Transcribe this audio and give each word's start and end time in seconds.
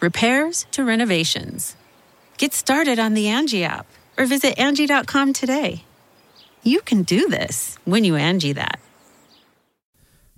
repairs 0.00 0.66
to 0.72 0.84
renovations. 0.84 1.76
Get 2.38 2.52
started 2.52 2.98
on 2.98 3.14
the 3.14 3.28
Angie 3.28 3.64
app 3.64 3.86
or 4.18 4.26
visit 4.26 4.58
Angie.com 4.58 5.32
today. 5.32 5.84
You 6.62 6.80
can 6.80 7.02
do 7.02 7.28
this 7.28 7.78
when 7.84 8.04
you 8.04 8.16
Angie 8.16 8.52
that. 8.52 8.80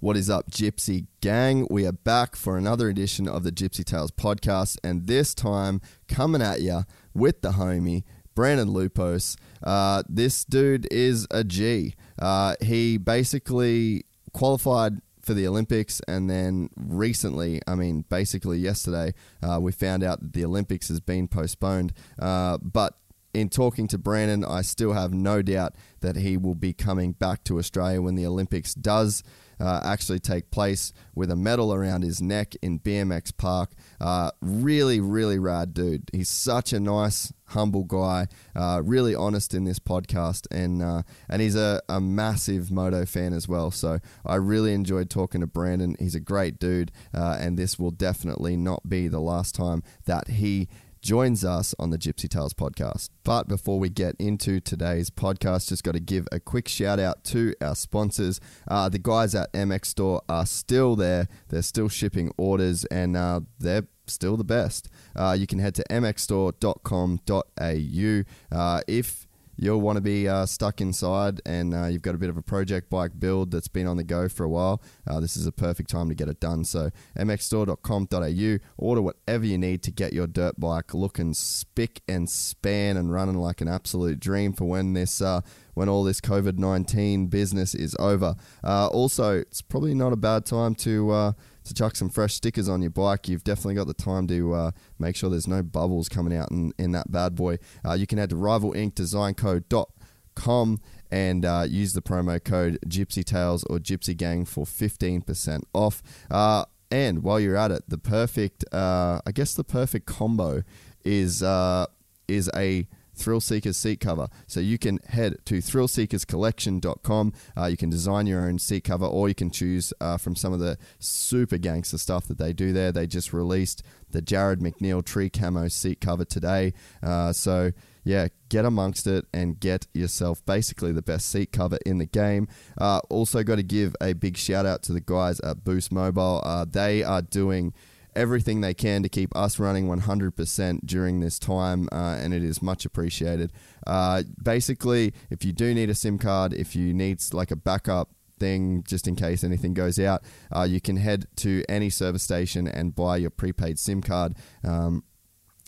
What 0.00 0.16
is 0.16 0.30
up, 0.30 0.48
Gypsy 0.48 1.06
Gang? 1.20 1.66
We 1.70 1.84
are 1.84 1.92
back 1.92 2.36
for 2.36 2.56
another 2.56 2.88
edition 2.88 3.26
of 3.26 3.42
the 3.42 3.50
Gypsy 3.50 3.84
Tales 3.84 4.12
podcast, 4.12 4.76
and 4.84 5.08
this 5.08 5.34
time 5.34 5.80
coming 6.06 6.40
at 6.40 6.60
you 6.60 6.84
with 7.14 7.40
the 7.40 7.50
homie, 7.50 8.04
Brandon 8.36 8.68
Lupos. 8.68 9.36
Uh, 9.60 10.04
this 10.08 10.44
dude 10.44 10.86
is 10.92 11.26
a 11.32 11.42
G. 11.42 11.94
Uh, 12.16 12.54
he 12.60 12.96
basically 12.96 14.04
qualified 14.32 15.00
for 15.28 15.34
the 15.34 15.46
Olympics, 15.46 16.00
and 16.08 16.30
then 16.30 16.70
recently, 16.74 17.60
I 17.66 17.74
mean, 17.74 18.06
basically 18.08 18.56
yesterday, 18.56 19.12
uh, 19.42 19.58
we 19.60 19.72
found 19.72 20.02
out 20.02 20.22
that 20.22 20.32
the 20.32 20.42
Olympics 20.42 20.88
has 20.88 21.00
been 21.00 21.28
postponed. 21.28 21.92
Uh, 22.18 22.56
but 22.56 22.94
in 23.34 23.50
talking 23.50 23.86
to 23.88 23.98
Brandon, 23.98 24.42
I 24.42 24.62
still 24.62 24.94
have 24.94 25.12
no 25.12 25.42
doubt 25.42 25.74
that 26.00 26.16
he 26.16 26.38
will 26.38 26.54
be 26.54 26.72
coming 26.72 27.12
back 27.12 27.44
to 27.44 27.58
Australia 27.58 28.00
when 28.00 28.14
the 28.14 28.24
Olympics 28.24 28.72
does 28.72 29.22
uh, 29.60 29.82
actually 29.84 30.18
take 30.18 30.50
place 30.50 30.94
with 31.14 31.30
a 31.30 31.36
medal 31.36 31.74
around 31.74 32.04
his 32.04 32.22
neck 32.22 32.54
in 32.62 32.80
BMX 32.80 33.36
Park. 33.36 33.72
Uh, 34.00 34.30
really, 34.40 34.98
really 34.98 35.38
rad 35.38 35.74
dude. 35.74 36.08
He's 36.10 36.30
such 36.30 36.72
a 36.72 36.80
nice, 36.80 37.34
humble 37.48 37.84
guy, 37.84 38.26
uh, 38.54 38.82
really 38.84 39.14
honest 39.14 39.54
in 39.54 39.64
this 39.64 39.78
podcast, 39.78 40.46
and 40.50 40.82
uh, 40.82 41.02
and 41.28 41.42
he's 41.42 41.56
a, 41.56 41.82
a 41.88 42.00
massive 42.00 42.70
moto 42.70 43.04
fan 43.04 43.32
as 43.32 43.48
well. 43.48 43.70
So 43.70 43.98
I 44.24 44.36
really 44.36 44.72
enjoyed 44.72 45.10
talking 45.10 45.40
to 45.40 45.46
Brandon. 45.46 45.96
He's 45.98 46.14
a 46.14 46.20
great 46.20 46.58
dude, 46.58 46.92
uh, 47.14 47.36
and 47.40 47.58
this 47.58 47.78
will 47.78 47.90
definitely 47.90 48.56
not 48.56 48.88
be 48.88 49.08
the 49.08 49.20
last 49.20 49.54
time 49.54 49.82
that 50.06 50.28
he 50.28 50.68
joins 51.00 51.44
us 51.44 51.74
on 51.78 51.90
the 51.90 51.98
Gypsy 51.98 52.28
Tales 52.28 52.54
podcast. 52.54 53.10
But 53.24 53.48
before 53.48 53.78
we 53.78 53.88
get 53.88 54.16
into 54.18 54.60
today's 54.60 55.10
podcast, 55.10 55.68
just 55.68 55.84
got 55.84 55.92
to 55.92 56.00
give 56.00 56.26
a 56.32 56.40
quick 56.40 56.68
shout 56.68 56.98
out 56.98 57.24
to 57.24 57.54
our 57.60 57.74
sponsors. 57.74 58.40
Uh, 58.66 58.88
the 58.88 58.98
guys 58.98 59.34
at 59.34 59.52
MX 59.52 59.86
Store 59.86 60.22
are 60.28 60.46
still 60.46 60.96
there, 60.96 61.28
they're 61.48 61.62
still 61.62 61.88
shipping 61.88 62.32
orders, 62.36 62.84
and 62.86 63.16
uh, 63.16 63.40
they're 63.58 63.86
still 64.06 64.36
the 64.36 64.44
best. 64.44 64.88
Uh, 65.14 65.36
you 65.38 65.46
can 65.46 65.58
head 65.58 65.74
to 65.76 65.84
mxstore.com.au. 65.90 68.58
Uh, 68.58 68.80
if 68.88 69.27
you'll 69.58 69.80
want 69.80 69.96
to 69.96 70.00
be 70.00 70.28
uh, 70.28 70.46
stuck 70.46 70.80
inside 70.80 71.40
and 71.44 71.74
uh, 71.74 71.86
you've 71.86 72.02
got 72.02 72.14
a 72.14 72.18
bit 72.18 72.30
of 72.30 72.36
a 72.36 72.42
project 72.42 72.88
bike 72.88 73.18
build 73.18 73.50
that's 73.50 73.68
been 73.68 73.86
on 73.86 73.96
the 73.96 74.04
go 74.04 74.28
for 74.28 74.44
a 74.44 74.48
while, 74.48 74.80
uh, 75.06 75.20
this 75.20 75.36
is 75.36 75.46
a 75.46 75.52
perfect 75.52 75.90
time 75.90 76.08
to 76.08 76.14
get 76.14 76.28
it 76.28 76.40
done. 76.40 76.64
So, 76.64 76.90
mxstore.com.au, 77.16 78.58
order 78.78 79.02
whatever 79.02 79.44
you 79.44 79.58
need 79.58 79.82
to 79.82 79.90
get 79.90 80.12
your 80.12 80.26
dirt 80.26 80.58
bike 80.58 80.94
looking 80.94 81.34
spick 81.34 82.00
and 82.08 82.30
span 82.30 82.96
and 82.96 83.12
running 83.12 83.36
like 83.36 83.60
an 83.60 83.68
absolute 83.68 84.20
dream 84.20 84.52
for 84.52 84.64
when 84.64 84.92
this. 84.94 85.20
Uh, 85.20 85.40
when 85.74 85.88
all 85.88 86.02
this 86.02 86.20
COVID 86.20 86.58
19 86.58 87.28
business 87.28 87.72
is 87.72 87.94
over. 88.00 88.34
Uh, 88.64 88.88
also, 88.88 89.38
it's 89.38 89.62
probably 89.62 89.94
not 89.94 90.12
a 90.12 90.16
bad 90.16 90.44
time 90.44 90.74
to 90.74 91.10
uh, 91.12 91.32
to 91.68 91.74
chuck 91.74 91.96
some 91.96 92.08
fresh 92.08 92.34
stickers 92.34 92.68
on 92.68 92.82
your 92.82 92.90
bike, 92.90 93.28
you've 93.28 93.44
definitely 93.44 93.74
got 93.74 93.86
the 93.86 93.94
time 93.94 94.26
to 94.26 94.54
uh, 94.54 94.70
make 94.98 95.16
sure 95.16 95.30
there's 95.30 95.48
no 95.48 95.62
bubbles 95.62 96.08
coming 96.08 96.36
out 96.36 96.50
in, 96.50 96.72
in 96.78 96.92
that 96.92 97.12
bad 97.12 97.34
boy. 97.34 97.58
Uh, 97.84 97.92
you 97.92 98.06
can 98.06 98.16
head 98.18 98.30
to 98.30 98.36
rivalinkdesignco.com 98.36 100.80
and 101.10 101.44
uh, 101.44 101.66
use 101.68 101.92
the 101.92 102.02
promo 102.02 102.42
code 102.42 102.78
Gypsy 102.86 103.24
Tales 103.24 103.64
or 103.64 103.78
Gypsy 103.78 104.16
Gang 104.16 104.44
for 104.44 104.64
15% 104.64 105.62
off. 105.72 106.02
Uh, 106.30 106.64
and 106.90 107.22
while 107.22 107.38
you're 107.38 107.56
at 107.56 107.70
it, 107.70 107.84
the 107.88 107.98
perfect, 107.98 108.64
uh, 108.72 109.20
I 109.26 109.32
guess 109.32 109.54
the 109.54 109.64
perfect 109.64 110.06
combo 110.06 110.62
is 111.04 111.42
uh, 111.42 111.86
is 112.26 112.50
a 112.54 112.86
Thrill 113.18 113.40
Seekers 113.40 113.76
seat 113.76 114.00
cover. 114.00 114.28
So 114.46 114.60
you 114.60 114.78
can 114.78 114.98
head 115.08 115.36
to 115.46 115.58
thrillseekerscollection.com. 115.58 117.32
Uh, 117.56 117.66
you 117.66 117.76
can 117.76 117.90
design 117.90 118.26
your 118.26 118.42
own 118.42 118.58
seat 118.58 118.84
cover, 118.84 119.06
or 119.06 119.28
you 119.28 119.34
can 119.34 119.50
choose 119.50 119.92
uh, 120.00 120.16
from 120.16 120.36
some 120.36 120.52
of 120.52 120.60
the 120.60 120.78
super 120.98 121.58
gangster 121.58 121.98
stuff 121.98 122.26
that 122.28 122.38
they 122.38 122.52
do 122.52 122.72
there. 122.72 122.92
They 122.92 123.06
just 123.06 123.32
released 123.32 123.82
the 124.10 124.22
Jared 124.22 124.60
McNeil 124.60 125.04
tree 125.04 125.28
camo 125.28 125.68
seat 125.68 126.00
cover 126.00 126.24
today. 126.24 126.72
Uh, 127.02 127.32
so 127.32 127.72
yeah, 128.04 128.28
get 128.48 128.64
amongst 128.64 129.06
it 129.06 129.26
and 129.34 129.60
get 129.60 129.86
yourself 129.92 130.44
basically 130.46 130.92
the 130.92 131.02
best 131.02 131.30
seat 131.30 131.52
cover 131.52 131.78
in 131.84 131.98
the 131.98 132.06
game. 132.06 132.48
Uh, 132.78 133.00
also, 133.10 133.42
got 133.42 133.56
to 133.56 133.62
give 133.62 133.94
a 134.00 134.14
big 134.14 134.38
shout 134.38 134.64
out 134.64 134.82
to 134.84 134.92
the 134.92 135.00
guys 135.00 135.40
at 135.40 135.62
Boost 135.62 135.92
Mobile. 135.92 136.40
Uh, 136.42 136.64
they 136.64 137.02
are 137.02 137.20
doing 137.20 137.74
everything 138.18 138.60
they 138.60 138.74
can 138.74 139.02
to 139.04 139.08
keep 139.08 139.34
us 139.36 139.60
running 139.60 139.86
100% 139.86 140.80
during 140.84 141.20
this 141.20 141.38
time, 141.38 141.88
uh, 141.92 142.18
and 142.20 142.34
it 142.34 142.42
is 142.42 142.60
much 142.60 142.84
appreciated. 142.84 143.52
Uh, 143.86 144.24
basically, 144.42 145.14
if 145.30 145.44
you 145.44 145.52
do 145.52 145.72
need 145.72 145.88
a 145.88 145.94
SIM 145.94 146.18
card, 146.18 146.52
if 146.52 146.74
you 146.74 146.92
need 146.92 147.22
like 147.32 147.52
a 147.52 147.56
backup 147.56 148.10
thing 148.38 148.82
just 148.86 149.06
in 149.06 149.14
case 149.14 149.44
anything 149.44 149.72
goes 149.72 149.98
out, 150.00 150.22
uh, 150.54 150.62
you 150.62 150.80
can 150.80 150.96
head 150.96 151.26
to 151.36 151.62
any 151.68 151.88
service 151.88 152.24
station 152.24 152.66
and 152.66 152.94
buy 152.94 153.16
your 153.16 153.30
prepaid 153.30 153.78
SIM 153.78 154.02
card. 154.02 154.34
Um, 154.64 155.04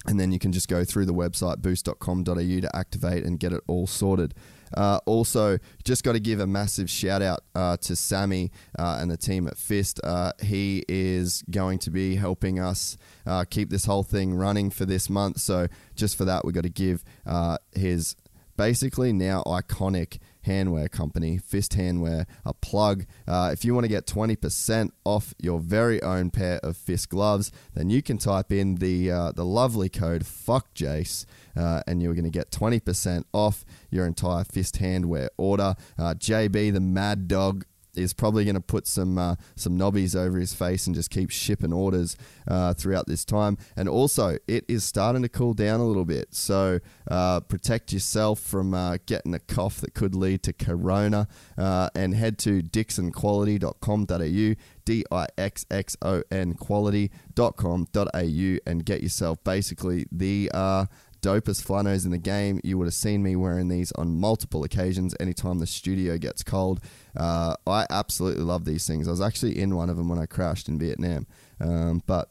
and 0.06 0.18
then 0.18 0.32
you 0.32 0.38
can 0.38 0.50
just 0.50 0.68
go 0.68 0.84
through 0.84 1.06
the 1.06 1.14
website 1.14 1.62
boost.com.au 1.62 2.34
to 2.34 2.70
activate 2.76 3.24
and 3.24 3.38
get 3.38 3.52
it 3.52 3.62
all 3.68 3.86
sorted. 3.86 4.34
Uh, 4.76 5.00
also, 5.06 5.58
just 5.84 6.04
got 6.04 6.12
to 6.12 6.20
give 6.20 6.40
a 6.40 6.46
massive 6.46 6.88
shout 6.88 7.22
out 7.22 7.40
uh, 7.54 7.76
to 7.78 7.96
Sammy 7.96 8.50
uh, 8.78 8.98
and 9.00 9.10
the 9.10 9.16
team 9.16 9.46
at 9.46 9.56
Fist. 9.56 10.00
Uh, 10.04 10.32
he 10.42 10.84
is 10.88 11.42
going 11.50 11.78
to 11.80 11.90
be 11.90 12.16
helping 12.16 12.58
us 12.58 12.96
uh, 13.26 13.44
keep 13.48 13.70
this 13.70 13.84
whole 13.84 14.02
thing 14.02 14.34
running 14.34 14.70
for 14.70 14.84
this 14.84 15.10
month. 15.10 15.40
So, 15.40 15.68
just 15.94 16.16
for 16.16 16.24
that, 16.24 16.44
we 16.44 16.52
got 16.52 16.64
to 16.64 16.70
give 16.70 17.04
uh, 17.26 17.58
his 17.72 18.16
basically 18.56 19.10
now 19.10 19.42
iconic 19.46 20.18
handwear 20.46 20.90
company, 20.90 21.38
Fist 21.38 21.72
Handwear, 21.72 22.26
a 22.44 22.52
plug. 22.52 23.06
Uh, 23.26 23.50
if 23.52 23.64
you 23.64 23.74
want 23.74 23.84
to 23.84 23.88
get 23.88 24.06
20% 24.06 24.90
off 25.04 25.34
your 25.40 25.60
very 25.60 26.02
own 26.02 26.30
pair 26.30 26.58
of 26.62 26.76
Fist 26.76 27.08
gloves, 27.08 27.50
then 27.74 27.90
you 27.90 28.02
can 28.02 28.18
type 28.18 28.52
in 28.52 28.76
the 28.76 29.10
uh, 29.10 29.32
the 29.32 29.44
lovely 29.44 29.88
code 29.88 30.26
Fuck 30.26 30.74
Jace, 30.74 31.24
uh, 31.56 31.82
and 31.86 32.02
you're 32.02 32.14
going 32.14 32.24
to 32.24 32.30
get 32.30 32.50
20% 32.50 33.24
off 33.32 33.64
your 33.90 34.06
entire 34.06 34.44
Fist 34.44 34.76
Handwear 34.76 35.28
order. 35.36 35.74
Uh, 35.98 36.14
JB, 36.14 36.72
the 36.72 36.80
Mad 36.80 37.28
Dog, 37.28 37.64
is 37.94 38.12
probably 38.12 38.44
going 38.44 38.54
to 38.54 38.60
put 38.60 38.86
some 38.86 39.18
uh, 39.18 39.34
some 39.56 39.76
knobbies 39.78 40.14
over 40.16 40.38
his 40.38 40.54
face 40.54 40.86
and 40.86 40.94
just 40.94 41.10
keep 41.10 41.30
shipping 41.30 41.72
orders 41.72 42.16
uh, 42.48 42.74
throughout 42.74 43.06
this 43.06 43.24
time. 43.24 43.56
And 43.76 43.88
also, 43.88 44.36
it 44.46 44.64
is 44.68 44.84
starting 44.84 45.22
to 45.22 45.28
cool 45.28 45.54
down 45.54 45.80
a 45.80 45.86
little 45.86 46.04
bit, 46.04 46.34
so 46.34 46.80
uh, 47.10 47.40
protect 47.40 47.92
yourself 47.92 48.40
from 48.40 48.74
uh, 48.74 48.98
getting 49.06 49.34
a 49.34 49.38
cough 49.38 49.80
that 49.80 49.94
could 49.94 50.14
lead 50.14 50.42
to 50.44 50.52
corona. 50.52 51.26
Uh, 51.56 51.88
and 51.94 52.14
head 52.14 52.38
to 52.38 52.62
dixxonquality.com.au, 52.62 54.54
D 54.84 55.04
I 55.10 55.26
X 55.36 55.66
X 55.70 55.96
O 56.02 56.22
N 56.30 56.54
quality.com.au, 56.54 58.56
and 58.66 58.84
get 58.84 59.02
yourself 59.02 59.42
basically 59.44 60.06
the 60.10 60.50
uh, 60.54 60.86
dopest 61.20 61.62
flannels 61.62 62.04
in 62.04 62.10
the 62.10 62.18
game. 62.18 62.60
You 62.64 62.78
would 62.78 62.86
have 62.86 62.94
seen 62.94 63.22
me 63.22 63.36
wearing 63.36 63.68
these 63.68 63.92
on 63.92 64.18
multiple 64.18 64.64
occasions 64.64 65.14
anytime 65.20 65.58
the 65.58 65.66
studio 65.66 66.18
gets 66.18 66.42
cold. 66.42 66.80
Uh, 67.16 67.54
I 67.66 67.86
absolutely 67.90 68.44
love 68.44 68.64
these 68.64 68.86
things. 68.86 69.08
I 69.08 69.10
was 69.10 69.20
actually 69.20 69.58
in 69.58 69.76
one 69.76 69.90
of 69.90 69.96
them 69.96 70.08
when 70.08 70.18
I 70.18 70.26
crashed 70.26 70.68
in 70.68 70.78
Vietnam. 70.78 71.26
Um, 71.60 72.02
but 72.06 72.30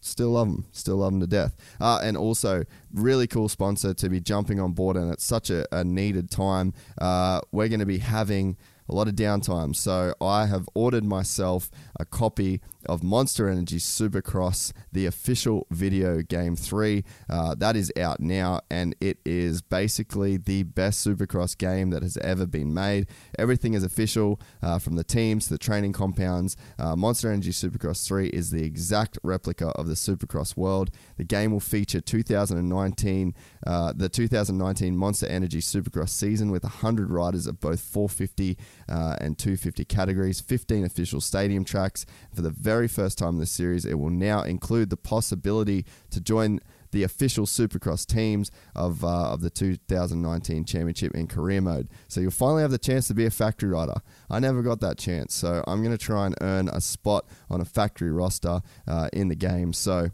still 0.00 0.30
love 0.30 0.48
them, 0.48 0.66
still 0.72 0.96
love 0.96 1.12
them 1.12 1.20
to 1.20 1.26
death. 1.26 1.56
Uh, 1.80 2.00
and 2.02 2.16
also, 2.16 2.64
really 2.92 3.26
cool 3.26 3.48
sponsor 3.48 3.94
to 3.94 4.08
be 4.08 4.20
jumping 4.20 4.60
on 4.60 4.72
board, 4.72 4.96
and 4.96 5.12
it's 5.12 5.24
such 5.24 5.50
a, 5.50 5.66
a 5.74 5.84
needed 5.84 6.30
time. 6.30 6.72
Uh, 7.00 7.40
we're 7.52 7.68
going 7.68 7.80
to 7.80 7.86
be 7.86 7.98
having 7.98 8.56
a 8.88 8.94
lot 8.94 9.08
of 9.08 9.14
downtime. 9.14 9.74
So 9.76 10.14
I 10.20 10.46
have 10.46 10.68
ordered 10.74 11.04
myself 11.04 11.70
a 11.98 12.04
copy 12.04 12.60
of 12.88 13.02
Monster 13.02 13.48
Energy 13.48 13.78
Supercross, 13.78 14.72
the 14.92 15.06
official 15.06 15.66
video 15.70 16.22
game 16.22 16.56
3. 16.56 17.04
Uh, 17.28 17.54
that 17.56 17.76
is 17.76 17.92
out 17.98 18.20
now, 18.20 18.60
and 18.70 18.94
it 19.00 19.18
is 19.24 19.60
basically 19.60 20.36
the 20.36 20.62
best 20.62 21.06
Supercross 21.06 21.56
game 21.56 21.90
that 21.90 22.02
has 22.02 22.16
ever 22.18 22.46
been 22.46 22.72
made. 22.72 23.06
Everything 23.38 23.74
is 23.74 23.82
official 23.82 24.40
uh, 24.62 24.78
from 24.78 24.96
the 24.96 25.04
teams 25.04 25.46
to 25.46 25.54
the 25.54 25.58
training 25.58 25.92
compounds. 25.92 26.56
Uh, 26.78 26.96
Monster 26.96 27.30
Energy 27.30 27.50
Supercross 27.50 28.06
3 28.06 28.28
is 28.28 28.50
the 28.50 28.64
exact 28.64 29.18
replica 29.22 29.68
of 29.70 29.86
the 29.86 29.94
Supercross 29.94 30.56
world. 30.56 30.90
The 31.16 31.24
game 31.24 31.52
will 31.52 31.60
feature 31.60 32.00
2019, 32.00 33.34
uh, 33.66 33.92
the 33.94 34.08
2019 34.08 34.96
Monster 34.96 35.26
Energy 35.26 35.60
Supercross 35.60 36.10
season 36.10 36.50
with 36.50 36.62
100 36.62 37.10
riders 37.10 37.46
of 37.46 37.60
both 37.60 37.80
450 37.80 38.56
uh, 38.88 39.16
and 39.20 39.36
250 39.38 39.84
categories, 39.84 40.40
15 40.40 40.84
official 40.84 41.20
stadium 41.20 41.64
tracks. 41.64 42.06
For 42.34 42.42
the 42.42 42.50
very 42.50 42.77
first 42.86 43.18
time 43.18 43.30
in 43.30 43.38
the 43.38 43.46
series, 43.46 43.84
it 43.84 43.98
will 43.98 44.10
now 44.10 44.42
include 44.42 44.90
the 44.90 44.96
possibility 44.96 45.84
to 46.10 46.20
join 46.20 46.60
the 46.90 47.02
official 47.02 47.46
Supercross 47.46 48.06
teams 48.06 48.50
of, 48.74 49.04
uh, 49.04 49.32
of 49.32 49.40
the 49.40 49.50
2019 49.50 50.64
championship 50.64 51.14
in 51.14 51.26
career 51.26 51.60
mode. 51.60 51.88
So 52.06 52.20
you'll 52.20 52.30
finally 52.30 52.62
have 52.62 52.70
the 52.70 52.78
chance 52.78 53.08
to 53.08 53.14
be 53.14 53.26
a 53.26 53.30
factory 53.30 53.70
rider. 53.70 54.00
I 54.30 54.38
never 54.38 54.62
got 54.62 54.80
that 54.80 54.98
chance, 54.98 55.34
so 55.34 55.64
I'm 55.66 55.82
going 55.82 55.96
to 55.96 56.02
try 56.02 56.26
and 56.26 56.34
earn 56.40 56.68
a 56.68 56.80
spot 56.80 57.26
on 57.50 57.60
a 57.60 57.64
factory 57.64 58.10
roster 58.10 58.62
uh, 58.86 59.08
in 59.12 59.28
the 59.28 59.34
game. 59.34 59.72
So 59.72 60.10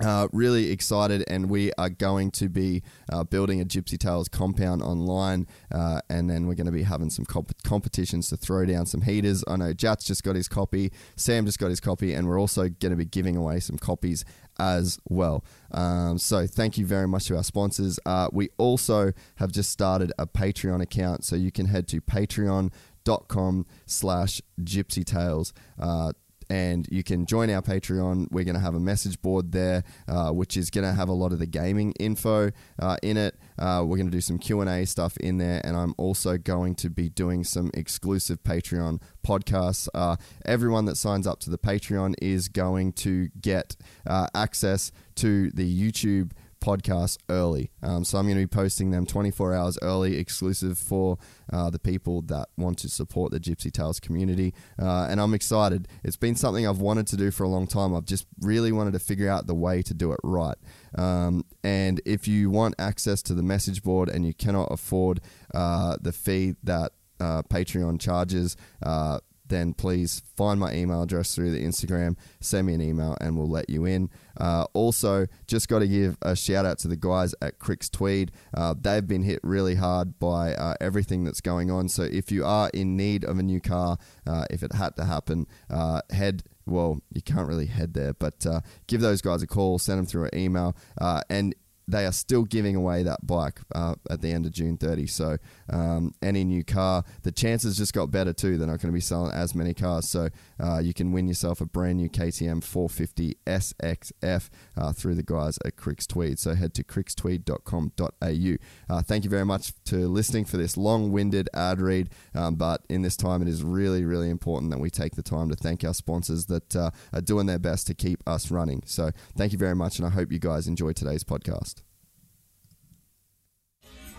uh, 0.00 0.28
really 0.32 0.70
excited, 0.70 1.24
and 1.28 1.48
we 1.48 1.72
are 1.78 1.90
going 1.90 2.30
to 2.32 2.48
be 2.48 2.82
uh, 3.12 3.24
building 3.24 3.60
a 3.60 3.64
Gypsy 3.64 3.98
Tales 3.98 4.28
compound 4.28 4.82
online, 4.82 5.46
uh, 5.70 6.00
and 6.08 6.28
then 6.28 6.46
we're 6.46 6.54
going 6.54 6.66
to 6.66 6.72
be 6.72 6.82
having 6.82 7.10
some 7.10 7.24
comp- 7.24 7.62
competitions 7.62 8.28
to 8.30 8.36
throw 8.36 8.64
down 8.64 8.86
some 8.86 9.02
heaters. 9.02 9.44
I 9.46 9.56
know 9.56 9.72
Jats 9.72 10.04
just 10.04 10.24
got 10.24 10.34
his 10.34 10.48
copy, 10.48 10.92
Sam 11.16 11.46
just 11.46 11.58
got 11.58 11.68
his 11.68 11.80
copy, 11.80 12.14
and 12.14 12.26
we're 12.26 12.40
also 12.40 12.68
going 12.68 12.90
to 12.90 12.96
be 12.96 13.04
giving 13.04 13.36
away 13.36 13.60
some 13.60 13.76
copies 13.76 14.24
as 14.58 14.98
well. 15.08 15.44
Um, 15.70 16.18
so 16.18 16.46
thank 16.46 16.78
you 16.78 16.86
very 16.86 17.08
much 17.08 17.26
to 17.26 17.36
our 17.36 17.44
sponsors. 17.44 17.98
Uh, 18.04 18.28
we 18.32 18.50
also 18.58 19.12
have 19.36 19.52
just 19.52 19.70
started 19.70 20.12
a 20.18 20.26
Patreon 20.26 20.82
account, 20.82 21.24
so 21.24 21.36
you 21.36 21.52
can 21.52 21.66
head 21.66 21.86
to 21.88 22.00
patreon.com 22.00 23.66
slash 23.86 24.42
gypsy 24.62 25.04
tales 25.04 25.52
uh, 25.78 26.12
and 26.52 26.86
you 26.90 27.02
can 27.02 27.24
join 27.24 27.48
our 27.48 27.62
Patreon. 27.62 28.26
We're 28.30 28.44
going 28.44 28.56
to 28.56 28.60
have 28.60 28.74
a 28.74 28.80
message 28.80 29.22
board 29.22 29.52
there, 29.52 29.84
uh, 30.06 30.32
which 30.32 30.58
is 30.58 30.68
going 30.68 30.84
to 30.84 30.92
have 30.92 31.08
a 31.08 31.12
lot 31.14 31.32
of 31.32 31.38
the 31.38 31.46
gaming 31.46 31.92
info 31.92 32.50
uh, 32.78 32.98
in 33.02 33.16
it. 33.16 33.36
Uh, 33.58 33.82
we're 33.86 33.96
going 33.96 34.10
to 34.10 34.12
do 34.12 34.20
some 34.20 34.38
Q 34.38 34.60
and 34.60 34.68
A 34.68 34.84
stuff 34.84 35.16
in 35.16 35.38
there, 35.38 35.62
and 35.64 35.74
I'm 35.78 35.94
also 35.96 36.36
going 36.36 36.74
to 36.74 36.90
be 36.90 37.08
doing 37.08 37.42
some 37.42 37.70
exclusive 37.72 38.42
Patreon 38.42 39.00
podcasts. 39.26 39.88
Uh, 39.94 40.16
everyone 40.44 40.84
that 40.84 40.96
signs 40.96 41.26
up 41.26 41.40
to 41.40 41.48
the 41.48 41.56
Patreon 41.56 42.16
is 42.20 42.48
going 42.48 42.92
to 42.92 43.28
get 43.40 43.74
uh, 44.06 44.26
access 44.34 44.92
to 45.14 45.50
the 45.52 45.64
YouTube 45.90 46.32
podcasts 46.62 47.18
early. 47.28 47.70
Um, 47.82 48.04
so 48.04 48.18
I'm 48.18 48.24
going 48.24 48.36
to 48.36 48.42
be 48.42 48.46
posting 48.46 48.90
them 48.90 49.04
24 49.04 49.54
hours 49.54 49.78
early, 49.82 50.16
exclusive 50.16 50.78
for 50.78 51.18
uh, 51.52 51.68
the 51.68 51.78
people 51.78 52.22
that 52.22 52.48
want 52.56 52.78
to 52.78 52.88
support 52.88 53.32
the 53.32 53.40
Gypsy 53.40 53.70
Tales 53.70 54.00
community. 54.00 54.54
Uh, 54.80 55.06
and 55.10 55.20
I'm 55.20 55.34
excited. 55.34 55.88
It's 56.02 56.16
been 56.16 56.36
something 56.36 56.66
I've 56.66 56.80
wanted 56.80 57.06
to 57.08 57.16
do 57.16 57.30
for 57.30 57.44
a 57.44 57.48
long 57.48 57.66
time. 57.66 57.94
I've 57.94 58.06
just 58.06 58.26
really 58.40 58.72
wanted 58.72 58.92
to 58.92 58.98
figure 58.98 59.28
out 59.28 59.46
the 59.46 59.54
way 59.54 59.82
to 59.82 59.92
do 59.92 60.12
it 60.12 60.20
right. 60.22 60.56
Um, 60.94 61.44
and 61.62 62.00
if 62.06 62.26
you 62.26 62.48
want 62.48 62.76
access 62.78 63.22
to 63.22 63.34
the 63.34 63.42
message 63.42 63.82
board 63.82 64.08
and 64.08 64.24
you 64.24 64.32
cannot 64.32 64.68
afford 64.70 65.20
uh, 65.54 65.96
the 66.00 66.12
fee 66.12 66.54
that 66.62 66.92
uh, 67.20 67.42
Patreon 67.42 68.00
charges, 68.00 68.56
uh, 68.82 69.18
then 69.52 69.74
please 69.74 70.22
find 70.36 70.58
my 70.58 70.72
email 70.72 71.02
address 71.02 71.34
through 71.34 71.52
the 71.52 71.64
Instagram, 71.64 72.16
send 72.40 72.66
me 72.66 72.74
an 72.74 72.80
email, 72.80 73.16
and 73.20 73.36
we'll 73.36 73.48
let 73.48 73.68
you 73.68 73.84
in. 73.84 74.10
Uh, 74.36 74.66
also, 74.72 75.26
just 75.46 75.68
got 75.68 75.80
to 75.80 75.88
give 75.88 76.16
a 76.22 76.34
shout 76.34 76.64
out 76.64 76.78
to 76.78 76.88
the 76.88 76.96
guys 76.96 77.34
at 77.42 77.58
Cricks 77.58 77.88
Tweed. 77.88 78.32
Uh, 78.56 78.74
they've 78.78 79.06
been 79.06 79.22
hit 79.22 79.40
really 79.42 79.74
hard 79.74 80.18
by 80.18 80.54
uh, 80.54 80.74
everything 80.80 81.24
that's 81.24 81.40
going 81.40 81.70
on. 81.70 81.88
So 81.88 82.02
if 82.02 82.32
you 82.32 82.44
are 82.44 82.70
in 82.72 82.96
need 82.96 83.24
of 83.24 83.38
a 83.38 83.42
new 83.42 83.60
car, 83.60 83.98
uh, 84.26 84.46
if 84.50 84.62
it 84.62 84.72
had 84.72 84.96
to 84.96 85.04
happen, 85.04 85.46
uh, 85.70 86.02
head 86.10 86.42
well, 86.66 87.00
you 87.12 87.22
can't 87.22 87.48
really 87.48 87.66
head 87.66 87.94
there, 87.94 88.14
but 88.14 88.46
uh, 88.46 88.60
give 88.86 89.00
those 89.00 89.20
guys 89.20 89.42
a 89.42 89.46
call, 89.46 89.78
send 89.78 89.98
them 89.98 90.06
through 90.06 90.24
an 90.32 90.38
email. 90.38 90.76
Uh, 91.00 91.22
and 91.28 91.54
they 91.92 92.06
are 92.06 92.12
still 92.12 92.44
giving 92.44 92.74
away 92.74 93.02
that 93.02 93.26
bike 93.26 93.60
uh, 93.74 93.94
at 94.10 94.22
the 94.22 94.32
end 94.32 94.46
of 94.46 94.52
June 94.52 94.76
30. 94.76 95.06
So 95.06 95.36
um, 95.70 96.14
any 96.22 96.42
new 96.42 96.64
car, 96.64 97.04
the 97.22 97.30
chances 97.30 97.76
just 97.76 97.92
got 97.92 98.10
better 98.10 98.32
too. 98.32 98.56
They're 98.56 98.66
not 98.66 98.80
going 98.80 98.90
to 98.90 98.92
be 98.92 99.00
selling 99.00 99.32
as 99.32 99.54
many 99.54 99.74
cars. 99.74 100.08
So 100.08 100.30
uh, 100.58 100.78
you 100.78 100.94
can 100.94 101.12
win 101.12 101.28
yourself 101.28 101.60
a 101.60 101.66
brand 101.66 101.98
new 101.98 102.08
KTM 102.08 102.64
450 102.64 103.36
SXF 103.46 104.48
uh, 104.76 104.92
through 104.92 105.14
the 105.14 105.22
guys 105.22 105.58
at 105.64 105.76
Cricks 105.76 106.06
Tweed. 106.06 106.38
So 106.38 106.54
head 106.54 106.74
to 106.74 106.84
crickstweed.com.au. 106.84 108.94
Uh, 108.94 109.02
thank 109.02 109.24
you 109.24 109.30
very 109.30 109.44
much 109.44 109.72
to 109.84 110.08
listening 110.08 110.46
for 110.46 110.56
this 110.56 110.76
long-winded 110.76 111.50
ad 111.52 111.80
read. 111.80 112.08
Um, 112.34 112.54
but 112.54 112.84
in 112.88 113.02
this 113.02 113.16
time, 113.16 113.42
it 113.42 113.48
is 113.48 113.62
really, 113.62 114.04
really 114.04 114.30
important 114.30 114.70
that 114.70 114.80
we 114.80 114.88
take 114.88 115.14
the 115.14 115.22
time 115.22 115.50
to 115.50 115.56
thank 115.56 115.84
our 115.84 115.94
sponsors 115.94 116.46
that 116.46 116.74
uh, 116.74 116.90
are 117.12 117.20
doing 117.20 117.46
their 117.46 117.58
best 117.58 117.86
to 117.88 117.94
keep 117.94 118.22
us 118.26 118.50
running. 118.50 118.82
So 118.86 119.10
thank 119.36 119.52
you 119.52 119.58
very 119.58 119.76
much, 119.76 119.98
and 119.98 120.06
I 120.06 120.10
hope 120.10 120.32
you 120.32 120.38
guys 120.38 120.66
enjoy 120.66 120.92
today's 120.92 121.24
podcast. 121.24 121.81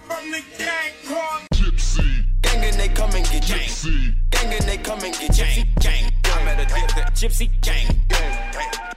From 0.07 0.31
the 0.31 0.41
gang 0.57 0.91
called 1.07 1.41
Gypsy. 1.53 2.25
Gang 2.41 2.63
and 2.63 2.75
they 2.75 2.87
come 2.89 3.11
and 3.13 3.25
get 3.25 3.43
Gypsy. 3.43 4.13
Gang 4.29 4.53
and 4.53 4.63
they 4.65 4.77
come 4.77 4.99
and 5.03 5.13
get 5.13 5.31
gypsy. 5.31 5.65
Gang. 5.79 6.11
I 6.25 6.43
met 6.43 6.59
a 6.59 6.65
gypsy. 6.65 7.03
Gypsy 7.13 7.61
gang. 7.61 7.99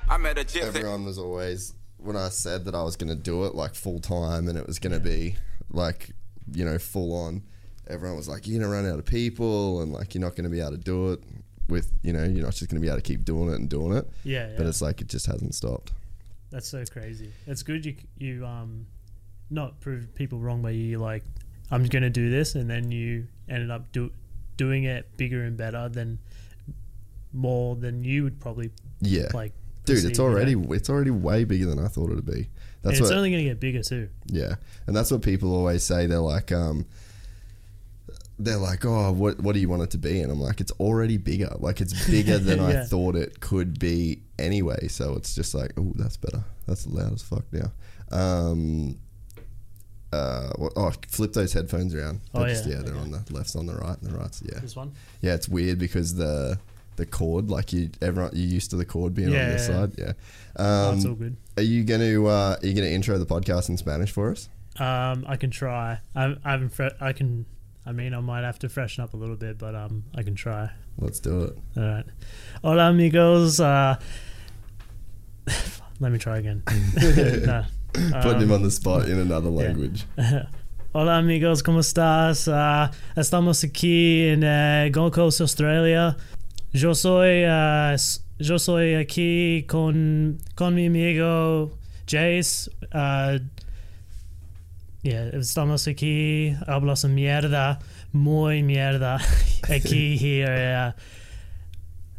I 0.08 0.16
met 0.18 0.38
a 0.38 0.44
gypsy. 0.44 0.62
Everyone 0.62 1.04
was 1.04 1.18
always 1.18 1.74
when 1.98 2.16
I 2.16 2.28
said 2.28 2.64
that 2.66 2.74
I 2.74 2.82
was 2.82 2.96
going 2.96 3.08
to 3.08 3.20
do 3.20 3.44
it 3.44 3.54
like 3.54 3.74
full 3.74 3.98
time 4.00 4.48
and 4.48 4.58
it 4.58 4.66
was 4.66 4.78
going 4.78 4.92
to 4.92 5.00
be 5.00 5.36
like 5.70 6.10
you 6.52 6.64
know 6.64 6.78
full 6.78 7.14
on. 7.14 7.42
Everyone 7.88 8.16
was 8.16 8.28
like, 8.28 8.46
"You're 8.46 8.58
going 8.58 8.68
to 8.68 8.76
run 8.76 8.92
out 8.92 8.98
of 8.98 9.04
people, 9.04 9.80
and 9.80 9.92
like 9.92 10.14
you're 10.14 10.20
not 10.20 10.34
going 10.34 10.44
to 10.44 10.50
be 10.50 10.60
able 10.60 10.72
to 10.72 10.76
do 10.76 11.12
it 11.12 11.20
with 11.68 11.92
you 12.02 12.12
know 12.12 12.24
you're 12.24 12.44
not 12.44 12.54
just 12.54 12.68
going 12.68 12.80
to 12.80 12.84
be 12.84 12.88
able 12.88 12.98
to 12.98 13.02
keep 13.02 13.24
doing 13.24 13.50
it 13.50 13.54
and 13.54 13.68
doing 13.68 13.96
it." 13.96 14.08
Yeah, 14.24 14.50
But 14.56 14.66
it's 14.66 14.82
like 14.82 15.00
it 15.00 15.06
just 15.06 15.26
hasn't 15.26 15.54
stopped. 15.54 15.92
That's 16.50 16.66
so 16.68 16.84
crazy. 16.84 17.30
It's 17.46 17.62
good 17.62 17.86
you 17.86 17.94
you 18.18 18.44
um 18.44 18.86
not 19.50 19.80
prove 19.80 20.14
people 20.14 20.38
wrong 20.38 20.62
by 20.62 20.70
you 20.70 20.98
like 20.98 21.22
I'm 21.70 21.84
going 21.86 22.02
to 22.02 22.10
do 22.10 22.30
this 22.30 22.54
and 22.54 22.68
then 22.70 22.90
you 22.90 23.26
ended 23.48 23.70
up 23.70 23.90
do, 23.92 24.10
doing 24.56 24.84
it 24.84 25.16
bigger 25.16 25.42
and 25.44 25.56
better 25.56 25.88
than 25.88 26.18
more 27.32 27.76
than 27.76 28.04
you 28.04 28.22
would 28.24 28.40
probably 28.40 28.70
Yeah, 29.00 29.28
like. 29.34 29.52
dude, 29.84 30.04
it's 30.04 30.18
you 30.18 30.24
know? 30.24 30.30
already 30.30 30.52
it's 30.70 30.88
already 30.88 31.10
way 31.10 31.44
bigger 31.44 31.66
than 31.66 31.78
I 31.78 31.88
thought 31.88 32.10
it'd 32.10 32.24
be. 32.26 32.48
That's 32.82 32.98
and 32.98 33.04
it's 33.06 33.10
what 33.10 33.16
only 33.18 33.30
going 33.30 33.42
to 33.44 33.50
get 33.50 33.60
bigger 33.60 33.82
too. 33.82 34.08
Yeah, 34.26 34.54
and 34.86 34.94
that's 34.96 35.10
what 35.10 35.22
people 35.22 35.52
always 35.54 35.82
say. 35.82 36.06
They're 36.06 36.18
like, 36.20 36.52
um, 36.52 36.86
they're 38.38 38.58
like, 38.58 38.84
oh, 38.84 39.12
what 39.12 39.40
what 39.40 39.54
do 39.54 39.60
you 39.60 39.68
want 39.68 39.82
it 39.82 39.90
to 39.90 39.98
be? 39.98 40.20
And 40.20 40.30
I'm 40.30 40.40
like, 40.40 40.60
it's 40.60 40.72
already 40.72 41.16
bigger. 41.18 41.50
Like 41.58 41.80
it's 41.80 42.06
bigger 42.10 42.38
than 42.38 42.60
I 42.60 42.84
thought 42.84 43.16
it 43.16 43.40
could 43.40 43.78
be 43.78 44.22
anyway. 44.38 44.88
So 44.88 45.14
it's 45.16 45.34
just 45.34 45.54
like, 45.54 45.72
oh, 45.76 45.92
that's 45.96 46.16
better. 46.16 46.44
That's 46.66 46.86
loud 46.86 47.12
as 47.12 47.22
fuck 47.22 47.44
now. 47.52 47.72
Um, 48.16 48.98
uh, 50.12 50.50
what, 50.56 50.72
oh, 50.76 50.92
flip 51.08 51.32
those 51.32 51.52
headphones 51.52 51.94
around. 51.94 52.20
Oh, 52.34 52.46
just- 52.46 52.66
yeah, 52.66 52.76
yeah, 52.76 52.82
they're 52.82 52.94
okay. 52.94 53.02
on 53.02 53.10
the 53.10 53.24
lefts 53.30 53.56
on 53.56 53.66
the 53.66 53.74
right, 53.74 53.96
and 54.00 54.10
the 54.10 54.16
right's 54.18 54.42
yeah, 54.44 54.60
This 54.60 54.76
one. 54.76 54.92
yeah. 55.20 55.34
It's 55.34 55.48
weird 55.48 55.78
because 55.78 56.14
the 56.14 56.58
the 56.96 57.04
cord, 57.06 57.50
like 57.50 57.72
you, 57.74 57.90
everyone, 58.00 58.30
you're 58.32 58.48
used 58.48 58.70
to 58.70 58.76
the 58.76 58.84
cord 58.86 59.12
being 59.14 59.30
Yeah, 59.30 59.40
on 59.42 59.48
your 59.50 59.56
yeah, 59.58 59.62
side. 59.66 59.92
Yeah. 59.98 60.12
Um, 60.56 60.96
it's 60.96 61.04
all 61.06 61.14
good. 61.14 61.36
are 61.58 61.62
you 61.62 61.84
gonna 61.84 62.24
uh, 62.24 62.56
are 62.62 62.66
you 62.66 62.72
gonna 62.74 62.86
intro 62.86 63.18
the 63.18 63.26
podcast 63.26 63.68
in 63.68 63.76
Spanish 63.76 64.10
for 64.12 64.30
us? 64.30 64.48
Um, 64.78 65.24
I 65.28 65.36
can 65.36 65.50
try. 65.50 65.98
I, 66.14 66.36
I 66.44 66.50
haven't. 66.52 66.70
Fre- 66.70 66.96
I 67.00 67.12
can. 67.12 67.44
I 67.84 67.92
mean, 67.92 68.14
I 68.14 68.20
might 68.20 68.42
have 68.44 68.58
to 68.60 68.68
freshen 68.68 69.04
up 69.04 69.14
a 69.14 69.16
little 69.16 69.36
bit, 69.36 69.58
but 69.58 69.74
um, 69.74 70.04
I 70.14 70.22
can 70.22 70.34
try. 70.34 70.70
Let's 70.98 71.20
do 71.20 71.42
it. 71.42 71.58
All 71.76 71.82
right. 71.82 72.04
Hola, 72.62 72.90
amigos. 72.90 73.60
Uh, 73.60 73.96
let 76.00 76.12
me 76.12 76.18
try 76.18 76.38
again. 76.38 76.62
Nah. 77.46 77.64
Putting 78.22 78.42
him 78.42 78.52
on 78.52 78.62
the 78.62 78.70
spot 78.70 79.08
in 79.08 79.18
another 79.18 79.50
yeah. 79.50 79.56
language. 79.68 80.04
Hola 80.92 81.18
amigos, 81.18 81.62
¿cómo 81.62 81.80
estás? 81.80 82.48
Ah, 82.48 82.90
estamos 83.16 83.62
aquí 83.64 84.28
en 84.28 84.42
eh, 84.42 84.90
Gold 84.92 85.12
Coast, 85.12 85.40
Australia. 85.42 86.16
Yo 86.72 86.94
soy, 86.94 87.42
s- 87.94 88.20
yo 88.38 88.58
soy 88.58 88.94
aquí 88.94 89.64
con, 89.68 90.38
con 90.54 90.74
mi 90.74 90.86
amigo 90.86 91.76
Jace. 92.06 92.70
Ah, 92.92 93.38
yeah, 95.02 95.28
estamos 95.34 95.86
aquí, 95.86 96.54
hablas 96.66 97.04
mierda, 97.04 97.78
muy 98.12 98.62
mierda, 98.62 99.18
aquí, 99.68 100.16
here. 100.18 100.94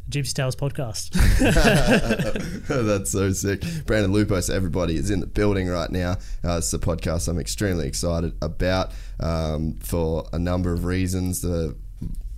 Gypsy 0.10 0.34
Tales 0.34 0.56
podcast. 0.56 1.12
That's 2.68 3.12
so 3.12 3.32
sick. 3.32 3.62
Brandon 3.86 4.14
Lupos, 4.14 4.50
everybody 4.50 4.96
is 4.96 5.10
in 5.10 5.20
the 5.20 5.28
building 5.28 5.68
right 5.68 5.90
now. 5.90 6.14
Uh, 6.44 6.58
it's 6.58 6.74
a 6.74 6.80
podcast 6.80 7.28
I'm 7.28 7.40
extremely 7.40 7.88
excited 7.88 8.34
about 8.42 8.94
um, 9.20 9.74
for 9.82 10.26
a 10.32 10.40
number 10.40 10.72
of 10.72 10.86
reasons. 10.86 11.42
The 11.42 11.76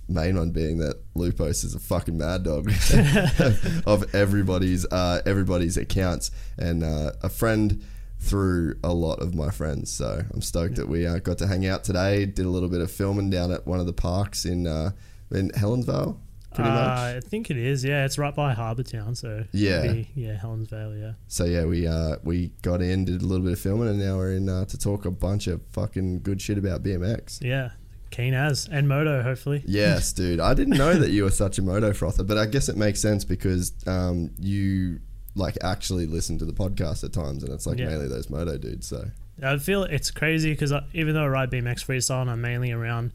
main 0.08 0.36
one 0.36 0.50
being 0.50 0.78
that 0.78 0.96
Lupos 1.14 1.64
is 1.64 1.74
a 1.74 1.78
fucking 1.78 2.18
mad 2.18 2.42
dog 2.42 2.68
of 3.86 4.14
everybody's 4.14 4.84
uh, 4.86 5.22
everybody's 5.24 5.76
accounts 5.76 6.32
and 6.58 6.82
uh, 6.82 7.12
a 7.22 7.28
friend 7.28 7.84
through 8.18 8.78
a 8.82 8.92
lot 8.92 9.20
of 9.20 9.34
my 9.34 9.50
friends. 9.50 9.92
So 9.92 10.22
I'm 10.32 10.42
stoked 10.42 10.74
that 10.76 10.88
we 10.88 11.06
uh, 11.06 11.18
got 11.18 11.38
to 11.38 11.46
hang 11.46 11.66
out 11.66 11.84
today. 11.84 12.26
Did 12.26 12.46
a 12.46 12.50
little 12.50 12.68
bit 12.68 12.80
of 12.80 12.90
filming 12.90 13.30
down 13.30 13.52
at 13.52 13.66
one 13.66 13.78
of 13.78 13.86
the 13.86 13.92
parks 13.92 14.44
in 14.44 14.66
uh, 14.66 14.90
in 15.30 15.50
Helensvale. 15.50 16.18
Pretty 16.54 16.68
Uh, 16.70 16.74
much. 16.74 16.98
I 16.98 17.20
think 17.20 17.50
it 17.50 17.56
is. 17.56 17.84
Yeah, 17.84 18.04
it's 18.04 18.18
right 18.18 18.34
by 18.34 18.54
Harbour 18.54 18.82
Town. 18.82 19.14
So 19.14 19.44
Yeah. 19.52 19.92
be- 19.92 20.08
yeah, 20.16 20.36
Helensvale. 20.36 21.00
Yeah. 21.00 21.12
So 21.28 21.44
yeah, 21.44 21.64
we 21.64 21.86
uh, 21.86 22.16
we 22.24 22.50
got 22.62 22.82
in, 22.82 23.04
did 23.04 23.22
a 23.22 23.26
little 23.26 23.44
bit 23.44 23.52
of 23.52 23.60
filming, 23.60 23.88
and 23.88 23.98
now 24.00 24.16
we're 24.16 24.32
in 24.32 24.48
uh, 24.48 24.64
to 24.64 24.76
talk 24.78 25.04
a 25.04 25.10
bunch 25.12 25.46
of 25.46 25.60
fucking 25.72 26.22
good 26.22 26.42
shit 26.42 26.58
about 26.58 26.82
BMX. 26.82 27.38
Yeah, 27.40 27.70
keen 28.10 28.34
as 28.34 28.68
and 28.70 28.88
moto. 28.88 29.22
Hopefully. 29.22 29.62
Yes, 29.68 30.12
dude. 30.12 30.40
I 30.40 30.54
didn't 30.54 30.76
know 30.76 30.94
that 30.94 31.10
you 31.10 31.22
were 31.24 31.30
such 31.30 31.58
a 31.58 31.62
moto 31.62 31.92
frother, 31.92 32.24
but 32.24 32.36
I 32.36 32.46
guess 32.46 32.68
it 32.68 32.76
makes 32.76 33.00
sense 33.00 33.24
because 33.24 33.72
um, 33.86 34.30
you 34.38 34.98
like 35.36 35.56
actually 35.62 36.06
listen 36.06 36.36
to 36.38 36.44
the 36.44 36.52
podcast 36.52 37.04
at 37.04 37.12
times, 37.12 37.44
and 37.44 37.52
it's 37.52 37.66
like 37.66 37.78
Yeah. 37.78 37.86
mainly 37.90 38.08
those 38.08 38.28
moto 38.28 38.58
dudes. 38.58 38.88
So 38.88 39.04
I 39.40 39.56
feel 39.58 39.84
it's 39.84 40.10
crazy 40.10 40.50
because 40.50 40.72
even 40.94 41.14
though 41.14 41.24
I 41.24 41.28
ride 41.28 41.50
BMX 41.52 41.86
freestyle 41.86 42.22
and 42.22 42.30
I'm 42.30 42.40
mainly 42.40 42.72
around 42.72 43.12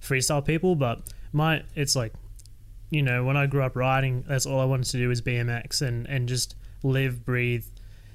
freestyle 0.00 0.44
people, 0.44 0.76
but 0.76 1.00
my 1.32 1.64
it's 1.74 1.96
like, 1.96 2.12
you 2.90 3.02
know, 3.02 3.24
when 3.24 3.36
I 3.36 3.46
grew 3.46 3.62
up 3.62 3.76
riding, 3.76 4.24
that's 4.28 4.46
all 4.46 4.60
I 4.60 4.64
wanted 4.64 4.86
to 4.90 4.98
do 4.98 5.08
was 5.08 5.20
BMX 5.22 5.82
and 5.82 6.06
and 6.06 6.28
just 6.28 6.54
live, 6.82 7.24
breathe, 7.24 7.64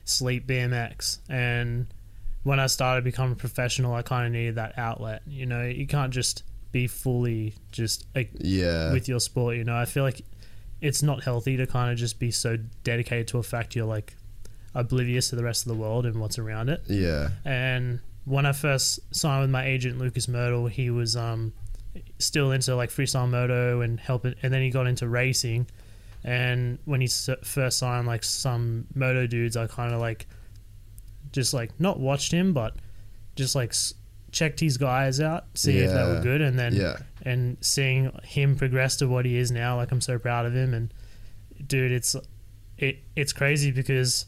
sleep 0.05 0.47
BMX. 0.47 1.19
And 1.29 1.87
when 2.43 2.59
I 2.59 2.67
started 2.67 3.03
becoming 3.03 3.33
a 3.33 3.35
professional, 3.35 3.93
I 3.93 4.01
kind 4.01 4.25
of 4.25 4.31
needed 4.31 4.55
that 4.55 4.77
outlet. 4.77 5.21
You 5.27 5.45
know, 5.45 5.63
you 5.63 5.87
can't 5.87 6.13
just 6.13 6.43
be 6.71 6.87
fully 6.87 7.53
just 7.71 8.05
like 8.15 8.31
yeah, 8.39 8.93
with 8.93 9.07
your 9.07 9.19
sport. 9.19 9.57
You 9.57 9.63
know, 9.63 9.75
I 9.75 9.85
feel 9.85 10.03
like 10.03 10.21
it's 10.79 11.03
not 11.03 11.23
healthy 11.23 11.57
to 11.57 11.67
kind 11.67 11.91
of 11.91 11.97
just 11.97 12.19
be 12.19 12.31
so 12.31 12.57
dedicated 12.83 13.27
to 13.29 13.37
a 13.37 13.43
fact 13.43 13.75
you're 13.75 13.85
like 13.85 14.15
oblivious 14.73 15.29
to 15.29 15.35
the 15.35 15.43
rest 15.43 15.65
of 15.65 15.67
the 15.67 15.77
world 15.77 16.05
and 16.05 16.19
what's 16.19 16.39
around 16.39 16.69
it. 16.69 16.81
yeah, 16.87 17.29
And 17.45 17.99
when 18.25 18.45
I 18.45 18.51
first 18.51 18.99
signed 19.13 19.41
with 19.41 19.49
my 19.49 19.65
agent 19.65 19.99
Lucas 19.99 20.27
Myrtle, 20.27 20.67
he 20.67 20.89
was 20.89 21.15
um, 21.15 21.53
still 22.19 22.51
into 22.51 22.75
like 22.75 22.89
freestyle 22.89 23.29
moto 23.29 23.81
and 23.81 23.99
helping, 23.99 24.35
and 24.43 24.53
then 24.53 24.61
he 24.61 24.69
got 24.69 24.87
into 24.87 25.07
racing. 25.07 25.67
And 26.23 26.77
when 26.85 27.01
he 27.01 27.07
first 27.07 27.79
signed 27.79 28.07
like 28.07 28.23
some 28.23 28.85
moto 28.93 29.25
dudes, 29.27 29.57
I 29.57 29.67
kind 29.67 29.93
of 29.93 29.99
like 29.99 30.27
just 31.31 31.53
like 31.53 31.71
not 31.79 31.99
watched 31.99 32.31
him, 32.31 32.53
but 32.53 32.75
just 33.35 33.55
like 33.55 33.69
s- 33.71 33.93
checked 34.31 34.59
his 34.59 34.77
guys 34.77 35.19
out, 35.19 35.45
see 35.55 35.77
if 35.79 35.89
they 35.91 36.03
were 36.03 36.21
good, 36.21 36.41
and 36.41 36.59
then 36.59 36.73
yeah, 36.75 36.97
and 37.23 37.57
seeing 37.61 38.11
him 38.23 38.55
progress 38.55 38.97
to 38.97 39.07
what 39.07 39.25
he 39.25 39.35
is 39.37 39.51
now, 39.51 39.77
like 39.77 39.91
I'm 39.91 40.01
so 40.01 40.19
proud 40.19 40.45
of 40.45 40.53
him. 40.55 40.73
And 40.73 40.93
dude, 41.65 41.91
it's 41.91 42.15
it 42.77 42.99
it's 43.15 43.33
crazy 43.33 43.71
because 43.71 44.25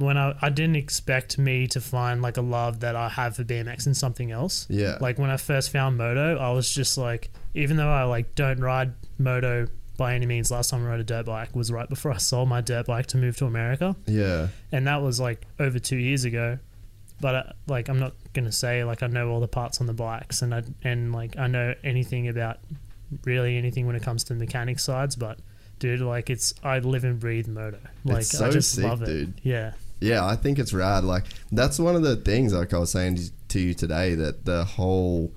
when 0.00 0.16
I 0.16 0.34
I 0.40 0.48
didn't 0.50 0.76
expect 0.76 1.38
me 1.38 1.66
to 1.68 1.80
find 1.80 2.22
like 2.22 2.36
a 2.36 2.42
love 2.42 2.80
that 2.80 2.96
I 2.96 3.08
have 3.08 3.36
for 3.36 3.44
BMX 3.44 3.86
and 3.86 3.96
something 3.96 4.30
else. 4.30 4.66
yeah, 4.68 4.98
Like 5.00 5.18
when 5.18 5.30
I 5.30 5.36
first 5.36 5.70
found 5.70 5.96
moto, 5.98 6.36
I 6.38 6.50
was 6.52 6.70
just 6.70 6.96
like, 6.98 7.30
even 7.54 7.76
though 7.76 7.88
I 7.90 8.04
like 8.04 8.34
don't 8.34 8.60
ride 8.60 8.92
moto 9.18 9.66
by 9.96 10.14
any 10.14 10.24
means. 10.26 10.50
Last 10.50 10.70
time 10.70 10.84
I 10.84 10.88
rode 10.88 11.00
a 11.00 11.04
dirt 11.04 11.26
bike 11.26 11.54
was 11.54 11.70
right 11.70 11.88
before 11.88 12.10
I 12.12 12.16
sold 12.16 12.48
my 12.48 12.62
dirt 12.62 12.86
bike 12.86 13.06
to 13.08 13.18
move 13.18 13.36
to 13.36 13.44
America 13.46 13.94
yeah, 14.06 14.48
and 14.72 14.86
that 14.86 15.02
was 15.02 15.20
like 15.20 15.46
over 15.58 15.78
two 15.78 15.98
years 15.98 16.24
ago. 16.24 16.58
But 17.20 17.34
uh, 17.34 17.42
like, 17.66 17.88
I'm 17.90 17.98
not 17.98 18.14
gonna 18.32 18.50
say 18.52 18.82
like 18.84 19.02
I 19.02 19.06
know 19.06 19.28
all 19.28 19.40
the 19.40 19.48
parts 19.48 19.80
on 19.80 19.86
the 19.86 19.92
bikes, 19.92 20.40
and 20.40 20.54
I 20.54 20.62
and 20.82 21.12
like 21.12 21.36
I 21.38 21.46
know 21.48 21.74
anything 21.84 22.28
about 22.28 22.58
really 23.24 23.58
anything 23.58 23.86
when 23.86 23.94
it 23.94 24.02
comes 24.02 24.24
to 24.24 24.34
mechanic 24.34 24.78
sides. 24.78 25.16
But 25.16 25.38
dude, 25.78 26.00
like 26.00 26.30
it's 26.30 26.54
I 26.64 26.78
live 26.78 27.04
and 27.04 27.20
breathe 27.20 27.46
moto. 27.46 27.78
Like 28.04 28.22
so 28.24 28.46
I 28.46 28.50
just 28.50 28.72
sick, 28.72 28.84
love 28.84 29.02
it. 29.02 29.06
dude. 29.06 29.34
Yeah, 29.42 29.72
Yeah, 30.00 30.24
I 30.24 30.36
think 30.36 30.58
it's 30.58 30.72
rad. 30.72 31.04
Like 31.04 31.24
that's 31.52 31.78
one 31.78 31.94
of 31.96 32.02
the 32.02 32.16
things, 32.16 32.52
like 32.54 32.72
I 32.74 32.78
was 32.78 32.90
saying 32.90 33.18
to 33.48 33.60
you 33.60 33.74
today, 33.74 34.14
that 34.14 34.44
the 34.44 34.64
whole, 34.64 35.32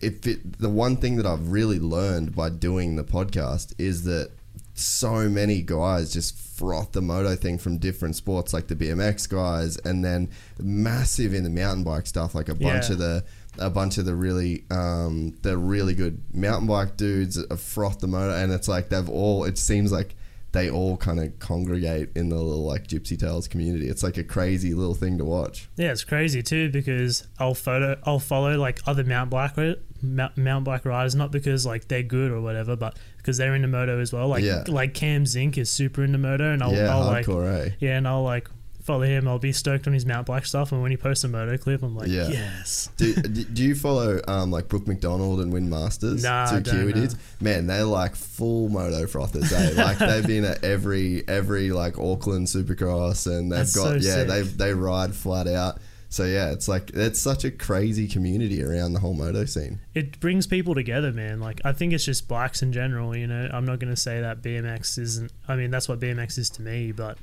if 0.00 0.26
it, 0.26 0.58
the 0.60 0.68
one 0.68 0.96
thing 0.96 1.16
that 1.16 1.26
I've 1.26 1.50
really 1.50 1.78
learned 1.78 2.34
by 2.36 2.50
doing 2.50 2.96
the 2.96 3.04
podcast 3.04 3.74
is 3.78 4.04
that 4.04 4.30
so 4.74 5.28
many 5.28 5.60
guys 5.62 6.12
just 6.12 6.36
froth 6.38 6.92
the 6.92 7.00
moto 7.02 7.34
thing 7.36 7.58
from 7.58 7.78
different 7.78 8.14
sports, 8.16 8.52
like 8.52 8.68
the 8.68 8.76
BMX 8.76 9.28
guys, 9.28 9.76
and 9.78 10.04
then 10.04 10.28
massive 10.60 11.34
in 11.34 11.42
the 11.42 11.50
mountain 11.50 11.84
bike 11.84 12.06
stuff, 12.06 12.34
like 12.34 12.48
a 12.48 12.54
bunch 12.54 12.86
Yeah. 12.88 12.92
of 12.92 12.98
the 12.98 13.24
a 13.60 13.70
bunch 13.70 13.98
of 13.98 14.04
the 14.04 14.14
really 14.14 14.64
um, 14.70 15.34
the 15.42 15.56
really 15.58 15.92
good 15.94 16.22
mountain 16.32 16.68
bike 16.68 16.96
dudes 16.96 17.42
froth 17.56 17.98
the 17.98 18.06
moto 18.06 18.32
and 18.36 18.52
it's 18.52 18.68
like 18.68 18.88
they've 18.88 19.08
all. 19.08 19.42
It 19.44 19.58
seems 19.58 19.90
like 19.90 20.14
they 20.58 20.70
all 20.70 20.96
kind 20.96 21.20
of 21.20 21.38
congregate 21.38 22.10
in 22.14 22.28
the 22.28 22.36
little 22.36 22.64
like 22.64 22.86
Gypsy 22.86 23.18
Tales 23.18 23.48
community. 23.48 23.88
It's 23.88 24.02
like 24.02 24.16
a 24.18 24.24
crazy 24.24 24.74
little 24.74 24.94
thing 24.94 25.18
to 25.18 25.24
watch. 25.24 25.68
yeah, 25.76 25.92
it's 25.92 26.04
crazy 26.04 26.42
too 26.42 26.70
because 26.70 27.26
I'll 27.38 27.54
photo 27.54 27.98
I'll 28.04 28.18
follow 28.18 28.56
like 28.58 28.80
other 28.86 29.04
mountain 29.04 29.76
mount- 30.02 30.36
mountain 30.36 30.64
bike 30.64 30.84
riders 30.84 31.14
not 31.14 31.30
because 31.32 31.64
like 31.66 31.88
they're 31.88 32.02
good 32.02 32.30
or 32.30 32.40
whatever, 32.40 32.76
but 32.76 32.96
because 33.16 33.36
they're 33.36 33.54
into 33.54 33.68
moto 33.68 34.00
as 34.00 34.12
well. 34.12 34.28
Like 34.28 34.44
Yeah. 34.44 34.64
like 34.68 34.94
Cam 34.94 35.26
Zink 35.26 35.58
is 35.58 35.70
super 35.70 36.02
into 36.04 36.18
moto, 36.18 36.52
and 36.52 36.62
I'll, 36.62 36.72
yeah, 36.72 36.94
I'll 36.94 37.04
like 37.06 37.26
hardcore, 37.26 37.66
eh? 37.66 37.70
Yeah, 37.80 37.96
and 37.98 38.06
I'll 38.08 38.22
like 38.22 38.48
follow 38.88 39.02
him. 39.04 39.28
I'll 39.28 39.38
be 39.38 39.52
stoked 39.52 39.86
on 39.86 39.92
his 39.92 40.04
Mount 40.04 40.26
Black 40.26 40.44
stuff, 40.46 40.72
and 40.72 40.82
when 40.82 40.90
he 40.90 40.96
posts 40.96 41.22
a 41.22 41.28
moto 41.28 41.56
clip, 41.56 41.82
I'm 41.82 41.94
like, 41.94 42.08
Yeah. 42.08 42.28
yes. 42.28 42.88
do, 42.96 43.14
do 43.14 43.62
you 43.62 43.74
follow 43.76 44.20
um, 44.26 44.50
like 44.50 44.66
Brook 44.68 44.88
Macdonald 44.88 45.40
and 45.40 45.52
Wyn 45.52 45.68
Masters? 45.70 46.22
Nah, 46.24 46.46
two 46.50 46.56
I 46.56 46.60
don't 46.60 46.74
Kiwi 46.74 46.92
know. 46.92 47.00
dudes. 47.02 47.16
Man, 47.40 47.66
they're 47.68 47.84
like 47.84 48.16
full 48.16 48.68
moto 48.68 49.06
frothers. 49.06 49.52
Eh? 49.52 49.72
like 49.76 49.98
they've 49.98 50.26
been 50.26 50.44
at 50.44 50.64
every 50.64 51.22
every 51.28 51.70
like 51.70 51.98
Auckland 51.98 52.46
Supercross, 52.48 53.26
and 53.26 53.52
they've 53.52 53.58
That's 53.60 53.76
got 53.76 53.84
so 53.88 53.94
yeah 53.94 54.00
sick. 54.00 54.28
they 54.28 54.42
they 54.42 54.74
ride 54.74 55.14
flat 55.14 55.46
out. 55.46 55.78
So 56.10 56.24
yeah, 56.24 56.52
it's 56.52 56.68
like 56.68 56.90
it's 56.94 57.20
such 57.20 57.44
a 57.44 57.50
crazy 57.50 58.08
community 58.08 58.62
around 58.64 58.94
the 58.94 59.00
whole 59.00 59.12
moto 59.12 59.44
scene. 59.44 59.80
It 59.94 60.18
brings 60.20 60.46
people 60.46 60.74
together, 60.74 61.12
man. 61.12 61.38
Like 61.38 61.60
I 61.66 61.72
think 61.72 61.92
it's 61.92 62.04
just 62.06 62.26
bikes 62.26 62.62
in 62.62 62.72
general. 62.72 63.14
You 63.14 63.26
know, 63.26 63.50
I'm 63.52 63.66
not 63.66 63.78
gonna 63.78 63.94
say 63.96 64.22
that 64.22 64.40
BMX 64.40 64.98
isn't. 64.98 65.30
I 65.46 65.56
mean, 65.56 65.70
that's 65.70 65.86
what 65.86 66.00
BMX 66.00 66.38
is 66.38 66.48
to 66.50 66.62
me, 66.62 66.92
but 66.92 67.18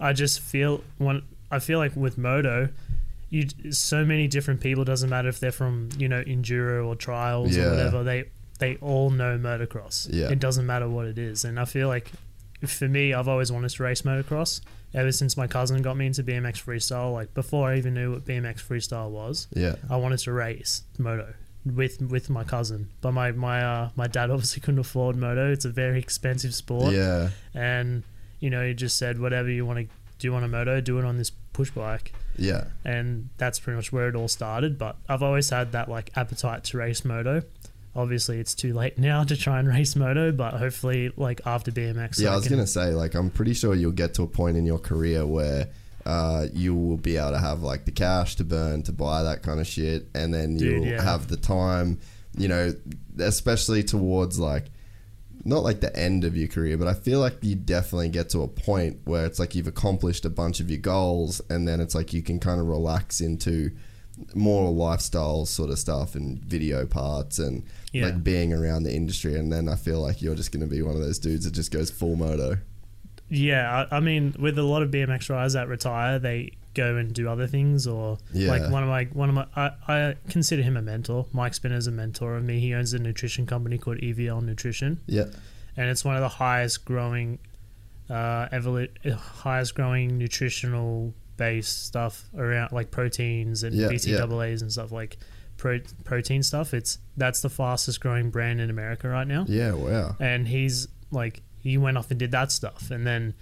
I 0.00 0.12
just 0.12 0.40
feel 0.40 0.82
when 0.98 1.22
I 1.50 1.58
feel 1.58 1.78
like 1.78 1.94
with 1.96 2.18
moto. 2.18 2.68
You 3.30 3.46
so 3.72 4.06
many 4.06 4.26
different 4.26 4.60
people. 4.62 4.84
Doesn't 4.84 5.10
matter 5.10 5.28
if 5.28 5.38
they're 5.38 5.52
from 5.52 5.90
you 5.98 6.08
know 6.08 6.22
enduro 6.24 6.86
or 6.86 6.94
trials 6.96 7.54
Yeah. 7.54 7.64
or 7.64 7.70
whatever. 7.72 8.02
They 8.02 8.24
they 8.58 8.76
all 8.76 9.10
know 9.10 9.36
motocross. 9.38 10.08
Yeah. 10.10 10.30
It 10.30 10.38
doesn't 10.38 10.64
matter 10.66 10.88
what 10.88 11.06
it 11.06 11.18
is, 11.18 11.44
and 11.44 11.60
I 11.60 11.66
feel 11.66 11.88
like 11.88 12.10
for 12.66 12.88
me, 12.88 13.12
I've 13.12 13.28
always 13.28 13.52
wanted 13.52 13.68
to 13.70 13.82
race 13.82 14.02
motocross 14.02 14.62
ever 14.94 15.12
since 15.12 15.36
my 15.36 15.46
cousin 15.46 15.82
got 15.82 15.96
me 15.98 16.06
into 16.06 16.22
BMX 16.24 16.64
freestyle. 16.64 17.12
Like 17.12 17.34
before 17.34 17.68
I 17.70 17.76
even 17.76 17.92
knew 17.94 18.12
what 18.12 18.24
BMX 18.24 18.66
freestyle 18.66 19.10
was, 19.10 19.46
Yeah, 19.54 19.74
I 19.90 19.96
wanted 19.96 20.20
to 20.20 20.32
race 20.32 20.82
moto 20.98 21.34
with 21.66 22.00
with 22.00 22.30
my 22.30 22.44
cousin. 22.44 22.88
But 23.02 23.12
my 23.12 23.32
my 23.32 23.62
uh, 23.62 23.90
my 23.94 24.06
dad 24.06 24.30
obviously 24.34 24.62
couldn't 24.62 24.80
afford 24.80 25.16
moto. 25.16 25.52
It's 25.52 25.66
a 25.66 25.70
very 25.70 25.98
expensive 25.98 26.54
sport, 26.54 26.94
yeah, 26.94 27.28
and 27.54 28.04
you 28.40 28.50
know 28.50 28.66
he 28.66 28.74
just 28.74 28.96
said 28.98 29.20
whatever 29.20 29.50
you 29.50 29.64
want 29.66 29.78
to 29.80 29.86
do 30.18 30.34
on 30.34 30.42
a 30.44 30.48
moto, 30.48 30.80
do 30.80 30.98
it 30.98 31.04
on 31.04 31.16
this 31.18 31.30
push 31.52 31.70
bike. 31.70 32.12
yeah. 32.36 32.64
And 32.84 33.28
that's 33.36 33.58
pretty 33.60 33.76
much 33.76 33.92
where 33.92 34.08
it 34.08 34.14
all 34.16 34.28
started. 34.28 34.78
But 34.78 34.96
I've 35.08 35.22
always 35.22 35.50
had 35.50 35.72
that 35.72 35.88
like 35.88 36.10
appetite 36.16 36.64
to 36.64 36.78
race 36.78 37.04
moto. 37.04 37.42
Obviously, 37.96 38.38
it's 38.38 38.54
too 38.54 38.74
late 38.74 38.98
now 39.10 39.24
to 39.24 39.36
try 39.36 39.58
and 39.58 39.66
race 39.68 39.96
moto, 39.96 40.30
but 40.32 40.54
hopefully, 40.54 41.10
like 41.16 41.40
after 41.46 41.70
BMX, 41.70 42.20
Yeah, 42.20 42.32
I 42.32 42.36
was 42.36 42.46
can- 42.46 42.56
gonna 42.56 42.66
say, 42.66 42.94
like, 42.94 43.14
I'm 43.14 43.30
pretty 43.30 43.54
sure 43.54 43.74
you'll 43.74 43.92
get 43.92 44.14
to 44.14 44.22
a 44.22 44.26
point 44.28 44.56
in 44.56 44.66
your 44.66 44.78
career 44.78 45.26
where 45.26 45.68
uh, 46.06 46.46
you 46.52 46.74
will 46.74 46.96
be 46.96 47.16
able 47.16 47.32
to 47.32 47.38
have 47.38 47.62
like 47.62 47.84
the 47.84 47.90
cash 47.92 48.36
to 48.36 48.44
burn 48.44 48.82
to 48.84 48.92
buy 48.92 49.22
that 49.24 49.42
kind 49.42 49.60
of 49.60 49.66
shit, 49.66 50.06
and 50.14 50.32
then 50.32 50.56
Dude, 50.56 50.82
you'll 50.82 50.86
yeah. 50.86 51.02
have 51.02 51.28
the 51.28 51.36
time, 51.36 51.98
you 52.36 52.48
know, 52.48 52.72
especially 53.18 53.82
towards 53.82 54.38
like 54.38 54.66
not 55.44 55.62
like 55.62 55.80
the 55.80 55.94
end 55.96 56.24
of 56.24 56.36
your 56.36 56.48
career, 56.48 56.76
but 56.76 56.88
I 56.88 56.94
feel 56.94 57.20
like 57.20 57.38
you 57.42 57.54
definitely 57.54 58.08
get 58.08 58.28
to 58.30 58.42
a 58.42 58.48
point 58.48 58.98
where 59.04 59.24
it's 59.26 59.38
like 59.38 59.54
you've 59.54 59.66
accomplished 59.68 60.24
a 60.24 60.30
bunch 60.30 60.60
of 60.60 60.68
your 60.70 60.80
goals, 60.80 61.40
and 61.48 61.66
then 61.66 61.80
it's 61.80 61.94
like 61.94 62.12
you 62.12 62.22
can 62.22 62.38
kind 62.40 62.60
of 62.60 62.66
relax 62.66 63.20
into 63.20 63.70
more 64.34 64.68
lifestyle 64.72 65.46
sort 65.46 65.70
of 65.70 65.78
stuff 65.78 66.16
and 66.16 66.40
video 66.40 66.84
parts 66.84 67.38
and 67.38 67.62
Yeah. 67.92 68.06
like 68.06 68.24
being 68.24 68.52
around 68.52 68.82
the 68.82 68.92
industry 68.92 69.36
and 69.38 69.52
then 69.52 69.68
I 69.68 69.76
feel 69.76 70.00
like 70.00 70.20
you're 70.20 70.34
just 70.34 70.50
going 70.50 70.60
to 70.60 70.66
be 70.66 70.82
one 70.82 70.96
of 70.96 71.00
those 71.00 71.20
dudes 71.20 71.44
that 71.44 71.52
just 71.54 71.70
goes 71.70 71.88
full 71.88 72.16
moto. 72.16 72.58
Yeah, 73.28 73.86
I, 73.92 73.98
I 73.98 74.00
mean, 74.00 74.34
with 74.36 74.58
a 74.58 74.62
lot 74.64 74.82
of 74.82 74.90
BMX 74.90 75.30
riders 75.30 75.52
that 75.52 75.68
retire, 75.68 76.18
they 76.18 76.50
go 76.74 76.96
and 76.96 77.12
do 77.12 77.28
other 77.28 77.46
things, 77.46 77.86
or 77.86 78.18
Yeah. 78.32 78.50
like 78.50 78.70
one 78.70 78.82
of 78.82 78.88
my 78.88 79.04
one 79.12 79.28
of 79.28 79.34
my 79.34 79.46
I, 79.56 79.70
I 79.88 80.14
consider 80.28 80.62
him 80.62 80.76
a 80.76 80.82
mentor. 80.82 81.26
Mike 81.32 81.54
Spinner's 81.54 81.86
a 81.86 81.90
mentor 81.92 82.36
of 82.36 82.44
me. 82.44 82.60
He 82.60 82.74
owns 82.74 82.92
a 82.92 82.98
nutrition 82.98 83.46
company 83.46 83.78
called 83.78 83.98
EVL 83.98 84.40
Nutrition, 84.42 85.00
Yeah. 85.06 85.24
and 85.76 85.88
it's 85.90 86.04
one 86.04 86.14
of 86.16 86.20
the 86.22 86.28
highest 86.28 86.84
growing, 86.84 87.38
uh, 88.10 88.48
evolu- 88.48 89.12
highest 89.14 89.74
growing 89.74 90.18
nutritional 90.18 91.14
based 91.36 91.86
stuff 91.86 92.28
around 92.36 92.72
like 92.72 92.90
proteins 92.90 93.62
and 93.62 93.74
Yeah, 93.74 93.88
BCAAs 93.88 94.60
and 94.62 94.72
stuff 94.72 94.90
like 94.92 95.18
pro- 95.56 95.80
protein 96.04 96.42
stuff. 96.42 96.74
It's 96.74 96.98
that's 97.16 97.40
the 97.42 97.48
fastest 97.50 98.00
growing 98.00 98.30
brand 98.30 98.60
in 98.60 98.70
America 98.70 99.08
right 99.08 99.26
now 99.26 99.44
Yeah, 99.48 99.72
wow. 99.72 100.16
and 100.20 100.48
he's 100.48 100.88
like 101.10 101.42
he 101.62 101.76
went 101.78 101.96
off 101.96 102.10
and 102.10 102.18
did 102.18 102.30
that 102.32 102.52
stuff 102.52 102.90
and 102.90 103.04
then 103.06 103.34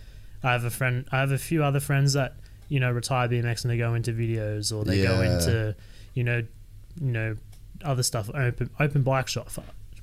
i 0.42 0.52
have 0.52 0.64
a 0.64 0.70
friend 0.70 1.04
i 1.12 1.18
have 1.20 1.32
a 1.32 1.38
few 1.38 1.62
other 1.64 1.80
friends 1.80 2.12
that 2.14 2.34
you 2.68 2.80
know 2.80 2.90
retire 2.90 3.28
bmx 3.28 3.62
and 3.62 3.70
they 3.70 3.76
go 3.78 3.94
into 3.94 4.12
videos 4.12 4.74
or 4.76 4.84
they 4.84 5.02
go 5.02 5.20
into 5.20 5.74
you 6.14 6.24
know 6.24 6.42
you 7.00 7.12
know 7.12 7.36
other 7.84 8.02
stuff 8.02 8.30
open 8.34 8.70
open 8.80 9.02
bike 9.02 9.28
shop 9.28 9.48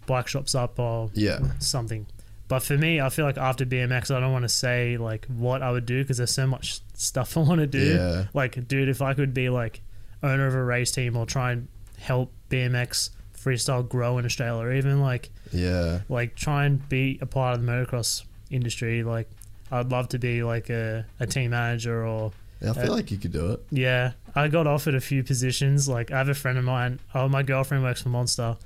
bike 0.05 0.27
shops 0.27 0.53
up 0.55 0.77
or 0.79 1.10
Yeah. 1.13 1.39
something 1.60 2.05
but 2.48 2.60
for 2.62 2.77
me 2.77 3.00
i 3.01 3.10
feel 3.10 3.25
like 3.25 3.38
after 3.38 3.65
bmx 3.65 4.13
i 4.15 4.20
don't 4.20 4.32
want 4.32 4.43
to 4.43 4.50
say 4.50 4.98
like 4.98 5.25
what 5.27 5.62
i 5.63 5.72
would 5.72 5.86
do 5.86 6.03
because 6.03 6.17
there's 6.17 6.32
so 6.32 6.46
much 6.48 6.79
stuff 6.93 7.36
i 7.38 7.41
want 7.41 7.60
to 7.60 7.67
do 7.67 7.96
Yeah. 7.96 8.25
like 8.34 8.67
dude 8.67 8.89
if 8.89 9.01
i 9.01 9.13
could 9.13 9.34
be 9.34 9.50
like 9.50 9.82
owner 10.22 10.46
of 10.48 10.53
a 10.55 10.63
race 10.63 10.91
team 10.91 11.17
or 11.17 11.25
try 11.25 11.51
and 11.53 11.67
help 12.00 12.32
bmx 12.50 13.10
freestyle 13.38 13.88
grow 13.88 14.17
in 14.17 14.25
australia 14.25 14.62
or 14.63 14.74
even 14.74 15.01
like 15.01 15.29
Yeah. 15.51 16.01
like 16.10 16.36
try 16.36 16.65
and 16.65 16.88
be 16.89 17.17
a 17.22 17.25
part 17.25 17.55
of 17.58 17.65
the 17.65 17.70
motocross 17.72 18.24
industry. 18.50 19.03
Like 19.03 19.29
I'd 19.72 19.89
love 19.91 20.08
to 20.10 20.20
be 20.20 20.43
like 20.43 20.70
a, 20.70 21.05
a 21.20 21.25
team 21.25 21.51
manager 21.51 22.05
or 22.05 22.32
I 22.63 22.74
feel 22.74 22.91
Uh, 22.91 22.96
like 22.96 23.12
you 23.12 23.17
could 23.17 23.32
do 23.32 23.51
it. 23.53 23.65
yeah. 23.72 24.13
I 24.36 24.48
got 24.48 24.65
offered 24.67 24.96
a 24.96 25.01
few 25.01 25.24
positions. 25.24 25.88
Like 25.88 26.12
I 26.12 26.17
have 26.17 26.29
a 26.29 26.34
friend 26.34 26.58
of 26.58 26.63
mine. 26.63 27.00
Oh, 27.13 27.27
my 27.29 27.43
girlfriend 27.43 27.84
works 27.84 28.01
for 28.01 28.10
Monster, 28.10 28.58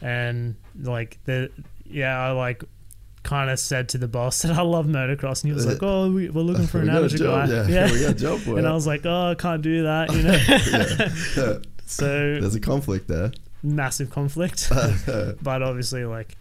and 0.00 0.56
like 0.80 1.18
the 1.26 1.50
yeah, 1.86 2.18
I 2.18 2.32
like 2.32 2.64
kind 3.22 3.50
of 3.50 3.60
said 3.60 3.88
to 3.90 3.98
the 3.98 4.08
boss 4.08 4.42
that 4.42 4.50
I 4.58 4.62
love 4.62 4.86
motocross, 4.86 5.42
and 5.44 5.50
he 5.50 5.54
was 5.54 5.64
like, 5.66 5.78
"Oh, 5.82 6.10
we, 6.10 6.28
we're 6.28 6.42
looking 6.42 6.66
for 6.72 6.80
an 6.80 6.88
amateur 6.90 7.18
job, 7.18 7.48
guy." 7.48 7.68
yeah. 7.68 7.88
We 7.92 8.00
got 8.00 8.10
a 8.10 8.14
job 8.14 8.40
for 8.40 8.58
and. 8.58 8.66
I 8.66 8.72
was 8.72 8.86
like, 8.86 9.02
"Oh, 9.06 9.30
I 9.30 9.34
can't 9.36 9.62
do 9.62 9.84
that," 9.84 10.10
you 10.12 10.22
know. 10.24 11.60
so 11.86 12.10
There's 12.40 12.54
a 12.54 12.60
conflict 12.60 13.06
there. 13.08 13.30
massive 13.62 14.10
conflict. 14.10 14.68
but 15.42 15.62
obviously, 15.62 16.04
like, 16.04 16.36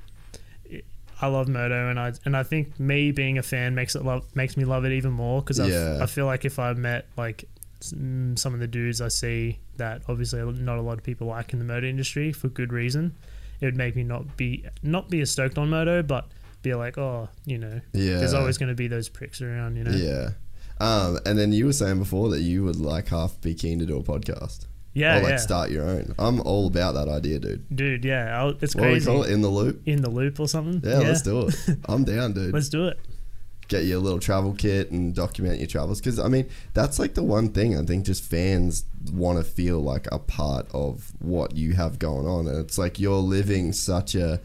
I 1.21 1.27
love 1.27 1.47
moto, 1.47 1.89
and 1.89 1.99
I 1.99 2.13
and 2.25 2.35
I 2.35 2.43
think 2.43 2.79
me 2.79 3.11
being 3.11 3.37
a 3.37 3.43
fan 3.43 3.75
makes 3.75 3.95
it 3.95 4.03
love 4.03 4.25
makes 4.35 4.57
me 4.57 4.65
love 4.65 4.85
it 4.85 4.91
even 4.93 5.11
more 5.11 5.41
because 5.41 5.59
Yeah. 5.59 5.99
I 6.01 6.05
feel 6.07 6.25
like 6.25 6.45
if 6.45 6.57
I 6.59 6.73
met 6.73 7.05
like 7.17 7.45
mm, 7.81 8.37
some 8.37 8.53
of 8.53 8.59
the 8.59 8.67
dudes 8.67 9.01
I 9.01 9.07
see 9.09 9.59
that 9.77 10.01
obviously 10.07 10.41
not 10.43 10.77
a 10.77 10.81
lot 10.81 10.97
of 10.97 11.03
people 11.03 11.27
like 11.27 11.53
in 11.53 11.59
the 11.59 11.65
moto 11.65 11.87
industry 11.87 12.31
for 12.31 12.47
good 12.49 12.73
reason, 12.73 13.15
it 13.59 13.65
would 13.65 13.77
make 13.77 13.95
me 13.95 14.03
not 14.03 14.35
be 14.37 14.65
not 14.83 15.09
be 15.09 15.21
as 15.21 15.31
stoked 15.31 15.57
on 15.57 15.69
moto, 15.69 16.01
but 16.03 16.27
be 16.63 16.73
like, 16.75 16.97
oh, 16.97 17.27
you 17.45 17.57
know, 17.57 17.81
Yeah. 17.93 18.17
there's 18.17 18.33
always 18.35 18.57
going 18.59 18.69
to 18.69 18.75
be 18.75 18.87
those 18.87 19.09
pricks 19.09 19.41
around, 19.41 19.77
you 19.77 19.83
know. 19.83 19.91
Yeah. 19.91 20.29
Um, 20.79 21.19
and 21.25 21.37
then 21.37 21.51
you 21.53 21.65
were 21.67 21.73
saying 21.73 21.97
before 21.99 22.29
that 22.29 22.41
you 22.41 22.63
would 22.63 22.75
like 22.75 23.07
half 23.09 23.39
be 23.41 23.53
keen 23.53 23.79
to 23.79 23.85
do 23.85 23.97
a 23.97 24.03
podcast. 24.03 24.65
Yeah, 24.93 25.19
or 25.19 25.23
like 25.23 25.31
yeah. 25.31 25.37
start 25.37 25.71
your 25.71 25.85
own. 25.85 26.13
I'm 26.19 26.41
all 26.41 26.67
about 26.67 26.93
that 26.95 27.07
idea, 27.07 27.39
dude. 27.39 27.63
dude. 27.73 28.03
Yeah, 28.03 28.37
I'll, 28.37 28.49
it's 28.61 28.75
What 28.75 28.87
do 28.87 28.93
we 28.93 29.01
call 29.01 29.23
it? 29.23 29.31
In 29.31 29.41
the 29.41 29.49
loop? 29.49 29.81
In 29.85 30.01
the 30.01 30.09
loop 30.09 30.39
or 30.39 30.47
something. 30.47 30.81
Yeah, 30.83 30.99
let's 30.99 31.21
do 31.21 31.47
it. 31.47 31.55
I'm 31.85 32.03
down, 32.03 32.33
dude. 32.33 32.53
Let's 32.53 32.69
do 32.69 32.87
it. 32.87 32.99
Get 33.69 33.85
your 33.85 33.99
little 33.99 34.19
travel 34.19 34.53
kit 34.53 34.91
and 34.91 35.15
document 35.15 35.59
your 35.59 35.67
travels. 35.67 36.01
Because, 36.01 36.19
I 36.19 36.27
mean, 36.27 36.49
that's 36.73 36.99
like 36.99 37.13
the 37.13 37.23
one 37.23 37.49
thing 37.49 37.77
I 37.77 37.83
think 37.83 38.05
just 38.05 38.21
fans 38.21 38.83
want 39.13 39.37
to 39.37 39.45
feel 39.45 39.79
like 39.79 40.07
a 40.11 40.19
part 40.19 40.67
of 40.73 41.13
what 41.19 41.55
you 41.55 41.73
have 41.73 41.97
going 41.97 42.27
on. 42.27 42.47
And 42.47 42.59
it's 42.59 42.77
like 42.77 42.99
you're 42.99 43.13
living 43.15 43.71
such 43.71 44.13
a 44.13 44.41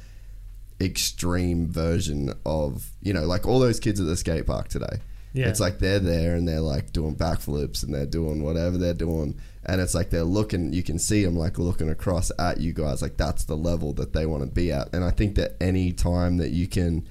extreme 0.81 1.67
version 1.67 2.35
of, 2.45 2.91
you 3.03 3.12
know, 3.12 3.25
like 3.25 3.47
all 3.47 3.59
those 3.59 3.81
kids 3.81 3.99
at 3.99 4.07
the 4.07 4.17
skate 4.17 4.47
park 4.47 4.69
today. 4.69 5.00
Yeah. 5.37 5.49
It's 5.49 5.61
like 5.61 5.81
they're 5.81 5.99
there 5.99 6.35
and 6.35 6.49
they're 6.49 6.61
like 6.61 6.93
doing 6.93 7.15
backflips 7.15 7.83
and 7.83 7.93
they're 7.93 8.07
doing 8.07 8.43
whatever 8.43 8.79
they're 8.79 8.95
doing. 8.95 9.38
And 9.68 9.80
it's 9.80 9.94
like 9.94 10.11
they're 10.11 10.23
looking, 10.23 10.73
you 10.73 10.82
can 10.85 10.99
see 10.99 11.25
them 11.25 11.37
like 11.37 11.58
looking 11.58 11.90
across 11.90 12.30
at 12.38 12.61
you 12.61 12.73
guys. 12.73 13.02
Like 13.02 13.16
that's 13.16 13.44
the 13.44 13.56
level 13.56 13.92
that 13.94 14.12
they 14.12 14.25
want 14.25 14.44
to 14.44 14.48
be 14.50 14.70
at. 14.70 14.94
And 14.94 15.02
I 15.05 15.11
think 15.11 15.35
that 15.35 15.57
any 15.61 15.92
time 15.92 16.37
that 16.37 16.50
you 16.50 16.68
can, 16.68 17.07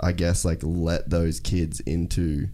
I 0.00 0.10
guess, 0.12 0.44
like 0.44 0.60
let 0.62 1.10
those 1.10 1.38
kids 1.38 1.78
into 1.80 2.48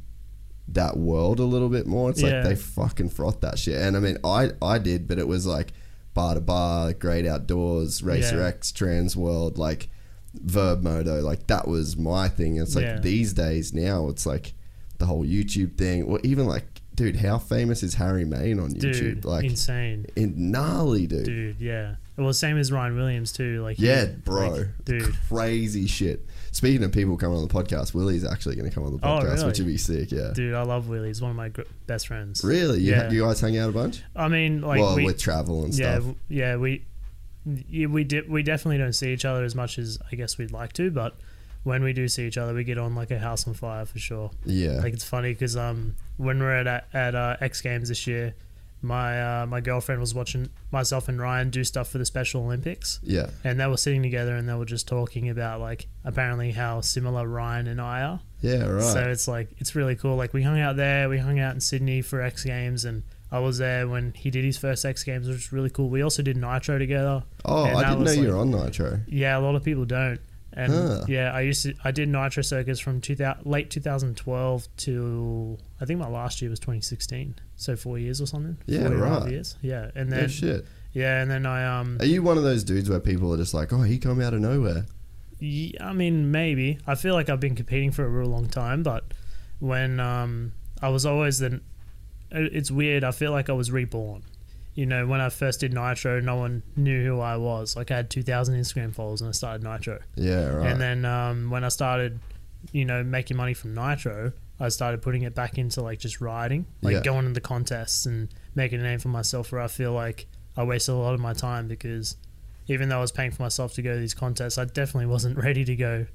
that 0.68 0.98
world 0.98 1.40
a 1.40 1.44
little 1.44 1.70
bit 1.70 1.86
more, 1.86 2.10
it's 2.10 2.20
Yeah. 2.20 2.40
like 2.40 2.44
they 2.44 2.54
fucking 2.56 3.08
froth 3.08 3.40
that 3.40 3.58
shit. 3.58 3.80
And 3.80 3.96
I 3.96 4.00
mean, 4.00 4.18
I, 4.22 4.50
I 4.60 4.78
did, 4.78 5.08
but 5.08 5.18
it 5.18 5.26
was 5.26 5.46
like 5.46 5.72
bar 6.12 6.34
to 6.34 6.40
bar, 6.42 6.92
great 6.92 7.26
outdoors, 7.26 8.02
Racer 8.02 8.38
Yeah. 8.40 8.48
X, 8.48 8.70
Trans 8.70 9.16
World, 9.16 9.56
like 9.56 9.88
Verb 10.34 10.82
Moto. 10.82 11.22
Like 11.22 11.46
that 11.46 11.66
was 11.66 11.96
my 11.96 12.28
thing. 12.28 12.58
And 12.58 12.66
it's 12.66 12.76
like 12.76 12.84
Yeah. 12.84 13.00
these 13.00 13.32
days 13.32 13.72
now, 13.72 14.08
it's 14.10 14.26
like 14.26 14.52
the 14.98 15.06
whole 15.06 15.24
YouTube 15.24 15.78
thing, 15.78 16.02
or 16.02 16.20
even 16.22 16.44
like, 16.46 16.77
dude, 16.98 17.16
how 17.16 17.38
famous 17.38 17.82
is 17.82 17.94
Harry 17.94 18.24
Main 18.24 18.58
on 18.60 18.70
YouTube? 18.74 18.80
Dude, 18.98 19.24
like, 19.24 19.44
insane. 19.44 20.06
in 20.16 20.50
gnarly, 20.50 21.06
dude. 21.06 21.24
Dude, 21.24 21.60
yeah. 21.60 21.94
Well, 22.16 22.32
same 22.32 22.58
as 22.58 22.72
Ryan 22.72 22.96
Williams 22.96 23.32
too. 23.32 23.62
Like, 23.62 23.78
Yeah, 23.78 24.06
he- 24.06 24.12
bro. 24.16 24.48
like, 24.50 24.66
dude. 24.84 25.14
Crazy 25.28 25.86
shit. 25.86 26.26
Speaking 26.50 26.82
of 26.82 26.90
people 26.90 27.16
coming 27.16 27.38
on 27.38 27.46
the 27.46 27.54
podcast, 27.54 27.94
Willie's 27.94 28.24
actually 28.24 28.56
going 28.56 28.68
to 28.68 28.74
come 28.74 28.82
on 28.84 28.92
the 28.96 28.98
Oh, 29.06 29.20
podcast, 29.20 29.34
really? 29.36 29.46
which 29.46 29.58
would 29.58 29.66
be 29.68 29.76
sick. 29.76 30.10
Yeah. 30.10 30.32
Dude, 30.34 30.54
I 30.54 30.62
love 30.62 30.88
Willie. 30.88 31.08
He's 31.08 31.22
one 31.22 31.30
of 31.30 31.36
my 31.36 31.50
gr- 31.50 31.62
best 31.86 32.08
friends. 32.08 32.42
Really? 32.42 32.80
You, 32.80 32.90
Yeah. 32.92 33.10
you 33.10 33.22
guys 33.22 33.40
hang 33.40 33.56
out 33.56 33.68
a 33.70 33.72
bunch? 33.72 34.02
I 34.16 34.26
mean, 34.28 34.60
like, 34.62 34.80
well, 34.80 34.96
we, 34.96 35.04
with 35.04 35.18
travel 35.20 35.64
and 35.64 35.72
yeah, 35.72 36.00
stuff. 36.00 36.14
yeah, 36.28 36.56
we, 36.56 36.84
yeah, 37.46 37.86
we 37.86 38.02
di- 38.02 38.22
we 38.22 38.42
definitely 38.42 38.78
don't 38.78 38.92
see 38.94 39.12
each 39.12 39.24
other 39.24 39.44
as 39.44 39.54
much 39.54 39.78
as 39.78 39.98
I 40.10 40.16
guess 40.16 40.36
we'd 40.38 40.50
like 40.50 40.72
to, 40.74 40.90
but 40.90 41.16
when 41.68 41.82
we 41.84 41.92
do 41.92 42.08
see 42.08 42.26
each 42.26 42.38
other, 42.38 42.54
we 42.54 42.64
get 42.64 42.78
on 42.78 42.94
like 42.94 43.10
a 43.10 43.18
house 43.18 43.46
on 43.46 43.52
fire 43.52 43.84
for 43.84 43.98
sure. 43.98 44.30
Yeah. 44.46 44.80
Like 44.80 44.94
it's 44.94 45.04
funny 45.04 45.34
because 45.34 45.54
um 45.54 45.94
when 46.16 46.40
we're 46.40 46.66
at 46.66 46.86
at 46.94 47.14
uh, 47.14 47.36
X 47.42 47.60
Games 47.60 47.90
this 47.90 48.06
year, 48.06 48.34
my 48.80 49.42
uh, 49.42 49.46
my 49.46 49.60
girlfriend 49.60 50.00
was 50.00 50.14
watching 50.14 50.48
myself 50.72 51.08
and 51.08 51.20
Ryan 51.20 51.50
do 51.50 51.62
stuff 51.64 51.90
for 51.90 51.98
the 51.98 52.06
Special 52.06 52.42
Olympics. 52.42 53.00
yeah. 53.02 53.28
And 53.44 53.60
they 53.60 53.66
were 53.66 53.76
sitting 53.76 54.02
together 54.02 54.34
and 54.34 54.48
they 54.48 54.54
were 54.54 54.64
just 54.64 54.88
talking 54.88 55.28
about 55.28 55.60
like 55.60 55.88
apparently 56.04 56.52
how 56.52 56.80
similar 56.80 57.28
Ryan 57.28 57.66
and 57.66 57.80
I 57.82 58.00
are. 58.02 58.20
Yeah, 58.40 58.64
right. 58.64 58.82
So 58.82 59.00
it's 59.10 59.28
like 59.28 59.48
it's 59.58 59.74
really 59.74 59.94
cool. 59.94 60.16
Like 60.16 60.32
we 60.32 60.42
hung 60.42 60.58
out 60.58 60.76
there, 60.76 61.10
we 61.10 61.18
hung 61.18 61.38
out 61.38 61.54
in 61.54 61.60
Sydney 61.60 62.00
for 62.00 62.22
X 62.22 62.44
Games, 62.44 62.86
and 62.86 63.02
I 63.30 63.40
was 63.40 63.58
there 63.58 63.86
when 63.86 64.14
he 64.14 64.30
did 64.30 64.44
his 64.44 64.56
first 64.56 64.86
X 64.86 65.04
Games, 65.04 65.28
which 65.28 65.36
was 65.36 65.52
really 65.52 65.70
cool. 65.70 65.90
We 65.90 66.02
also 66.02 66.22
did 66.22 66.38
Nitro 66.38 66.78
together. 66.78 67.24
oh, 67.44 67.64
I 67.64 67.84
didn't 67.84 68.04
know 68.04 68.04
was, 68.04 68.16
you 68.16 68.28
were 68.28 68.38
on 68.38 68.50
Nitro. 68.52 69.00
Yeah, 69.06 69.36
a 69.36 69.40
lot 69.40 69.54
of 69.54 69.62
people 69.64 69.84
don't. 69.84 70.20
And 70.60 70.72
Huh. 70.72 71.04
yeah, 71.06 71.30
I 71.32 71.42
used 71.42 71.62
to 71.62 71.74
I 71.84 71.90
did 71.92 72.08
Nitro 72.08 72.42
Circus 72.42 72.80
from 72.80 73.00
2000, 73.00 73.46
late 73.46 73.70
2012 73.70 74.68
to 74.78 75.58
I 75.80 75.84
think 75.84 76.00
my 76.00 76.08
last 76.08 76.42
year 76.42 76.50
was 76.50 76.58
2016. 76.58 77.36
So 77.56 77.76
four 77.76 77.96
years 77.98 78.20
or 78.20 78.26
something. 78.26 78.56
Yeah, 78.66 78.80
Four 78.84 78.92
and 78.92 79.02
a 79.02 79.08
half 79.08 79.22
right. 79.22 79.32
Years. 79.32 79.56
Yeah, 79.62 79.90
and 79.94 80.10
then 80.12 80.28
shit. 80.28 80.66
yeah, 80.92 81.22
and 81.22 81.30
then 81.30 81.46
I 81.46 81.64
um 81.80 81.98
Are 82.00 82.06
you 82.06 82.22
one 82.22 82.36
of 82.38 82.42
those 82.44 82.64
dudes 82.64 82.88
where 82.90 82.98
people 83.00 83.32
are 83.32 83.36
just 83.36 83.54
like, 83.54 83.72
oh, 83.72 83.82
he 83.82 83.98
come 83.98 84.20
out 84.20 84.34
of 84.34 84.40
nowhere? 84.40 84.86
Ye- 85.38 85.76
I 85.80 85.92
mean, 85.92 86.32
maybe. 86.32 86.78
I 86.88 86.96
feel 86.96 87.14
like 87.14 87.28
I've 87.28 87.38
been 87.40 87.54
competing 87.54 87.92
for 87.92 88.04
a 88.04 88.08
real 88.08 88.26
long 88.28 88.48
time, 88.48 88.82
but 88.82 89.04
when 89.60 90.00
um, 90.00 90.52
I 90.82 90.88
was 90.88 91.06
always 91.06 91.38
the. 91.38 91.60
It's 92.32 92.70
weird. 92.70 93.04
I 93.04 93.12
feel 93.12 93.30
like 93.30 93.48
I 93.48 93.52
was 93.52 93.70
reborn. 93.70 94.22
You 94.78 94.86
know, 94.86 95.08
when 95.08 95.20
I 95.20 95.28
first 95.28 95.58
did 95.58 95.72
Nitro, 95.74 96.20
no 96.20 96.36
one 96.36 96.62
knew 96.76 97.04
who 97.04 97.18
I 97.20 97.36
was. 97.36 97.74
Like, 97.74 97.90
I 97.90 97.96
had 97.96 98.10
2,000 98.10 98.54
Instagram 98.54 98.94
followers 98.94 99.20
and 99.20 99.28
I 99.28 99.32
started 99.32 99.64
Nitro. 99.64 99.98
Yeah, 100.14 100.44
right. 100.50 100.70
And 100.70 100.80
then 100.80 101.04
um, 101.04 101.50
when 101.50 101.64
I 101.64 101.68
started, 101.68 102.20
you 102.70 102.84
know, 102.84 103.02
making 103.02 103.36
money 103.36 103.54
from 103.54 103.74
Nitro, 103.74 104.30
I 104.60 104.68
started 104.68 105.02
putting 105.02 105.22
it 105.22 105.34
back 105.34 105.58
into 105.58 105.82
like 105.82 105.98
just 105.98 106.20
riding, 106.20 106.64
like 106.80 106.94
Yeah. 106.94 107.00
going 107.02 107.26
into 107.26 107.40
contests 107.40 108.06
and 108.06 108.28
making 108.54 108.78
a 108.78 108.84
name 108.84 109.00
for 109.00 109.08
myself. 109.08 109.50
Where 109.50 109.60
I 109.60 109.66
feel 109.66 109.92
like 109.94 110.26
I 110.56 110.62
wasted 110.62 110.94
a 110.94 110.98
lot 110.98 111.12
of 111.14 111.18
my 111.18 111.32
time 111.32 111.66
because 111.66 112.16
even 112.68 112.88
though 112.88 112.98
I 112.98 113.00
was 113.00 113.10
paying 113.10 113.32
for 113.32 113.42
myself 113.42 113.74
to 113.74 113.82
go 113.82 113.94
to 113.94 113.98
these 113.98 114.14
contests, 114.14 114.58
I 114.58 114.64
definitely 114.66 115.06
wasn't 115.06 115.38
ready 115.44 115.64
to 115.64 115.74
go 115.74 116.06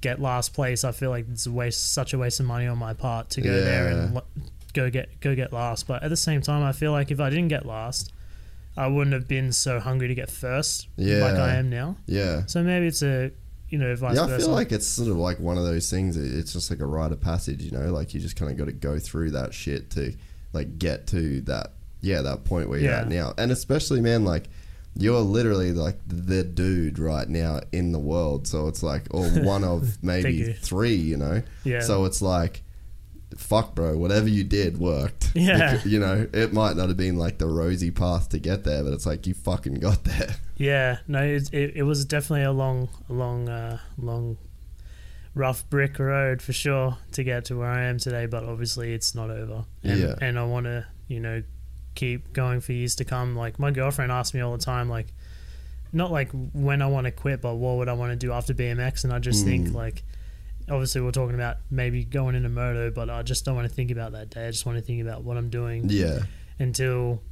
get 0.00 0.22
last 0.22 0.54
place. 0.54 0.84
I 0.84 0.92
feel 0.92 1.10
like 1.10 1.26
it's 1.30 1.44
a 1.44 1.52
waste, 1.52 1.92
such 1.92 2.14
a 2.14 2.18
waste 2.18 2.40
of 2.40 2.46
money 2.46 2.66
on 2.66 2.78
my 2.78 2.94
part 2.94 3.28
to 3.30 3.42
go 3.42 3.52
there 3.60 3.88
and 3.88 4.14
Yeah. 4.14 4.20
Go 4.76 4.90
get 4.90 5.20
go 5.20 5.34
get 5.34 5.52
last. 5.52 5.86
But 5.88 6.02
at 6.04 6.10
the 6.10 6.16
same 6.16 6.40
time, 6.42 6.62
I 6.62 6.72
feel 6.72 6.92
like 6.92 7.10
if 7.10 7.18
I 7.18 7.30
didn't 7.30 7.48
get 7.48 7.66
last, 7.66 8.12
I 8.76 8.86
wouldn't 8.86 9.14
have 9.14 9.26
been 9.26 9.52
so 9.52 9.80
hungry 9.80 10.06
to 10.08 10.14
get 10.14 10.30
first 10.30 10.86
yeah. 10.96 11.18
like 11.24 11.34
I 11.36 11.54
am 11.54 11.70
now. 11.70 11.96
yeah. 12.06 12.44
So 12.46 12.62
maybe 12.62 12.86
it's 12.86 13.02
a 13.02 13.30
you 13.70 13.78
know 13.78 13.96
vice 13.96 14.14
Yeah, 14.16 14.24
I 14.24 14.26
versa. 14.28 14.44
feel 14.46 14.54
like 14.54 14.70
it's 14.70 14.86
sort 14.86 15.08
of 15.10 15.16
like 15.16 15.40
one 15.40 15.58
of 15.58 15.64
those 15.64 15.90
things. 15.90 16.16
It's 16.16 16.52
just 16.52 16.70
like 16.70 16.80
a 16.80 16.86
rite 16.86 17.10
of 17.12 17.20
passage, 17.20 17.62
you 17.62 17.72
know. 17.72 17.90
Like 17.90 18.14
you 18.14 18.20
just 18.20 18.36
kind 18.36 18.50
of 18.52 18.56
got 18.56 18.66
to 18.66 18.72
go 18.72 18.98
through 18.98 19.30
that 19.32 19.52
shit 19.54 19.90
to 19.92 20.12
like 20.52 20.78
get 20.78 21.06
to 21.08 21.40
that, 21.42 21.72
yeah, 22.00 22.22
that 22.22 22.44
point 22.44 22.68
where 22.68 22.78
you're 22.78 22.92
Yeah. 22.92 23.00
at 23.00 23.08
now. 23.08 23.34
And 23.38 23.50
especially, 23.50 24.00
man, 24.00 24.24
like 24.24 24.44
you're 24.98 25.20
literally 25.20 25.72
like 25.72 25.98
the 26.06 26.42
dude 26.44 26.98
right 26.98 27.28
now 27.28 27.60
in 27.72 27.92
the 27.92 27.98
world. 27.98 28.46
So 28.46 28.68
it's 28.68 28.82
like, 28.82 29.02
or 29.10 29.26
one 29.28 29.62
of 29.64 29.98
maybe 30.02 30.32
you. 30.34 30.52
three, 30.54 30.94
you 30.94 31.16
know. 31.18 31.42
Yeah. 31.64 31.80
So 31.80 32.04
it's 32.06 32.22
like, 32.22 32.62
fuck, 33.36 33.74
bro. 33.74 33.96
Whatever 33.96 34.28
you 34.28 34.44
did 34.44 34.78
worked. 34.78 35.32
Yeah. 35.36 35.80
You 35.84 35.98
know, 36.00 36.26
it 36.32 36.52
might 36.54 36.76
not 36.76 36.88
have 36.88 36.96
been 36.96 37.16
like 37.16 37.36
the 37.38 37.46
rosy 37.46 37.90
path 37.90 38.30
to 38.30 38.38
get 38.38 38.64
there, 38.64 38.82
but 38.82 38.92
it's 38.94 39.04
like 39.06 39.26
you 39.26 39.34
fucking 39.34 39.74
got 39.80 40.04
there. 40.04 40.36
Yeah, 40.58 41.00
no, 41.06 41.22
it, 41.22 41.52
it, 41.52 41.72
it 41.76 41.82
was 41.82 42.06
definitely 42.06 42.44
a 42.44 42.50
long, 42.52 42.88
long, 43.10 43.46
uh, 43.50 43.78
long 43.98 44.38
rough 45.34 45.68
brick 45.68 45.98
road 45.98 46.40
for 46.40 46.54
sure 46.54 46.96
to 47.12 47.22
get 47.22 47.44
to 47.46 47.58
where 47.58 47.68
I 47.70 47.82
am 47.84 47.98
today, 47.98 48.24
but 48.24 48.42
obviously 48.44 48.94
it's 48.94 49.14
not 49.14 49.28
over. 49.28 49.66
And, 49.82 50.00
Yeah. 50.00 50.14
and 50.22 50.38
I 50.38 50.44
want 50.44 50.64
to, 50.64 50.86
you 51.08 51.20
know, 51.20 51.42
keep 51.94 52.32
going 52.32 52.60
for 52.62 52.72
years 52.72 52.94
to 52.96 53.04
come. 53.04 53.36
Like 53.36 53.58
my 53.58 53.70
girlfriend 53.70 54.10
asks 54.10 54.32
me 54.32 54.40
all 54.40 54.56
the 54.56 54.64
time, 54.64 54.88
like, 54.88 55.08
not 55.92 56.10
like 56.10 56.30
when 56.54 56.80
I 56.80 56.86
want 56.86 57.04
to 57.04 57.10
quit, 57.10 57.42
but 57.42 57.56
what 57.56 57.76
would 57.76 57.88
I 57.90 57.92
want 57.92 58.12
to 58.12 58.16
do 58.16 58.32
after 58.32 58.54
BMX? 58.54 59.04
And 59.04 59.12
I 59.12 59.18
just 59.18 59.44
think 59.44 59.74
like, 59.74 60.02
obviously 60.68 61.00
we're 61.00 61.10
talking 61.12 61.34
about 61.34 61.56
maybe 61.70 62.04
going 62.04 62.34
into 62.34 62.48
moto, 62.48 62.90
but 62.90 63.08
I 63.10 63.22
just 63.22 63.44
don't 63.44 63.54
want 63.56 63.68
to 63.68 63.74
think 63.74 63.90
about 63.90 64.12
that 64.12 64.30
day. 64.30 64.46
I 64.46 64.50
just 64.50 64.66
want 64.66 64.78
to 64.78 64.82
think 64.84 65.00
about 65.02 65.22
what 65.24 65.36
I'm 65.36 65.48
doing 65.50 65.88
Yeah. 65.88 66.20
until 66.58 67.22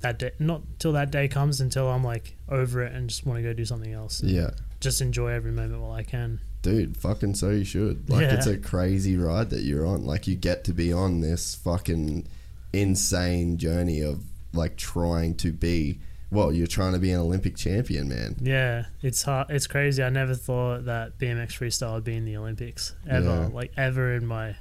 that 0.00 0.18
day, 0.18 0.30
not 0.38 0.62
till 0.78 0.92
that 0.92 1.10
day 1.10 1.28
comes, 1.28 1.60
until 1.60 1.88
I'm 1.88 2.02
like 2.04 2.36
over 2.48 2.82
it 2.82 2.92
and 2.94 3.08
just 3.08 3.26
want 3.26 3.38
to 3.38 3.42
go 3.42 3.52
do 3.52 3.64
something 3.64 3.92
else. 3.92 4.22
Yeah. 4.22 4.50
Just 4.80 5.00
enjoy 5.02 5.28
every 5.28 5.52
moment 5.52 5.82
while 5.82 5.92
I 5.92 6.02
can. 6.02 6.40
Dude, 6.62 6.96
fucking 6.96 7.34
so 7.34 7.50
you 7.50 7.64
should. 7.64 8.08
Like 8.10 8.22
Yeah. 8.22 8.34
it's 8.34 8.46
a 8.46 8.56
crazy 8.56 9.16
ride 9.16 9.50
that 9.50 9.60
you're 9.62 9.86
on. 9.86 10.04
Like 10.04 10.26
you 10.26 10.36
get 10.36 10.64
to 10.64 10.72
be 10.72 10.92
on 10.92 11.20
this 11.20 11.54
fucking 11.54 12.26
insane 12.72 13.56
journey 13.58 14.00
of 14.00 14.22
like 14.52 14.76
trying 14.76 15.34
to 15.36 15.52
be 15.52 16.00
well, 16.30 16.52
you're 16.52 16.66
trying 16.66 16.92
to 16.92 16.98
be 16.98 17.10
an 17.12 17.20
Olympic 17.20 17.56
champion, 17.56 18.08
man. 18.08 18.36
Yeah, 18.40 18.86
it's 19.02 19.22
hard. 19.22 19.50
It's 19.50 19.66
crazy. 19.66 20.02
I 20.02 20.10
never 20.10 20.34
thought 20.34 20.84
that 20.86 21.18
BMX 21.18 21.48
freestyle 21.58 21.94
would 21.94 22.04
be 22.04 22.16
in 22.16 22.24
the 22.24 22.36
Olympics 22.36 22.94
ever, 23.08 23.26
Yeah. 23.26 23.46
like 23.52 23.72
ever 23.76 24.14
in 24.14 24.26
my 24.26 24.56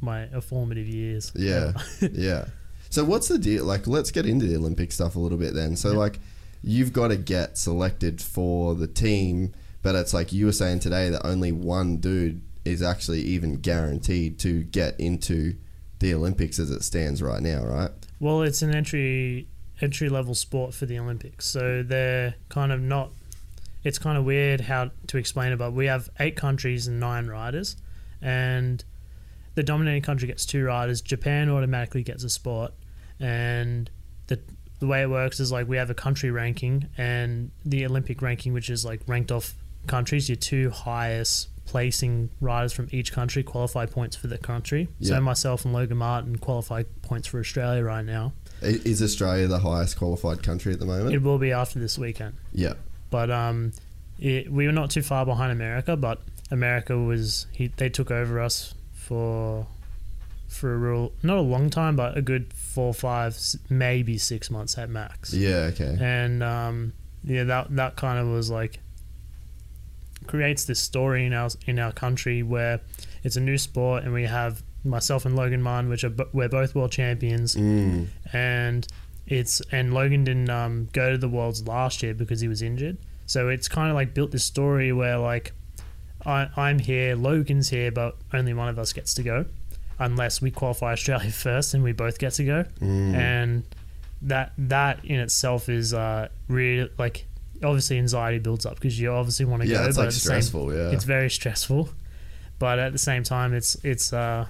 my 0.00 0.26
formative 0.40 0.86
years. 0.88 1.32
Yeah. 1.34 1.72
Yeah. 2.12 2.46
So 2.90 3.04
what's 3.04 3.28
the 3.28 3.38
deal? 3.38 3.64
Like, 3.64 3.86
let's 3.86 4.10
get 4.10 4.24
into 4.26 4.46
the 4.46 4.56
Olympic 4.56 4.92
stuff 4.92 5.14
a 5.16 5.18
little 5.20 5.36
bit 5.38 5.54
then. 5.54 5.76
So 5.76 5.92
like, 5.92 6.20
you've 6.62 6.92
got 6.92 7.08
to 7.08 7.16
get 7.16 7.58
selected 7.58 8.22
for 8.22 8.74
the 8.74 8.86
team, 8.86 9.52
but 9.82 9.94
it's 9.94 10.14
like 10.14 10.32
you 10.32 10.46
were 10.46 10.52
saying 10.52 10.80
today 10.80 11.10
that 11.10 11.26
only 11.26 11.52
one 11.52 11.98
dude 11.98 12.40
is 12.64 12.80
actually 12.82 13.20
even 13.22 13.56
guaranteed 13.56 14.38
to 14.40 14.62
get 14.62 14.98
into 14.98 15.54
the 15.98 16.14
Olympics 16.14 16.58
as 16.58 16.70
it 16.70 16.82
stands 16.82 17.22
right 17.22 17.42
now, 17.42 17.62
right? 17.64 17.90
Well, 18.20 18.42
it's 18.42 18.62
an 18.62 18.74
entry 18.74 19.48
entry 19.80 20.08
level 20.08 20.34
sport 20.34 20.74
for 20.74 20.86
the 20.86 20.98
Olympics, 20.98 21.46
so 21.46 21.82
they're 21.82 22.34
kind 22.48 22.72
of 22.72 22.80
not. 22.80 23.10
It's 23.84 23.98
kind 23.98 24.18
of 24.18 24.24
weird 24.24 24.62
how 24.62 24.90
to 25.06 25.18
explain 25.18 25.52
it, 25.52 25.56
but 25.56 25.72
we 25.72 25.86
have 25.86 26.10
eight 26.18 26.36
countries 26.36 26.86
and 26.86 26.98
nine 26.98 27.28
riders, 27.28 27.76
and 28.20 28.84
the 29.54 29.62
dominating 29.62 30.02
country 30.02 30.28
gets 30.28 30.44
two 30.44 30.64
riders. 30.64 31.00
Japan 31.00 31.48
automatically 31.48 32.02
gets 32.02 32.24
a 32.24 32.30
spot, 32.30 32.72
and 33.20 33.90
the 34.26 34.40
the 34.80 34.86
way 34.86 35.02
it 35.02 35.10
works 35.10 35.40
is 35.40 35.50
like 35.50 35.68
we 35.68 35.76
have 35.76 35.90
a 35.90 35.94
country 35.94 36.30
ranking 36.30 36.88
and 36.96 37.50
the 37.64 37.84
Olympic 37.84 38.22
ranking, 38.22 38.52
which 38.52 38.70
is 38.70 38.84
like 38.84 39.00
ranked 39.06 39.32
off 39.32 39.54
countries. 39.86 40.28
Your 40.28 40.36
two 40.36 40.70
highest 40.70 41.48
placing 41.66 42.30
riders 42.40 42.72
from 42.72 42.88
each 42.92 43.12
country 43.12 43.42
qualify 43.42 43.84
points 43.86 44.16
for 44.16 44.26
the 44.26 44.38
country. 44.38 44.88
So 45.00 45.20
myself 45.20 45.64
and 45.64 45.74
Logan 45.74 45.98
Martin 45.98 46.36
qualify 46.36 46.84
points 47.02 47.28
for 47.28 47.40
Australia 47.40 47.84
right 47.84 48.04
now. 48.04 48.32
Is 48.62 49.02
Australia 49.02 49.46
the 49.46 49.60
highest 49.60 49.98
qualified 49.98 50.42
country 50.42 50.72
at 50.72 50.78
the 50.78 50.86
moment? 50.86 51.14
It 51.14 51.22
will 51.22 51.38
be 51.38 51.52
after 51.52 51.78
this 51.78 51.98
weekend. 51.98 52.34
yeah. 52.52 52.74
But 53.10 53.30
um, 53.30 53.72
it, 54.18 54.52
we 54.52 54.66
were 54.66 54.72
not 54.72 54.90
too 54.90 55.00
far 55.00 55.24
behind 55.24 55.50
America, 55.50 55.96
but 55.96 56.20
America 56.50 56.98
was 56.98 57.46
he, 57.52 57.68
they 57.68 57.88
took 57.88 58.10
over 58.10 58.40
us 58.40 58.74
for 58.92 59.66
for 60.48 60.74
a 60.74 60.76
real 60.76 61.12
not 61.22 61.38
a 61.38 61.42
long 61.42 61.70
time, 61.70 61.96
but 61.96 62.18
a 62.18 62.22
good 62.22 62.52
four, 62.52 62.92
five, 62.92 63.38
maybe 63.70 64.18
six 64.18 64.50
months 64.50 64.76
at 64.76 64.90
max. 64.90 65.32
Yeah. 65.32 65.70
Okay. 65.72 65.96
And 66.00 66.42
um, 66.42 66.92
yeah, 67.24 67.44
that 67.44 67.74
that 67.76 67.96
kind 67.96 68.18
of 68.18 68.28
was 68.28 68.50
like 68.50 68.80
creates 70.26 70.64
this 70.64 70.80
story 70.80 71.24
in 71.24 71.32
our 71.32 71.50
in 71.66 71.78
our 71.78 71.92
country 71.92 72.42
where 72.42 72.80
it's 73.22 73.36
a 73.36 73.40
new 73.40 73.58
sport, 73.58 74.04
and 74.04 74.12
we 74.12 74.24
have 74.24 74.62
myself 74.84 75.24
and 75.26 75.34
Logan 75.36 75.62
Martin, 75.62 75.90
which 75.90 76.04
are 76.04 76.12
we're 76.32 76.48
both 76.48 76.74
world 76.74 76.92
champions, 76.92 77.54
Mm. 77.56 78.06
and 78.32 78.86
it's 79.26 79.60
and 79.72 79.92
Logan 79.92 80.24
didn't 80.24 80.50
um, 80.50 80.88
go 80.92 81.12
to 81.12 81.18
the 81.18 81.28
worlds 81.28 81.66
last 81.66 82.02
year 82.02 82.14
because 82.14 82.40
he 82.40 82.48
was 82.48 82.62
injured. 82.62 82.96
So 83.26 83.48
it's 83.48 83.68
kind 83.68 83.90
of 83.90 83.94
like 83.94 84.14
built 84.14 84.30
this 84.30 84.44
story 84.44 84.92
where 84.92 85.18
like 85.18 85.52
I, 86.24 86.48
I'm 86.56 86.78
here, 86.78 87.14
Logan's 87.14 87.68
here, 87.68 87.90
but 87.92 88.16
only 88.32 88.54
one 88.54 88.68
of 88.68 88.78
us 88.78 88.92
gets 88.92 89.14
to 89.14 89.22
go, 89.22 89.44
unless 89.98 90.40
we 90.40 90.50
qualify 90.50 90.92
Australia 90.92 91.30
first 91.46 91.74
and 91.74 91.82
we 91.84 91.92
both 91.92 92.18
get 92.18 92.32
to 92.34 92.44
go. 92.44 92.64
Mm. 92.80 93.14
And 93.14 93.62
that 94.22 94.52
that 94.58 95.04
in 95.04 95.20
itself 95.20 95.68
is 95.68 95.92
uh, 95.94 96.28
really 96.48 96.88
like 96.98 97.26
obviously 97.62 97.98
anxiety 97.98 98.38
builds 98.38 98.64
up 98.66 98.74
because 98.76 98.98
you 98.98 99.10
obviously 99.12 99.44
want 99.44 99.62
to 99.62 99.68
Yeah, 99.68 99.78
go, 99.82 99.84
it's 99.88 99.96
but 99.96 100.04
like 100.06 100.14
the 100.14 100.42
same- 100.42 100.70
Yeah. 100.70 100.90
it's 100.90 101.04
very 101.04 101.28
stressful, 101.30 101.88
but 102.58 102.78
at 102.78 102.92
the 102.92 102.98
same 102.98 103.22
time, 103.24 103.52
it's 103.52 103.76
it's 103.84 104.12
uh, 104.12 104.46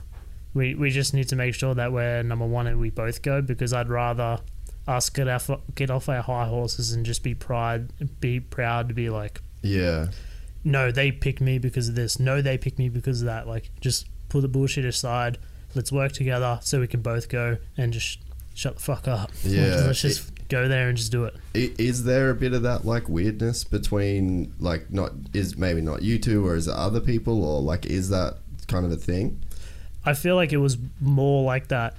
we 0.54 0.74
we 0.74 0.90
just 0.90 1.14
need 1.14 1.28
to 1.28 1.36
make 1.36 1.54
sure 1.54 1.74
that 1.74 1.92
we're 1.92 2.22
number 2.22 2.46
one 2.46 2.66
and 2.66 2.80
we 2.80 2.90
both 2.90 3.22
go 3.22 3.42
because 3.42 3.72
I'd 3.72 3.88
rather 3.88 4.38
us 4.86 5.10
get 5.10 5.28
off 5.28 5.50
get 5.74 5.90
off 5.90 6.08
our 6.08 6.22
high 6.22 6.46
horses 6.46 6.92
and 6.92 7.04
just 7.04 7.22
be 7.22 7.34
pride 7.34 7.92
be 8.20 8.40
proud 8.40 8.88
to 8.88 8.94
be 8.94 9.10
like 9.10 9.40
yeah. 9.60 10.06
no 10.64 10.90
they 10.90 11.12
picked 11.12 11.40
me 11.40 11.58
because 11.58 11.88
of 11.88 11.94
this 11.94 12.18
no 12.18 12.40
they 12.40 12.56
picked 12.56 12.78
me 12.78 12.88
because 12.88 13.20
of 13.20 13.26
that 13.26 13.46
like 13.46 13.70
just 13.80 14.06
put 14.30 14.40
the 14.40 14.48
bullshit 14.48 14.84
aside 14.86 15.36
let's 15.74 15.92
work 15.92 16.12
together 16.12 16.58
so 16.62 16.80
we 16.80 16.86
can 16.86 17.02
both 17.02 17.28
go 17.28 17.58
and 17.76 17.92
just 17.92 18.18
shut 18.54 18.76
the 18.76 18.80
fuck 18.80 19.06
up 19.06 19.30
Yeah. 19.44 19.82
let's 19.86 20.00
just 20.00 20.32
go 20.48 20.66
there 20.66 20.88
and 20.88 20.96
just 20.96 21.12
do 21.12 21.24
it 21.24 21.36
is 21.52 22.04
there 22.04 22.30
a 22.30 22.34
bit 22.34 22.54
of 22.54 22.62
that 22.62 22.86
like 22.86 23.08
weirdness 23.10 23.64
between 23.64 24.54
like 24.58 24.90
not 24.90 25.12
is 25.34 25.58
maybe 25.58 25.82
not 25.82 26.00
you 26.00 26.18
two 26.18 26.46
or 26.46 26.54
is 26.54 26.66
it 26.66 26.74
other 26.74 27.00
people 27.00 27.44
or 27.44 27.60
like 27.60 27.84
is 27.84 28.08
that 28.08 28.38
kind 28.68 28.84
of 28.86 28.92
a 28.92 28.96
thing? 28.96 29.42
I 30.04 30.14
feel 30.14 30.36
like 30.36 30.52
it 30.52 30.58
was 30.58 30.78
more 31.00 31.42
like 31.44 31.68
that 31.68 31.94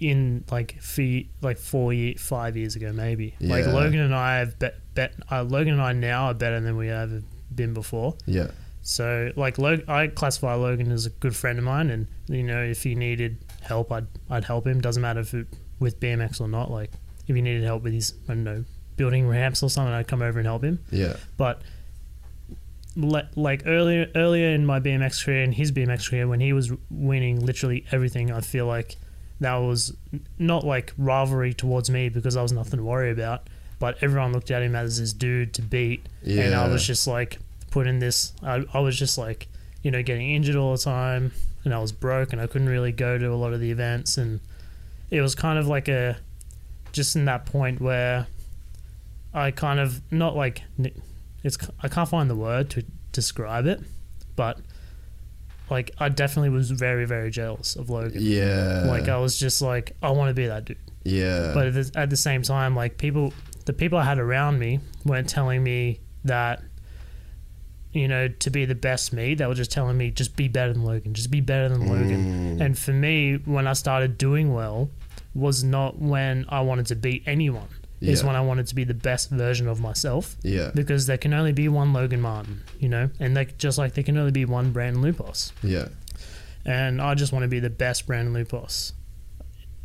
in 0.00 0.44
like 0.50 0.80
fee, 0.80 1.28
like 1.42 1.58
four 1.58 1.92
year, 1.92 2.14
five 2.18 2.56
years 2.56 2.76
ago 2.76 2.92
maybe. 2.92 3.34
Like 3.40 3.64
Yeah. 3.64 3.72
Logan 3.72 4.00
and 4.00 4.14
I 4.14 4.38
have 4.38 4.58
bet, 4.58 4.76
bet 4.94 5.12
uh, 5.30 5.42
Logan 5.42 5.74
and 5.74 5.82
I 5.82 5.92
now 5.92 6.26
are 6.26 6.34
better 6.34 6.60
than 6.60 6.76
we 6.76 6.88
ever 6.88 7.22
been 7.54 7.74
before. 7.74 8.14
Yeah. 8.26 8.48
So 8.82 9.32
like 9.36 9.58
Log- 9.58 9.88
I 9.88 10.06
classify 10.06 10.54
Logan 10.54 10.92
as 10.92 11.04
a 11.06 11.10
good 11.10 11.34
friend 11.36 11.58
of 11.58 11.64
mine, 11.64 11.90
and 11.90 12.06
you 12.28 12.42
know 12.42 12.62
if 12.62 12.82
he 12.84 12.94
needed 12.94 13.36
help, 13.60 13.92
I'd 13.92 14.06
I'd 14.30 14.44
help 14.44 14.66
him. 14.66 14.80
Doesn't 14.80 15.02
matter 15.02 15.20
if 15.20 15.34
it, 15.34 15.46
with 15.80 15.98
BMX 16.00 16.40
or 16.40 16.48
not. 16.48 16.70
Like 16.70 16.92
if 17.26 17.34
he 17.36 17.42
needed 17.42 17.64
help 17.64 17.82
with 17.82 17.92
his 17.92 18.14
I 18.28 18.34
don't 18.34 18.44
know 18.44 18.64
building 18.96 19.28
ramps 19.28 19.62
or 19.62 19.68
something, 19.68 19.92
I'd 19.92 20.06
come 20.08 20.22
over 20.22 20.38
and 20.38 20.46
help 20.46 20.62
him 20.64 20.78
Yeah. 20.90 21.16
but 21.36 21.60
le- 22.96 23.28
like 23.36 23.62
earlier 23.66 24.10
earlier 24.14 24.50
in 24.50 24.66
my 24.66 24.80
BMX 24.80 25.24
career 25.24 25.42
and 25.42 25.54
his 25.54 25.72
BMX 25.72 26.10
career 26.10 26.26
when 26.26 26.40
he 26.40 26.52
was 26.52 26.72
winning 26.90 27.44
literally 27.44 27.84
everything 27.92 28.30
I 28.32 28.40
feel 28.40 28.66
like 28.66 28.96
that 29.40 29.56
was 29.56 29.96
not 30.38 30.64
like 30.64 30.92
rivalry 30.98 31.54
towards 31.54 31.90
me 31.90 32.08
because 32.08 32.36
I 32.36 32.42
was 32.42 32.52
nothing 32.52 32.78
to 32.78 32.84
worry 32.84 33.10
about 33.10 33.48
but 33.78 33.96
everyone 34.02 34.32
looked 34.32 34.50
at 34.50 34.62
him 34.62 34.74
as 34.74 34.98
this 34.98 35.12
dude 35.12 35.54
to 35.54 35.62
beat. 35.62 36.04
And 36.46 36.54
I 36.54 36.68
was 36.68 36.84
just 36.84 37.06
like 37.06 37.38
put 37.70 37.86
in 37.86 37.98
this 37.98 38.32
I, 38.42 38.64
I 38.74 38.80
was 38.80 38.98
just 38.98 39.18
like 39.18 39.48
you 39.82 39.90
know 39.90 40.02
getting 40.02 40.30
injured 40.30 40.56
all 40.56 40.72
the 40.72 40.82
time 40.82 41.32
and 41.64 41.74
I 41.74 41.78
was 41.78 41.92
broke 41.92 42.32
and 42.32 42.40
I 42.40 42.46
couldn't 42.46 42.68
really 42.68 42.92
go 42.92 43.18
to 43.18 43.32
a 43.32 43.36
lot 43.36 43.52
of 43.52 43.60
the 43.60 43.70
events. 43.70 44.16
And 44.16 44.40
it 45.10 45.20
was 45.20 45.34
kind 45.34 45.58
of 45.58 45.66
like 45.66 45.88
a 45.88 46.16
just 46.92 47.14
in 47.14 47.26
that 47.26 47.46
point 47.46 47.80
where 47.80 48.26
I 49.34 49.50
kind 49.50 49.78
of 49.78 50.00
not 50.10 50.34
like 50.34 50.62
it's 51.48 51.58
I 51.82 51.88
can't 51.88 52.08
find 52.08 52.30
the 52.30 52.36
word 52.36 52.70
to 52.70 52.84
describe 53.10 53.66
it, 53.66 53.80
but 54.36 54.60
like 55.70 55.90
I 55.98 56.08
definitely 56.08 56.50
was 56.50 56.70
very 56.70 57.06
very 57.06 57.30
jealous 57.30 57.74
of 57.74 57.90
Logan. 57.90 58.20
Yeah. 58.20 58.84
Like 58.86 59.08
I 59.08 59.18
was 59.18 59.38
just 59.38 59.60
like 59.60 59.96
I 60.02 60.10
want 60.10 60.28
to 60.30 60.34
be 60.34 60.46
that 60.46 60.66
dude. 60.66 60.78
yeah. 61.04 61.52
But 61.54 61.66
at 61.66 61.74
the, 61.74 61.92
at 61.96 62.10
the 62.10 62.16
same 62.16 62.42
time, 62.42 62.76
like 62.76 62.98
people, 62.98 63.32
the 63.64 63.72
people 63.72 63.98
I 63.98 64.04
had 64.04 64.18
around 64.18 64.58
me 64.58 64.80
weren't 65.04 65.28
telling 65.28 65.62
me 65.62 66.00
that. 66.24 66.62
You 67.90 68.06
know, 68.06 68.28
to 68.28 68.50
be 68.50 68.66
the 68.66 68.74
best 68.74 69.14
me, 69.14 69.34
they 69.34 69.46
were 69.46 69.54
just 69.54 69.72
telling 69.72 69.96
me 69.96 70.10
just 70.10 70.36
be 70.36 70.46
better 70.46 70.74
than 70.74 70.84
Logan, 70.84 71.14
just 71.14 71.30
be 71.30 71.40
better 71.40 71.70
than 71.70 71.88
Logan. 71.88 72.58
Mm. 72.58 72.60
And 72.60 72.78
for 72.78 72.92
me, 72.92 73.36
when 73.36 73.66
I 73.66 73.72
started 73.72 74.18
doing 74.18 74.52
well, 74.52 74.90
was 75.34 75.64
not 75.64 75.98
when 75.98 76.44
I 76.50 76.60
wanted 76.60 76.86
to 76.88 76.96
beat 76.96 77.22
anyone. 77.26 77.68
Is 78.00 78.20
Yeah. 78.20 78.26
when 78.28 78.36
I 78.36 78.40
wanted 78.40 78.66
to 78.68 78.74
be 78.76 78.84
the 78.84 78.94
best 78.94 79.28
version 79.30 79.66
of 79.66 79.80
myself 79.80 80.36
yeah. 80.42 80.70
because 80.74 81.06
there 81.06 81.18
can 81.18 81.34
only 81.34 81.52
be 81.52 81.68
one 81.68 81.92
Logan 81.92 82.20
Martin, 82.20 82.62
you 82.78 82.88
know, 82.88 83.10
and 83.18 83.36
they, 83.36 83.46
just 83.58 83.76
like 83.76 83.94
there 83.94 84.04
can 84.04 84.16
only 84.16 84.30
be 84.30 84.44
one 84.44 84.70
Brandon 84.70 85.02
Lupos, 85.02 85.50
Yeah. 85.64 85.88
and 86.64 87.00
I 87.02 87.14
just 87.14 87.32
want 87.32 87.42
to 87.42 87.48
be 87.48 87.58
the 87.60 87.70
best 87.70 88.06
Brandon 88.06 88.32
Lupos 88.34 88.92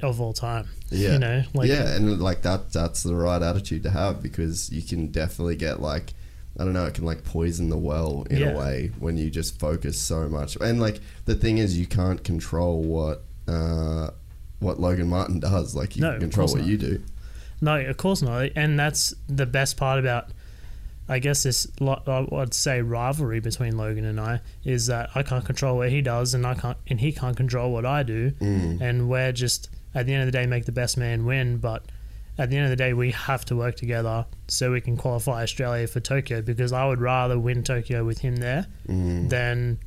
of 0.02 0.19
all 0.21 0.34
time. 0.34 0.67
Yeah. 0.91 1.13
you 1.13 1.19
know, 1.19 1.43
like 1.56 1.69
yeah, 1.69 1.95
and 1.95 2.21
like 2.21 2.43
that 2.43 2.71
that's 2.71 3.02
the 3.04 3.15
right 3.15 3.41
attitude 3.41 3.82
to 3.84 3.89
have 3.89 4.21
because 4.21 4.69
you 4.71 4.84
can 4.84 5.08
definitely 5.08 5.56
get 5.56 5.82
like 5.82 6.13
I 6.60 6.63
don't 6.65 6.73
know, 6.73 6.86
it 6.86 6.93
can 6.93 7.06
like 7.06 7.23
poison 7.23 7.69
the 7.69 7.78
well 7.78 8.28
in 8.30 8.38
Yeah. 8.41 8.49
a 8.52 8.58
way 8.60 8.91
when 8.99 9.17
you 9.17 9.32
just 9.32 9.60
focus 9.60 9.99
so 9.99 10.30
much. 10.30 10.56
And 10.58 10.80
like 10.80 10.99
the 11.26 11.34
thing 11.34 11.58
is 11.58 11.80
you 11.80 11.88
can't 11.88 12.23
control 12.23 12.84
what 12.84 13.23
uh 13.47 14.12
what 14.60 14.80
Logan 14.80 15.08
Martin 15.10 15.39
does. 15.39 15.73
Like 15.76 15.95
you 15.95 16.04
No, 16.04 16.12
can 16.12 16.19
control 16.19 16.47
what 16.49 16.60
not. 16.60 16.67
you 16.67 16.78
do. 16.78 17.02
No, 17.63 17.80
of 17.80 17.95
course 17.95 18.21
not. 18.21 18.49
And 18.58 18.78
that's 18.78 19.13
the 19.28 19.45
best 19.45 19.78
part 19.78 19.97
about 19.97 20.30
I 21.08 21.19
guess 21.19 21.43
this 21.43 21.67
I'd 21.82 22.54
say 22.54 22.82
rivalry 22.82 23.39
between 23.39 23.78
Logan 23.78 24.06
and 24.06 24.19
I 24.19 24.41
is 24.63 24.88
that 24.88 25.10
I 25.15 25.23
can't 25.23 25.43
control 25.43 25.78
what 25.78 25.89
he 25.89 26.02
does 26.02 26.34
and 26.34 26.45
I 26.45 26.56
can't 26.56 26.78
and 26.88 26.99
he 26.99 27.12
can't 27.12 27.36
control 27.36 27.71
what 27.71 27.86
I 27.86 28.04
do. 28.04 28.32
Mm. 28.32 28.82
And 28.82 29.10
we're 29.10 29.32
just 29.32 29.69
at 29.95 30.06
the 30.06 30.13
end 30.13 30.23
of 30.23 30.28
the 30.28 30.38
day 30.38 30.45
make 30.45 30.65
the 30.65 30.71
best 30.73 30.97
man 30.97 31.26
win. 31.26 31.58
But 31.58 31.86
at 32.38 32.49
the 32.49 32.58
end 32.58 32.65
of 32.65 32.69
the 32.69 32.76
day 32.76 32.93
we 32.93 33.12
have 33.12 33.45
to 33.45 33.56
work 33.56 33.76
together 33.76 34.26
so 34.47 34.71
we 34.71 34.82
can 34.82 34.97
qualify 34.97 35.43
Australia 35.43 35.88
for 35.88 36.02
Tokyo 36.02 36.41
because 36.41 36.73
I 36.73 36.86
would 36.86 36.99
rather 36.99 37.39
win 37.39 37.63
Tokyo 37.63 38.04
with 38.04 38.19
him 38.19 38.38
there 38.38 38.67
mm. 38.88 39.30
than 39.30 39.80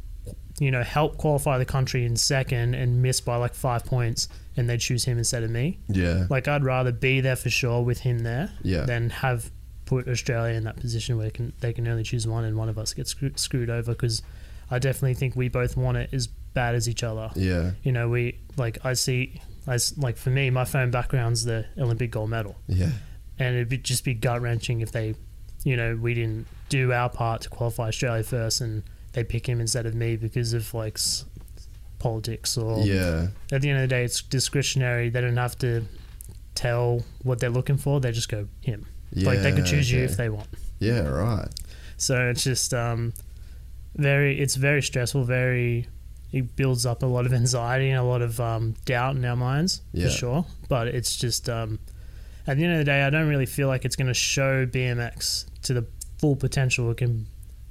you 0.58 0.70
know 0.70 0.82
help 0.82 1.16
qualify 1.18 1.58
the 1.58 1.64
country 1.64 2.04
in 2.04 2.16
second 2.16 2.74
and 2.74 3.02
miss 3.02 3.20
by 3.20 3.36
like 3.36 3.54
5 3.54 3.84
points 3.84 4.28
and 4.56 4.68
they 4.70 4.78
choose 4.78 5.04
him 5.04 5.18
instead 5.18 5.42
of 5.42 5.50
me 5.50 5.78
Yeah. 5.88 6.26
like 6.30 6.48
I'd 6.48 6.64
rather 6.64 6.92
be 6.92 7.20
there 7.20 7.36
for 7.36 7.50
sure 7.50 7.82
with 7.82 8.00
him 8.00 8.20
there 8.20 8.50
Yeah. 8.62 8.82
than 8.86 9.10
have 9.10 9.50
put 9.84 10.08
Australia 10.08 10.54
in 10.56 10.64
that 10.64 10.76
position 10.76 11.16
where 11.18 11.30
can, 11.30 11.52
they 11.60 11.72
can 11.72 11.86
only 11.86 12.02
choose 12.02 12.26
one 12.26 12.44
and 12.44 12.56
one 12.56 12.68
of 12.68 12.78
us 12.78 12.92
gets 12.94 13.10
screw, 13.10 13.32
screwed 13.36 13.68
over 13.70 13.92
because 13.92 14.22
I 14.70 14.78
definitely 14.78 15.14
think 15.14 15.36
we 15.36 15.48
both 15.48 15.76
want 15.76 15.98
it 15.98 16.08
as 16.12 16.26
bad 16.26 16.74
as 16.74 16.88
each 16.88 17.02
other. 17.04 17.30
yeah. 17.36 17.72
You 17.82 17.92
know, 17.92 18.08
we 18.08 18.38
like 18.56 18.78
I 18.84 18.94
see 18.94 19.40
as 19.66 19.96
like 19.98 20.16
for 20.16 20.30
me, 20.30 20.48
my 20.50 20.64
phone 20.64 20.90
background's 20.90 21.44
the 21.44 21.66
Olympic 21.78 22.10
gold 22.12 22.30
medal, 22.30 22.56
Yeah. 22.66 22.90
and 23.38 23.56
it'd 23.56 23.68
be, 23.68 23.78
just 23.78 24.04
be 24.04 24.14
gut 24.14 24.40
wrenching 24.40 24.80
if 24.80 24.90
they, 24.90 25.14
you 25.64 25.76
know, 25.76 25.96
we 25.96 26.14
didn't 26.14 26.46
do 26.70 26.92
our 26.92 27.10
part 27.10 27.42
to 27.42 27.48
qualify 27.50 27.88
Australia 27.88 28.22
first 28.24 28.60
and 28.62 28.82
they 29.16 29.24
pick 29.24 29.48
him 29.48 29.60
instead 29.60 29.86
of 29.86 29.94
me 29.96 30.14
because 30.16 30.52
of 30.52 30.72
like 30.74 30.94
s- 30.98 31.24
politics 31.98 32.56
or 32.56 32.84
Yeah. 32.86 33.28
at 33.50 33.62
the 33.62 33.70
end 33.70 33.78
of 33.78 33.88
the 33.88 33.88
day, 33.88 34.04
it's 34.04 34.22
discretionary. 34.22 35.08
They 35.08 35.20
don't 35.22 35.36
have 35.38 35.58
to 35.60 35.84
tell 36.54 37.02
what 37.22 37.40
they're 37.40 37.50
looking 37.50 37.78
for. 37.78 37.98
They 38.00 38.12
just 38.12 38.28
go 38.28 38.46
him. 38.60 38.86
Yeah, 39.12 39.28
like 39.30 39.40
they 39.42 39.52
could 39.52 39.66
choose 39.66 39.90
you 39.90 40.04
if 40.04 40.16
they 40.16 40.28
want. 40.28 40.48
Yeah, 40.78 41.00
right. 41.08 41.48
So 41.96 42.28
it's 42.28 42.44
just 42.44 42.74
um, 42.74 43.14
very. 43.94 44.38
It's 44.38 44.56
very 44.56 44.82
stressful. 44.82 45.24
Very. 45.24 45.86
It 46.32 46.54
builds 46.56 46.84
up 46.84 47.02
a 47.02 47.06
lot 47.06 47.24
of 47.24 47.32
anxiety 47.42 47.88
and 47.90 47.98
a 47.98 48.02
lot 48.02 48.20
of 48.20 48.38
um, 48.40 48.74
doubt 48.84 49.16
in 49.16 49.24
our 49.24 49.36
minds 49.36 49.80
Yeah. 49.92 50.06
for 50.06 50.10
sure. 50.10 50.46
But 50.68 50.88
it's 50.88 51.16
just 51.16 51.48
um, 51.48 51.78
at 52.46 52.58
the 52.58 52.64
end 52.64 52.72
of 52.74 52.78
the 52.80 52.84
day, 52.84 53.02
I 53.02 53.10
don't 53.10 53.28
really 53.28 53.46
feel 53.46 53.68
like 53.68 53.84
it's 53.86 53.96
going 53.96 54.08
to 54.08 54.14
show 54.14 54.66
BMX 54.66 55.46
to 55.62 55.72
the 55.72 55.86
full 56.18 56.36
potential 56.36 56.90
it 56.90 56.98
can 56.98 57.26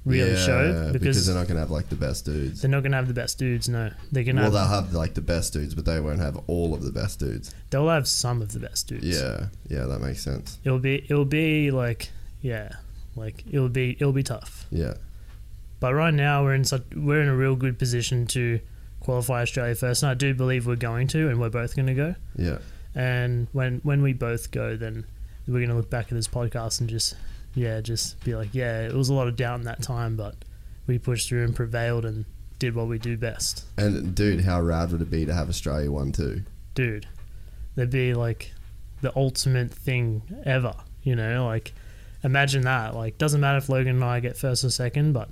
really 0.06 0.32
yeah, 0.34 0.46
show 0.46 0.90
because, 0.94 1.26
they're 1.26 1.36
not 1.36 1.48
going 1.48 1.56
to 1.56 1.62
have 1.62 1.72
like 1.72 1.90
the 1.90 1.96
best 1.96 2.26
dudes. 2.26 2.62
they're 2.62 2.70
not 2.70 2.82
going 2.82 2.92
to 2.92 2.98
have 2.98 3.08
the 3.08 3.14
best 3.14 3.40
dudes. 3.40 3.68
No, 3.68 3.92
they 4.12 4.24
can 4.24 4.36
Well, 4.36 4.46
have. 4.46 4.54
they'll 4.54 4.68
have 4.68 4.94
like 4.94 5.16
the 5.16 5.22
best 5.22 5.52
dudes, 5.54 5.74
but 5.74 5.86
they 5.86 6.00
won't 6.00 6.20
have 6.20 6.38
all 6.48 6.74
of 6.74 6.84
the 6.84 6.92
best 6.92 7.20
dudes. 7.20 7.54
They'll 7.72 7.90
have 7.90 8.08
some 8.08 8.42
of 8.42 8.54
the 8.54 8.60
best 8.60 8.88
dudes. 8.88 9.06
Yeah, 9.08 9.48
yeah, 9.68 9.86
that 9.86 10.00
makes 10.00 10.24
sense. 10.24 10.60
it'll 10.64 10.80
be 10.80 11.04
it'll 11.10 11.26
be 11.26 11.72
like 11.72 12.10
yeah 12.42 12.70
like 13.16 13.44
it'll 13.50 13.70
be 13.70 13.92
it'll 13.94 14.12
be 14.14 14.22
tough 14.24 14.66
Yeah, 14.70 14.94
but 15.80 15.94
right 15.94 16.14
now 16.14 16.44
we're 16.44 16.54
in 16.54 16.66
such 16.66 16.84
we're 16.96 17.22
in 17.22 17.28
a 17.30 17.36
real 17.36 17.56
good 17.56 17.80
position 17.80 18.28
to 18.28 18.60
qualify 19.00 19.42
australia 19.44 19.74
first 19.76 20.04
and 20.04 20.10
i 20.10 20.14
do 20.14 20.34
believe 20.34 20.66
we're 20.68 20.76
going 20.76 21.08
to 21.08 21.30
and 21.30 21.40
we're 21.40 21.50
both 21.50 21.76
going 21.76 21.86
to 21.88 21.94
go 21.94 22.16
yeah, 22.36 22.58
and 22.94 23.48
when 23.54 23.80
when 23.84 24.02
we 24.02 24.14
both 24.14 24.52
go 24.52 24.76
then 24.76 25.06
we're 25.48 25.60
going 25.60 25.70
to 25.70 25.76
look 25.76 25.90
back 25.90 26.06
at 26.08 26.12
this 26.16 26.28
podcast 26.28 26.80
and 26.82 26.90
just 26.90 27.16
yeah 27.56 27.82
just 27.82 28.24
be 28.24 28.36
like 28.36 28.50
yeah 28.54 28.82
it 28.82 28.94
was 28.94 29.10
a 29.10 29.14
lot 29.14 29.28
of 29.28 29.36
doubt 29.36 29.60
in 29.60 29.66
that 29.66 29.82
time 29.82 30.16
but 30.16 30.36
we 30.88 31.00
pushed 31.00 31.30
through 31.30 31.44
and 31.44 31.56
prevailed 31.56 32.06
and 32.06 32.26
did 32.60 32.76
what 32.76 32.88
we 32.88 32.98
do 33.00 33.18
best 33.18 33.66
and 33.78 34.14
dude, 34.16 34.42
how 34.42 34.62
rad 34.62 34.92
would 34.92 35.02
it 35.02 35.10
be 35.10 35.26
to 35.26 35.34
have 35.34 35.50
Australia 35.50 35.92
one 35.92 36.12
too? 36.12 36.44
dude, 36.74 37.08
that'd 37.76 37.90
be 37.90 38.14
like 38.14 38.52
the 39.02 39.16
ultimate 39.16 39.74
thing 39.74 40.22
ever. 40.46 40.74
You 41.04 41.16
know, 41.16 41.46
like 41.46 41.74
imagine 42.24 42.64
that. 42.64 42.96
Like, 42.96 43.18
doesn't 43.18 43.40
matter 43.40 43.58
if 43.58 43.70
Logan 43.70 43.96
and 43.96 44.04
I 44.04 44.20
get 44.20 44.36
first 44.38 44.64
or 44.64 44.70
second, 44.70 45.14
but 45.14 45.30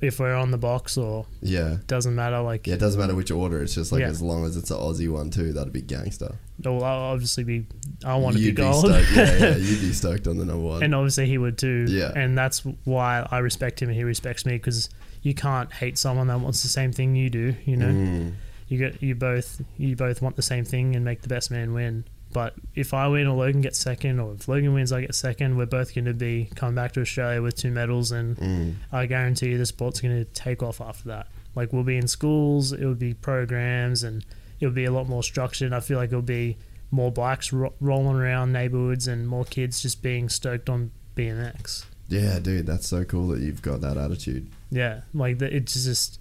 if 0.00 0.18
we're 0.18 0.34
on 0.34 0.50
the 0.50 0.58
box 0.58 0.96
or 0.96 1.26
Yeah, 1.42 1.76
doesn't 1.86 2.14
matter, 2.14 2.40
like, 2.40 2.66
yeah. 2.66 2.74
It 2.74 2.80
doesn't 2.80 2.98
matter 3.00 3.14
which 3.14 3.30
order. 3.30 3.62
It's 3.62 3.74
just 3.74 3.92
like 3.92 4.00
Yeah. 4.00 4.08
as 4.08 4.22
long 4.22 4.44
as 4.44 4.56
it's 4.56 4.70
an 4.70 4.78
Aussie 4.78 5.10
one 5.10 5.30
too, 5.30 5.52
that'd 5.52 5.72
be 5.72 5.82
gangster. 5.82 6.36
well, 6.64 6.82
I'll 6.84 7.12
obviously 7.12 7.44
be, 7.44 7.66
I 8.04 8.16
want 8.16 8.34
to 8.36 8.40
be 8.40 8.46
You'd 8.46 8.56
gold. 8.56 8.86
stoked. 8.86 9.08
Yeah, 9.14 9.36
yeah, 9.38 9.56
you'd 9.56 9.80
be 9.80 9.92
stoked 9.92 10.26
on 10.26 10.38
the 10.38 10.44
number 10.44 10.64
one. 10.66 10.82
and 10.82 10.94
obviously 10.94 11.26
he 11.26 11.36
would 11.38 11.58
too. 11.58 11.86
Yeah. 11.88 12.12
And 12.14 12.36
that's 12.36 12.60
why 12.84 13.26
I 13.30 13.38
respect 13.38 13.82
him 13.82 13.88
and 13.90 13.96
he 13.96 14.04
respects 14.04 14.46
me 14.46 14.52
because 14.54 14.88
you 15.22 15.34
can't 15.34 15.70
hate 15.72 15.98
someone 15.98 16.28
that 16.28 16.40
wants 16.40 16.62
the 16.62 16.68
same 16.68 16.92
thing 16.92 17.14
you 17.14 17.28
do. 17.28 17.54
You 17.66 17.76
know, 17.76 17.86
Mm, 17.88 18.32
you 18.68 18.78
get 18.78 19.02
you 19.02 19.14
both 19.14 19.60
you 19.76 19.96
both 19.96 20.22
want 20.22 20.36
the 20.36 20.42
same 20.42 20.64
thing 20.64 20.94
and 20.96 21.04
make 21.04 21.20
the 21.22 21.28
best 21.28 21.50
man 21.50 21.74
win. 21.74 22.04
But 22.32 22.54
if 22.74 22.94
I 22.94 23.08
win 23.08 23.26
or 23.26 23.36
Logan 23.36 23.60
gets 23.60 23.78
second, 23.78 24.20
or 24.20 24.34
if 24.34 24.46
Logan 24.46 24.72
wins, 24.72 24.92
I 24.92 25.00
get 25.00 25.14
second, 25.14 25.56
we're 25.56 25.66
both 25.66 25.94
going 25.94 26.04
to 26.04 26.14
be 26.14 26.48
coming 26.54 26.76
back 26.76 26.92
to 26.92 27.00
Australia 27.00 27.42
with 27.42 27.56
two 27.56 27.70
medals, 27.72 28.12
and 28.12 28.36
mm, 28.36 28.74
I 28.92 29.06
guarantee 29.06 29.50
you 29.50 29.58
the 29.58 29.66
sport's 29.66 30.00
going 30.00 30.16
to 30.16 30.24
take 30.32 30.62
off 30.62 30.80
after 30.80 31.08
that. 31.08 31.26
Like 31.56 31.72
we'll 31.72 31.82
be 31.82 31.96
in 31.96 32.06
schools, 32.06 32.72
it 32.72 32.84
would 32.84 33.00
be 33.00 33.14
programs, 33.14 34.04
and 34.04 34.24
it'll 34.60 34.74
be 34.74 34.84
a 34.84 34.92
lot 34.92 35.08
more 35.08 35.22
structured. 35.24 35.72
I 35.72 35.80
feel 35.80 35.98
like 35.98 36.10
it'll 36.10 36.22
be 36.22 36.56
more 36.92 37.10
blacks 37.10 37.52
ro- 37.52 37.74
rolling 37.80 38.16
around 38.16 38.52
neighborhoods 38.52 39.08
and 39.08 39.26
more 39.26 39.44
kids 39.44 39.80
just 39.82 40.00
being 40.02 40.28
stoked 40.28 40.68
on 40.68 40.90
BMX. 41.16 41.84
yeah, 42.08 42.38
dude, 42.38 42.66
that's 42.66 42.86
so 42.88 43.04
cool 43.04 43.28
that 43.28 43.40
you've 43.40 43.62
got 43.62 43.80
that 43.80 43.96
attitude. 43.96 44.48
Yeah, 44.70 45.00
like 45.14 45.38
the, 45.38 45.54
it's 45.54 45.84
just, 45.84 46.20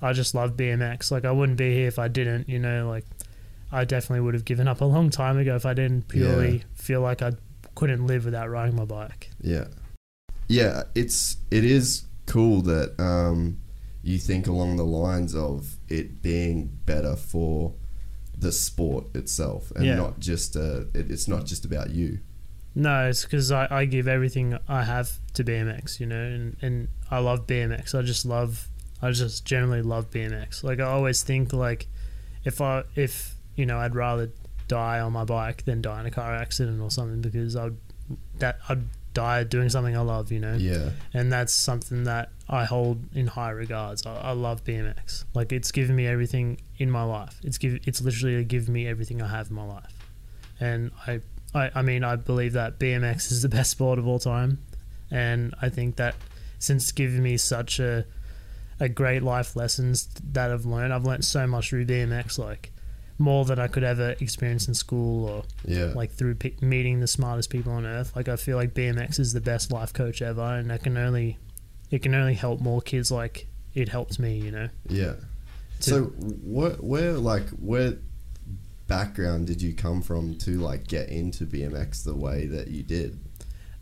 I 0.00 0.12
just 0.12 0.34
love 0.34 0.56
BMX. 0.56 1.10
Like 1.10 1.24
I 1.24 1.32
wouldn't 1.32 1.58
be 1.58 1.74
here 1.74 1.88
if 1.88 1.98
I 1.98 2.06
didn't. 2.08 2.48
You 2.48 2.58
know, 2.60 2.88
like 2.88 3.04
I 3.72 3.84
definitely 3.84 4.20
would 4.20 4.34
have 4.34 4.44
given 4.44 4.68
up 4.68 4.80
a 4.80 4.84
long 4.84 5.08
time 5.10 5.38
ago 5.38 5.56
if 5.56 5.64
I 5.66 5.72
didn't 5.74 6.08
purely 6.08 6.58
Yeah. 6.58 6.62
feel 6.74 7.00
like 7.00 7.22
I 7.22 7.32
couldn't 7.74 8.06
live 8.06 8.24
without 8.26 8.50
riding 8.50 8.76
my 8.76 8.84
bike. 8.84 9.30
Yeah, 9.40 9.68
yeah. 10.48 10.82
It's 10.94 11.36
it 11.50 11.64
is 11.64 12.04
cool 12.26 12.60
that 12.62 12.94
um, 13.00 13.58
you 14.02 14.18
think 14.18 14.46
along 14.46 14.76
the 14.76 14.84
lines 14.84 15.34
of 15.34 15.76
it 15.88 16.22
being 16.22 16.78
better 16.86 17.16
for 17.16 17.74
the 18.36 18.52
sport 18.52 19.04
itself, 19.14 19.70
and 19.76 19.84
Yeah. 19.86 19.96
not 19.96 20.18
just 20.20 20.56
uh, 20.56 20.82
it, 20.94 21.10
it's 21.10 21.28
not 21.28 21.46
just 21.46 21.64
about 21.64 21.90
you. 21.90 22.18
No, 22.74 23.08
it's 23.08 23.22
because 23.24 23.52
I, 23.52 23.68
I 23.70 23.84
give 23.84 24.08
everything 24.08 24.58
I 24.66 24.84
have 24.84 25.18
to 25.34 25.44
BMX, 25.44 26.00
you 26.00 26.06
know, 26.06 26.22
and, 26.22 26.56
and 26.62 26.88
I 27.10 27.18
love 27.18 27.46
BMX. 27.46 27.94
I 27.94 28.00
just 28.00 28.24
love, 28.24 28.66
I 29.02 29.10
just 29.10 29.44
generally 29.44 29.82
love 29.82 30.10
BMX. 30.10 30.64
Like 30.64 30.80
I 30.80 30.84
always 30.84 31.22
think 31.22 31.52
like, 31.52 31.86
if 32.44 32.60
I 32.62 32.84
if 32.96 33.34
you 33.56 33.66
know 33.66 33.78
I'd 33.78 33.94
rather 33.94 34.30
die 34.68 35.00
on 35.00 35.12
my 35.12 35.24
bike 35.24 35.64
than 35.64 35.82
die 35.82 36.00
in 36.00 36.06
a 36.06 36.10
car 36.10 36.34
accident 36.34 36.80
or 36.80 36.90
something 36.90 37.20
because 37.20 37.56
I'd 37.56 37.76
that 38.38 38.58
I'd 38.68 38.84
die 39.14 39.44
doing 39.44 39.68
something 39.68 39.96
I 39.96 40.00
love, 40.00 40.32
you 40.32 40.40
know. 40.40 40.54
Yeah, 40.54 40.90
and 41.12 41.32
that's 41.32 41.52
something 41.52 42.04
that 42.04 42.30
I 42.48 42.64
hold 42.64 42.98
in 43.14 43.26
high 43.26 43.50
regards. 43.50 44.06
I, 44.06 44.16
I 44.16 44.32
love 44.32 44.64
BMX. 44.64 45.24
Like 45.34 45.52
it's 45.52 45.72
given 45.72 45.96
me 45.96 46.06
everything 46.06 46.58
in 46.78 46.90
my 46.90 47.04
life. 47.04 47.38
It's 47.42 47.58
give 47.58 47.80
it's 47.86 48.00
literally 48.00 48.44
given 48.44 48.72
me 48.72 48.86
everything 48.86 49.20
I 49.22 49.28
have 49.28 49.50
in 49.50 49.56
my 49.56 49.66
life. 49.66 49.92
And 50.60 50.90
I, 51.06 51.20
I 51.54 51.70
I 51.74 51.82
mean 51.82 52.04
I 52.04 52.16
believe 52.16 52.54
that 52.54 52.78
BMX 52.78 53.30
is 53.32 53.42
the 53.42 53.48
best 53.56 53.70
sport 53.70 53.98
of 53.98 54.06
all 54.06 54.18
time. 54.18 54.58
And 55.10 55.54
I 55.60 55.68
think 55.68 55.96
that 55.96 56.14
since 56.58 56.84
it's 56.84 56.92
given 56.92 57.22
me 57.22 57.36
such 57.36 57.78
a 57.78 58.04
a 58.80 58.88
great 58.88 59.22
life 59.22 59.54
lessons 59.54 60.08
that 60.32 60.50
I've 60.50 60.64
learned, 60.64 60.92
I've 60.92 61.04
learned 61.04 61.24
so 61.24 61.46
much 61.46 61.68
through 61.68 61.86
BMX, 61.86 62.38
like 62.38 62.71
more 63.22 63.44
than 63.44 63.58
I 63.58 63.68
could 63.68 63.84
ever 63.84 64.10
experience 64.20 64.68
in 64.68 64.74
school 64.74 65.28
or 65.28 65.44
yeah, 65.64 65.92
like 65.94 66.12
through 66.12 66.34
pe- 66.34 66.56
meeting 66.60 67.00
the 67.00 67.06
smartest 67.06 67.50
people 67.50 67.72
on 67.72 67.86
earth. 67.86 68.14
Like 68.14 68.28
I 68.28 68.36
feel 68.36 68.56
like 68.56 68.74
BMX 68.74 69.18
is 69.18 69.32
the 69.32 69.40
best 69.40 69.72
life 69.72 69.92
coach 69.92 70.20
ever, 70.20 70.42
and 70.42 70.70
I 70.72 70.78
can 70.78 70.96
only 70.98 71.38
it 71.90 72.02
can 72.02 72.14
only 72.14 72.34
help 72.34 72.60
more 72.60 72.82
kids 72.82 73.10
like 73.10 73.46
it 73.74 73.88
helped 73.88 74.18
me. 74.18 74.38
You 74.38 74.50
know, 74.50 74.68
yeah. 74.88 75.14
So, 75.78 76.04
what, 76.04 76.84
where, 76.84 77.14
like, 77.14 77.48
where 77.50 77.98
background 78.86 79.48
did 79.48 79.60
you 79.60 79.74
come 79.74 80.00
from 80.00 80.36
to 80.38 80.58
like 80.58 80.86
get 80.86 81.08
into 81.08 81.44
BMX 81.44 82.04
the 82.04 82.14
way 82.14 82.46
that 82.46 82.68
you 82.68 82.84
did? 82.84 83.18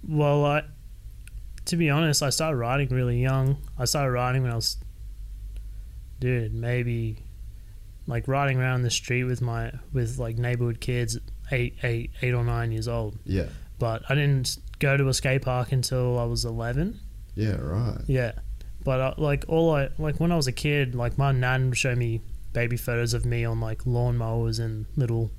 well, 0.06 0.44
I 0.44 0.64
to 1.66 1.76
be 1.76 1.90
honest, 1.90 2.22
I 2.22 2.30
started 2.30 2.56
riding 2.56 2.88
really 2.88 3.20
young. 3.20 3.58
I 3.78 3.84
started 3.84 4.12
riding 4.12 4.42
when 4.42 4.52
I 4.52 4.56
was, 4.56 4.78
dude, 6.18 6.54
maybe 6.54 7.18
like 8.10 8.28
riding 8.28 8.58
around 8.58 8.82
the 8.82 8.90
street 8.90 9.24
with 9.24 9.40
my 9.40 9.72
with 9.92 10.18
like 10.18 10.36
neighborhood 10.36 10.80
kids, 10.80 11.16
eight 11.52 11.76
eight 11.82 12.10
eight 12.22 12.34
or 12.34 12.44
nine 12.44 12.72
years 12.72 12.88
old. 12.88 13.18
Yeah, 13.24 13.46
But 13.78 14.02
I 14.10 14.14
didn't 14.14 14.58
go 14.78 14.96
to 14.96 15.08
a 15.08 15.14
skate 15.14 15.42
park 15.42 15.72
until 15.72 16.18
I 16.18 16.24
was 16.24 16.44
eleven. 16.44 17.00
yeah, 17.34 17.56
right. 17.56 17.98
Yeah, 18.06 18.32
but 18.84 19.00
uh, 19.00 19.14
like 19.16 19.44
all 19.48 19.74
I 19.74 19.88
like 19.98 20.20
when 20.20 20.32
I 20.32 20.36
was 20.36 20.46
a 20.46 20.52
kid, 20.52 20.94
like 20.94 21.16
my 21.16 21.32
nan 21.32 21.68
would 21.70 21.78
show 21.78 21.94
me 21.94 22.20
baby 22.52 22.76
photos 22.76 23.14
of 23.14 23.24
me 23.24 23.44
on 23.44 23.60
like 23.60 23.84
lawnmowers 23.84 24.58
and 24.58 24.86
little 24.96 25.30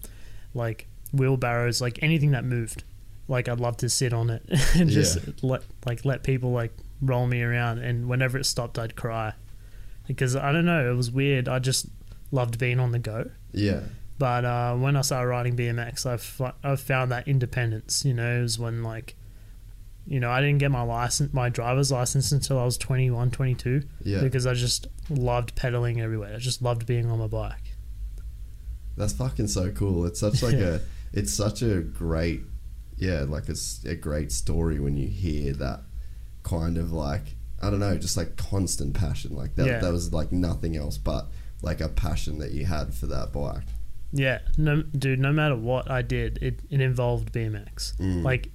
like 0.53 0.88
wheelbarrows, 1.13 1.81
like 1.81 1.99
anything 2.01 2.31
that 2.31 2.45
moved. 2.45 2.84
Like 3.27 3.47
I'd 3.49 3.60
love 3.60 3.77
to 3.77 3.89
sit 3.89 4.13
on 4.13 4.29
it 4.29 4.43
and 4.75 4.89
just 4.89 5.17
Yeah. 5.17 5.34
let 5.41 5.62
like 5.86 6.05
let 6.05 6.23
people 6.23 6.51
like 6.51 6.73
roll 7.01 7.27
me 7.27 7.41
around. 7.41 7.79
And 7.79 8.07
whenever 8.07 8.38
it 8.38 8.45
stopped, 8.45 8.77
I'd 8.79 8.95
cry 8.95 9.34
because 10.07 10.36
I 10.36 10.51
don't 10.51 10.65
know, 10.65 10.89
it 10.91 10.95
was 10.95 11.12
weird. 11.12 11.47
I 11.47 11.60
just 11.60 11.88
loved 12.31 12.57
being 12.57 12.79
on 12.79 12.91
the 12.91 12.99
go. 12.99 13.29
Yeah, 13.53 13.81
But 14.17 14.45
uh, 14.45 14.75
when 14.75 14.95
I 14.95 15.01
started 15.01 15.27
riding 15.27 15.55
BMX, 15.57 16.05
I 16.05 16.13
f- 16.13 16.53
I 16.63 16.75
found 16.75 17.11
that 17.11 17.27
independence. 17.27 18.05
You 18.05 18.13
know, 18.13 18.39
it 18.39 18.41
was 18.41 18.57
when 18.59 18.83
like 18.83 19.15
you 20.07 20.19
know, 20.19 20.31
I 20.31 20.41
didn't 20.41 20.57
get 20.57 20.71
my 20.71 20.81
license, 20.81 21.31
my 21.31 21.49
driver's 21.49 21.91
license 21.91 22.31
until 22.31 22.57
I 22.57 22.65
was 22.65 22.75
21, 22.77 23.29
22 23.29 23.83
Yeah. 24.03 24.21
because 24.21 24.47
I 24.47 24.55
just 24.55 24.87
loved 25.11 25.55
pedaling 25.55 26.01
everywhere. 26.01 26.33
I 26.33 26.39
just 26.39 26.59
loved 26.63 26.87
being 26.87 27.05
on 27.11 27.19
my 27.19 27.27
bike. 27.27 27.75
That's 28.97 29.13
fucking 29.13 29.47
so 29.47 29.71
cool. 29.71 30.05
It's 30.05 30.19
such 30.19 30.41
like 30.47 30.55
a 30.55 30.81
it's 31.13 31.33
such 31.33 31.61
a 31.61 31.81
great 31.81 32.41
yeah, 32.97 33.25
like 33.27 33.49
it's 33.49 33.83
a 33.85 33.95
great 33.95 34.31
story 34.31 34.79
when 34.79 34.95
you 34.97 35.07
hear 35.07 35.53
that 35.53 35.81
kind 36.43 36.77
of 36.77 36.91
like 36.91 37.35
I 37.61 37.69
don't 37.69 37.79
know, 37.79 37.95
just 37.97 38.17
like 38.17 38.37
constant 38.37 38.95
passion. 38.95 39.35
Like 39.35 39.55
that 39.55 39.67
Yeah. 39.67 39.79
that 39.79 39.91
was 39.91 40.11
like 40.13 40.31
nothing 40.31 40.75
else 40.75 40.97
but 40.97 41.27
like 41.62 41.82
a 41.82 41.89
passion 41.89 42.39
that 42.39 42.52
you 42.52 42.65
had 42.65 42.93
for 42.93 43.08
that 43.08 43.32
bike. 43.32 43.63
Yeah, 44.13 44.39
no, 44.58 44.82
dude. 44.82 45.19
No 45.19 45.32
matter 45.32 45.56
what 45.56 45.89
I 45.89 46.02
did, 46.02 46.38
it, 46.41 46.60
it 46.69 46.82
involved 46.82 47.32
BMX. 47.32 47.95
Mm. 47.97 48.24
Like, 48.24 48.50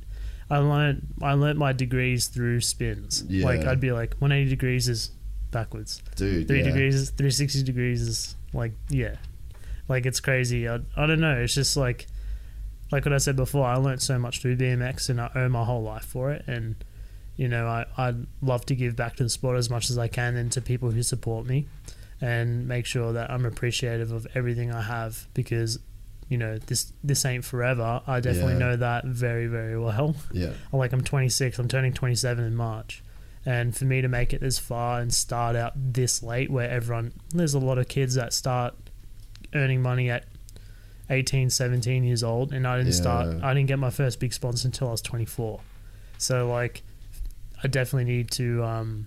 I 0.50 0.58
learned 0.58 1.14
I 1.22 1.32
learned 1.32 1.58
my 1.58 1.72
degrees 1.72 2.26
through 2.26 2.60
spins. 2.60 3.24
Like 3.28 3.64
I'd 3.66 3.80
be 3.80 3.92
like, 3.92 4.14
180 4.18 4.48
degrees 4.50 4.88
is 4.88 5.10
backwards. 5.50 6.02
Dude, 6.14 6.46
Three 6.46 6.58
yeah. 6.58 6.64
degrees 6.64 6.94
is 6.94 7.10
360 7.10 7.62
degrees 7.62 8.02
is 8.02 8.36
like 8.52 8.72
yeah, 8.88 9.16
like 9.88 10.06
it's 10.06 10.20
crazy. 10.20 10.68
I, 10.68 10.80
I 10.96 11.06
don't 11.06 11.20
know. 11.20 11.40
It's 11.40 11.54
just 11.54 11.76
like 11.76 12.06
like 12.92 13.04
what 13.04 13.12
I 13.12 13.18
said 13.18 13.36
before. 13.36 13.66
I 13.66 13.76
learned 13.76 14.02
so 14.02 14.18
much 14.18 14.40
through 14.40 14.56
BMX, 14.56 15.08
and 15.08 15.20
I 15.20 15.30
owe 15.34 15.48
my 15.48 15.64
whole 15.64 15.82
life 15.82 16.04
for 16.04 16.30
it. 16.30 16.44
And 16.46 16.76
you 17.36 17.48
know, 17.48 17.66
I 17.66 17.86
I'd 17.96 18.26
love 18.40 18.66
to 18.66 18.76
give 18.76 18.94
back 18.94 19.16
to 19.16 19.24
the 19.24 19.30
sport 19.30 19.56
as 19.56 19.68
much 19.70 19.90
as 19.90 19.98
I 19.98 20.08
can, 20.08 20.36
and 20.36 20.52
to 20.52 20.60
people 20.60 20.90
who 20.90 21.02
support 21.02 21.46
me, 21.46 21.66
and 22.20 22.66
make 22.66 22.86
sure 22.86 23.12
that 23.12 23.30
I'm 23.30 23.44
appreciative 23.44 24.10
of 24.12 24.26
everything 24.34 24.72
I 24.72 24.82
have 24.82 25.26
because. 25.34 25.78
You 26.28 26.38
know 26.38 26.58
this. 26.58 26.92
This 27.04 27.24
ain't 27.24 27.44
forever. 27.44 28.02
I 28.04 28.18
definitely 28.18 28.54
Yeah. 28.54 28.58
know 28.58 28.76
that 28.78 29.04
very, 29.04 29.46
very 29.46 29.78
well. 29.78 30.16
Yeah. 30.32 30.54
Like 30.72 30.92
I'm 30.92 31.02
26. 31.04 31.56
I'm 31.60 31.68
turning 31.68 31.92
27 31.92 32.44
in 32.44 32.56
March, 32.56 33.04
and 33.44 33.76
for 33.76 33.84
me 33.84 34.00
to 34.00 34.08
make 34.08 34.32
it 34.32 34.40
this 34.40 34.58
far 34.58 34.98
and 34.98 35.14
start 35.14 35.54
out 35.54 35.74
this 35.76 36.24
late, 36.24 36.50
where 36.50 36.68
everyone 36.68 37.12
there's 37.32 37.54
a 37.54 37.60
lot 37.60 37.78
of 37.78 37.86
kids 37.86 38.14
that 38.14 38.32
start 38.32 38.74
earning 39.54 39.80
money 39.82 40.10
at 40.10 40.24
18, 41.10 41.48
17 41.48 42.02
years 42.02 42.24
old, 42.24 42.52
and 42.52 42.66
I 42.66 42.78
didn't 42.78 42.94
start. 42.94 43.28
I 43.44 43.54
didn't 43.54 43.68
get 43.68 43.78
my 43.78 43.90
first 43.90 44.18
big 44.18 44.32
sponsor 44.32 44.66
until 44.66 44.88
I 44.88 44.90
was 44.90 45.02
24. 45.02 45.60
So 46.18 46.48
like, 46.50 46.82
I 47.62 47.68
definitely 47.68 48.12
need 48.12 48.32
to 48.32 48.64
um, 48.64 49.06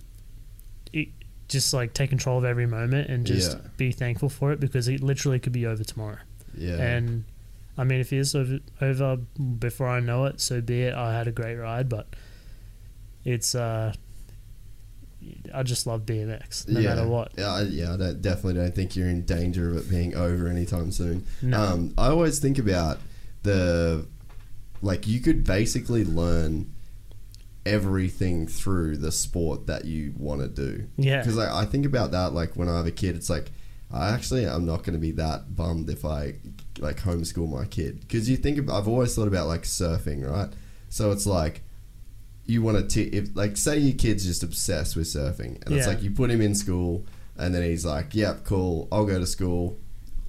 it, 0.94 1.08
just 1.50 1.74
like 1.74 1.92
take 1.92 2.08
control 2.10 2.38
of 2.38 2.44
every 2.44 2.66
moment 2.66 3.10
and 3.10 3.26
just 3.26 3.52
Yeah. 3.58 3.68
be 3.76 3.90
thankful 3.92 4.28
for 4.28 4.52
it 4.52 4.60
because 4.60 4.86
it 4.88 5.02
literally 5.02 5.38
could 5.40 5.52
be 5.52 5.66
over 5.66 5.82
tomorrow. 5.84 6.18
Yeah. 6.56 6.76
And 6.76 7.24
I 7.76 7.84
mean, 7.84 8.00
if 8.00 8.12
it 8.12 8.18
is 8.18 8.34
over, 8.34 8.60
over 8.80 9.16
before 9.16 9.88
I 9.88 10.00
know 10.00 10.26
it, 10.26 10.40
so 10.40 10.60
be 10.60 10.82
it. 10.82 10.94
I 10.94 11.12
had 11.12 11.26
a 11.26 11.32
great 11.32 11.56
ride, 11.56 11.88
but 11.88 12.06
it's 13.24 13.54
uh, 13.54 13.92
I 15.52 15.62
just 15.64 15.86
love 15.86 16.06
BMX 16.06 16.68
no 16.68 16.80
yeah. 16.80 16.94
matter 16.94 17.08
what. 17.08 17.32
Yeah, 17.36 17.52
I, 17.52 17.62
yeah, 17.62 17.94
I 17.94 17.96
don't, 17.96 18.22
definitely 18.22 18.54
don't 18.54 18.74
think 18.74 18.96
you're 18.96 19.08
in 19.08 19.24
danger 19.24 19.68
of 19.70 19.76
it 19.76 19.90
being 19.90 20.14
over 20.14 20.46
anytime 20.48 20.92
soon. 20.92 21.26
No. 21.42 21.60
Um, 21.60 21.94
I 21.98 22.08
always 22.08 22.38
think 22.38 22.58
about 22.58 22.98
the 23.42 24.06
like 24.82 25.06
you 25.06 25.20
could 25.20 25.44
basically 25.44 26.04
learn 26.04 26.72
everything 27.70 28.46
through 28.46 28.96
the 28.96 29.12
sport 29.12 29.66
that 29.68 29.84
you 29.84 30.12
want 30.16 30.40
to 30.40 30.48
do. 30.48 30.88
Yeah. 30.96 31.18
Because 31.18 31.38
I, 31.38 31.62
I 31.62 31.64
think 31.64 31.86
about 31.86 32.10
that 32.10 32.32
like 32.32 32.56
when 32.56 32.68
I 32.68 32.76
have 32.76 32.86
a 32.86 32.90
kid, 32.90 33.16
it's 33.16 33.30
like 33.30 33.50
I 33.92 34.10
actually 34.10 34.46
I'm 34.46 34.66
not 34.66 34.78
going 34.78 34.94
to 34.94 34.98
be 34.98 35.12
that 35.12 35.54
bummed 35.56 35.88
if 35.88 36.04
I 36.04 36.34
like 36.78 36.98
homeschool 36.98 37.48
my 37.48 37.64
kid 37.64 38.00
because 38.00 38.28
you 38.28 38.36
think 38.36 38.58
about, 38.58 38.78
I've 38.78 38.88
always 38.88 39.14
thought 39.14 39.28
about 39.28 39.46
like 39.46 39.62
surfing, 39.62 40.28
right? 40.28 40.52
So 40.88 41.12
it's 41.12 41.26
like 41.26 41.62
you 42.46 42.62
want 42.62 42.90
to 42.90 43.00
if 43.16 43.28
like 43.34 43.56
say 43.56 43.78
your 43.78 43.96
kid's 43.96 44.26
just 44.26 44.42
obsessed 44.42 44.96
with 44.96 45.06
surfing 45.06 45.64
and 45.64 45.74
it's 45.74 45.86
like 45.86 46.02
you 46.02 46.10
put 46.10 46.30
him 46.30 46.40
in 46.40 46.54
school 46.54 47.04
and 47.36 47.54
then 47.54 47.62
he's 47.62 47.86
like 47.86 48.12
yep 48.14 48.44
cool 48.44 48.88
i'll 48.90 49.06
go 49.06 49.18
to 49.20 49.26
school 49.26 49.78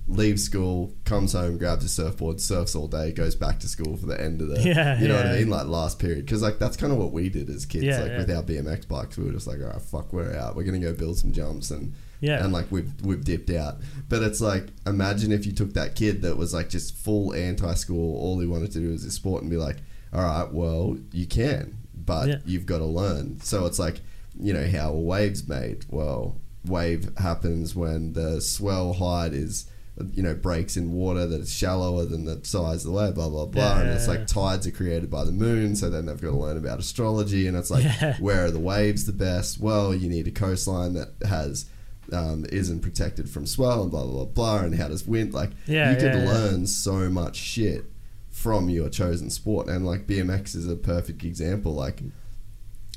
leaves 0.08 0.44
school 0.44 0.94
comes 1.06 1.34
home 1.34 1.58
grabs 1.58 1.86
a 1.86 1.90
surfboard 1.90 2.42
surfs 2.42 2.76
all 2.76 2.88
day 2.88 3.12
goes 3.12 3.36
back 3.36 3.60
to 3.60 3.68
school 3.68 3.96
for 3.96 4.08
the 4.08 4.20
end 4.20 4.42
of 4.42 4.50
the 4.50 4.62
Yeah, 4.64 5.00
you 5.00 5.08
know 5.08 5.16
what 5.16 5.28
i 5.28 5.38
mean? 5.38 5.50
Like 5.50 5.68
last 5.68 6.00
period. 6.00 6.26
Because 6.26 6.42
like 6.42 6.60
that's 6.60 6.76
kind 6.76 6.92
of 6.92 7.00
what 7.00 7.12
we 7.12 7.30
did 7.30 7.50
as 7.50 7.66
kids 7.66 7.86
Yeah, 7.86 8.00
like 8.02 8.12
yeah. 8.12 8.18
with 8.18 8.32
our 8.32 8.44
bmx 8.44 8.88
bikes 8.88 9.18
we 9.18 9.26
were 9.26 9.32
just 9.32 9.48
like 9.48 9.60
all 9.60 9.68
right 9.68 9.82
fuck 9.82 10.12
we're 10.12 10.36
out. 10.36 10.56
We're 10.56 10.64
gonna 10.64 10.80
go 10.80 10.94
build 10.94 11.18
some 11.18 11.32
jumps 11.32 11.72
and 11.72 11.94
Yeah. 12.20 12.44
and 12.44 12.52
like 12.52 12.72
we've 12.72 12.92
we've 13.04 13.24
dipped 13.24 13.52
out. 13.52 13.78
But 14.10 14.24
it's 14.24 14.42
like 14.42 14.68
imagine 14.86 15.32
if 15.32 15.46
you 15.46 15.54
took 15.54 15.74
that 15.74 15.96
kid 15.96 16.24
that 16.24 16.36
was 16.36 16.54
like 16.54 16.70
just 16.70 16.96
full 16.98 17.34
anti-school 17.34 18.18
all 18.18 18.40
he 18.40 18.48
wanted 18.48 18.72
to 18.74 18.80
do 18.80 18.90
was 18.90 19.04
his 19.04 19.14
sport 19.14 19.44
and 19.44 19.52
be 19.52 19.58
like 19.58 19.78
all 20.14 20.24
right 20.24 20.52
well 20.52 20.98
you 21.14 21.26
can 21.28 21.78
but 21.96 22.28
Yeah. 22.28 22.38
you've 22.46 22.66
got 22.66 22.80
to 22.80 22.86
learn. 22.86 23.40
So 23.42 23.66
it's 23.66 23.80
like 23.80 24.02
you 24.38 24.52
know 24.54 24.68
how 24.68 24.90
a 24.94 25.00
wave's 25.00 25.48
made? 25.48 25.86
Well 25.90 26.36
wave 26.66 27.10
happens 27.18 27.76
when 27.76 28.14
the 28.14 28.42
swell 28.42 28.94
height 28.94 29.34
is 29.34 29.66
you 30.14 30.24
know 30.24 30.34
breaks 30.36 30.78
in 30.78 30.92
water 30.92 31.26
that 31.28 31.42
is 31.42 31.54
shallower 31.54 32.06
than 32.06 32.26
the 32.26 32.40
size 32.44 32.86
of 32.86 32.92
the 32.92 32.98
wave 32.98 33.16
blah 33.16 33.30
blah 33.30 33.46
blah. 33.46 33.80
And 33.80 33.90
it's 33.90 34.08
like 34.08 34.28
tides 34.28 34.66
are 34.68 34.72
created 34.72 35.10
by 35.10 35.24
the 35.24 35.32
moon 35.32 35.76
so 35.76 35.90
then 35.90 36.06
they've 36.06 36.20
got 36.22 36.30
to 36.32 36.36
learn 36.38 36.58
about 36.58 36.80
astrology. 36.80 37.48
And 37.48 37.56
it's 37.58 37.72
like 37.72 37.84
Yeah. 37.84 38.16
where 38.20 38.46
are 38.46 38.52
the 38.52 38.60
waves 38.60 39.06
the 39.06 39.14
best? 39.14 39.60
Well 39.60 39.94
you 39.96 40.10
need 40.10 40.28
a 40.28 40.32
coastline 40.32 40.94
that 40.94 41.10
has 41.28 41.66
um, 42.12 42.46
isn't 42.52 42.82
protected 42.82 43.30
from 43.30 43.46
swell 43.46 43.82
and 43.84 43.92
blah 43.92 44.04
blah 44.04 44.26
blah 44.26 44.26
blah. 44.26 44.60
And 44.66 44.76
how 44.76 44.88
does 44.90 45.06
wind 45.08 45.34
like 45.34 45.52
Yeah, 45.68 45.92
you 45.92 45.96
could 45.98 46.14
yeah, 46.14 46.24
yeah. 46.24 46.32
learn 46.34 46.68
so 46.68 47.10
much 47.10 47.36
shit 47.38 47.86
from 48.30 48.70
your 48.70 48.90
chosen 48.90 49.30
sport. 49.30 49.68
And 49.68 49.86
like 49.86 50.08
BMX 50.08 50.56
is 50.56 50.68
a 50.68 50.76
perfect 50.76 51.24
example. 51.24 51.74
Like 51.74 52.02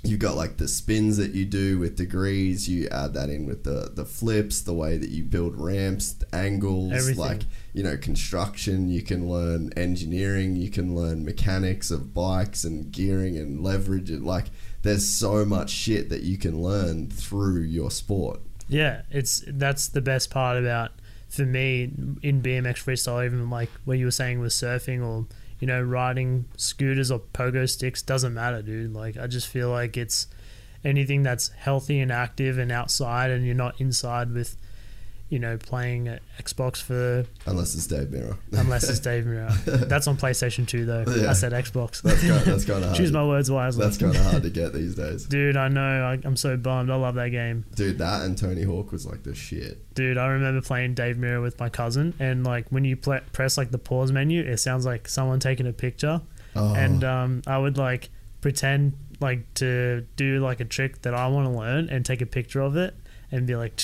you've 0.05 0.21
got 0.21 0.37
like 0.37 0.57
the 0.59 0.69
spins 0.69 1.17
that 1.17 1.33
you 1.33 1.45
do 1.45 1.79
with 1.79 1.97
degrees 1.97 2.69
you 2.69 2.89
add 2.89 3.15
that 3.15 3.31
in 3.31 3.47
with 3.47 3.65
the 3.65 3.91
the 3.95 4.05
flips 4.05 4.61
the 4.63 4.73
way 4.73 4.97
that 4.97 5.09
you 5.09 5.23
build 5.25 5.57
ramps 5.57 6.17
angles 6.33 6.93
Everything. 6.93 7.21
like 7.21 7.43
you 7.75 7.83
know 7.83 7.97
construction. 7.97 8.89
You 8.89 9.03
can 9.03 9.29
learn 9.29 9.73
engineering. 9.77 10.57
You 10.57 10.71
can 10.71 10.95
learn 10.95 11.25
mechanics 11.25 11.91
of 11.91 12.15
bikes 12.15 12.65
and 12.65 12.91
gearing 12.91 13.37
and 13.37 13.63
leverage 13.63 14.11
and 14.11 14.25
like 14.25 14.47
there's 14.83 15.09
so 15.09 15.45
much 15.45 15.71
shit 15.71 16.09
that 16.11 16.23
you 16.23 16.39
can 16.39 16.63
learn 16.63 17.11
through 17.11 17.63
your 17.63 17.91
sport. 17.91 18.41
Yeah, 18.69 19.03
it's 19.11 19.45
that's 19.47 19.89
the 19.89 20.01
best 20.01 20.31
part 20.31 20.57
about 20.57 20.93
for 21.29 21.43
me 21.43 21.91
in 22.23 22.43
BMX 22.43 22.85
freestyle, 22.85 23.25
even 23.25 23.51
like 23.51 23.71
what 23.85 23.99
you 23.99 24.05
were 24.05 24.11
saying 24.11 24.41
with 24.41 24.53
surfing 24.53 25.05
or 25.05 25.27
you 25.61 25.67
know 25.67 25.81
riding 25.81 26.47
scooters 26.57 27.11
or 27.11 27.21
pogo 27.21 27.69
sticks 27.69 28.03
doesn't 28.03 28.35
matter, 28.35 28.63
dude. 28.63 28.93
Like 28.93 29.17
I 29.17 29.27
just 29.27 29.49
feel 29.49 29.71
like 29.71 29.97
it's 29.97 30.27
anything 30.85 31.23
that's 31.23 31.49
healthy 31.49 32.01
and 32.01 32.13
active 32.13 32.59
and 32.59 32.71
outside, 32.71 33.31
and 33.31 33.45
you're 33.45 33.55
not 33.55 33.81
inside 33.81 34.33
with 34.33 34.57
you 35.35 35.41
know 35.41 35.57
playing 35.59 36.17
Xbox 36.39 36.81
for 36.81 37.27
unless 37.47 37.75
it's 37.75 37.89
Dave 37.89 38.07
Mirra 38.07 38.39
unless 38.53 38.89
it's 38.89 39.01
Dave 39.01 39.25
Mirra. 39.25 39.53
That's 39.89 40.07
on 40.07 40.17
PlayStation 40.17 40.65
Two 40.65 40.85
though. 40.85 41.05
Yeah. 41.09 41.31
I 41.31 41.33
said 41.33 41.51
Xbox. 41.51 42.03
that's 42.03 42.21
kind 42.21 42.41
that's 42.45 42.65
kind 42.65 42.79
of 42.79 42.85
hard 42.91 42.97
Choose 42.97 43.11
my 43.11 43.27
words 43.27 43.51
wisely. 43.51 43.85
that's 43.85 43.99
kind 43.99 44.15
of 44.15 44.23
hard 44.23 44.45
to 44.45 44.51
get 44.51 44.73
these 44.73 44.95
days 44.95 45.27
Dude, 45.35 45.57
I 45.57 45.67
know. 45.67 46.05
I, 46.05 46.21
I'm 46.25 46.37
so 46.37 46.57
bummed. 46.57 46.89
I 46.89 46.95
love 46.95 47.17
that 47.17 47.31
game. 47.31 47.65
dude 47.75 47.99
that 47.99 48.23
and 48.23 48.39
Tony 48.39 48.63
Hawk 48.63 48.93
was 48.93 49.05
like 49.05 49.25
the 49.25 49.35
shit 49.35 49.81
Dude, 49.95 50.19
I 50.19 50.27
remember 50.29 50.61
playing 50.61 50.95
Dave 50.95 51.17
Mirra 51.17 51.43
with 51.43 51.59
my 51.59 51.69
cousin, 51.69 52.15
and 52.21 52.45
like 52.45 52.69
when 52.71 52.85
you 52.85 52.97
press 52.97 53.59
like 53.59 53.73
the 53.73 53.79
pause 53.79 54.13
menu, 54.13 54.41
it 54.41 54.59
sounds 54.59 54.87
like 54.87 55.09
someone 55.09 55.41
taking 55.41 55.67
a 55.67 55.73
picture, 55.73 56.21
oh 56.55 56.75
and 56.75 57.03
um, 57.03 57.43
I 57.47 57.59
would 57.59 57.77
like 57.77 58.11
pretend 58.41 58.95
like 59.21 59.53
to 59.55 60.07
do 60.17 60.39
like 60.39 60.61
a 60.61 60.65
trick 60.65 61.03
that 61.03 61.15
I 61.15 61.27
want 61.29 61.47
to 61.47 61.59
learn 61.59 61.89
and 61.89 62.05
take 62.07 62.21
a 62.21 62.27
picture 62.27 62.61
of 62.61 62.77
it 62.77 62.95
and 63.31 63.47
be 63.47 63.57
like, 63.57 63.81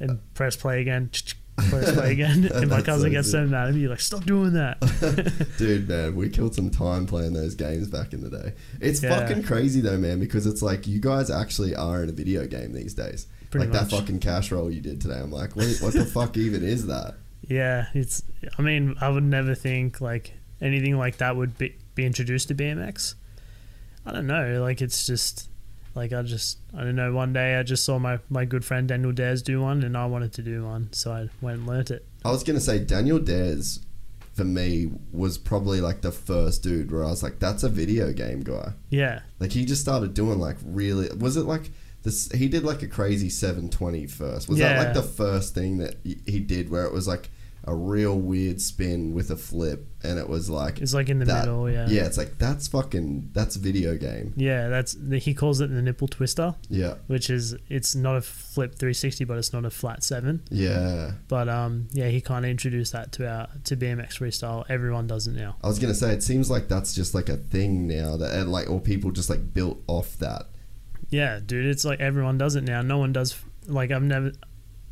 and 0.00 0.18
press 0.34 0.56
play 0.56 0.80
again, 0.80 1.10
press 1.56 1.92
play 1.92 2.12
again, 2.12 2.44
and 2.54 2.68
my 2.70 2.82
cousin 2.82 3.10
so 3.10 3.12
gets 3.12 3.30
so 3.30 3.46
mad 3.46 3.68
at 3.68 3.74
me, 3.74 3.86
like, 3.86 4.00
stop 4.00 4.24
doing 4.24 4.54
that. 4.54 4.80
Dude, 5.58 5.88
man, 5.88 6.16
we 6.16 6.28
killed 6.28 6.54
some 6.54 6.70
time 6.70 7.06
playing 7.06 7.34
those 7.34 7.54
games 7.54 7.88
back 7.88 8.12
in 8.12 8.22
the 8.22 8.30
day. 8.30 8.54
It's 8.80 9.02
Yeah. 9.02 9.18
fucking 9.20 9.42
crazy 9.44 9.80
though, 9.80 9.98
man, 9.98 10.18
because 10.20 10.46
it's 10.46 10.62
like 10.62 10.86
you 10.86 11.00
guys 11.00 11.30
actually 11.30 11.74
are 11.76 12.02
in 12.02 12.08
a 12.08 12.12
video 12.12 12.46
game 12.46 12.72
these 12.72 12.94
days. 12.94 13.26
Pretty 13.50 13.66
like 13.66 13.74
much. 13.74 13.90
that 13.90 13.96
fucking 13.96 14.20
cash 14.20 14.52
roll 14.52 14.70
you 14.70 14.80
did 14.80 15.00
today. 15.00 15.18
I'm 15.18 15.32
like, 15.32 15.54
what, 15.56 15.66
what 15.80 15.92
the 15.92 16.04
fuck 16.04 16.36
even 16.36 16.62
is 16.62 16.86
that? 16.86 17.14
Yeah, 17.42 17.86
it's. 17.94 18.22
I 18.58 18.62
mean, 18.62 18.94
I 19.00 19.08
would 19.08 19.24
never 19.24 19.56
think 19.56 20.00
like 20.00 20.34
anything 20.60 20.96
like 20.96 21.16
that 21.16 21.34
would 21.34 21.58
be, 21.58 21.74
be 21.96 22.06
introduced 22.06 22.46
to 22.48 22.54
BMX. 22.54 23.14
I 24.06 24.12
don't 24.12 24.28
know. 24.28 24.62
Like 24.62 24.80
it's 24.80 25.04
just 25.04 25.49
like 25.94 26.12
I 26.12 26.22
just 26.22 26.58
I 26.76 26.80
don't 26.80 26.96
know. 26.96 27.12
One 27.12 27.32
day 27.32 27.56
I 27.56 27.62
just 27.62 27.84
saw 27.84 27.98
my 27.98 28.18
my 28.28 28.44
good 28.44 28.64
friend 28.64 28.88
Daniel 28.88 29.12
Dhers 29.12 29.42
do 29.42 29.60
one, 29.60 29.82
and 29.82 29.96
I 29.96 30.06
wanted 30.06 30.32
to 30.34 30.42
do 30.42 30.64
one, 30.64 30.88
so 30.92 31.12
I 31.12 31.28
went 31.40 31.58
and 31.58 31.66
learnt 31.66 31.90
it. 31.90 32.06
I 32.24 32.30
was 32.30 32.44
gonna 32.44 32.60
say 32.60 32.78
Daniel 32.78 33.18
Dhers 33.18 33.80
for 34.34 34.44
me 34.44 34.90
was 35.12 35.36
probably 35.36 35.80
like 35.80 36.02
the 36.02 36.12
first 36.12 36.62
dude 36.62 36.90
where 36.92 37.04
I 37.04 37.08
was 37.08 37.22
like, 37.22 37.40
that's 37.40 37.62
a 37.62 37.68
video 37.68 38.12
game 38.12 38.40
guy. 38.40 38.72
Yeah, 38.88 39.20
Like 39.40 39.52
he 39.52 39.64
just 39.64 39.82
started 39.82 40.14
doing 40.14 40.38
like 40.38 40.56
really. 40.64 41.08
Was 41.16 41.36
it 41.36 41.44
like 41.44 41.70
this? 42.04 42.30
He 42.32 42.48
did 42.48 42.62
like 42.64 42.82
a 42.82 42.86
crazy 42.88 43.28
720 43.28 44.06
first. 44.06 44.48
Was 44.48 44.58
that 44.58 44.78
like 44.84 44.94
the 44.94 45.02
first 45.02 45.54
thing 45.54 45.78
that 45.78 45.96
he 46.04 46.40
did 46.40 46.70
where 46.70 46.84
it 46.84 46.92
was 46.92 47.08
like 47.08 47.28
a 47.64 47.74
real 47.74 48.18
weird 48.18 48.60
spin 48.60 49.12
with 49.12 49.30
a 49.30 49.36
flip, 49.36 49.86
and 50.02 50.18
it 50.18 50.28
was 50.28 50.48
like 50.48 50.80
It's 50.80 50.94
like 50.94 51.08
in 51.08 51.18
the 51.18 51.24
that- 51.26 51.40
middle, 51.46 51.70
yeah. 51.70 51.86
yeah. 51.88 52.06
It's 52.06 52.16
like 52.18 52.38
that's 52.38 52.68
fucking 52.68 53.30
that's 53.32 53.56
video 53.56 53.96
game. 53.96 54.32
Yeah, 54.36 54.68
that's 54.68 54.94
the, 54.94 55.18
he 55.18 55.34
calls 55.34 55.60
it 55.60 55.68
the 55.70 55.82
nipple 55.82 56.08
twister, 56.08 56.54
Yeah, 56.68 56.94
which 57.06 57.30
is 57.30 57.54
it's 57.68 57.94
not 57.94 58.16
a 58.16 58.20
flip 58.22 58.76
360, 58.76 59.24
but 59.24 59.38
it's 59.38 59.52
not 59.52 59.64
a 59.64 59.70
flat 59.70 60.02
seven. 60.04 60.42
yeah. 60.50 61.12
But 61.28 61.48
um, 61.48 61.88
yeah, 61.92 62.08
he 62.08 62.20
kind 62.20 62.44
of 62.44 62.50
introduced 62.50 62.92
that 62.92 63.12
to 63.12 63.28
our 63.28 63.48
to 63.64 63.76
BMX 63.76 64.18
freestyle. 64.18 64.64
Everyone 64.68 65.06
does 65.06 65.26
it 65.26 65.32
now. 65.32 65.56
I 65.62 65.66
was 65.68 65.78
gonna 65.78 65.94
say 65.94 66.12
it 66.12 66.22
seems 66.22 66.50
like 66.50 66.68
that's 66.68 66.94
just 66.94 67.14
like 67.14 67.28
a 67.28 67.36
thing 67.36 67.86
now 67.86 68.16
that 68.16 68.34
and 68.34 68.50
like 68.50 68.68
or 68.70 68.80
people 68.80 69.10
just 69.10 69.28
like 69.30 69.52
built 69.54 69.82
off 69.86 70.16
that. 70.18 70.46
Yeah, 71.10 71.40
dude, 71.44 71.66
it's 71.66 71.84
like 71.84 72.00
everyone 72.00 72.38
does 72.38 72.54
it 72.56 72.62
now. 72.64 72.82
No 72.82 72.98
one 72.98 73.12
does 73.12 73.36
like 73.66 73.90
I've 73.90 74.02
never. 74.02 74.32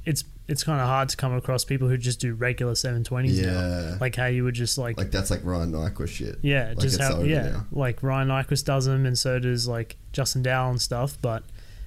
It's 0.04 0.24
it's 0.48 0.64
kind 0.64 0.80
of 0.80 0.86
hard 0.86 1.10
to 1.10 1.16
come 1.16 1.34
across 1.34 1.64
people 1.64 1.88
who 1.88 1.98
just 1.98 2.20
do 2.20 2.32
regular 2.34 2.72
720s 2.72 3.36
Yeah. 3.36 3.50
now. 3.52 3.96
Like 4.00 4.16
how 4.16 4.26
you 4.26 4.44
would 4.44 4.54
just 4.54 4.78
like, 4.78 4.96
Like 4.96 5.10
that's 5.10 5.30
like 5.30 5.44
Ryan 5.44 5.72
Nyquist 5.72 6.08
shit. 6.08 6.38
yeah, 6.42 6.68
like 6.68 6.78
just 6.78 6.98
how 7.00 7.20
yeah, 7.22 7.42
now. 7.50 7.66
like 7.70 8.02
Ryan 8.02 8.28
Nyquist 8.28 8.64
does 8.64 8.86
them, 8.86 9.04
and 9.06 9.18
so 9.18 9.38
does 9.38 9.68
like 9.68 9.96
Justin 10.12 10.42
Dow 10.42 10.70
and 10.70 10.80
stuff. 10.80 11.18
But 11.20 11.42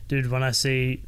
dude, 0.07 0.30
when 0.30 0.43
I 0.43 0.51
see, 0.51 1.03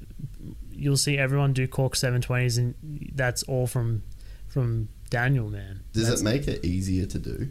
you'll 0.71 0.97
see 0.97 1.17
everyone 1.17 1.53
do 1.53 1.67
cork 1.67 1.93
720s, 1.93 2.57
and 2.57 3.11
that's 3.15 3.43
all 3.43 3.67
from 3.67 4.01
from 4.47 4.89
Daniel, 5.09 5.49
man. 5.49 5.81
Does 5.93 6.03
That's- 6.03 6.21
it 6.21 6.23
make 6.23 6.47
it 6.47 6.65
easier 6.65 7.05
to 7.05 7.19
do? 7.19 7.49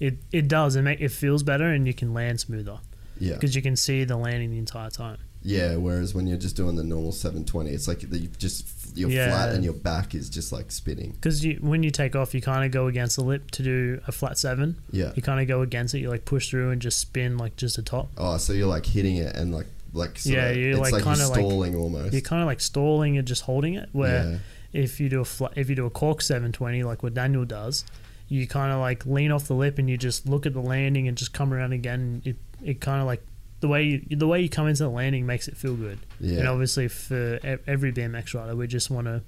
It 0.00 0.18
it 0.32 0.48
does. 0.48 0.76
It 0.76 0.82
make 0.82 1.00
it 1.00 1.10
feels 1.10 1.42
better, 1.42 1.66
and 1.66 1.86
you 1.86 1.94
can 1.94 2.12
land 2.14 2.40
smoother 2.40 2.78
Yeah. 3.18 3.34
because 3.34 3.54
you 3.54 3.60
can 3.62 3.76
see 3.76 4.04
the 4.04 4.16
landing 4.16 4.50
the 4.50 4.58
entire 4.58 4.90
time. 4.90 5.18
Yeah, 5.44 5.76
whereas 5.76 6.14
when 6.14 6.26
you're 6.26 6.38
just 6.38 6.54
doing 6.56 6.76
the 6.76 6.84
normal 6.84 7.12
720, 7.12 7.70
it's 7.70 7.88
like 7.88 8.02
you 8.02 8.28
just 8.38 8.66
you're 8.94 9.10
Yeah. 9.10 9.30
flat 9.30 9.54
and 9.54 9.64
your 9.64 9.72
back 9.72 10.14
is 10.14 10.28
just 10.30 10.52
like 10.52 10.70
spinning. 10.70 11.12
Because 11.12 11.44
you, 11.44 11.58
when 11.60 11.82
you 11.82 11.90
take 11.90 12.14
off, 12.14 12.34
you 12.34 12.40
kind 12.42 12.64
of 12.64 12.70
go 12.70 12.86
against 12.86 13.16
the 13.16 13.24
lip 13.24 13.50
to 13.52 13.62
do 13.62 14.00
a 14.06 14.12
flat 14.12 14.38
seven. 14.38 14.76
Yeah. 14.90 15.12
You 15.16 15.22
kind 15.22 15.40
of 15.40 15.48
go 15.48 15.62
against 15.62 15.94
it. 15.94 16.00
You 16.00 16.10
like 16.10 16.24
push 16.26 16.50
through 16.50 16.70
and 16.70 16.80
just 16.82 16.98
spin 16.98 17.38
like 17.38 17.56
just 17.56 17.78
a 17.78 17.82
top. 17.82 18.10
Oh, 18.18 18.36
so 18.36 18.52
you're 18.52 18.66
like 18.68 18.86
hitting 18.86 19.16
it 19.16 19.34
and 19.34 19.52
like 19.52 19.66
like 19.94 20.24
Yeah, 20.24 20.46
of- 20.48 20.56
you're 20.56 20.70
it's 20.70 20.78
like 20.80 20.92
like, 20.92 21.04
kinda 21.04 21.26
like- 21.28 21.38
stalling 21.40 21.74
almost. 21.74 22.12
You're 22.12 22.22
kind 22.22 22.40
of 22.42 22.46
like 22.46 22.60
stalling 22.60 23.18
and 23.18 23.26
just 23.26 23.42
holding 23.42 23.74
it. 23.74 23.88
Where 23.92 24.24
Yeah. 24.72 24.82
if 24.82 25.00
you 25.00 25.08
do 25.08 25.20
a 25.20 25.24
flat, 25.24 25.52
if 25.56 25.68
you 25.68 25.74
do 25.76 25.86
a 25.86 25.90
cork 25.90 26.20
720 26.22 26.82
like 26.84 27.02
what 27.02 27.14
Daniel 27.14 27.44
does, 27.44 27.84
you 28.28 28.46
kind 28.46 28.72
of 28.72 28.78
like 28.80 29.04
lean 29.06 29.30
off 29.32 29.48
the 29.48 29.54
lip 29.54 29.78
and 29.78 29.90
you 29.90 29.96
just 29.98 30.26
look 30.28 30.46
at 30.46 30.52
the 30.54 30.60
landing 30.62 31.08
and 31.08 31.16
just 31.16 31.32
come 31.32 31.52
around 31.52 31.72
again. 31.72 32.22
It 32.24 32.36
it 32.62 32.80
kind 32.80 33.00
of 33.00 33.06
like 33.06 33.22
the 33.62 33.68
way 33.68 33.82
you, 33.84 34.16
the 34.16 34.26
way 34.26 34.42
you 34.42 34.48
come 34.48 34.66
into 34.68 34.82
the 34.82 34.90
landing 34.90 35.24
makes 35.24 35.48
it 35.48 35.56
feel 35.56 35.74
good. 35.76 35.98
Yeah. 36.20 36.40
And 36.40 36.48
obviously 36.48 36.88
for 36.88 37.38
every 37.66 37.92
BMX 37.92 38.34
rider, 38.34 38.54
we 38.54 38.66
just 38.66 38.90
want 38.90 39.06
to 39.06 39.22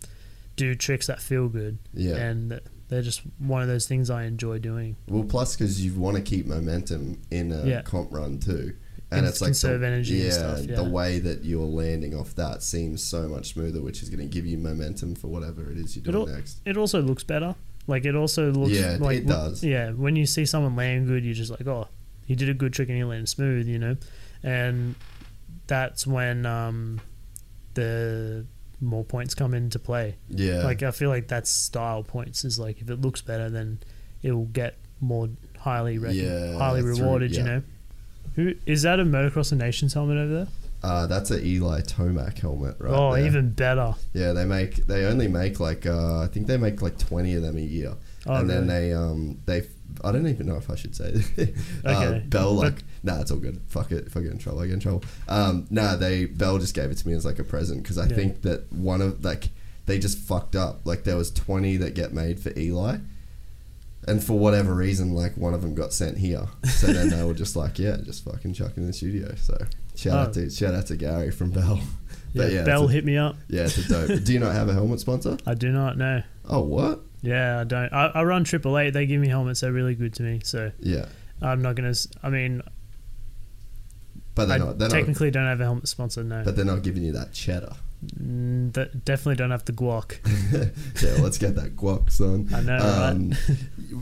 do 0.57 0.74
tricks 0.74 1.07
that 1.07 1.22
feel 1.22 1.49
good. 1.49 1.78
Yeah. 1.95 2.16
And 2.16 2.61
they're 2.89 3.01
just 3.03 3.22
one 3.39 3.62
of 3.62 3.68
those 3.68 3.87
things 3.87 4.11
I 4.11 4.24
enjoy 4.24 4.59
doing. 4.59 4.97
Well, 5.09 5.24
plus 5.24 5.57
because 5.57 5.85
you 5.85 5.95
want 5.99 6.16
to 6.16 6.22
keep 6.22 6.47
momentum 6.47 7.22
in 7.30 7.53
a 7.53 7.64
Yeah. 7.64 7.82
comp 7.82 8.12
run 8.12 8.39
too, 8.39 8.74
and 9.11 9.20
And 9.20 9.26
it's 9.26 9.41
like 9.41 9.49
conserve 9.49 9.80
the, 9.80 9.87
energy 9.87 10.16
and 10.16 10.24
yeah, 10.24 10.30
stuff, 10.32 10.66
yeah. 10.66 10.76
the 10.76 10.85
way 10.85 11.18
that 11.20 11.45
you're 11.45 11.64
landing 11.66 12.14
off 12.14 12.35
that 12.35 12.62
seems 12.62 13.03
so 13.03 13.28
much 13.28 13.55
smoother, 13.55 13.80
which 13.80 14.03
is 14.03 14.11
going 14.11 14.20
to 14.28 14.32
give 14.32 14.47
you 14.47 14.59
momentum 14.59 15.14
for 15.14 15.28
whatever 15.28 15.70
it 15.70 15.78
is 15.78 15.97
you're 15.97 16.03
It, 16.03 16.12
doing 16.12 16.28
al- 16.28 16.35
next. 16.35 16.59
it 16.66 16.76
also 16.76 17.01
looks 17.01 17.22
better. 17.24 17.55
Like 17.87 18.05
it 18.05 18.14
also 18.16 18.51
looks 18.51 18.72
Yeah, 18.72 18.97
like 19.01 19.18
it 19.18 19.26
does. 19.26 19.62
Yeah, 19.62 19.93
when 19.93 20.16
you 20.16 20.26
see 20.26 20.45
someone 20.45 20.74
land 20.74 21.07
good, 21.07 21.24
you're 21.24 21.35
just 21.35 21.51
like, 21.51 21.66
oh, 21.66 21.87
he 22.26 22.35
did 22.35 22.49
a 22.49 22.55
good 22.55 22.72
trick 22.72 22.89
and 22.89 22.97
he 22.97 23.05
landed 23.05 23.28
smooth, 23.28 23.66
you 23.68 23.78
know, 23.78 23.97
and 24.45 24.95
that's 25.66 26.07
when 26.07 26.47
um, 26.47 27.01
the 27.74 28.45
more 28.80 29.05
points 29.05 29.34
come 29.34 29.55
into 29.55 29.78
play. 29.78 30.16
Yeah, 30.28 30.62
Like 30.64 30.82
I 30.82 30.90
feel 30.90 31.09
like 31.11 31.28
that's 31.28 31.51
style 31.51 32.03
points. 32.03 32.45
Is 32.45 32.59
like 32.59 32.80
if 32.80 32.90
it 32.90 33.01
looks 33.01 33.22
better, 33.22 33.49
then 33.51 33.78
it 34.22 34.32
will 34.32 34.45
get 34.47 34.76
more 35.01 35.28
highly 35.59 35.99
rec- 35.99 36.14
Yeah, 36.14 36.57
highly 36.59 36.82
through- 36.82 36.97
rewarded. 36.99 37.34
You 37.34 37.42
know, 37.42 37.62
who 38.36 38.55
is 38.66 38.82
that? 38.82 39.01
A 39.01 39.05
Motocross 39.05 39.53
of 39.53 39.59
Nations 39.59 39.95
helmet 39.95 40.18
over 40.18 40.34
there? 40.34 40.49
uh, 40.82 41.07
that's 41.07 41.30
a 41.30 41.42
Eli 41.42 41.80
Tomac 41.80 42.38
helmet, 42.38 42.76
right? 42.78 42.92
oh, 42.92 43.14
there. 43.14 43.24
even 43.24 43.51
better. 43.51 43.95
Yeah, 44.12 44.32
they 44.34 44.45
make 44.45 44.86
they 44.86 45.07
only 45.07 45.28
make 45.28 45.59
like 45.61 45.86
uh, 45.86 46.20
I 46.20 46.26
think 46.26 46.47
they 46.47 46.59
make 46.59 46.82
like 46.82 46.99
twenty 46.99 47.34
of 47.34 47.42
them 47.42 47.57
a 47.57 47.61
year, 47.62 47.95
Oh, 48.26 48.34
and 48.34 48.48
then 48.48 48.66
they 48.66 48.92
um 48.92 49.38
they 49.46 49.66
I 50.02 50.10
don't 50.12 50.26
even 50.26 50.46
know 50.46 50.56
if 50.56 50.70
I 50.70 50.74
should 50.76 50.96
say 50.96 51.14
uh, 51.84 52.18
Bell 52.26 52.52
like 52.54 52.82
nah 53.02 53.20
it's 53.20 53.30
all 53.30 53.38
good 53.38 53.60
fuck 53.68 53.92
it 53.92 54.06
if 54.06 54.16
I 54.16 54.20
get 54.22 54.32
in 54.32 54.38
trouble 54.38 54.60
I 54.60 54.66
get 54.66 54.74
in 54.74 54.80
trouble 54.80 55.04
um 55.28 55.66
nah 55.70 55.96
they 55.96 56.24
Bell 56.24 56.58
just 56.58 56.74
gave 56.74 56.90
it 56.90 56.96
to 56.98 57.06
me 57.08 57.14
as 57.14 57.24
like 57.24 57.38
a 57.38 57.44
present 57.44 57.82
because 57.82 57.98
I 57.98 58.06
Yeah. 58.06 58.14
think 58.16 58.42
that 58.42 58.72
one 58.72 59.02
of 59.02 59.22
like 59.24 59.50
they 59.86 59.98
just 59.98 60.16
fucked 60.18 60.56
up 60.56 60.80
like 60.86 61.04
there 61.04 61.16
was 61.16 61.30
twenty 61.30 61.76
that 61.76 61.94
get 61.94 62.12
made 62.14 62.40
for 62.40 62.50
Eli. 62.58 62.98
And 64.06 64.22
for 64.22 64.38
whatever 64.38 64.74
reason, 64.74 65.14
like 65.14 65.34
one 65.38 65.54
of 65.54 65.62
them 65.62 65.74
got 65.74 65.94
sent 65.94 66.18
here, 66.18 66.46
so 66.64 66.88
then 66.88 67.08
they 67.08 67.22
were 67.24 67.32
just 67.32 67.56
like, 67.56 67.78
"Yeah, 67.78 67.96
just 68.04 68.22
fucking 68.22 68.52
chuck 68.52 68.76
in 68.76 68.86
the 68.86 68.92
studio." 68.92 69.34
So 69.36 69.56
shout 69.96 70.18
out 70.18 70.28
Oh. 70.28 70.32
to 70.32 70.50
shout 70.50 70.74
out 70.74 70.86
to 70.88 70.96
Gary 70.98 71.30
from 71.30 71.50
Bell. 71.52 71.80
Yeah, 72.34 72.46
yeah, 72.48 72.62
Bell 72.64 72.84
a- 72.86 72.92
hit 72.92 73.06
me 73.06 73.16
up. 73.16 73.36
yeah, 73.48 73.62
it's 73.62 73.78
a 73.78 73.88
dope. 73.88 74.22
Do 74.24 74.32
you 74.34 74.40
not 74.40 74.52
have 74.52 74.68
a 74.68 74.74
helmet 74.74 75.00
sponsor? 75.00 75.38
I 75.46 75.54
do 75.54 75.72
not 75.72 75.96
know. 75.96 76.22
Oh, 76.46 76.60
what? 76.60 77.00
Yeah, 77.24 77.60
I 77.60 77.64
don't. 77.64 77.92
I, 77.92 78.06
I 78.14 78.22
run 78.24 78.44
Triple 78.44 78.78
Eight. 78.78 78.90
They 78.90 79.06
give 79.06 79.20
me 79.20 79.28
helmets. 79.28 79.60
They're 79.60 79.72
really 79.72 79.94
good 79.94 80.12
to 80.14 80.22
me. 80.22 80.40
So 80.44 80.70
Yeah, 80.80 81.06
I'm 81.40 81.62
not 81.62 81.74
gonna. 81.74 81.94
I 82.22 82.28
mean, 82.30 82.62
but 84.34 84.46
they're 84.46 84.56
I 84.56 84.58
not. 84.58 84.78
They're 84.78 84.88
not. 84.88 84.94
technically 84.94 85.30
don't 85.30 85.46
have 85.46 85.60
a 85.60 85.64
helmet 85.64 85.88
sponsor. 85.88 86.22
No, 86.22 86.42
But 86.44 86.56
they're 86.56 86.64
not 86.64 86.82
giving 86.82 87.02
you 87.02 87.12
that 87.12 87.32
cheddar. 87.32 87.74
Mm, 88.20 88.72
de- 88.72 88.86
definitely 88.94 89.36
don't 89.36 89.50
have 89.50 89.64
the 89.64 89.72
guac. 89.72 90.18
yeah, 91.02 91.22
let's 91.22 91.38
get 91.38 91.54
that 91.54 91.74
guac, 91.76 92.10
son. 92.12 92.48
I 92.54 92.60
know, 92.60 92.76
Um, 92.78 93.32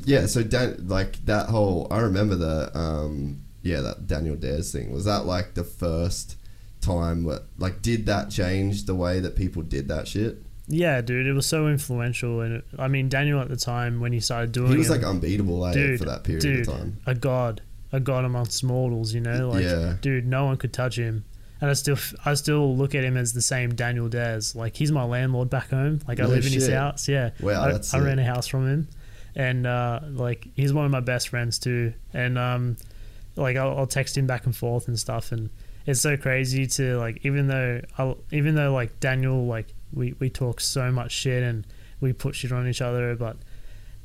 yeah, 0.05 0.27
so 0.27 0.43
Dan, 0.43 0.89
like 0.89 1.25
that 1.27 1.47
whole. 1.49 1.87
I 1.91 2.01
remember 2.01 2.35
the. 2.35 2.77
Um, 2.77 3.43
yeah, 3.63 3.81
that 3.83 4.09
Daniel 4.09 4.35
Dhers 4.35 4.73
thing. 4.73 4.91
Was 4.93 5.05
that 5.05 5.25
like 5.27 5.55
the 5.55 5.63
first 5.63 6.37
time? 6.81 7.23
What, 7.23 7.45
like, 7.59 7.81
did 7.81 8.07
that 8.07 8.29
change 8.31 8.87
the 8.87 8.95
way 8.97 9.21
that 9.21 9.37
people 9.37 9.63
did 9.63 9.87
that 9.87 10.09
shit? 10.09 10.43
Yeah, 10.75 11.03
dude, 11.03 11.27
it 11.27 11.35
was 11.35 11.45
so 11.47 11.69
influential, 11.69 12.41
and 12.41 12.55
it, 12.57 12.65
I 12.79 12.89
mean, 12.89 13.11
Daniel 13.11 13.41
at 13.41 13.49
the 13.51 13.57
time 13.57 14.01
when 14.01 14.11
he 14.13 14.21
started 14.21 14.53
doing 14.53 14.73
He 14.73 14.79
was 14.79 14.89
it, 14.89 14.93
like 14.93 15.03
unbeatable, 15.05 15.67
eh, 15.67 15.73
dude, 15.75 15.99
for 15.99 16.07
that 16.07 16.25
period 16.25 16.41
dude, 16.43 16.61
of 16.69 16.75
time. 16.75 16.97
a 17.05 17.15
god, 17.15 17.61
a 17.93 18.01
god 18.01 18.25
amongst 18.25 18.65
mortals. 18.65 19.13
You 19.13 19.21
know, 19.21 19.51
like, 19.51 19.65
Yeah. 19.65 19.97
dude, 20.01 20.27
no 20.27 20.47
one 20.47 20.57
could 20.57 20.73
touch 20.73 20.97
him. 20.99 21.25
And 21.61 21.71
I 21.71 21.75
still, 21.75 21.99
I 22.25 22.35
still 22.35 22.75
look 22.75 22.95
at 22.95 23.05
him 23.05 23.17
as 23.19 23.35
the 23.35 23.43
same 23.43 23.75
Daniel 23.75 24.09
Dhers. 24.09 24.57
Like 24.57 24.75
he's 24.75 24.91
my 24.91 25.05
landlord 25.05 25.51
back 25.51 25.69
home. 25.71 26.01
Like 26.09 26.19
I 26.19 26.23
No 26.25 26.31
live 26.31 26.47
in 26.47 26.53
his 26.53 26.69
house. 26.69 27.07
Yeah, 27.07 27.31
Wow, 27.41 27.63
I, 27.65 27.73
that's 27.73 27.93
I 27.95 27.99
a 27.99 28.25
house 28.25 28.49
from 28.49 28.67
him, 28.67 28.89
and 29.37 29.67
uh, 29.67 30.01
like 30.11 30.49
he's 30.55 30.73
one 30.73 30.87
of 30.87 30.91
my 30.91 31.01
best 31.01 31.29
friends 31.29 31.59
too. 31.59 31.93
And 32.15 32.39
um, 32.39 32.79
like 33.37 33.57
I'll, 33.57 33.79
I'll 33.79 33.87
text 33.87 34.17
him 34.17 34.27
back 34.27 34.47
and 34.47 34.57
forth 34.57 34.89
and 34.89 34.99
stuff, 34.99 35.31
and 35.33 35.51
it's 35.87 36.01
so 36.01 36.17
crazy 36.17 36.67
to 36.67 36.97
like 36.99 37.21
even 37.25 37.47
though 37.47 37.81
I, 37.99 38.15
even 38.33 38.55
though 38.55 38.73
like 38.73 38.99
Daniel 39.01 39.47
like 39.47 39.73
we 39.93 40.15
we 40.19 40.31
talk 40.31 40.61
so 40.61 40.91
much 40.91 41.13
shit 41.13 41.43
and 41.43 41.67
we 42.01 42.13
put 42.13 42.35
shit 42.35 42.53
on 42.53 42.67
each 42.69 42.81
other, 42.83 43.15
but 43.15 43.37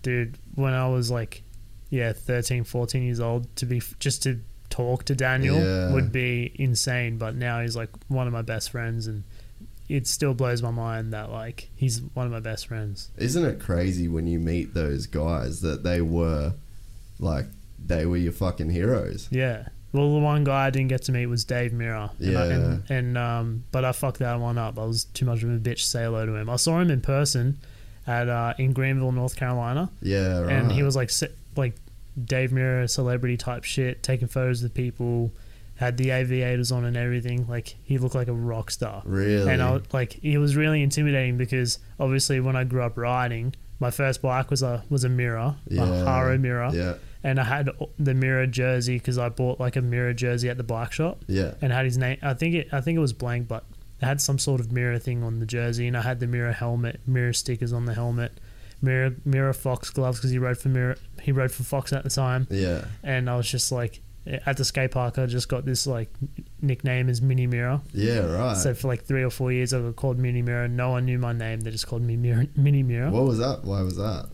dude, 0.01 0.37
when 0.55 0.73
I 0.73 0.87
was 0.87 1.09
like 1.11 1.43
yeah 1.89 2.11
13, 2.11 2.63
14 2.65 3.01
years 3.03 3.19
old 3.21 3.53
to 3.55 3.65
be 3.65 3.81
just 3.99 4.21
to 4.23 4.39
talk 4.69 5.05
to 5.05 5.15
Daniel 5.15 5.57
Yeah. 5.57 5.93
would 5.93 6.11
be 6.11 6.51
insane. 6.55 7.17
But 7.17 7.35
now 7.35 7.61
he's 7.61 7.75
like 7.75 7.89
one 8.09 8.27
of 8.27 8.33
my 8.33 8.41
best 8.41 8.69
friends, 8.71 9.07
and 9.07 9.23
it 9.89 10.05
still 10.05 10.33
blows 10.33 10.61
my 10.61 10.71
mind 10.71 11.13
that 11.13 11.31
like 11.31 11.69
he's 11.75 12.01
one 12.13 12.25
of 12.25 12.31
my 12.31 12.41
best 12.41 12.67
friends. 12.67 13.09
Isn't 13.17 13.45
it 13.45 13.59
crazy 13.61 14.07
when 14.09 14.27
you 14.27 14.37
meet 14.39 14.73
those 14.73 15.07
guys 15.07 15.61
that 15.61 15.83
they 15.83 16.01
were 16.01 16.53
like 17.19 17.45
they 17.83 18.05
were 18.05 18.17
your 18.17 18.33
fucking 18.33 18.69
heroes? 18.71 19.29
Yeah. 19.31 19.69
Well, 19.97 20.13
the 20.13 20.19
one 20.19 20.43
guy 20.43 20.67
I 20.67 20.69
didn't 20.69 20.89
get 20.89 21.03
to 21.03 21.11
meet 21.11 21.25
was 21.25 21.43
Dave 21.43 21.71
Mirra. 21.71 22.11
And, 22.19 22.37
I, 22.37 22.45
and, 22.45 22.91
and 22.91 23.17
um, 23.17 23.63
but 23.71 23.83
I 23.83 23.91
fucked 23.91 24.19
that 24.19 24.39
one 24.39 24.57
up. 24.57 24.77
I 24.79 24.85
was 24.85 25.05
too 25.05 25.25
much 25.25 25.43
of 25.43 25.49
a 25.49 25.57
bitch 25.57 25.77
to 25.77 25.85
say 25.89 26.03
hello 26.03 26.25
to 26.25 26.35
him. 26.35 26.49
I 26.49 26.55
saw 26.57 26.79
him 26.79 26.89
in 26.91 27.01
person 27.01 27.57
at 28.05 28.29
uh, 28.29 28.53
in 28.57 28.73
Greenville, 28.73 29.11
North 29.11 29.35
Carolina, 29.35 29.89
Yeah, 30.01 30.39
right. 30.41 30.51
and 30.53 30.71
he 30.71 30.83
was 30.83 30.95
like 30.95 31.11
like 31.55 31.75
Dave 32.23 32.51
Mirra 32.51 32.89
celebrity 32.89 33.37
type 33.37 33.63
shit, 33.63 34.01
taking 34.03 34.27
photos 34.27 34.63
of 34.63 34.73
people, 34.73 35.31
had 35.75 35.97
the 35.97 36.11
aviators 36.11 36.71
on 36.71 36.85
and 36.85 36.95
everything. 36.95 37.45
Like 37.47 37.75
he 37.83 37.97
looked 37.97 38.15
like 38.15 38.27
a 38.27 38.33
rock 38.33 38.71
star. 38.71 39.01
really 39.05 39.51
And 39.51 39.61
I 39.61 39.71
was- 39.73 39.83
like 39.93 40.13
he 40.13 40.37
was 40.37 40.55
really 40.55 40.81
intimidating 40.81 41.37
because 41.37 41.79
obviously 41.99 42.39
when 42.39 42.55
I 42.55 42.63
grew 42.63 42.81
up 42.83 42.97
riding, 42.97 43.53
my 43.79 43.91
first 43.91 44.21
bike 44.21 44.49
was 44.49 44.63
a 44.63 44.83
was 44.89 45.03
a 45.03 45.09
Mirra, 45.09 45.55
yeah, 45.67 45.83
a 45.83 46.05
Haro 46.05 46.37
Mirra, 46.37 46.73
Yeah, 46.73 46.93
and 47.27 47.41
I 47.41 47.43
had 47.43 47.69
the 47.99 48.13
Mirra 48.13 48.49
jersey 48.49 48.93
because 48.97 49.17
I 49.17 49.27
bought 49.27 49.59
like 49.59 49.75
a 49.75 49.81
Mirra 49.81 50.15
jersey 50.15 50.49
at 50.49 50.55
the 50.55 50.63
bike 50.63 50.93
shop 50.93 51.25
yeah, 51.27 51.55
and 51.61 51.73
had 51.73 51.83
his 51.83 51.97
name. 51.97 52.17
I 52.21 52.33
think 52.33 52.55
it 52.55 52.69
I 52.71 52.79
think 52.79 52.95
it 52.95 53.01
was 53.01 53.11
blank, 53.11 53.49
but 53.49 53.65
it 54.01 54.05
had 54.05 54.21
some 54.21 54.39
sort 54.39 54.61
of 54.61 54.67
Mirra 54.67 55.01
thing 55.01 55.23
on 55.23 55.39
the 55.39 55.45
jersey, 55.45 55.87
and 55.87 55.97
I 55.97 56.03
had 56.03 56.21
the 56.21 56.25
Mirra 56.25 56.53
helmet, 56.53 57.01
Mirra 57.05 57.35
stickers 57.35 57.73
on 57.73 57.83
the 57.83 57.93
helmet, 57.93 58.39
Mirra 58.81 59.13
Mirra 59.27 59.53
Fox 59.53 59.89
gloves 59.89 60.19
because 60.19 60.31
he 60.31 60.39
rode 60.39 60.57
for 60.57 60.69
Mirra 60.69 60.97
he 61.21 61.33
rode 61.33 61.51
for 61.51 61.63
Fox 61.63 61.91
at 61.91 62.05
the 62.05 62.09
time, 62.09 62.47
yeah. 62.49 62.85
and 63.03 63.29
I 63.29 63.35
was 63.35 63.51
just 63.51 63.73
like 63.73 63.99
at 64.45 64.57
the 64.57 64.65
skate 64.65 64.91
park 64.91 65.17
I 65.17 65.25
just 65.25 65.47
got 65.49 65.65
this 65.65 65.85
like 65.85 66.09
nickname 66.61 67.09
is 67.09 67.21
Mini 67.21 67.45
Mirra. 67.45 67.81
Yeah, 67.91 68.19
right. 68.19 68.55
So 68.55 68.73
for 68.73 68.87
like 68.87 69.03
three 69.03 69.23
or 69.23 69.31
four 69.31 69.51
years, 69.51 69.73
I 69.73 69.81
got 69.81 69.97
called 69.97 70.17
Mini 70.17 70.41
Mirra. 70.41 70.69
No 70.69 70.91
one 70.91 71.03
knew 71.03 71.19
my 71.19 71.33
name. 71.33 71.59
They 71.59 71.71
just 71.71 71.87
called 71.87 72.03
me 72.03 72.15
Mirra, 72.15 72.47
Mini 72.55 72.85
Mirra. 72.85 73.11
what 73.11 73.25
was 73.25 73.39
that? 73.39 73.65
Why 73.65 73.81
was 73.81 73.97
that? 73.97 74.29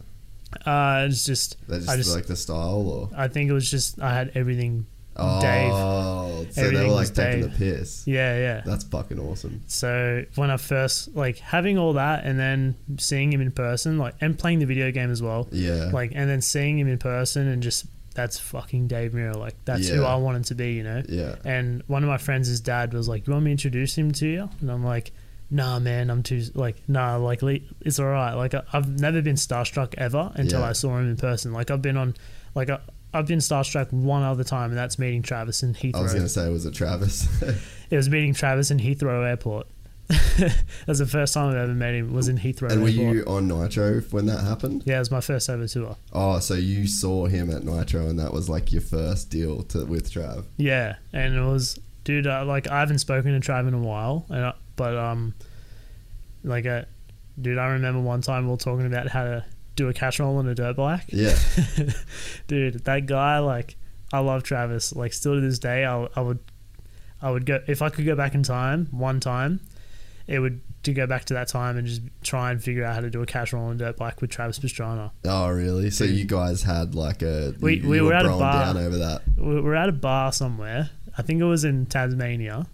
Uh, 0.66 1.08
it's 1.10 1.26
just, 1.26 1.58
just, 1.70 1.90
I 1.90 1.96
just, 1.98 2.16
like 2.16 2.26
the 2.26 2.36
style, 2.36 2.88
or 2.88 3.10
I 3.16 3.28
think 3.28 3.50
it 3.50 3.54
was 3.54 3.70
just 3.70 4.02
I 4.02 4.14
had 4.14 4.32
everything. 4.36 4.86
oh, 5.16 5.42
Dave. 5.42 6.54
so 6.54 6.70
they 6.72 6.86
were 6.88 6.94
like 6.94 7.14
taking 7.14 7.42
Dave. 7.42 7.52
the 7.52 7.58
piss. 7.58 8.08
Yeah, 8.08 8.38
yeah. 8.38 8.62
That's 8.66 8.84
fucking 8.86 9.20
awesome. 9.20 9.62
So 9.68 10.24
when 10.36 10.50
I 10.50 10.58
first 10.58 11.16
like 11.16 11.38
having 11.38 11.78
all 11.78 11.94
that 11.94 12.26
and 12.26 12.40
then 12.40 12.76
seeing 12.98 13.32
him 13.32 13.42
in 13.42 13.52
person, 13.52 13.98
like 13.98 14.16
and 14.22 14.38
playing 14.38 14.60
the 14.60 14.66
video 14.66 14.92
game 14.92 15.12
as 15.12 15.22
well, 15.22 15.48
Yeah, 15.52 15.92
like 15.94 16.12
and 16.16 16.30
then 16.30 16.42
seeing 16.42 16.80
him 16.80 16.88
in 16.88 16.98
person 16.98 17.48
and 17.48 17.62
just 17.62 17.86
that's 18.16 18.38
fucking 18.40 18.88
Dave 18.88 19.12
Mirra. 19.14 19.36
Like 19.36 19.56
that's 19.66 19.88
who 19.88 20.04
I 20.04 20.16
wanted 20.16 20.46
to 20.46 20.56
be, 20.56 20.74
you 20.74 20.84
know. 20.84 21.02
yeah. 21.10 21.36
And 21.46 21.84
one 21.88 22.04
of 22.04 22.10
my 22.10 22.18
friends' 22.18 22.60
dad 22.60 22.94
was 22.94 23.08
like, 23.10 23.26
"You 23.28 23.34
want 23.34 23.46
me 23.46 23.50
to 23.50 23.54
introduce 23.54 23.98
him 23.98 24.12
to 24.14 24.28
you?" 24.28 24.50
And 24.62 24.72
I'm 24.72 24.84
like, 24.84 25.12
"Nah, 25.54 25.80
man, 25.80 26.10
I'm 26.10 26.24
too 26.24 26.42
like 26.56 26.78
nah, 26.90 27.16
like 27.16 27.42
it's 27.44 28.00
all 28.00 28.08
right." 28.08 28.34
Like 28.34 28.54
I, 28.54 28.64
I've 28.74 29.00
never 29.00 29.22
been 29.22 29.36
starstruck 29.36 29.94
ever 29.98 30.32
until 30.36 30.60
Yeah. 30.60 30.70
I 30.70 30.74
saw 30.74 30.98
him 30.98 31.10
in 31.10 31.16
person. 31.16 31.54
Like 31.54 31.72
I've 31.72 31.82
been 31.82 31.96
on, 31.96 32.16
like 32.56 32.70
I, 32.70 32.80
I've 33.14 33.28
been 33.28 33.40
starstruck 33.40 33.94
one 33.94 34.24
other 34.24 34.44
time, 34.44 34.72
and 34.72 34.78
that's 34.78 34.98
meeting 35.00 35.22
Travis 35.22 35.64
in 35.64 35.74
Heathrow. 35.76 35.96
I 36.00 36.02
was 36.02 36.14
gonna 36.14 36.28
say, 36.28 36.48
it 36.48 36.52
was 36.52 36.66
it 36.66 36.74
Travis? 36.74 37.28
It 37.92 37.96
was 37.98 38.10
meeting 38.10 38.34
Travis 38.34 38.72
in 38.72 38.80
Heathrow 38.80 39.24
Airport. 39.28 39.68
That's 40.88 41.00
the 41.00 41.06
first 41.06 41.34
time 41.36 41.50
I've 41.52 41.58
ever 41.58 41.74
met 41.74 41.94
him. 41.94 42.12
Was 42.14 42.28
in 42.28 42.38
Heathrow 42.38 42.72
and 42.72 42.82
were 42.82 42.90
Airport. 42.90 43.16
you 43.16 43.24
on 43.26 43.48
Nitro 43.48 44.02
when 44.10 44.26
that 44.26 44.40
happened? 44.42 44.84
Yeah, 44.86 44.96
it 44.96 45.00
was 45.00 45.12
my 45.12 45.22
first 45.22 45.48
ever 45.50 45.68
tour. 45.68 45.96
Oh, 46.12 46.40
so 46.40 46.56
you 46.56 46.88
saw 46.88 47.28
him 47.28 47.52
at 47.52 47.64
Nitro, 47.64 48.08
and 48.08 48.18
that 48.20 48.34
was 48.34 48.50
like 48.50 48.72
your 48.72 48.82
first 48.82 49.30
deal 49.30 49.62
to 49.64 49.86
with 49.86 50.12
Trav. 50.12 50.46
Yeah, 50.58 50.96
and 51.14 51.36
it 51.36 51.42
was, 51.42 51.80
dude. 52.04 52.26
Uh, 52.28 52.44
like 52.46 52.68
I 52.68 52.80
haven't 52.80 53.00
spoken 53.00 53.40
to 53.40 53.52
Trav 53.52 53.68
in 53.68 53.74
a 53.76 53.80
while, 53.80 54.26
and 54.30 54.46
I, 54.46 54.54
but 54.76 54.98
um, 54.98 55.34
like 56.44 56.66
uh, 56.66 56.84
dude, 57.42 57.58
I 57.58 57.68
remember 57.68 58.02
one 58.02 58.22
time 58.22 58.46
we 58.46 58.52
were 58.52 58.58
talking 58.58 58.86
about 58.86 59.08
how 59.08 59.24
to 59.24 59.46
do 59.76 59.90
a 59.90 59.94
cash 59.94 60.20
roll 60.20 60.38
on 60.38 60.48
a 60.48 60.56
dirt 60.56 60.76
bike. 60.76 61.06
Yeah, 61.08 61.36
dude, 62.48 62.84
that 62.86 63.06
guy, 63.06 63.40
like, 63.40 63.76
I 64.12 64.20
love 64.20 64.44
Travis. 64.44 64.96
Like, 64.96 65.14
still 65.14 65.36
to 65.36 65.42
this 65.42 65.60
day, 65.60 65.86
I, 65.86 66.08
I 66.16 66.22
would, 66.22 66.40
I 67.22 67.32
would 67.32 67.46
go 67.46 67.60
if 67.68 67.82
I 67.82 67.90
could 67.90 68.06
go 68.06 68.16
back 68.16 68.36
in 68.36 68.44
time 68.44 68.88
one 68.92 69.20
time, 69.20 69.62
it 70.28 70.40
would 70.40 70.62
to 70.84 70.94
go 70.94 71.08
back 71.08 71.24
to 71.26 71.34
that 71.36 71.48
time 71.48 71.78
and 71.78 71.88
just 71.88 72.02
try 72.24 72.52
and 72.52 72.62
figure 72.62 72.84
out 72.84 72.96
how 72.96 73.00
to 73.02 73.10
do 73.10 73.22
a 73.22 73.26
cash 73.26 73.54
roll 73.54 73.68
on 73.68 73.76
a 73.76 73.78
dirt 73.78 73.96
bike 73.98 74.20
with 74.22 74.30
Travis 74.30 74.60
Pastrana. 74.60 75.12
Oh, 75.24 75.48
really? 75.50 75.90
So 75.90 76.04
you 76.04 76.26
guys 76.26 76.62
had 76.64 76.94
like 76.94 77.22
a 77.22 77.54
We- 77.62 77.78
you, 77.78 77.88
we 77.90 77.98
you 77.98 78.04
were 78.06 78.14
at 78.14 78.26
a 78.26 78.30
bar. 78.30 78.74
down 78.74 78.78
over 78.78 78.98
that. 78.98 79.22
We 79.38 79.62
we're 79.62 79.76
at 79.76 79.88
a 79.88 79.94
bar 79.94 80.34
somewhere. 80.34 80.90
I 81.18 81.22
think 81.22 81.40
it 81.40 81.46
was 81.46 81.64
in 81.64 81.86
Tasmania, 81.86 82.66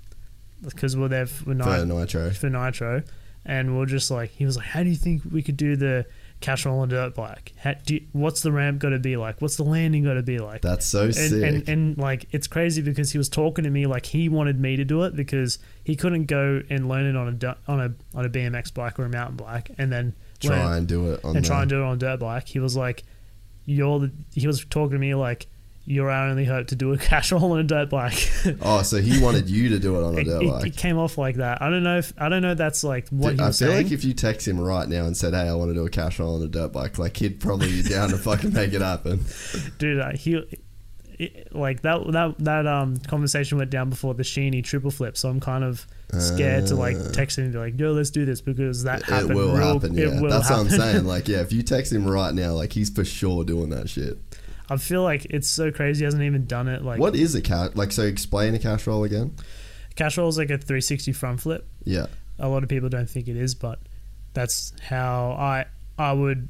because 0.62 0.96
we're 0.98 1.08
there 1.08 1.26
for, 1.26 1.46
For 1.46 1.54
Nitro. 1.86 2.32
for 2.32 2.50
Nitro, 2.50 3.04
and 3.46 3.78
we're 3.78 3.86
just 3.86 4.12
like, 4.12 4.32
he 4.32 4.46
was 4.46 4.58
like, 4.58 4.66
"How 4.68 4.84
do 4.84 4.90
you 4.90 4.96
think 4.96 5.24
we 5.32 5.42
could 5.42 5.58
do 5.58 5.76
the 5.76 6.06
cash 6.42 6.66
roll 6.66 6.80
on 6.80 6.90
dirt 6.90 7.16
bike? 7.16 7.54
How, 7.58 7.74
do 7.86 7.96
you, 7.96 8.06
what's 8.14 8.42
the 8.42 8.52
ramp 8.52 8.80
got 8.80 8.90
to 8.90 9.00
be 9.00 9.18
like? 9.18 9.42
What's 9.42 9.56
the 9.58 9.64
landing 9.64 10.04
got 10.04 10.14
to 10.16 10.24
be 10.24 10.40
like?" 10.40 10.62
That's 10.62 10.86
so 10.86 11.06
and, 11.06 11.16
sick. 11.16 11.44
and 11.44 11.70
and 11.70 11.98
like 11.98 12.26
it's 12.32 12.48
crazy 12.48 12.82
because 12.82 13.12
he 13.12 13.18
was 13.18 13.30
talking 13.30 13.64
to 13.64 13.70
me 13.70 13.86
like 13.86 14.06
he 14.06 14.30
wanted 14.30 14.60
me 14.60 14.76
to 14.76 14.86
do 14.86 15.04
it 15.04 15.16
because 15.16 15.60
he 15.84 15.96
couldn't 15.96 16.26
go 16.26 16.62
and 16.70 16.88
learn 16.90 17.06
it 17.06 17.16
on 17.16 17.40
a 17.42 17.58
on 17.72 17.80
a 17.80 18.18
on 18.18 18.26
a 18.26 18.30
BMX 18.30 18.74
bike 18.74 19.00
or 19.00 19.06
a 19.06 19.10
mountain 19.10 19.38
bike 19.38 19.72
and 19.78 19.92
then 19.92 20.14
try 20.40 20.64
learn- 20.64 20.78
and 20.80 20.88
do 20.88 21.12
it 21.14 21.24
on 21.24 21.36
and 21.36 21.46
the, 21.46 21.48
try 21.48 21.62
and 21.62 21.70
do 21.70 21.82
it 21.82 21.86
on 21.86 21.98
dirt 21.98 22.20
bike. 22.20 22.48
He 22.48 22.60
was 22.60 22.76
like, 22.76 23.04
"You're 23.66 24.00
the." 24.00 24.12
He 24.34 24.48
was 24.48 24.64
talking 24.66 24.92
to 24.92 25.00
me 25.00 25.16
like, 25.16 25.48
"You're 25.90 26.10
our 26.12 26.28
only 26.30 26.46
hope 26.46 26.68
to 26.68 26.76
do 26.76 26.94
a 26.94 26.98
cash 27.10 27.32
roll 27.32 27.52
on 27.54 27.60
a 27.60 27.64
dirt 27.64 27.90
bike." 27.90 28.30
Oh, 28.62 28.82
so 28.84 29.02
he 29.02 29.20
wanted 29.22 29.50
you 29.50 29.70
to 29.70 29.80
do 29.80 29.96
it 30.00 30.04
on 30.04 30.18
a 30.20 30.24
dirt 30.24 30.44
it- 30.44 30.50
bike. 30.52 30.66
it 30.68 30.78
came 30.78 30.98
off 30.98 31.18
like 31.18 31.38
that. 31.38 31.62
I 31.62 31.70
don't 31.70 31.84
know 31.84 31.98
if 31.98 32.14
I 32.18 32.30
don't 32.30 32.42
know. 32.42 32.52
If 32.52 32.58
that's 32.58 32.84
like 32.84 33.10
what 33.10 33.32
Dude, 33.32 33.40
I 33.42 33.46
feel 33.46 33.54
saying. 33.54 33.84
like 33.84 33.92
if 33.92 34.04
you 34.04 34.14
text 34.14 34.48
him 34.48 34.60
right 34.60 34.88
now 34.88 35.06
and 35.06 35.18
said, 35.18 35.34
"Hey, 35.34 35.50
I 35.50 35.54
want 35.56 35.72
to 35.72 35.74
do 35.74 35.86
a 35.86 35.90
cash 35.90 36.20
roll 36.20 36.36
on 36.36 36.44
a 36.44 36.48
dirt 36.48 36.72
bike," 36.72 36.98
like 37.00 37.18
he'd 37.18 37.40
probably 37.40 37.70
be 37.82 37.84
down 37.84 38.10
to 38.10 38.18
fucking 38.30 38.54
make 38.54 38.74
it 38.74 38.82
happen. 38.82 39.26
dude. 39.80 40.00
Uh, 40.00 40.12
he, 40.12 40.42
it, 41.18 41.54
like 41.54 41.82
that 41.82 42.00
that 42.14 42.36
that 42.40 42.66
um 42.68 42.98
conversation 43.00 43.58
went 43.58 43.70
down 43.70 43.90
before 43.90 44.14
the 44.14 44.24
Sheeny 44.24 44.64
triple 44.64 44.90
flip, 44.92 45.18
so 45.18 45.28
I'm 45.30 45.42
kind 45.42 45.64
of 45.66 45.86
scared 46.18 46.68
to 46.68 46.76
like 46.76 46.96
text 47.12 47.38
him 47.38 47.44
and 47.46 47.54
be 47.54 47.60
like, 47.60 47.78
"Yo, 47.80 47.92
let's 47.92 48.10
do 48.10 48.24
this," 48.26 48.40
because 48.40 48.84
that 48.84 49.00
It 49.02 49.06
happened. 49.08 49.36
will 49.36 49.54
real, 49.54 49.74
happen. 49.74 49.96
Yeah, 49.96 50.06
It 50.16 50.22
will 50.22 50.30
that's 50.30 50.48
happen. 50.48 50.68
what 50.68 50.74
I'm 50.74 50.80
saying. 50.80 51.06
Like, 51.06 51.28
yeah, 51.28 51.42
if 51.42 51.52
you 51.52 51.62
text 51.62 51.92
him 51.92 52.08
right 52.08 52.34
now, 52.34 52.54
like 52.54 52.72
he's 52.72 52.90
for 52.90 53.04
sure 53.04 53.44
doing 53.44 53.70
that 53.72 53.90
shit. 53.90 54.18
I 54.70 54.78
feel 54.78 55.02
like 55.04 55.26
it's 55.26 55.50
so 55.50 55.72
crazy. 55.72 56.00
He 56.02 56.06
hasn't 56.06 56.24
even 56.24 56.46
done 56.46 56.68
it. 56.68 56.84
Like 56.84 57.00
What 57.00 57.16
is 57.16 57.34
a 57.36 57.42
cash? 57.42 57.72
Like, 57.76 57.92
so 57.92 58.04
explain 58.04 58.54
a 58.56 58.60
cash 58.60 58.86
roll 58.88 59.04
again. 59.04 59.36
cash 59.96 60.18
roll 60.18 60.30
is 60.30 60.38
like 60.38 60.50
a 60.52 60.58
360 60.58 61.12
front 61.14 61.42
flip. 61.42 61.68
Yeah, 61.84 62.06
A 62.38 62.48
lot 62.48 62.64
of 62.64 62.70
people 62.70 62.90
don't 62.90 63.10
think 63.10 63.28
it 63.28 63.36
is, 63.36 63.56
but 63.56 63.80
that's 64.34 64.74
how 64.82 65.32
I 65.40 65.66
I 65.98 66.14
would. 66.14 66.50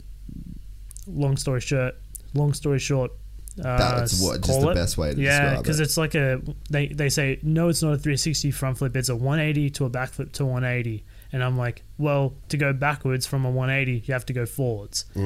Long 1.07 1.37
story 1.37 1.61
short, 1.61 1.95
long 2.33 2.53
story 2.53 2.77
short. 2.79 3.11
Uh, 3.57 3.77
that's 3.99 4.21
what 4.21 4.41
just 4.41 4.61
the 4.61 4.69
it. 4.69 4.75
best 4.75 4.97
way 4.97 5.13
to 5.13 5.19
Yeah, 5.19 5.39
describe 5.39 5.63
because 5.63 5.79
it. 5.79 5.83
it's 5.83 5.97
like 5.97 6.15
a 6.15 6.41
they 6.69 6.87
they 6.87 7.09
say 7.09 7.39
no, 7.41 7.69
it's 7.69 7.81
not 7.81 7.93
a 7.93 7.97
360 7.97 8.51
front 8.51 8.77
flip. 8.77 8.95
It's 8.95 9.09
a 9.09 9.15
180 9.15 9.69
to 9.71 9.85
a 9.85 9.89
backflip 9.89 10.31
to 10.33 10.45
180, 10.45 11.03
and 11.31 11.43
I'm 11.43 11.57
like, 11.57 11.83
well, 11.97 12.33
to 12.49 12.57
go 12.57 12.73
backwards 12.73 13.25
from 13.27 13.45
a 13.45 13.49
180, 13.51 14.03
you 14.07 14.13
have 14.13 14.25
to 14.27 14.33
go 14.33 14.45
forwards. 14.45 15.05
So 15.13 15.19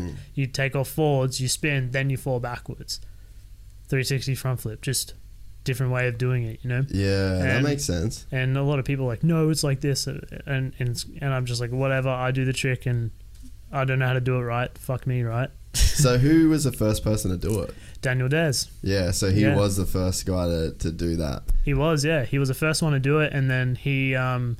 Mm. 0.00 0.14
you 0.34 0.46
take 0.46 0.76
off 0.76 0.88
forwards, 0.88 1.40
you 1.40 1.48
spin, 1.48 1.90
then 1.92 2.10
you 2.10 2.16
fall 2.16 2.40
backwards. 2.40 3.00
360 3.88 4.34
front 4.34 4.60
flip, 4.60 4.82
just 4.82 5.14
different 5.64 5.92
way 5.92 6.06
of 6.08 6.18
doing 6.18 6.44
it, 6.44 6.60
you 6.62 6.68
know. 6.68 6.84
Yeah, 6.88 7.38
that 7.42 7.62
makes 7.62 7.84
sense. 7.84 8.26
And 8.32 8.56
a 8.56 8.62
lot 8.62 8.78
of 8.78 8.84
people 8.84 9.04
are 9.04 9.08
like, 9.08 9.22
no, 9.24 9.48
it's 9.50 9.64
like 9.64 9.80
this, 9.80 10.06
and 10.06 10.24
and 10.46 10.72
and, 10.78 11.04
and 11.20 11.32
I'm 11.34 11.46
just 11.46 11.60
like, 11.60 11.70
whatever. 11.70 12.08
I 12.08 12.30
do 12.32 12.44
the 12.44 12.52
trick, 12.52 12.86
and 12.86 13.10
I 13.72 13.84
don't 13.84 13.98
know 13.98 14.06
how 14.06 14.12
to 14.14 14.20
do 14.20 14.36
it 14.38 14.42
right. 14.42 14.76
Fuck 14.78 15.06
me, 15.06 15.22
right? 15.22 15.50
so, 15.74 16.18
who 16.18 16.48
was 16.48 16.64
the 16.64 16.72
first 16.72 17.04
person 17.04 17.30
to 17.30 17.36
do 17.36 17.60
it? 17.60 17.74
Daniel 18.02 18.28
Dhers. 18.28 18.68
Yeah, 18.82 19.10
so 19.10 19.30
he 19.30 19.42
Yeah. 19.42 19.56
was 19.56 19.76
the 19.76 19.86
first 19.86 20.24
guy 20.26 20.46
to, 20.46 20.70
to 20.78 20.90
do 20.92 21.16
that. 21.16 21.42
He 21.64 21.74
was, 21.74 22.04
yeah. 22.04 22.24
He 22.24 22.38
was 22.38 22.48
the 22.48 22.54
first 22.54 22.82
one 22.82 22.92
to 22.92 22.98
do 23.00 23.18
it, 23.20 23.32
and 23.32 23.50
then 23.50 23.74
he 23.76 24.14
um, 24.14 24.56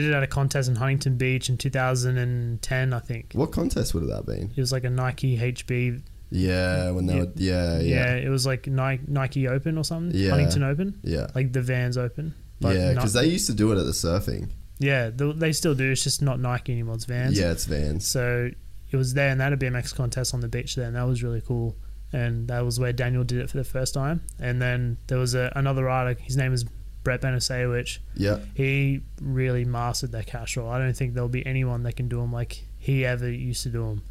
did 0.00 0.10
it 0.10 0.14
at 0.14 0.22
a 0.22 0.26
contest 0.26 0.68
in 0.68 0.76
Huntington 0.76 1.16
Beach 1.16 1.48
in 1.48 1.56
2010, 1.56 2.92
I 2.92 2.98
think. 3.00 3.32
What 3.34 3.52
contest 3.52 3.94
would 3.94 4.02
have 4.02 4.10
that 4.10 4.26
been? 4.26 4.50
It 4.54 4.60
was 4.60 4.72
like 4.72 4.84
a 4.84 4.90
Nike 4.90 5.36
HB. 5.38 6.02
Yeah, 6.30 6.90
when 6.90 7.06
they 7.06 7.14
Yeah. 7.14 7.20
were. 7.20 7.32
Yeah, 7.36 7.78
Yeah, 7.78 7.80
yeah, 7.80 8.14
it 8.16 8.28
was 8.28 8.46
like 8.46 8.66
Nike, 8.66 9.02
Nike 9.06 9.46
Open 9.48 9.78
or 9.78 9.84
something. 9.84 10.18
Yeah. 10.18 10.30
Huntington 10.30 10.62
Open, 10.64 10.98
yeah, 11.02 11.28
like 11.34 11.52
the 11.52 11.62
Vans 11.62 11.96
Open. 11.96 12.34
yeah. 12.60 12.94
Because 12.94 13.12
they 13.12 13.26
used 13.26 13.46
to 13.46 13.54
do 13.54 13.70
it 13.72 13.78
at 13.78 13.84
the 13.86 13.92
surfing. 13.92 14.50
yeah, 14.78 15.10
they, 15.10 15.32
they 15.32 15.52
still 15.52 15.74
do. 15.74 15.90
It's 15.92 16.02
just 16.02 16.22
not 16.22 16.40
Nike 16.40 16.72
anymore. 16.72 16.96
It's 16.96 17.04
Vans. 17.04 17.38
Yeah, 17.38 17.52
it's 17.52 17.64
Vans. 17.66 18.04
So 18.06 18.50
it 18.90 18.96
was 18.96 19.14
there, 19.14 19.28
and 19.30 19.40
they 19.40 19.44
had 19.44 19.52
a 19.52 19.56
BMX 19.56 19.94
contest 19.94 20.34
on 20.34 20.40
the 20.40 20.48
beach 20.48 20.74
there, 20.74 20.86
and 20.86 20.96
that 20.96 21.04
was 21.06 21.22
really 21.22 21.40
cool. 21.42 21.76
And 22.12 22.48
that 22.48 22.64
was 22.64 22.78
where 22.80 22.92
Daniel 22.92 23.24
did 23.24 23.38
it 23.38 23.50
for 23.50 23.56
the 23.58 23.64
first 23.64 23.92
time. 23.94 24.22
And 24.38 24.60
then 24.62 24.96
there 25.08 25.18
was 25.18 25.34
a, 25.34 25.52
another 25.56 25.84
rider. 25.84 26.18
His 26.20 26.36
name 26.36 26.52
is 26.52 26.64
Brett 27.06 27.20
Banasiewicz. 27.20 27.98
Yeah, 28.16 28.40
he 28.54 29.00
really 29.22 29.64
mastered 29.64 30.10
that 30.10 30.26
cash 30.26 30.56
roll. 30.56 30.68
I 30.68 30.78
don't 30.78 30.92
think 30.92 31.14
there'll 31.14 31.28
be 31.28 31.46
anyone 31.46 31.84
that 31.84 31.94
can 31.94 32.08
do 32.08 32.20
him 32.20 32.32
like 32.32 32.64
he 32.80 33.06
ever 33.06 33.30
used 33.30 33.62
to 33.62 33.68
do 33.68 33.84
him. 33.84 34.02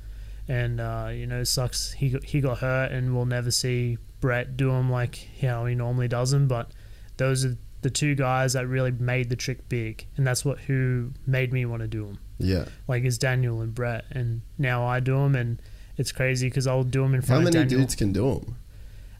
And 0.47 0.79
uh, 0.79 1.09
you 1.11 1.27
know, 1.27 1.41
it 1.41 1.47
sucks 1.47 1.91
he 1.91 2.07
got, 2.11 2.23
he 2.23 2.39
got 2.39 2.59
hurt, 2.59 2.93
and 2.93 3.13
we'll 3.13 3.25
never 3.25 3.51
see 3.51 3.97
Brett 4.21 4.55
do 4.55 4.69
him 4.71 4.89
like 4.89 5.27
how 5.41 5.65
he 5.65 5.75
normally 5.75 6.07
does 6.07 6.31
him. 6.31 6.47
But 6.47 6.71
those 7.17 7.43
are 7.43 7.57
the 7.81 7.89
two 7.89 8.15
guys 8.15 8.53
that 8.53 8.65
really 8.65 8.91
made 8.91 9.29
the 9.29 9.35
trick 9.35 9.67
big, 9.67 10.07
and 10.15 10.25
that's 10.25 10.45
what 10.45 10.59
who 10.59 11.11
made 11.27 11.51
me 11.51 11.65
want 11.65 11.81
to 11.81 11.89
do 11.89 12.05
him. 12.05 12.19
yeah. 12.37 12.63
Like 12.87 13.03
is 13.03 13.17
Daniel 13.17 13.59
and 13.59 13.75
Brett, 13.75 14.05
and 14.09 14.39
now 14.57 14.85
I 14.85 15.01
do 15.01 15.15
them, 15.17 15.35
and 15.35 15.61
it's 15.97 16.13
crazy 16.13 16.47
because 16.47 16.65
I'll 16.65 16.85
do 16.85 17.01
them 17.01 17.13
in 17.13 17.21
front 17.21 17.43
How 17.43 17.51
many 17.51 17.67
dudes 17.67 17.93
can 17.93 18.13
do 18.13 18.35
them? 18.35 18.55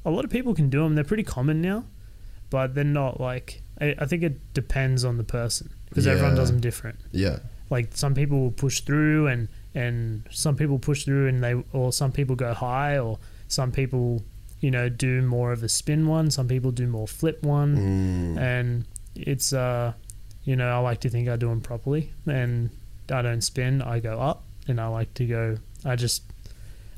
A 0.06 0.12
lot 0.12 0.24
of 0.24 0.32
people 0.32 0.56
can 0.56 0.70
do 0.70 0.82
them. 0.82 0.96
They're 0.96 1.04
pretty 1.04 1.24
common 1.24 1.62
now, 1.62 1.84
but 2.50 2.74
they're 2.74 2.86
not 2.86 3.20
like. 3.20 3.62
I, 3.82 3.96
I 4.00 4.06
think 4.06 4.24
it 4.24 4.54
depends 4.54 5.04
on 5.06 5.18
the 5.18 5.24
person 5.24 5.70
because 5.90 6.08
everyone 6.08 6.36
does 6.36 6.50
them 6.52 6.60
different. 6.62 7.00
Yeah, 7.12 7.40
Like 7.70 7.90
some 7.96 8.14
people 8.16 8.40
will 8.42 8.52
push 8.52 8.82
through, 8.82 9.28
and 9.28 9.48
and 9.74 10.24
some 10.32 10.56
people 10.56 10.80
push 10.80 11.04
through, 11.06 11.28
and 11.28 11.44
they 11.44 11.54
or 11.74 11.92
some 11.94 12.12
people 12.12 12.36
go 12.36 12.54
high, 12.54 12.98
or 13.00 13.20
some 13.48 13.72
people 13.72 14.24
you 14.62 14.72
know 14.72 14.88
do 14.90 15.22
more 15.22 15.52
of 15.52 15.62
a 15.64 15.70
spin 15.70 16.08
one. 16.08 16.32
Some 16.32 16.48
people 16.48 16.72
do 16.72 16.88
more 16.88 17.08
flip 17.08 17.44
one, 17.44 17.76
Mm. 17.78 18.38
and 18.38 18.86
it's 19.16 19.54
uh 19.54 19.94
you 20.44 20.56
know 20.56 20.70
I 20.70 20.78
like 20.80 21.00
to 21.02 21.10
think 21.10 21.28
I 21.30 21.36
do 21.36 21.50
them 21.50 21.62
properly, 21.62 22.12
and 22.26 22.70
I 23.12 23.22
don't 23.22 23.42
spin. 23.42 23.82
I 23.82 24.00
go 24.00 24.20
up, 24.20 24.44
and 24.68 24.80
I 24.80 24.88
like 24.88 25.14
to 25.16 25.26
go. 25.26 25.58
I 25.84 25.96
just 25.96 26.24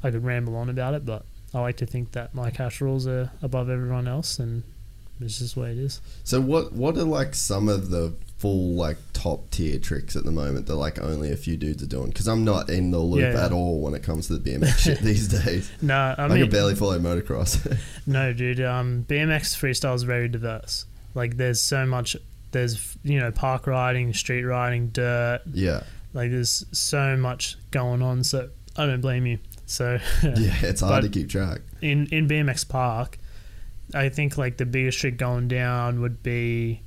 I 0.03 0.11
could 0.11 0.23
ramble 0.23 0.55
on 0.55 0.69
about 0.69 0.93
it, 0.93 1.05
but 1.05 1.25
I 1.53 1.59
like 1.61 1.77
to 1.77 1.85
think 1.85 2.11
that 2.11 2.35
my 2.35 2.51
cash 2.51 2.81
rolls 2.81 3.07
are 3.07 3.31
above 3.41 3.69
everyone 3.69 4.07
else, 4.07 4.37
and 4.39 4.63
it's 5.21 5.39
just 5.39 5.55
the 5.55 5.61
way 5.61 5.71
it 5.71 5.77
is. 5.77 6.01
So 6.23 6.39
what 6.41 6.73
what 6.73 6.97
are 6.97 7.03
like 7.03 7.35
some 7.35 7.69
of 7.69 7.89
the 7.89 8.13
full 8.37 8.73
like 8.75 8.97
top 9.13 9.49
tier 9.49 9.79
tricks 9.79 10.15
at 10.15 10.23
the 10.23 10.29
moment 10.31 10.67
that 10.67 10.75
like 10.75 10.99
only 11.01 11.31
a 11.31 11.37
few 11.37 11.57
dudes 11.57 11.81
are 11.81 11.87
doing? 11.87 12.09
Because 12.09 12.27
I'm 12.27 12.43
not 12.43 12.69
in 12.69 12.91
the 12.91 12.99
loop 12.99 13.21
Yeah, 13.21 13.33
yeah. 13.33 13.45
at 13.45 13.51
all 13.51 13.81
when 13.81 13.93
it 13.95 14.03
comes 14.03 14.27
to 14.27 14.37
the 14.37 14.49
BMX 14.51 14.77
shit 14.83 14.99
these 14.99 15.27
days. 15.27 15.71
No, 15.81 15.95
I 16.17 16.23
I, 16.23 16.27
mean 16.27 16.41
can 16.41 16.49
barely 16.49 16.75
follow 16.75 16.99
motocross. 16.99 17.77
No, 18.05 18.31
dude. 18.33 18.61
Um, 18.61 19.05
BMX 19.09 19.55
freestyle 19.57 19.95
is 19.95 20.03
very 20.03 20.27
diverse. 20.27 20.85
Like 21.15 21.37
there's 21.37 21.59
so 21.59 21.85
much. 21.85 22.15
There's 22.51 22.97
you 23.03 23.19
know 23.19 23.31
park 23.31 23.67
riding, 23.67 24.13
street 24.13 24.43
riding, 24.43 24.87
dirt. 24.89 25.41
Yeah. 25.51 25.83
Like 26.13 26.31
there's 26.31 26.65
so 26.71 27.17
much 27.17 27.57
going 27.71 28.01
on. 28.01 28.23
So 28.23 28.49
I 28.77 28.85
don't 28.85 29.01
blame 29.01 29.25
you. 29.25 29.39
So 29.65 29.99
Yeah, 30.23 30.55
it's 30.61 30.79
hard 30.81 31.03
to 31.03 31.09
keep 31.09 31.27
track. 31.29 31.59
in 31.81 32.05
in 32.07 32.27
BMX 32.29 32.67
Park, 32.69 33.17
I 33.93 34.09
think 34.09 34.37
like 34.37 34.57
the 34.57 34.65
biggest 34.65 34.99
trick 34.99 35.17
going 35.17 35.47
down 35.47 36.01
would 36.01 36.21
be, 36.23 36.81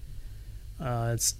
uh, 0.81 1.13
it's 1.15 1.35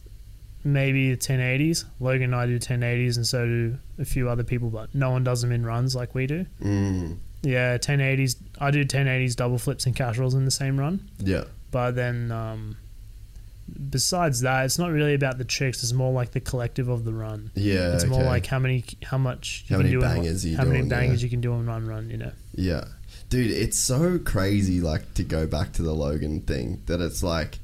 maybe 0.65 1.11
the 1.15 1.17
1080s. 1.19 1.85
Logan 2.01 2.23
and 2.25 2.35
I 2.35 2.47
do 2.47 2.59
1080s, 2.59 3.17
and 3.17 3.27
so 3.27 3.45
do 3.47 3.79
a 3.99 4.05
few 4.05 4.29
other 4.29 4.45
people, 4.45 4.71
but 4.71 4.95
no 4.95 5.11
one 5.11 5.25
does 5.25 5.43
them 5.43 5.53
in 5.53 5.65
runs 5.65 5.95
like 5.95 6.15
we 6.15 6.27
do. 6.27 6.47
Mm. 6.63 7.19
Yeah, 7.43 7.79
1080s. 7.79 8.37
I 8.59 8.71
do 8.71 8.85
1080s 8.85 9.35
double 9.37 9.59
flips 9.59 9.87
and 9.87 9.95
cash 9.97 10.19
rolls 10.19 10.35
in 10.35 10.45
the 10.45 10.51
same 10.51 10.79
run, 10.79 11.09
Yeah. 11.19 11.45
but 11.71 11.93
then 11.93 12.31
um, 12.33 12.77
besides 13.91 14.41
that, 14.41 14.65
it's 14.67 14.79
not 14.79 14.91
really 14.91 15.15
about 15.15 15.39
the 15.39 15.45
tricks. 15.45 15.83
It's 15.83 15.93
more 15.93 16.13
like 16.13 16.33
the 16.33 16.41
collective 16.41 16.89
of 16.89 17.05
the 17.05 17.13
run. 17.13 17.51
Yeah. 17.55 17.95
It's 17.95 18.05
more 18.05 18.23
like 18.23 18.47
how 18.47 18.59
many, 18.59 18.85
how 19.03 19.19
much, 19.19 19.65
you 19.69 19.77
How 19.77 19.83
can 19.83 19.91
many 19.91 19.99
do 20.01 20.05
in 20.05 20.15
bangers 20.15 20.45
are 20.45 20.49
you 20.49 20.57
how 20.57 20.65
many 20.65 20.79
doing, 20.81 20.89
bangers 20.91 21.23
yeah. 21.23 21.27
you 21.27 21.31
can 21.31 21.41
do 21.41 21.53
in 21.55 21.67
one 21.67 21.87
run. 21.87 22.11
You 22.11 22.19
know. 22.19 22.33
Yeah. 22.55 22.85
Dude, 23.31 23.51
it's 23.53 23.79
so 23.79 24.19
crazy, 24.19 24.81
like, 24.81 25.15
to 25.15 25.23
go 25.23 25.47
back 25.47 25.73
to 25.75 25.83
the 25.83 25.95
Logan 25.95 26.41
thing, 26.43 26.83
that 26.87 27.01
it's 27.01 27.23
like 27.23 27.59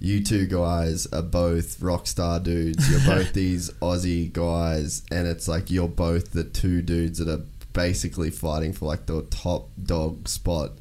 you 0.00 0.22
two 0.22 0.46
guys 0.46 1.06
are 1.06 1.22
both 1.22 1.80
rock 1.80 2.06
star 2.06 2.38
dudes. 2.40 2.90
You're 2.90 3.00
both 3.16 3.32
these 3.32 3.70
Aussie 3.74 4.32
guys, 4.32 5.02
and 5.10 5.26
it's 5.26 5.46
like 5.48 5.70
you're 5.70 5.88
both 5.88 6.32
the 6.32 6.44
two 6.44 6.82
dudes 6.82 7.18
that 7.20 7.28
are 7.28 7.44
basically 7.72 8.30
fighting 8.30 8.72
for, 8.72 8.86
like, 8.86 9.06
the 9.06 9.22
top 9.30 9.68
dog 9.82 10.28
spot 10.28 10.72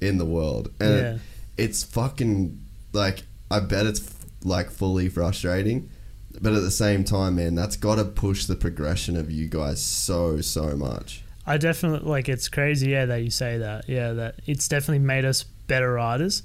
in 0.00 0.18
the 0.18 0.26
world. 0.26 0.70
And 0.80 0.90
Yeah. 0.96 1.14
it, 1.14 1.20
it's 1.56 1.82
fucking, 1.82 2.60
like, 2.92 3.24
I 3.50 3.60
bet 3.60 3.86
it's, 3.86 4.02
like, 4.44 4.70
fully 4.70 5.08
frustrating. 5.08 5.88
But 6.40 6.52
at 6.54 6.62
the 6.62 6.70
same 6.70 7.04
time, 7.04 7.36
man, 7.36 7.54
that's 7.54 7.76
got 7.76 7.94
to 7.96 8.04
push 8.04 8.46
the 8.46 8.56
progression 8.56 9.16
of 9.16 9.30
you 9.30 9.48
guys 9.48 9.80
so, 9.82 10.40
so 10.40 10.76
much. 10.76 11.22
I 11.46 11.56
definitely 11.56 12.08
like 12.08 12.28
it's 12.28 12.48
crazy, 12.48 12.90
yeah, 12.90 13.06
that 13.06 13.22
you 13.22 13.30
say 13.30 13.58
that. 13.58 13.88
Yeah, 13.88 14.12
that 14.12 14.36
it's 14.46 14.68
definitely 14.68 15.00
made 15.00 15.24
us 15.24 15.42
better 15.66 15.92
riders, 15.94 16.42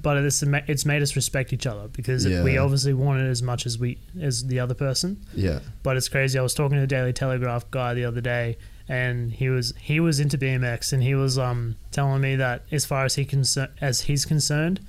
but 0.00 0.16
it's 0.18 0.42
it's 0.42 0.84
made 0.84 1.02
us 1.02 1.16
respect 1.16 1.52
each 1.52 1.66
other 1.66 1.88
because 1.88 2.24
we 2.26 2.56
obviously 2.58 2.94
want 2.94 3.20
it 3.20 3.28
as 3.28 3.42
much 3.42 3.66
as 3.66 3.78
we 3.78 3.98
as 4.20 4.46
the 4.46 4.60
other 4.60 4.74
person. 4.74 5.24
Yeah. 5.34 5.60
But 5.82 5.96
it's 5.96 6.08
crazy. 6.08 6.38
I 6.38 6.42
was 6.42 6.54
talking 6.54 6.76
to 6.76 6.80
the 6.82 6.86
Daily 6.86 7.12
Telegraph 7.12 7.70
guy 7.70 7.94
the 7.94 8.04
other 8.04 8.20
day, 8.20 8.58
and 8.88 9.32
he 9.32 9.48
was 9.48 9.74
he 9.80 9.98
was 9.98 10.20
into 10.20 10.38
BMX, 10.38 10.92
and 10.92 11.02
he 11.02 11.14
was 11.14 11.36
um 11.38 11.76
telling 11.90 12.20
me 12.20 12.36
that 12.36 12.62
as 12.70 12.84
far 12.84 13.04
as 13.04 13.16
he 13.16 13.24
concern 13.24 13.68
as 13.80 14.02
he's 14.02 14.24
concerned, 14.24 14.80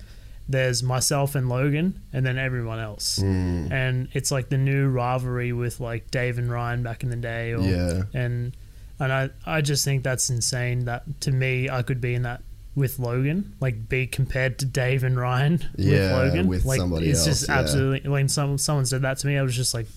there's 0.47 0.83
myself 0.83 1.33
and 1.33 1.49
Logan, 1.49 2.01
and 2.13 2.25
then 2.25 2.37
everyone 2.37 2.79
else. 2.79 3.17
Mm. 3.19 3.71
And 3.71 4.09
it's 4.13 4.31
like 4.31 4.49
the 4.49 4.57
new 4.57 4.89
rivalry 4.89 5.53
with 5.53 5.79
like 5.79 6.11
Dave 6.11 6.37
and 6.37 6.51
Ryan 6.51 6.83
back 6.83 7.03
in 7.03 7.09
the 7.09 7.15
day, 7.15 7.53
or 7.53 7.61
Yeah. 7.61 8.03
and 8.13 8.55
and 8.99 9.11
I 9.13 9.29
I 9.45 9.61
just 9.61 9.85
think 9.85 10.03
that's 10.03 10.29
insane. 10.29 10.85
That 10.85 11.03
to 11.21 11.31
me, 11.31 11.69
I 11.69 11.81
could 11.83 12.01
be 12.01 12.13
in 12.15 12.23
that 12.23 12.41
with 12.75 12.99
Logan, 12.99 13.55
like 13.59 13.89
be 13.89 14.07
compared 14.07 14.59
to 14.59 14.65
Dave 14.65 15.03
and 15.03 15.17
Ryan 15.19 15.65
Yeah, 15.77 15.99
with 15.99 16.11
Logan. 16.33 16.47
with 16.47 16.65
like, 16.65 16.79
somebody 16.79 17.09
it's 17.09 17.19
else, 17.27 17.39
just 17.39 17.49
yeah. 17.49 17.59
absolutely 17.59 18.09
when 18.09 18.29
some 18.29 18.57
someone 18.57 18.85
said 18.85 19.01
that 19.01 19.17
to 19.19 19.27
me, 19.27 19.37
I 19.37 19.41
was 19.41 19.55
just 19.55 19.73
like, 19.73 19.87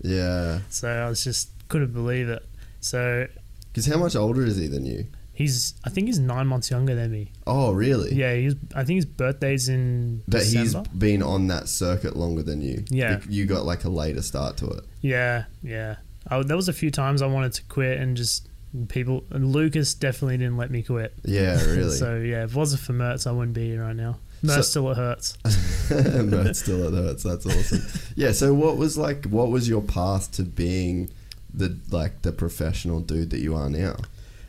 Yeah. 0.00 0.60
so 0.70 0.88
I 0.88 1.08
was 1.08 1.22
just 1.24 1.50
couldn't 1.68 1.92
believe 1.92 2.28
it. 2.28 2.44
So 2.80 3.26
Because 3.68 3.86
how 3.86 3.98
much 3.98 4.16
older 4.16 4.44
is 4.44 4.56
he 4.56 4.66
than 4.68 4.84
you? 4.86 5.06
he's 5.34 5.74
I 5.82 5.88
think 5.90 6.06
he's 6.08 6.18
nine 6.18 6.46
months 6.46 6.70
younger 6.70 6.94
than 6.94 7.10
me. 7.10 7.32
Oh, 7.46 7.72
really? 7.72 8.14
Yeah, 8.14 8.34
he's 8.34 8.54
I 8.74 8.84
think 8.84 8.96
his 8.96 9.06
birthday's 9.06 9.68
in 9.68 10.22
But 10.28 10.44
he's 10.44 10.74
been 10.96 11.22
on 11.22 11.46
that 11.48 11.68
circuit 11.68 12.16
longer 12.16 12.42
than 12.42 12.60
you. 12.62 12.84
Yeah. 12.88 13.20
You 13.28 13.46
got 13.46 13.64
like 13.64 13.84
a 13.84 13.88
later 13.88 14.22
start 14.22 14.56
to 14.58 14.68
it. 14.68 14.84
Yeah, 15.00 15.44
yeah. 15.62 15.96
I, 16.28 16.42
there 16.42 16.56
was 16.56 16.68
a 16.68 16.72
few 16.72 16.90
times 16.90 17.22
I 17.22 17.26
wanted 17.26 17.52
to 17.54 17.62
quit 17.64 17.98
and 17.98 18.16
just 18.16 18.48
people. 18.88 19.24
And 19.30 19.52
Lucas 19.52 19.94
definitely 19.94 20.38
didn't 20.38 20.56
let 20.56 20.70
me 20.70 20.82
quit. 20.82 21.12
Yeah, 21.24 21.62
really. 21.66 21.90
so 21.96 22.16
yeah, 22.16 22.44
if 22.44 22.50
it 22.52 22.56
wasn't 22.56 22.82
for 22.82 22.92
Mertz, 22.92 23.26
I 23.26 23.32
wouldn't 23.32 23.54
be 23.54 23.68
here 23.70 23.82
right 23.82 23.96
now. 23.96 24.18
Mertz 24.42 24.54
So- 24.56 24.62
still 24.62 24.90
it 24.90 24.96
hurts. 24.96 25.36
but 25.44 26.56
still 26.56 26.86
it 26.88 26.94
hurts. 26.96 27.22
That's 27.22 27.46
awesome. 27.46 27.82
yeah. 28.16 28.32
So 28.32 28.54
what 28.54 28.76
was 28.76 28.96
like? 28.98 29.26
What 29.26 29.50
was 29.50 29.68
your 29.68 29.82
path 29.82 30.32
to 30.32 30.42
being 30.42 31.10
the 31.54 31.78
like 31.90 32.22
the 32.22 32.32
professional 32.32 33.00
dude 33.00 33.30
that 33.30 33.40
you 33.40 33.54
are 33.54 33.68
now? 33.70 33.96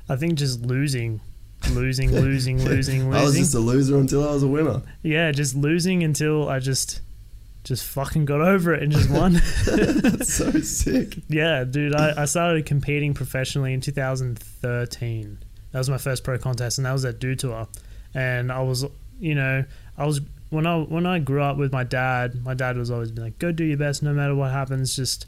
I 0.09 0.15
think 0.15 0.35
just 0.35 0.61
losing, 0.61 1.21
losing, 1.71 2.11
losing, 2.11 2.59
losing, 2.63 3.03
losing. 3.05 3.13
I 3.13 3.23
was 3.23 3.35
just 3.37 3.53
a 3.55 3.59
loser 3.59 3.97
until 3.97 4.27
I 4.27 4.33
was 4.33 4.43
a 4.43 4.47
winner. 4.47 4.81
yeah, 5.01 5.31
just 5.31 5.55
losing 5.55 6.03
until 6.03 6.49
I 6.49 6.59
just, 6.59 6.99
just 7.63 7.85
fucking 7.85 8.25
got 8.25 8.41
over 8.41 8.73
it 8.73 8.83
and 8.83 8.91
just 8.91 9.09
won. 9.09 9.33
That's 9.65 10.33
so 10.33 10.51
sick. 10.61 11.17
yeah, 11.29 11.63
dude. 11.63 11.95
I, 11.95 12.23
I 12.23 12.25
started 12.25 12.65
competing 12.65 13.13
professionally 13.13 13.73
in 13.73 13.81
2013. 13.81 15.37
That 15.71 15.77
was 15.77 15.89
my 15.89 15.97
first 15.97 16.23
pro 16.23 16.37
contest, 16.37 16.77
and 16.77 16.85
that 16.85 16.91
was 16.91 17.05
at 17.05 17.19
Dew 17.19 17.35
Tour. 17.35 17.67
And 18.13 18.51
I 18.51 18.61
was, 18.61 18.85
you 19.19 19.33
know, 19.33 19.63
I 19.97 20.05
was 20.05 20.21
when 20.49 20.67
I 20.67 20.77
when 20.79 21.05
I 21.05 21.19
grew 21.19 21.41
up 21.41 21.57
with 21.57 21.71
my 21.71 21.83
dad. 21.83 22.43
My 22.43 22.53
dad 22.53 22.77
was 22.77 22.91
always 22.91 23.11
been 23.11 23.23
like, 23.23 23.39
"Go 23.39 23.51
do 23.51 23.63
your 23.63 23.77
best, 23.77 24.03
no 24.03 24.13
matter 24.13 24.35
what 24.35 24.51
happens. 24.51 24.95
Just, 24.95 25.25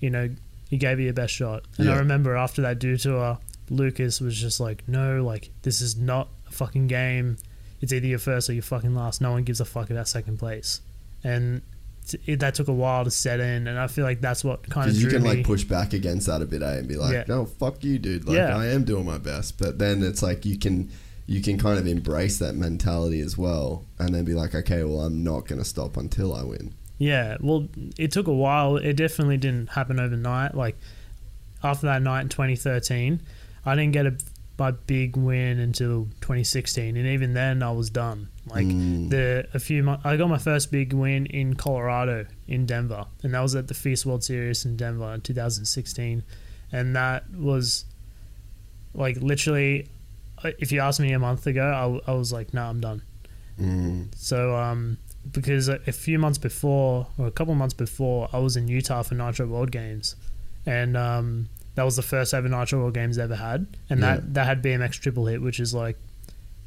you 0.00 0.10
know, 0.10 0.28
he 0.68 0.76
gave 0.76 0.98
you 0.98 1.06
your 1.06 1.14
best 1.14 1.34
shot." 1.34 1.64
And 1.78 1.90
I 1.90 1.96
remember 1.96 2.36
after 2.36 2.62
that 2.62 2.78
Dew 2.78 2.96
Tour, 2.96 3.38
Lucas 3.70 4.20
was 4.20 4.38
just 4.38 4.60
like, 4.60 4.86
"No, 4.86 5.24
like 5.24 5.50
this 5.62 5.80
is 5.80 5.96
not 5.96 6.28
a 6.46 6.52
fucking 6.52 6.86
game. 6.86 7.38
It's 7.80 7.92
either 7.92 8.06
your 8.06 8.18
first 8.18 8.50
or 8.50 8.52
your 8.52 8.62
fucking 8.62 8.94
last. 8.94 9.20
No 9.20 9.32
one 9.32 9.42
gives 9.42 9.60
a 9.60 9.64
fuck 9.64 9.90
about 9.90 10.06
second 10.06 10.38
place." 10.38 10.80
And 11.24 11.62
it, 12.26 12.40
that 12.40 12.54
took 12.54 12.68
a 12.68 12.72
while 12.72 13.04
to 13.04 13.10
set 13.10 13.40
in, 13.40 13.66
and 13.66 13.78
I 13.78 13.86
feel 13.86 14.04
like 14.04 14.20
that's 14.20 14.44
what 14.44 14.68
kind 14.68 14.90
of 14.90 14.96
you 14.96 15.08
can 15.08 15.22
me. 15.22 15.28
like 15.28 15.44
push 15.46 15.64
back 15.64 15.92
against 15.92 16.26
that 16.26 16.42
a 16.42 16.46
bit, 16.46 16.62
eh? 16.62 16.76
And 16.78 16.88
be 16.88 16.96
like, 16.96 17.12
Yeah. 17.12 17.24
no, 17.28 17.46
fuck 17.46 17.82
you, 17.84 17.98
dude. 17.98 18.26
Like 18.26 18.36
Yeah. 18.36 18.56
I 18.56 18.66
am 18.66 18.84
doing 18.84 19.04
my 19.04 19.18
best. 19.18 19.58
But 19.58 19.78
then 19.78 20.02
it's 20.02 20.22
like 20.22 20.44
you 20.44 20.58
can 20.58 20.90
you 21.26 21.42
can 21.42 21.58
kind 21.58 21.78
of 21.78 21.86
embrace 21.86 22.38
that 22.38 22.54
mentality 22.54 23.20
as 23.20 23.36
well, 23.36 23.84
and 23.98 24.14
then 24.14 24.24
be 24.24 24.34
like, 24.34 24.54
okay, 24.54 24.82
well, 24.84 25.00
I'm 25.00 25.22
not 25.22 25.46
gonna 25.46 25.64
stop 25.64 25.96
until 25.96 26.34
I 26.34 26.42
win. 26.42 26.72
Yeah, 26.98 27.36
well, 27.40 27.68
it 27.96 28.10
took 28.10 28.26
a 28.26 28.32
while. 28.34 28.76
It 28.76 28.94
definitely 28.94 29.36
didn't 29.36 29.70
happen 29.70 30.00
overnight. 30.00 30.54
Like 30.54 30.76
after 31.62 31.86
that 31.86 32.02
night 32.02 32.22
in 32.22 32.28
2013, 32.28 33.20
I 33.66 33.74
didn't 33.74 33.92
get 33.92 34.06
a 34.06 34.16
my 34.58 34.72
big 34.72 35.16
win 35.16 35.60
until 35.60 36.06
2016, 36.20 36.96
and 36.96 37.06
even 37.06 37.32
then 37.34 37.62
I 37.62 37.70
was 37.70 37.90
done. 37.90 38.28
Like 38.50 38.66
Mm. 38.66 39.10
the 39.10 39.46
a 39.54 39.58
few 39.58 39.82
months, 39.82 40.04
I 40.06 40.16
got 40.16 40.28
my 40.28 40.38
first 40.38 40.70
big 40.70 40.92
win 40.92 41.26
in 41.26 41.54
Colorado 41.54 42.26
in 42.46 42.66
Denver, 42.66 43.06
and 43.22 43.34
that 43.34 43.40
was 43.40 43.54
at 43.54 43.68
the 43.68 43.74
FISE 43.74 44.04
World 44.06 44.24
Series 44.24 44.64
in 44.64 44.76
Denver 44.76 45.12
in 45.14 45.20
2016, 45.20 46.22
and 46.72 46.96
that 46.96 47.30
was 47.34 47.84
like 48.94 49.16
literally. 49.20 49.88
uh, 50.44 50.50
If 50.58 50.72
you 50.72 50.80
asked 50.80 51.00
me 51.00 51.12
a 51.12 51.18
month 51.18 51.46
ago, 51.46 52.00
I 52.06 52.12
was 52.12 52.32
like, 52.32 52.54
"No, 52.54 52.62
I'm 52.64 52.80
done." 52.80 53.02
Mm. 53.60 54.14
So, 54.14 54.54
um, 54.56 54.98
because 55.32 55.68
a, 55.68 55.80
a 55.86 55.92
few 55.92 56.18
months 56.18 56.38
before, 56.38 57.08
or 57.18 57.26
a 57.26 57.30
couple 57.30 57.54
months 57.54 57.74
before, 57.74 58.28
I 58.32 58.38
was 58.38 58.56
in 58.56 58.68
Utah 58.68 59.02
for 59.02 59.14
Nitro 59.14 59.46
World 59.46 59.70
Games, 59.72 60.14
and 60.64 60.96
um, 60.96 61.48
that 61.74 61.82
was 61.84 61.96
the 61.96 62.02
first 62.02 62.32
ever 62.34 62.48
Nitro 62.48 62.78
World 62.80 62.94
Games 62.94 63.18
I 63.18 63.24
ever 63.24 63.36
had, 63.36 63.66
and 63.90 64.00
Yeah. 64.00 64.16
that 64.16 64.34
that 64.34 64.46
had 64.46 64.62
BMX 64.62 64.92
triple 65.00 65.26
hit, 65.26 65.42
which 65.42 65.58
is 65.60 65.74
like, 65.74 65.96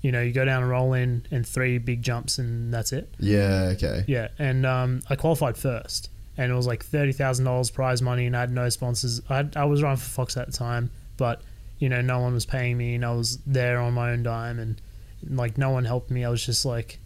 you 0.01 0.11
know, 0.11 0.21
you 0.21 0.31
go 0.31 0.45
down 0.45 0.63
and 0.63 0.71
roll 0.71 0.93
in 0.93 1.25
and 1.31 1.47
three 1.47 1.77
big 1.77 2.01
jumps, 2.01 2.37
and 2.39 2.73
that's 2.73 2.91
it. 2.91 3.13
Yeah. 3.19 3.71
Okay. 3.73 4.03
Yeah, 4.07 4.29
and 4.39 4.65
um, 4.65 5.01
I 5.09 5.15
qualified 5.15 5.57
first, 5.57 6.09
and 6.37 6.51
it 6.51 6.55
was 6.55 6.67
like 6.67 6.83
thirty 6.83 7.11
thousand 7.11 7.45
dollars 7.45 7.69
prize 7.69 8.01
money, 8.01 8.25
and 8.25 8.35
I 8.35 8.41
had 8.41 8.51
no 8.51 8.69
sponsors. 8.69 9.21
I 9.29 9.47
I 9.55 9.65
was 9.65 9.83
running 9.83 9.97
for 9.97 10.09
Fox 10.09 10.37
at 10.37 10.47
the 10.47 10.53
time, 10.53 10.89
but 11.17 11.41
you 11.79 11.89
know, 11.89 12.01
no 12.01 12.19
one 12.19 12.33
was 12.33 12.45
paying 12.45 12.77
me, 12.77 12.95
and 12.95 13.05
I 13.05 13.13
was 13.13 13.37
there 13.45 13.79
on 13.79 13.93
my 13.93 14.11
own 14.11 14.23
dime, 14.23 14.59
and 14.59 14.81
like 15.29 15.57
no 15.57 15.69
one 15.69 15.85
helped 15.85 16.09
me. 16.09 16.25
I 16.25 16.29
was 16.29 16.43
just 16.45 16.65
like 16.65 16.97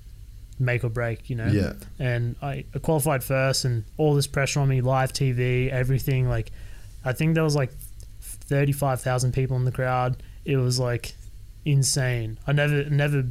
make 0.57 0.83
or 0.83 0.89
break, 0.89 1.29
you 1.29 1.35
know. 1.35 1.47
Yeah. 1.47 1.73
And 1.99 2.35
I 2.41 2.63
I 2.73 2.79
qualified 2.79 3.23
first, 3.23 3.65
and 3.65 3.83
all 3.97 4.15
this 4.15 4.27
pressure 4.27 4.61
on 4.61 4.69
me, 4.69 4.81
live 4.81 5.11
TV, 5.11 5.69
everything. 5.69 6.29
Like, 6.29 6.51
I 7.03 7.13
think 7.13 7.35
there 7.35 7.43
was 7.43 7.55
like 7.55 7.71
thirty 8.21 8.71
five 8.71 9.01
thousand 9.01 9.33
people 9.33 9.57
in 9.57 9.65
the 9.65 9.71
crowd. 9.71 10.23
It 10.45 10.57
was 10.57 10.79
like 10.79 11.13
insane. 11.65 12.37
I 12.47 12.53
never 12.53 12.89
never 12.89 13.25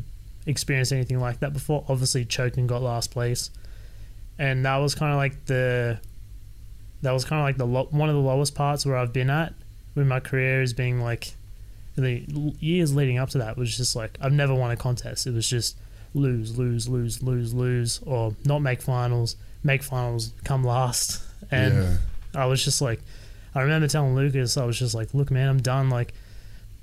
experienced 0.47 0.93
anything 0.93 1.20
like 1.20 1.41
that 1.41 1.53
before. 1.53 1.85
Obviously, 1.89 2.24
choked 2.24 2.57
and 2.57 2.68
got 2.68 2.82
last 2.82 3.11
place, 3.11 3.51
and 4.39 4.64
that 4.66 4.76
was 4.76 4.95
kind 4.95 5.12
of 5.12 5.16
like 5.16 5.47
the 5.47 5.99
that 7.03 7.12
was 7.12 7.24
kind 7.24 7.41
of 7.41 7.45
like 7.45 7.57
the 7.57 7.66
lo- 7.66 7.89
one 7.91 8.09
of 8.09 8.14
the 8.14 8.20
lowest 8.20 8.55
parts 8.55 8.85
where 8.85 8.97
I've 8.97 9.12
been 9.12 9.30
at 9.30 9.55
with 9.95 10.07
my 10.07 10.20
career 10.20 10.62
is 10.62 10.72
being 10.72 11.01
like 11.01 11.35
the 11.97 12.24
years 12.59 12.95
leading 12.95 13.18
up 13.18 13.30
to 13.30 13.39
that 13.39 13.57
was 13.57 13.76
just 13.76 13.95
like 13.95 14.18
I've 14.20 14.32
never 14.32 14.55
won 14.55 14.70
a 14.70 14.76
contest. 14.76 15.26
It 15.26 15.35
was 15.35 15.49
just 15.49 15.76
lose, 16.14 16.57
lose, 16.57 16.89
lose, 16.89 17.22
lose, 17.22 17.53
lose, 17.53 18.01
or 18.07 18.35
not 18.45 18.61
make 18.61 18.80
finals, 18.80 19.37
make 19.62 19.82
finals, 19.82 20.32
come 20.45 20.64
last, 20.64 21.22
and 21.51 21.74
yeah. 21.74 21.97
I 22.35 22.47
was 22.47 22.64
just 22.64 22.80
like, 22.80 23.01
I 23.55 23.62
remember 23.62 23.89
telling 23.89 24.14
Lucas, 24.14 24.57
I 24.57 24.64
was 24.64 24.78
just 24.78 24.95
like, 24.95 25.12
look, 25.12 25.30
man, 25.30 25.49
I'm 25.49 25.61
done. 25.61 25.91
Like, 25.91 26.14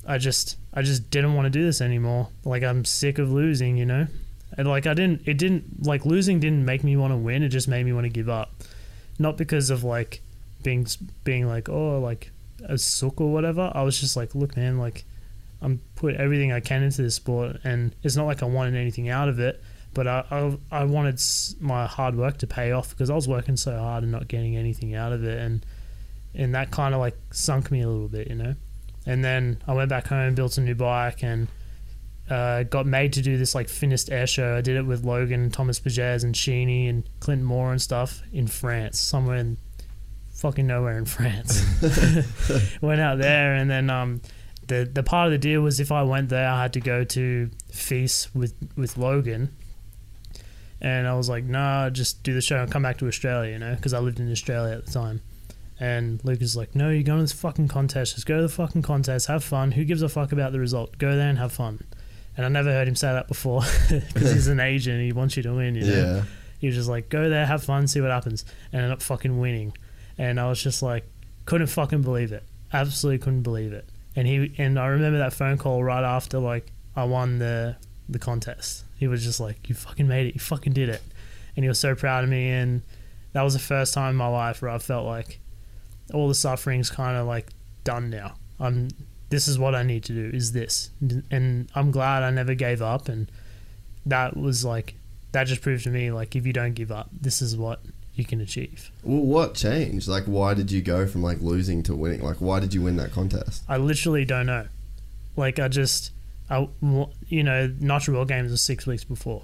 I 0.07 0.17
just, 0.17 0.57
I 0.73 0.81
just 0.81 1.09
didn't 1.09 1.35
want 1.35 1.45
to 1.45 1.49
do 1.49 1.63
this 1.63 1.81
anymore. 1.81 2.29
Like, 2.43 2.63
I'm 2.63 2.85
sick 2.85 3.19
of 3.19 3.31
losing, 3.31 3.77
you 3.77 3.85
know. 3.85 4.07
And 4.57 4.67
like 4.67 4.85
I 4.85 4.93
didn't, 4.93 5.21
it 5.25 5.37
didn't 5.37 5.85
like 5.85 6.05
losing 6.05 6.39
didn't 6.39 6.65
make 6.65 6.83
me 6.83 6.97
want 6.97 7.13
to 7.13 7.17
win. 7.17 7.43
It 7.43 7.49
just 7.49 7.67
made 7.67 7.85
me 7.85 7.93
want 7.93 8.05
to 8.05 8.09
give 8.09 8.29
up, 8.29 8.51
not 9.17 9.37
because 9.37 9.69
of 9.69 9.83
like 9.83 10.21
being 10.63 10.85
being 11.23 11.47
like 11.47 11.69
oh 11.69 11.99
like 11.99 12.31
a 12.65 12.77
sook 12.77 13.21
or 13.21 13.31
whatever. 13.31 13.71
I 13.73 13.83
was 13.83 13.99
just 13.99 14.17
like, 14.17 14.35
look, 14.35 14.57
man, 14.57 14.77
like 14.77 15.05
I'm 15.61 15.81
put 15.95 16.15
everything 16.15 16.51
I 16.51 16.59
can 16.59 16.83
into 16.83 17.01
this 17.01 17.15
sport, 17.15 17.57
and 17.63 17.95
it's 18.03 18.15
not 18.15 18.25
like 18.25 18.43
I 18.43 18.45
wanted 18.45 18.75
anything 18.75 19.09
out 19.09 19.29
of 19.29 19.39
it, 19.39 19.61
but 19.93 20.07
I 20.07 20.25
I, 20.29 20.57
I 20.81 20.83
wanted 20.83 21.21
my 21.61 21.85
hard 21.85 22.15
work 22.15 22.37
to 22.39 22.47
pay 22.47 22.71
off 22.71 22.89
because 22.89 23.09
I 23.09 23.15
was 23.15 23.27
working 23.27 23.55
so 23.55 23.77
hard 23.77 24.03
and 24.03 24.11
not 24.11 24.27
getting 24.27 24.57
anything 24.57 24.95
out 24.95 25.13
of 25.13 25.23
it, 25.23 25.39
and 25.39 25.65
and 26.33 26.53
that 26.55 26.71
kind 26.71 26.93
of 26.93 26.99
like 26.99 27.17
sunk 27.31 27.71
me 27.71 27.81
a 27.81 27.87
little 27.87 28.09
bit, 28.09 28.27
you 28.27 28.35
know. 28.35 28.55
And 29.05 29.23
then 29.23 29.61
I 29.67 29.73
went 29.73 29.89
back 29.89 30.07
home, 30.07 30.35
built 30.35 30.57
a 30.57 30.61
new 30.61 30.75
bike, 30.75 31.23
and 31.23 31.47
uh, 32.29 32.63
got 32.63 32.85
made 32.85 33.13
to 33.13 33.21
do 33.21 33.37
this 33.37 33.55
like 33.55 33.67
finished 33.67 34.11
air 34.11 34.27
show. 34.27 34.55
I 34.55 34.61
did 34.61 34.77
it 34.77 34.85
with 34.85 35.03
Logan, 35.03 35.49
Thomas 35.49 35.79
Pages, 35.79 36.23
and 36.23 36.35
Sheeny, 36.35 36.89
and 36.89 37.03
Clinton 37.19 37.45
Moore 37.45 37.71
and 37.71 37.81
stuff 37.81 38.21
in 38.31 38.47
France, 38.47 38.99
somewhere 38.99 39.37
in 39.37 39.57
fucking 40.29 40.65
nowhere 40.65 40.97
in 40.97 41.05
France. 41.05 41.63
went 42.81 43.01
out 43.01 43.17
there, 43.17 43.55
and 43.55 43.69
then 43.69 43.89
um, 43.89 44.21
the 44.67 44.89
the 44.91 45.03
part 45.03 45.27
of 45.27 45.31
the 45.31 45.37
deal 45.37 45.61
was 45.61 45.79
if 45.79 45.91
I 45.91 46.03
went 46.03 46.29
there, 46.29 46.47
I 46.47 46.61
had 46.61 46.73
to 46.73 46.79
go 46.79 47.03
to 47.03 47.49
FISE 47.71 48.29
with 48.33 48.53
with 48.75 48.97
Logan. 48.97 49.55
And 50.83 51.07
I 51.07 51.13
was 51.13 51.29
like, 51.29 51.43
nah, 51.43 51.91
just 51.91 52.23
do 52.23 52.33
the 52.33 52.41
show 52.41 52.59
and 52.59 52.71
come 52.71 52.81
back 52.81 52.97
to 52.97 53.07
Australia, 53.07 53.51
you 53.51 53.59
know, 53.59 53.75
because 53.75 53.93
I 53.93 53.99
lived 53.99 54.19
in 54.19 54.31
Australia 54.31 54.75
at 54.77 54.87
the 54.87 54.91
time. 54.91 55.21
And 55.81 56.23
Lucas 56.23 56.51
is 56.51 56.55
like, 56.55 56.75
no, 56.75 56.91
you're 56.91 57.01
going 57.01 57.17
to 57.17 57.23
this 57.23 57.33
fucking 57.33 57.67
contest. 57.67 58.13
Just 58.13 58.27
go 58.27 58.35
to 58.35 58.43
the 58.43 58.49
fucking 58.49 58.83
contest, 58.83 59.25
have 59.25 59.43
fun. 59.43 59.71
Who 59.71 59.83
gives 59.83 60.03
a 60.03 60.09
fuck 60.09 60.31
about 60.31 60.51
the 60.51 60.59
result? 60.59 60.99
Go 60.99 61.15
there 61.15 61.27
and 61.27 61.39
have 61.39 61.51
fun. 61.51 61.83
And 62.37 62.45
I 62.45 62.49
never 62.49 62.69
heard 62.69 62.87
him 62.87 62.95
say 62.95 63.11
that 63.11 63.27
before 63.27 63.61
because 63.89 64.31
he's 64.31 64.47
an 64.47 64.59
agent. 64.61 65.01
He 65.01 65.11
wants 65.11 65.35
you 65.35 65.41
to 65.41 65.55
win, 65.55 65.73
you 65.73 65.87
know? 65.87 66.15
Yeah. 66.17 66.23
He 66.59 66.67
was 66.67 66.75
just 66.75 66.87
like, 66.87 67.09
go 67.09 67.29
there, 67.29 67.47
have 67.47 67.63
fun, 67.63 67.87
see 67.87 67.99
what 67.99 68.11
happens. 68.11 68.45
And 68.71 68.83
ended 68.83 68.91
up 68.91 69.01
fucking 69.01 69.39
winning. 69.39 69.73
And 70.19 70.39
I 70.39 70.47
was 70.49 70.61
just 70.61 70.83
like, 70.83 71.03
couldn't 71.45 71.65
fucking 71.65 72.03
believe 72.03 72.31
it. 72.31 72.43
Absolutely 72.71 73.17
couldn't 73.17 73.41
believe 73.41 73.73
it. 73.73 73.89
And 74.15 74.27
he 74.27 74.53
and 74.59 74.77
I 74.77 74.85
remember 74.85 75.17
that 75.17 75.33
phone 75.33 75.57
call 75.57 75.83
right 75.83 76.03
after 76.03 76.37
like 76.37 76.71
I 76.95 77.05
won 77.05 77.39
the 77.39 77.75
the 78.07 78.19
contest. 78.19 78.83
He 78.97 79.07
was 79.07 79.23
just 79.23 79.39
like, 79.39 79.67
You 79.67 79.73
fucking 79.73 80.07
made 80.07 80.27
it, 80.27 80.35
you 80.35 80.39
fucking 80.39 80.73
did 80.73 80.89
it. 80.89 81.01
And 81.55 81.65
he 81.65 81.67
was 81.69 81.79
so 81.79 81.95
proud 81.95 82.23
of 82.23 82.29
me 82.29 82.49
and 82.49 82.83
that 83.33 83.41
was 83.41 83.53
the 83.53 83.59
first 83.59 83.93
time 83.93 84.11
in 84.11 84.15
my 84.15 84.27
life 84.27 84.61
where 84.61 84.69
I 84.69 84.77
felt 84.77 85.05
like 85.05 85.39
all 86.13 86.27
the 86.27 86.35
suffering's 86.35 86.89
kind 86.89 87.17
of 87.17 87.27
like 87.27 87.49
done 87.83 88.09
now. 88.09 88.35
I'm 88.59 88.89
this 89.29 89.47
is 89.47 89.57
what 89.57 89.73
I 89.75 89.83
need 89.83 90.03
to 90.05 90.13
do 90.13 90.35
is 90.35 90.51
this. 90.51 90.89
And 91.31 91.69
I'm 91.73 91.91
glad 91.91 92.21
I 92.23 92.31
never 92.31 92.53
gave 92.53 92.81
up 92.81 93.07
and 93.07 93.31
that 94.05 94.35
was 94.35 94.65
like 94.65 94.95
that 95.31 95.45
just 95.45 95.61
proved 95.61 95.85
to 95.85 95.89
me 95.89 96.11
like 96.11 96.35
if 96.35 96.45
you 96.45 96.53
don't 96.53 96.73
give 96.73 96.91
up, 96.91 97.09
this 97.13 97.41
is 97.41 97.55
what 97.55 97.79
you 98.13 98.25
can 98.25 98.41
achieve. 98.41 98.91
Well, 99.03 99.21
what 99.21 99.55
changed? 99.55 100.07
Like, 100.07 100.25
why 100.25 100.53
did 100.53 100.71
you 100.71 100.81
go 100.81 101.07
from 101.07 101.23
like 101.23 101.39
losing 101.41 101.83
to 101.83 101.95
winning? 101.95 102.21
Like, 102.21 102.37
why 102.37 102.59
did 102.59 102.73
you 102.73 102.81
win 102.81 102.97
that 102.97 103.11
contest? 103.11 103.63
I 103.67 103.77
literally 103.77 104.25
don't 104.25 104.45
know. 104.45 104.67
Like 105.37 105.59
I 105.59 105.67
just, 105.69 106.11
I 106.49 106.67
you 107.27 107.43
know, 107.43 107.73
Nitro 107.79 108.15
World 108.15 108.27
Games 108.27 108.51
was 108.51 108.61
six 108.61 108.85
weeks 108.85 109.05
before, 109.05 109.43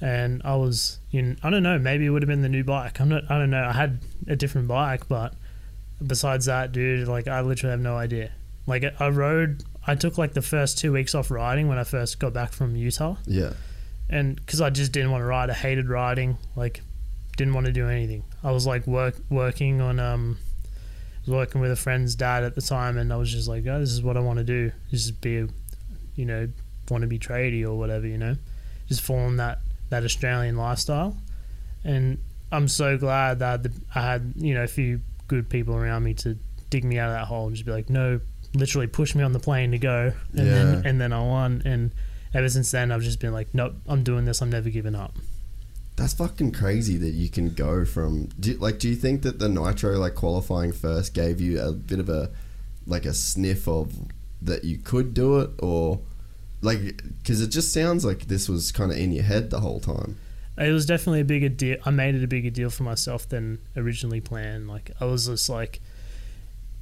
and 0.00 0.40
I 0.44 0.54
was 0.54 1.00
in. 1.10 1.38
I 1.42 1.50
don't 1.50 1.64
know. 1.64 1.78
Maybe 1.78 2.06
it 2.06 2.10
would 2.10 2.22
have 2.22 2.28
been 2.28 2.42
the 2.42 2.48
new 2.48 2.62
bike. 2.62 3.00
I'm 3.00 3.08
not. 3.08 3.28
I 3.28 3.38
don't 3.38 3.50
know. 3.50 3.64
I 3.64 3.72
had 3.72 3.98
a 4.28 4.36
different 4.36 4.68
bike, 4.68 5.08
but 5.08 5.34
besides 6.06 6.46
that, 6.46 6.72
dude, 6.72 7.08
like 7.08 7.28
I 7.28 7.40
literally 7.40 7.72
have 7.72 7.80
no 7.80 7.96
idea. 7.96 8.32
Like 8.66 8.84
I 9.00 9.08
rode. 9.08 9.62
I 9.86 9.94
took 9.96 10.16
like 10.18 10.34
the 10.34 10.42
first 10.42 10.78
two 10.78 10.92
weeks 10.92 11.14
off 11.14 11.30
riding 11.30 11.68
when 11.68 11.78
I 11.78 11.84
first 11.84 12.18
got 12.20 12.32
back 12.32 12.52
from 12.52 12.76
Utah, 12.76 13.16
Yeah. 13.26 13.54
and 14.08 14.36
because 14.36 14.60
I 14.60 14.70
just 14.70 14.92
didn't 14.92 15.10
want 15.10 15.22
to 15.22 15.26
ride. 15.26 15.50
I 15.50 15.54
hated 15.54 15.88
riding. 15.88 16.38
Like 16.56 16.82
didn't 17.36 17.54
want 17.54 17.66
to 17.66 17.72
do 17.72 17.88
anything. 17.88 18.22
I 18.44 18.50
was 18.52 18.66
like 18.66 18.86
work 18.86 19.16
working 19.30 19.80
on 19.80 19.98
um 19.98 20.38
working 21.26 21.60
with 21.60 21.70
a 21.70 21.76
friend's 21.76 22.14
dad 22.14 22.42
at 22.44 22.54
the 22.54 22.60
time 22.60 22.98
and 22.98 23.12
I 23.12 23.16
was 23.16 23.30
just 23.30 23.48
like, 23.48 23.64
oh, 23.66 23.78
this 23.80 23.90
is 23.90 24.02
what 24.02 24.16
I 24.16 24.20
want 24.20 24.38
to 24.38 24.44
do. 24.44 24.72
Just 24.90 25.20
be 25.20 25.38
a 25.38 25.48
you 26.14 26.24
know, 26.26 26.48
want 26.90 27.02
to 27.02 27.08
be 27.08 27.18
tradie 27.18 27.64
or 27.64 27.74
whatever, 27.76 28.06
you 28.06 28.18
know. 28.18 28.36
Just 28.88 29.00
following 29.00 29.36
that 29.38 29.58
that 29.90 30.04
Australian 30.04 30.56
lifestyle. 30.56 31.16
And 31.84 32.18
I'm 32.52 32.68
so 32.68 32.96
glad 32.98 33.38
that 33.40 33.62
the, 33.64 33.72
I 33.94 34.02
had, 34.02 34.34
you 34.36 34.54
know, 34.54 34.62
a 34.64 34.68
few 34.68 35.00
good 35.32 35.48
people 35.48 35.74
around 35.74 36.02
me 36.02 36.12
to 36.12 36.36
dig 36.68 36.84
me 36.84 36.98
out 36.98 37.08
of 37.08 37.14
that 37.14 37.24
hole 37.24 37.46
and 37.46 37.56
just 37.56 37.64
be 37.64 37.72
like, 37.72 37.88
no, 37.88 38.20
literally 38.52 38.86
push 38.86 39.14
me 39.14 39.22
on 39.22 39.32
the 39.32 39.38
plane 39.38 39.70
to 39.70 39.78
go. 39.78 40.12
And 40.36 40.46
then 40.46 40.86
and 40.86 41.00
then 41.00 41.10
I 41.10 41.20
won 41.20 41.62
and 41.64 41.90
ever 42.34 42.50
since 42.50 42.70
then 42.70 42.92
I've 42.92 43.00
just 43.00 43.18
been 43.18 43.32
like, 43.32 43.48
nope, 43.54 43.74
I'm 43.88 44.02
doing 44.02 44.26
this. 44.26 44.42
I'm 44.42 44.50
never 44.50 44.68
giving 44.68 44.94
up. 44.94 45.16
That's 45.96 46.12
fucking 46.12 46.52
crazy 46.52 46.98
that 46.98 47.12
you 47.12 47.30
can 47.30 47.54
go 47.54 47.86
from. 47.86 48.26
Do, 48.38 48.52
like, 48.58 48.78
do 48.78 48.90
you 48.90 48.94
think 48.94 49.22
that 49.22 49.38
the 49.38 49.48
nitro 49.48 49.92
like 49.92 50.14
qualifying 50.14 50.72
first 50.72 51.14
gave 51.14 51.40
you 51.40 51.62
a 51.62 51.72
bit 51.72 51.98
of 51.98 52.10
a 52.10 52.30
like 52.86 53.06
a 53.06 53.14
sniff 53.14 53.66
of 53.66 53.94
that 54.42 54.64
you 54.64 54.76
could 54.76 55.14
do 55.14 55.40
it, 55.40 55.50
or 55.62 56.00
like 56.60 56.80
because 57.22 57.40
it 57.40 57.48
just 57.48 57.72
sounds 57.72 58.04
like 58.04 58.26
this 58.28 58.50
was 58.50 58.70
kind 58.70 58.92
of 58.92 58.98
in 58.98 59.12
your 59.12 59.24
head 59.24 59.48
the 59.48 59.60
whole 59.60 59.80
time. 59.80 60.18
It 60.58 60.70
was 60.72 60.84
definitely 60.86 61.20
a 61.20 61.24
bigger 61.24 61.48
deal. 61.48 61.78
I 61.84 61.90
made 61.90 62.14
it 62.14 62.22
a 62.22 62.26
bigger 62.28 62.50
deal 62.50 62.70
for 62.70 62.82
myself 62.82 63.28
than 63.28 63.58
originally 63.76 64.20
planned. 64.20 64.68
Like 64.68 64.90
I 65.00 65.04
was 65.06 65.26
just 65.26 65.48
like, 65.48 65.80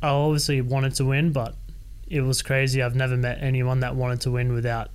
I 0.02 0.08
obviously 0.08 0.60
wanted 0.60 0.94
to 0.96 1.04
win, 1.04 1.32
but 1.32 1.54
it 2.08 2.22
was 2.22 2.42
crazy. 2.42 2.82
I've 2.82 2.96
never 2.96 3.16
met 3.16 3.38
anyone 3.42 3.80
that 3.80 3.94
wanted 3.94 4.20
to 4.22 4.30
win 4.32 4.52
without 4.52 4.90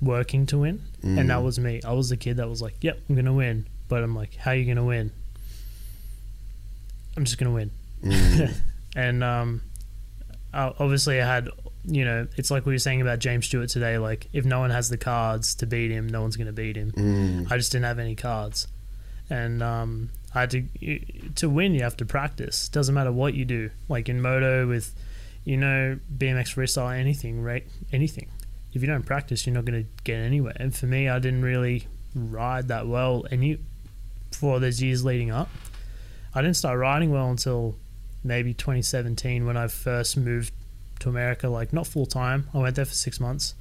working 0.00 0.46
to 0.46 0.58
win, 0.58 0.82
and 1.02 1.28
that 1.30 1.42
was 1.42 1.58
me. 1.58 1.80
I 1.84 1.92
was 1.92 2.08
the 2.08 2.16
kid 2.16 2.36
that 2.38 2.48
was 2.48 2.60
like, 2.62 2.76
"Yep, 2.80 3.00
I'm 3.08 3.14
gonna 3.16 3.32
win," 3.34 3.66
but 3.88 4.02
I'm 4.02 4.14
like, 4.14 4.34
"How 4.36 4.50
are 4.52 4.54
you 4.56 4.64
gonna 4.66 4.84
win?" 4.84 5.10
I'm 7.16 7.24
just 7.24 7.38
gonna 7.38 7.52
win, 7.52 7.70
and 8.96 9.24
um, 9.24 9.62
I- 10.52 10.74
obviously 10.78 11.20
I 11.20 11.26
had. 11.26 11.48
You 11.86 12.04
know, 12.04 12.26
it's 12.36 12.50
like 12.50 12.66
we 12.66 12.72
were 12.72 12.78
saying 12.78 13.00
about 13.00 13.20
James 13.20 13.46
Stewart 13.46 13.68
today. 13.68 13.98
Like, 13.98 14.28
if 14.32 14.44
no 14.44 14.58
one 14.58 14.70
has 14.70 14.88
the 14.88 14.96
cards 14.96 15.54
to 15.56 15.66
beat 15.66 15.90
him, 15.90 16.08
no 16.08 16.20
one's 16.20 16.36
going 16.36 16.48
to 16.48 16.52
beat 16.52 16.76
him. 16.76 16.92
Mm. 16.92 17.50
I 17.50 17.56
just 17.56 17.70
didn't 17.70 17.84
have 17.84 17.98
any 17.98 18.16
cards, 18.16 18.66
and 19.30 19.62
um, 19.62 20.10
I 20.34 20.40
had 20.40 20.50
to 20.50 20.64
to 21.36 21.48
win. 21.48 21.74
You 21.74 21.82
have 21.82 21.96
to 21.98 22.04
practice. 22.04 22.68
Doesn't 22.68 22.94
matter 22.94 23.12
what 23.12 23.34
you 23.34 23.44
do. 23.44 23.70
Like 23.88 24.08
in 24.08 24.20
moto 24.20 24.66
with, 24.66 24.94
you 25.44 25.56
know, 25.56 25.98
BMX 26.16 26.54
freestyle, 26.54 26.96
anything, 26.96 27.42
right? 27.42 27.64
Anything. 27.92 28.28
If 28.72 28.82
you 28.82 28.88
don't 28.88 29.04
practice, 29.04 29.46
you're 29.46 29.54
not 29.54 29.64
going 29.64 29.84
to 29.84 29.88
get 30.04 30.16
anywhere. 30.16 30.54
And 30.56 30.74
for 30.74 30.86
me, 30.86 31.08
I 31.08 31.18
didn't 31.18 31.42
really 31.42 31.86
ride 32.14 32.68
that 32.68 32.86
well. 32.86 33.24
And 33.30 33.42
you, 33.42 33.58
for 34.32 34.60
those 34.60 34.82
years 34.82 35.04
leading 35.04 35.30
up, 35.30 35.48
I 36.34 36.42
didn't 36.42 36.56
start 36.56 36.78
riding 36.78 37.10
well 37.10 37.30
until 37.30 37.76
maybe 38.22 38.52
2017 38.52 39.46
when 39.46 39.56
I 39.56 39.68
first 39.68 40.16
moved 40.16 40.52
to 41.00 41.08
America. 41.08 41.48
Like 41.48 41.72
not 41.72 41.86
full 41.86 42.06
time. 42.06 42.48
I 42.54 42.58
went 42.58 42.76
there 42.76 42.84
for 42.84 42.94
six 42.94 43.20
months, 43.20 43.54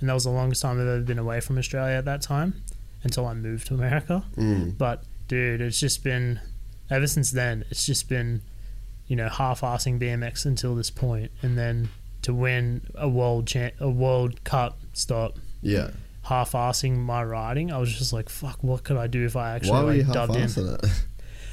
and 0.00 0.08
that 0.08 0.14
was 0.14 0.24
the 0.24 0.30
longest 0.30 0.62
time 0.62 0.80
I've 0.80 0.86
ever 0.86 1.00
been 1.00 1.18
away 1.18 1.40
from 1.40 1.58
Australia 1.58 1.96
at 1.96 2.04
that 2.04 2.22
time 2.22 2.62
until 3.02 3.26
I 3.26 3.34
moved 3.34 3.66
to 3.68 3.74
America. 3.74 4.24
Mm. 4.36 4.76
But 4.76 5.04
dude, 5.28 5.60
it's 5.60 5.78
just 5.80 6.02
been 6.04 6.40
ever 6.90 7.06
since 7.06 7.30
then. 7.30 7.64
It's 7.70 7.86
just 7.86 8.08
been 8.08 8.42
you 9.06 9.16
know 9.16 9.28
half-assing 9.28 10.00
BMX 10.00 10.46
until 10.46 10.74
this 10.74 10.90
point, 10.90 11.30
and 11.42 11.56
then 11.58 11.88
to 12.22 12.34
win 12.34 12.86
a 12.94 13.08
world 13.08 13.46
cha- 13.46 13.70
a 13.80 13.90
World 13.90 14.42
Cup 14.44 14.78
stop. 14.92 15.38
Yeah. 15.62 15.90
Half-assing 16.24 16.96
my 16.98 17.24
riding, 17.24 17.72
I 17.72 17.78
was 17.78 17.96
just 17.96 18.12
like, 18.12 18.28
"Fuck! 18.28 18.62
What 18.62 18.84
could 18.84 18.98
I 18.98 19.06
do 19.06 19.24
if 19.24 19.36
I 19.36 19.56
actually 19.56 19.72
Why 19.72 19.82
were 19.84 19.94
you 19.94 20.04
like, 20.04 20.12
dubbed 20.12 20.36
in?" 20.36 20.42
it? 20.66 20.86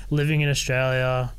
living 0.09 0.41
in 0.41 0.49
Australia, 0.49 1.33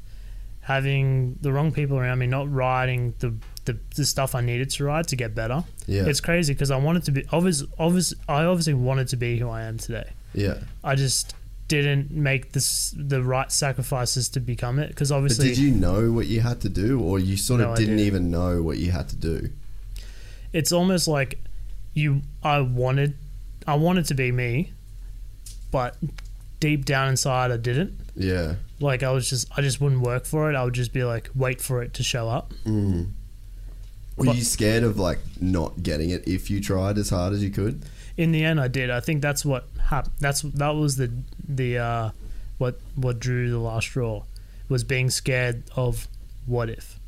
having 0.60 1.38
the 1.40 1.52
wrong 1.52 1.72
people 1.72 1.98
around 1.98 2.18
me, 2.18 2.26
not 2.26 2.52
riding 2.52 3.14
the 3.18 3.34
the, 3.68 3.78
the 3.96 4.04
stuff 4.04 4.34
I 4.34 4.40
needed 4.40 4.70
to 4.70 4.84
ride 4.84 5.06
to 5.08 5.16
get 5.16 5.34
better. 5.34 5.62
Yeah. 5.86 6.06
It's 6.06 6.20
crazy 6.20 6.52
because 6.54 6.70
I 6.70 6.76
wanted 6.76 7.04
to 7.04 7.12
be 7.12 7.24
obvious, 7.32 7.62
obvious. 7.78 8.12
I 8.28 8.44
obviously 8.44 8.74
wanted 8.74 9.08
to 9.08 9.16
be 9.16 9.38
who 9.38 9.48
I 9.48 9.62
am 9.62 9.78
today. 9.78 10.10
yeah. 10.34 10.58
I 10.82 10.94
just 10.94 11.34
didn't 11.68 12.10
make 12.10 12.52
this 12.52 12.94
the 12.96 13.22
right 13.22 13.52
sacrifices 13.52 14.28
to 14.30 14.40
become 14.40 14.78
it 14.78 14.88
because 14.88 15.10
But 15.10 15.16
obviously 15.16 15.48
did 15.48 15.58
you 15.58 15.70
know 15.70 16.10
what 16.12 16.26
you 16.26 16.40
had 16.40 16.60
to 16.62 16.68
do, 16.70 16.98
or 17.00 17.18
you 17.18 17.36
sort 17.36 17.60
of 17.60 17.76
didn't 17.76 17.94
idea. 17.94 18.06
even 18.06 18.30
know 18.30 18.62
what 18.62 18.78
you 18.78 18.90
had 18.90 19.08
to 19.10 19.16
do? 19.16 19.50
it's 20.52 20.72
almost 20.72 21.06
like 21.06 21.38
you 21.92 22.22
I 22.42 22.60
wanted 22.60 23.16
I 23.66 23.74
wanted 23.74 24.06
to 24.06 24.14
be 24.14 24.32
me, 24.32 24.72
but 25.70 25.96
deep 26.58 26.86
down 26.86 27.08
inside 27.10 27.50
I 27.50 27.58
didn't. 27.58 27.92
Yeah. 28.16 28.54
Like 28.80 29.02
I 29.02 29.10
was 29.10 29.28
just 29.28 29.46
I 29.56 29.60
just 29.60 29.78
wouldn't 29.80 30.00
work 30.00 30.24
for 30.24 30.50
it. 30.50 30.56
I 30.56 30.64
would 30.64 30.72
just 30.74 30.92
be 30.94 31.04
like 31.04 31.28
wait 31.34 31.60
for 31.60 31.82
it 31.82 31.92
to 31.94 32.02
show 32.02 32.30
up. 32.30 32.54
Mm. 32.64 33.10
Were 34.18 34.26
But- 34.26 34.36
you 34.36 34.42
scared 34.44 34.82
of 34.82 34.98
like 34.98 35.20
not 35.40 35.82
getting 35.82 36.10
it 36.10 36.26
if 36.28 36.50
you 36.50 36.60
tried 36.60 36.98
as 36.98 37.10
hard 37.10 37.32
as 37.32 37.42
you 37.42 37.50
could? 37.50 37.82
in 38.16 38.32
the 38.32 38.42
end 38.44 38.60
I 38.60 38.66
did. 38.66 38.90
I 38.90 38.98
think 38.98 39.22
that's 39.22 39.44
what 39.44 39.68
happened. 39.90 40.14
That's 40.18 40.42
that 40.42 40.70
was 40.74 40.96
the 40.96 41.08
the 41.48 41.78
uh, 41.78 42.10
what 42.58 42.80
what 42.96 43.20
drew 43.20 43.48
the 43.48 43.58
last 43.60 43.84
straw 43.86 44.24
was 44.68 44.82
being 44.82 45.08
scared 45.08 45.62
of 45.76 46.08
what 46.44 46.68
if. 46.68 46.98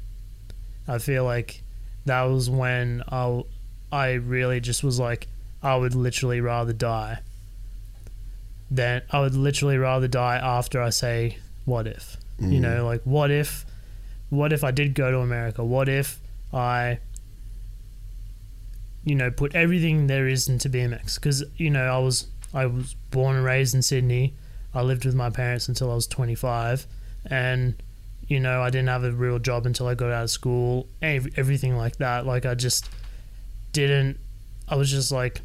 I 0.86 0.98
feel 0.98 1.24
like 1.24 1.62
that 2.06 2.22
was 2.22 2.48
when 2.48 3.02
I 3.10 3.42
I 3.90 4.12
really 4.12 4.60
just 4.60 4.84
was 4.84 5.00
like 5.00 5.26
I 5.64 5.74
would 5.74 5.96
literally 5.96 6.40
rather 6.40 6.72
die 6.72 7.18
then 8.70 9.02
I 9.10 9.18
would 9.20 9.34
literally 9.34 9.78
rather 9.78 10.06
die 10.06 10.36
after 10.36 10.80
I 10.80 10.90
say 10.90 11.38
what 11.64 11.88
if. 11.88 12.16
You 12.38 12.60
know, 12.60 12.86
like 12.86 13.02
what 13.02 13.32
if 13.32 13.66
what 14.28 14.52
if 14.52 14.62
I 14.62 14.70
did 14.70 14.94
go 14.94 15.10
to 15.10 15.18
America? 15.18 15.64
What 15.64 15.88
if 15.88 16.19
I 16.52 16.98
you 19.02 19.14
know, 19.14 19.30
put 19.30 19.54
everything 19.54 20.08
there 20.08 20.28
is 20.28 20.48
into 20.48 20.68
BMX 20.68 21.20
cuz 21.20 21.42
you 21.56 21.70
know, 21.70 21.86
I 21.86 21.98
was 21.98 22.26
I 22.52 22.66
was 22.66 22.94
born 23.10 23.36
and 23.36 23.44
raised 23.44 23.74
in 23.74 23.82
Sydney. 23.82 24.34
I 24.74 24.82
lived 24.82 25.04
with 25.04 25.14
my 25.14 25.30
parents 25.30 25.68
until 25.68 25.90
I 25.90 25.94
was 25.94 26.06
25 26.06 26.86
and 27.26 27.74
you 28.26 28.38
know, 28.38 28.62
I 28.62 28.70
didn't 28.70 28.88
have 28.88 29.02
a 29.02 29.10
real 29.10 29.40
job 29.40 29.66
until 29.66 29.88
I 29.88 29.94
got 29.94 30.12
out 30.12 30.24
of 30.24 30.30
school. 30.30 30.86
ev- 31.02 31.32
Everything 31.36 31.76
like 31.76 31.96
that. 31.96 32.26
Like 32.26 32.46
I 32.46 32.54
just 32.54 32.88
didn't 33.72 34.18
I 34.68 34.76
was 34.76 34.90
just 34.90 35.10
like 35.10 35.40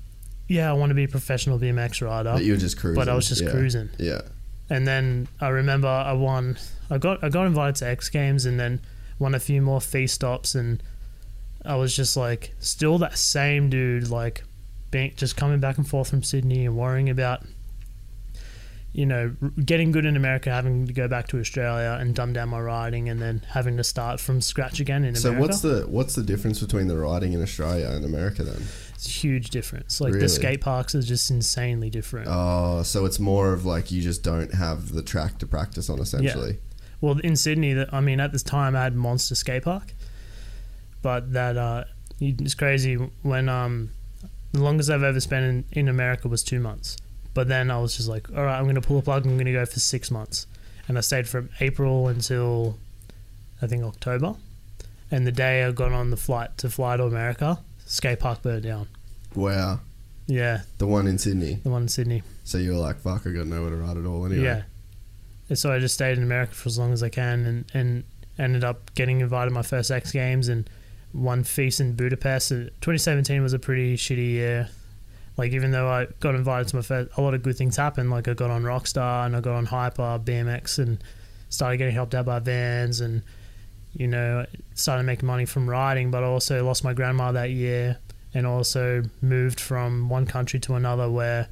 yeah, 0.47 0.69
I 0.69 0.73
want 0.73 0.91
to 0.91 0.93
be 0.95 1.05
a 1.05 1.07
professional 1.07 1.57
BMX 1.57 2.05
rider. 2.05 2.33
But 2.33 2.43
you 2.43 2.53
were 2.53 2.59
just 2.59 2.77
cruising. 2.77 3.01
But 3.01 3.09
I 3.09 3.15
was 3.15 3.27
just 3.27 3.41
yeah. 3.41 3.49
cruising. 3.49 3.89
Yeah. 3.97 4.21
And 4.69 4.87
then 4.87 5.27
I 5.41 5.49
remember 5.49 5.87
I 5.87 6.13
won. 6.13 6.57
I 6.89 6.97
got 6.97 7.23
I 7.23 7.29
got 7.29 7.47
invited 7.47 7.75
to 7.77 7.87
X 7.87 8.09
Games 8.09 8.45
and 8.45 8.59
then 8.59 8.81
won 9.17 9.33
a 9.33 9.39
few 9.39 9.61
more 9.61 9.81
FISE 9.81 10.11
stops 10.11 10.55
and 10.55 10.81
I 11.65 11.75
was 11.75 11.95
just 11.95 12.15
like 12.17 12.53
still 12.59 12.97
that 12.99 13.17
same 13.17 13.69
dude 13.69 14.09
like 14.09 14.43
being 14.91 15.13
just 15.15 15.35
coming 15.35 15.59
back 15.59 15.77
and 15.77 15.87
forth 15.87 16.09
from 16.09 16.23
Sydney 16.23 16.65
and 16.65 16.77
worrying 16.77 17.09
about 17.09 17.43
you 18.93 19.05
know 19.05 19.35
getting 19.65 19.91
good 19.91 20.05
in 20.05 20.15
America 20.15 20.49
having 20.49 20.87
to 20.87 20.93
go 20.93 21.07
back 21.07 21.27
to 21.27 21.39
Australia 21.39 21.97
and 21.99 22.15
dumb 22.15 22.31
down 22.33 22.49
my 22.49 22.59
riding 22.59 23.09
and 23.09 23.21
then 23.21 23.41
having 23.49 23.75
to 23.77 23.83
start 23.83 24.19
from 24.19 24.39
scratch 24.41 24.79
again 24.79 25.03
in 25.03 25.15
So 25.15 25.29
America. 25.29 25.53
So 25.53 25.69
what's 25.69 25.83
the 25.85 25.91
what's 25.91 26.15
the 26.15 26.23
difference 26.23 26.61
between 26.61 26.87
the 26.87 26.97
riding 26.97 27.33
in 27.33 27.41
Australia 27.41 27.87
and 27.89 28.05
America 28.05 28.43
then? 28.43 28.63
it's 28.93 29.07
a 29.07 29.09
huge 29.09 29.49
difference. 29.49 29.99
Like 29.99 30.13
Really? 30.13 30.21
the 30.23 30.29
skate 30.29 30.61
parks 30.61 30.95
are 30.95 31.01
just 31.01 31.29
insanely 31.29 31.89
different. 31.89 32.29
Oh, 32.31 32.81
so 32.83 33.03
it's 33.03 33.19
more 33.19 33.51
of 33.51 33.65
like 33.65 33.91
you 33.91 34.01
just 34.01 34.23
don't 34.23 34.53
have 34.53 34.93
the 34.93 35.01
track 35.01 35.37
to 35.39 35.45
practice 35.45 35.89
on 35.89 35.99
essentially. 35.99 36.59
Well, 37.01 37.19
in 37.19 37.35
Sydney, 37.35 37.73
that 37.73 37.93
I 37.93 37.99
mean, 37.99 38.21
at 38.21 38.31
this 38.31 38.41
time, 38.41 38.73
I 38.73 38.83
had 38.83 38.95
Monster 38.95 39.35
Skate 39.35 39.63
Park, 39.63 39.93
but 41.05 41.33
that 41.33 41.55
uh, 41.55 41.83
it's 42.19 42.55
crazy. 42.55 42.95
When 43.21 43.47
um, 43.47 43.91
the 44.53 44.63
longest 44.63 44.89
I've 44.89 45.03
ever 45.03 45.19
spent 45.19 45.45
in, 45.45 45.79
in 45.81 45.87
America 45.87 46.27
was 46.27 46.41
two 46.43 46.59
months. 46.59 46.97
But 47.35 47.47
then 47.47 47.69
I 47.69 47.77
was 47.77 47.95
just 47.95 48.09
like, 48.09 48.27
all 48.35 48.43
right, 48.43 48.57
I'm 48.57 48.63
going 48.63 48.73
to 48.73 48.81
pull 48.81 48.97
a 48.97 49.03
plug. 49.03 49.21
And 49.23 49.31
I'm 49.33 49.37
going 49.37 49.45
to 49.45 49.51
go 49.51 49.65
for 49.67 49.79
six 49.79 50.09
months, 50.09 50.47
and 50.87 50.97
I 50.97 51.01
stayed 51.01 51.27
from 51.27 51.49
April 51.59 52.07
until 52.07 52.79
I 53.61 53.67
think 53.67 53.83
October. 53.83 54.33
And 55.11 55.27
the 55.27 55.31
day 55.31 55.63
I 55.63 55.71
got 55.71 55.91
on 55.91 56.09
the 56.09 56.17
flight 56.17 56.57
to 56.57 56.71
fly 56.71 56.97
to 56.97 57.03
America, 57.03 57.59
skate 57.85 58.19
park 58.19 58.41
burned 58.41 58.63
down. 58.63 58.87
Wow. 59.35 59.81
Yeah, 60.25 60.61
The 60.79 60.87
one 60.87 61.05
in 61.05 61.19
Sydney. 61.19 61.59
the 61.61 61.69
one 61.69 61.83
in 61.83 61.87
Sydney. 61.87 62.23
So 62.45 62.57
you 62.57 62.71
were 62.71 62.79
like, 62.79 62.97
fuck, 63.01 63.27
I 63.27 63.29
got 63.29 63.45
nowhere 63.45 63.69
to 63.69 63.75
ride 63.75 63.95
at 63.97 64.07
all 64.07 64.25
anyway. 64.25 64.43
Yeah. 64.43 64.61
And 65.49 65.59
so 65.59 65.71
I 65.71 65.77
just 65.77 65.93
stayed 65.93 66.17
in 66.17 66.23
America 66.23 66.55
for 66.55 66.67
as 66.67 66.79
long 66.79 66.91
as 66.93 67.03
I 67.03 67.09
can 67.09 67.45
and, 67.45 67.65
and 67.75 68.03
ended 68.39 68.63
up 68.63 68.93
getting 68.95 69.21
invited 69.21 69.49
to 69.49 69.53
my 69.53 69.61
first 69.61 69.91
X 69.91 70.11
Games 70.11 70.47
and 70.49 70.67
won 71.15 71.43
FISE 71.43 71.79
in 71.79 71.93
Budapest. 71.93 72.51
Uh, 72.51 72.55
2017 72.81 73.41
was 73.41 73.53
a 73.53 73.59
pretty 73.59 73.95
shitty 73.95 74.31
year. 74.31 74.69
Like 75.37 75.51
even 75.51 75.71
though 75.71 75.87
I 75.87 76.07
got 76.19 76.35
invited 76.35 76.67
to 76.69 76.77
my 76.77 76.81
first, 76.81 77.17
a 77.17 77.21
lot 77.21 77.33
of 77.33 77.43
good 77.43 77.57
things 77.57 77.75
happened. 77.75 78.09
Like 78.09 78.27
I 78.27 78.33
got 78.33 78.51
on 78.51 78.63
Rockstar 78.63 79.25
and 79.25 79.35
I 79.35 79.41
got 79.41 79.55
on 79.55 79.65
Hyper 79.65 80.19
BMX 80.23 80.79
and 80.79 81.03
started 81.49 81.77
getting 81.77 81.93
helped 81.93 82.15
out 82.15 82.25
by 82.25 82.39
Vans 82.39 83.01
and 83.01 83.21
you 83.93 84.07
know 84.07 84.45
started 84.73 85.03
making 85.03 85.27
money 85.27 85.45
from 85.45 85.69
riding. 85.69 86.11
But 86.11 86.23
I 86.23 86.27
also 86.27 86.63
lost 86.65 86.83
my 86.83 86.93
grandma 86.93 87.31
that 87.33 87.51
year 87.51 87.97
and 88.33 88.45
also 88.45 89.03
moved 89.21 89.59
from 89.59 90.09
one 90.09 90.25
country 90.25 90.59
to 90.61 90.75
another 90.75 91.09
where 91.09 91.47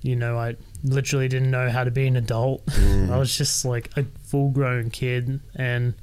you 0.00 0.16
know 0.16 0.38
I 0.38 0.56
literally 0.82 1.28
didn't 1.28 1.50
know 1.50 1.70
how 1.70 1.84
to 1.84 1.90
be 1.90 2.06
an 2.06 2.16
adult. 2.16 2.62
I 3.10 3.18
was 3.18 3.36
just 3.36 3.64
like 3.66 3.90
a 3.96 4.04
full 4.24 4.50
grown 4.50 4.88
kid 4.88 5.40
and 5.54 5.94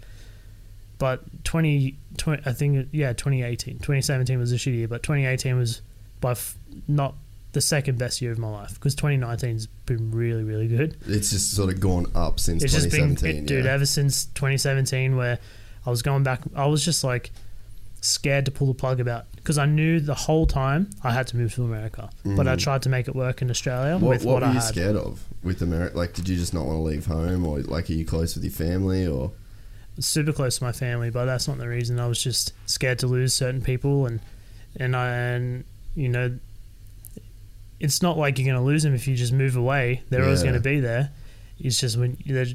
but 1.00 1.22
20, 1.46 1.98
20 2.18 2.44
I 2.46 2.54
think 2.54 2.90
yeah 2.92 3.14
2018 3.14 3.76
2017 3.80 4.38
was 4.38 4.52
a 4.52 4.56
shitty 4.56 4.76
year 4.76 4.88
but 4.88 5.02
2018 5.02 5.58
was 5.58 5.82
by 6.22 6.32
f- 6.32 6.56
not 6.88 7.16
the 7.54 7.62
second 7.62 7.98
best 7.98 8.22
year 8.22 8.32
of 8.32 8.38
my 8.38 8.50
life 8.50 8.76
because 8.76 8.96
2019's 8.96 9.66
been 9.88 10.12
really 10.12 10.44
really 10.44 10.68
good. 10.68 10.96
It's 11.08 11.32
just 11.32 11.52
sort 11.56 11.74
of 11.74 11.80
gone 11.80 12.06
up 12.14 12.40
since 12.40 12.64
It's 12.64 12.74
just 12.74 12.92
been 12.92 13.16
2017. 13.16 13.44
it, 13.44 13.48
dude 13.48 13.66
yeah. 13.66 13.72
ever 13.72 13.86
since 13.88 14.26
2017 14.26 15.16
where 15.18 15.40
I 15.86 15.90
was 15.90 16.02
going 16.04 16.22
back 16.24 16.42
I 16.56 16.68
was 16.68 16.86
just 16.86 17.04
like 17.04 17.32
scared 18.02 18.46
to 18.46 18.52
pull 18.52 18.68
the 18.68 18.74
plug 18.74 19.00
about 19.00 19.26
because 19.36 19.58
I 19.58 19.66
knew 19.66 20.00
the 20.00 20.14
whole 20.16 20.46
time 20.46 20.90
I 21.04 21.12
had 21.12 21.28
to 21.28 21.38
move 21.38 21.54
to 21.56 21.64
America 21.64 22.10
but 22.24 22.48
I 22.48 22.56
tried 22.56 22.82
to 22.84 22.90
make 22.90 23.08
it 23.08 23.16
work 23.16 23.42
in 23.42 23.50
Australia 23.50 23.96
Mm. 23.98 24.02
what 24.02 24.10
with 24.10 24.26
what 24.26 24.34
what, 24.36 24.42
were 24.44 24.48
I 24.48 24.54
you 24.54 24.60
had. 24.60 24.64
scared 24.68 24.96
of 24.96 25.24
with 25.44 25.62
America? 25.62 25.98
Like, 25.98 26.14
did 26.14 26.28
you 26.30 26.36
just 26.38 26.54
not 26.54 26.66
want 26.66 26.78
to 26.78 26.82
leave 26.82 27.06
home, 27.06 27.46
or 27.46 27.60
like, 27.62 27.90
are 27.90 27.94
you 27.94 28.04
close 28.06 28.36
with 28.36 28.44
your 28.44 28.52
family, 28.52 29.08
or 29.08 29.32
super 30.00 30.32
close 30.34 30.58
to 30.60 30.64
my 30.64 30.72
family, 30.72 31.10
but 31.10 31.26
that's 31.26 31.48
not 31.48 31.58
the 31.58 31.68
reason. 31.68 32.00
I 32.00 32.08
was 32.08 32.24
just 32.24 32.54
scared 32.66 33.00
to 33.00 33.08
lose 33.08 33.34
certain 33.34 33.62
people, 33.62 34.06
and 34.06 34.20
and 34.76 34.96
I 34.96 35.10
and 35.10 35.64
you 35.96 36.10
know, 36.10 36.38
it's 37.80 38.02
not 38.02 38.18
like 38.18 38.38
you're 38.38 38.46
going 38.46 38.58
to 38.62 38.66
lose 38.66 38.84
them 38.84 38.94
if 38.94 39.08
you 39.08 39.16
just 39.16 39.34
move 39.34 39.56
away. 39.56 40.04
They're 40.10 40.24
always 40.24 40.42
going 40.44 40.56
to 40.56 40.60
be 40.62 40.80
there. 40.80 41.12
It's 41.60 41.80
just 41.80 41.98
when 41.98 42.18
they're- 42.26 42.48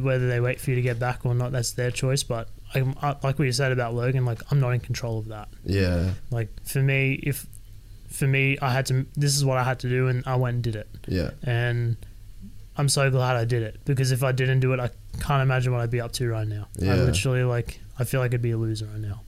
whether 0.00 0.28
they 0.28 0.40
wait 0.40 0.60
for 0.60 0.68
you 0.70 0.76
to 0.76 0.82
get 0.82 0.98
back 0.98 1.24
or 1.24 1.34
not, 1.34 1.52
that's 1.52 1.72
their 1.72 1.90
choice. 1.90 2.22
But 2.22 2.48
I, 2.74 2.80
I, 3.00 3.16
like 3.22 3.38
what 3.38 3.46
you 3.46 3.52
said 3.52 3.72
about 3.72 3.94
Logan, 3.94 4.26
like 4.26 4.42
I'm 4.50 4.60
not 4.60 4.70
in 4.72 4.80
control 4.80 5.18
of 5.18 5.28
that. 5.28 5.48
yeah, 5.64 6.10
Like 6.30 6.48
for 6.66 6.82
me, 6.82 7.14
if 7.22 7.46
for 8.08 8.26
me, 8.26 8.58
I 8.60 8.72
had 8.72 8.84
to. 8.86 9.06
This 9.16 9.36
is 9.36 9.44
what 9.44 9.56
I 9.56 9.62
had 9.64 9.78
to 9.80 9.88
do, 9.88 10.08
and 10.08 10.22
I 10.26 10.36
went 10.36 10.54
and 10.56 10.62
did 10.64 10.76
it 10.76 10.88
yeah, 11.08 11.30
and 11.42 11.96
I'm 12.76 12.88
so 12.90 13.10
glad 13.10 13.36
I 13.36 13.44
did 13.46 13.62
it 13.62 13.80
because 13.86 14.12
if 14.12 14.22
I 14.22 14.32
didn't 14.32 14.60
do 14.60 14.72
it, 14.74 14.80
I 14.80 14.90
can't 15.20 15.42
imagine 15.42 15.72
what 15.72 15.80
I'd 15.80 15.90
be 15.90 16.00
up 16.00 16.12
to 16.12 16.28
right 16.28 16.48
now. 16.48 16.68
I 16.80 16.94
literally 16.96 17.44
like 17.44 17.80
I 17.98 18.04
feel 18.04 18.20
like 18.20 18.34
I'd 18.34 18.42
be 18.42 18.52
a 18.52 18.56
loser 18.56 18.86
right 18.86 19.00
now. 19.00 19.22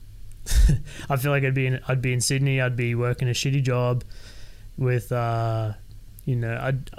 I 1.09 1.15
feel 1.15 1.31
like 1.31 1.43
I'd 1.43 1.53
be 1.53 1.67
in 1.67 1.79
I'd 1.87 2.01
be 2.01 2.13
in 2.13 2.21
Sydney. 2.21 2.59
I'd 2.59 2.75
be 2.75 2.95
working 2.95 3.27
a 3.27 3.31
shitty 3.31 3.63
job 3.63 4.03
with 4.77 5.11
uh, 5.11 5.73
you 6.25 6.35
know 6.35 6.57
I'd 6.61 6.89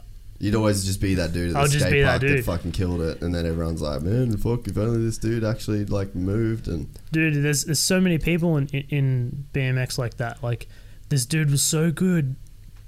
You'd 0.40 0.56
always 0.56 0.84
just 0.84 1.00
be 1.00 1.14
that 1.14 1.32
dude 1.32 1.48
at 1.48 1.52
the 1.54 1.58
I'll 1.60 1.66
just 1.66 1.80
skate 1.80 1.92
be 1.92 2.02
that 2.02 2.08
park 2.08 2.20
that, 2.20 2.26
dude. 2.26 2.44
fucking 2.44 2.72
killed 2.72 3.00
it, 3.00 3.22
and 3.22 3.34
then 3.34 3.46
everyone's 3.46 3.80
like, 3.80 4.02
"Man, 4.02 4.36
fuck! 4.36 4.66
If 4.66 4.76
only 4.76 5.02
this 5.02 5.16
dude 5.16 5.44
actually 5.44 5.86
like 5.86 6.14
moved." 6.14 6.66
And 6.68 6.88
dude. 7.12 7.42
There's 7.42 7.64
there's 7.64 7.78
so 7.78 8.00
many 8.00 8.18
people 8.18 8.56
in 8.56 8.66
in, 8.68 8.84
in 8.90 9.46
BMX 9.54 9.96
like 9.96 10.16
that. 10.16 10.42
Like 10.42 10.66
this 11.08 11.24
dude 11.24 11.50
was 11.50 11.62
so 11.62 11.90
good, 11.90 12.34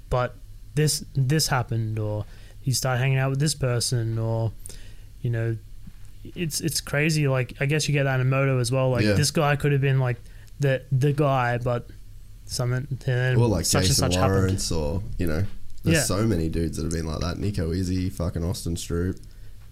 but 0.09 0.35
this 0.75 1.05
this 1.15 1.47
happened, 1.47 1.97
or 1.97 2.25
he 2.59 2.73
started 2.73 2.99
hanging 2.99 3.17
out 3.17 3.29
with 3.29 3.39
this 3.39 3.55
person, 3.55 4.19
or 4.19 4.51
you 5.21 5.29
know, 5.29 5.57
it's 6.35 6.61
it's 6.61 6.81
crazy. 6.81 7.27
Like 7.27 7.53
I 7.59 7.65
guess 7.65 7.87
you 7.87 7.93
get 7.93 8.03
that 8.03 8.19
in 8.19 8.29
moto 8.29 8.59
as 8.59 8.71
well. 8.71 8.89
Like 8.91 9.03
Yeah. 9.05 9.13
this 9.13 9.31
guy 9.31 9.55
could 9.55 9.71
have 9.71 9.81
been 9.81 9.99
like 9.99 10.17
the 10.59 10.81
the 10.91 11.13
guy, 11.13 11.57
but 11.57 11.87
something 12.45 12.87
and 13.07 13.37
or 13.37 13.47
like 13.47 13.65
such 13.65 13.87
Jason 13.87 14.05
and 14.05 14.13
such 14.13 14.19
happened. 14.19 14.39
Lawrence, 14.39 14.71
or 14.71 15.03
you 15.17 15.27
know, 15.27 15.43
there's 15.83 15.97
Yeah. 15.97 16.03
so 16.03 16.25
many 16.25 16.49
dudes 16.49 16.77
that 16.77 16.83
have 16.83 16.93
been 16.93 17.05
like 17.05 17.19
that. 17.19 17.37
Nico 17.39 17.71
Izzi, 17.71 18.11
fucking 18.11 18.43
Austin 18.43 18.75
Stroupe. 18.75 19.19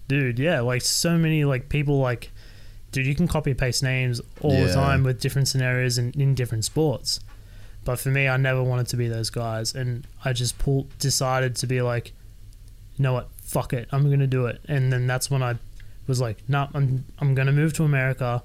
dude 0.08 0.38
yeah 0.38 0.60
like 0.60 0.82
so 0.82 1.18
many 1.18 1.44
like 1.44 1.68
people 1.68 1.98
like 1.98 2.30
dude 2.92 3.06
you 3.06 3.14
can 3.16 3.26
copy 3.26 3.50
and 3.50 3.58
paste 3.58 3.82
names 3.82 4.20
all 4.40 4.52
Yeah. 4.52 4.66
the 4.66 4.72
time 4.72 5.02
with 5.02 5.20
different 5.20 5.48
scenarios 5.48 5.98
and 5.98 6.14
in 6.14 6.32
different 6.36 6.64
sports 6.64 7.18
but 7.84 7.98
for 7.98 8.10
me 8.10 8.28
i 8.28 8.36
never 8.36 8.62
wanted 8.62 8.86
to 8.86 8.96
be 8.96 9.08
those 9.08 9.30
guys 9.30 9.74
and 9.74 10.06
i 10.24 10.32
just 10.32 10.58
pulled 10.58 10.96
decided 11.00 11.56
to 11.56 11.66
be 11.66 11.82
like 11.82 12.12
you 12.96 13.02
know 13.02 13.14
what 13.14 13.28
fuck 13.42 13.72
it 13.72 13.88
i'm 13.90 14.08
gonna 14.08 14.28
do 14.28 14.46
it 14.46 14.60
and 14.68 14.92
then 14.92 15.08
that's 15.08 15.28
when 15.28 15.42
i 15.42 15.56
was 16.06 16.20
like 16.20 16.38
no 16.48 16.68
i'm 16.74 17.04
i'm 17.18 17.34
gonna 17.34 17.52
move 17.52 17.72
to 17.72 17.84
america 17.84 18.42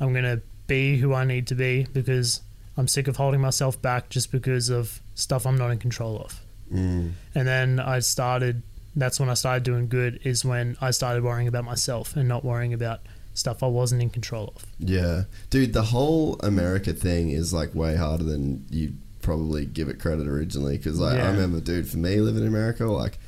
i'm 0.00 0.12
gonna 0.12 0.40
be 0.66 0.96
who 0.98 1.12
i 1.14 1.24
need 1.24 1.46
to 1.46 1.54
be 1.54 1.86
because 1.92 2.40
i'm 2.76 2.88
sick 2.88 3.06
of 3.08 3.16
holding 3.16 3.40
myself 3.40 3.80
back 3.80 4.08
just 4.08 4.32
because 4.32 4.68
of 4.70 5.00
stuff 5.14 5.46
i'm 5.46 5.56
not 5.56 5.70
in 5.70 5.78
control 5.78 6.18
of 6.18 6.40
Mm. 6.72 7.12
and 7.34 7.46
then 7.46 7.78
I 7.78 7.98
started. 7.98 8.62
That's 8.96 9.20
when 9.20 9.28
I 9.28 9.34
started 9.34 9.64
doing 9.64 9.86
good. 9.86 10.18
Is 10.24 10.46
when 10.46 10.78
I 10.80 10.92
started 10.92 11.22
worrying 11.22 11.46
about 11.46 11.64
myself 11.64 12.16
and 12.16 12.26
not 12.26 12.42
worrying 12.42 12.72
about 12.72 13.00
stuff 13.34 13.62
I 13.62 13.66
wasn't 13.66 14.00
in 14.00 14.08
control 14.08 14.54
of. 14.56 14.64
Yeah, 14.78 15.24
dude, 15.50 15.74
the 15.74 15.82
whole 15.82 16.36
America 16.42 16.94
thing 16.94 17.30
is 17.30 17.52
like 17.52 17.74
way 17.74 17.96
harder 17.96 18.24
than 18.24 18.64
you 18.70 18.94
probably 19.20 19.66
give 19.66 19.88
it 19.90 20.00
credit 20.00 20.26
originally. 20.26 20.78
Because 20.78 20.98
like 20.98 21.20
I 21.20 21.26
remember, 21.30 21.60
dude, 21.60 21.86
for 21.86 21.98
me 21.98 22.16
living 22.16 22.42
in 22.42 22.48
America, 22.48 22.86
like. 22.86 23.18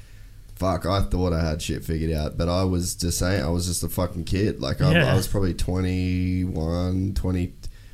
Fuck, 0.57 0.87
I 0.87 1.03
thought 1.03 1.33
I 1.33 1.41
had 1.49 1.61
shit 1.63 1.85
figured 1.85 2.13
out, 2.13 2.37
but 2.39 2.49
I 2.49 2.65
was 2.65 2.95
just 2.95 3.19
saying, 3.19 3.45
I 3.45 3.49
was 3.51 3.67
just 3.67 3.83
a 3.85 3.89
fucking 3.89 4.25
kid. 4.25 4.61
Like, 4.61 4.81
I, 4.81 4.93
Yeah. 4.93 5.13
I 5.13 5.15
was 5.15 5.29
probably 5.29 5.53
21, 5.55 7.15
20, 7.15 7.53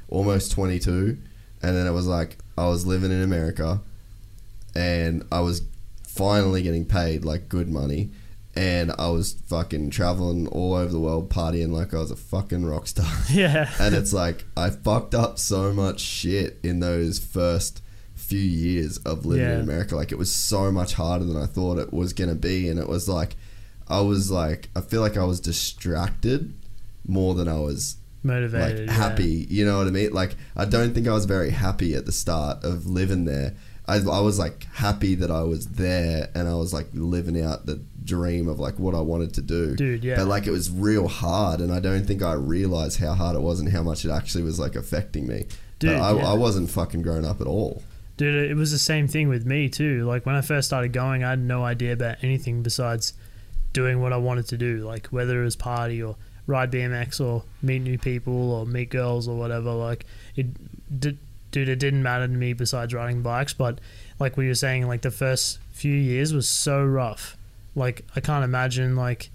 almost 0.08 0.52
22. 0.52 1.18
And 1.62 1.76
then 1.76 1.86
it 1.86 1.90
was 1.92 2.06
like, 2.06 2.38
I 2.56 2.66
was 2.68 2.86
living 2.86 3.10
in 3.10 3.22
America 3.22 3.80
and 4.74 5.24
I 5.32 5.40
was 5.40 5.62
finally 6.06 6.62
getting 6.62 6.84
paid 6.84 7.24
like 7.24 7.48
good 7.48 7.68
money. 7.68 8.10
And 8.54 8.92
I 8.98 9.08
was 9.08 9.32
fucking 9.46 9.90
traveling 9.90 10.46
all 10.48 10.74
over 10.74 10.92
the 10.92 11.00
world 11.00 11.30
partying 11.30 11.72
like 11.72 11.94
I 11.94 11.98
was 11.98 12.10
a 12.10 12.16
fucking 12.16 12.64
rock 12.66 12.86
star. 12.86 13.10
Yeah, 13.30 13.70
and 13.80 13.94
it's 13.94 14.12
like 14.12 14.44
I 14.56 14.68
fucked 14.70 15.14
up 15.14 15.38
so 15.38 15.72
much 15.72 16.00
shit 16.00 16.58
in 16.62 16.80
those 16.80 17.18
first 17.18 17.81
few 18.32 18.40
years 18.40 18.98
of 18.98 19.26
living 19.26 19.44
in 19.44 19.60
America. 19.60 19.94
Like 19.94 20.12
it 20.12 20.18
was 20.18 20.32
so 20.32 20.72
much 20.72 20.94
harder 20.94 21.24
than 21.24 21.36
I 21.36 21.46
thought 21.46 21.78
it 21.78 21.92
was 21.92 22.12
gonna 22.12 22.34
be, 22.34 22.68
and 22.68 22.78
it 22.78 22.88
was 22.88 23.08
like 23.08 23.36
I 23.88 24.00
was 24.00 24.30
like 24.30 24.70
I 24.74 24.80
feel 24.80 25.00
like 25.00 25.16
I 25.16 25.24
was 25.24 25.40
distracted 25.40 26.54
more 27.06 27.34
than 27.34 27.48
I 27.48 27.58
was 27.58 27.96
Motivated. 28.22 28.88
like 28.88 28.88
yeah. 28.88 28.92
happy. 28.92 29.46
You 29.50 29.66
know 29.66 29.78
what 29.78 29.86
I 29.86 29.90
mean? 29.90 30.12
Like 30.12 30.36
I 30.56 30.64
don't 30.64 30.94
think 30.94 31.08
I 31.08 31.12
was 31.12 31.26
very 31.26 31.50
happy 31.50 31.94
at 31.94 32.06
the 32.06 32.12
start 32.12 32.64
of 32.64 32.86
living 32.86 33.24
there. 33.24 33.54
I, 33.86 33.96
I 33.96 34.20
was 34.20 34.38
like 34.38 34.64
happy 34.72 35.16
that 35.16 35.30
I 35.30 35.42
was 35.42 35.66
there 35.70 36.30
and 36.34 36.48
I 36.48 36.54
was 36.54 36.72
like 36.72 36.86
living 36.94 37.42
out 37.42 37.66
the 37.66 37.80
dream 38.04 38.48
of 38.48 38.60
like 38.60 38.78
what 38.78 38.94
I 38.94 39.00
wanted 39.00 39.34
to 39.34 39.42
do. 39.42 39.74
Dude, 39.74 40.04
yeah. 40.04 40.16
But 40.16 40.28
like 40.28 40.46
it 40.46 40.52
was 40.52 40.70
real 40.70 41.08
hard 41.08 41.60
and 41.60 41.72
I 41.72 41.80
don't 41.80 42.06
think 42.06 42.22
I 42.22 42.32
realized 42.32 43.00
how 43.00 43.14
hard 43.14 43.36
it 43.36 43.42
was 43.42 43.60
and 43.60 43.68
how 43.68 43.82
much 43.82 44.04
it 44.04 44.10
actually 44.10 44.44
was 44.44 44.58
like 44.58 44.76
affecting 44.76 45.26
me. 45.26 45.46
Dude, 45.80 45.90
but 45.90 46.00
I, 46.00 46.14
yeah. 46.14 46.30
I 46.30 46.34
wasn't 46.34 46.70
fucking 46.70 47.02
grown 47.02 47.24
up 47.24 47.40
at 47.40 47.46
all. 47.48 47.82
Dude, 48.16 48.50
it 48.50 48.54
was 48.54 48.70
the 48.70 48.78
same 48.78 49.08
thing 49.08 49.28
with 49.28 49.46
me 49.46 49.68
too. 49.68 50.04
Like 50.04 50.26
when 50.26 50.34
I 50.34 50.40
first 50.40 50.68
started 50.68 50.92
going, 50.92 51.24
I 51.24 51.30
had 51.30 51.38
no 51.38 51.64
idea 51.64 51.92
about 51.92 52.22
anything 52.22 52.62
besides 52.62 53.14
doing 53.72 54.00
what 54.00 54.12
I 54.12 54.18
wanted 54.18 54.46
to 54.48 54.58
do. 54.58 54.78
Like 54.78 55.06
whether 55.08 55.40
it 55.40 55.44
was 55.44 55.56
party 55.56 56.02
or 56.02 56.16
ride 56.46 56.70
BMX 56.70 57.20
or 57.20 57.44
meet 57.62 57.80
new 57.80 57.98
people 57.98 58.52
or 58.52 58.66
meet 58.66 58.90
girls 58.90 59.28
or 59.28 59.36
whatever. 59.36 59.72
Like 59.72 60.04
it, 60.36 61.00
did, 61.00 61.18
dude, 61.50 61.68
it 61.68 61.78
didn't 61.78 62.02
matter 62.02 62.26
to 62.26 62.32
me 62.32 62.52
besides 62.52 62.92
riding 62.92 63.22
bikes. 63.22 63.54
But 63.54 63.80
like 64.18 64.36
we 64.36 64.48
were 64.48 64.54
saying, 64.54 64.86
like 64.86 65.02
the 65.02 65.10
first 65.10 65.58
few 65.72 65.94
years 65.94 66.34
was 66.34 66.48
so 66.48 66.84
rough. 66.84 67.36
Like 67.74 68.04
I 68.14 68.20
can't 68.20 68.44
imagine 68.44 68.94
like 68.96 69.30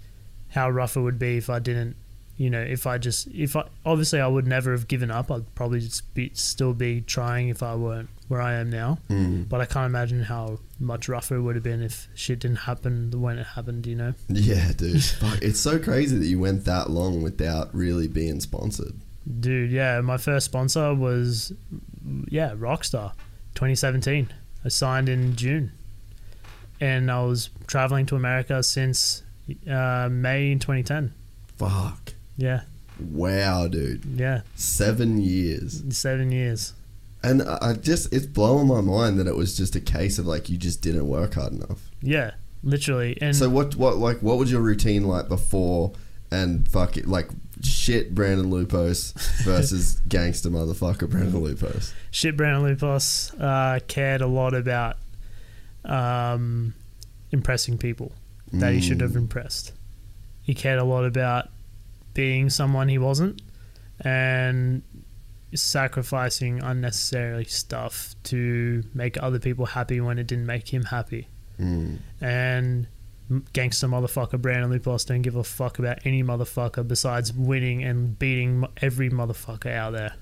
how 0.50 0.70
rough 0.70 0.96
it 0.96 1.00
would 1.00 1.18
be 1.18 1.36
if 1.36 1.50
I 1.50 1.58
didn't. 1.58 1.96
You 2.38 2.50
know, 2.50 2.60
if 2.60 2.86
I 2.86 2.98
just 2.98 3.26
if 3.28 3.56
I 3.56 3.64
obviously 3.84 4.20
I 4.20 4.28
would 4.28 4.46
never 4.46 4.70
have 4.72 4.86
given 4.88 5.10
up. 5.10 5.30
I'd 5.30 5.52
probably 5.56 5.80
just 5.80 6.14
be 6.14 6.30
still 6.34 6.72
be 6.72 7.00
trying 7.00 7.48
if 7.48 7.62
I 7.64 7.74
weren't 7.74 8.08
where 8.28 8.40
I 8.40 8.54
am 8.54 8.70
now. 8.70 8.98
Mm. 9.10 9.48
But 9.48 9.60
I 9.60 9.66
can't 9.66 9.86
imagine 9.86 10.22
how 10.22 10.60
much 10.78 11.08
rougher 11.08 11.34
it 11.34 11.42
would 11.42 11.56
have 11.56 11.64
been 11.64 11.82
if 11.82 12.06
shit 12.14 12.38
didn't 12.38 12.58
happen 12.58 13.10
when 13.20 13.38
it 13.38 13.46
happened. 13.48 13.86
You 13.88 13.96
know, 13.96 14.14
Yeah, 14.28 14.70
dude. 14.76 15.02
Fuck, 15.02 15.42
it's 15.42 15.58
so 15.58 15.80
crazy 15.80 16.16
that 16.16 16.26
you 16.26 16.38
went 16.38 16.64
that 16.64 16.90
long 16.90 17.22
without 17.22 17.74
really 17.74 18.06
being 18.06 18.38
sponsored. 18.40 18.94
dude. 19.40 19.72
Yeah, 19.72 20.00
my 20.00 20.16
first 20.16 20.46
sponsor 20.46 20.94
was 20.94 21.52
yeah 22.28 22.52
Rockstar, 22.54 23.14
2017. 23.56 24.32
I 24.64 24.68
signed 24.68 25.08
in 25.08 25.34
June, 25.34 25.72
and 26.80 27.10
I 27.10 27.24
was 27.24 27.50
traveling 27.66 28.06
to 28.06 28.14
America 28.16 28.62
since 28.62 29.24
uh, 29.68 30.08
May 30.08 30.52
2010. 30.52 31.12
Fuck. 31.56 32.14
Yeah, 32.38 32.62
Wow, 33.10 33.68
dude. 33.68 34.04
yeah, 34.16 34.40
Seven 34.56 35.20
years. 35.20 35.82
seven 35.90 36.32
years. 36.32 36.72
And 37.22 37.42
I 37.42 37.72
just, 37.74 38.12
it's 38.12 38.26
blowing 38.26 38.68
my 38.68 38.80
mind 38.80 39.18
that 39.18 39.26
it 39.26 39.36
was 39.36 39.56
just 39.56 39.74
a 39.76 39.80
case 39.80 40.18
of 40.18 40.26
like 40.26 40.48
you 40.48 40.56
just 40.56 40.80
didn't 40.82 41.06
work 41.06 41.34
hard 41.34 41.52
enough. 41.52 41.90
Yeah, 42.00 42.30
literally. 42.62 43.18
And 43.20 43.34
So 43.36 43.50
what, 43.50 43.74
what, 43.76 43.96
like, 43.98 44.18
what 44.22 44.38
was 44.38 44.50
your 44.52 44.60
routine 44.62 45.02
like 45.04 45.28
before 45.28 45.92
and 46.30 46.66
fuck 46.68 46.96
it, 46.96 47.06
like 47.08 47.28
shit 47.62 48.14
Brandon 48.14 48.50
Lupos 48.50 49.14
versus 49.44 50.00
gangster 50.08 50.48
motherfucker 50.48 51.10
Brandon 51.10 51.42
Lupos? 51.42 51.92
shit 52.12 52.36
Brandon 52.36 52.62
Lupos 52.76 53.34
uh, 53.40 53.80
cared 53.88 54.20
a 54.20 54.26
lot 54.28 54.54
about 54.54 54.96
um, 55.84 56.74
impressing 57.32 57.78
people 57.78 58.12
that 58.52 58.72
he 58.72 58.80
should 58.80 59.00
have 59.00 59.16
impressed. 59.16 59.72
He 60.42 60.54
cared 60.54 60.78
a 60.78 60.84
lot 60.84 61.04
about 61.04 61.48
being 62.18 62.50
someone 62.50 62.88
he 62.88 62.98
wasn't 62.98 63.40
and 64.00 64.82
sacrificing 65.54 66.60
unnecessarily 66.60 67.44
stuff 67.44 68.16
to 68.24 68.82
make 68.92 69.22
other 69.22 69.38
people 69.38 69.64
happy 69.66 70.00
when 70.00 70.18
it 70.18 70.26
didn't 70.26 70.44
make 70.44 70.74
him 70.74 70.82
happy. 70.82 71.28
Mm. 71.60 71.98
And 72.20 72.88
gangster 73.52 73.86
motherfucker 73.86 74.42
Brandon 74.42 74.68
Lupos 74.68 75.06
don't 75.06 75.22
give 75.22 75.36
a 75.36 75.44
fuck 75.44 75.78
about 75.78 76.04
any 76.04 76.24
motherfucker 76.24 76.88
besides 76.88 77.32
winning 77.32 77.84
and 77.84 78.18
beating 78.18 78.66
every 78.78 79.10
motherfucker 79.10 79.72
out 79.72 79.92
there, 79.92 80.16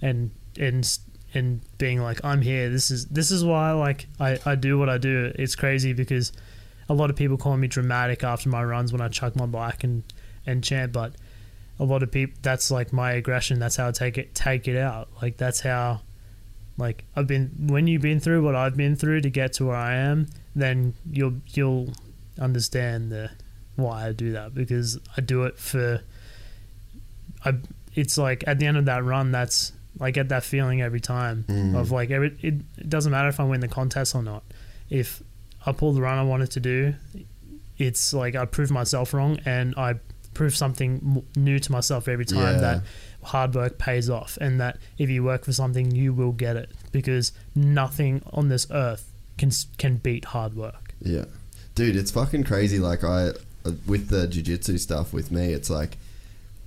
and 0.00 0.30
and 0.58 0.98
and 1.34 1.60
being 1.76 2.00
like 2.00 2.24
I'm 2.24 2.40
here. 2.40 2.70
This 2.70 2.90
is 2.90 3.04
this 3.08 3.30
is 3.30 3.44
why 3.44 3.72
like 3.72 4.06
I 4.18 4.38
I 4.46 4.54
do 4.54 4.78
what 4.78 4.88
I 4.88 4.96
do. 4.96 5.30
It's 5.34 5.54
crazy 5.54 5.92
because 5.92 6.32
a 6.88 6.94
lot 6.94 7.10
of 7.10 7.16
people 7.16 7.36
call 7.36 7.58
me 7.58 7.68
dramatic 7.68 8.24
after 8.24 8.48
my 8.48 8.64
runs 8.64 8.90
when 8.90 9.02
I 9.02 9.08
chuck 9.08 9.36
my 9.36 9.44
bike 9.44 9.84
and 9.84 10.02
and 10.46 10.64
chant, 10.64 10.92
but 10.92 11.12
a 11.78 11.84
lot 11.84 12.02
of 12.02 12.10
people 12.10 12.38
that's 12.42 12.70
like 12.70 12.92
my 12.92 13.12
aggression. 13.12 13.58
That's 13.58 13.76
how 13.76 13.88
I 13.88 13.92
take 13.92 14.18
it 14.18 14.34
take 14.34 14.68
it 14.68 14.76
out. 14.76 15.08
Like 15.20 15.36
that's 15.36 15.60
how 15.60 16.00
like 16.78 17.04
I've 17.16 17.26
been 17.26 17.50
when 17.68 17.86
you've 17.86 18.02
been 18.02 18.20
through 18.20 18.42
what 18.42 18.54
I've 18.54 18.76
been 18.76 18.96
through 18.96 19.22
to 19.22 19.30
get 19.30 19.54
to 19.54 19.66
where 19.66 19.76
I 19.76 19.94
am, 19.94 20.28
then 20.54 20.94
you'll 21.10 21.34
you'll 21.48 21.90
understand 22.40 23.10
the 23.12 23.30
why 23.76 24.08
I 24.08 24.12
do 24.12 24.32
that 24.32 24.54
because 24.54 24.98
I 25.16 25.20
do 25.20 25.44
it 25.44 25.58
for 25.58 26.02
I 27.44 27.54
it's 27.94 28.16
like 28.16 28.44
at 28.46 28.58
the 28.58 28.66
end 28.66 28.76
of 28.76 28.86
that 28.86 29.04
run 29.04 29.32
that's 29.32 29.72
I 30.00 30.10
get 30.10 30.28
that 30.30 30.44
feeling 30.44 30.80
every 30.80 31.00
time 31.00 31.44
mm. 31.48 31.78
of 31.78 31.90
like 31.90 32.10
every 32.10 32.36
it, 32.42 32.54
it 32.78 32.88
doesn't 32.88 33.12
matter 33.12 33.28
if 33.28 33.40
I 33.40 33.44
win 33.44 33.60
the 33.60 33.68
contest 33.68 34.14
or 34.14 34.22
not. 34.22 34.42
If 34.88 35.22
I 35.64 35.72
pull 35.72 35.92
the 35.92 36.00
run 36.00 36.18
I 36.18 36.24
wanted 36.24 36.50
to 36.52 36.60
do, 36.60 36.94
it's 37.78 38.12
like 38.12 38.34
I 38.34 38.44
prove 38.44 38.70
myself 38.70 39.14
wrong 39.14 39.38
and 39.44 39.74
I 39.76 39.96
prove 40.34 40.56
something 40.56 41.22
new 41.36 41.58
to 41.58 41.70
myself 41.72 42.08
every 42.08 42.24
time 42.24 42.54
Yeah. 42.54 42.60
that 42.60 42.82
hard 43.22 43.54
work 43.54 43.78
pays 43.78 44.08
off 44.10 44.36
and 44.40 44.60
that 44.60 44.78
if 44.98 45.08
you 45.10 45.22
work 45.22 45.44
for 45.44 45.52
something 45.52 45.90
you 45.92 46.12
will 46.12 46.32
get 46.32 46.56
it 46.56 46.70
because 46.90 47.32
nothing 47.54 48.22
on 48.32 48.48
this 48.48 48.66
earth 48.70 49.08
can 49.38 49.50
can 49.78 49.96
beat 49.96 50.26
hard 50.26 50.54
work. 50.54 50.94
Yeah, 51.00 51.24
dude, 51.74 51.96
it's 51.96 52.10
fucking 52.10 52.44
crazy. 52.44 52.78
Like 52.78 53.02
I, 53.04 53.28
uh, 53.64 53.72
with 53.86 54.08
the 54.08 54.26
jujitsu 54.26 54.78
stuff 54.78 55.12
with 55.12 55.30
me, 55.30 55.52
it's 55.52 55.70
like 55.70 55.98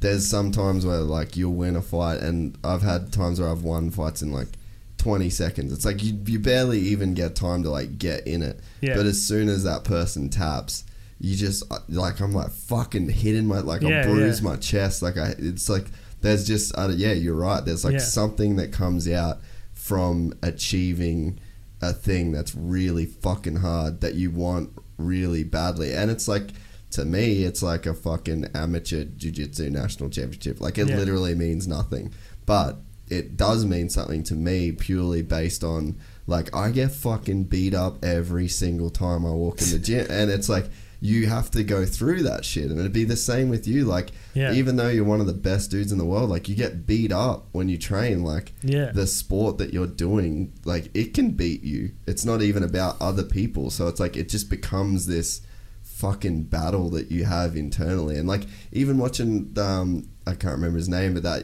there's 0.02 0.28
some 0.30 0.52
times 0.52 0.86
where 0.86 0.98
like 1.00 1.36
you'll 1.38 1.54
win 1.54 1.76
a 1.76 1.82
fight, 1.82 2.20
and 2.22 2.58
I've 2.64 2.82
had 2.82 3.12
times 3.14 3.40
where 3.40 3.50
I've 3.50 3.64
won 3.64 3.92
fights 3.92 4.22
in 4.22 4.32
like 4.32 4.50
20 4.98 5.30
seconds. 5.30 5.72
It's 5.72 5.86
like 5.86 6.04
you 6.04 6.20
you 6.26 6.40
barely 6.40 6.80
even 6.80 7.14
get 7.14 7.36
time 7.36 7.64
to 7.64 7.70
like 7.70 7.98
get 7.98 8.26
in 8.28 8.42
it. 8.42 8.60
Yeah. 8.82 8.96
But 8.96 9.06
as 9.06 9.22
soon 9.22 9.48
as 9.50 9.64
that 9.64 9.84
person 9.84 10.30
taps, 10.30 10.84
you 11.20 11.36
just 11.36 11.64
uh, 11.72 11.80
like 11.90 12.20
I'm 12.20 12.34
like 12.34 12.52
fucking 12.52 13.10
hitting 13.10 13.46
my 13.48 13.60
like 13.60 13.82
Yeah, 13.82 14.02
I 14.02 14.04
bruise 14.04 14.42
yeah. 14.42 14.50
my 14.50 14.56
chest. 14.58 15.02
Like 15.02 15.18
I, 15.18 15.34
it's 15.38 15.70
like 15.70 15.86
there's 16.22 16.46
just 16.46 16.78
uh, 16.78 16.90
yeah, 16.96 17.14
you're 17.14 17.36
right. 17.36 17.64
There's 17.64 17.84
like 17.86 17.94
Yeah. 17.94 18.00
something 18.00 18.56
that 18.58 18.72
comes 18.72 19.08
out 19.10 19.40
from 19.74 20.34
achieving 20.44 21.40
a 21.82 21.94
thing 21.94 22.32
that's 22.32 22.56
really 22.56 23.06
fucking 23.06 23.58
hard 23.58 24.02
that 24.02 24.16
you 24.16 24.32
want 24.32 24.72
really 24.98 25.44
badly. 25.44 25.94
And 25.94 26.10
it's 26.10 26.28
like 26.28 26.50
to 26.92 27.06
me, 27.06 27.44
it's 27.44 27.62
like 27.62 27.86
a 27.86 27.94
fucking 27.94 28.48
amateur 28.56 29.04
jiu-jitsu 29.04 29.70
national 29.70 30.10
championship. 30.10 30.62
Like 30.62 30.78
it 30.78 30.86
literally 30.88 31.36
means 31.36 31.68
nothing. 31.68 32.14
But 32.46 32.78
it 33.10 33.38
does 33.38 33.66
mean 33.66 33.90
something 33.90 34.24
to 34.24 34.34
me 34.34 34.72
purely 34.72 35.22
based 35.22 35.64
on 35.64 35.98
like 36.28 36.56
I 36.56 36.72
get 36.72 36.92
fucking 36.92 37.44
beat 37.46 37.74
up 37.76 38.04
every 38.04 38.48
single 38.48 38.90
time 38.90 39.26
I 39.26 39.30
walk 39.32 39.62
in 39.62 39.70
the 39.70 39.78
gym 39.80 40.08
and 40.10 40.32
it's 40.32 40.50
like 40.50 40.66
you 41.06 41.28
have 41.28 41.50
to 41.52 41.64
go 41.64 41.86
through 41.86 42.24
that 42.24 42.44
shit. 42.44 42.70
And 42.72 42.80
it'd 42.80 42.92
be 42.94 43.04
the 43.04 43.16
same 43.32 43.48
with 43.50 43.68
you. 43.68 43.86
Like 43.86 44.10
Yeah. 44.34 44.54
even 44.54 44.76
though 44.76 44.90
you're 44.90 45.04
one 45.14 45.22
of 45.22 45.28
the 45.28 45.34
best 45.50 45.70
dudes 45.72 45.92
in 45.92 45.98
the 45.98 46.06
world 46.14 46.30
like 46.30 46.50
you 46.50 46.56
get 46.56 46.86
beat 46.88 47.12
up 47.12 47.48
when 47.52 47.70
you 47.70 47.78
train. 47.78 48.24
Like 48.24 48.54
Yeah. 48.64 48.92
the 48.92 49.06
sport 49.08 49.58
that 49.60 49.74
you're 49.74 49.94
doing 50.06 50.54
like 50.66 50.90
it 50.94 51.14
can 51.14 51.32
beat 51.32 51.64
you. 51.64 51.92
It's 52.08 52.26
not 52.26 52.42
even 52.42 52.64
about 52.64 52.98
other 53.00 53.24
people. 53.24 53.70
So 53.70 53.88
it's 53.88 54.00
like 54.00 54.18
it 54.18 54.30
just 54.30 54.50
becomes 54.50 55.06
this 55.06 55.42
fucking 55.84 56.44
battle 56.44 56.90
that 56.90 57.12
you 57.12 57.24
have 57.26 57.56
internally. 57.56 58.18
And 58.18 58.28
like 58.28 58.44
even 58.72 58.98
watching 58.98 59.54
um 59.58 60.08
i 60.28 60.32
can't 60.34 60.56
remember 60.56 60.78
his 60.78 60.90
name 60.90 61.14
but 61.14 61.22
that 61.24 61.44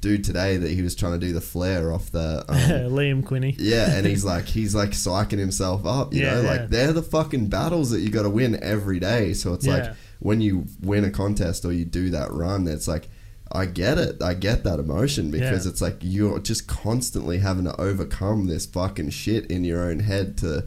dude 0.00 0.24
today 0.24 0.56
that 0.56 0.70
he 0.70 0.82
was 0.82 0.94
trying 0.94 1.12
to 1.12 1.18
do 1.26 1.32
the 1.32 1.40
flare 1.40 1.92
off 1.92 2.10
the 2.10 2.44
um, 2.48 2.92
Liam 2.92 3.22
Quinney. 3.22 3.54
yeah, 3.58 3.90
and 3.96 4.06
he's 4.06 4.24
like 4.34 4.46
he's 4.46 4.74
like 4.74 4.90
psyching 4.90 5.38
himself 5.38 5.84
up, 5.84 6.14
you 6.14 6.22
Yeah, 6.22 6.34
know, 6.34 6.42
yeah. 6.42 6.50
like 6.50 6.68
they're 6.70 6.92
the 6.92 7.02
fucking 7.02 7.48
battles 7.48 7.90
that 7.90 8.00
you 8.00 8.08
got 8.10 8.22
to 8.22 8.30
win 8.30 8.62
every 8.62 8.98
day. 9.00 9.32
So 9.34 9.52
it's 9.54 9.66
Yeah. 9.66 9.74
like 9.74 9.94
when 10.20 10.40
you 10.40 10.66
win 10.82 11.04
a 11.04 11.10
contest 11.10 11.64
or 11.64 11.72
you 11.72 11.84
do 11.84 12.10
that 12.10 12.30
run, 12.32 12.66
it's 12.66 12.88
like 12.88 13.08
I 13.52 13.66
get 13.66 13.98
it, 13.98 14.22
I 14.22 14.34
get 14.34 14.62
that 14.64 14.78
emotion 14.78 15.30
because 15.30 15.66
it's 15.66 15.80
like 15.82 15.96
you're 16.00 16.38
just 16.38 16.68
constantly 16.68 17.38
having 17.38 17.64
to 17.64 17.78
overcome 17.80 18.46
this 18.46 18.64
fucking 18.64 19.10
shit 19.10 19.50
in 19.50 19.64
your 19.64 19.82
own 19.82 20.00
head 20.00 20.38
to 20.38 20.66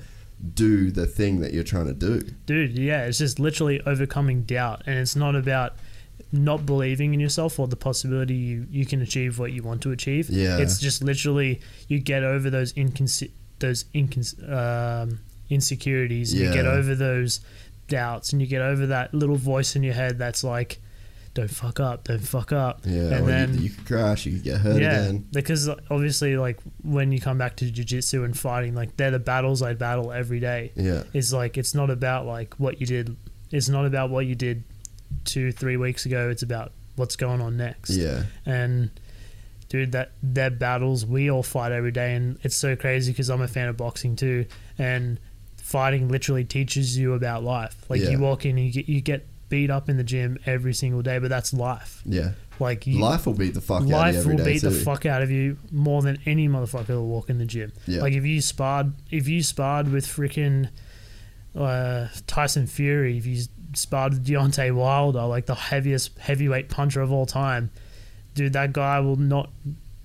do 0.53 0.91
the 0.91 1.05
thing 1.05 1.39
that 1.39 1.53
you're 1.53 1.63
trying 1.63 1.85
to 1.87 1.93
do. 1.93 2.21
Dude, 2.45 2.77
yeah, 2.77 3.05
it's 3.05 3.19
just 3.19 3.39
literally 3.39 3.79
overcoming 3.85 4.43
doubt 4.43 4.83
and 4.85 4.99
it's 4.99 5.15
not 5.15 5.33
about 5.35 5.75
not 6.33 6.65
believing 6.65 7.13
in 7.13 7.19
yourself 7.19 7.59
or 7.59 7.67
the 7.67 7.75
possibility 7.75 8.33
you, 8.33 8.67
you 8.71 8.85
can 8.85 9.01
achieve 9.01 9.37
what 9.37 9.53
you 9.53 9.61
want 9.61 9.81
to 9.83 9.91
achieve. 9.91 10.29
Yeah. 10.29 10.57
It's 10.57 10.79
just 10.79 11.03
literally 11.03 11.61
you 11.87 11.99
get 11.99 12.23
over 12.23 12.49
those 12.49 12.73
inconsi- 12.73 13.31
those 13.59 13.85
incons- 13.95 14.41
um, 14.51 15.19
insecurities, 15.49 16.33
and 16.33 16.41
you 16.41 16.53
get 16.53 16.65
over 16.65 16.95
those 16.95 17.39
doubts 17.87 18.31
and 18.33 18.41
you 18.41 18.47
get 18.47 18.61
over 18.61 18.87
that 18.87 19.13
little 19.13 19.35
voice 19.35 19.75
in 19.75 19.83
your 19.83 19.93
head 19.93 20.17
that's 20.17 20.43
like 20.43 20.79
don't 21.33 21.49
fuck 21.49 21.79
up, 21.79 22.03
don't 22.03 22.19
fuck 22.19 22.51
up. 22.51 22.81
Yeah, 22.85 23.15
and 23.15 23.27
then 23.27 23.53
you, 23.55 23.61
you 23.61 23.69
could 23.71 23.85
crash, 23.85 24.25
you 24.25 24.33
could 24.33 24.43
get 24.43 24.59
hurt 24.59 24.81
yeah, 24.81 25.01
again. 25.01 25.27
because 25.31 25.67
obviously, 25.89 26.37
like 26.37 26.59
when 26.83 27.11
you 27.11 27.19
come 27.19 27.37
back 27.37 27.55
to 27.57 27.65
jujitsu 27.65 28.23
and 28.23 28.37
fighting, 28.37 28.75
like 28.75 28.97
they're 28.97 29.11
the 29.11 29.19
battles 29.19 29.61
I 29.61 29.73
battle 29.73 30.11
every 30.11 30.39
day. 30.39 30.71
Yeah, 30.75 31.03
It's 31.13 31.33
like 31.33 31.57
it's 31.57 31.73
not 31.73 31.89
about 31.89 32.25
like 32.25 32.55
what 32.55 32.79
you 32.79 32.87
did. 32.87 33.15
It's 33.51 33.69
not 33.69 33.85
about 33.85 34.09
what 34.09 34.25
you 34.25 34.35
did 34.35 34.63
two, 35.25 35.51
three 35.51 35.77
weeks 35.77 36.05
ago. 36.05 36.29
It's 36.29 36.43
about 36.43 36.71
what's 36.95 37.15
going 37.15 37.41
on 37.41 37.57
next. 37.57 37.89
yeah, 37.91 38.23
And 38.45 38.91
dude, 39.69 39.91
that 39.93 40.11
their 40.21 40.51
battles 40.51 41.05
we 41.05 41.29
all 41.31 41.43
fight 41.43 41.71
every 41.71 41.91
day, 41.91 42.13
and 42.15 42.37
it's 42.43 42.55
so 42.55 42.75
crazy 42.75 43.11
because 43.11 43.29
I'm 43.29 43.41
a 43.41 43.47
fan 43.47 43.67
of 43.67 43.77
boxing 43.77 44.15
too, 44.15 44.45
and 44.77 45.19
fighting 45.57 46.07
literally 46.09 46.43
teaches 46.43 46.97
you 46.97 47.13
about 47.13 47.43
life. 47.43 47.75
Like 47.89 48.01
Yeah. 48.01 48.09
you 48.11 48.19
walk 48.19 48.45
in, 48.45 48.57
and 48.57 48.65
you 48.67 48.71
get 48.71 48.87
you 48.89 49.01
get 49.01 49.25
beat 49.49 49.69
up 49.69 49.87
in 49.89 49.97
the 49.97 50.03
gym 50.03 50.37
every 50.45 50.73
single 50.73 51.01
day, 51.01 51.19
but 51.19 51.29
that's 51.29 51.53
life. 51.53 52.01
yeah. 52.05 52.31
Like 52.59 52.85
you, 52.85 52.99
Life 52.99 53.25
will 53.25 53.33
beat 53.33 53.55
the 53.55 53.61
fuck 53.61 53.77
out 53.77 53.83
of 53.83 53.89
you 53.89 53.95
life 53.95 54.15
every 54.15 54.35
will 54.35 54.45
beat 54.45 54.61
too. 54.61 54.69
the 54.69 54.75
fuck 54.79 55.07
out 55.07 55.23
of 55.23 55.31
you 55.31 55.57
more 55.71 56.03
than 56.03 56.19
any 56.27 56.47
motherfucker 56.47 56.89
will 56.89 57.07
walk 57.07 57.29
in 57.31 57.39
the 57.39 57.45
gym. 57.45 57.71
Yeah. 57.87 58.01
Like 58.01 58.13
if 58.13 58.25
you 58.25 58.41
sparred, 58.41 58.93
if 59.09 59.27
you 59.27 59.41
sparred 59.41 59.91
with 59.91 60.05
freaking 60.05 60.69
uh, 61.55 62.07
Tyson 62.27 62.67
Fury, 62.67 63.17
if 63.17 63.25
you 63.25 63.43
sparred 63.75 64.13
with 64.13 64.27
Deontay 64.27 64.73
Wilder, 64.73 65.23
like 65.25 65.45
the 65.45 65.55
heaviest 65.55 66.17
heavyweight 66.19 66.69
puncher 66.69 67.01
of 67.01 67.11
all 67.11 67.25
time, 67.25 67.69
dude, 68.35 68.53
that 68.53 68.73
guy 68.73 68.99
will 68.99 69.15
not 69.15 69.49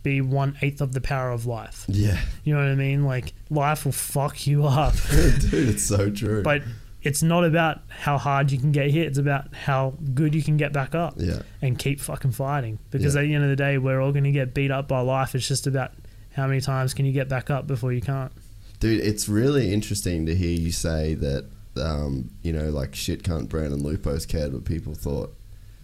be 0.03 0.21
one 0.21 0.57
eighth 0.63 0.81
of 0.81 0.93
the 0.93 1.01
power 1.01 1.31
of 1.31 1.45
life. 1.47 1.85
yeah, 1.89 2.21
You 2.45 2.55
know 2.55 2.61
what 2.61 2.69
I 2.71 2.75
mean? 2.75 3.05
Like 3.05 3.33
life 3.51 3.85
will 3.85 3.93
fuck 3.93 4.47
you 4.47 4.65
up, 4.67 4.95
dude, 5.11 5.69
it's 5.71 5.85
so 5.85 6.11
true. 6.11 6.43
but. 6.43 6.63
It's 7.01 7.23
not 7.23 7.45
about 7.45 7.81
how 7.89 8.19
hard 8.19 8.51
you 8.51 8.59
can 8.59 8.73
get 8.73 8.91
hit. 8.91 9.07
It's 9.07 9.19
about 9.19 9.55
how 9.55 9.95
good 10.15 10.35
you 10.35 10.43
can 10.43 10.57
get 10.57 10.73
back 10.73 10.97
up 10.97 11.15
yeah, 11.17 11.43
and 11.63 11.79
keep 11.79 12.01
fucking 12.01 12.33
fighting. 12.33 12.81
Because 12.91 13.15
Yeah. 13.15 13.21
at 13.21 13.25
the 13.25 13.35
end 13.37 13.45
of 13.45 13.51
the 13.51 13.57
day, 13.57 13.79
we're 13.79 14.01
all 14.01 14.11
going 14.11 14.25
to 14.25 14.33
get 14.33 14.53
beat 14.53 14.73
up 14.73 14.89
by 14.89 14.99
life. 15.01 15.37
It's 15.37 15.47
just 15.47 15.69
about 15.69 15.93
how 16.33 16.49
many 16.49 16.61
times 16.61 16.95
can 16.95 17.07
you 17.07 17.13
get 17.13 17.29
back 17.29 17.51
up 17.51 17.69
before 17.69 17.93
you 17.93 18.01
can't. 18.01 18.33
dude, 18.81 19.01
it's 19.01 19.29
really 19.29 19.73
interesting 19.73 20.27
to 20.27 20.35
hear 20.35 20.51
you 20.51 20.73
say 20.73 21.15
that. 21.15 21.47
Um, 21.79 22.31
you 22.43 22.53
know, 22.53 22.71
like 22.71 22.95
shit, 22.95 23.23
cunt 23.23 23.49
Brandon 23.49 23.81
Lupos 23.83 24.27
cared 24.27 24.53
what 24.53 24.65
people 24.65 24.95
thought. 24.95 25.35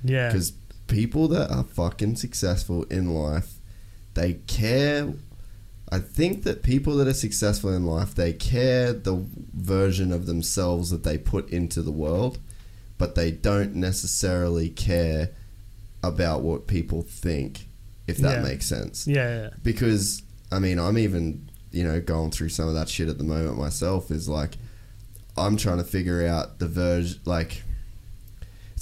Yeah. 0.02 0.28
Because 0.28 0.52
people 0.86 1.28
that 1.28 1.50
are 1.50 1.64
fucking 1.64 2.16
successful 2.16 2.84
in 2.84 3.14
life, 3.14 3.54
they 4.14 4.34
care. 4.46 5.12
I 5.90 5.98
think 5.98 6.42
that 6.44 6.62
people 6.62 6.96
that 6.96 7.06
are 7.08 7.14
successful 7.14 7.72
in 7.72 7.84
life, 7.86 8.14
they 8.14 8.32
care 8.32 8.92
the 8.92 9.24
version 9.54 10.12
of 10.12 10.26
themselves 10.26 10.90
that 10.90 11.04
they 11.04 11.18
put 11.18 11.48
into 11.50 11.82
the 11.82 11.92
world, 11.92 12.38
but 12.98 13.14
they 13.14 13.30
don't 13.30 13.74
necessarily 13.74 14.68
care 14.70 15.30
about 16.02 16.42
what 16.42 16.66
people 16.66 17.02
think, 17.02 17.68
if 18.06 18.18
that 18.18 18.42
Yeah. 18.42 18.48
makes 18.48 18.66
sense. 18.66 19.06
Yeah. 19.06 19.14
yeah. 19.42 19.50
Because, 19.62 20.22
I 20.50 20.58
mean, 20.58 20.78
I'm 20.78 20.98
even, 20.98 21.48
you 21.70 21.84
know, 21.84 22.00
going 22.00 22.30
through 22.30 22.48
some 22.50 22.68
of 22.68 22.74
that 22.74 22.88
shit 22.88 23.08
at 23.08 23.18
the 23.18 23.24
moment 23.24 23.58
myself, 23.58 24.10
is 24.10 24.28
like, 24.28 24.56
I'm 25.36 25.56
trying 25.56 25.78
to 25.78 25.84
figure 25.84 26.26
out 26.26 26.58
the 26.58 26.68
verge, 26.68 27.18
like, 27.24 27.62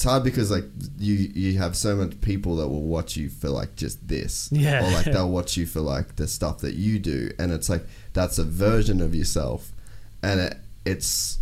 it's 0.02 0.04
hard 0.04 0.24
because 0.24 0.50
like 0.50 0.64
you 0.98 1.14
you 1.14 1.58
have 1.58 1.76
so 1.76 1.94
much 1.94 2.20
people 2.20 2.56
that 2.56 2.66
will 2.66 2.82
watch 2.82 3.16
you 3.16 3.28
for 3.28 3.50
like 3.50 3.76
just 3.76 4.08
this. 4.08 4.48
Yeah. 4.50 4.84
or 4.84 4.90
like 4.90 5.04
they'll 5.12 5.30
watch 5.30 5.56
you 5.56 5.64
for 5.64 5.80
like 5.80 6.16
the 6.16 6.26
stuff 6.26 6.58
that 6.58 6.74
you 6.74 6.98
do. 6.98 7.30
And 7.38 7.52
it's 7.52 7.68
like 7.68 7.86
that's 8.12 8.36
a 8.38 8.44
version 8.44 9.00
of 9.00 9.14
yourself. 9.14 9.70
And 10.20 10.40
it, 10.40 10.56
it's 10.84 11.38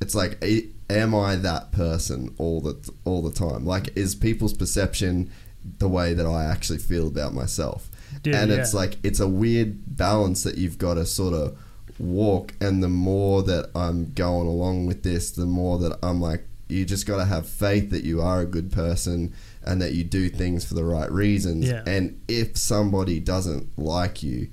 it's 0.00 0.14
like 0.14 0.42
am 0.88 1.14
i 1.14 1.36
that 1.36 1.72
person 1.72 2.34
all 2.38 2.62
the 2.62 2.90
all 3.04 3.20
the 3.20 3.32
time? 3.32 3.66
Like 3.66 3.94
is 3.96 4.14
people's 4.14 4.54
perception 4.54 5.30
the 5.78 5.88
way 5.88 6.14
that 6.14 6.24
i 6.24 6.44
actually 6.44 6.78
feel 6.78 7.06
about 7.08 7.34
myself? 7.34 7.90
Dude, 8.22 8.34
and 8.34 8.50
it's 8.50 8.72
like 8.72 8.96
it's 9.02 9.20
a 9.20 9.28
weird 9.28 9.96
balance 9.96 10.42
that 10.44 10.56
you've 10.56 10.78
got 10.78 10.94
to 10.94 11.04
sort 11.04 11.34
of 11.34 11.58
walk 11.98 12.54
and 12.60 12.82
the 12.82 12.88
more 12.88 13.42
that 13.42 13.70
i'm 13.74 14.12
going 14.12 14.46
along 14.46 14.86
with 14.86 15.02
this 15.02 15.30
the 15.32 15.46
more 15.46 15.78
that 15.78 15.98
i'm 16.02 16.20
like 16.20 16.44
you 16.68 16.84
just 16.84 17.06
got 17.06 17.16
to 17.16 17.24
have 17.24 17.48
faith 17.48 17.90
that 17.90 18.04
you 18.04 18.20
are 18.20 18.40
a 18.40 18.46
good 18.46 18.70
person 18.70 19.32
and 19.64 19.80
that 19.82 19.92
you 19.92 20.04
do 20.04 20.28
things 20.28 20.64
for 20.64 20.74
the 20.74 20.84
right 20.84 21.10
reasons 21.10 21.66
Yeah. 21.66 21.82
and 21.86 22.20
if 22.28 22.56
somebody 22.58 23.20
doesn't 23.20 23.66
like 23.78 24.22
you 24.22 24.48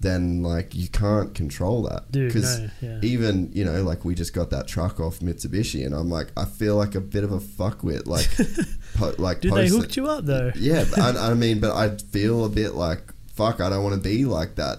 then 0.00 0.42
like 0.42 0.74
you 0.74 0.88
can't 0.88 1.34
control 1.34 1.82
that 1.82 2.10
because 2.10 2.58
no, 2.60 2.70
yeah. 2.80 2.98
even 3.02 3.50
you 3.52 3.66
know 3.66 3.82
like 3.82 4.02
we 4.02 4.14
just 4.14 4.32
got 4.32 4.48
that 4.48 4.66
truck 4.66 4.98
off 4.98 5.18
Mitsubishi 5.20 5.84
and 5.84 5.94
I'm 5.94 6.08
like 6.08 6.28
I 6.38 6.46
feel 6.46 6.76
like 6.76 6.94
a 6.94 7.02
bit 7.02 7.22
of 7.22 7.32
a 7.32 7.38
fuckwit 7.38 8.06
like 8.06 8.26
po- 8.94 9.14
like 9.22 9.42
Dude, 9.42 9.52
they 9.52 9.68
hooked 9.68 9.98
you 9.98 10.08
up 10.08 10.24
though. 10.24 10.52
yeah, 10.56 10.86
I, 10.96 11.10
I 11.32 11.34
mean, 11.34 11.60
but 11.60 11.72
I 11.76 11.96
feel 11.98 12.46
a 12.46 12.48
bit 12.48 12.74
like 12.74 13.12
fuck. 13.34 13.60
I 13.60 13.68
don't 13.68 13.82
want 13.82 13.94
to 13.94 14.00
be 14.00 14.24
like 14.24 14.54
that 14.54 14.78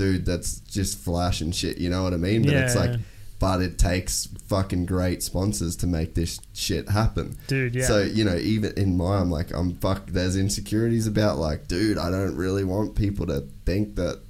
dude. 0.00 0.24
That's 0.24 0.60
just 0.60 0.98
flashing 0.98 1.52
shit. 1.52 1.78
You 1.78 1.90
know 1.90 2.02
what 2.02 2.14
I 2.14 2.16
mean? 2.16 2.42
But 2.42 2.54
it's 2.54 2.74
like, 2.74 2.98
but 3.38 3.60
it 3.60 3.78
takes 3.78 4.28
fucking 4.46 4.86
great 4.86 5.22
sponsors 5.22 5.76
to 5.76 5.86
make 5.86 6.14
this 6.14 6.40
shit 6.54 6.88
happen. 6.88 7.36
Dude, 7.48 7.74
yeah. 7.74 7.86
So 7.86 8.02
you 8.02 8.24
know, 8.24 8.36
even 8.36 8.72
in 8.78 8.96
my, 8.96 9.18
I'm 9.18 9.30
like, 9.30 9.52
I'm 9.52 9.74
fuck. 9.74 10.06
There's 10.06 10.36
insecurities 10.36 11.06
about 11.06 11.36
like, 11.36 11.68
dude, 11.68 11.98
I 11.98 12.10
don't 12.10 12.34
really 12.34 12.64
want 12.64 12.96
people 12.96 13.26
to 13.26 13.46
think 13.64 13.96
that. 13.96 14.20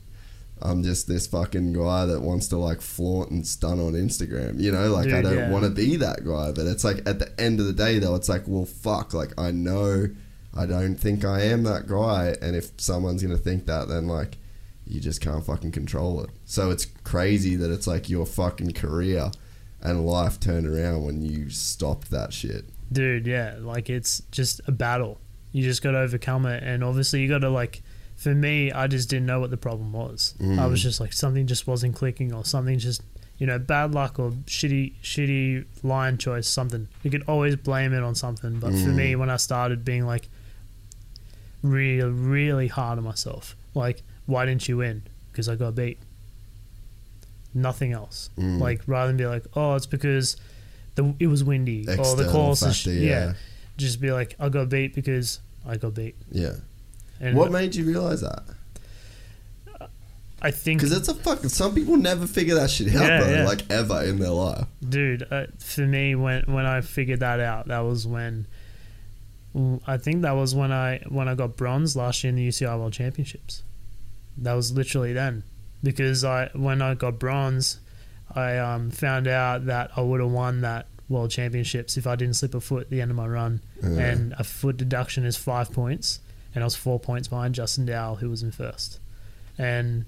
I'm 0.63 0.83
just 0.83 1.09
this 1.09 1.27
fucking 1.27 1.73
guy 1.73 2.05
that 2.05 2.21
wants 2.21 2.49
to 2.49 2.59
like 2.59 2.83
flaunt 2.83 3.31
and 3.31 3.47
stun 3.47 3.81
on 3.81 3.95
Instagram. 3.95 4.61
You 4.61 4.71
know, 4.71 4.91
like 4.91 5.07
I 5.07 5.23
don't 5.23 5.35
yeah. 5.35 5.51
want 5.51 5.65
to 5.65 5.71
be 5.71 5.97
that 5.97 6.23
guy. 6.23 6.53
But 6.53 6.67
it's 6.67 6.85
like 6.85 6.99
at 7.09 7.19
the 7.19 7.33
end 7.41 7.61
of 7.61 7.67
the 7.67 7.73
day, 7.73 7.99
though, 7.99 8.15
it's 8.15 8.29
like, 8.29 8.43
well, 8.47 8.67
fuck. 8.67 9.15
Like 9.15 9.33
I 9.41 9.53
know 9.53 10.09
I 10.55 10.67
don't 10.67 10.97
think 10.97 11.25
I 11.25 11.45
am 11.45 11.63
that 11.63 11.87
guy, 11.87 12.37
and 12.43 12.55
if 12.55 12.73
someone's 12.77 13.23
gonna 13.23 13.39
think 13.39 13.65
that, 13.67 13.89
then 13.89 14.07
like 14.07 14.37
you 14.91 15.01
just 15.01 15.21
can't 15.21 15.45
fucking 15.45 15.73
control 15.73 16.23
it. 16.23 16.31
So 16.45 16.71
it's 16.71 16.87
crazy 17.05 17.57
that 17.57 17.71
it's 17.71 17.87
like 17.87 18.09
your 18.11 18.27
fucking 18.27 18.73
career 18.73 19.31
and 19.81 20.05
life 20.07 20.39
turned 20.41 20.67
around 20.67 21.05
when 21.05 21.23
you 21.23 21.49
stopped 21.51 22.11
that 22.11 22.33
shit. 22.33 22.65
Dude, 22.93 23.27
yeah. 23.27 23.57
Like 23.61 23.89
it's 23.89 24.23
just 24.31 24.61
a 24.67 24.73
battle. 24.73 25.19
You 25.53 25.63
just 25.63 25.83
got 25.83 25.93
to 25.93 25.99
overcome 25.99 26.45
it. 26.47 26.63
And 26.63 26.83
obviously, 26.85 27.23
you 27.23 27.29
got 27.29 27.39
to 27.39 27.51
like, 27.51 27.83
for 28.17 28.35
me, 28.35 28.71
I 28.73 28.87
just 28.87 29.09
didn't 29.09 29.27
know 29.27 29.41
what 29.41 29.51
the 29.51 29.57
problem 29.57 29.93
was. 29.93 30.35
I 30.41 30.43
Mm. 30.45 30.71
was 30.71 30.83
just 30.83 31.01
like, 31.01 31.13
something 31.13 31.47
just 31.47 31.67
wasn't 31.67 31.95
clicking 31.97 32.33
or 32.35 32.45
something 32.45 32.79
just, 32.79 33.03
you 33.39 33.47
know, 33.47 33.59
bad 33.59 33.95
luck 33.95 34.19
or 34.19 34.33
shitty, 34.47 34.93
shitty 35.03 35.65
line 35.83 36.19
choice, 36.19 36.47
something. 36.47 36.87
You 37.03 37.11
could 37.11 37.25
always 37.27 37.57
blame 37.57 37.93
it 37.95 38.03
on 38.03 38.15
something. 38.15 38.59
But 38.59 38.73
for 38.73 38.91
Mm. 38.91 38.95
me, 38.97 39.17
when 39.17 39.31
I 39.31 39.37
started 39.39 39.85
being 39.85 40.05
like, 40.05 40.29
really, 41.63 42.09
really 42.11 42.69
hard 42.69 42.99
on 42.99 43.05
myself, 43.05 43.57
like, 43.75 44.03
why 44.31 44.47
didn't 44.47 44.69
you 44.69 44.79
win? 44.79 45.03
Because 45.31 45.49
I 45.49 45.57
got 45.57 45.75
beat. 45.75 45.99
Nothing 47.53 47.93
else. 47.93 48.31
Mm. 48.39 48.61
Like, 48.61 48.81
rather 48.87 49.09
than 49.09 49.17
be 49.17 49.27
like, 49.27 49.45
oh, 49.55 49.75
it's 49.75 49.87
because 49.87 50.37
the 50.95 51.15
it 51.19 51.27
was 51.27 51.43
windy 51.45 51.83
or 51.83 51.85
the 51.97 52.01
External 52.01 52.33
course 52.33 52.63
is 52.63 52.77
factor, 52.77 52.93
yeah. 52.93 53.09
yeah. 53.09 53.33
Just 53.77 54.01
be 54.01 54.13
like, 54.13 54.37
I 54.39 54.49
got 54.49 54.69
beat 54.69 54.95
because 54.95 55.41
I 55.67 55.77
got 55.77 55.95
beat. 55.95 56.15
Yeah. 56.31 56.55
And 57.21 57.37
what 57.37 57.51
made 57.51 57.75
you 57.75 57.85
realize 57.85 58.21
that? 58.23 58.43
I 60.43 60.51
think, 60.51 60.81
Because 60.81 60.97
it's 60.97 61.09
a 61.09 61.15
fucking. 61.15 61.51
Some 61.51 61.75
people 61.75 61.99
never 61.99 62.27
figure 62.27 62.55
that 62.55 62.71
shit 62.71 62.95
out, 62.95 63.03
Yeah, 63.07 63.21
bro. 63.21 63.31
yeah. 63.31 63.45
Like 63.47 63.71
ever 63.71 64.03
in 64.05 64.19
their 64.19 64.31
life. 64.31 64.65
dude, 64.89 65.27
uh, 65.31 65.47
for 65.59 65.83
me, 65.83 66.15
when 66.15 66.45
when 66.45 66.65
I 66.65 66.81
figured 66.81 67.21
that 67.21 67.41
out, 67.41 67.69
that 67.69 67.81
was 67.81 68.07
when 68.07 68.47
I 69.87 69.99
think 69.99 70.23
that 70.23 70.33
was 70.33 70.55
when 70.55 70.73
I 70.73 71.03
when 71.09 71.29
I 71.29 71.35
got 71.35 71.57
bronze 71.59 71.95
last 71.95 72.25
year 72.25 72.31
in 72.31 72.37
the 72.37 72.49
UCI 72.49 72.79
World 72.79 72.95
Championships. 72.95 73.63
That 74.39 74.55
was 74.55 74.73
literally 74.73 75.13
then, 75.13 75.45
because 75.83 76.25
I 76.25 76.51
when 76.55 76.83
I 76.83 76.95
got 76.95 77.19
bronze, 77.19 77.81
I 78.35 78.59
um, 78.59 78.91
found 78.91 79.27
out 79.27 79.67
that 79.67 79.91
I 79.97 80.01
would 80.01 80.21
have 80.21 80.31
won 80.31 80.63
that 80.63 80.87
World 81.09 81.31
Championships 81.31 81.97
if 81.97 82.07
I 82.07 82.17
didn't 82.17 82.35
slip 82.35 82.55
a 82.55 82.61
foot 82.61 82.83
at 82.83 82.91
the 82.91 83.01
end 83.01 83.11
of 83.11 83.17
my 83.17 83.27
run, 83.27 83.61
and 83.83 84.35
a 84.39 84.45
foot 84.45 84.77
deduction 84.77 85.25
is 85.25 85.37
five 85.37 85.73
points, 85.73 86.21
and 86.55 86.63
I 86.63 86.67
was 86.67 86.77
four 86.77 86.99
points 86.99 87.29
behind 87.29 87.55
Justin 87.55 87.87
Dowell, 87.87 88.17
who 88.17 88.31
was 88.31 88.43
in 88.43 88.53
first, 88.53 89.01
and 89.59 90.05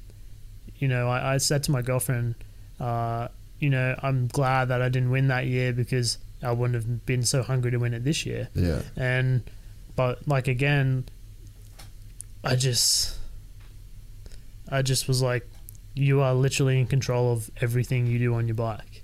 you 0.77 0.89
know 0.89 1.09
I, 1.09 1.35
I 1.35 1.37
said 1.39 1.63
to 1.65 1.71
my 1.71 1.83
girlfriend. 1.83 2.35
Uh, 2.81 3.29
you 3.61 3.71
know, 3.71 3.95
I'm 4.03 4.27
glad 4.27 4.71
that 4.71 4.83
I 4.83 4.89
didn't 4.89 5.11
win 5.11 5.29
that 5.29 5.47
year 5.47 5.73
because 5.73 6.19
I 6.43 6.51
wouldn't 6.51 6.75
have 6.75 7.07
been 7.07 7.23
so 7.23 7.45
hungry 7.45 7.71
to 7.71 7.77
win 7.77 7.95
it 7.95 8.03
this 8.03 8.27
year. 8.27 8.49
Yeah. 8.57 8.83
And, 8.97 9.49
but 9.95 10.27
like 10.27 10.49
again, 10.49 11.05
I 12.43 12.57
just, 12.57 13.17
I 14.73 14.83
just 14.83 15.07
was 15.07 15.23
like, 15.23 15.49
you 15.95 16.21
are 16.23 16.35
literally 16.35 16.81
in 16.81 16.87
control 16.87 17.33
of 17.33 17.51
everything 17.61 18.07
you 18.07 18.19
do 18.19 18.35
on 18.35 18.47
your 18.49 18.55
bike. 18.55 19.03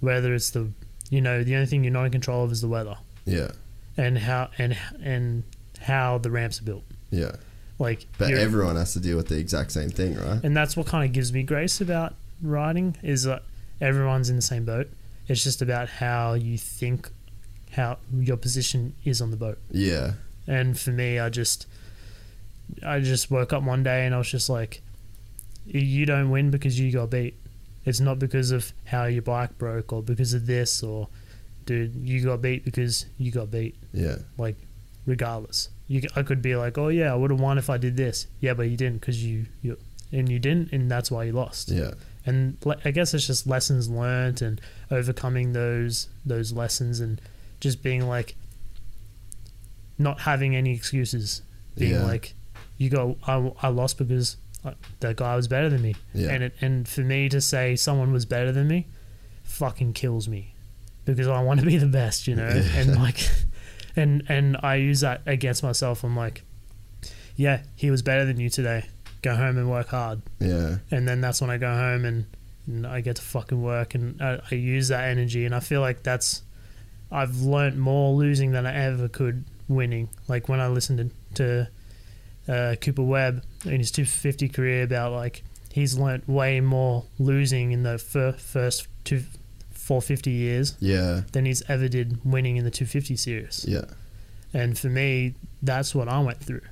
Whether 0.00 0.34
it's 0.34 0.50
the, 0.50 0.70
you 1.10 1.20
know, 1.20 1.42
the 1.44 1.54
only 1.54 1.66
thing 1.66 1.84
you're 1.84 1.92
not 1.92 2.04
in 2.06 2.12
control 2.12 2.44
of 2.44 2.52
is 2.52 2.60
the 2.60 2.68
weather 2.68 2.96
Yeah. 3.24 3.52
and 3.96 4.18
how 4.18 4.50
and 4.58 4.76
and 5.02 5.44
how 5.80 6.18
the 6.18 6.30
ramps 6.30 6.60
are 6.60 6.64
built. 6.64 6.84
Yeah. 7.10 7.36
Like, 7.78 8.06
But 8.18 8.32
everyone 8.34 8.76
has 8.76 8.92
to 8.94 9.00
deal 9.00 9.16
with 9.16 9.28
the 9.28 9.38
exact 9.38 9.72
same 9.72 9.90
thing, 9.90 10.16
right? 10.16 10.40
and 10.44 10.56
that's 10.56 10.76
what 10.76 10.86
kind 10.86 11.04
of 11.04 11.12
gives 11.12 11.32
me 11.32 11.42
grace 11.42 11.80
about 11.80 12.14
riding 12.42 12.96
is 13.02 13.24
that 13.24 13.42
everyone's 13.80 14.30
in 14.30 14.36
the 14.36 14.42
same 14.42 14.64
boat. 14.64 14.88
It's 15.28 15.42
just 15.42 15.60
about 15.62 15.88
how 15.88 16.34
you 16.34 16.56
think, 16.58 17.08
how 17.72 17.98
your 18.12 18.36
position 18.36 18.94
is 19.04 19.20
on 19.22 19.30
the 19.30 19.36
boat. 19.36 19.58
Yeah. 19.70 20.12
And 20.46 20.78
for 20.78 20.90
me, 20.90 21.18
I 21.18 21.30
just, 21.30 21.66
I 22.84 23.00
just 23.00 23.30
woke 23.30 23.52
up 23.52 23.62
one 23.62 23.82
day 23.82 24.06
and 24.06 24.14
I 24.14 24.18
was 24.18 24.30
just 24.30 24.48
like, 24.48 24.82
you 25.66 26.04
don't 26.06 26.30
win 26.30 26.50
because 26.50 26.78
you 26.78 26.92
got 26.92 27.10
beat. 27.10 27.34
It's 27.84 28.00
not 28.00 28.18
because 28.18 28.50
of 28.50 28.72
how 28.84 29.04
your 29.04 29.22
bike 29.22 29.56
broke 29.58 29.92
or 29.92 30.02
because 30.02 30.32
of 30.34 30.46
this 30.46 30.82
or, 30.82 31.08
dude, 31.66 31.94
you 31.96 32.22
got 32.24 32.42
beat 32.42 32.64
because 32.64 33.06
you 33.18 33.30
got 33.30 33.50
beat. 33.50 33.76
Yeah. 33.92 34.16
Like, 34.38 34.56
regardless, 35.06 35.68
you, 35.88 36.02
I 36.16 36.22
could 36.22 36.40
be 36.42 36.56
like, 36.56 36.78
oh 36.78 36.88
yeah, 36.88 37.12
I 37.12 37.16
would 37.16 37.30
have 37.30 37.40
won 37.40 37.58
if 37.58 37.68
I 37.70 37.76
did 37.76 37.96
this. 37.96 38.26
Yeah, 38.40 38.54
but 38.54 38.68
you 38.68 38.76
didn't 38.76 39.00
because 39.00 39.22
you, 39.24 39.46
you, 39.62 39.78
and 40.12 40.28
you 40.28 40.38
didn't, 40.38 40.72
and 40.72 40.90
that's 40.90 41.10
why 41.10 41.24
you 41.24 41.32
lost 41.32 41.70
Yeah. 41.70 41.92
and 42.24 42.56
I 42.84 42.90
guess 42.90 43.12
it's 43.14 43.26
just 43.26 43.46
lessons 43.46 43.88
learned 43.90 44.40
and 44.42 44.60
overcoming 44.90 45.52
those 45.52 46.08
those 46.24 46.52
lessons 46.52 47.00
and 47.00 47.20
just 47.60 47.82
being 47.82 48.06
like 48.06 48.34
not 49.98 50.20
having 50.20 50.54
any 50.56 50.72
excuses 50.74 51.42
being 51.76 51.92
Yeah. 51.92 52.04
like 52.04 52.34
you 52.76 52.90
go 52.90 53.16
I, 53.26 53.52
I 53.62 53.68
lost 53.68 53.98
because 53.98 54.36
uh, 54.64 54.72
that 55.00 55.16
guy 55.16 55.36
was 55.36 55.48
better 55.48 55.68
than 55.68 55.82
me. 55.82 55.94
Yeah. 56.14 56.30
and 56.30 56.42
it, 56.44 56.54
and 56.60 56.88
for 56.88 57.02
me 57.02 57.28
to 57.28 57.40
say 57.40 57.76
someone 57.76 58.12
was 58.12 58.24
better 58.24 58.52
than 58.52 58.68
me 58.68 58.86
fucking 59.42 59.92
kills 59.92 60.26
me 60.28 60.54
because 61.04 61.28
I 61.28 61.42
want 61.42 61.60
to 61.60 61.66
be 61.66 61.76
the 61.76 61.86
best 61.86 62.26
you 62.26 62.34
know? 62.34 62.48
And 62.74 62.96
like 62.96 63.28
and 63.96 64.24
and 64.28 64.56
I 64.62 64.76
use 64.76 65.00
that 65.00 65.22
against 65.26 65.62
myself. 65.62 66.04
I'm 66.04 66.16
like 66.16 66.42
yeah 67.36 67.62
he 67.76 67.90
was 67.90 68.02
better 68.02 68.24
than 68.24 68.40
you 68.40 68.50
today. 68.50 68.86
Go 69.22 69.34
home 69.34 69.56
and 69.56 69.70
work 69.70 69.88
hard. 69.88 70.22
Yeah. 70.38 70.78
and 70.90 71.08
then 71.08 71.20
that's 71.20 71.40
when 71.40 71.48
I 71.50 71.56
go 71.56 71.72
home 71.72 72.04
and, 72.04 72.26
and 72.66 72.86
I 72.86 73.00
get 73.00 73.16
to 73.16 73.22
fucking 73.22 73.62
work. 73.62 73.94
And 73.94 74.20
I, 74.20 74.40
I 74.50 74.54
use 74.54 74.88
that 74.88 75.04
energy. 75.08 75.46
And 75.46 75.54
I 75.54 75.60
feel 75.60 75.80
like 75.80 76.02
that's 76.02 76.42
I've 77.10 77.40
learnt 77.40 77.76
more 77.76 78.12
losing 78.12 78.52
than 78.52 78.66
I 78.66 78.74
ever 78.74 79.08
could 79.08 79.44
winning. 79.68 80.08
Like 80.28 80.48
when 80.48 80.60
I 80.60 80.68
listened 80.68 81.10
to, 81.34 81.36
to 81.36 81.70
uh, 82.48 82.76
Cooper 82.80 83.02
Webb 83.02 83.42
in 83.64 83.78
his 83.80 83.90
250 83.90 84.48
career 84.50 84.82
about 84.82 85.12
like 85.12 85.42
he's 85.72 85.98
learnt 85.98 86.28
way 86.28 86.60
more 86.60 87.04
losing 87.18 87.72
in 87.72 87.82
the 87.82 87.98
fir- 87.98 88.32
first 88.32 88.86
two 89.04 89.22
450 89.72 90.30
years 90.30 90.76
Yeah. 90.80 91.22
than 91.32 91.44
he's 91.44 91.62
ever 91.68 91.88
did 91.88 92.18
winning 92.24 92.56
in 92.56 92.64
the 92.64 92.70
250 92.70 93.16
series. 93.16 93.64
Yeah. 93.68 93.84
And 94.54 94.78
for 94.78 94.88
me, 94.88 95.34
that's 95.62 95.94
what 95.94 96.08
I 96.08 96.20
went 96.20 96.40
through. 96.40 96.62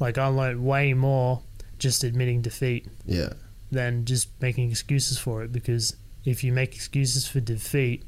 Like 0.00 0.18
I 0.18 0.26
learnt 0.26 0.60
way 0.60 0.92
more 0.92 1.42
just 1.78 2.04
admitting 2.04 2.42
defeat 2.42 2.88
Yeah. 3.06 3.30
than 3.72 4.04
just 4.04 4.28
making 4.42 4.70
excuses 4.70 5.18
for 5.18 5.42
it 5.44 5.52
because 5.52 5.96
if 6.24 6.42
you 6.44 6.52
make 6.52 6.74
excuses 6.74 7.26
for 7.26 7.40
defeat 7.40 8.02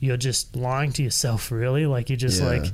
you're 0.00 0.16
just 0.16 0.54
lying 0.54 0.92
to 0.92 1.02
yourself 1.02 1.50
really 1.52 1.84
like 1.86 2.08
you're 2.08 2.16
just 2.16 2.40
Yeah. 2.40 2.48
like 2.48 2.64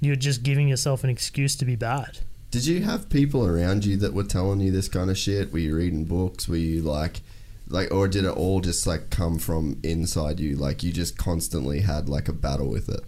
you're 0.00 0.16
just 0.16 0.42
giving 0.42 0.68
yourself 0.68 1.02
an 1.02 1.10
excuse 1.10 1.56
to 1.56 1.64
be 1.64 1.76
bad 1.76 2.18
Did 2.54 2.66
you 2.66 2.82
have 2.82 3.08
people 3.10 3.44
around 3.44 3.84
you 3.84 3.96
that 3.96 4.14
were 4.14 4.22
telling 4.22 4.60
you 4.60 4.70
this 4.70 4.86
kind 4.88 5.10
of 5.10 5.18
shit? 5.18 5.52
Were 5.52 5.58
you 5.58 5.74
reading 5.74 6.04
books? 6.04 6.46
Were 6.46 6.54
you 6.56 6.82
like, 6.82 7.20
like, 7.66 7.90
or 7.92 8.06
did 8.06 8.24
it 8.24 8.28
all 8.30 8.60
just 8.60 8.86
like 8.86 9.10
come 9.10 9.40
from 9.40 9.80
inside 9.82 10.38
you? 10.38 10.54
Like 10.54 10.84
you 10.84 10.92
just 10.92 11.18
constantly 11.18 11.80
had 11.80 12.08
like 12.08 12.28
a 12.28 12.32
battle 12.32 12.68
with 12.68 12.88
it. 12.88 13.00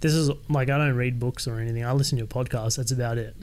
this 0.00 0.14
is 0.14 0.30
like 0.48 0.70
i 0.70 0.78
don't 0.78 0.94
read 0.96 1.18
books 1.18 1.46
or 1.46 1.58
anything 1.58 1.84
i 1.84 1.92
listen 1.92 2.16
to 2.18 2.24
a 2.24 2.26
podcast 2.26 2.76
that's 2.78 2.92
about 2.92 3.16
it 3.18 3.34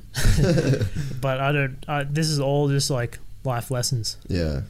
but 1.21 1.39
i 1.41 1.51
don't 1.51 1.83
I, 1.87 2.03
this 2.05 2.27
is 2.29 2.39
all 2.39 2.69
just 2.69 2.89
like 2.89 3.19
life 3.43 3.69
lessons 3.71 4.17
Yeah. 4.27 4.61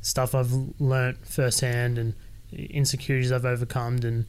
stuff 0.00 0.34
i've 0.34 0.52
learnt 0.80 1.18
firsthand 1.26 1.98
and 1.98 2.14
insecurities 2.52 3.32
i've 3.32 3.44
overcome 3.44 3.98
and 4.04 4.24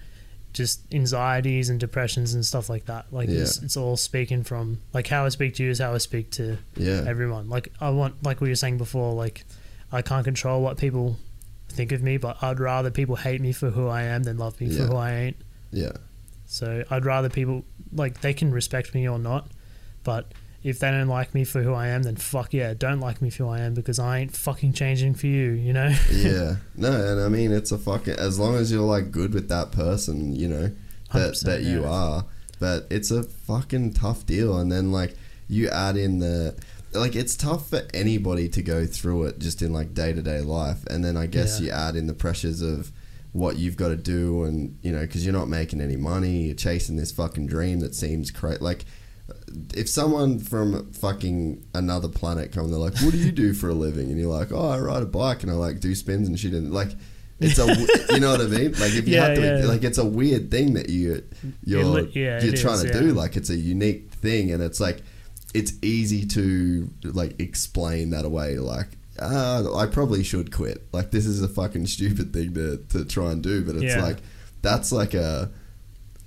just 0.53 0.81
anxieties 0.93 1.69
and 1.69 1.79
depressions 1.79 2.33
and 2.33 2.43
stuff 2.45 2.67
like 2.69 2.85
that 2.85 3.05
like 3.11 3.29
it's, 3.29 3.59
Yeah. 3.59 3.65
it's 3.65 3.77
all 3.77 3.95
speaking 3.95 4.43
from 4.43 4.79
like 4.93 5.05
how 5.07 5.25
i 5.25 5.29
speak 5.29 5.53
to 5.55 5.63
you 5.63 5.69
is 5.69 5.79
how 5.79 5.93
i 5.93 5.97
speak 5.99 6.31
to 6.31 6.57
Yeah. 6.75 7.03
everyone. 7.05 7.47
Like 7.49 7.71
I 7.79 7.89
want, 7.91 8.23
like 8.23 8.41
we 8.41 8.49
were 8.49 8.55
saying 8.55 8.77
before, 8.77 9.13
like 9.13 9.45
I 9.91 10.01
can't 10.01 10.25
control 10.25 10.61
what 10.61 10.77
people 10.77 11.17
think 11.69 11.91
of 11.91 12.01
me, 12.01 12.17
but 12.17 12.41
I'd 12.41 12.59
rather 12.59 12.89
people 12.91 13.15
hate 13.17 13.39
me 13.41 13.51
for 13.51 13.69
who 13.69 13.87
I 13.87 14.03
am 14.03 14.23
than 14.23 14.37
love 14.37 14.59
me 14.59 14.69
for 14.69 14.83
who 14.83 14.95
I 14.95 15.11
ain't. 15.13 15.37
Yeah. 15.71 15.91
So 16.45 16.83
I'd 16.89 17.05
rather 17.05 17.29
people 17.29 17.63
like 17.93 18.21
they 18.21 18.33
can 18.33 18.51
respect 18.51 18.93
me 18.95 19.07
or 19.07 19.19
not, 19.19 19.49
but 20.03 20.31
if 20.63 20.79
they 20.79 20.89
don't 20.91 21.07
like 21.07 21.33
me 21.33 21.43
for 21.43 21.61
who 21.61 21.73
I 21.73 21.87
am, 21.87 22.03
then 22.03 22.15
fuck 22.15 22.53
yeah, 22.53 22.73
don't 22.73 22.99
like 22.99 23.21
me 23.21 23.29
for 23.29 23.43
who 23.43 23.49
I 23.49 23.59
am 23.59 23.73
because 23.73 23.99
I 23.99 24.19
ain't 24.19 24.35
fucking 24.35 24.73
changing 24.73 25.13
for 25.13 25.27
you, 25.27 25.51
you 25.51 25.73
know? 25.73 25.93
yeah. 26.11 26.55
No, 26.75 26.91
and 26.91 27.21
I 27.21 27.29
mean 27.29 27.51
it's 27.51 27.71
a 27.71 27.77
fucking 27.77 28.15
as 28.17 28.37
long 28.39 28.55
as 28.55 28.71
you're 28.71 28.81
like 28.81 29.11
good 29.11 29.33
with 29.33 29.49
that 29.49 29.71
person, 29.71 30.35
you 30.35 30.47
know, 30.47 30.71
that 31.13 31.39
that 31.45 31.61
you 31.63 31.81
yeah. 31.81 31.89
are. 31.89 32.25
But 32.59 32.87
it's 32.89 33.11
a 33.11 33.23
fucking 33.23 33.93
tough 33.93 34.25
deal 34.25 34.57
and 34.57 34.71
then 34.71 34.91
like 34.91 35.15
you 35.47 35.69
add 35.69 35.95
in 35.97 36.19
the 36.19 36.55
like 36.93 37.15
it's 37.15 37.35
tough 37.35 37.69
for 37.69 37.81
anybody 37.93 38.49
to 38.49 38.61
go 38.63 38.85
through 38.85 39.25
it 39.25 39.39
just 39.39 39.61
in 39.61 39.71
like 39.71 39.93
day-to-day 39.93 40.41
life 40.41 40.85
and 40.87 41.05
then 41.05 41.15
I 41.17 41.27
guess 41.27 41.59
Yeah. 41.59 41.65
you 41.67 41.71
add 41.71 41.95
in 41.95 42.07
the 42.07 42.13
pressures 42.13 42.61
of 42.61 42.91
what 43.33 43.57
you've 43.57 43.77
got 43.77 43.89
to 43.89 43.95
do 43.95 44.43
and 44.45 44.77
you 44.81 44.91
know 44.91 45.05
cuz 45.05 45.23
you're 45.23 45.33
not 45.33 45.47
making 45.47 45.81
any 45.81 45.95
money, 45.95 46.45
you're 46.47 46.55
chasing 46.55 46.95
this 46.95 47.11
fucking 47.11 47.45
dream 47.47 47.79
that 47.81 47.93
seems 47.93 48.31
crazy 48.31 48.57
like 48.59 48.85
if 49.73 49.89
someone 49.89 50.39
from 50.39 50.91
fucking 50.93 51.65
another 51.73 52.07
planet 52.07 52.51
come, 52.51 52.69
they're 52.69 52.79
like, 52.79 52.97
"What 53.01 53.11
do 53.11 53.17
you 53.17 53.31
do 53.31 53.53
for 53.53 53.69
a 53.69 53.73
living?" 53.73 54.09
And 54.09 54.19
you're 54.19 54.31
like, 54.33 54.51
"Oh, 54.51 54.69
I 54.69 54.79
ride 54.79 55.03
a 55.03 55.07
bike 55.07 55.43
and 55.43 55.51
I 55.51 55.55
like 55.55 55.79
do 55.79 55.95
spins 55.95 56.27
and 56.27 56.39
shit." 56.39 56.53
And 56.53 56.73
like, 56.73 56.91
it's 57.39 57.59
a, 57.59 57.65
you 58.13 58.19
know 58.19 58.31
what 58.31 58.41
I 58.41 58.45
mean? 58.45 58.71
Like, 58.73 58.93
if 58.93 59.07
you 59.07 59.15
Yeah, 59.15 59.27
have 59.27 59.37
to, 59.37 59.41
yeah. 59.59 59.65
like, 59.65 59.83
it's 59.83 59.97
a 59.97 60.05
weird 60.05 60.49
thing 60.51 60.73
that 60.73 60.89
you 60.89 61.23
you're 61.63 62.01
yeah, 62.09 62.43
you're 62.43 62.53
trying 62.55 62.85
is, 62.85 62.91
to 62.91 62.93
do. 62.93 63.13
Like, 63.13 63.35
it's 63.35 63.49
a 63.49 63.55
unique 63.55 64.11
thing, 64.11 64.51
and 64.51 64.61
it's 64.63 64.79
like, 64.79 65.01
it's 65.53 65.73
easy 65.81 66.25
to 66.27 66.89
like 67.03 67.39
explain 67.39 68.11
that 68.11 68.25
away. 68.25 68.57
Like, 68.57 68.89
ah, 69.21 69.75
I 69.77 69.85
probably 69.87 70.23
should 70.23 70.51
quit. 70.51 70.87
Like, 70.91 71.11
this 71.11 71.25
is 71.25 71.41
a 71.41 71.47
fucking 71.47 71.87
stupid 71.87 72.33
thing 72.33 72.53
to 72.55 72.77
to 72.89 73.05
try 73.05 73.31
and 73.31 73.41
do, 73.43 73.63
but 73.63 73.75
it's 73.75 73.95
like 74.01 74.17
that's 74.61 74.91
like 74.91 75.13
a 75.13 75.51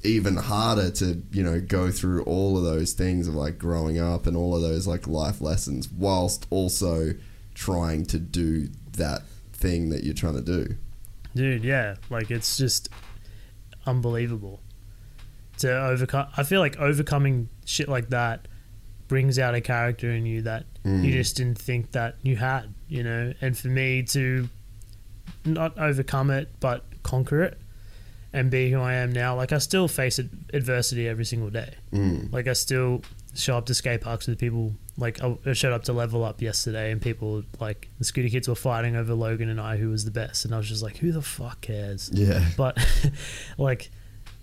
even 0.03 0.37
harder 0.37 0.91
to 0.91 1.23
you 1.31 1.43
know 1.43 1.61
go 1.61 1.91
through 1.91 2.23
all 2.23 2.57
of 2.57 2.65
those 2.65 2.93
things 2.93 3.29
of 3.29 3.35
like 3.35 3.59
growing 3.59 3.99
up 3.99 4.27
and 4.27 4.37
all 4.37 4.57
of 4.57 4.63
those 4.63 4.87
like 4.87 5.07
life 5.07 5.41
lessons 5.41 5.91
whilst 5.91 6.47
also 6.51 7.13
trying 7.55 8.05
to 8.07 8.19
do 8.19 8.69
that 8.93 9.23
thing 9.53 9.91
that 9.91 10.03
you're 10.03 10.15
trying 10.15 10.35
to 10.35 10.41
do 10.41 10.75
Dude, 11.35 11.65
yeah, 11.65 11.95
like 12.09 12.31
it's 12.31 12.57
just 12.57 12.89
unbelievable 13.87 14.61
to 15.59 15.71
overcome. 15.71 16.27
I 16.37 16.43
feel 16.43 16.61
like 16.61 16.79
overcoming 16.79 17.49
shit 17.65 17.89
like 17.89 18.11
that 18.11 18.49
brings 19.09 19.39
out 19.39 19.55
a 19.55 19.61
character 19.61 20.11
in 20.11 20.27
you 20.27 20.43
that 20.43 20.67
you 20.85 20.91
mm. 20.91 21.13
just 21.13 21.37
didn't 21.37 21.59
think 21.59 21.93
that 21.93 22.17
you 22.23 22.37
had, 22.37 22.75
you 22.89 23.03
know. 23.05 23.33
And 23.41 23.57
for 23.57 23.69
me 23.69 24.03
to 24.05 24.49
not 25.45 25.79
overcome 25.79 26.31
it 26.31 26.51
but 26.61 26.85
conquer 27.03 27.43
it 27.43 27.59
and 28.33 28.51
be 28.51 28.71
who 28.71 28.81
I 28.81 28.95
am 28.95 29.13
now, 29.13 29.37
like 29.37 29.53
I 29.53 29.59
still 29.59 29.89
face 29.89 30.19
adversity 30.53 31.09
every 31.09 31.25
single 31.25 31.51
day. 31.51 31.75
mm. 31.93 32.33
Like 32.33 32.47
I 32.47 32.53
still 32.53 33.03
show 33.35 33.57
up 33.57 33.67
to 33.67 33.75
skate 33.75 34.01
parks 34.01 34.27
with 34.27 34.39
people. 34.39 34.73
Like 34.97 35.21
I 35.23 35.53
showed 35.55 35.73
up 35.73 35.85
to 35.85 35.93
level 35.93 36.25
up 36.25 36.43
yesterday, 36.43 36.91
and 36.93 37.01
people 37.01 37.43
like 37.59 37.89
the 37.99 38.05
scooter 38.05 38.29
kids 38.29 38.49
were 38.49 38.55
fighting 38.55 38.97
over 38.97 39.15
Logan 39.15 39.49
and 39.49 39.61
I, 39.61 39.77
who 39.77 39.91
was 39.91 40.05
the 40.05 40.11
best, 40.11 40.45
and 40.45 40.55
I 40.55 40.59
was 40.59 40.69
just 40.69 40.83
like, 40.83 40.99
who 40.99 41.11
the 41.13 41.23
fuck 41.23 41.61
cares? 41.61 42.11
yeah 42.13 42.45
But 42.57 42.79
like, 43.59 43.91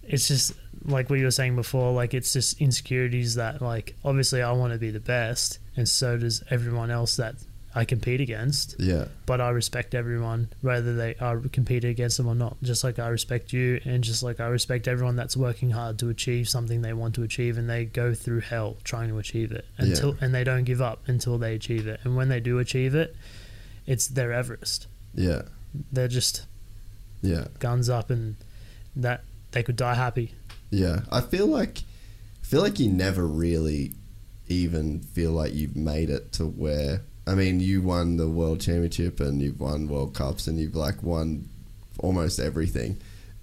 it's 0.03 0.27
just 0.27 0.53
like 0.85 1.09
what 1.09 1.19
you 1.19 1.25
were 1.25 1.31
saying 1.31 1.55
before. 1.55 1.91
Like 1.93 2.13
it's 2.13 2.33
just 2.33 2.59
insecurities 2.61 3.35
that 3.35 3.61
like 3.61 3.95
obviously 4.03 4.41
I 4.41 4.51
want 4.53 4.73
to 4.73 4.79
be 4.79 4.91
the 4.91 4.99
best, 4.99 5.59
and 5.75 5.87
so 5.87 6.17
does 6.17 6.43
everyone 6.49 6.91
else 6.91 7.17
that 7.17 7.35
I 7.75 7.85
compete 7.85 8.21
against 8.21 8.75
yeah 8.79 9.05
but 9.25 9.39
I 9.41 9.49
respect 9.49 9.93
everyone, 9.93 10.49
whether 10.61 10.95
they 10.95 11.15
are 11.19 11.37
competing 11.51 11.89
against 11.91 12.17
them 12.17 12.27
or 12.27 12.33
not. 12.35 12.57
Just 12.63 12.83
like 12.83 12.97
I 12.97 13.07
respect 13.09 13.53
you, 13.53 13.79
and 13.85 14.03
just 14.03 14.23
like 14.23 14.39
I 14.39 14.47
respect 14.47 14.87
everyone 14.87 15.15
that's 15.15 15.35
working 15.37 15.71
hard 15.71 15.99
to 15.99 16.09
achieve 16.09 16.47
something 16.49 16.81
they 16.81 16.93
want 16.93 17.15
to 17.15 17.23
achieve, 17.23 17.57
and 17.57 17.69
they 17.69 17.85
go 17.85 18.13
through 18.13 18.39
hell 18.41 18.77
trying 18.83 19.09
to 19.09 19.17
achieve 19.19 19.51
it 19.51 19.65
until, 19.77 20.15
and 20.21 20.33
they 20.33 20.43
don't 20.43 20.63
give 20.63 20.81
up 20.81 21.01
until 21.07 21.37
they 21.37 21.53
achieve 21.55 21.87
it. 21.87 21.99
And 22.03 22.15
when 22.15 22.29
they 22.29 22.39
do 22.39 22.57
achieve 22.59 22.95
it, 22.95 23.15
it's 23.85 24.07
their 24.07 24.31
Everest. 24.31 24.87
yeah 25.13 25.43
They're 25.91 26.07
just 26.07 26.45
yeah 27.21 27.45
guns 27.59 27.89
up, 27.89 28.09
and 28.09 28.35
that 28.95 29.23
they 29.51 29.61
could 29.63 29.75
die 29.75 29.95
happy. 29.95 30.33
yeah 30.71 31.01
i 31.11 31.21
feel 31.21 31.47
like 31.47 31.83
I 32.41 32.45
feel 32.49 32.61
like 32.61 32.79
you 32.79 32.89
never 32.89 33.27
really 33.27 33.91
even 34.47 35.01
feel 35.01 35.31
like 35.33 35.53
you've 35.53 35.75
made 35.75 36.09
it 36.09 36.31
to 36.33 36.45
where 36.45 37.01
I 37.27 37.35
mean 37.35 37.59
you 37.59 37.81
won 37.81 38.17
the 38.17 38.27
world 38.27 38.61
championship 38.61 39.19
and 39.19 39.41
you've 39.41 39.59
won 39.59 39.87
world 39.87 40.15
cups 40.15 40.47
and 40.47 40.57
you've 40.59 40.75
like 40.75 41.03
won 41.03 41.49
almost 41.99 42.39
everything 42.39 42.97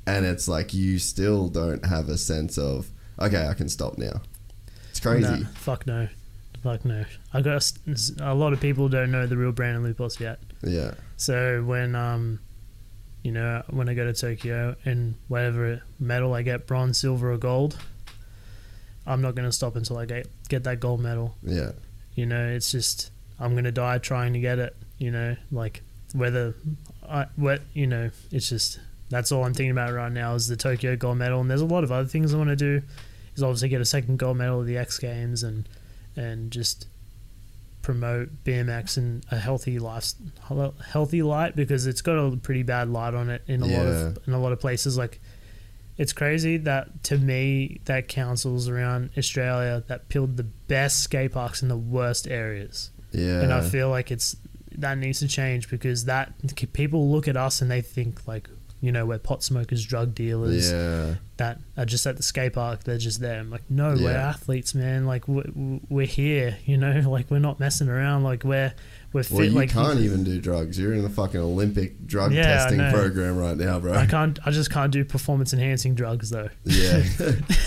and 0.06 0.24
it's 0.24 0.48
like 0.48 0.72
you 0.74 0.98
still 0.98 1.48
don't 1.48 1.84
have 1.84 2.08
a 2.08 2.16
sense 2.16 2.56
of 2.58 2.88
okay 3.20 3.46
I 3.46 3.54
can 3.54 3.68
stop 3.68 3.98
now 3.98 4.22
it's 4.90 5.00
crazy 5.00 5.28
No, 5.28 5.44
fuck 5.54 5.86
no, 5.86 6.08
fuck 6.62 6.84
no. 6.84 7.04
I 7.32 7.42
got 7.42 7.70
a 8.20 8.34
lot 8.34 8.52
of 8.52 8.60
people 8.60 8.88
don't 8.88 9.10
know 9.10 9.26
the 9.26 9.36
real 9.36 9.52
Brandon 9.52 9.84
Lupos 9.84 10.18
yet. 10.18 10.38
yeah 10.62 10.92
So 11.16 11.62
when 11.64 11.94
um 11.94 12.40
you 13.22 13.32
know, 13.32 13.62
when 13.70 13.88
I 13.88 13.94
go 13.94 14.04
to 14.04 14.12
Tokyo 14.12 14.76
and 14.84 15.14
whatever 15.28 15.80
medal 15.98 16.34
I 16.34 16.42
get, 16.42 16.66
bronze, 16.66 17.00
silver, 17.00 17.32
or 17.32 17.38
gold, 17.38 17.78
I'm 19.06 19.22
not 19.22 19.34
going 19.34 19.48
to 19.48 19.52
stop 19.52 19.76
until 19.76 19.96
I 19.96 20.04
get 20.04 20.26
get 20.50 20.64
that 20.64 20.78
gold 20.78 21.00
medal. 21.00 21.34
Yeah. 21.42 21.72
You 22.14 22.26
know, 22.26 22.46
it's 22.48 22.70
just 22.70 23.10
I'm 23.44 23.52
going 23.52 23.64
to 23.64 23.72
die 23.72 23.98
trying 23.98 24.32
to 24.32 24.40
get 24.40 24.58
it. 24.58 24.74
You 24.98 25.10
know, 25.10 25.36
like 25.52 25.82
whether 26.14 26.54
I 27.08 27.26
what 27.36 27.60
you 27.74 27.86
know, 27.86 28.10
it's 28.30 28.48
just 28.48 28.80
that's 29.10 29.30
all 29.30 29.44
I'm 29.44 29.54
thinking 29.54 29.70
about 29.70 29.92
right 29.92 30.12
now 30.12 30.34
is 30.34 30.48
the 30.48 30.56
Tokyo 30.56 30.96
gold 30.96 31.18
medal, 31.18 31.40
and 31.40 31.50
there's 31.50 31.60
a 31.60 31.66
lot 31.66 31.84
of 31.84 31.92
other 31.92 32.08
things 32.08 32.32
I 32.32 32.38
want 32.38 32.50
to 32.50 32.56
do. 32.56 32.82
Is 33.36 33.42
obviously 33.42 33.68
get 33.68 33.80
a 33.80 33.84
second 33.84 34.18
gold 34.18 34.36
medal 34.36 34.60
at 34.60 34.66
the 34.66 34.78
X 34.78 34.98
Games 34.98 35.42
and 35.42 35.68
and 36.16 36.50
just 36.50 36.86
promote 37.82 38.44
BMX 38.44 38.96
and 38.96 39.26
a 39.30 39.36
healthy 39.36 39.78
life, 39.78 40.12
healthy 40.90 41.22
light 41.22 41.54
because 41.54 41.86
it's 41.86 42.00
got 42.00 42.14
a 42.14 42.36
pretty 42.36 42.62
bad 42.62 42.88
light 42.88 43.12
on 43.12 43.28
it 43.28 43.42
in 43.46 43.62
a 43.62 43.66
lot 43.66 43.86
of 43.86 44.18
in 44.26 44.32
a 44.32 44.38
lot 44.38 44.52
of 44.52 44.60
places. 44.60 44.96
Like 44.96 45.20
it's 45.98 46.12
crazy 46.12 46.56
that 46.58 47.04
to 47.04 47.18
me 47.18 47.80
that 47.84 48.08
councils 48.08 48.68
around 48.68 49.10
Australia 49.18 49.84
that 49.88 50.08
build 50.08 50.36
the 50.36 50.44
best 50.44 51.00
skate 51.00 51.32
parks 51.32 51.62
in 51.62 51.68
the 51.68 51.76
worst 51.76 52.26
areas, 52.26 52.90
Yeah. 53.14 53.42
and 53.42 53.52
I 53.52 53.60
feel 53.62 53.88
like 53.88 54.10
it's 54.10 54.36
that 54.78 54.98
needs 54.98 55.20
to 55.20 55.28
change 55.28 55.70
because 55.70 56.06
that 56.06 56.32
people 56.72 57.10
look 57.10 57.28
at 57.28 57.36
us 57.36 57.62
and 57.62 57.70
they 57.70 57.80
think 57.80 58.26
like 58.26 58.48
you 58.84 58.92
know 58.92 59.06
we're 59.06 59.18
pot 59.18 59.42
smokers, 59.42 59.82
drug 59.82 60.14
dealers 60.14 60.70
yeah. 60.70 61.14
that 61.38 61.58
are 61.74 61.86
just 61.86 62.06
at 62.06 62.18
the 62.18 62.22
skate 62.22 62.52
park. 62.52 62.84
They're 62.84 62.98
just 62.98 63.18
there. 63.18 63.40
I'm 63.40 63.50
like, 63.50 63.62
no, 63.70 63.94
we're 63.94 64.10
athletes, 64.10 64.74
man. 64.74 65.06
Like 65.06 65.26
we're, 65.26 65.50
we're 65.88 66.06
here, 66.06 66.58
you 66.66 66.76
know. 66.76 67.02
Like 67.14 67.30
we're 67.30 67.38
not 67.38 67.58
messing 67.60 67.88
around. 67.88 68.24
Like 68.24 68.44
we're 68.44 68.74
we're 69.14 69.22
fit. 69.22 69.32
Well, 69.32 69.44
you 69.44 69.50
like 69.52 69.70
can't 69.70 70.00
even 70.00 70.22
do 70.22 70.38
drugs. 70.38 70.78
You're 70.78 70.92
in 70.92 71.02
the 71.02 71.08
fucking 71.08 71.40
Olympic 71.40 72.06
drug 72.06 72.32
Yeah, 72.32 72.42
testing 72.42 72.78
program 72.90 73.38
right 73.38 73.56
now, 73.56 73.78
bro. 73.78 73.94
I 73.94 74.04
can't. 74.04 74.38
I 74.44 74.50
just 74.50 74.70
can't 74.70 74.92
do 74.92 75.02
performance 75.04 75.54
enhancing 75.54 75.94
drugs 75.94 76.28
though. 76.28 76.50
Yeah. 76.64 77.04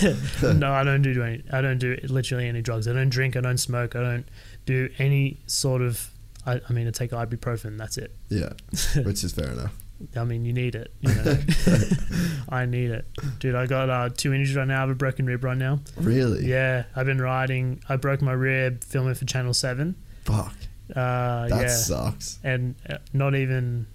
no, 0.52 0.70
I 0.72 0.84
don't 0.84 1.02
do 1.02 1.20
any. 1.20 1.42
I 1.52 1.62
don't 1.62 1.78
do 1.78 1.96
literally 2.04 2.46
any 2.46 2.62
drugs. 2.62 2.86
I 2.86 2.92
don't 2.92 3.08
drink. 3.08 3.36
I 3.36 3.40
don't 3.40 3.58
smoke. 3.58 3.96
I 3.96 4.02
don't 4.02 4.28
do 4.68 4.88
any 4.98 5.38
sort 5.46 5.80
of. 5.82 6.10
I, 6.46 6.60
I 6.68 6.72
mean, 6.72 6.86
I 6.86 6.90
take 6.90 7.10
ibuprofen. 7.10 7.76
That's 7.78 7.98
it. 7.98 8.14
yeah. 8.28 8.52
Which 9.02 9.24
is 9.24 9.32
fair 9.32 9.50
enough. 9.50 9.74
I 10.14 10.22
mean, 10.24 10.44
you 10.44 10.52
need 10.52 10.74
it. 10.76 10.92
You 11.00 11.12
know, 11.14 11.36
I 12.48 12.66
need 12.66 12.90
it, 12.90 13.04
dude. 13.40 13.54
I 13.56 13.66
got 13.66 13.90
uh, 13.90 14.08
two 14.16 14.32
injuries 14.32 14.56
right 14.56 14.66
now. 14.68 14.76
I 14.76 14.80
have 14.80 14.90
a 14.90 14.94
broken 14.94 15.26
rib 15.26 15.42
right 15.42 15.56
now. 15.56 15.80
Really? 15.96 16.46
Yeah, 16.46 16.84
I've 16.94 17.06
been 17.06 17.20
riding. 17.20 17.82
I 17.88 17.96
broke 17.96 18.22
my 18.22 18.32
rib 18.32 18.84
filming 18.84 19.14
for 19.14 19.24
Channel 19.24 19.54
Seven. 19.54 19.96
Fuck. 20.24 20.54
Uh, 20.94 21.48
That 21.48 21.62
yeah, 21.62 21.68
sucks. 21.68 22.38
and 22.44 22.76
uh, 22.88 22.98
not 23.12 23.34
even. 23.34 23.86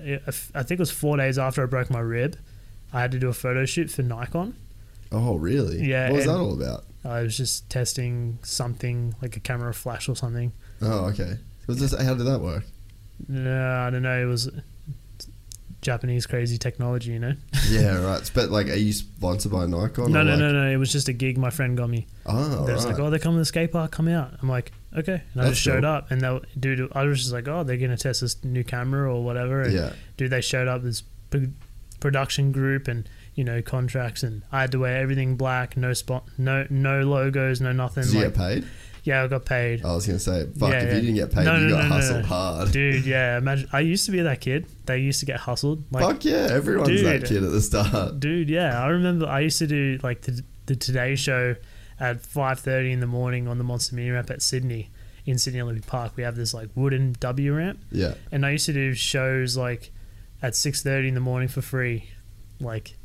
I 0.00 0.62
think 0.64 0.72
it 0.72 0.78
was 0.80 0.90
four 0.90 1.16
days 1.16 1.38
after 1.38 1.62
I 1.62 1.66
broke 1.66 1.88
my 1.90 2.00
rib. 2.00 2.36
I 2.92 3.00
had 3.00 3.12
to 3.12 3.18
do 3.20 3.28
a 3.28 3.32
photo 3.32 3.64
shoot 3.64 3.90
for 3.90 4.02
Nikon. 4.02 4.56
Oh, 5.12 5.36
really? 5.36 5.80
Yeah, 5.86 6.08
What 6.10 6.16
was 6.16 6.26
that 6.26 6.36
all 6.36 6.54
about? 6.60 6.84
Uh, 7.04 7.08
I 7.08 7.22
was 7.22 7.36
just 7.36 7.68
testing 7.70 8.38
something 8.42 9.14
like 9.22 9.36
a 9.36 9.40
camera 9.40 9.74
flash 9.74 10.08
or 10.08 10.16
something. 10.16 10.52
Oh, 10.80 11.06
okay. 11.06 11.38
Was 11.66 11.78
this, 11.80 11.92
how 12.00 12.14
did 12.14 12.26
that 12.26 12.40
work? 12.40 12.64
No, 13.28 13.70
I 13.86 13.90
don't 13.90 14.02
know. 14.02 14.20
It 14.20 14.26
was 14.26 14.50
Japanese 15.80 16.26
crazy 16.26 16.58
technology, 16.58 17.10
you 17.12 17.18
know. 17.18 17.34
Yeah, 17.68 17.96
right. 18.04 18.30
But 18.34 18.50
like, 18.50 18.68
are 18.68 18.74
you 18.76 18.92
sponsored 18.92 19.50
by 19.52 19.66
Nikon? 19.66 20.12
no, 20.12 20.22
no, 20.22 20.30
like, 20.32 20.38
no, 20.40 20.52
no. 20.52 20.70
It 20.70 20.76
was 20.76 20.92
just 20.92 21.08
a 21.08 21.12
gig 21.12 21.38
my 21.38 21.50
friend 21.50 21.76
got 21.76 21.90
me. 21.90 22.06
Oh, 22.26 22.64
They 22.64 22.72
was 22.72 22.84
right. 22.84 22.92
like, 22.94 23.00
"Oh, 23.02 23.10
they're 23.10 23.18
coming 23.18 23.36
to 23.38 23.40
the 23.40 23.44
skate 23.46 23.72
park. 23.72 23.90
Come 23.90 24.06
out." 24.08 24.32
I'm 24.40 24.48
like, 24.48 24.70
"Okay," 24.96 25.22
and 25.32 25.40
I 25.40 25.44
That's 25.44 25.50
just 25.56 25.62
showed 25.62 25.82
cool. 25.82 25.90
up, 25.90 26.10
and 26.12 26.20
they, 26.20 26.40
dude, 26.58 26.88
I 26.92 27.02
was 27.04 27.18
just 27.20 27.32
like, 27.32 27.48
"Oh, 27.48 27.64
they're 27.64 27.76
gonna 27.78 27.96
test 27.96 28.20
this 28.20 28.42
new 28.44 28.62
camera 28.62 29.12
or 29.12 29.24
whatever." 29.24 29.62
And 29.62 29.72
yeah. 29.72 29.92
dude, 30.16 30.30
they 30.30 30.40
showed 30.40 30.68
up 30.68 30.82
this 30.84 31.02
pro- 31.30 31.48
production 31.98 32.52
group 32.52 32.86
and 32.86 33.08
you 33.34 33.44
know 33.44 33.62
contracts, 33.62 34.22
and 34.22 34.42
I 34.52 34.60
had 34.62 34.72
to 34.72 34.78
wear 34.78 34.96
everything 34.98 35.36
black, 35.36 35.76
no 35.76 35.92
spot, 35.92 36.24
no 36.38 36.66
no 36.70 37.00
logos, 37.02 37.60
no 37.60 37.72
nothing. 37.72 38.04
Did 38.04 38.12
you 38.12 38.20
get 38.22 38.34
paid? 38.34 38.64
yeah, 39.04 39.24
I 39.24 39.26
got 39.26 39.44
paid. 39.44 39.84
I 39.84 39.94
was 39.94 40.06
gonna 40.06 40.18
say, 40.20 40.46
fuck. 40.58 40.70
Yeah, 40.70 40.78
if 40.78 40.88
yeah. 40.88 40.94
you 40.94 41.00
didn't 41.00 41.14
get 41.16 41.32
paid, 41.32 41.44
No, 41.44 41.56
you 41.56 41.66
no, 41.68 41.76
got 41.76 41.88
no, 41.88 41.94
hustled 41.94 42.24
hard. 42.24 42.70
Dude, 42.72 43.04
yeah, 43.04 43.38
imagine. 43.38 43.68
I 43.72 43.80
used 43.80 44.06
to 44.06 44.12
be 44.12 44.20
that 44.22 44.40
kid. 44.40 44.66
They 44.86 44.98
used 44.98 45.20
to 45.20 45.26
get 45.26 45.40
hustled. 45.40 45.84
Like, 45.90 46.04
fuck 46.04 46.24
yeah, 46.24 46.48
everyone's 46.50 47.02
that 47.02 47.20
Dude. 47.20 47.28
kid 47.28 47.42
at 47.44 47.50
the 47.50 47.60
start. 47.60 48.20
dude, 48.20 48.48
yeah, 48.48 48.80
I 48.82 48.88
remember. 48.88 49.26
I 49.26 49.40
used 49.40 49.58
to 49.58 49.66
do 49.66 49.98
like 50.02 50.22
the, 50.22 50.42
the 50.66 50.76
Today 50.76 51.16
Show 51.16 51.56
at 51.98 52.20
five 52.24 52.60
thirty 52.60 52.92
in 52.92 53.00
the 53.00 53.06
morning 53.06 53.48
on 53.48 53.58
the 53.58 53.64
Monster 53.64 53.96
Mini 53.96 54.10
Ramp 54.10 54.30
at 54.30 54.42
Sydney 54.42 54.90
in 55.24 55.38
Sydney 55.38 55.60
Olympic 55.60 55.86
Park. 55.86 56.12
We 56.16 56.22
have 56.24 56.36
this 56.36 56.52
like 56.54 56.68
wooden 56.74 57.14
W 57.20 57.54
ramp, 57.54 57.80
Yeah. 57.90 58.14
and 58.30 58.44
I 58.46 58.50
used 58.50 58.66
to 58.66 58.72
do 58.72 58.92
shows 58.94 59.56
like 59.56 59.90
at 60.42 60.54
six 60.56 60.82
thirty 60.82 61.08
in 61.08 61.14
the 61.14 61.20
morning 61.20 61.48
for 61.48 61.62
free. 61.62 62.08
Like, 62.60 62.96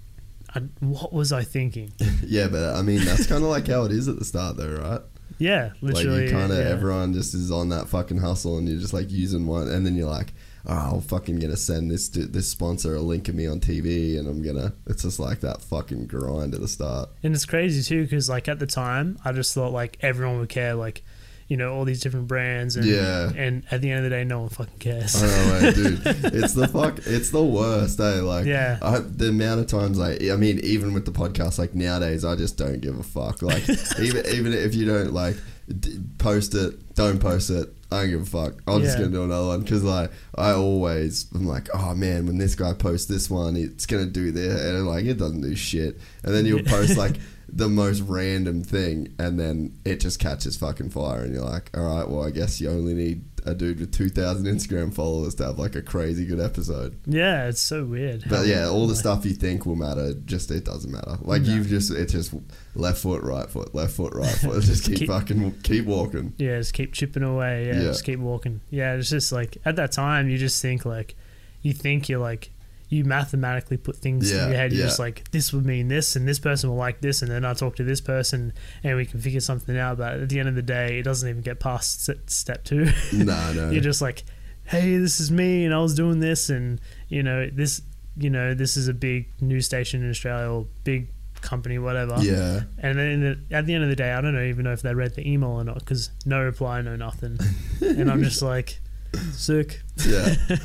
What 0.79 1.13
was 1.13 1.31
I 1.31 1.43
thinking? 1.43 1.93
Yeah, 2.25 2.47
but 2.47 2.75
I 2.75 2.81
mean, 2.81 3.05
that's 3.05 3.25
kind 3.25 3.41
of 3.41 3.49
like 3.49 3.67
how 3.67 3.83
it 3.83 3.91
is 3.91 4.09
at 4.09 4.19
the 4.19 4.25
start, 4.25 4.57
though, 4.57 4.75
right? 4.75 5.01
Yeah, 5.39 5.71
literally. 5.81 6.21
like 6.21 6.29
you 6.29 6.35
kind 6.35 6.51
of 6.51 6.57
yeah. 6.57 6.71
everyone 6.71 7.13
just 7.13 7.33
is 7.33 7.51
on 7.51 7.69
that 7.69 7.87
fucking 7.87 8.17
hustle, 8.17 8.57
and 8.57 8.67
you're 8.67 8.79
just 8.79 8.93
like 8.93 9.11
using 9.11 9.47
one, 9.47 9.69
and 9.69 9.85
then 9.85 9.95
you're 9.95 10.09
like, 10.09 10.33
oh, 10.65 10.95
I'm 10.95 11.01
fucking 11.01 11.39
gonna 11.39 11.57
send 11.57 11.91
this 11.91 12.09
this 12.09 12.49
sponsor 12.49 12.95
a 12.95 13.01
link 13.01 13.29
of 13.29 13.35
me 13.35 13.47
on 13.47 13.59
TV, 13.59 14.19
and 14.19 14.27
I'm 14.27 14.41
gonna. 14.41 14.73
It's 14.87 15.03
just 15.03 15.19
like 15.19 15.39
that 15.41 15.61
fucking 15.61 16.07
grind 16.07 16.53
at 16.53 16.61
the 16.61 16.67
start. 16.67 17.09
And 17.23 17.33
it's 17.33 17.45
crazy 17.45 17.81
too, 17.83 18.03
because 18.03 18.29
like 18.29 18.47
at 18.47 18.59
the 18.59 18.67
time, 18.67 19.17
I 19.23 19.31
just 19.31 19.53
thought 19.53 19.71
like 19.71 19.97
everyone 20.01 20.39
would 20.39 20.49
care, 20.49 20.75
like 20.75 21.03
you 21.47 21.55
know 21.57 21.73
all 21.73 21.85
these 21.85 22.01
different 22.01 22.27
brands, 22.27 22.75
and 22.75 22.85
Yeah. 22.85 23.31
and 23.35 23.63
at 23.71 23.81
the 23.81 23.89
end 23.91 23.99
of 24.05 24.09
the 24.11 24.15
day, 24.17 24.23
no 24.23 24.41
one 24.41 24.49
fucking 24.49 24.79
cares. 24.79 25.21
I 25.21 25.27
know, 25.61 25.71
dude. 25.71 26.01
It's 26.33 26.53
the 26.53 26.67
fuck. 26.67 26.99
It's 27.05 27.29
the 27.29 27.43
worst, 27.43 27.99
eh? 27.99 28.21
Like, 28.21 28.45
Yeah. 28.45 28.77
I, 28.81 28.99
the 28.99 29.29
amount 29.29 29.61
of 29.61 29.67
times, 29.67 29.97
like, 29.97 30.21
I 30.23 30.35
mean, 30.35 30.59
even 30.63 30.93
with 30.93 31.05
the 31.05 31.11
podcast, 31.11 31.57
like 31.57 31.73
nowadays, 31.73 32.25
I 32.25 32.35
just 32.35 32.57
don't 32.57 32.81
give 32.81 32.99
a 32.99 33.03
fuck. 33.03 33.41
Like, 33.41 33.63
even 33.99 34.25
even 34.27 34.53
if 34.53 34.75
you 34.75 34.85
don't 34.85 35.13
like 35.13 35.37
d- 35.79 35.99
post 36.17 36.53
it, 36.55 36.95
don't 36.95 37.19
post 37.19 37.49
it. 37.49 37.73
I 37.89 38.01
don't 38.01 38.09
give 38.09 38.21
a 38.23 38.25
fuck. 38.25 38.55
I'm 38.67 38.81
just 38.81 38.97
gonna 38.97 39.09
do 39.11 39.23
another 39.23 39.47
one 39.47 39.61
because 39.61 39.81
like 39.81 40.11
I 40.35 40.51
always 40.51 41.27
I'm 41.33 41.47
like, 41.47 41.69
oh 41.73 41.95
man, 41.95 42.25
when 42.27 42.37
this 42.37 42.53
guy 42.55 42.73
posts 42.73 43.07
this 43.07 43.29
one, 43.29 43.55
it's 43.55 43.85
gonna 43.85 44.05
do 44.05 44.31
this, 44.31 44.61
and 44.61 44.85
like 44.85 45.05
it 45.05 45.17
doesn't 45.17 45.39
do 45.39 45.55
shit. 45.55 45.97
And 46.23 46.35
then 46.35 46.45
you'll 46.45 46.63
post 46.63 46.97
like 46.97 47.15
the 47.49 47.69
most 47.69 48.01
random 48.01 48.61
thing, 48.63 49.13
and 49.17 49.39
then 49.39 49.79
it 49.85 49.99
just 49.99 50.19
catches 50.19 50.57
fucking 50.57 50.89
fire, 50.89 51.23
and 51.23 51.33
you're 51.33 51.43
like, 51.45 51.69
all 51.77 51.83
right, 51.97 52.07
well, 52.07 52.23
I 52.23 52.31
guess 52.31 52.59
you 52.59 52.69
only 52.69 52.93
need 52.93 53.23
a 53.45 53.55
dude 53.55 53.79
with 53.79 53.93
two 53.93 54.09
thousand 54.09 54.45
Instagram 54.45 54.93
followers 54.93 55.33
to 55.35 55.45
have 55.45 55.57
like 55.57 55.73
a 55.75 55.81
crazy 55.81 56.25
good 56.25 56.41
episode. 56.41 56.99
yeah, 57.05 57.47
it's 57.47 57.61
so 57.61 57.85
weird. 57.85 58.25
But 58.29 58.45
yeah, 58.47 58.67
all 58.67 58.87
the 58.87 58.95
stuff 58.97 59.23
you 59.23 59.31
think 59.31 59.65
will 59.65 59.77
matter, 59.77 60.13
just 60.25 60.51
it 60.51 60.65
doesn't 60.65 60.91
matter. 60.91 61.17
Like 61.21 61.43
No. 61.43 61.53
you've 61.55 61.67
just 61.67 61.89
it's 61.91 62.11
just 62.11 62.33
left 62.75 63.01
foot, 63.01 63.23
right 63.23 63.49
foot, 63.49 63.73
left 63.73 63.93
foot, 63.93 64.13
right 64.13 64.27
foot. 64.41 64.61
Just 64.63 64.83
keep, 64.85 64.97
Keep- 64.97 65.07
fucking 65.09 65.59
keep 65.63 65.85
walking. 65.85 66.33
Yeah, 66.37 66.57
just 66.57 66.73
keep 66.73 66.91
chipping 66.93 67.23
away. 67.23 67.67
Yeah, 67.67 67.75
Yeah. 67.75 67.81
just 67.83 68.03
keep 68.03 68.19
walking. 68.19 68.59
Yeah, 68.69 68.95
it's 68.95 69.09
just 69.09 69.31
like 69.31 69.57
at 69.63 69.77
that 69.77 69.93
time, 69.93 70.27
you 70.27 70.37
just 70.37 70.61
think 70.61 70.85
like, 70.85 71.15
you 71.61 71.71
think 71.71 72.09
you're 72.09 72.19
like, 72.19 72.51
you 72.89 73.03
mathematically 73.03 73.77
put 73.77 73.97
things 73.97 74.31
Yeah, 74.31 74.43
in 74.45 74.49
your 74.51 74.57
head. 74.59 74.71
You're 74.71 74.81
yeah. 74.81 74.87
just 74.87 74.99
like, 74.99 75.29
this 75.31 75.51
would 75.51 75.65
mean 75.65 75.87
this, 75.87 76.15
and 76.15 76.27
this 76.27 76.39
person 76.39 76.69
will 76.69 76.77
like 76.77 77.01
this, 77.01 77.21
and 77.21 77.29
then 77.29 77.43
I 77.45 77.53
talk 77.53 77.75
to 77.77 77.83
this 77.83 77.99
person, 78.01 78.53
and 78.83 78.95
we 78.97 79.05
can 79.05 79.19
figure 79.19 79.41
something 79.41 79.77
out. 79.77 79.97
But 79.97 80.13
at 80.21 80.29
the 80.29 80.39
end 80.39 80.47
of 80.49 80.55
the 80.55 80.61
day, 80.61 80.99
it 80.99 81.03
doesn't 81.03 81.27
even 81.27 81.41
get 81.41 81.59
past 81.59 82.09
step 82.29 82.63
two. 82.63 82.89
No, 83.13 83.53
no. 83.53 83.69
you're 83.71 83.81
just 83.81 84.01
like, 84.01 84.23
hey, 84.65 84.97
this 84.97 85.19
is 85.19 85.31
me, 85.31 85.65
and 85.65 85.73
I 85.73 85.79
was 85.79 85.95
doing 85.95 86.19
this, 86.19 86.49
and 86.49 86.79
you 87.09 87.23
know 87.23 87.49
this, 87.51 87.81
you 88.15 88.29
know 88.29 88.53
this 88.53 88.77
is 88.77 88.87
a 88.87 88.93
big 88.93 89.27
news 89.41 89.65
station 89.65 90.01
in 90.03 90.09
Australia 90.09 90.49
or 90.49 90.67
big 90.83 91.09
company, 91.41 91.77
whatever. 91.77 92.15
yeah. 92.19 92.61
And 92.79 92.97
then 92.97 93.21
the, 93.21 93.55
at 93.55 93.65
the 93.65 93.73
end 93.73 93.83
of 93.83 93.89
the 93.89 93.95
day, 93.95 94.11
I 94.11 94.21
don't 94.21 94.33
know, 94.33 94.43
even 94.43 94.63
know 94.63 94.71
if 94.73 94.81
they 94.81 94.93
read 94.93 95.13
the 95.15 95.29
email 95.29 95.51
or 95.51 95.63
not 95.63 95.79
because 95.79 96.09
no 96.25 96.41
reply, 96.41 96.81
no 96.81 96.95
nothing. 96.95 97.37
and 97.81 98.09
I'm 98.09 98.23
just 98.23 98.41
like, 98.41 98.79
sick. 99.31 99.81
yeah 100.05 100.35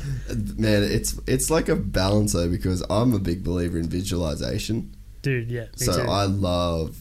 man 0.57 0.83
it's 0.83 1.19
it's 1.27 1.49
like 1.49 1.69
a 1.69 1.75
balance 1.75 2.33
though 2.33 2.49
because 2.49 2.83
i'm 2.89 3.13
a 3.13 3.19
big 3.19 3.43
believer 3.43 3.77
in 3.77 3.87
visualization 3.87 4.95
Dude, 5.21 5.49
yeah. 5.49 5.67
So 5.75 6.03
too. 6.03 6.09
i 6.09 6.25
love 6.25 6.97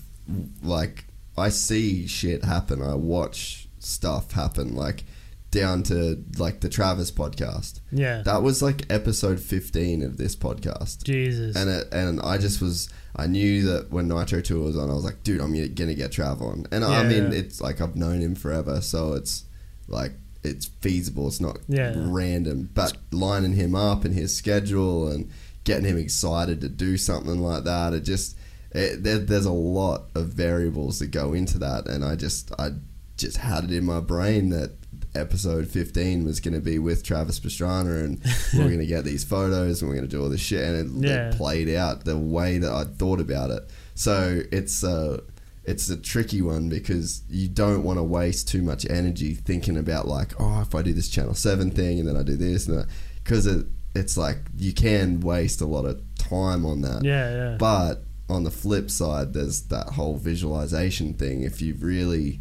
like 0.62 1.06
i 1.36 1.48
see 1.48 2.06
shit 2.06 2.44
happen 2.44 2.82
i 2.82 2.94
watch 2.94 3.68
stuff 3.78 4.32
happen 4.32 4.76
like 4.76 5.04
down 5.50 5.82
to 5.82 6.24
like 6.38 6.60
the 6.60 6.68
travis 6.68 7.10
podcast 7.10 7.80
yeah. 7.90 8.22
that 8.22 8.42
was 8.42 8.62
like 8.62 8.90
episode 8.90 9.38
15 9.38 10.02
of 10.02 10.16
this 10.16 10.34
podcast 10.34 11.02
Jesus. 11.02 11.54
and 11.56 11.68
it, 11.68 11.92
and 11.92 12.20
I 12.22 12.38
just 12.38 12.62
was 12.62 12.88
I 13.14 13.26
knew 13.26 13.62
that 13.64 13.90
when 13.90 14.08
Nitro 14.08 14.40
Tour 14.40 14.64
was 14.64 14.76
on, 14.76 14.90
I 14.90 14.94
was 14.94 15.04
like, 15.04 15.22
dude, 15.22 15.40
I'm 15.40 15.52
gonna 15.74 15.94
get 15.94 16.12
Trav 16.12 16.40
on, 16.40 16.66
and 16.72 16.84
I 16.84 17.02
mean, 17.02 17.30
yeah. 17.30 17.38
it's 17.38 17.60
like 17.60 17.80
I've 17.80 17.94
known 17.94 18.20
him 18.20 18.34
forever, 18.34 18.80
so 18.80 19.12
it's 19.12 19.44
like 19.86 20.12
it's 20.44 20.66
feasible. 20.80 21.28
It's 21.28 21.40
not 21.40 21.58
Yeah. 21.68 21.92
random, 21.96 22.70
but 22.74 22.96
lining 23.10 23.52
him 23.54 23.74
up 23.74 24.04
and 24.04 24.14
his 24.14 24.34
schedule 24.36 25.08
and 25.08 25.28
getting 25.64 25.84
him 25.84 25.96
excited 25.98 26.60
to 26.60 26.68
do 26.68 26.96
something 26.96 27.40
like 27.40 27.64
that, 27.64 27.92
it 27.94 28.00
just 28.04 28.36
it, 28.74 29.02
there, 29.04 29.18
there's 29.18 29.44
a 29.46 29.52
lot 29.52 30.04
of 30.14 30.28
variables 30.28 30.98
that 30.98 31.08
go 31.10 31.32
into 31.34 31.58
that, 31.58 31.86
and 31.86 32.04
I 32.04 32.16
just 32.16 32.50
I 32.58 32.70
just 33.18 33.36
had 33.36 33.64
it 33.64 33.70
in 33.72 33.84
my 33.84 34.00
brain 34.00 34.48
that 34.48 34.72
episode 35.14 35.68
15 35.68 36.24
was 36.24 36.40
going 36.40 36.54
to 36.54 36.60
be 36.60 36.78
with 36.78 37.04
Travis 37.04 37.38
Pastrana 37.38 38.02
and 38.02 38.18
we're 38.54 38.68
going 38.68 38.78
to 38.78 38.86
get 38.86 39.04
these 39.04 39.24
photos 39.24 39.82
and 39.82 39.90
we're 39.90 39.96
going 39.96 40.08
to 40.08 40.16
do 40.16 40.22
all 40.22 40.30
this 40.30 40.40
shit 40.40 40.64
and 40.64 41.04
it, 41.04 41.08
Yeah. 41.08 41.28
it 41.28 41.36
played 41.36 41.68
out 41.68 42.04
the 42.06 42.16
way 42.16 42.56
that 42.58 42.72
I 42.72 42.84
thought 42.84 43.20
about 43.20 43.50
it. 43.50 43.68
So 43.94 44.40
it's 44.50 44.82
uh 44.82 45.20
it's 45.64 45.88
a 45.88 45.96
tricky 45.96 46.42
one 46.42 46.68
because 46.68 47.22
you 47.28 47.48
don't 47.48 47.84
want 47.84 47.98
to 47.98 48.02
waste 48.02 48.48
too 48.48 48.62
much 48.62 48.84
energy 48.90 49.34
thinking 49.34 49.76
about 49.76 50.08
like 50.08 50.32
oh 50.40 50.60
if 50.60 50.74
I 50.74 50.82
do 50.82 50.92
this 50.92 51.08
channel 51.08 51.34
7 51.34 51.70
thing 51.70 52.00
and 52.00 52.08
then 52.08 52.16
I 52.16 52.22
do 52.22 52.36
this 52.36 52.66
and 52.66 52.86
because 53.22 53.46
it 53.46 53.66
it's 53.94 54.16
like 54.16 54.38
you 54.56 54.72
can 54.72 55.20
waste 55.20 55.60
a 55.60 55.66
lot 55.66 55.84
of 55.84 56.00
time 56.16 56.64
on 56.64 56.80
that. 56.82 57.04
Yeah, 57.04 57.30
yeah. 57.30 57.56
But 57.58 58.04
on 58.28 58.44
the 58.44 58.50
flip 58.50 58.90
side, 58.90 59.34
there's 59.34 59.62
that 59.64 59.90
whole 59.90 60.16
visualization 60.16 61.14
thing. 61.14 61.42
If 61.42 61.60
you 61.60 61.74
really 61.74 62.40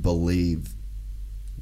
believe 0.00 0.74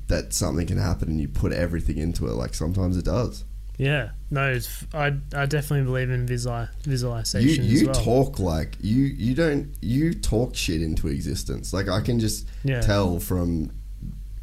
that 0.07 0.33
something 0.33 0.67
can 0.67 0.79
happen 0.79 1.09
and 1.09 1.21
you 1.21 1.29
put 1.29 1.53
everything 1.53 1.99
into 1.99 2.27
it, 2.27 2.33
like 2.33 2.55
sometimes 2.55 2.97
it 2.97 3.05
does. 3.05 3.45
Yeah. 3.79 4.11
No, 4.31 4.53
it's, 4.53 4.85
I 4.95 5.15
I 5.35 5.47
definitely 5.47 5.83
believe 5.85 6.11
in 6.11 6.27
visual 6.27 6.63
You 6.63 6.69
visualization 6.91 7.65
you 7.65 7.77
as 7.91 7.97
well. 7.99 8.05
talk 8.05 8.39
like 8.39 8.77
you 8.81 9.05
you 9.05 9.35
don't 9.35 9.75
you 9.81 10.15
talk 10.15 10.55
shit 10.55 10.83
into 10.83 11.09
existence. 11.09 11.73
Like 11.73 11.89
I 11.89 12.01
can 12.01 12.19
just 12.21 12.47
Yeah. 12.65 12.81
tell 12.81 13.21
from 13.21 13.71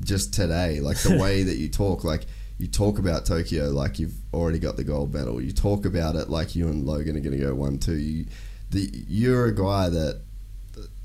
just 0.04 0.34
today, 0.34 0.80
like 0.80 0.98
the 0.98 1.18
way 1.22 1.44
that 1.44 1.58
you 1.58 1.70
talk, 1.70 2.04
like 2.04 2.26
you 2.58 2.68
talk 2.68 3.00
about 3.00 3.26
Tokyo 3.26 3.70
like 3.70 4.00
you've 4.00 4.14
already 4.34 4.60
got 4.60 4.78
the 4.78 4.84
gold 4.84 5.14
medal. 5.14 5.42
You 5.42 5.52
talk 5.52 5.86
about 5.86 6.16
it 6.16 6.30
like 6.30 6.56
you 6.56 6.68
and 6.68 6.86
Logan 6.86 7.18
are 7.18 7.20
going 7.20 7.38
to 7.38 7.44
go 7.44 7.54
one 7.56 7.78
two. 7.80 7.98
You, 7.98 8.26
the, 8.70 8.90
you're 9.08 9.46
a 9.48 9.56
guy 9.56 9.90
that 9.90 10.22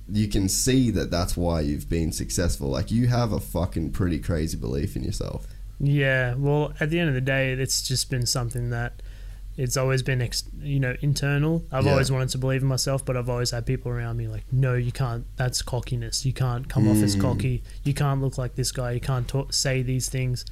you 0.08 0.28
can 0.28 0.48
see 0.48 0.90
that 0.92 1.10
that's 1.10 1.36
why 1.36 1.60
you've 1.60 1.88
been 1.88 2.12
successful. 2.12 2.68
Like 2.68 2.90
you 2.92 3.08
have 3.08 3.32
a 3.32 3.40
fucking 3.40 3.90
pretty 3.90 4.18
crazy 4.20 4.56
belief 4.56 4.94
in 4.96 5.02
yourself. 5.02 5.46
Yeah, 5.78 6.34
well, 6.36 6.72
at 6.80 6.90
the 6.90 6.98
end 6.98 7.08
of 7.08 7.14
the 7.14 7.20
day, 7.20 7.52
it's 7.52 7.82
just 7.86 8.08
been 8.10 8.26
something 8.26 8.70
that 8.70 9.02
it's 9.58 9.76
always 9.76 10.02
been, 10.02 10.20
ex- 10.22 10.44
you 10.60 10.78
know, 10.80 10.94
internal. 11.00 11.64
I've 11.72 11.84
Yeah. 11.86 11.92
always 11.92 12.10
wanted 12.10 12.28
to 12.30 12.38
believe 12.38 12.62
in 12.62 12.68
myself, 12.68 13.04
but 13.04 13.16
I've 13.16 13.28
always 13.30 13.50
had 13.50 13.64
people 13.66 13.90
around 13.90 14.16
me 14.18 14.28
like, 14.28 14.44
no, 14.52 14.74
you 14.74 14.92
can't. 14.92 15.24
That's 15.36 15.62
cockiness. 15.62 16.26
You 16.26 16.32
can't 16.34 16.68
come 16.68 16.86
off 16.88 16.98
Mm. 16.98 17.02
as 17.04 17.16
cocky. 17.16 17.62
You 17.84 17.94
can't 17.94 18.20
look 18.20 18.36
like 18.38 18.54
this 18.54 18.70
guy. 18.72 18.92
You 18.92 19.00
can't 19.00 19.26
talk, 19.26 19.52
say 19.54 19.82
these 19.82 20.08
things. 20.10 20.44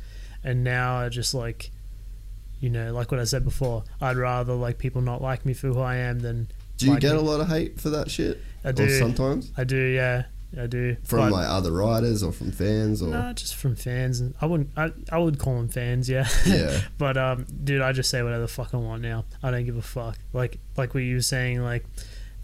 And 0.42 0.64
now 0.64 0.96
I 0.96 1.08
just 1.10 1.34
like, 1.34 1.70
you 2.60 2.70
know, 2.70 2.92
like 2.94 3.10
what 3.10 3.20
I 3.20 3.24
said 3.24 3.44
before, 3.44 3.84
I'd 4.00 4.16
rather 4.16 4.54
like 4.54 4.78
people 4.78 5.02
not 5.02 5.20
like 5.20 5.44
me 5.44 5.52
for 5.52 5.68
who 5.68 5.80
I 5.80 5.96
am 5.96 6.20
than. 6.20 6.48
Do 6.78 6.86
you 6.86 6.92
like 6.92 7.00
get 7.02 7.12
me. 7.12 7.18
a 7.18 7.22
lot 7.22 7.40
of 7.40 7.48
hate 7.48 7.78
for 7.80 7.90
that 7.90 8.10
shit? 8.10 8.40
I 8.64 8.70
Or 8.70 8.72
do. 8.72 8.98
sometimes 8.98 9.52
I 9.56 9.64
do, 9.64 9.76
yeah, 9.76 10.24
I 10.58 10.66
do. 10.66 10.96
from 11.04 11.18
But- 11.20 11.32
like 11.32 11.48
other 11.48 11.72
writers 11.72 12.22
or 12.22 12.32
from 12.32 12.52
fans 12.52 13.02
or 13.02 13.08
Nah, 13.08 13.32
just 13.32 13.54
from 13.56 13.76
fans, 13.76 14.20
and 14.20 14.34
I 14.40 14.46
wouldn't. 14.46 14.70
I, 14.76 14.90
I 15.10 15.18
would 15.18 15.38
call 15.38 15.56
them 15.56 15.68
fans, 15.68 16.08
yeah. 16.08 16.28
Yeah. 16.46 16.80
but 16.98 17.16
um, 17.16 17.46
dude, 17.64 17.82
I 17.82 17.92
just 17.92 18.10
say 18.10 18.22
whatever 18.22 18.42
the 18.42 18.48
fuck 18.48 18.74
I 18.74 18.76
want 18.78 19.02
now. 19.02 19.24
I 19.42 19.50
don't 19.50 19.64
give 19.64 19.76
a 19.76 19.82
fuck. 19.82 20.16
Like 20.32 20.58
like 20.76 20.94
what 20.94 21.02
you 21.02 21.16
were 21.16 21.22
saying, 21.22 21.62
like 21.62 21.84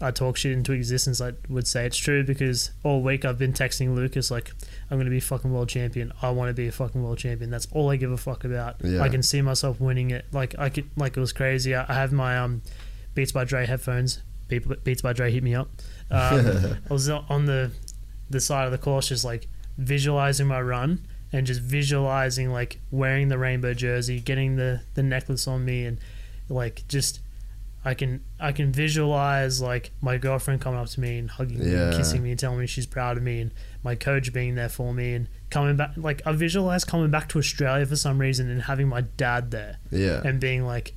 I 0.03 0.09
talk 0.11 0.35
shit 0.37 0.51
into 0.53 0.71
existence. 0.73 1.21
I 1.21 1.33
would 1.47 1.67
say 1.67 1.85
it's 1.85 1.97
true 1.97 2.23
because 2.23 2.71
all 2.83 3.01
week 3.03 3.23
I've 3.23 3.37
been 3.37 3.53
texting 3.53 3.93
Lucas 3.95 4.31
like 4.31 4.51
I'm 4.89 4.97
gonna 4.97 5.09
be 5.11 5.19
fucking 5.19 5.53
world 5.53 5.69
champion. 5.69 6.11
I 6.21 6.31
want 6.31 6.49
to 6.49 6.53
be 6.53 6.67
a 6.67 6.71
fucking 6.71 7.03
world 7.03 7.19
champion. 7.19 7.49
That's 7.51 7.67
all 7.71 7.89
I 7.91 7.97
give 7.97 8.11
a 8.11 8.17
fuck 8.17 8.43
about. 8.43 8.77
Yeah. 8.83 9.01
I 9.01 9.09
can 9.09 9.21
see 9.21 9.41
myself 9.41 9.79
winning 9.79 10.09
it. 10.11 10.25
Like 10.31 10.55
I 10.57 10.69
could 10.69 10.89
like 10.97 11.15
it 11.15 11.19
was 11.19 11.33
crazy. 11.33 11.75
I, 11.75 11.85
I 11.87 11.93
have 11.93 12.11
my 12.11 12.37
um 12.37 12.61
Beats 13.13 13.31
by 13.31 13.43
Dre 13.43 13.65
headphones. 13.65 14.21
Beat- 14.47 14.83
Beats 14.83 15.01
by 15.01 15.13
Dre 15.13 15.31
hit 15.31 15.43
me 15.43 15.53
up. 15.55 15.69
Um, 16.09 16.77
I 16.89 16.93
was 16.93 17.07
on 17.09 17.45
the 17.45 17.71
the 18.31 18.39
side 18.39 18.65
of 18.65 18.71
the 18.71 18.77
course 18.77 19.09
just 19.09 19.23
like 19.25 19.47
visualizing 19.77 20.47
my 20.47 20.61
run 20.61 21.05
and 21.33 21.47
just 21.47 21.61
visualizing 21.61 22.51
like 22.51 22.79
wearing 22.91 23.29
the 23.29 23.37
rainbow 23.37 23.73
jersey, 23.73 24.19
getting 24.19 24.55
the 24.57 24.81
the 24.95 25.03
necklace 25.03 25.47
on 25.47 25.63
me, 25.65 25.85
and 25.85 25.97
like 26.49 26.83
just 26.87 27.19
I 27.85 27.93
can 27.93 28.21
I 28.39 28.51
can 28.51 28.71
visualize 28.71 29.61
like 29.61 29.91
my 30.01 30.17
girlfriend 30.17 30.61
coming 30.61 30.79
up 30.79 30.87
to 30.89 30.99
me 30.99 31.17
and 31.17 31.29
hugging 31.29 31.59
me, 31.59 31.65
and 31.65 31.91
Yeah. 31.91 31.97
kissing 31.97 32.21
me, 32.21 32.31
and 32.31 32.39
telling 32.39 32.59
me 32.59 32.67
she's 32.67 32.85
proud 32.85 33.17
of 33.17 33.23
me, 33.23 33.39
and 33.39 33.51
my 33.83 33.95
coach 33.95 34.31
being 34.33 34.55
there 34.55 34.69
for 34.69 34.93
me, 34.93 35.13
and 35.13 35.27
coming 35.49 35.77
back. 35.77 35.91
Like 35.95 36.21
I 36.25 36.31
visualize 36.33 36.83
coming 36.83 37.09
back 37.11 37.29
to 37.29 37.39
Australia 37.39 37.85
for 37.85 37.95
some 37.95 38.19
reason 38.19 38.49
and 38.49 38.63
having 38.63 38.87
my 38.87 39.01
dad 39.01 39.51
there 39.51 39.77
yeah. 39.89 40.21
and 40.25 40.39
being 40.39 40.65
like, 40.65 40.93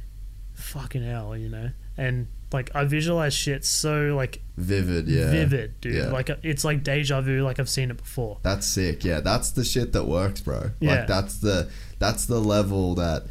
fucking 0.54 1.02
hell, 1.02 1.36
you 1.36 1.48
know, 1.48 1.70
and 1.96 2.26
like 2.54 2.70
I 2.74 2.84
visualize 2.84 3.34
shit 3.34 3.64
so 3.64 4.14
like 4.16 4.40
Vivid, 4.56 5.08
yeah. 5.08 5.30
vivid, 5.30 5.80
dude. 5.80 5.96
Yeah. 5.96 6.06
Like 6.06 6.30
it's 6.42 6.64
like 6.64 6.84
deja 6.84 7.20
vu, 7.20 7.42
like 7.42 7.58
I've 7.58 7.68
seen 7.68 7.90
it 7.90 7.96
before. 7.96 8.38
That's 8.42 8.66
sick. 8.66 9.04
Yeah, 9.04 9.20
that's 9.20 9.50
the 9.50 9.64
shit 9.64 9.92
that 9.92 10.04
works, 10.04 10.40
bro. 10.40 10.70
Yeah. 10.80 10.94
Like 10.94 11.06
that's 11.08 11.38
the 11.40 11.68
that's 11.98 12.26
the 12.26 12.38
level 12.40 12.94
that 12.94 13.24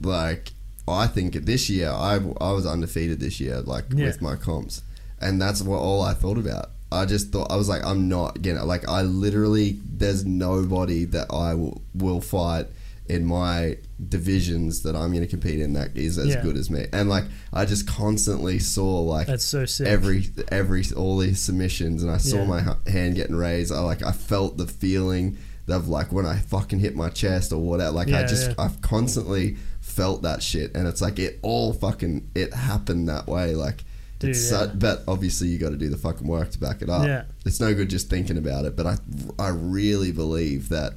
like 0.00 0.52
I 0.88 1.06
think 1.06 1.34
this 1.34 1.68
year 1.70 1.90
I 1.90 2.14
I 2.40 2.52
was 2.52 2.66
undefeated 2.66 3.20
this 3.20 3.40
year 3.40 3.60
like 3.60 3.84
Yeah. 3.90 4.06
with 4.06 4.20
my 4.22 4.36
comps. 4.36 4.82
And 5.20 5.40
that's 5.40 5.62
what 5.62 5.78
all 5.78 6.02
I 6.02 6.14
thought 6.14 6.38
about. 6.38 6.70
I 6.90 7.06
just 7.06 7.30
thought 7.30 7.50
I 7.50 7.56
was 7.56 7.68
like 7.68 7.84
I'm 7.84 8.08
not 8.08 8.40
gonna 8.42 8.64
like 8.64 8.88
I 8.88 9.02
literally 9.02 9.78
there's 9.84 10.24
nobody 10.24 11.04
that 11.06 11.26
I 11.30 11.54
will, 11.54 11.82
will 11.94 12.20
fight 12.20 12.66
in 13.08 13.26
my 13.26 13.76
divisions 14.08 14.82
that 14.82 14.96
I'm 14.96 15.10
going 15.10 15.20
to 15.22 15.26
compete 15.28 15.60
in 15.60 15.74
that 15.74 15.96
is 15.96 16.16
as 16.18 16.28
Yeah. 16.28 16.42
good 16.42 16.56
as 16.56 16.70
me. 16.70 16.86
And 16.92 17.08
like 17.08 17.24
I 17.52 17.64
just 17.66 17.86
constantly 17.86 18.58
saw 18.58 19.00
like 19.02 19.26
That's 19.26 19.44
so 19.44 19.66
sick. 19.66 19.86
every 19.86 20.30
every 20.50 20.84
all 20.96 21.18
these 21.18 21.40
submissions 21.40 22.02
and 22.02 22.10
I 22.10 22.16
saw 22.18 22.38
Yeah. 22.38 22.46
my 22.46 22.90
hand 22.90 23.16
getting 23.16 23.36
raised 23.36 23.72
I 23.72 23.80
like 23.80 24.02
I 24.02 24.12
felt 24.12 24.56
the 24.56 24.66
feeling 24.66 25.36
of 25.68 25.88
like 25.88 26.12
when 26.12 26.24
I 26.26 26.36
fucking 26.38 26.78
hit 26.78 26.94
my 26.96 27.08
chest 27.10 27.52
or 27.52 27.58
whatever 27.58 27.90
like 27.94 28.08
I 28.08 28.22
just 28.24 28.48
yeah. 28.50 28.54
I've 28.58 28.80
constantly 28.80 29.56
felt 29.80 30.22
that 30.22 30.42
shit 30.42 30.74
and 30.74 30.86
it's 30.88 31.00
like 31.02 31.18
it 31.18 31.38
all 31.42 31.72
fucking 31.74 32.30
it 32.34 32.54
happened 32.54 33.08
that 33.08 33.26
way 33.26 33.54
like 33.54 33.84
Dude, 34.18 34.30
it's 34.30 34.50
yeah. 34.50 34.66
but 34.74 35.02
obviously 35.08 35.48
you 35.48 35.58
got 35.58 35.70
to 35.70 35.76
do 35.76 35.88
the 35.90 35.96
fucking 35.98 36.26
work 36.26 36.50
to 36.52 36.58
back 36.58 36.80
it 36.82 36.88
up 36.88 37.06
Yeah. 37.06 37.24
it's 37.44 37.60
no 37.60 37.74
good 37.74 37.90
just 37.90 38.08
thinking 38.08 38.38
about 38.38 38.64
it 38.64 38.76
but 38.76 38.86
I 38.86 38.96
I 39.38 39.48
really 39.48 40.12
believe 40.12 40.68
that 40.70 40.94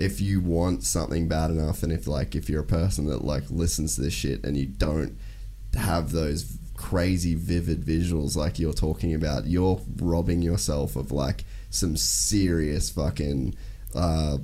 if 0.00 0.20
you 0.20 0.40
want 0.40 0.84
something 0.84 1.28
bad 1.28 1.50
enough 1.50 1.82
and 1.82 1.92
if 1.92 2.06
like 2.06 2.34
if 2.34 2.48
you're 2.48 2.62
a 2.62 2.66
person 2.66 3.06
that 3.06 3.24
like 3.24 3.44
listens 3.50 3.94
to 3.96 4.02
this 4.02 4.12
shit 4.12 4.44
and 4.44 4.56
you 4.56 4.66
don't 4.66 5.16
have 5.74 6.12
those 6.12 6.56
crazy 6.76 7.34
vivid 7.34 7.82
visuals 7.82 8.36
like 8.36 8.58
you're 8.58 8.72
talking 8.72 9.12
about 9.14 9.46
you're 9.46 9.80
robbing 9.96 10.42
yourself 10.42 10.94
of 10.96 11.10
like 11.10 11.44
some 11.70 11.96
serious 11.96 12.88
fucking 12.88 13.54
uh 13.94 14.38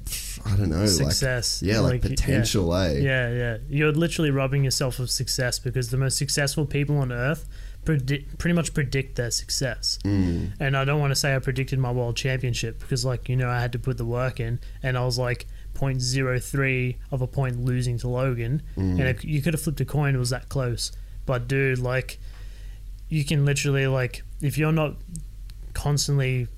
i 0.47 0.57
don't 0.57 0.71
know 0.71 0.87
Success. 0.87 1.63
like 1.63 1.71
yeah 1.71 1.81
like, 1.81 1.93
Like, 1.93 2.03
yeah. 2.05 2.09
potential 2.11 2.75
eh 2.75 2.99
Yeah, 2.99 3.31
yeah. 3.31 3.57
You're 3.69 3.93
literally 3.93 4.31
robbing 4.31 4.65
yourself 4.65 4.99
of 4.99 5.11
success 5.11 5.59
because 5.59 5.91
the 5.91 5.97
most 5.99 6.17
successful 6.17 6.67
people 6.67 6.97
on 6.99 7.13
earth 7.13 7.47
predict, 7.85 8.39
pretty 8.39 8.55
much 8.55 8.75
predict 8.75 9.17
their 9.17 9.31
success. 9.31 9.99
Mm. 10.05 10.53
And 10.61 10.77
I 10.77 10.85
don't 10.85 11.01
want 11.01 11.11
to 11.11 11.17
say 11.17 11.35
I 11.35 11.39
predicted 11.39 11.79
my 11.79 11.91
world 11.91 12.17
championship 12.17 12.81
because, 12.81 13.05
like, 13.05 13.29
you 13.29 13.37
know, 13.37 13.49
I 13.49 13.61
had 13.61 13.73
to 13.73 13.79
put 13.79 13.99
the 13.99 14.05
work 14.05 14.41
in 14.41 14.61
and 14.83 14.97
I 14.97 15.05
was 15.05 15.19
like 15.19 15.47
0.03 15.75 16.97
of 17.11 17.23
a 17.23 17.27
point 17.27 17.65
losing 17.65 17.99
to 17.99 18.09
Logan. 18.09 18.63
Mm. 18.77 18.91
And 18.93 19.01
it, 19.01 19.25
you 19.25 19.43
could 19.43 19.55
have 19.55 19.63
flipped 19.63 19.81
a 19.81 19.85
coin, 19.85 20.15
it 20.15 20.19
was 20.19 20.31
that 20.31 20.49
close. 20.49 20.93
But, 21.27 21.49
dude, 21.49 21.79
like, 21.79 22.19
you 23.09 23.25
can 23.25 23.45
literally, 23.45 23.87
like, 23.87 24.23
if 24.41 24.59
you're 24.59 24.73
not 24.73 24.97
constantly 25.73 26.49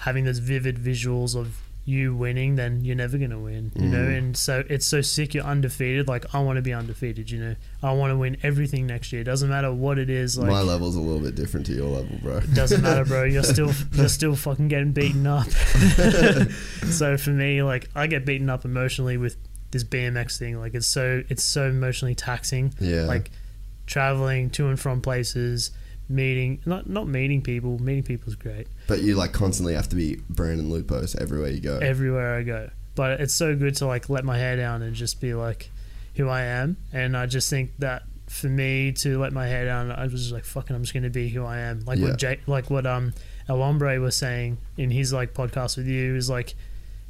having 0.00 0.24
those 0.24 0.38
vivid 0.38 0.76
visuals 0.76 1.36
of 1.36 1.60
you 1.90 2.14
winning, 2.14 2.54
then 2.56 2.84
you're 2.84 2.96
never 2.96 3.18
gonna 3.18 3.38
win. 3.38 3.72
You 3.74 3.88
know, 3.88 4.04
Mm. 4.06 4.18
and 4.18 4.36
so 4.36 4.62
it's 4.70 4.86
so 4.86 5.00
sick 5.00 5.34
you're 5.34 5.44
undefeated. 5.44 6.08
Like 6.08 6.24
I 6.34 6.38
want 6.40 6.56
to 6.56 6.62
be 6.62 6.72
undefeated. 6.72 7.30
You 7.30 7.40
know, 7.40 7.56
I 7.82 7.92
want 7.92 8.12
to 8.12 8.16
win 8.16 8.36
everything 8.42 8.86
next 8.86 9.12
year. 9.12 9.24
Doesn't 9.24 9.48
matter 9.48 9.72
what 9.72 9.98
it 9.98 10.08
is. 10.08 10.38
Like 10.38 10.50
my 10.50 10.62
level's 10.62 10.96
a 10.96 11.00
little 11.00 11.20
bit 11.20 11.34
different 11.34 11.66
to 11.66 11.72
your 11.74 11.88
level 11.88 12.16
bro 12.22 12.40
doesn't 12.54 12.82
matter, 12.82 13.04
bro. 13.04 13.24
You're 13.24 13.42
still 13.56 13.72
you're 13.94 14.08
still 14.08 14.36
fucking 14.36 14.68
getting 14.68 14.92
beaten 14.92 15.26
up. 15.26 15.48
so 16.90 17.16
for 17.16 17.30
me, 17.30 17.62
like 17.62 17.88
I 17.94 18.06
get 18.06 18.24
beaten 18.24 18.48
up 18.50 18.64
emotionally 18.64 19.16
with 19.16 19.36
this 19.70 19.84
BMX 19.84 20.38
thing. 20.38 20.58
Like 20.58 20.74
it's 20.74 20.86
so 20.86 21.22
it's 21.28 21.44
so 21.44 21.68
emotionally 21.68 22.14
taxing. 22.14 22.72
yeah 22.80 23.02
Like 23.02 23.30
traveling 23.86 24.50
to 24.50 24.68
and 24.68 24.78
from 24.78 25.00
places, 25.00 25.70
meeting 26.10 26.60
not 26.66 26.88
not 26.88 27.06
meeting 27.08 27.40
people. 27.42 27.78
Meeting 27.80 28.02
people 28.02 28.28
is 28.28 28.36
great. 28.36 28.66
but 28.88 29.02
you 29.02 29.14
like 29.14 29.32
constantly 29.32 29.74
have 29.74 29.88
to 29.88 29.96
be 29.96 30.18
brandon 30.28 30.68
lupos 30.70 31.14
everywhere 31.20 31.50
you 31.50 31.60
go 31.60 31.78
everywhere 31.78 32.34
I 32.36 32.42
go. 32.42 32.70
But 32.96 33.20
it's 33.20 33.34
so 33.34 33.54
good 33.56 33.76
to 33.76 33.86
like 33.86 34.10
let 34.10 34.24
my 34.24 34.36
hair 34.36 34.56
down 34.56 34.82
and 34.82 34.94
just 34.94 35.20
be 35.20 35.32
like 35.34 35.70
who 36.16 36.28
I 36.28 36.42
am. 36.42 36.76
And 36.92 37.16
I 37.16 37.26
just 37.26 37.48
think 37.48 37.70
that 37.78 38.02
for 38.26 38.48
me 38.48 38.92
to 38.92 39.18
let 39.18 39.32
my 39.32 39.46
hair 39.46 39.64
down, 39.64 39.90
I 39.90 40.02
was 40.04 40.12
just 40.20 40.32
like, 40.32 40.44
fucking, 40.44 40.74
I'm 40.76 40.82
just 40.82 40.92
gonna 40.94 41.10
be 41.10 41.28
who 41.28 41.44
I 41.44 41.58
am. 41.58 41.80
Like 41.86 41.98
Yeah. 41.98 42.08
what 42.08 42.18
Jay, 42.18 42.40
like 42.46 42.68
what 42.70 42.86
um 42.86 43.12
El 43.48 43.58
Hombre 43.58 43.98
was 44.00 44.16
saying 44.16 44.58
in 44.76 44.90
his 44.90 45.12
like 45.12 45.34
podcast 45.34 45.76
with 45.76 45.86
you 45.86 46.14
is 46.16 46.28
like 46.28 46.54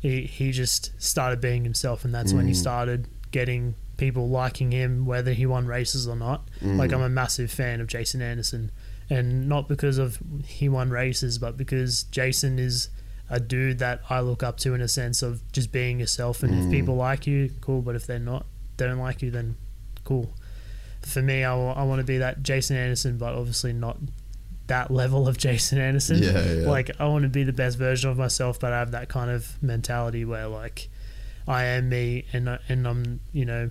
he 0.00 0.22
he 0.22 0.52
just 0.52 0.92
started 1.02 1.40
being 1.40 1.64
himself, 1.64 2.04
and 2.04 2.14
that's 2.14 2.32
when 2.32 2.46
he 2.46 2.52
Mm. 2.52 2.56
started 2.56 3.08
getting 3.32 3.74
people 3.98 4.28
liking 4.30 4.72
him, 4.72 5.04
whether 5.04 5.32
he 5.34 5.44
won 5.44 5.66
races 5.66 6.08
or 6.08 6.16
not. 6.16 6.48
Mm. 6.62 6.76
Like 6.78 6.92
I'm 6.92 7.02
a 7.02 7.08
massive 7.10 7.50
fan 7.50 7.80
of 7.82 7.86
Jason 7.86 8.22
Anderson, 8.22 8.70
and 9.10 9.48
not 9.48 9.68
because 9.68 9.98
of 9.98 10.18
he 10.46 10.68
won 10.68 10.90
races, 10.90 11.38
but 11.38 11.56
because 11.56 12.04
Jason 12.04 12.58
is 12.58 12.88
a 13.28 13.38
dude 13.40 13.78
that 13.80 14.00
I 14.08 14.20
look 14.20 14.42
up 14.42 14.56
to 14.58 14.72
in 14.74 14.80
a 14.80 14.88
sense 14.88 15.20
of 15.22 15.40
just 15.52 15.70
being 15.72 16.00
yourself. 16.00 16.42
And 16.42 16.54
Mm. 16.54 16.64
if 16.64 16.70
people 16.70 16.96
like 16.96 17.26
you, 17.26 17.50
cool. 17.60 17.82
But 17.82 17.94
if 17.96 18.06
they're 18.06 18.18
not, 18.18 18.46
they 18.76 18.86
don't 18.86 18.98
like 18.98 19.20
you, 19.22 19.30
then 19.30 19.56
cool. 20.04 20.32
For 21.02 21.22
me, 21.22 21.44
I 21.44 21.54
want 21.54 22.00
to 22.00 22.04
be 22.04 22.18
that 22.18 22.42
Jason 22.42 22.76
Anderson, 22.76 23.18
but 23.18 23.34
obviously 23.34 23.72
not 23.72 23.98
that 24.66 24.90
level 24.90 25.26
of 25.28 25.38
Jason 25.38 25.78
Anderson. 25.78 26.22
Yeah, 26.22 26.52
yeah. 26.52 26.68
Like 26.68 26.90
I 27.00 27.06
want 27.06 27.22
to 27.24 27.28
be 27.28 27.42
the 27.44 27.52
best 27.52 27.78
version 27.78 28.10
of 28.10 28.16
myself, 28.18 28.58
but 28.60 28.72
I 28.72 28.78
have 28.78 28.90
that 28.92 29.08
kind 29.08 29.30
of 29.30 29.60
mentality 29.62 30.24
where 30.24 30.46
like 30.48 30.88
I 31.48 31.64
am 31.64 31.88
me, 31.88 32.26
and 32.32 32.48
and 32.68 32.86
I'm 32.86 33.20
you 33.32 33.44
know 33.44 33.70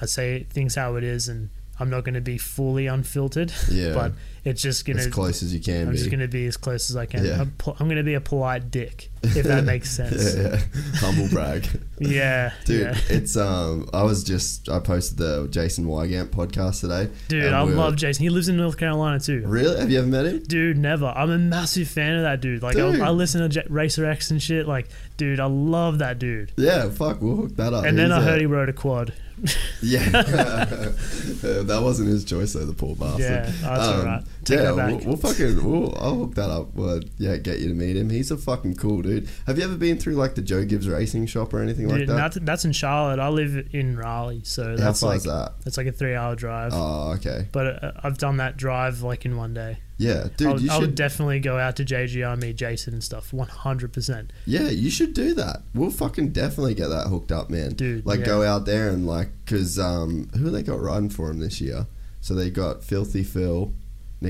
I 0.00 0.06
say 0.06 0.44
things 0.50 0.74
how 0.74 0.96
it 0.96 1.04
is, 1.04 1.28
and 1.28 1.50
I'm 1.80 1.90
not 1.90 2.04
going 2.04 2.14
to 2.14 2.20
be 2.20 2.38
fully 2.38 2.86
unfiltered. 2.86 3.52
Yeah. 3.70 3.94
but 3.94 4.12
it's 4.44 4.60
just 4.62 4.84
gonna 4.84 4.98
be 4.98 5.06
as 5.06 5.12
close 5.12 5.42
as 5.42 5.54
you 5.54 5.60
can 5.60 5.86
I'm 5.88 5.92
be. 5.92 5.96
just 5.96 6.10
going 6.10 6.20
to 6.20 6.28
be 6.28 6.46
as 6.46 6.56
close 6.58 6.90
as 6.90 6.96
I 6.96 7.06
can. 7.06 7.24
Yeah. 7.24 7.40
I'm, 7.40 7.50
pol- 7.52 7.76
I'm 7.80 7.86
going 7.86 7.96
to 7.96 8.02
be 8.04 8.12
a 8.14 8.20
polite 8.20 8.70
dick, 8.70 9.10
if 9.22 9.44
that 9.46 9.64
makes 9.64 9.90
sense. 9.96 10.36
yeah, 10.36 10.42
yeah. 10.52 10.60
Humble 11.00 11.28
brag. 11.30 11.66
Yeah, 11.98 12.52
Dude, 12.64 12.82
yeah. 12.82 12.98
it's 13.08 13.36
um. 13.36 13.88
I 13.92 14.02
was 14.04 14.22
just 14.22 14.68
I 14.68 14.78
posted 14.80 15.18
the 15.18 15.48
Jason 15.50 15.86
Weigandt 15.86 16.26
podcast 16.28 16.80
today. 16.82 17.10
Dude, 17.28 17.52
I 17.52 17.64
we 17.64 17.70
were- 17.70 17.76
love 17.76 17.96
Jason. 17.96 18.22
He 18.22 18.28
lives 18.30 18.48
in 18.48 18.56
North 18.56 18.76
Carolina 18.76 19.18
too. 19.18 19.42
Really? 19.46 19.80
Have 19.80 19.90
you 19.90 19.98
ever 19.98 20.06
met 20.06 20.26
him? 20.26 20.42
Dude, 20.44 20.76
never. 20.76 21.06
I'm 21.06 21.30
a 21.30 21.38
massive 21.38 21.88
fan 21.88 22.14
of 22.16 22.22
that 22.22 22.40
dude. 22.40 22.62
Like, 22.62 22.76
Dude. 22.76 23.00
I, 23.00 23.06
I 23.06 23.10
listen 23.10 23.40
to 23.40 23.48
J- 23.48 23.66
Racer 23.68 24.04
X 24.04 24.30
and 24.30 24.40
shit. 24.42 24.68
Like, 24.68 24.88
dude, 25.16 25.40
I 25.40 25.46
love 25.46 25.98
that 25.98 26.18
dude. 26.18 26.52
Yeah, 26.56 26.90
fuck, 26.90 27.20
we'll 27.22 27.36
hook 27.36 27.56
that 27.56 27.72
up. 27.72 27.84
And 27.84 27.98
then 27.98 28.12
I 28.12 28.18
a- 28.18 28.22
heard 28.22 28.40
he 28.40 28.46
rode 28.46 28.68
a 28.68 28.72
quad. 28.74 29.12
Yeah, 29.82 30.08
that 30.08 31.80
wasn't 31.82 32.08
his 32.08 32.24
choice 32.24 32.54
though. 32.54 32.64
The 32.64 32.72
poor 32.72 32.96
bastard. 32.96 33.20
Yeah, 33.20 33.52
that's 33.60 33.88
um, 33.88 34.00
alright. 34.00 34.22
Take 34.24 34.33
yeah. 34.48 34.72
We'll, 34.72 34.98
we'll 34.98 35.16
fucking, 35.16 35.64
we'll, 35.64 35.96
I'll 35.98 36.16
hook 36.16 36.34
that 36.34 36.50
up. 36.50 36.74
Well, 36.74 37.00
yeah, 37.18 37.36
get 37.36 37.60
you 37.60 37.68
to 37.68 37.74
meet 37.74 37.96
him. 37.96 38.10
He's 38.10 38.30
a 38.30 38.36
fucking 38.36 38.76
cool 38.76 39.02
dude. 39.02 39.28
Have 39.46 39.58
you 39.58 39.64
ever 39.64 39.76
been 39.76 39.98
through 39.98 40.14
like 40.14 40.34
the 40.34 40.42
Joe 40.42 40.64
Gibbs 40.64 40.88
Racing 40.88 41.26
Shop 41.26 41.52
or 41.52 41.60
anything 41.60 41.88
Dude, 41.88 42.00
like 42.00 42.08
that? 42.08 42.14
that's, 42.14 42.38
that's 42.40 42.64
in 42.64 42.72
Charlotte. 42.72 43.18
I 43.18 43.28
live 43.28 43.68
in 43.72 43.96
Raleigh, 43.96 44.42
so 44.44 44.70
How 44.70 44.76
that's 44.76 45.00
far 45.00 45.10
like 45.10 45.18
is 45.18 45.24
that? 45.24 45.52
that's 45.64 45.76
like 45.76 45.86
a 45.86 45.92
three-hour 45.92 46.36
drive. 46.36 46.72
Oh, 46.74 47.12
okay. 47.16 47.48
But 47.52 47.84
uh, 47.84 47.92
I've 48.02 48.18
done 48.18 48.38
that 48.38 48.56
drive 48.56 49.02
like 49.02 49.24
in 49.24 49.36
one 49.36 49.54
day. 49.54 49.78
Yeah, 49.96 50.26
dude, 50.36 50.48
I, 50.48 50.52
would, 50.52 50.70
I 50.70 50.78
would 50.78 50.94
definitely 50.96 51.38
go 51.38 51.56
out 51.56 51.76
to 51.76 51.84
JGR, 51.84 52.40
meet 52.40 52.56
Jason 52.56 52.94
and 52.94 53.04
stuff. 53.04 53.32
One 53.32 53.46
hundred 53.46 53.92
percent. 53.92 54.32
yeah, 54.44 54.68
you 54.68 54.90
should 54.90 55.14
do 55.14 55.34
that. 55.34 55.62
We'll 55.72 55.90
fucking 55.90 56.30
definitely 56.30 56.74
get 56.74 56.88
that 56.88 57.06
hooked 57.06 57.30
up, 57.30 57.48
man. 57.48 57.74
Dude, 57.74 58.04
like 58.04 58.20
yeah. 58.20 58.26
go 58.26 58.42
out 58.42 58.66
there 58.66 58.88
and 58.88 59.06
like, 59.06 59.28
cause 59.46 59.78
um, 59.78 60.28
who 60.36 60.50
they 60.50 60.62
got 60.64 60.80
riding 60.80 61.10
for 61.10 61.30
him 61.30 61.38
this 61.38 61.60
year? 61.60 61.86
So 62.20 62.34
they 62.34 62.50
got 62.50 62.82
Filthy 62.82 63.22
Phil. 63.22 63.72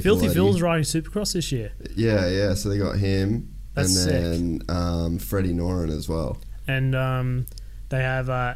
Filthy. 0.03 0.29
Phil's 0.29 0.61
riding 0.61 0.85
Supercross 0.85 1.33
this 1.35 1.51
year, 1.53 1.73
Yeah, 1.95 2.29
yeah. 2.29 2.55
So 2.55 2.69
they 2.69 2.79
got 2.79 2.97
him, 2.99 3.55
That's 3.75 4.05
and 4.07 4.61
then 4.69 4.77
um, 4.77 5.19
Freddie 5.19 5.53
Noren 5.55 5.91
as 5.91 6.09
well. 6.09 6.39
and 6.67 6.95
um, 6.95 7.47
they 7.91 8.01
have 8.03 8.29
uh, 8.31 8.55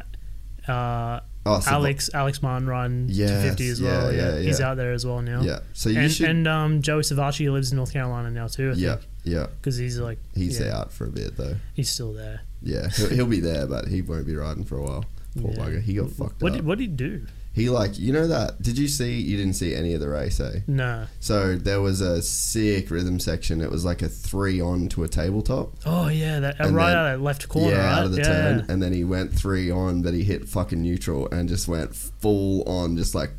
uh, 0.67 1.19
Oh, 1.45 1.59
so 1.61 1.71
Alex 1.71 2.09
Alex 2.13 2.43
Martin 2.43 2.67
riding 2.67 3.05
Yes, 3.09 3.29
250 3.29 3.69
as 3.69 3.81
well. 3.81 4.11
yeah, 4.13 4.19
Yeah, 4.19 4.35
yeah, 4.35 4.41
he's 4.41 4.59
out 4.61 4.75
there 4.77 4.91
as 4.91 5.05
well 5.05 5.21
now. 5.21 5.41
Yeah. 5.41 5.59
So 5.73 5.89
you 5.89 5.99
and 6.01 6.11
should. 6.11 6.29
and 6.29 6.47
um, 6.47 6.81
Joey 6.81 7.01
Savatgy 7.01 7.49
lives 7.51 7.71
in 7.71 7.77
North 7.77 7.93
Carolina 7.93 8.29
now 8.29 8.47
too. 8.47 8.71
I 8.71 8.73
yeah, 8.73 8.95
think, 8.97 9.07
yeah. 9.23 9.45
because 9.59 9.77
he's 9.77 9.97
like 9.99 10.19
He's 10.35 10.59
yeah, 10.59 10.77
out 10.77 10.91
for 10.91 11.05
a 11.05 11.09
bit 11.09 11.37
though. 11.37 11.55
He's 11.73 11.89
still 11.89 12.13
there. 12.13 12.41
Yeah, 12.61 12.89
he'll, 12.89 13.09
he'll 13.09 13.25
be 13.25 13.39
there, 13.39 13.65
but 13.67 13.87
he 13.87 14.01
won't 14.01 14.27
be 14.27 14.35
riding 14.35 14.65
for 14.65 14.77
a 14.77 14.83
while. 14.83 15.05
Poor 15.41 15.51
Yeah. 15.53 15.59
bugger. 15.59 15.81
He 15.81 15.93
got 15.93 16.09
fucked 16.11 16.41
What 16.43 16.51
up. 16.51 16.57
did, 16.57 16.65
what 16.65 16.77
did 16.77 16.83
he 16.89 16.95
do? 16.95 17.25
He 17.51 17.69
like, 17.69 17.97
you 17.99 18.13
know 18.13 18.27
that? 18.27 18.61
Did 18.61 18.77
you 18.77 18.87
see? 18.87 19.19
You 19.19 19.35
didn't 19.35 19.53
see 19.53 19.73
any 19.75 19.93
of 19.93 19.99
the 19.99 20.07
race, 20.07 20.39
eh? 20.39 20.61
No. 20.67 21.07
So 21.19 21.55
there 21.55 21.81
was 21.81 21.99
a 21.99 22.21
sick 22.21 22.89
rhythm 22.91 23.19
section. 23.19 23.59
It 23.59 23.69
was 23.71 23.83
like 23.83 24.01
a 24.01 24.07
three 24.07 24.61
on 24.61 24.87
to 24.89 25.03
a 25.03 25.07
tabletop. 25.07 25.73
Oh 25.85 26.07
yeah, 26.07 26.39
that 26.39 26.57
And 26.59 26.75
right 26.75 26.89
then- 26.89 26.97
out 26.97 27.15
of 27.15 27.21
left 27.21 27.49
corner. 27.49 27.71
yeah, 27.71 27.77
right? 27.85 27.97
out 27.99 28.05
of 28.05 28.11
the 28.11 28.17
yeah. 28.19 28.23
turn, 28.23 28.65
and 28.69 28.81
then 28.81 28.93
he 28.93 29.03
went 29.03 29.33
three 29.33 29.69
on, 29.71 30.01
but 30.01 30.13
he 30.13 30.23
hit 30.23 30.47
fucking 30.47 30.81
neutral 30.81 31.27
and 31.31 31.49
just 31.49 31.67
went 31.67 31.95
full 31.95 32.63
on, 32.69 32.95
just 32.95 33.13
like 33.15 33.31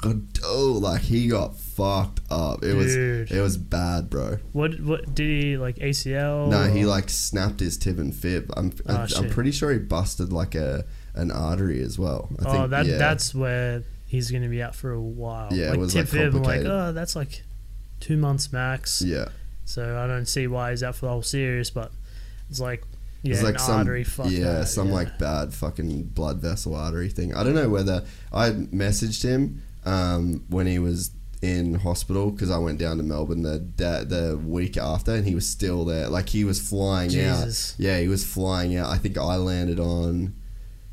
oh, 0.45 0.79
like 0.83 1.03
he 1.03 1.29
got 1.29 1.57
fucked 1.57 2.21
up. 2.31 2.63
It 2.65 2.73
Dude. 2.73 2.77
was 2.77 2.95
it 3.31 3.41
was 3.41 3.57
bad, 3.57 4.11
bro. 4.11 4.39
What 4.53 4.81
what 4.81 5.15
did 5.15 5.29
he 5.43 5.57
like 5.57 5.77
ACL? 5.77 6.49
No, 6.49 6.65
he 6.65 6.85
like 6.85 7.09
snapped 7.09 7.61
his 7.61 7.77
tib 7.79 7.99
and 7.99 8.15
fib. 8.15 8.53
I'm 8.57 8.73
Oh, 8.89 8.95
I, 8.97 9.09
I'm 9.17 9.31
pretty 9.31 9.53
sure 9.53 9.71
he 9.73 9.79
busted 9.79 10.33
like 10.33 10.55
a 10.57 10.85
an 11.15 11.31
artery 11.31 11.81
as 11.81 11.99
well. 11.99 12.29
I 12.41 12.49
Oh, 12.49 12.53
think, 12.53 12.71
that 12.71 12.87
yeah. 12.87 12.99
that's 12.99 13.35
where 13.35 13.83
he's 14.11 14.29
going 14.29 14.43
to 14.43 14.49
be 14.49 14.61
out 14.61 14.75
for 14.75 14.91
a 14.91 15.01
while. 15.01 15.53
Yeah, 15.53 15.73
it 15.73 15.79
like 15.79 15.91
tip 15.91 16.13
like, 16.13 16.33
fib, 16.33 16.35
like, 16.35 16.65
oh, 16.65 16.91
that's 16.93 17.15
like 17.15 17.45
two 18.01 18.17
months 18.17 18.53
max. 18.53 19.01
yeah. 19.01 19.29
So 19.65 19.97
I 19.97 20.09
don't 20.09 20.27
see 20.27 20.49
why 20.49 20.71
he's 20.71 20.83
out 20.83 20.97
for 20.97 21.07
the 21.07 21.13
whole 21.13 21.23
series, 21.23 21.71
but 21.71 21.93
it's 22.49 22.59
like 22.59 22.83
yeah, 23.23 23.35
It's 23.35 23.43
like 23.45 23.55
an 23.55 23.61
some 23.61 23.79
artery. 23.79 24.03
Fuck 24.03 24.31
yeah, 24.31 24.65
some 24.65 24.89
yeah. 24.89 24.95
like 24.95 25.19
bad 25.19 25.55
fucking 25.55 26.07
blood 26.07 26.39
vessel 26.39 26.75
artery 26.75 27.09
thing. 27.09 27.33
I 27.37 27.45
don't 27.45 27.55
know 27.55 27.69
whether 27.69 28.05
I 28.33 28.51
messaged 28.51 29.23
him 29.23 29.63
um, 29.85 30.45
when 30.49 30.67
he 30.67 30.81
was 30.81 31.13
in 31.41 31.75
hospital 31.75 32.33
because 32.33 32.51
I 32.51 32.59
went 32.59 32.81
down 32.81 32.97
to 32.97 33.05
Melbourne 33.05 33.43
the 33.43 33.61
da- 33.61 34.03
the 34.03 34.37
week 34.45 34.77
after 34.77 35.15
and 35.15 35.25
he 35.25 35.37
was 35.37 35.49
still 35.49 35.85
there. 35.85 36.09
Like 36.09 36.31
he 36.31 36.43
was 36.43 36.61
flying 36.61 37.11
Jesus. 37.11 37.75
out. 37.75 37.81
Yeah, 37.81 38.01
he 38.01 38.09
was 38.09 38.25
flying 38.25 38.75
out. 38.77 38.89
I 38.91 38.99
think 38.99 39.17
I 39.17 39.37
landed 39.37 39.79
on. 39.79 40.35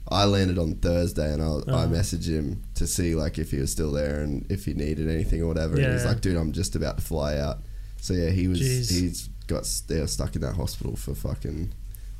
I 0.09 0.25
landed 0.25 0.57
on 0.57 0.75
Thursday 0.75 1.31
and 1.33 1.41
I, 1.41 1.45
I 1.45 1.49
Uh-huh. 1.49 1.87
messaged 1.87 2.27
him 2.27 2.63
to 2.75 2.87
see 2.87 3.15
like 3.15 3.37
if 3.37 3.51
he 3.51 3.57
was 3.57 3.71
still 3.71 3.91
there 3.91 4.21
and 4.21 4.45
if 4.49 4.65
he 4.65 4.73
needed 4.73 5.09
anything 5.09 5.41
or 5.41 5.47
whatever. 5.47 5.75
And 5.77 5.91
he's 5.93 6.05
like, 6.05 6.21
"Dude, 6.21 6.37
I'm 6.37 6.51
just 6.51 6.75
about 6.75 6.97
to 6.97 7.03
fly 7.03 7.37
out." 7.37 7.59
So 7.99 8.13
yeah, 8.13 8.29
he 8.29 8.47
was 8.47 8.59
Jeez. 8.61 8.91
he's 8.91 9.29
got 9.47 9.69
they 9.87 9.99
were 9.99 10.07
stuck 10.07 10.35
in 10.35 10.41
that 10.41 10.55
hospital 10.55 10.95
for 10.95 11.13
fucking 11.15 11.73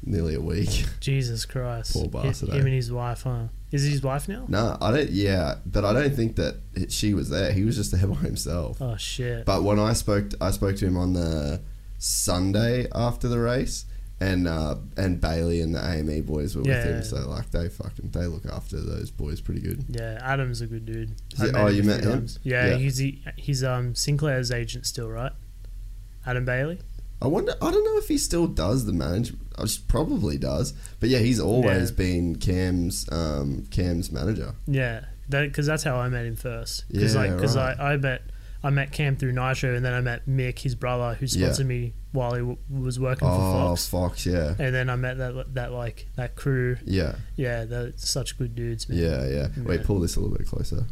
nearly 0.04 0.36
a 0.36 0.42
week. 0.42 0.86
Jesus 1.00 1.46
Christ. 1.46 1.94
Poor 1.94 2.08
bastard, 2.08 2.50
Him 2.50 2.56
eh? 2.56 2.66
and 2.66 2.74
his 2.74 2.92
wife, 2.92 3.24
huh? 3.24 3.48
Is 3.72 3.84
he 3.84 3.92
his 3.92 4.02
wife 4.04 4.28
now? 4.30 4.46
No, 4.48 4.78
I 4.82 4.92
don't. 4.92 5.10
Yeah, 5.10 5.56
but 5.66 5.84
I 5.86 5.92
don't 5.94 6.16
think 6.16 6.36
that 6.38 6.56
it, 6.74 6.92
she 6.92 7.14
was 7.14 7.30
there. 7.30 7.52
He 7.52 7.64
was 7.64 7.76
just 7.76 7.92
there 7.92 8.08
by 8.16 8.16
himself. 8.16 8.82
Oh 8.82 8.96
shit. 8.98 9.46
But 9.46 9.64
when 9.64 9.80
I 9.80 9.94
spoke, 9.94 10.32
I 10.42 10.52
spoke 10.52 10.76
to 10.78 10.86
him 10.86 10.98
on 10.98 11.14
the 11.14 11.62
Sunday 11.98 12.88
after 12.94 13.28
the 13.28 13.40
race, 13.40 13.86
and 14.20 14.48
uh, 14.48 14.76
and 14.98 15.22
Bailey 15.22 15.62
and 15.62 15.76
the 15.76 15.80
AME 15.84 16.24
boys 16.24 16.56
were 16.56 16.64
Yeah. 16.64 16.78
with 16.78 16.96
him. 16.96 17.04
So 17.04 17.30
like 17.30 17.52
they 17.52 17.70
fucking 17.70 18.10
they 18.12 18.26
look 18.26 18.46
after 18.48 18.80
those 18.82 19.12
boys 19.12 19.42
pretty 19.42 19.62
good. 19.62 19.86
yeah, 19.90 20.20
Adam's 20.22 20.62
a 20.62 20.68
good 20.68 20.86
dude. 20.86 21.12
It- 21.40 21.56
oh, 21.56 21.68
you 21.68 21.84
met 21.84 22.04
him? 22.04 22.12
times. 22.12 22.40
Yeah, 22.44 22.68
Yeah. 22.68 22.76
he's 22.78 22.98
he, 22.98 23.24
he's 23.36 23.64
um 23.64 23.94
Sinclair's 23.96 24.52
agent 24.52 24.86
still, 24.88 25.10
right? 25.10 25.32
Adam 26.26 26.46
Bailey. 26.46 26.80
I 27.22 27.28
wonder. 27.28 27.54
I 27.62 27.72
don't 27.72 27.84
know 27.84 27.98
if 27.98 28.08
he 28.10 28.18
still 28.18 28.46
does 28.48 28.86
the 28.86 28.94
management. 28.94 29.48
I 29.58 29.64
just 29.64 29.88
probably 29.88 30.38
does. 30.38 30.74
But 31.00 31.10
yeah, 31.10 31.18
he's 31.20 31.40
always 31.40 31.90
Yeah. 31.92 31.96
been 31.98 32.36
Cam's 32.36 33.08
um, 33.12 33.66
Cam's 33.72 34.12
manager. 34.12 34.54
Yeah, 34.68 35.06
that 35.30 35.44
because 35.48 35.66
that's 35.66 35.82
how 35.84 35.96
I 35.98 36.10
met 36.10 36.26
him 36.28 36.36
first. 36.36 36.88
Because 36.92 37.16
Yeah, 37.16 37.22
like, 37.22 37.36
because 37.36 37.56
right. 37.58 37.80
I, 37.80 37.94
I 37.94 37.98
met 37.98 38.22
I 38.68 38.70
met 38.70 38.92
Cam 38.92 39.16
through 39.16 39.32
Nitro, 39.34 39.76
and 39.76 39.84
then 39.86 39.94
I 39.94 40.02
met 40.02 40.28
Mick, 40.28 40.60
his 40.60 40.76
brother, 40.76 41.16
who 41.16 41.26
Yeah. 41.26 41.46
sponsored 41.46 41.68
me 41.68 41.94
while 42.12 42.34
he 42.34 42.40
w- 42.40 42.58
was 42.70 43.00
working 43.00 43.28
for 43.28 43.34
Fox. 43.36 43.56
Oh, 43.56 43.68
Fox. 43.68 43.88
Fox. 43.88 44.26
Yeah, 44.26 44.56
And 44.60 44.74
then 44.76 44.90
I 44.90 44.96
met 44.96 45.18
that 45.20 45.54
that 45.56 45.72
like 45.72 46.08
that 46.16 46.36
crew. 46.36 46.78
yeah, 46.86 47.16
Yeah, 47.36 47.66
they're 47.66 47.94
such 47.96 48.38
good 48.38 48.56
dudes, 48.56 48.90
man. 48.90 48.98
yeah, 48.98 49.28
yeah. 49.28 49.48
Wait, 49.64 49.80
Yeah. 49.82 49.86
pull 49.86 50.00
this 50.00 50.16
a 50.16 50.20
little 50.20 50.36
bit 50.38 50.48
closer. 50.48 50.86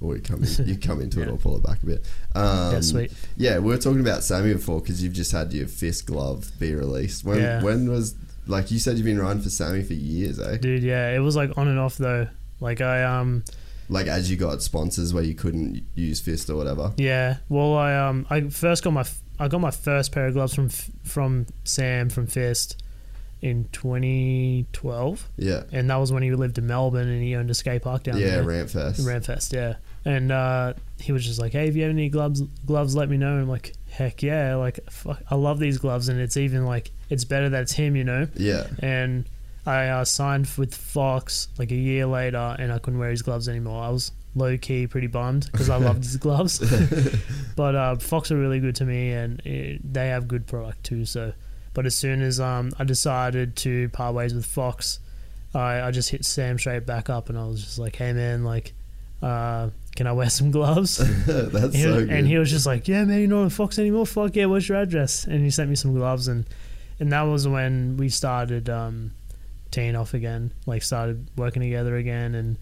Or 0.00 0.14
you 0.14 0.22
come 0.22 0.44
in, 0.44 0.68
you 0.68 0.76
come 0.88 1.00
into 1.00 1.20
it. 1.20 1.24
Yeah. 1.26 1.32
I'll 1.32 1.38
pull 1.38 1.56
it 1.56 1.62
back 1.64 1.82
a 1.82 1.86
bit. 1.86 2.04
Um, 2.34 2.72
Yeah, 2.74 2.80
sweet. 2.82 3.12
Yeah, 3.36 3.58
we 3.58 3.68
were 3.72 3.78
talking 3.78 4.00
about 4.00 4.22
Sammy 4.22 4.52
before 4.52 4.80
because 4.80 5.02
you've 5.02 5.12
just 5.12 5.32
had 5.32 5.52
your 5.52 5.66
fist 5.66 6.06
glove 6.06 6.50
be 6.60 6.72
released. 6.74 7.24
When 7.24 7.38
Yeah. 7.40 7.62
when 7.62 7.90
was 7.90 8.14
like 8.46 8.70
you 8.70 8.78
said 8.78 8.96
you've 8.96 9.04
been 9.04 9.18
riding 9.18 9.42
for 9.42 9.50
Sammy 9.50 9.82
for 9.82 9.94
years, 9.94 10.38
eh? 10.38 10.56
Dude, 10.58 10.82
yeah, 10.82 11.10
it 11.14 11.18
was 11.18 11.34
like 11.36 11.56
on 11.58 11.66
and 11.68 11.78
off 11.78 11.98
though. 11.98 12.28
Like 12.60 12.80
I 12.80 13.02
um 13.02 13.42
Like 13.88 14.06
as 14.06 14.30
you 14.30 14.36
got 14.36 14.62
sponsors 14.62 15.14
where 15.14 15.22
you 15.24 15.34
couldn't 15.34 15.82
use 15.94 16.20
fist 16.20 16.50
or 16.50 16.56
whatever. 16.56 16.92
yeah, 16.96 17.38
well 17.48 17.74
I 17.74 17.94
um 17.94 18.26
I 18.30 18.42
first 18.48 18.84
got 18.84 18.92
my 18.92 19.00
f- 19.00 19.22
I 19.38 19.48
got 19.48 19.60
my 19.60 19.70
first 19.70 20.12
pair 20.12 20.26
of 20.26 20.34
gloves 20.34 20.54
from 20.54 20.66
F- 20.66 20.90
from 21.04 21.46
Sam 21.64 22.10
from 22.10 22.26
Fist 22.26 22.82
in 23.40 23.68
2012, 23.72 25.28
Yeah, 25.36 25.62
and 25.72 25.88
that 25.90 25.96
was 25.96 26.12
when 26.12 26.22
he 26.22 26.32
lived 26.32 26.58
in 26.58 26.66
Melbourne 26.66 27.08
and 27.08 27.22
he 27.22 27.34
owned 27.36 27.50
a 27.50 27.54
skate 27.54 27.82
park 27.82 28.02
down 28.02 28.18
yeah, 28.18 28.26
there. 28.26 28.42
Ramp 28.42 28.70
Fest. 28.70 29.00
Ramfest, 29.00 29.52
yeah. 29.52 29.74
And 30.04 30.32
uh, 30.32 30.74
he 31.00 31.12
was 31.12 31.24
just 31.24 31.38
like, 31.40 31.52
"Hey, 31.52 31.68
if 31.68 31.76
you 31.76 31.82
have 31.82 31.90
any 31.92 32.08
gloves, 32.08 32.40
gloves, 32.66 32.94
let 32.96 33.08
me 33.08 33.16
know." 33.16 33.32
And 33.32 33.42
I'm 33.42 33.48
like, 33.48 33.74
"Heck 33.90 34.22
yeah!" 34.22 34.54
Like, 34.56 34.80
fuck, 34.90 35.22
I 35.30 35.34
love 35.34 35.58
these 35.58 35.78
gloves, 35.78 36.08
and 36.08 36.20
it's 36.20 36.36
even 36.36 36.64
like 36.64 36.90
it's 37.10 37.24
better 37.24 37.48
that 37.50 37.62
it's 37.62 37.72
him, 37.72 37.94
you 37.96 38.04
know. 38.04 38.26
Yeah, 38.36 38.66
And 38.80 39.28
I 39.68 39.88
uh, 39.88 40.04
signed 40.06 40.48
with 40.56 40.74
Fox 40.74 41.48
like 41.58 41.70
a 41.70 41.76
year 41.76 42.06
later, 42.06 42.56
and 42.58 42.72
I 42.72 42.78
couldn't 42.78 42.98
wear 42.98 43.10
his 43.10 43.20
gloves 43.20 43.50
anymore. 43.50 43.82
I 43.82 43.90
was 43.90 44.12
low 44.34 44.56
key 44.56 44.86
pretty 44.86 45.08
bummed 45.08 45.48
because 45.52 45.68
I 45.68 45.76
loved 45.88 46.04
his 46.04 46.16
gloves. 46.16 46.58
but 47.56 47.74
uh, 47.74 47.96
Fox 47.96 48.32
are 48.32 48.38
really 48.38 48.60
good 48.60 48.76
to 48.76 48.86
me, 48.86 49.12
and 49.12 49.40
it, 49.40 49.92
they 49.92 50.08
have 50.08 50.26
good 50.26 50.46
product 50.46 50.84
too. 50.84 51.04
So, 51.04 51.34
but 51.74 51.84
as 51.84 51.94
soon 51.94 52.22
as 52.22 52.40
um, 52.40 52.72
I 52.78 52.84
decided 52.84 53.56
to 53.56 53.90
part 53.90 54.14
ways 54.14 54.32
with 54.32 54.46
Fox, 54.46 55.00
I, 55.54 55.82
I 55.82 55.90
just 55.90 56.08
hit 56.08 56.24
Sam 56.24 56.58
straight 56.58 56.86
back 56.86 57.10
up, 57.10 57.28
and 57.28 57.38
I 57.38 57.44
was 57.44 57.62
just 57.62 57.78
like, 57.78 57.96
"Hey 57.96 58.14
man, 58.14 58.44
like, 58.44 58.72
uh, 59.20 59.68
can 59.96 60.06
I 60.06 60.12
wear 60.12 60.30
some 60.30 60.50
gloves?" 60.50 60.96
that's 61.26 61.74
He 61.74 61.82
so 61.82 62.00
good. 62.00 62.08
and 62.08 62.26
he 62.26 62.38
was 62.38 62.50
just 62.50 62.64
like, 62.64 62.88
"Yeah, 62.88 63.04
man, 63.04 63.18
you're 63.18 63.28
not 63.28 63.42
on 63.42 63.50
Fox 63.50 63.78
anymore. 63.78 64.06
Fuck 64.06 64.34
yeah, 64.34 64.46
what's 64.46 64.66
your 64.66 64.78
address?" 64.78 65.26
And 65.26 65.44
he 65.44 65.50
sent 65.50 65.68
me 65.68 65.76
some 65.76 65.92
gloves, 65.92 66.26
and 66.26 66.46
and 66.98 67.12
that 67.12 67.22
was 67.22 67.46
when 67.46 67.98
we 67.98 68.08
started 68.08 68.70
um, 68.70 69.12
teeing 69.70 69.96
off 69.96 70.14
again, 70.14 70.52
like 70.66 70.82
started 70.82 71.28
working 71.36 71.62
together 71.62 71.96
again, 71.96 72.34
and 72.34 72.56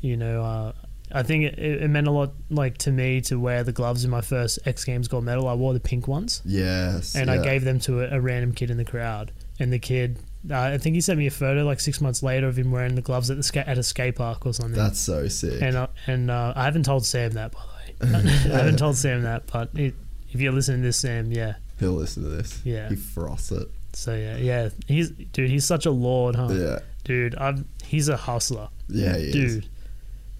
you 0.00 0.16
know, 0.16 0.42
uh, 0.42 0.72
I 1.14 1.22
think 1.22 1.44
it, 1.44 1.58
it 1.58 1.90
meant 1.90 2.06
a 2.06 2.10
lot, 2.10 2.32
like 2.50 2.78
to 2.78 2.90
me, 2.90 3.20
to 3.22 3.38
wear 3.38 3.62
the 3.64 3.72
gloves 3.72 4.04
in 4.04 4.10
my 4.10 4.20
first 4.22 4.58
X 4.64 4.84
Games 4.84 5.08
gold 5.08 5.24
medal. 5.24 5.46
I 5.48 5.54
wore 5.54 5.72
the 5.74 5.80
pink 5.80 6.08
ones, 6.08 6.40
Yes. 6.44 7.14
and 7.14 7.26
yeah. 7.28 7.34
I 7.34 7.42
gave 7.44 7.64
them 7.64 7.78
to 7.80 8.00
a, 8.02 8.16
a 8.16 8.20
random 8.20 8.52
kid 8.52 8.70
in 8.70 8.76
the 8.78 8.84
crowd, 8.84 9.32
and 9.58 9.72
the 9.72 9.78
kid. 9.78 10.18
Uh, 10.50 10.58
I 10.58 10.78
think 10.78 10.94
he 10.94 11.00
sent 11.00 11.20
me 11.20 11.28
a 11.28 11.30
photo 11.30 11.64
like 11.64 11.78
six 11.78 12.00
months 12.00 12.20
later 12.20 12.48
of 12.48 12.58
him 12.58 12.72
wearing 12.72 12.96
the 12.96 13.00
gloves 13.02 13.30
at 13.30 13.36
the 13.36 13.44
ska- 13.44 13.68
at 13.68 13.78
a 13.78 13.82
skate 13.84 14.16
park 14.16 14.44
or 14.44 14.52
something. 14.52 14.74
That's 14.74 14.98
so 14.98 15.28
sick. 15.28 15.62
and 15.62 15.76
uh, 15.76 15.86
and 16.08 16.30
uh, 16.32 16.52
I 16.56 16.64
haven't 16.64 16.84
told 16.84 17.06
Sam 17.06 17.30
that 17.32 17.52
by 17.52 17.60
the 17.60 18.06
way. 18.06 18.12
I 18.52 18.56
haven't 18.56 18.78
told 18.78 18.96
Sam 18.96 19.22
that, 19.22 19.46
but 19.52 19.70
it, 19.74 19.94
if 20.32 20.40
you're 20.40 20.50
listening 20.52 20.80
to 20.80 20.88
this, 20.88 20.96
Sam, 20.96 21.30
yeah. 21.30 21.54
He'll 21.78 21.92
listen 21.92 22.22
to 22.24 22.28
this. 22.28 22.60
Yeah. 22.64 22.88
He 22.88 22.96
froths 22.96 23.52
it. 23.52 23.68
So 23.92 24.14
yeah, 24.14 24.36
yeah. 24.36 24.68
He's 24.86 25.10
dude. 25.10 25.50
He's 25.50 25.64
such 25.64 25.86
a 25.86 25.90
lord, 25.90 26.34
huh? 26.36 26.48
Yeah. 26.50 26.78
Dude, 27.04 27.34
I'm. 27.36 27.68
He's 27.84 28.08
a 28.08 28.16
hustler, 28.16 28.68
Yeah, 28.88 29.16
he 29.16 29.24
is. 29.24 29.32
dude. 29.32 29.68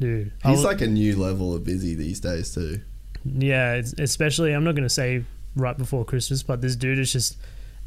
Dude, 0.01 0.33
I 0.45 0.51
He's 0.51 0.65
like 0.65 0.81
a 0.81 0.87
new 0.87 1.17
level 1.17 1.55
of 1.55 1.65
busy 1.65 1.95
these 1.95 2.19
days 2.21 2.55
too. 2.55 2.81
yeah. 3.25 3.75
It's, 3.75 3.93
especially, 3.95 4.53
I'm 4.53 4.65
not 4.65 4.75
gonna 4.75 4.89
say 4.89 5.25
right 5.55 5.77
before 5.77 6.05
Christmas, 6.05 6.43
but 6.43 6.61
this 6.61 6.77
dude 6.77 6.99
is 6.99 7.13
just 7.13 7.37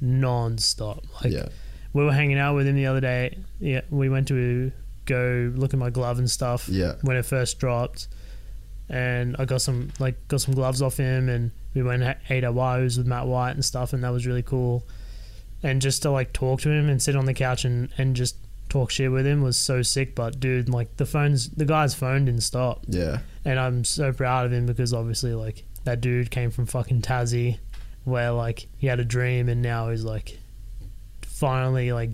non-stop. 0.01 1.03
Like 1.23 1.33
yeah. 1.33 1.47
we 1.93 2.03
were 2.03 2.13
hanging 2.13 2.37
out 2.37 2.55
with 2.55 2.67
him 2.67 2.75
the 2.75 2.85
other 2.85 3.01
day. 3.01 3.37
Yeah, 3.59 3.81
we 3.89 4.09
went 4.09 4.27
to 4.29 4.71
go 5.05 5.51
look 5.55 5.73
at 5.73 5.79
my 5.79 5.89
glove 5.89 6.19
and 6.19 6.29
stuff. 6.29 6.69
Yeah. 6.69 6.93
when 7.01 7.17
it 7.17 7.25
first 7.25 7.59
dropped, 7.59 8.07
and 8.89 9.35
I 9.39 9.45
got 9.45 9.61
some 9.61 9.91
like 9.99 10.27
got 10.27 10.41
some 10.41 10.53
gloves 10.53 10.81
off 10.81 10.97
him, 10.97 11.27
and 11.29 11.51
we 11.73 11.83
went 11.83 12.03
and 12.03 12.15
ate 12.29 12.43
our 12.43 12.51
wows 12.51 12.97
with 12.97 13.07
Matt 13.07 13.27
White 13.27 13.51
and 13.51 13.65
stuff, 13.65 13.93
and 13.93 14.03
that 14.03 14.09
was 14.11 14.25
really 14.27 14.43
cool. 14.43 14.83
And 15.65 15.81
just 15.81 16.01
to 16.03 16.11
like 16.11 16.31
talk 16.31 16.61
to 16.61 16.69
him 16.69 16.87
and 16.89 17.01
sit 17.01 17.15
on 17.15 17.25
the 17.25 17.33
couch 17.33 17.65
and 17.65 17.89
and 17.97 18.15
just 18.15 18.37
talk 18.69 18.91
shit 18.91 19.11
with 19.11 19.25
him 19.25 19.41
was 19.41 19.57
so 19.57 19.81
sick. 19.81 20.13
But 20.15 20.39
dude, 20.39 20.69
like 20.69 20.97
the 20.97 21.05
phones, 21.05 21.49
the 21.49 21.65
guy's 21.65 21.95
phone 21.95 22.25
didn't 22.25 22.41
stop, 22.43 22.83
Yeah. 22.87 23.19
and 23.43 23.59
I'm 23.59 23.83
so 23.83 24.11
proud 24.13 24.45
of 24.45 24.53
him 24.53 24.65
because 24.65 24.93
obviously 24.93 25.33
like 25.33 25.63
that 25.83 26.01
dude 26.01 26.29
came 26.31 26.51
from 26.51 26.65
fucking 26.67 27.01
Tassie, 27.01 27.57
where 28.03 28.31
like 28.31 28.67
he 28.77 28.87
had 28.87 28.99
a 28.99 29.05
dream 29.05 29.49
and 29.49 29.61
now 29.61 29.89
he's 29.89 30.03
like 30.03 30.37
finally 31.21 31.91
like 31.91 32.11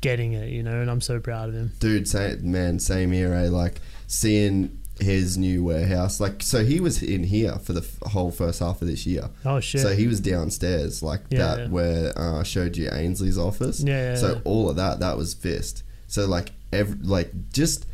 getting 0.00 0.32
it, 0.34 0.50
you 0.50 0.62
know, 0.62 0.80
and 0.80 0.90
I'm 0.90 1.00
so 1.00 1.20
proud 1.20 1.48
of 1.48 1.54
him. 1.54 1.72
Dude, 1.80 2.06
same, 2.08 2.50
man, 2.50 2.78
same 2.78 3.12
here, 3.12 3.32
eh? 3.34 3.48
Like, 3.48 3.80
seeing 4.06 4.78
his 5.00 5.36
new 5.36 5.62
warehouse. 5.64 6.20
Like, 6.20 6.42
so 6.42 6.64
he 6.64 6.80
was 6.80 7.02
in 7.02 7.24
here 7.24 7.56
for 7.62 7.72
the 7.74 7.80
f- 7.82 8.10
whole 8.12 8.30
first 8.30 8.60
half 8.60 8.80
of 8.80 8.88
this 8.88 9.06
year. 9.06 9.28
Oh 9.44 9.60
shit. 9.60 9.82
So 9.82 9.94
he 9.94 10.06
was 10.06 10.20
downstairs, 10.20 11.02
like 11.02 11.20
Yeah, 11.30 11.38
that, 11.38 11.58
yeah. 11.58 11.68
where 11.68 12.18
uh, 12.18 12.40
I 12.40 12.42
showed 12.44 12.76
you 12.76 12.88
Ainsley's 12.92 13.36
office. 13.38 13.80
Yeah, 13.82 14.12
yeah, 14.12 14.14
So 14.16 14.40
all 14.44 14.70
of 14.70 14.76
that, 14.76 15.00
that 15.00 15.16
was 15.16 15.34
Fist. 15.34 15.82
So 16.06 16.26
like, 16.26 16.52
every, 16.72 16.96
like 17.02 17.52
just 17.52 17.86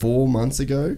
four 0.00 0.26
months 0.26 0.58
ago, 0.58 0.96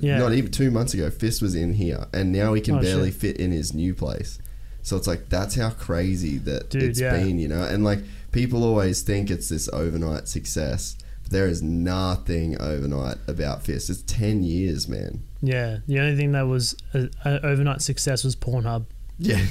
Yeah. 0.00 0.18
not 0.18 0.32
even 0.32 0.50
two 0.50 0.70
months 0.70 0.94
ago, 0.94 1.10
Fist 1.10 1.42
was 1.42 1.54
in 1.54 1.74
here, 1.74 2.06
and 2.12 2.32
now 2.32 2.54
he 2.54 2.60
can 2.60 2.76
Oh, 2.76 2.80
barely 2.80 3.10
shit. 3.10 3.20
fit 3.20 3.36
in 3.38 3.50
his 3.50 3.74
new 3.74 3.94
place. 3.94 4.38
So 4.82 4.96
it's 4.96 5.06
like 5.06 5.28
that's 5.28 5.56
how 5.56 5.70
crazy 5.70 6.38
that 6.38 6.70
Dude, 6.70 6.82
it's 6.84 7.00
been, 7.00 7.38
you 7.38 7.48
know. 7.48 7.62
And 7.62 7.84
like 7.84 7.98
people 8.32 8.64
always 8.64 9.02
think 9.02 9.30
it's 9.30 9.48
this 9.50 9.68
overnight 9.72 10.28
success. 10.28 10.96
There 11.30 11.46
is 11.48 11.62
nothing 11.62 12.60
overnight 12.60 13.16
about 13.26 13.62
Fist. 13.62 13.88
It's 13.88 14.02
ten 14.02 14.42
years, 14.42 14.88
man. 14.88 15.22
Yeah, 15.40 15.78
the 15.86 16.00
only 16.00 16.16
thing 16.16 16.32
that 16.32 16.42
was 16.42 16.76
an 16.92 17.10
overnight 17.24 17.80
success 17.82 18.24
was 18.24 18.36
Pornhub. 18.36 18.84
Yeah. 19.18 19.36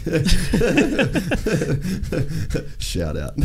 Shout 2.80 3.18
out. 3.18 3.34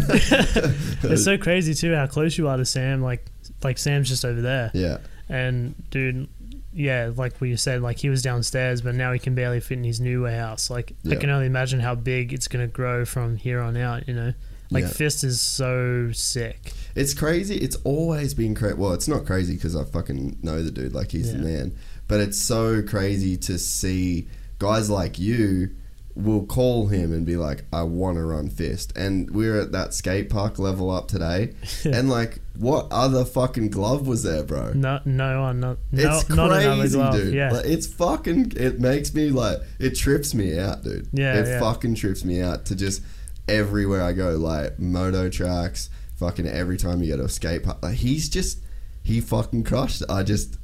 It's 1.06 1.24
so 1.24 1.36
crazy 1.36 1.74
too 1.74 1.94
how 1.94 2.06
close 2.06 2.38
you 2.38 2.48
are 2.48 2.56
to 2.56 2.64
Sam. 2.64 3.02
Like, 3.02 3.26
like 3.62 3.76
Sam's 3.78 4.08
just 4.08 4.24
over 4.24 4.40
there, 4.40 4.70
yeah. 4.74 4.98
and 5.28 5.74
dude, 5.90 6.28
yeah, 6.72 7.10
like 7.14 7.38
what 7.40 7.50
you 7.50 7.56
said, 7.58 7.82
like 7.82 7.98
he 7.98 8.08
was 8.08 8.22
downstairs, 8.22 8.80
but 8.80 8.94
now 8.94 9.12
he 9.12 9.18
can 9.18 9.34
barely 9.34 9.60
fit 9.60 9.78
in 9.78 9.84
his 9.84 10.00
new 10.00 10.22
warehouse. 10.22 10.70
Like, 10.70 10.94
I 11.10 11.16
can 11.16 11.28
only 11.30 11.46
imagine 11.46 11.78
how 11.80 11.94
big 11.94 12.32
it's 12.32 12.48
gonna 12.48 12.66
grow 12.66 13.04
from 13.04 13.36
here 13.36 13.60
on 13.60 13.76
out. 13.76 14.08
You 14.08 14.14
know, 14.14 14.32
like 14.70 14.84
Yeah. 14.84 14.90
Fist 14.90 15.24
is 15.24 15.40
so 15.42 16.10
sick. 16.12 16.72
It's 16.94 17.14
crazy. 17.14 17.56
It's 17.56 17.76
always 17.84 18.34
been 18.34 18.54
crazy. 18.54 18.74
Well, 18.76 18.92
it's 18.92 19.08
not 19.08 19.26
crazy 19.26 19.54
because 19.54 19.74
I 19.74 19.84
fucking 19.84 20.38
know 20.42 20.62
the 20.62 20.70
dude. 20.70 20.94
Like 20.94 21.10
he's 21.10 21.32
the 21.32 21.38
man. 21.38 21.74
But 22.06 22.20
it's 22.20 22.38
so 22.40 22.82
crazy 22.82 23.36
to 23.38 23.58
see 23.58 24.28
guys 24.58 24.90
like 24.90 25.18
you 25.18 25.70
will 26.14 26.46
call 26.46 26.86
him 26.86 27.12
and 27.12 27.26
be 27.26 27.36
like, 27.36 27.64
"I 27.72 27.82
want 27.82 28.16
to 28.18 28.24
run 28.24 28.48
fist." 28.48 28.92
And 28.96 29.30
we're 29.30 29.60
at 29.60 29.72
that 29.72 29.94
skate 29.94 30.30
park 30.30 30.58
level 30.58 30.90
up 30.90 31.08
today, 31.08 31.54
and 31.84 32.08
like, 32.08 32.40
what 32.56 32.86
other 32.90 33.24
fucking 33.24 33.70
glove 33.70 34.06
was 34.06 34.22
there, 34.22 34.44
bro? 34.44 34.72
No, 34.74 35.00
no 35.04 35.42
one, 35.42 35.60
no, 35.60 35.76
no 35.90 36.16
It's 36.18 36.28
not 36.28 36.50
crazy, 36.50 37.02
dude. 37.10 37.34
Yeah, 37.34 37.50
Like, 37.50 37.66
it's 37.66 37.86
fucking. 37.86 38.52
It 38.56 38.78
makes 38.78 39.12
me 39.14 39.30
like. 39.30 39.58
It 39.80 39.96
trips 39.96 40.34
me 40.34 40.58
out, 40.58 40.84
dude. 40.84 41.08
Yeah, 41.12 41.38
It 41.40 41.48
yeah. 41.48 41.60
fucking 41.60 41.96
trips 41.96 42.24
me 42.24 42.40
out 42.40 42.66
to 42.66 42.76
just 42.76 43.02
everywhere 43.48 44.02
I 44.02 44.12
go, 44.12 44.36
like 44.36 44.78
moto 44.78 45.28
tracks. 45.28 45.90
Fucking 46.16 46.46
every 46.46 46.76
time 46.76 47.02
you 47.02 47.10
go 47.10 47.16
to 47.18 47.24
a 47.24 47.28
skate 47.28 47.64
park, 47.64 47.82
like 47.82 47.96
he's 47.96 48.28
just 48.28 48.60
he 49.02 49.20
fucking 49.20 49.64
crushed. 49.64 50.02
it. 50.02 50.10
I 50.10 50.22
just 50.22 50.56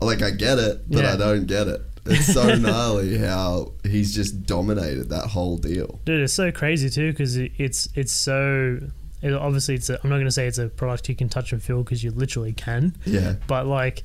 like 0.00 0.22
I 0.22 0.30
get 0.30 0.58
it, 0.58 0.88
but 0.90 1.04
Yeah. 1.04 1.12
I 1.14 1.16
don't 1.16 1.46
get 1.46 1.68
it. 1.68 1.80
It's 2.04 2.32
so 2.32 2.54
gnarly 2.56 3.16
how 3.18 3.72
he's 3.84 4.12
just 4.14 4.42
dominated 4.44 5.08
that 5.10 5.28
whole 5.28 5.56
deal. 5.56 6.00
dude, 6.04 6.20
it's 6.20 6.32
so 6.32 6.50
crazy 6.50 6.90
too 6.90 7.12
because 7.12 7.36
it's 7.36 7.88
it's 7.94 8.12
so. 8.12 8.78
It, 9.22 9.32
obviously, 9.32 9.76
it's. 9.76 9.88
A, 9.88 10.00
I'm 10.02 10.10
not 10.10 10.18
gonna 10.18 10.32
say 10.32 10.48
it's 10.48 10.58
a 10.58 10.68
product 10.68 11.08
you 11.08 11.14
can 11.14 11.28
touch 11.28 11.52
and 11.52 11.62
feel 11.62 11.84
because 11.84 12.02
you 12.02 12.10
literally 12.10 12.52
can. 12.52 12.96
Yeah, 13.06 13.36
but 13.46 13.68
like 13.68 14.02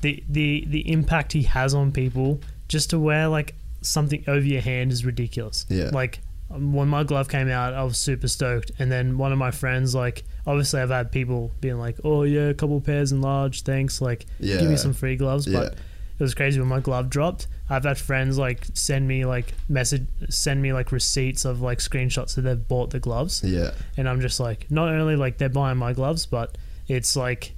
the 0.00 0.24
the 0.30 0.64
the 0.68 0.90
impact 0.90 1.34
he 1.34 1.42
has 1.42 1.74
on 1.74 1.92
people 1.92 2.40
just 2.68 2.88
to 2.90 2.98
wear 2.98 3.28
like 3.28 3.54
something 3.82 4.24
over 4.26 4.40
your 4.46 4.62
hand 4.62 4.90
is 4.90 5.04
ridiculous. 5.04 5.66
Yeah. 5.68 5.90
Like 5.92 6.20
when 6.48 6.88
my 6.88 7.04
glove 7.04 7.28
came 7.28 7.48
out, 7.48 7.74
I 7.74 7.82
was 7.84 7.98
super 7.98 8.28
stoked, 8.28 8.70
and 8.78 8.90
then 8.90 9.18
one 9.18 9.32
of 9.32 9.38
my 9.38 9.50
friends, 9.50 9.94
like, 9.94 10.24
obviously 10.46 10.80
I've 10.80 10.90
had 10.90 11.10
people 11.10 11.50
being 11.60 11.78
like, 11.78 11.96
"Oh 12.04 12.22
yeah, 12.22 12.48
a 12.48 12.54
couple 12.54 12.80
pairs 12.80 13.12
in 13.12 13.20
large, 13.20 13.62
thanks." 13.62 14.00
Like, 14.00 14.26
give 14.60 14.70
me 14.70 14.76
some 14.76 14.92
free 14.92 15.16
gloves, 15.16 15.46
Yeah. 15.46 15.60
but. 15.60 15.78
It 16.16 16.22
was 16.22 16.32
crazy 16.32 16.60
when 16.60 16.68
my 16.68 16.78
glove 16.78 17.10
dropped. 17.10 17.48
I've 17.68 17.82
had 17.82 17.98
friends 17.98 18.38
like 18.38 18.64
send 18.72 19.08
me 19.08 19.24
like 19.24 19.52
message, 19.68 20.06
send 20.28 20.62
me 20.62 20.72
like 20.72 20.92
receipts 20.92 21.44
of 21.44 21.60
like 21.60 21.78
screenshots 21.78 22.36
that 22.36 22.42
they've 22.42 22.68
bought 22.68 22.90
the 22.90 23.00
gloves 23.00 23.42
yeah, 23.42 23.72
and 23.96 24.08
I'm 24.08 24.20
just 24.20 24.38
like, 24.38 24.70
not 24.70 24.90
only 24.90 25.16
like 25.16 25.38
they're 25.38 25.48
buying 25.48 25.76
my 25.76 25.92
gloves, 25.92 26.24
but 26.24 26.56
it's 26.86 27.16
like 27.16 27.54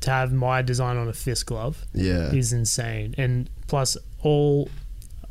to 0.00 0.10
have 0.10 0.32
my 0.32 0.62
design 0.62 0.96
on 0.96 1.06
a 1.06 1.12
fist 1.12 1.46
glove 1.46 1.84
yeah. 1.94 2.32
is 2.32 2.52
insane. 2.52 3.14
And 3.18 3.48
plus, 3.68 3.96
all 4.22 4.68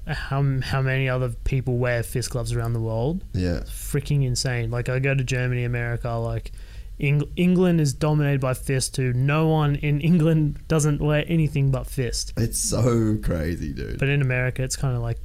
how 0.08 0.60
how 0.62 0.82
many 0.82 1.08
other 1.10 1.30
people 1.44 1.78
wear 1.78 2.04
fist 2.04 2.30
gloves 2.32 2.54
around 2.54 2.74
the 2.74 2.80
world? 2.82 3.24
Yeah, 3.34 3.58
it's 3.58 3.70
Freaking 3.72 4.24
insane! 4.26 4.70
Like 4.72 4.90
I 4.90 5.00
go 5.00 5.14
to 5.16 5.24
Germany, 5.24 5.64
America, 5.64 6.12
like. 6.12 6.52
Eng- 7.00 7.28
England 7.36 7.82
is 7.82 7.92
dominated 7.92 8.40
by 8.40 8.54
fist 8.54 8.94
too. 8.94 9.14
No 9.14 9.48
one 9.48 9.76
in 9.78 10.00
England 10.00 10.60
doesn't 10.68 11.02
wear 11.02 11.26
anything 11.28 11.72
but 11.72 11.88
fist. 11.88 12.34
it's 12.38 12.60
so 12.60 13.18
crazy, 13.24 13.74
dude. 13.74 13.98
But 13.98 14.10
in 14.10 14.22
America, 14.22 14.62
it's 14.62 14.76
kind 14.76 14.96
of 14.96 15.02
like 15.02 15.18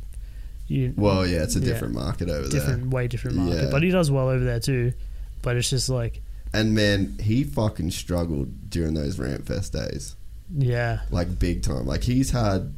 you. 0.67 0.95
well, 0.97 1.27
yeah, 1.27 1.43
it's 1.43 1.57
a 1.57 1.61
Yeah. 1.61 1.67
different 1.67 1.93
market 1.95 2.31
over 2.31 2.49
there. 2.49 2.51
different, 2.61 2.89
way 2.89 3.07
different 3.07 3.37
market. 3.37 3.65
Yeah. 3.65 3.71
But 3.71 3.83
he 3.83 3.91
does 3.91 4.11
well 4.11 4.31
over 4.31 4.43
there 4.43 4.61
too. 4.61 4.95
But 5.43 5.57
it's 5.57 5.69
just 5.69 5.91
like, 5.91 6.23
And 6.55 6.75
man, 6.75 7.19
he 7.21 7.45
fucking 7.45 7.91
struggled 7.91 8.71
during 8.71 8.95
those 8.95 9.19
Ramp 9.19 9.47
Fest 9.47 9.75
days, 9.75 10.17
yeah, 10.57 11.01
like 11.11 11.39
big 11.39 11.63
time. 11.63 11.85
Like 11.85 12.03
he's 12.03 12.31
had. 12.31 12.75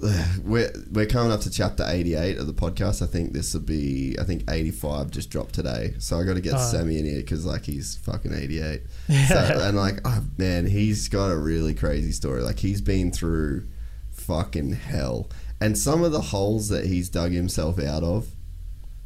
We're 0.44 0.70
we're 0.92 1.06
coming 1.06 1.32
up 1.32 1.40
to 1.40 1.50
chapter 1.50 1.84
eighty 1.88 2.14
eight 2.14 2.38
of 2.38 2.46
the 2.46 2.52
podcast. 2.52 3.02
I 3.02 3.06
think 3.06 3.32
this 3.32 3.52
will 3.52 3.62
be. 3.62 4.14
I 4.20 4.22
think 4.24 4.44
eighty 4.48 4.70
five 4.70 5.10
just 5.10 5.28
dropped 5.28 5.54
today, 5.54 5.94
so 5.98 6.18
I 6.20 6.24
got 6.24 6.34
to 6.34 6.40
get 6.40 6.54
Oh. 6.54 6.58
Sammy 6.70 6.98
in 7.00 7.04
here 7.04 7.16
because 7.20 7.44
like 7.44 7.64
he's 7.64 7.96
fucking 7.96 8.32
eighty 8.32 8.60
eight. 8.60 8.82
so, 9.28 9.58
and 9.60 9.76
like, 9.76 10.00
oh, 10.04 10.22
man, 10.36 10.66
he's 10.66 11.08
got 11.08 11.32
a 11.32 11.36
really 11.36 11.74
crazy 11.74 12.12
story. 12.12 12.42
Like 12.42 12.60
he's 12.60 12.80
been 12.80 13.10
through 13.10 13.66
fucking 14.12 14.72
hell, 14.74 15.28
and 15.60 15.76
some 15.76 16.04
of 16.04 16.12
the 16.12 16.20
holes 16.20 16.68
that 16.68 16.86
he's 16.86 17.08
dug 17.08 17.32
himself 17.32 17.80
out 17.80 18.04
of. 18.04 18.28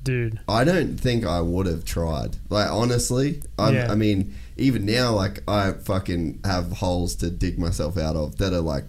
dude. 0.03 0.41
I 0.47 0.63
don't 0.65 0.99
think 0.99 1.25
I 1.25 1.41
would 1.41 1.65
have 1.67 1.87
tried. 1.87 2.37
Like 2.51 2.71
honestly, 2.71 3.43
I'm, 3.59 3.75
Yeah. 3.75 3.91
I 3.91 3.95
mean, 3.95 4.35
even 4.59 4.85
now, 4.85 5.15
like 5.15 5.43
I 5.49 5.73
fucking 5.73 6.41
have 6.45 6.71
holes 6.73 7.15
to 7.17 7.31
dig 7.31 7.59
myself 7.59 7.97
out 7.97 8.15
of 8.15 8.37
that 8.37 8.53
are 8.53 8.61
like 8.61 8.85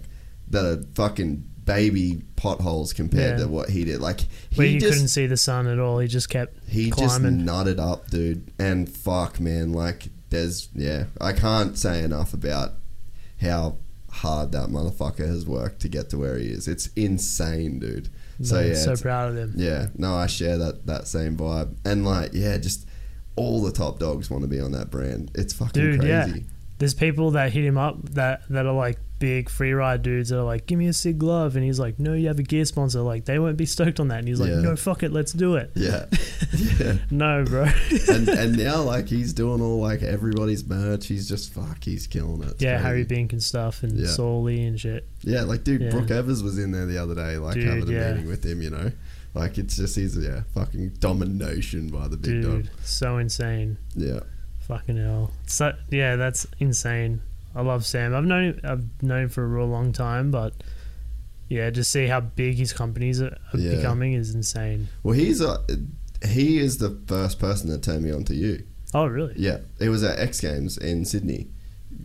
that 0.50 0.66
are 0.66 0.82
fucking 0.94 1.44
baby 1.64 2.22
potholes 2.36 2.92
compared 2.92 3.38
Yeah. 3.38 3.44
to 3.46 3.48
what 3.50 3.70
he 3.70 3.84
did. 3.84 4.00
Like 4.00 4.20
Where 4.56 4.66
he 4.66 4.74
you 4.74 4.80
couldn't 4.80 5.08
see 5.08 5.26
the 5.26 5.36
sun 5.36 5.66
at 5.66 5.78
all. 5.78 5.98
He 5.98 6.08
just 6.08 6.28
kept 6.28 6.56
he 6.68 6.90
climbing. 6.90 7.46
just 7.46 7.48
nutted 7.48 7.78
up, 7.78 8.10
dude. 8.10 8.50
And 8.58 8.88
fuck, 8.88 9.40
man, 9.40 9.72
like 9.72 10.08
there's 10.30 10.68
yeah, 10.74 11.04
I 11.20 11.32
can't 11.32 11.78
say 11.78 12.02
enough 12.02 12.34
about 12.34 12.72
how 13.40 13.76
hard 14.10 14.52
that 14.52 14.68
motherfucker 14.68 15.26
has 15.26 15.44
worked 15.46 15.80
to 15.80 15.88
get 15.88 16.10
to 16.10 16.18
where 16.18 16.38
he 16.38 16.46
is. 16.46 16.68
It's 16.68 16.88
insane, 16.96 17.78
dude. 17.78 18.08
So 18.42 18.60
yeah, 18.60 18.74
so 18.74 18.82
it's- 18.92 19.02
proud 19.02 19.30
of 19.30 19.36
him. 19.36 19.54
Yeah, 19.56 19.88
no, 19.96 20.14
I 20.14 20.26
share 20.26 20.58
that 20.58 20.86
that 20.86 21.06
same 21.06 21.36
vibe, 21.36 21.76
and 21.84 22.04
like, 22.04 22.30
yeah, 22.34 22.58
just 22.58 22.86
all 23.36 23.62
the 23.62 23.72
top 23.72 23.98
dogs 23.98 24.30
want 24.30 24.42
to 24.42 24.48
be 24.48 24.60
on 24.60 24.72
that 24.72 24.90
brand. 24.90 25.30
It's 25.34 25.52
fucking 25.52 25.82
Dude, 25.82 26.00
crazy. 26.00 26.08
yeah. 26.10 26.34
There's 26.78 26.94
people 26.94 27.32
that 27.32 27.52
hit 27.52 27.64
him 27.64 27.78
up 27.78 28.10
that 28.10 28.42
that 28.50 28.66
are 28.66 28.72
like 28.74 28.98
big 29.18 29.48
free 29.48 29.72
ride 29.72 30.02
dudes 30.02 30.28
that 30.30 30.38
are 30.38 30.44
like, 30.44 30.66
"Give 30.66 30.78
me 30.78 30.86
a 30.88 30.92
Sig 30.92 31.18
glove," 31.18 31.56
and 31.56 31.64
he's 31.64 31.78
like, 31.78 31.98
"No, 31.98 32.12
you 32.14 32.28
have 32.28 32.38
a 32.38 32.42
gear 32.42 32.64
sponsor." 32.64 33.00
Like 33.00 33.24
they 33.24 33.38
won't 33.38 33.56
be 33.56 33.66
stoked 33.66 34.00
on 34.00 34.08
that, 34.08 34.18
and 34.18 34.28
he's 34.28 34.40
like, 34.40 34.50
Yeah. 34.50 34.60
"No, 34.60 34.76
fuck 34.76 35.02
it, 35.02 35.12
let's 35.12 35.32
do 35.32 35.56
it." 35.56 35.70
Yeah, 35.74 36.06
yeah. 36.78 36.96
No, 37.10 37.44
bro. 37.44 37.66
and 38.08 38.28
and 38.28 38.56
now 38.58 38.82
like 38.82 39.08
he's 39.08 39.32
doing 39.32 39.60
all 39.60 39.80
like 39.80 40.02
everybody's 40.02 40.66
merch. 40.66 41.06
He's 41.06 41.28
just 41.28 41.52
fuck. 41.52 41.82
He's 41.84 42.06
killing 42.06 42.42
it. 42.42 42.50
It's 42.52 42.62
yeah, 42.62 42.72
crazy. 42.76 42.84
Harry 42.84 43.04
Bink 43.04 43.32
and 43.32 43.42
stuff, 43.42 43.82
and 43.82 43.98
Yeah. 43.98 44.06
Sawley 44.08 44.64
and 44.64 44.78
shit. 44.78 45.08
Yeah, 45.22 45.42
like 45.42 45.64
dude, 45.64 45.80
Yeah. 45.82 45.90
Brooke 45.90 46.10
Evers 46.10 46.42
was 46.42 46.58
in 46.58 46.72
there 46.72 46.86
the 46.86 46.98
other 46.98 47.14
day, 47.14 47.38
like 47.38 47.54
Dude, 47.54 47.64
having 47.64 47.88
a 47.88 47.92
yeah. 47.92 48.12
meeting 48.12 48.28
with 48.28 48.44
him. 48.44 48.60
You 48.62 48.70
know, 48.70 48.92
like 49.34 49.58
it's 49.58 49.76
just 49.76 49.96
he's 49.96 50.16
yeah, 50.18 50.42
fucking 50.54 50.90
domination 50.98 51.88
by 51.88 52.08
the 52.08 52.16
big 52.16 52.42
Dude, 52.42 52.64
dog. 52.66 52.74
so 52.84 53.18
insane. 53.18 53.78
Yeah, 53.94 54.20
Fucking 54.68 54.96
hell. 54.96 55.30
So 55.46 55.72
yeah, 55.90 56.16
that's 56.16 56.46
insane. 56.58 57.20
I 57.54 57.62
love 57.62 57.84
Sam. 57.86 58.14
I've 58.14 58.24
known 58.24 58.44
him, 58.44 58.60
I've 58.64 59.02
known 59.02 59.22
him 59.24 59.28
for 59.28 59.44
a 59.44 59.46
real 59.46 59.66
long 59.66 59.92
time, 59.92 60.30
but 60.30 60.54
yeah, 61.48 61.70
just 61.70 61.90
see 61.90 62.06
how 62.06 62.20
big 62.20 62.56
his 62.56 62.72
companies 62.72 63.20
are, 63.22 63.36
Yeah. 63.54 63.76
becoming 63.76 64.14
is 64.14 64.34
insane. 64.34 64.88
well, 65.02 65.14
he's 65.14 65.40
a 65.40 65.58
he 66.26 66.58
is 66.58 66.78
the 66.78 66.98
first 67.06 67.38
person 67.38 67.68
that 67.70 67.82
turned 67.82 68.02
me 68.02 68.10
on 68.10 68.24
to 68.24 68.34
you. 68.34 68.64
Oh, 68.94 69.06
really? 69.06 69.34
Yeah, 69.36 69.58
it 69.78 69.88
was 69.90 70.02
at 70.02 70.18
X 70.18 70.40
Games 70.40 70.78
in 70.78 71.04
Sydney. 71.04 71.48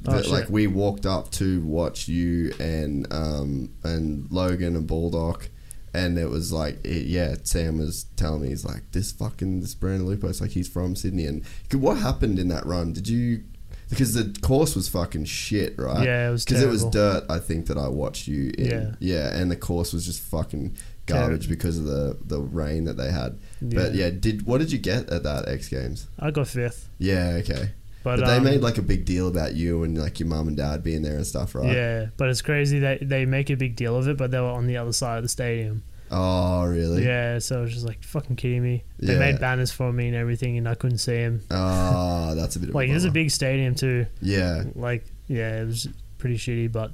Oh, 0.08 0.14
That, 0.14 0.24
shit. 0.26 0.34
like 0.34 0.50
we 0.50 0.68
walked 0.68 1.06
up 1.06 1.32
to 1.34 1.62
watch 1.62 2.08
you 2.08 2.54
and 2.60 3.12
um 3.12 3.70
and 3.84 4.28
Logan 4.30 4.76
and 4.76 4.86
Baldock, 4.86 5.50
and 5.94 6.18
it 6.20 6.30
was 6.30 6.52
like 6.52 6.84
it, 6.86 7.08
yeah, 7.08 7.36
Sam 7.44 7.80
was 7.80 8.04
telling 8.18 8.42
me 8.44 8.50
he's 8.50 8.66
like 8.66 8.92
this 8.92 9.12
fucking 9.12 9.62
this 9.62 9.74
Brandon 9.74 10.06
Lupos 10.08 10.42
like 10.42 10.52
he's 10.52 10.68
from 10.68 10.96
Sydney 10.96 11.26
and 11.26 11.44
what 11.74 11.98
happened 11.98 12.38
in 12.40 12.50
that 12.50 12.66
run? 12.66 12.94
Did 12.94 13.08
you? 13.08 13.44
Because 13.90 14.14
the 14.14 14.38
course 14.42 14.76
was 14.76 14.88
fucking 14.88 15.26
shit, 15.26 15.76
right? 15.78 16.06
Yeah, 16.06 16.30
it 16.30 16.32
was 16.32 16.46
because 16.46 16.62
it 16.62 16.68
was 16.68 16.86
dirt. 16.86 17.26
I 17.30 17.40
think 17.40 17.68
that 17.68 17.78
I 17.78 17.88
watched 17.88 18.28
you 18.28 18.52
in. 18.58 18.70
Yeah. 18.70 18.92
yeah, 19.00 19.36
and 19.36 19.50
the 19.50 19.56
course 19.56 19.94
was 19.94 20.06
just 20.06 20.22
fucking 20.22 20.76
garbage 21.08 21.48
Terrible. 21.48 21.56
because 21.56 21.78
of 21.80 21.86
the 21.86 22.18
the 22.24 22.40
rain 22.40 22.84
that 22.86 22.98
they 22.98 23.12
had. 23.12 23.40
But 23.62 23.96
Yeah. 23.96 24.06
yeah, 24.06 24.10
did 24.12 24.46
what 24.46 24.60
did 24.60 24.72
you 24.72 24.78
get 24.78 25.10
at 25.10 25.24
that 25.24 25.48
X 25.48 25.70
Games? 25.70 26.08
I 26.20 26.30
got 26.32 26.48
fifth. 26.48 26.88
Yeah, 27.00 27.40
okay. 27.42 27.72
But, 28.04 28.20
But, 28.22 28.28
they 28.28 28.38
um, 28.38 28.44
made 28.44 28.62
like 28.62 28.78
a 28.78 28.82
big 28.82 29.04
deal 29.06 29.28
about 29.28 29.56
you 29.56 29.84
and 29.84 29.98
like 29.98 30.20
your 30.20 30.30
mum 30.30 30.48
and 30.48 30.56
dad 30.56 30.84
being 30.84 31.02
there 31.02 31.18
and 31.18 31.28
stuff, 31.28 31.54
right? 31.54 31.76
Yeah, 31.76 32.06
but 32.16 32.30
it's 32.30 32.42
crazy 32.42 32.80
that 32.80 33.10
they 33.10 33.26
make 33.26 33.50
a 33.50 33.56
big 33.58 33.76
deal 33.76 33.98
of 33.98 34.08
it, 34.08 34.16
but 34.18 34.32
they 34.32 34.40
were 34.40 34.46
on 34.46 34.68
the 34.68 34.78
other 34.78 34.94
side 34.94 35.18
of 35.18 35.24
the 35.24 35.30
stadium. 35.30 35.84
Oh, 36.12 36.66
really? 36.66 37.06
Yeah, 37.06 37.40
so 37.40 37.60
it 37.60 37.62
was 37.62 37.74
just 37.74 37.86
like 37.86 38.04
fucking 38.04 38.36
kidding 38.36 38.64
me. 38.64 38.84
They 39.00 39.14
Yeah. 39.14 39.20
made 39.20 39.40
banners 39.40 39.72
for 39.72 39.92
me 39.94 40.08
and 40.08 40.16
everything, 40.16 40.58
and 40.58 40.68
I 40.68 40.76
couldn't 40.76 40.98
see 41.00 41.16
him. 41.18 41.42
Oh, 41.52 42.34
that's 42.38 42.56
a 42.56 42.60
bit 42.60 42.70
of 42.70 42.76
Like 42.76 42.90
it 42.90 42.94
was 42.94 43.04
a 43.06 43.08
bummer. 43.08 43.14
big 43.14 43.32
stadium 43.32 43.76
too. 43.76 44.06
Yeah, 44.22 44.64
Like 44.76 45.06
yeah, 45.28 45.62
it 45.62 45.66
was 45.66 45.88
pretty 46.18 46.38
shitty. 46.38 46.72
But 46.72 46.94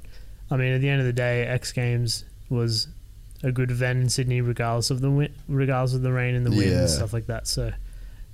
I 0.50 0.56
mean, 0.56 0.72
at 0.74 0.80
the 0.80 0.88
end 0.88 1.00
of 1.00 1.06
the 1.06 1.12
day, 1.12 1.44
X 1.46 1.72
Games 1.72 2.24
was 2.50 2.88
a 3.42 3.52
good 3.52 3.70
event 3.70 4.00
in 4.00 4.08
Sydney, 4.08 4.40
regardless 4.40 4.90
of 4.90 5.00
the 5.00 5.10
win- 5.10 5.32
regardless 5.48 5.94
of 5.94 6.02
the 6.02 6.12
rain 6.12 6.34
and 6.34 6.44
the 6.46 6.50
wind 6.50 6.70
Yeah. 6.70 6.80
and 6.80 6.90
stuff 6.90 7.12
like 7.12 7.26
that. 7.26 7.46
So, 7.46 7.72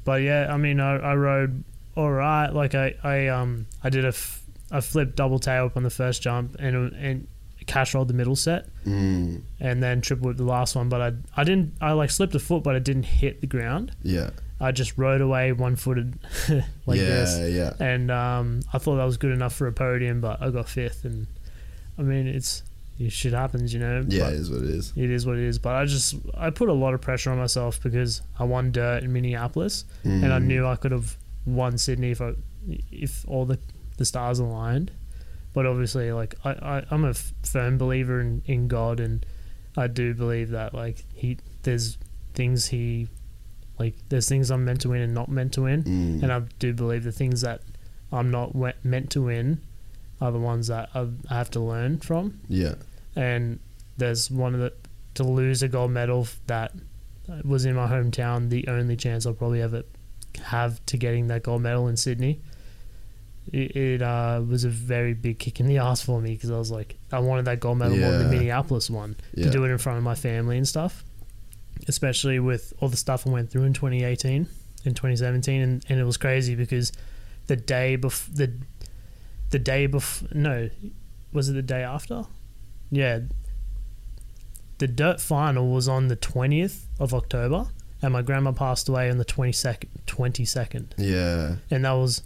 but 0.05 0.23
yeah, 0.23 0.53
I 0.53 0.57
mean, 0.57 0.81
I, 0.81 0.97
I 0.97 1.15
rode 1.15 1.65
all 1.97 2.11
right. 2.11 2.49
Like 2.51 2.75
I, 2.75 2.95
I 3.05 3.29
um 3.29 3.67
I 3.85 3.91
did 3.91 4.05
a, 4.05 4.09
f- 4.09 4.43
a 4.71 4.81
flip 4.83 5.15
double 5.17 5.39
tail 5.39 5.67
up 5.67 5.77
on 5.77 5.83
the 5.83 5.91
first 5.91 6.23
jump 6.23 6.57
and 6.59 6.93
and 6.95 7.27
cash 7.67 7.95
rolled 7.95 8.09
the 8.09 8.15
middle 8.15 8.37
set 8.37 8.67
mm, 8.85 9.41
and 9.61 9.83
then 9.83 10.01
triple 10.01 10.27
whipped 10.27 10.39
the 10.39 10.45
last 10.45 10.75
one. 10.77 10.89
But 10.89 11.01
I 11.01 11.41
I 11.41 11.45
didn't 11.45 11.75
I 11.81 11.93
like 11.93 12.11
slipped 12.11 12.35
a 12.35 12.39
foot, 12.39 12.63
but 12.63 12.75
I 12.75 12.79
didn't 12.79 13.05
hit 13.05 13.41
the 13.41 13.47
ground. 13.47 13.93
yeah, 14.03 14.31
I 14.61 14.73
just 14.73 14.97
rode 14.99 15.21
away 15.21 15.53
one 15.53 15.77
footed 15.77 16.19
like 16.87 16.99
yeah, 16.99 17.05
this 17.05 17.39
yeah. 17.53 17.73
and 17.81 18.11
um, 18.11 18.61
I 18.73 18.79
thought 18.79 18.97
that 18.97 19.05
was 19.05 19.17
good 19.17 19.33
enough 19.33 19.55
for 19.55 19.67
a 19.67 19.73
podium, 19.73 20.21
but 20.21 20.41
I 20.43 20.51
got 20.51 20.69
fifth, 20.69 21.05
and 21.05 21.27
I 21.99 22.03
mean 22.03 22.27
it's 22.27 22.63
it 22.99 23.11
shit 23.11 23.33
happens, 23.33 23.73
you 23.73 23.81
know. 23.81 24.05
Yeah, 24.07 24.25
but 24.25 24.33
it 24.35 24.41
is 24.41 24.51
what 24.51 24.63
it 24.63 24.69
is. 24.71 24.93
it 24.97 25.11
is 25.11 25.27
what 25.27 25.37
it 25.37 25.45
is. 25.45 25.59
But 25.59 25.75
I 25.77 25.85
just 25.87 26.15
I 26.37 26.51
put 26.51 26.69
a 26.69 26.73
lot 26.75 26.95
of 26.95 27.01
pressure 27.01 27.31
on 27.31 27.39
myself 27.39 27.83
because 27.83 28.23
I 28.39 28.45
won 28.45 28.71
dirt 28.71 29.03
in 29.03 29.13
Minneapolis, 29.13 29.85
and 30.05 30.33
I 30.33 30.39
Mm. 30.39 30.45
knew 30.45 30.67
I 30.67 30.77
could 30.77 30.93
have 30.93 31.17
won 31.47 31.77
Sydney 31.79 32.11
if 32.13 32.21
I, 32.21 32.35
if 32.93 33.25
all 33.27 33.45
the 33.47 33.59
the 33.97 34.05
stars 34.05 34.39
aligned. 34.39 34.91
But 35.55 35.67
obviously, 35.67 36.13
like 36.13 36.35
I, 36.45 36.51
I 36.51 36.85
I'm 36.91 37.05
a 37.05 37.15
firm 37.15 37.79
believer 37.79 38.21
in, 38.21 38.43
in 38.47 38.69
God, 38.69 39.01
and 39.01 39.25
I 39.77 39.87
do 39.87 40.15
believe 40.15 40.51
that 40.51 40.75
like 40.75 41.05
he 41.15 41.39
there's 41.63 41.99
things 42.35 42.67
he 42.69 43.09
like 43.79 43.95
there's 44.09 44.29
things 44.29 44.51
I'm 44.51 44.65
meant 44.65 44.81
to 44.83 44.91
win 44.91 45.03
and 45.03 45.15
not 45.15 45.29
meant 45.29 45.53
to 45.55 45.63
win. 45.63 45.83
Mm. 45.85 46.23
And 46.23 46.33
I 46.33 46.41
do 46.59 46.73
believe 46.73 47.05
the 47.05 47.13
things 47.13 47.43
that 47.43 47.63
I'm 48.11 48.31
not 48.31 48.55
we- 48.55 48.73
meant 48.83 49.11
to 49.11 49.23
win 49.23 49.61
are 50.21 50.33
the 50.33 50.39
ones 50.39 50.69
that 50.69 50.89
I 50.95 51.09
I 51.29 51.35
have 51.35 51.51
to 51.51 51.61
learn 51.61 51.99
from. 51.99 52.41
Yeah, 52.49 52.75
And 53.17 53.59
there's 53.99 54.31
one 54.31 54.55
of 54.55 54.61
the 54.61 54.73
to 55.15 55.25
lose 55.25 55.63
a 55.63 55.69
gold 55.69 55.91
medal 55.91 56.27
that 56.47 56.73
was 57.45 57.67
in 57.67 57.75
my 57.75 57.87
hometown, 57.87 58.49
the 58.49 58.67
only 58.69 58.97
chance 58.97 59.27
I'll 59.27 59.35
probably 59.35 59.61
ever 59.61 59.83
have 60.43 60.85
to 60.87 60.97
getting 60.97 61.27
that 61.29 61.43
gold 61.43 61.63
medal 61.63 61.89
in 61.89 61.97
Sydney. 61.97 62.41
It, 63.51 63.77
it 63.77 64.03
uh, 64.03 64.43
was 64.47 64.65
a 64.65 64.69
very 64.69 65.15
big 65.15 65.39
kick 65.39 65.59
in 65.59 65.67
the 65.67 65.79
ass 65.79 66.03
for 66.03 66.21
me 66.21 66.35
because 66.35 66.51
I 66.51 66.59
was 66.59 66.71
like, 66.71 66.97
I 67.11 67.19
wanted 67.19 67.47
that 67.47 67.61
gold 67.61 67.79
medal 67.79 67.97
more 67.97 68.11
than 68.11 68.29
the 68.29 68.37
Minneapolis 68.37 68.89
one 68.89 69.17
yeah, 69.35 69.45
to 69.45 69.51
do 69.51 69.65
it 69.65 69.71
in 69.71 69.79
front 69.79 69.99
of 69.99 70.05
my 70.05 70.15
family 70.15 70.57
and 70.57 70.67
stuff, 70.67 71.05
especially 71.89 72.39
with 72.39 72.73
all 72.81 72.89
the 72.89 72.97
stuff 72.97 73.27
I 73.27 73.31
went 73.31 73.51
through 73.51 73.65
in 73.65 73.73
2018 73.73 74.47
and 74.85 74.97
2017, 74.97 75.61
and, 75.61 75.85
and 75.89 75.99
it 75.99 76.05
was 76.05 76.17
crazy 76.17 76.55
because 76.55 76.93
the 77.47 77.57
day 77.57 77.97
before 77.97 78.35
the 78.35 78.53
the 79.51 79.59
day 79.59 79.87
before 79.87 80.29
no, 80.33 80.71
was 81.33 81.49
it 81.49 81.53
the 81.55 81.63
day 81.63 81.83
after? 81.83 82.25
Yeah, 82.91 83.21
the 84.79 84.87
dirt 84.87 85.21
final 85.21 85.69
was 85.71 85.89
on 85.89 86.09
the 86.09 86.17
20th 86.17 86.85
of 86.99 87.13
October, 87.15 87.67
and 88.01 88.13
my 88.13 88.23
grandma 88.23 88.53
passed 88.53 88.89
away 88.89 89.11
on 89.11 89.19
the 89.19 89.25
22nd, 89.25 89.89
22nd, 90.07 90.87
yeah, 90.97 91.57
and 91.71 91.85
that 91.85 91.93
was 91.93 92.23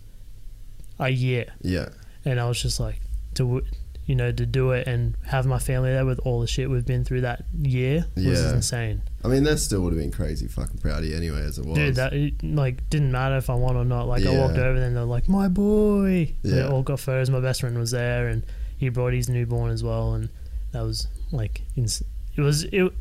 a 0.98 1.08
year 1.10 1.46
yeah, 1.62 1.88
and 2.24 2.40
I 2.40 2.48
was 2.48 2.60
just 2.62 2.80
like 2.80 3.00
to 3.34 3.62
you 4.06 4.14
know 4.14 4.30
to 4.32 4.46
do 4.46 4.70
it 4.70 4.86
and 4.86 5.16
have 5.26 5.46
my 5.46 5.58
family 5.58 5.90
there 5.90 6.06
with 6.06 6.18
all 6.20 6.40
the 6.40 6.46
shit 6.46 6.70
we've 6.70 6.86
been 6.86 7.04
through 7.04 7.22
that 7.22 7.44
year 7.60 8.06
was 8.16 8.24
Yeah. 8.24 8.54
insane. 8.54 9.02
I 9.24 9.28
mean, 9.28 9.42
that 9.42 9.58
still 9.58 9.80
would 9.82 9.92
have 9.92 10.00
been 10.00 10.12
crazy 10.12 10.46
fucking 10.46 10.78
proud 10.78 11.00
of 11.00 11.06
you 11.06 11.16
anyway, 11.16 11.40
as 11.42 11.58
it 11.58 11.66
was. 11.66 11.76
Dude, 11.76 11.96
that 11.96 12.12
it, 12.12 12.42
like 12.44 12.88
didn't 12.88 13.10
matter 13.10 13.36
if 13.36 13.50
I 13.50 13.54
won 13.56 13.74
or 13.76 13.84
not. 13.84 14.06
Like 14.06 14.24
I 14.24 14.30
walked 14.38 14.56
over 14.56 14.80
and 14.80 14.94
they're 14.96 15.04
like, 15.04 15.28
"My 15.28 15.48
boy." 15.48 16.32
They 16.42 16.58
Yeah. 16.58 16.68
all 16.68 16.82
got 16.84 17.00
photos. 17.00 17.28
My 17.30 17.40
best 17.40 17.60
friend 17.60 17.76
was 17.76 17.90
there 17.90 18.28
and 18.28 18.44
he 18.76 18.88
brought 18.88 19.12
his 19.12 19.28
newborn 19.28 19.70
as 19.72 19.82
well, 19.82 20.14
and 20.14 20.28
that 20.70 20.82
was 20.82 21.08
like 21.32 21.62
ins- 21.76 22.02
it 22.36 22.40
was 22.40 22.62
it 22.64 22.92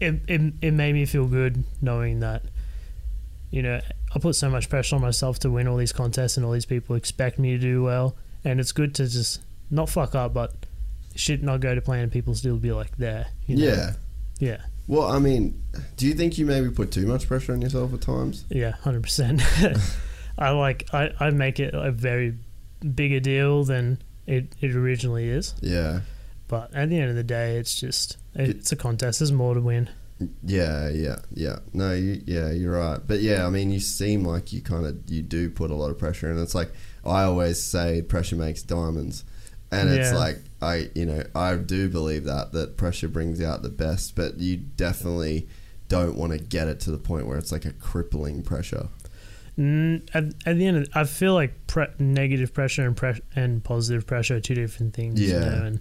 it 0.00 0.20
it, 0.28 0.52
it 0.60 0.70
made 0.74 0.92
me 0.92 1.06
feel 1.06 1.26
good 1.26 1.64
knowing 1.80 2.20
that 2.20 2.42
you 3.50 3.62
know 3.62 3.80
I 4.14 4.18
put 4.18 4.34
so 4.36 4.48
much 4.50 4.68
pressure 4.68 4.96
on 4.96 5.02
myself 5.02 5.38
to 5.40 5.50
win 5.50 5.68
all 5.68 5.76
these 5.76 5.92
contests 5.92 6.36
and 6.36 6.44
all 6.46 6.52
these 6.52 6.66
people 6.66 6.96
expect 6.96 7.38
me 7.38 7.52
to 7.52 7.58
do 7.58 7.82
well, 7.82 8.16
and 8.44 8.60
it's 8.60 8.72
good 8.72 8.94
to 8.96 9.08
just 9.08 9.40
not 9.70 9.88
fuck 9.88 10.14
up, 10.14 10.32
but 10.34 10.52
shit 11.14 11.42
not 11.42 11.60
go 11.60 11.74
to 11.74 11.80
plan 11.80 12.04
and 12.04 12.12
people 12.12 12.34
still 12.34 12.56
be 12.56 12.72
like 12.72 12.96
there. 12.96 13.26
You 13.46 13.56
know? 13.56 13.64
yeah. 13.66 13.92
yeah, 14.38 14.62
Well, 14.86 15.08
I 15.08 15.18
mean, 15.18 15.60
do 15.96 16.06
you 16.06 16.14
think 16.14 16.38
you 16.38 16.46
maybe 16.46 16.70
put 16.70 16.90
too 16.92 17.06
much 17.06 17.26
pressure 17.26 17.52
on 17.52 17.60
yourself 17.60 17.92
at 17.92 18.00
times? 18.00 18.44
yeah, 18.50 18.72
hundred 18.72 19.02
percent. 19.02 19.42
I 20.38 20.50
like 20.50 20.88
I, 20.92 21.10
I 21.18 21.30
make 21.30 21.58
it 21.58 21.74
a 21.74 21.90
very 21.90 22.38
bigger 22.94 23.18
deal 23.20 23.64
than 23.64 24.00
it, 24.26 24.54
it 24.60 24.76
originally 24.76 25.28
is, 25.28 25.54
Yeah, 25.60 26.00
but 26.46 26.72
at 26.74 26.90
the 26.90 26.98
end 27.00 27.10
of 27.10 27.16
the 27.16 27.24
day, 27.24 27.56
it's 27.56 27.78
just 27.78 28.16
it's 28.34 28.70
a 28.70 28.76
contest. 28.76 29.18
There's 29.18 29.32
more 29.32 29.54
to 29.54 29.60
win. 29.60 29.90
Yeah, 30.44 30.88
yeah, 30.88 31.16
yeah. 31.32 31.58
No, 31.72 31.92
you, 31.92 32.20
yeah, 32.26 32.50
you're 32.50 32.78
right. 32.78 33.00
But 33.06 33.20
yeah, 33.20 33.46
I 33.46 33.50
mean, 33.50 33.70
you 33.70 33.80
seem 33.80 34.24
like 34.24 34.52
you 34.52 34.60
kind 34.62 34.84
of 34.86 34.98
you 35.08 35.22
do 35.22 35.48
put 35.50 35.70
a 35.70 35.74
lot 35.74 35.90
of 35.90 35.98
pressure, 35.98 36.30
and 36.30 36.38
it's 36.40 36.54
like 36.54 36.72
I 37.04 37.22
always 37.22 37.62
say, 37.62 38.02
pressure 38.02 38.36
makes 38.36 38.62
diamonds, 38.62 39.24
and 39.70 39.88
it's 39.90 40.10
Yeah. 40.12 40.18
like 40.18 40.38
I, 40.60 40.90
you 40.94 41.06
know, 41.06 41.22
I 41.34 41.54
do 41.56 41.88
believe 41.88 42.24
that 42.24 42.52
that 42.52 42.76
pressure 42.76 43.08
brings 43.08 43.40
out 43.40 43.62
the 43.62 43.68
best, 43.68 44.16
but 44.16 44.38
you 44.38 44.56
definitely 44.56 45.48
don't 45.88 46.16
want 46.16 46.32
to 46.32 46.38
get 46.38 46.66
it 46.68 46.80
to 46.80 46.90
the 46.90 46.98
point 46.98 47.26
where 47.26 47.38
it's 47.38 47.52
like 47.52 47.64
a 47.64 47.72
crippling 47.72 48.42
pressure. 48.42 48.88
Mm, 49.56 50.08
at, 50.14 50.24
at 50.46 50.56
the 50.56 50.66
end, 50.66 50.76
of, 50.78 50.88
I 50.94 51.04
feel 51.04 51.34
like 51.34 51.66
pre- 51.66 51.86
negative 51.98 52.52
pressure 52.52 52.86
and 52.86 52.96
pre- 52.96 53.20
and 53.34 53.62
positive 53.64 54.06
pressure 54.06 54.36
are 54.36 54.40
two 54.40 54.54
different 54.54 54.94
things. 54.94 55.20
You 55.20 55.28
Yeah. 55.34 55.38
know, 55.40 55.64
and 55.66 55.80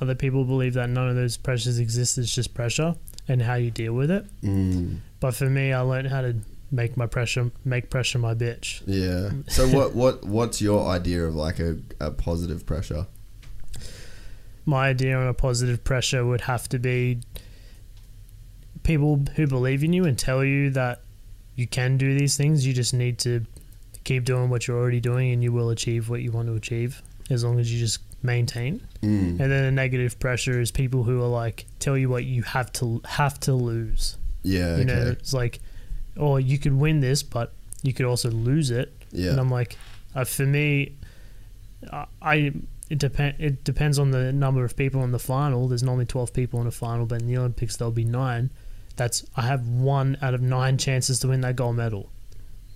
other 0.00 0.14
people 0.14 0.44
believe 0.44 0.74
that 0.74 0.88
none 0.90 1.08
of 1.08 1.16
those 1.16 1.36
pressures 1.36 1.78
exist. 1.78 2.18
It's 2.18 2.34
just 2.34 2.52
pressure 2.54 2.94
and 3.28 3.40
how 3.42 3.54
you 3.54 3.70
deal 3.70 3.92
with 3.94 4.10
it. 4.10 4.26
Mm, 4.42 4.98
But 5.20 5.34
for 5.34 5.46
me, 5.50 5.72
I 5.72 5.80
learned 5.80 6.08
how 6.08 6.20
to 6.22 6.36
make 6.70 6.96
my 6.96 7.06
pressure 7.06 7.50
make 7.64 7.90
pressure 7.90 8.18
my 8.18 8.34
bitch. 8.34 8.82
yeah. 8.86 9.30
So 9.48 9.68
what 9.76 9.94
what 9.94 10.24
what's 10.24 10.60
your 10.60 10.86
idea 10.88 11.24
of 11.24 11.34
like 11.34 11.58
a, 11.60 11.78
a 12.00 12.10
positive 12.10 12.66
pressure? 12.66 13.06
My 14.64 14.88
idea 14.88 15.16
on 15.16 15.28
a 15.28 15.34
positive 15.34 15.84
pressure 15.84 16.26
would 16.26 16.40
have 16.42 16.68
to 16.70 16.78
be 16.80 17.20
people 18.82 19.22
who 19.36 19.46
believe 19.46 19.82
in 19.84 19.92
you 19.92 20.04
and 20.04 20.18
tell 20.18 20.44
you 20.44 20.70
that 20.70 21.02
you 21.54 21.66
can 21.66 21.96
do 21.96 22.18
these 22.18 22.36
things. 22.36 22.66
You 22.66 22.72
just 22.72 22.92
need 22.94 23.18
to 23.20 23.44
keep 24.04 24.24
doing 24.24 24.50
what 24.50 24.66
you're 24.66 24.78
already 24.78 25.00
doing, 25.00 25.32
and 25.32 25.42
you 25.42 25.52
will 25.52 25.70
achieve 25.70 26.08
what 26.08 26.20
you 26.22 26.30
want 26.32 26.48
to 26.48 26.54
achieve 26.54 27.02
as 27.30 27.42
long 27.44 27.58
as 27.58 27.72
you 27.72 27.78
just 27.78 27.98
maintain. 28.26 28.86
Mm. 29.02 29.30
And 29.30 29.38
then 29.40 29.64
the 29.64 29.70
negative 29.72 30.18
pressure 30.18 30.60
is 30.60 30.70
people 30.70 31.04
who 31.04 31.22
are 31.22 31.28
like 31.28 31.66
tell 31.78 31.96
you 31.96 32.08
what 32.08 32.24
you 32.24 32.42
have 32.42 32.72
to 32.74 33.00
have 33.06 33.40
to 33.40 33.54
lose. 33.54 34.16
Yeah. 34.42 34.76
You 34.76 34.84
know, 34.84 35.06
it's 35.08 35.32
like, 35.32 35.60
or 36.16 36.38
you 36.40 36.58
could 36.58 36.74
win 36.74 37.00
this, 37.00 37.22
but 37.22 37.54
you 37.82 37.92
could 37.94 38.06
also 38.06 38.30
lose 38.30 38.70
it. 38.70 38.92
Yeah. 39.12 39.30
And 39.30 39.40
I'm 39.40 39.50
like, 39.50 39.76
uh, 40.14 40.24
for 40.24 40.44
me, 40.44 40.96
I- 41.92 42.06
I 42.20 42.52
it 42.88 42.98
depend 42.98 43.34
it 43.40 43.64
depends 43.64 43.98
on 43.98 44.12
the 44.12 44.32
number 44.32 44.64
of 44.64 44.76
people 44.76 45.02
in 45.02 45.10
the 45.12 45.18
final. 45.18 45.66
There's 45.68 45.82
normally 45.82 46.06
12 46.06 46.32
people 46.32 46.60
in 46.60 46.66
a 46.66 46.70
final, 46.70 47.04
but 47.06 47.20
in 47.20 47.26
the 47.26 47.36
Olympics 47.36 47.76
there'll 47.76 47.90
be 47.92 48.04
nine. 48.04 48.50
That's 48.96 49.24
I 49.36 49.42
have 49.42 49.66
one 49.68 50.16
out 50.22 50.34
of 50.34 50.40
nine 50.40 50.78
chances 50.78 51.18
to 51.20 51.28
win 51.28 51.40
that 51.40 51.56
gold 51.56 51.76
medal. 51.76 52.10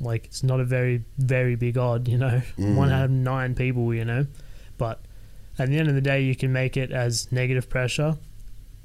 Like 0.01 0.24
it's 0.27 0.43
not 0.43 0.60
a 0.60 0.64
very 0.64 1.05
very 1.18 1.55
big 1.55 1.78
odd, 1.78 2.09
you 2.09 2.18
know. 2.18 2.43
Mm. 2.59 2.74
One 2.74 2.90
out 2.90 3.05
of 3.05 3.10
nine 3.10 3.55
people, 3.55 3.94
you 3.94 4.05
know. 4.05 4.27
But 4.78 5.01
at 5.61 5.69
the 5.69 5.77
end 5.78 5.89
of 5.89 5.95
the 5.95 6.01
day, 6.01 6.23
you 6.23 6.35
can 6.35 6.53
make 6.53 6.77
it 6.77 6.91
as 6.91 7.31
negative 7.31 7.69
pressure, 7.69 8.16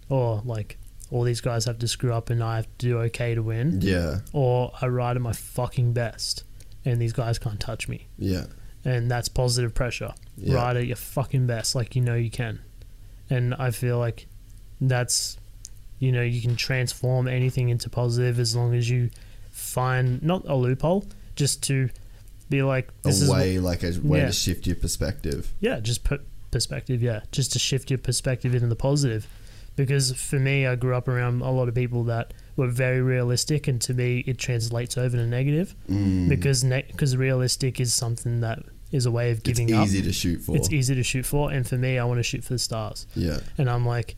or 0.10 0.42
like 0.46 0.78
all 1.12 1.24
these 1.24 1.42
guys 1.42 1.66
have 1.66 1.80
to 1.80 1.88
screw 1.88 2.12
up 2.14 2.30
and 2.30 2.44
I 2.44 2.58
have 2.58 2.66
to 2.78 2.86
do 2.88 3.00
okay 3.02 3.36
to 3.36 3.42
win, 3.42 3.80
Yeah. 3.82 4.20
or 4.34 4.72
I 4.82 4.88
ride 4.88 5.16
at 5.16 5.22
my 5.22 5.34
fucking 5.34 5.94
best 5.94 6.44
and 6.84 7.00
these 7.02 7.14
guys 7.14 7.40
can't 7.40 7.60
touch 7.60 7.88
me 7.88 8.08
Yeah. 8.18 8.46
and 8.84 9.10
that's 9.10 9.30
positive 9.30 9.74
pressure. 9.74 10.14
Yeah. 10.38 10.56
Ride 10.56 10.78
at 10.78 10.86
your 10.88 10.96
fucking 10.98 11.48
best, 11.48 11.76
like 11.76 11.96
you 11.96 12.02
know 12.02 12.16
you 12.16 12.30
can. 12.30 12.60
And 13.30 13.54
I 13.56 13.72
feel 13.72 13.98
like 14.00 14.28
that's, 14.82 15.38
you 16.00 16.12
know, 16.12 16.22
you 16.22 16.42
can 16.42 16.56
transform 16.56 17.28
anything 17.28 17.70
into 17.70 17.90
positive 17.90 18.40
as 18.40 18.56
long 18.56 18.74
as 18.76 18.90
you 18.90 19.10
find 19.52 20.22
not 20.22 20.44
a 20.48 20.56
loophole, 20.56 21.06
just 21.36 21.64
to 21.64 21.90
be 22.50 22.62
like 22.62 22.90
this 23.04 23.22
a 23.22 23.24
is 23.26 23.30
way, 23.30 23.60
like 23.60 23.84
a 23.84 23.94
way 24.04 24.20
Yeah. 24.20 24.26
to 24.28 24.32
shift 24.34 24.68
your 24.68 24.76
perspective. 24.76 25.54
yeah, 25.60 25.80
just 25.80 26.04
put 26.04 26.22
perspective, 26.56 27.04
yeah, 27.04 27.20
just 27.34 27.52
to 27.52 27.60
shift 27.60 27.92
your 27.92 27.98
perspective 27.98 28.56
into 28.56 28.68
the 28.68 28.78
positive. 28.78 29.28
Because 29.76 30.14
for 30.14 30.40
me, 30.40 30.66
I 30.66 30.76
grew 30.76 30.96
up 30.96 31.10
around 31.10 31.42
a 31.42 31.52
lot 31.52 31.68
of 31.68 31.76
people 31.76 32.06
that 32.06 32.34
were 32.56 32.70
very 32.70 33.02
realistic, 33.02 33.68
and 33.68 33.82
to 33.82 33.94
me, 33.94 34.24
it 34.26 34.38
translates 34.38 34.98
over 34.98 35.18
to 35.18 35.26
negative. 35.26 35.76
Mm. 35.90 36.30
Because 36.30 36.64
because 36.64 37.18
realistic 37.18 37.82
is 37.82 37.94
something 37.94 38.40
that 38.40 38.60
is 38.94 39.06
a 39.06 39.12
way 39.12 39.32
of 39.32 39.40
it's 39.40 39.50
giving 39.50 39.74
up. 39.74 39.84
It's 39.84 39.92
easy 39.96 40.02
to 40.04 40.14
shoot 40.14 40.38
for. 40.44 40.56
It's 40.56 40.72
easy 40.72 40.96
to 40.96 41.04
shoot 41.04 41.26
for, 41.26 41.52
and 41.52 41.68
for 41.68 41.76
me, 41.76 42.00
I 42.00 42.06
want 42.06 42.20
to 42.20 42.24
shoot 42.24 42.46
for 42.46 42.54
the 42.54 42.60
stars. 42.60 43.06
Yeah. 43.16 43.42
And 43.58 43.70
I'm 43.70 43.86
like, 43.86 44.16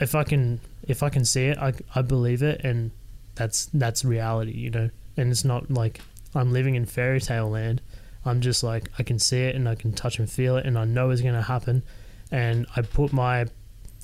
if 0.00 0.14
I 0.14 0.24
can, 0.24 0.60
if 0.88 1.02
I 1.02 1.10
can 1.10 1.26
see 1.26 1.44
it, 1.48 1.58
I, 1.58 1.74
I 1.94 2.00
believe 2.00 2.42
it, 2.42 2.62
and 2.64 2.90
that's 3.34 3.66
that's 3.74 4.02
reality, 4.02 4.52
you 4.52 4.70
know. 4.70 4.88
And 5.18 5.30
it's 5.30 5.44
not 5.44 5.70
like 5.70 6.00
I'm 6.34 6.54
living 6.54 6.74
in 6.74 6.86
fairy 6.86 7.20
tale 7.20 7.50
land. 7.50 7.82
I'm 8.26 8.40
just 8.40 8.62
like 8.62 8.90
I 8.98 9.02
can 9.02 9.18
see 9.18 9.40
it 9.42 9.54
and 9.54 9.68
I 9.68 9.74
can 9.74 9.92
touch 9.92 10.18
and 10.18 10.30
feel 10.30 10.56
it, 10.56 10.66
and 10.66 10.76
I 10.78 10.84
know 10.84 11.10
it's 11.10 11.22
going 11.22 11.34
to 11.34 11.42
happen. 11.42 11.82
And 12.30 12.66
I 12.76 12.82
put 12.82 13.12
my 13.12 13.46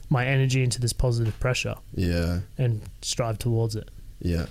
my 0.09 0.27
energy 0.27 0.63
into 0.63 0.81
this 0.81 0.93
positive 0.93 1.39
pressure 1.41 1.75
Yeah. 1.95 2.41
and 2.59 2.83
strive 3.01 3.39
towards 3.39 3.75
it. 3.77 3.89
Yeah. 4.21 4.47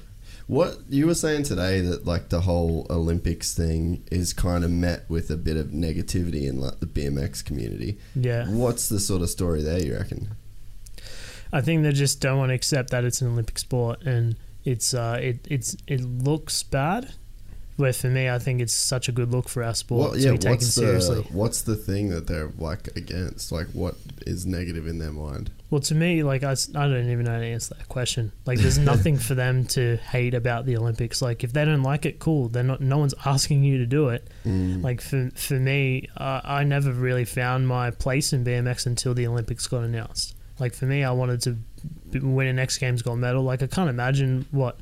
What 0.47 0.79
you 0.89 1.05
were 1.07 1.13
saying 1.15 1.43
today 1.43 1.79
that 1.81 2.05
like 2.05 2.29
the 2.29 2.41
whole 2.41 2.85
Olympics 2.89 3.53
thing 3.53 4.03
is 4.11 4.33
kind 4.33 4.63
of 4.65 4.71
met 4.71 5.07
with 5.07 5.29
a 5.29 5.37
bit 5.37 5.55
of 5.57 5.67
negativity 5.67 6.47
in 6.49 6.59
like 6.59 6.79
the 6.79 6.87
BMX 6.87 7.45
community. 7.45 7.97
Yeah. 8.15 8.49
What's 8.49 8.89
the 8.89 8.99
sort 8.99 9.21
of 9.21 9.29
story 9.29 9.61
there? 9.61 9.79
You 9.81 9.95
reckon? 9.95 10.29
I 11.53 11.61
think 11.61 11.83
they 11.83 11.91
just 11.91 12.19
don't 12.21 12.37
want 12.39 12.49
to 12.49 12.55
accept 12.55 12.89
that 12.89 13.03
it's 13.05 13.21
an 13.21 13.27
Olympic 13.27 13.59
sport 13.59 14.01
and 14.03 14.35
it's 14.65 14.93
uh 14.93 15.19
it 15.21 15.45
it's 15.49 15.77
it 15.87 16.01
looks 16.01 16.63
bad. 16.63 17.13
Where 17.81 17.93
for 17.93 18.09
me, 18.09 18.29
I 18.29 18.37
think 18.37 18.61
it's 18.61 18.73
such 18.73 19.09
a 19.09 19.11
good 19.11 19.31
look 19.31 19.49
for 19.49 19.63
our 19.63 19.73
sport 19.73 20.13
to 20.13 20.19
yeah. 20.19 20.31
be 20.33 20.37
taken 20.37 20.57
What's 20.57 20.73
seriously. 20.75 21.21
the 21.23 21.33
what's 21.33 21.63
the 21.63 21.75
thing 21.75 22.09
that 22.09 22.27
they're 22.27 22.51
like 22.59 22.95
against? 22.95 23.51
Like 23.51 23.65
what 23.73 23.95
is 24.27 24.45
negative 24.45 24.85
in 24.85 24.99
their 24.99 25.11
mind? 25.11 25.49
Well, 25.71 25.81
to 25.81 25.95
me, 25.95 26.21
like 26.21 26.43
I, 26.43 26.51
I 26.51 26.87
don't 26.87 27.09
even 27.09 27.25
know 27.25 27.31
how 27.31 27.39
to 27.39 27.45
answer 27.45 27.73
that 27.73 27.89
question. 27.89 28.33
Like, 28.45 28.59
there's 28.59 28.77
nothing 28.93 29.17
for 29.17 29.33
them 29.33 29.65
to 29.67 29.95
hate 29.97 30.35
about 30.35 30.67
the 30.67 30.77
Olympics. 30.77 31.21
Like, 31.23 31.43
if 31.43 31.53
they 31.53 31.65
don't 31.65 31.81
like 31.81 32.05
it, 32.05 32.19
cool. 32.19 32.49
They're 32.49 32.61
not. 32.61 32.81
No 32.81 32.99
one's 32.99 33.15
asking 33.25 33.63
you 33.63 33.79
to 33.79 33.87
do 33.87 34.09
it. 34.09 34.29
Mm. 34.45 34.83
Like 34.83 35.01
for 35.01 35.31
for 35.33 35.55
me, 35.55 36.07
uh, 36.15 36.41
I 36.43 36.63
never 36.65 36.91
really 36.91 37.25
found 37.25 37.67
my 37.67 37.89
place 37.89 38.31
in 38.31 38.45
BMX 38.45 38.85
until 38.85 39.15
the 39.15 39.25
Olympics 39.25 39.65
got 39.65 39.83
announced. 39.83 40.35
Like 40.59 40.75
for 40.75 40.85
me, 40.85 41.03
I 41.03 41.11
wanted 41.11 41.41
to 41.41 41.57
win 42.19 42.45
an 42.45 42.59
X 42.59 42.77
Games 42.77 43.01
gold 43.01 43.17
medal. 43.17 43.41
Like 43.41 43.63
I 43.63 43.67
can't 43.67 43.89
imagine 43.89 44.45
what 44.51 44.77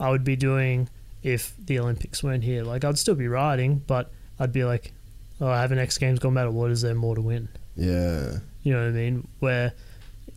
I 0.00 0.10
would 0.10 0.24
be 0.24 0.36
doing 0.36 0.88
if 1.22 1.54
the 1.58 1.78
Olympics 1.78 2.22
weren't 2.22 2.44
here. 2.44 2.62
Like 2.64 2.84
I'd 2.84 2.98
still 2.98 3.14
be 3.14 3.28
riding, 3.28 3.78
but 3.86 4.10
I'd 4.38 4.52
be 4.52 4.64
like, 4.64 4.92
oh, 5.40 5.48
I 5.48 5.60
have 5.60 5.72
an 5.72 5.78
X 5.78 5.98
Games 5.98 6.18
gold 6.18 6.34
medal. 6.34 6.52
What 6.52 6.70
is 6.70 6.82
there 6.82 6.94
more 6.94 7.14
to 7.14 7.20
win? 7.22 7.48
Yeah. 7.76 8.38
You 8.62 8.72
know 8.72 8.80
what 8.80 8.88
I 8.88 8.92
mean? 8.92 9.28
Where 9.40 9.72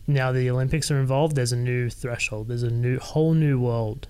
now 0.06 0.32
the 0.32 0.50
Olympics 0.50 0.90
are 0.90 0.98
involved, 0.98 1.36
there's 1.36 1.52
a 1.52 1.56
new 1.56 1.88
threshold. 1.90 2.48
There's 2.48 2.62
a 2.62 2.70
new 2.70 2.98
whole 2.98 3.34
new 3.34 3.60
world. 3.60 4.08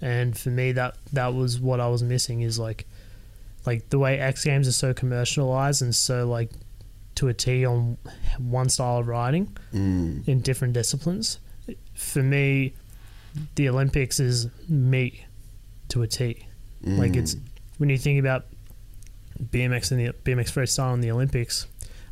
And 0.00 0.36
for 0.36 0.50
me 0.50 0.72
that 0.72 0.96
that 1.12 1.34
was 1.34 1.58
what 1.60 1.80
I 1.80 1.88
was 1.88 2.02
missing 2.02 2.42
is 2.42 2.58
like 2.58 2.86
like 3.64 3.88
the 3.90 3.98
way 3.98 4.18
X 4.20 4.44
Games 4.44 4.68
are 4.68 4.72
so 4.72 4.92
commercialized 4.94 5.82
and 5.82 5.94
so 5.94 6.28
like 6.28 6.50
to 7.16 7.28
a 7.28 7.34
T 7.34 7.64
on 7.64 7.96
one 8.38 8.68
style 8.68 8.98
of 8.98 9.08
riding 9.08 9.56
Mm. 9.72 10.28
in 10.28 10.40
different 10.40 10.74
disciplines. 10.74 11.38
For 11.94 12.22
me, 12.22 12.74
the 13.56 13.68
Olympics 13.70 14.20
is 14.20 14.48
me 14.68 15.24
to 15.88 16.02
a 16.02 16.06
T. 16.06 16.46
Like 16.82 17.12
Mm. 17.12 17.16
it's 17.16 17.36
when 17.78 17.88
you 17.90 17.98
think 17.98 18.18
about 18.20 18.46
BMX 19.52 19.90
and 19.90 20.00
the 20.00 20.12
BMX 20.24 20.50
freestyle 20.52 20.94
in 20.94 21.00
the 21.00 21.10
Olympics, 21.10 21.66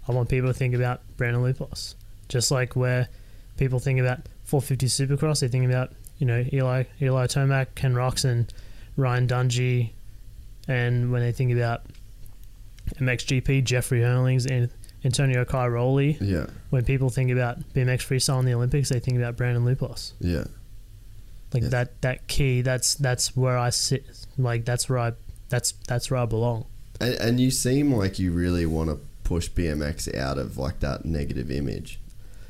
I 0.08 0.12
want 0.12 0.28
people 0.28 0.48
to 0.48 0.54
think 0.54 0.74
about 0.74 1.00
Brandon 1.16 1.42
Lupos. 1.42 1.94
Just 2.28 2.50
like 2.50 2.74
where 2.76 3.08
people 3.56 3.78
think 3.78 3.98
about 4.00 4.20
450 4.44 4.86
Supercross, 4.86 5.40
they 5.40 5.48
think 5.48 5.64
about 5.64 5.92
you 6.18 6.26
know 6.26 6.44
Eli 6.52 6.84
Eli 7.00 7.26
Tomac, 7.26 7.68
Ken 7.74 7.94
Roczen, 7.94 8.48
Ryan 8.96 9.26
Dungey, 9.26 9.90
and 10.68 11.10
when 11.12 11.22
they 11.22 11.32
think 11.32 11.52
about 11.52 11.82
MXGP, 13.00 13.64
Jeffrey 13.64 14.00
Herlings 14.00 14.46
and 14.46 14.70
Antonio 15.04 15.44
Cairoli. 15.44 16.16
Yeah. 16.20 16.46
When 16.70 16.84
people 16.84 17.10
think 17.10 17.30
about 17.30 17.60
BMX 17.74 17.98
freestyle 18.06 18.40
in 18.40 18.46
the 18.46 18.54
Olympics, 18.54 18.88
they 18.88 19.00
think 19.00 19.16
about 19.18 19.36
Brandon 19.36 19.64
Lupos. 19.64 20.12
Yeah. 20.20 20.44
Like 21.54 21.70
that 21.70 22.02
that 22.02 22.26
key. 22.26 22.60
That's 22.62 22.94
that's 22.96 23.34
where 23.36 23.56
I 23.56 23.70
sit. 23.70 24.04
Like 24.36 24.64
that's 24.64 24.88
where 24.88 24.98
I 24.98 25.12
that's 25.48 25.72
that's 25.88 26.10
where 26.10 26.20
I 26.20 26.26
belong. 26.26 26.66
And, 27.00 27.14
and 27.14 27.40
you 27.40 27.50
seem 27.50 27.94
like 27.94 28.18
you 28.18 28.30
really 28.32 28.66
want 28.66 28.90
to 28.90 28.98
push 29.22 29.48
BMX 29.48 30.14
out 30.14 30.36
of 30.36 30.58
like 30.58 30.80
that 30.80 31.04
negative 31.06 31.50
image. 31.50 31.98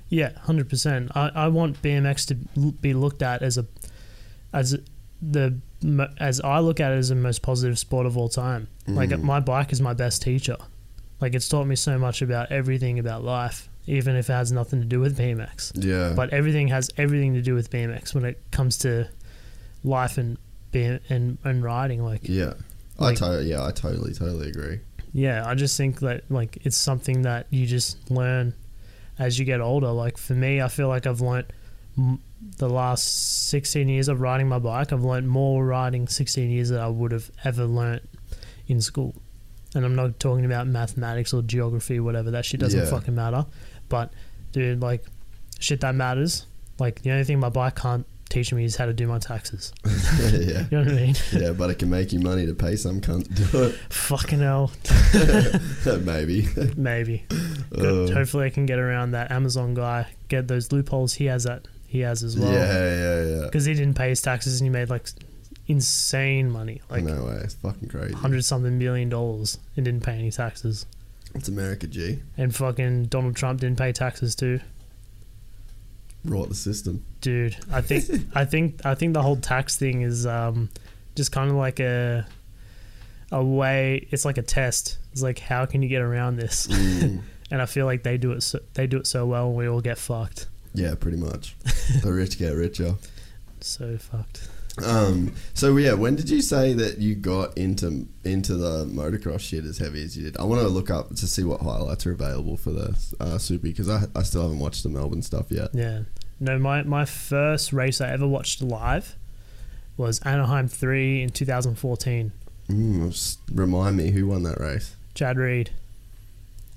Yeah, 0.08 0.38
hundred 0.40 0.68
percent. 0.68 1.12
I, 1.14 1.30
I 1.34 1.48
want 1.48 1.80
BMX 1.82 2.26
to 2.28 2.34
be 2.72 2.94
looked 2.94 3.22
at 3.22 3.42
as 3.42 3.58
a 3.58 3.66
as 4.52 4.76
the 5.22 5.58
as 6.18 6.40
I 6.40 6.60
look 6.60 6.80
at 6.80 6.92
it 6.92 6.96
as 6.96 7.10
the 7.10 7.14
most 7.14 7.42
positive 7.42 7.78
sport 7.78 8.06
of 8.06 8.16
all 8.16 8.28
time. 8.28 8.68
Like 8.86 9.10
Mhm. 9.10 9.22
my 9.22 9.40
bike 9.40 9.72
is 9.72 9.80
my 9.80 9.92
best 9.94 10.22
teacher. 10.22 10.56
Like 11.20 11.34
it's 11.34 11.48
taught 11.48 11.66
me 11.66 11.76
so 11.76 11.98
much 11.98 12.22
about 12.22 12.50
everything 12.52 12.98
about 12.98 13.22
life, 13.24 13.68
even 13.86 14.16
if 14.16 14.30
it 14.30 14.32
has 14.32 14.50
nothing 14.52 14.80
to 14.80 14.86
do 14.86 15.00
with 15.00 15.18
BMX. 15.18 15.72
Yeah. 15.74 16.12
But 16.14 16.32
everything 16.32 16.68
has 16.68 16.90
everything 16.96 17.34
to 17.34 17.42
do 17.42 17.54
with 17.54 17.70
BMX 17.70 18.14
when 18.14 18.24
it 18.24 18.40
comes 18.50 18.78
to 18.78 19.08
life 19.82 20.18
and 20.18 20.38
BM, 20.72 21.00
and 21.08 21.38
and 21.44 21.62
riding. 21.62 22.02
Like 22.02 22.20
yeah. 22.28 22.54
like- 22.98 23.20
I 23.22 23.38
to- 23.38 23.44
yeah, 23.44 23.64
I 23.64 23.70
totally 23.72 24.12
totally 24.14 24.48
agree. 24.48 24.80
yeah, 25.12 25.44
I 25.46 25.54
just 25.54 25.76
think 25.76 26.00
that 26.00 26.30
like 26.30 26.58
it's 26.64 26.76
something 26.76 27.22
that 27.22 27.46
you 27.50 27.66
just 27.66 28.10
learn 28.10 28.54
as 29.18 29.38
you 29.38 29.44
get 29.44 29.60
older. 29.60 29.90
Like 29.90 30.16
for 30.18 30.34
me, 30.34 30.60
I 30.60 30.68
feel 30.68 30.88
like 30.88 31.06
I've 31.06 31.20
learnt 31.20 31.50
m- 31.96 32.20
the 32.58 32.68
last 32.68 33.48
16 33.48 33.88
years 33.88 34.08
of 34.08 34.20
riding 34.20 34.48
my 34.48 34.58
bike. 34.58 34.92
I've 34.92 35.04
learnt 35.04 35.26
more 35.26 35.64
riding 35.64 36.08
16 36.08 36.50
years 36.50 36.70
than 36.70 36.80
I 36.80 36.88
would 36.88 37.12
have 37.12 37.30
ever 37.44 37.64
learnt 37.66 38.02
in 38.66 38.80
school. 38.80 39.14
And 39.76 39.84
I'm 39.84 39.94
not 39.96 40.18
talking 40.20 40.44
about 40.44 40.66
mathematics 40.68 41.32
or 41.32 41.42
geography, 41.42 41.98
or 41.98 42.02
whatever. 42.02 42.30
That 42.30 42.44
shit 42.44 42.60
doesn't 42.60 42.78
Yeah. 42.80 42.86
fucking 42.90 43.14
matter. 43.14 43.44
But 43.88 44.12
dude, 44.52 44.80
like 44.80 45.04
shit 45.60 45.80
that 45.80 45.94
matters. 45.94 46.46
Like 46.78 47.02
the 47.02 47.10
only 47.12 47.24
thing 47.24 47.38
my 47.40 47.50
bike 47.50 47.76
can't 47.76 48.06
teach 48.28 48.52
me 48.52 48.64
is 48.64 48.74
how 48.76 48.86
to 48.86 48.92
do 48.92 49.06
my 49.06 49.18
taxes. 49.18 49.72
yeah. 49.84 50.64
You 50.70 50.78
know 50.78 50.78
what 50.78 50.88
I 50.88 50.92
mean? 50.92 51.14
Yeah, 51.32 51.52
but 51.52 51.70
it 51.70 51.78
can 51.78 51.90
make 51.90 52.12
you 52.12 52.20
money 52.20 52.46
to 52.46 52.54
pay 52.54 52.76
some 52.76 53.00
cunt 53.00 53.34
to 53.36 53.44
do 53.44 53.62
it. 53.64 53.74
Fucking 53.90 54.40
hell. 54.40 54.72
Maybe. 56.04 56.48
Maybe. 56.76 57.24
Good. 57.70 58.10
Uh, 58.10 58.14
Hopefully, 58.14 58.46
I 58.46 58.50
can 58.50 58.66
get 58.66 58.78
around 58.78 59.12
that 59.12 59.30
Amazon 59.30 59.74
guy. 59.74 60.06
Get 60.28 60.48
those 60.48 60.72
loopholes 60.72 61.14
he 61.14 61.26
has 61.26 61.44
that 61.44 61.68
he 61.86 62.00
has 62.00 62.24
as 62.24 62.36
well. 62.36 62.52
yeah, 62.52 62.64
yeah, 62.66 63.24
yeah. 63.24 63.44
Because 63.44 63.64
he 63.66 63.74
didn't 63.74 63.94
pay 63.94 64.08
his 64.08 64.20
taxes 64.20 64.60
and 64.60 64.66
he 64.66 64.70
made 64.70 64.90
like 64.90 65.08
insane 65.66 66.50
money, 66.50 66.82
like 66.90 67.04
no 67.04 67.24
way, 67.24 67.40
it's 67.44 67.54
fucking 67.54 67.88
crazy. 67.88 68.12
hundred 68.14 68.44
something 68.44 68.78
million 68.78 69.08
dollars, 69.08 69.58
and 69.76 69.84
didn't 69.84 70.02
pay 70.02 70.12
any 70.12 70.30
taxes. 70.30 70.86
It's 71.34 71.48
America, 71.48 71.86
G. 71.86 72.20
And 72.36 72.54
fucking 72.54 73.06
Donald 73.06 73.36
Trump 73.36 73.60
didn't 73.60 73.78
pay 73.78 73.92
taxes 73.92 74.34
too. 74.34 74.60
brought 76.24 76.48
the 76.48 76.54
system. 76.54 77.04
dude. 77.20 77.56
I 77.72 77.80
think 77.80 78.04
I 78.34 78.44
think 78.44 78.84
I 78.86 78.94
think 78.94 79.14
the 79.14 79.22
whole 79.22 79.36
tax 79.36 79.76
thing 79.76 80.02
is 80.02 80.26
um, 80.26 80.70
just 81.16 81.32
kind 81.32 81.50
of 81.50 81.56
like 81.56 81.80
a 81.80 82.26
a 83.32 83.44
way. 83.44 84.06
It's 84.10 84.24
like 84.24 84.38
a 84.38 84.42
test. 84.42 84.98
It's 85.12 85.22
like 85.22 85.38
how 85.38 85.66
can 85.66 85.82
you 85.82 85.88
get 85.88 86.02
around 86.02 86.36
this? 86.36 86.66
Mm. 86.68 87.22
and 87.50 87.62
I 87.62 87.66
feel 87.66 87.86
like 87.86 88.02
they 88.02 88.16
do 88.16 88.32
it. 88.32 88.42
So, 88.42 88.60
they 88.74 88.86
do 88.86 88.98
it 88.98 89.06
so 89.06 89.26
well, 89.26 89.48
and 89.48 89.56
we 89.56 89.68
all 89.68 89.80
get 89.80 89.98
fucked. 89.98 90.46
Yeah, 90.72 90.94
pretty 90.94 91.18
much. 91.18 91.56
the 92.02 92.12
rich 92.12 92.38
get 92.38 92.50
richer. 92.50 92.94
So 93.60 93.96
fucked. 93.98 94.48
Um, 94.82 95.32
so 95.52 95.76
yeah, 95.76 95.92
when 95.92 96.16
did 96.16 96.28
you 96.28 96.42
say 96.42 96.72
that 96.72 96.98
you 96.98 97.14
got 97.14 97.56
into 97.56 98.08
into 98.24 98.54
the 98.56 98.84
motocross 98.86 99.40
shit 99.40 99.64
as 99.64 99.78
heavy 99.78 100.02
as 100.02 100.16
you 100.16 100.24
did? 100.24 100.36
I 100.36 100.44
want 100.44 100.62
to 100.62 100.68
look 100.68 100.90
up 100.90 101.10
to 101.10 101.26
see 101.26 101.44
what 101.44 101.60
highlights 101.60 102.06
are 102.06 102.12
available 102.12 102.56
for 102.56 102.72
the 102.72 103.14
uh, 103.20 103.38
Soupy 103.38 103.70
because 103.70 103.88
I, 103.88 104.04
I 104.16 104.22
still 104.22 104.42
haven't 104.42 104.58
watched 104.58 104.82
the 104.82 104.88
Melbourne 104.88 105.22
stuff 105.22 105.46
yet. 105.50 105.70
Yeah. 105.72 106.00
No, 106.40 106.58
my 106.58 106.82
my 106.82 107.04
first 107.04 107.72
race 107.72 108.00
I 108.00 108.10
ever 108.10 108.26
watched 108.26 108.62
live 108.62 109.16
was 109.96 110.18
Anaheim 110.20 110.66
three 110.66 111.22
in 111.22 111.30
2014. 111.30 112.32
Mm, 112.68 113.38
remind 113.52 113.96
me 113.96 114.10
who 114.10 114.26
won 114.26 114.42
that 114.42 114.58
race. 114.58 114.96
Chad 115.14 115.38
Reed. 115.38 115.70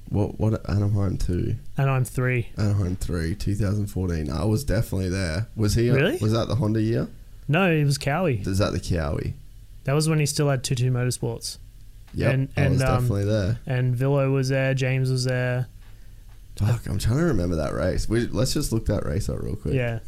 What 0.10 0.40
what 0.40 0.69
Anaheim 0.69 1.18
two, 1.18 1.56
Anaheim 1.78 2.06
three. 2.06 2.49
Anaheim 2.57 2.95
three, 2.95 3.36
2014. 3.36 4.30
I 4.30 4.45
was 4.45 4.64
definitely 4.64 5.10
there. 5.10 5.48
Was 5.56 5.74
he? 5.74 5.90
Really? 5.90 6.18
Was 6.22 6.32
that 6.32 6.48
the 6.48 6.56
Honda 6.56 6.82
year? 6.82 7.07
No, 7.48 7.72
it 7.72 7.84
was 7.86 7.98
Cowie. 7.98 8.41
Is 8.45 8.57
that 8.57 8.74
the 8.74 8.80
Cowie? 8.80 9.34
That 9.86 9.94
was 9.94 10.10
when 10.10 10.19
he 10.19 10.26
still 10.26 10.49
had 10.49 10.64
TwoTwo 10.64 10.91
Motorsports. 10.91 11.57
Yep, 12.14 12.34
And- 12.34 12.49
I 12.57 12.68
was 12.69 12.82
um, 12.82 12.88
definitely 13.02 13.26
there. 13.26 13.60
And 13.65 13.95
Villo 13.95 14.34
was 14.34 14.49
there. 14.49 14.74
James 14.74 15.10
was 15.11 15.24
there. 15.24 15.68
Fuck, 16.57 16.88
I'm 16.88 16.98
trying 16.98 17.19
to 17.19 17.24
remember 17.26 17.56
that 17.57 17.74
race. 17.74 18.10
We, 18.10 18.28
let's 18.28 18.53
just 18.53 18.72
look 18.72 18.88
that 18.88 19.06
race 19.06 19.30
up 19.30 19.40
real 19.41 19.56
quick. 19.56 19.76
Yeah. 19.76 19.99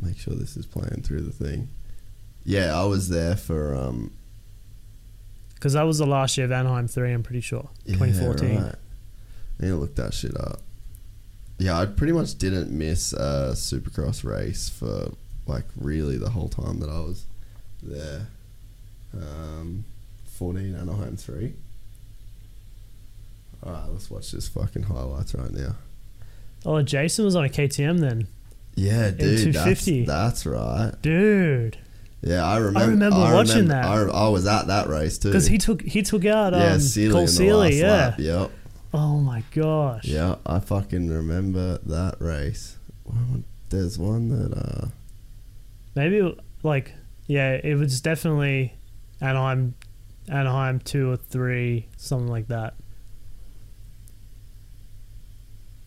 Make 0.00 0.18
sure 0.18 0.34
this 0.34 0.56
is 0.56 0.66
playing 0.66 1.02
through 1.02 1.20
the 1.20 1.30
thing. 1.30 1.68
Yeah, 2.44 2.78
I 2.78 2.84
was 2.84 3.08
there 3.08 3.36
for 3.36 3.74
um, 3.74 4.12
Because 5.54 5.74
that 5.74 5.82
was 5.82 5.98
the 5.98 6.06
last 6.06 6.36
year 6.36 6.46
of 6.46 6.52
Anaheim 6.52 6.88
3, 6.88 7.12
I'm 7.12 7.22
pretty 7.22 7.40
sure. 7.42 7.68
Yeah, 7.84 7.96
right. 8.64 8.74
I 9.60 9.62
need 9.62 9.68
to 9.68 9.76
look 9.76 9.94
that 9.96 10.14
shit 10.14 10.36
up. 10.38 10.60
Yeah, 11.58 11.78
I 11.78 11.86
pretty 11.86 12.12
much 12.12 12.36
didn't 12.36 12.70
miss 12.70 13.12
a 13.12 13.52
Supercross 13.54 14.24
race 14.24 14.68
for 14.68 15.12
like 15.46 15.64
really 15.76 16.18
the 16.18 16.30
whole 16.30 16.48
time 16.48 16.80
that 16.80 16.88
I 16.88 17.00
was 17.00 17.24
there. 17.82 18.26
Um, 19.14 19.84
14 20.26 20.74
Anaheim 20.74 21.16
3. 21.16 21.52
Alright, 23.64 23.90
let's 23.90 24.10
watch 24.10 24.32
this 24.32 24.48
fucking 24.48 24.84
highlights 24.84 25.34
right 25.34 25.52
now. 25.52 25.76
Oh, 26.66 26.82
Jason 26.82 27.24
was 27.24 27.36
on 27.36 27.44
a 27.44 27.48
KTM 27.48 28.00
then. 28.00 28.26
Yeah, 28.74 29.10
dude, 29.10 29.54
that's, 29.54 29.84
250. 29.84 30.04
that's 30.04 30.46
right. 30.46 30.92
Dude. 31.00 31.78
Yeah, 32.22 32.44
I 32.44 32.56
remember. 32.56 32.80
I 32.80 32.84
remember 32.86 33.20
watching 33.20 33.68
that. 33.68 33.84
I, 33.84 34.02
I 34.02 34.28
was 34.28 34.46
at 34.46 34.66
that 34.68 34.88
race 34.88 35.18
too. 35.18 35.28
Because 35.28 35.46
he 35.46 35.58
took 35.58 35.82
he 35.82 36.02
took 36.02 36.24
out 36.24 36.54
um, 36.54 36.60
yeah, 36.60 36.78
Seely 36.78 37.12
Cole 37.12 37.26
Seely, 37.26 37.80
yeah. 37.80 37.92
lap. 37.92 38.14
Yep. 38.18 38.50
Oh 38.94 39.18
my 39.18 39.44
gosh. 39.54 40.06
Yeah, 40.06 40.36
I 40.46 40.60
fucking 40.60 41.10
remember 41.10 41.78
that 41.84 42.16
race. 42.20 42.78
There's 43.68 43.98
one 43.98 44.28
that 44.30 44.56
uh 44.56 44.86
Maybe 45.94 46.36
like 46.62 46.92
yeah, 47.26 47.52
it 47.52 47.76
was 47.76 48.00
definitely 48.00 48.74
Anaheim 49.20 49.74
Anaheim 50.28 50.80
two 50.80 51.10
or 51.10 51.16
three, 51.16 51.88
something 51.96 52.28
like 52.28 52.48
that. 52.48 52.74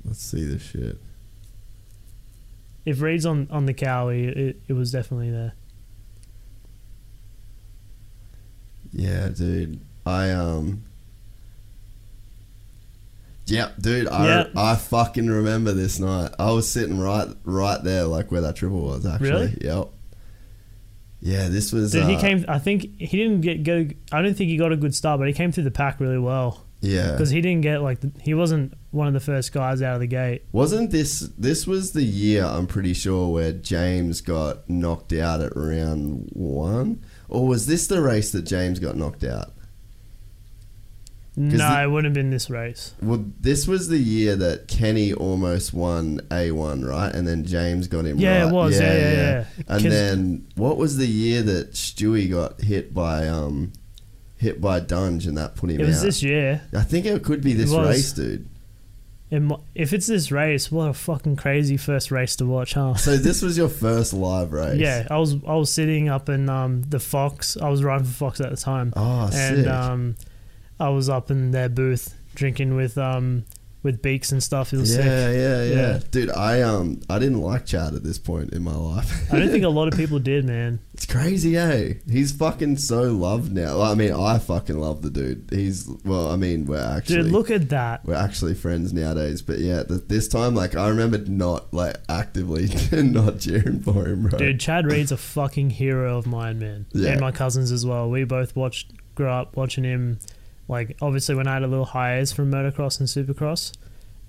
let's 0.07 0.23
see 0.23 0.43
this 0.43 0.61
shit. 0.61 0.97
If 2.85 3.01
Reed's 3.01 3.25
on, 3.25 3.47
on 3.51 3.65
the 3.65 3.73
Cowie, 3.73 4.27
it, 4.27 4.61
it 4.67 4.73
was 4.73 4.91
definitely 4.91 5.29
there. 5.29 5.53
Yeah, 8.93 9.27
dude. 9.27 9.81
I 10.05 10.31
um 10.31 10.84
Yeah, 13.45 13.71
dude, 13.79 14.07
I 14.07 14.25
Yeah. 14.25 14.47
I 14.55 14.75
fucking 14.75 15.27
remember 15.27 15.73
this 15.73 15.99
night. 15.99 16.31
I 16.39 16.51
was 16.51 16.69
sitting 16.69 16.97
right 16.97 17.27
right 17.43 17.84
there 17.84 18.05
like 18.05 18.31
where 18.31 18.41
that 18.41 18.55
triple 18.55 18.81
was 18.81 19.05
actually. 19.05 19.29
Really? 19.29 19.57
Yep. 19.61 19.89
Yeah, 21.28 21.49
this 21.49 21.74
was 21.74 21.91
Dude, 21.91 22.06
he 22.08 22.16
uh, 22.16 22.22
came. 22.22 22.45
I 22.48 22.58
think 22.58 22.84
he 23.02 23.18
didn't 23.18 23.41
get 23.41 23.64
go. 23.64 23.86
I 24.14 24.22
don't 24.22 24.34
think 24.34 24.49
he 24.49 24.56
got 24.56 24.72
a 24.72 24.78
good 24.78 24.95
start, 24.95 25.20
but 25.20 25.28
he 25.28 25.34
came 25.34 25.52
through 25.52 25.66
the 25.66 25.72
pack 25.72 25.99
really 25.99 26.18
well 26.18 26.66
Yeah. 26.80 27.12
because 27.12 27.30
he 27.32 27.41
didn't 27.41 27.62
get 27.64 27.82
like 27.82 27.99
the, 27.99 28.12
he 28.22 28.34
wasn't 28.34 28.76
one 28.91 29.08
of 29.08 29.14
the 29.14 29.20
first 29.20 29.52
guys 29.52 29.82
out 29.82 29.95
of 29.95 29.99
the 29.99 30.08
gate. 30.08 30.44
Wasn't 30.54 30.90
this 30.91 31.20
this 31.38 31.68
was 31.68 31.91
the 31.91 32.04
year 32.04 32.45
I'm 32.45 32.66
pretty 32.66 32.94
sure 32.94 33.28
where 33.28 33.52
James 33.52 34.22
got 34.22 34.70
knocked 34.70 35.12
out 35.12 35.41
at 35.41 35.52
round 35.54 36.30
1 36.32 37.04
or 37.28 37.45
was 37.45 37.68
this 37.68 37.88
the 37.88 38.02
race 38.02 38.32
that 38.32 38.44
James 38.44 38.80
got 38.80 38.95
knocked 38.95 39.26
out? 39.26 39.52
No, 41.39 41.57
the- 41.57 41.84
it 41.84 41.88
wouldn't 41.91 42.05
have 42.05 42.14
been 42.15 42.31
this 42.31 42.49
race. 42.49 42.93
Well, 43.01 43.23
this 43.39 43.68
was 43.68 43.89
the 43.89 43.99
year 43.99 44.35
that 44.38 44.68
Kenny 44.68 45.14
almost 45.14 45.72
won 45.73 46.19
A1, 46.31 46.84
right? 46.84 47.14
And 47.14 47.27
then 47.27 47.45
James 47.45 47.88
got 47.88 48.05
him 48.05 48.18
Yeah, 48.18 48.41
right. 48.41 48.47
it 48.49 48.53
was. 48.53 48.80
Yeah, 48.80 48.93
yeah, 48.97 49.11
yeah. 49.11 49.45
And 49.68 49.84
'Cause- 49.84 49.91
then 49.93 50.47
what 50.55 50.77
was 50.77 50.97
the 50.97 51.05
year 51.07 51.43
that 51.43 51.73
Stewie 51.73 52.30
got 52.31 52.61
hit 52.61 52.91
by 52.93 53.27
um 53.27 53.72
hit 54.38 54.59
by 54.59 54.80
Dunge 54.80 55.26
and 55.27 55.38
that 55.38 55.55
put 55.55 55.69
him 55.69 55.80
It 55.80 55.85
was 55.85 55.99
out? 55.99 56.05
this 56.05 56.23
year. 56.23 56.61
I 56.76 56.81
think 56.81 57.05
it 57.05 57.23
could 57.23 57.41
be 57.41 57.53
this 57.53 57.69
race, 57.72 58.11
dude. 58.14 58.47
It 59.30 59.43
if 59.76 59.91
it's 59.93 60.07
this 60.07 60.31
race, 60.31 60.72
what 60.72 60.89
a 60.89 60.93
fucking 60.93 61.35
crazy 61.35 61.76
first 61.77 62.11
race 62.11 62.35
to 62.38 62.45
watch, 62.45 62.73
huh? 62.73 62.95
So 62.95 63.18
this 63.18 63.41
was 63.41 63.57
your 63.57 63.68
first 63.69 64.14
live 64.14 64.53
race. 64.53 64.80
Yeah, 64.80 65.05
I 65.11 65.18
was 65.18 65.35
I 65.45 65.53
was 65.55 65.72
sitting 65.72 66.07
up 66.09 66.30
in 66.30 66.49
um 66.49 66.81
the 66.84 66.99
Fox. 66.99 67.57
I 67.61 67.69
was 67.69 67.84
riding 67.84 68.05
for 68.07 68.14
Fox 68.14 68.39
at 68.41 68.49
the 68.49 68.57
time, 68.57 68.93
Oh, 68.95 69.30
and 69.34 69.57
sick. 69.57 69.68
um 69.68 70.15
I 70.80 70.90
was 70.90 71.10
up 71.10 71.32
in 71.32 71.52
their 71.52 71.70
booth 71.70 72.16
drinking 72.36 72.76
with 72.76 72.98
um 72.98 73.45
with 73.84 74.02
beaks 74.02 74.32
and 74.32 74.44
stuff. 74.44 74.74
It 74.74 74.78
was 74.78 74.91
yeah, 74.95 74.98
sick. 74.98 75.06
yeah, 75.06 75.64
yeah, 75.64 75.76
Yeah. 75.76 75.99
Dude, 76.12 76.32
I 76.32 76.62
um 76.62 76.99
I 77.10 77.20
didn't 77.20 77.41
like 77.41 77.66
Chad 77.66 77.94
at 77.94 78.04
this 78.04 78.18
point 78.18 78.52
in 78.52 78.64
my 78.64 78.76
life. 78.76 79.32
I 79.32 79.40
don't 79.40 79.49
think 79.49 79.64
a 79.64 79.70
lot 79.70 79.88
of 79.88 79.94
people 79.98 80.20
did, 80.20 80.45
man. 80.45 80.80
It's 80.94 81.06
crazy, 81.06 81.56
eh? 81.56 81.94
He's 82.10 82.32
fucking 82.32 82.78
so 82.78 83.04
loved 83.04 83.54
now. 83.54 83.78
Well, 83.78 83.91
I 83.91 83.94
mean, 83.95 84.12
I 84.12 84.40
fucking 84.40 84.78
love 84.78 85.04
the 85.04 85.10
dude. 85.10 85.48
He's 85.52 85.88
well, 86.04 86.30
I 86.30 86.36
mean, 86.36 86.66
we're 86.66 86.84
actually 86.84 87.24
Dude, 87.24 87.32
look 87.32 87.49
at 87.49 87.70
that. 87.70 88.04
we're 88.04 88.16
actually 88.16 88.56
friends 88.56 88.94
nowadays. 88.94 89.41
But 89.41 89.60
yeah, 89.60 89.84
th- 89.84 90.02
this 90.08 90.28
time, 90.28 90.54
like, 90.56 90.76
I 90.76 90.90
remember 90.90 91.20
not 91.20 91.72
like 91.74 91.95
actively 92.10 92.68
not 92.91 93.40
cheering 93.40 93.80
for 93.82 94.08
him, 94.08 94.24
bro. 94.28 94.38
Dude, 94.38 94.60
Chad 94.60 94.86
Reed's 94.91 95.12
a 95.12 95.18
fucking 95.18 95.70
hero 95.70 96.18
of 96.18 96.26
mine, 96.28 96.60
man. 96.60 96.88
Yeah. 96.94 97.12
And 97.12 97.22
my 97.22 97.32
cousins 97.32 97.72
as 97.72 97.86
well. 97.86 98.10
We 98.10 98.24
both 98.26 98.56
watched, 98.56 98.91
grew 99.16 99.30
up 99.30 99.56
watching 99.56 99.84
him. 99.86 100.20
Like, 100.68 100.98
obviously, 101.02 101.35
when 101.35 101.48
I 101.48 101.53
had 101.53 101.64
a 101.64 101.68
little 101.68 101.85
hiatus 101.85 102.34
from 102.34 102.52
motocross 102.52 102.99
and 102.99 103.07
supercross, 103.07 103.72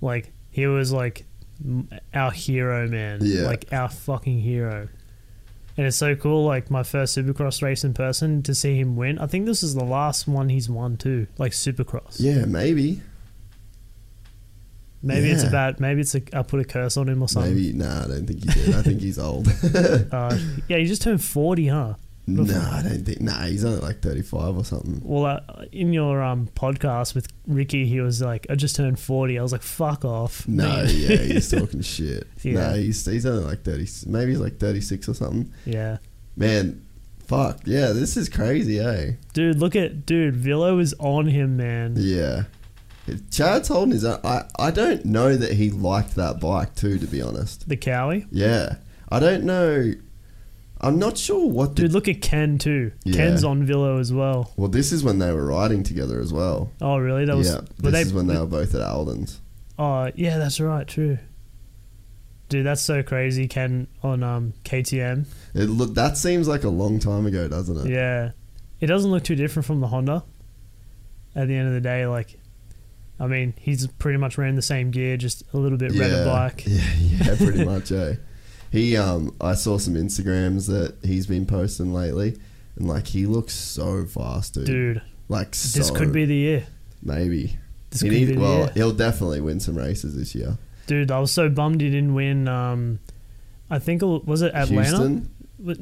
like, 0.01 0.31
he 0.51 0.67
was 0.67 0.91
like 0.91 1.25
our 2.13 2.31
hero, 2.31 2.87
man. 2.87 3.19
Yeah. 3.21 3.43
Like, 3.43 3.65
our 3.73 3.89
fucking 3.89 4.39
hero. 4.39 4.87
And 5.77 5.87
it's 5.87 5.97
so 5.97 6.15
cool, 6.15 6.45
like, 6.45 6.69
my 6.71 6.83
first 6.83 7.17
supercross 7.17 7.61
race 7.61 7.83
in 7.83 7.93
person 7.93 8.41
to 8.43 8.55
see 8.55 8.77
him 8.77 8.95
win. 8.95 9.17
I 9.19 9.27
think 9.27 9.45
this 9.45 9.63
is 9.63 9.75
the 9.75 9.83
last 9.83 10.27
one 10.27 10.49
he's 10.49 10.69
won, 10.69 10.97
too. 10.97 11.27
Like, 11.37 11.51
supercross. 11.53 12.17
Yeah, 12.19 12.45
maybe, 12.45 13.01
Maybe 15.01 15.29
it's 15.29 15.43
about, 15.43 15.79
maybe 15.79 16.01
it's 16.01 16.13
a, 16.13 16.21
I 16.33 16.41
put 16.41 16.59
a 16.59 16.65
curse 16.65 16.97
on 16.97 17.07
him 17.07 17.21
or 17.21 17.29
something. 17.29 17.53
maybe. 17.55 17.71
Nah, 17.71 18.03
I 18.03 18.07
don't 18.07 18.27
think 18.27 18.43
he 18.43 18.49
did. 18.49 18.75
I 18.75 18.81
think 18.81 18.99
he's 19.01 19.17
old. 19.17 19.47
Uh, 20.11 20.37
yeah, 20.67 20.77
he 20.77 20.85
just 20.85 21.01
turned 21.01 21.23
40, 21.23 21.67
huh? 21.67 21.93
Nah, 22.35 22.77
I 22.77 22.83
don't 22.83 23.05
think. 23.05 23.21
Nah, 23.21 23.45
he's 23.45 23.63
only 23.65 23.79
like 23.79 24.01
thirty-five 24.01 24.57
or 24.57 24.63
something. 24.65 25.01
Well, 25.03 25.25
uh, 25.25 25.65
in 25.71 25.93
your 25.93 26.21
um, 26.23 26.49
podcast 26.55 27.15
with 27.15 27.27
Ricky, 27.47 27.85
he 27.85 27.99
was 28.01 28.21
like, 28.21 28.45
"I 28.49 28.55
just 28.55 28.75
turned 28.75 28.99
40. 28.99 29.37
I 29.37 29.41
was 29.41 29.51
like, 29.51 29.61
"Fuck 29.61 30.05
off." 30.05 30.47
No, 30.47 30.67
man." 30.67 30.85
yeah, 30.89 31.15
he's 31.17 31.49
talking 31.57 31.81
shit. 31.81 32.27
Yeah. 32.43 32.53
No, 32.53 32.73
he's 32.75 33.05
he's 33.05 33.25
only 33.25 33.43
like 33.43 33.63
thirty. 33.63 33.87
Maybe 34.05 34.31
he's 34.31 34.39
like 34.39 34.57
thirty-six 34.59 35.07
or 35.09 35.13
something. 35.13 35.53
yeah, 35.65 35.97
Man, 36.35 36.85
fuck. 37.27 37.59
Yeah, 37.65 37.87
this 37.91 38.15
is 38.17 38.29
crazy, 38.29 38.79
eh? 38.79 39.13
dude, 39.33 39.57
look 39.57 39.75
at 39.75 40.05
dude. 40.05 40.35
Villo 40.35 40.79
is 40.79 40.93
on 40.99 41.27
him, 41.27 41.57
man. 41.57 41.95
Yeah. 41.97 42.43
Chad's 43.31 43.67
holding 43.69 43.91
his 43.93 44.05
own. 44.05 44.19
I, 44.23 44.43
I 44.59 44.69
don't 44.71 45.03
know 45.03 45.35
that 45.35 45.53
he 45.53 45.71
liked 45.71 46.15
that 46.15 46.39
bike 46.39 46.75
too, 46.75 46.99
to 46.99 47.07
be 47.07 47.21
honest. 47.23 47.67
The 47.67 47.75
Cowie, 47.75 48.27
Yeah. 48.31 48.75
I 49.11 49.19
don't 49.19 49.45
know. 49.45 49.93
I'm 50.81 50.97
not 50.97 51.17
sure 51.17 51.45
what 51.49 51.75
the. 51.75 51.83
dude. 51.83 51.91
Look 51.91 52.07
at 52.07 52.21
Ken 52.21 52.57
too. 52.57 52.91
Yeah. 53.03 53.15
Ken's 53.17 53.43
on 53.43 53.65
Villo 53.67 53.99
as 53.99 54.13
well. 54.13 54.51
well, 54.55 54.69
this 54.69 54.91
is 54.91 55.03
when 55.03 55.19
they 55.19 55.31
were 55.31 55.45
riding 55.45 55.83
together 55.83 56.19
as 56.21 56.31
well. 56.31 56.71
Oh, 56.81 56.97
really? 56.97 57.25
That 57.25 57.35
was. 57.35 57.49
yeah. 57.49 57.61
This 57.77 58.07
is 58.07 58.13
when 58.13 58.27
they 58.27 58.37
were 58.37 58.45
both 58.45 58.73
at 58.75 58.81
Aldon's. 58.81 59.41
Oh, 59.77 60.09
yeah, 60.15 60.37
that's 60.37 60.59
right. 60.59 60.87
True. 60.87 61.17
Dude, 62.49 62.65
that's 62.65 62.81
so 62.81 63.03
crazy. 63.03 63.47
Ken 63.47 63.87
on 64.01 64.23
um 64.23 64.53
KTM. 64.63 65.25
It 65.53 65.65
look 65.65 65.93
that 65.95 66.17
seems 66.17 66.47
like 66.47 66.63
a 66.63 66.69
long 66.69 66.99
time 66.99 67.25
ago, 67.27 67.47
doesn't 67.47 67.85
it? 67.87 67.91
Yeah, 67.93 68.31
it 68.79 68.87
doesn't 68.87 69.11
look 69.11 69.23
too 69.23 69.35
different 69.35 69.65
from 69.67 69.81
the 69.81 69.87
Honda. 69.87 70.23
At 71.35 71.47
the 71.47 71.55
end 71.55 71.67
of 71.67 71.75
the 71.75 71.81
day, 71.81 72.07
like, 72.07 72.39
I 73.19 73.27
mean, 73.27 73.53
he's 73.59 73.85
pretty 73.85 74.17
much 74.17 74.37
ran 74.39 74.55
the 74.55 74.63
same 74.63 74.89
gear, 74.89 75.15
just 75.15 75.43
a 75.53 75.57
little 75.57 75.77
bit 75.77 75.91
redder 75.91 76.23
black. 76.23 76.63
Yeah, 76.67 76.81
yeah, 76.97 77.35
pretty 77.35 77.63
much, 77.65 77.91
eh? 77.91 78.15
He 78.71 78.95
um 78.97 79.35
I 79.41 79.55
saw 79.55 79.77
some 79.77 79.95
Instagrams 79.95 80.67
that 80.67 80.95
he's 81.03 81.25
been 81.27 81.45
posting 81.45 81.93
lately 81.93 82.37
and 82.75 82.87
like 82.87 83.07
he 83.07 83.25
looks 83.25 83.53
so 83.53 84.05
fast, 84.05 84.53
dude. 84.53 84.65
Dude, 84.65 85.01
Like 85.27 85.55
so 85.55 85.79
this 85.79 85.91
could 85.91 86.11
be 86.13 86.25
the 86.25 86.35
year. 86.35 86.67
maybe. 87.01 87.57
This 87.89 88.01
He 88.01 88.09
could 88.09 88.17
need- 88.17 88.27
be 88.27 88.33
the 88.35 88.39
well, 88.41 88.57
year. 88.59 88.71
he'll 88.75 88.91
definitely 88.93 89.41
win 89.41 89.59
some 89.59 89.75
races 89.77 90.15
this 90.15 90.35
year. 90.35 90.57
Dude, 90.87 91.11
I 91.11 91.19
was 91.19 91.31
so 91.31 91.49
bummed 91.49 91.81
he 91.81 91.89
didn't 91.89 92.13
win. 92.13 92.47
Um, 92.47 92.99
I 93.69 93.77
think 93.79 94.01
it 94.01 94.05
was, 94.05 94.41
it 94.41 94.53
Atlanta? 94.55 94.87
Houston? 94.89 95.29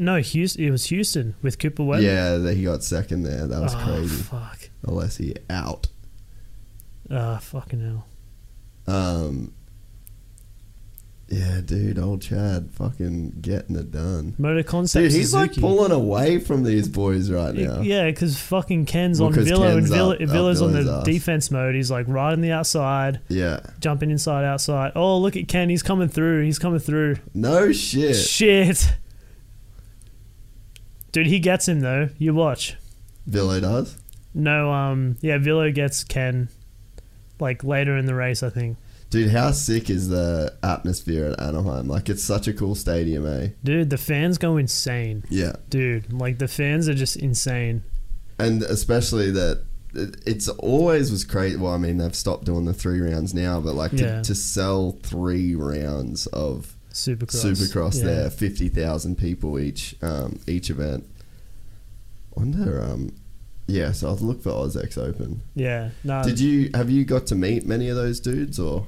No, 0.03 0.17
Houston. 0.17 0.63
It 0.65 0.71
was 0.71 0.85
Houston 0.85 1.35
with 1.41 1.59
Cooper 1.59 1.83
Webb. 1.83 2.01
Yeah, 2.01 2.35
that 2.37 2.55
he 2.55 2.63
got 2.63 2.83
second 2.83 3.23
there. 3.23 3.47
That 3.47 3.61
was 3.61 3.75
oh, 3.75 3.77
crazy. 3.85 4.23
Fuck. 4.23 4.69
Alessi 4.85 5.37
out. 5.49 5.87
Ah, 7.09 7.37
fucking 7.37 7.81
hell. 7.81 8.05
Um 8.87 9.53
Yeah, 11.29 11.59
dude, 11.59 11.99
old 11.99 12.21
Chad 12.21 12.69
fucking 12.71 13.39
getting 13.41 13.75
it 13.75 13.91
done. 13.91 14.33
Motor 14.37 14.63
Concept. 14.63 15.03
Dude, 15.03 15.11
he's 15.11 15.33
like 15.33 15.53
pulling 15.55 15.91
away 15.91 16.39
from 16.39 16.63
these 16.63 16.87
boys 16.87 17.29
right 17.29 17.53
now. 17.53 17.81
Yeah, 17.81 18.05
because 18.05 18.39
fucking 18.39 18.85
Ken's 18.85 19.19
Well, 19.19 19.27
on 19.29 19.35
Villo 19.35 19.77
and 19.77 19.85
Villo, 19.85 20.15
up- 20.15 20.21
up 20.21 20.29
Villo's 20.29 20.61
on 20.61 20.71
the 20.71 20.89
ass. 20.99 21.03
defense 21.03 21.51
mode. 21.51 21.75
He's 21.75 21.91
like 21.91 22.05
riding 22.07 22.39
the 22.39 22.51
outside, 22.53 23.19
Yeah. 23.27 23.59
jumping 23.81 24.09
inside, 24.09 24.45
outside. 24.45 24.93
Oh, 24.95 25.17
look 25.17 25.35
at 25.35 25.49
Ken. 25.49 25.69
He's 25.69 25.83
coming 25.83 26.07
through. 26.07 26.43
He's 26.45 26.59
coming 26.59 26.79
through. 26.79 27.17
No 27.33 27.73
shit. 27.73 28.15
Shit. 28.15 28.93
Dude, 31.11 31.27
he 31.27 31.39
gets 31.39 31.67
him 31.67 31.79
though. 31.81 32.09
You 32.17 32.33
watch. 32.33 32.75
Villo 33.29 33.59
does? 33.59 33.97
No, 34.33 34.71
um, 34.71 35.17
yeah, 35.21 35.37
Villo 35.39 35.73
gets 35.73 36.03
Ken, 36.03 36.47
like 37.39 37.63
later 37.63 37.97
in 37.97 38.05
the 38.05 38.15
race, 38.15 38.43
I 38.43 38.49
think. 38.49 38.77
Dude, 39.09 39.31
how 39.31 39.51
sick 39.51 39.89
is 39.89 40.09
the 40.09 40.53
atmosphere 40.63 41.27
at 41.27 41.39
Anaheim? 41.39 41.87
Like, 41.87 42.09
it's 42.09 42.23
such 42.23 42.47
a 42.47 42.53
cool 42.53 42.75
stadium, 42.75 43.25
eh? 43.25 43.49
Dude, 43.63 43.89
the 43.89 43.97
fans 43.97 44.37
go 44.37 44.57
insane. 44.57 45.23
Yeah. 45.29 45.53
Dude, 45.69 46.11
like 46.11 46.39
the 46.39 46.47
fans 46.49 46.89
are 46.89 46.93
just 46.93 47.15
insane. 47.15 47.83
And 48.37 48.63
especially 48.63 49.31
that 49.31 49.63
it- 49.95 50.17
it's 50.25 50.49
always 50.49 51.09
was 51.09 51.23
crazy. 51.23 51.55
Well, 51.55 51.71
I 51.73 51.77
mean, 51.77 51.97
they've 51.97 52.13
stopped 52.13 52.43
doing 52.43 52.65
the 52.65 52.73
three 52.73 52.99
rounds 52.99 53.33
now, 53.33 53.61
but 53.61 53.75
like 53.75 53.93
Yeah. 53.93 54.17
to, 54.17 54.23
to 54.23 54.35
sell 54.35 54.97
three 55.03 55.55
rounds 55.55 56.27
of 56.27 56.75
Supercross. 56.91 57.45
Supercross 57.45 57.99
yeah. 57.99 58.03
there, 58.05 58.29
fifty 58.29 58.67
thousand 58.69 59.17
people 59.17 59.57
each 59.57 59.95
um, 60.01 60.39
each 60.47 60.69
event. 60.69 61.05
Wonder, 62.35 62.81
um, 62.83 63.15
yeah. 63.67 63.91
So 63.91 64.09
I'll 64.09 64.15
look 64.17 64.41
for 64.43 64.49
AUS-X 64.51 64.97
Open. 64.97 65.41
Yeah. 65.55 65.89
No. 66.03 66.23
Did 66.23 66.39
you 66.39 66.69
have 66.73 66.89
you 66.89 67.05
got 67.05 67.25
to 67.27 67.35
meet 67.35 67.65
many 67.65 67.87
of 67.89 67.95
those 67.95 68.19
dudes 68.19 68.59
or? 68.59 68.87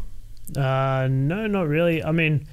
Uh, 0.57 1.07
no, 1.09 1.47
not 1.47 1.67
really. 1.67 2.03
I 2.03 2.11
mean, 2.11 2.47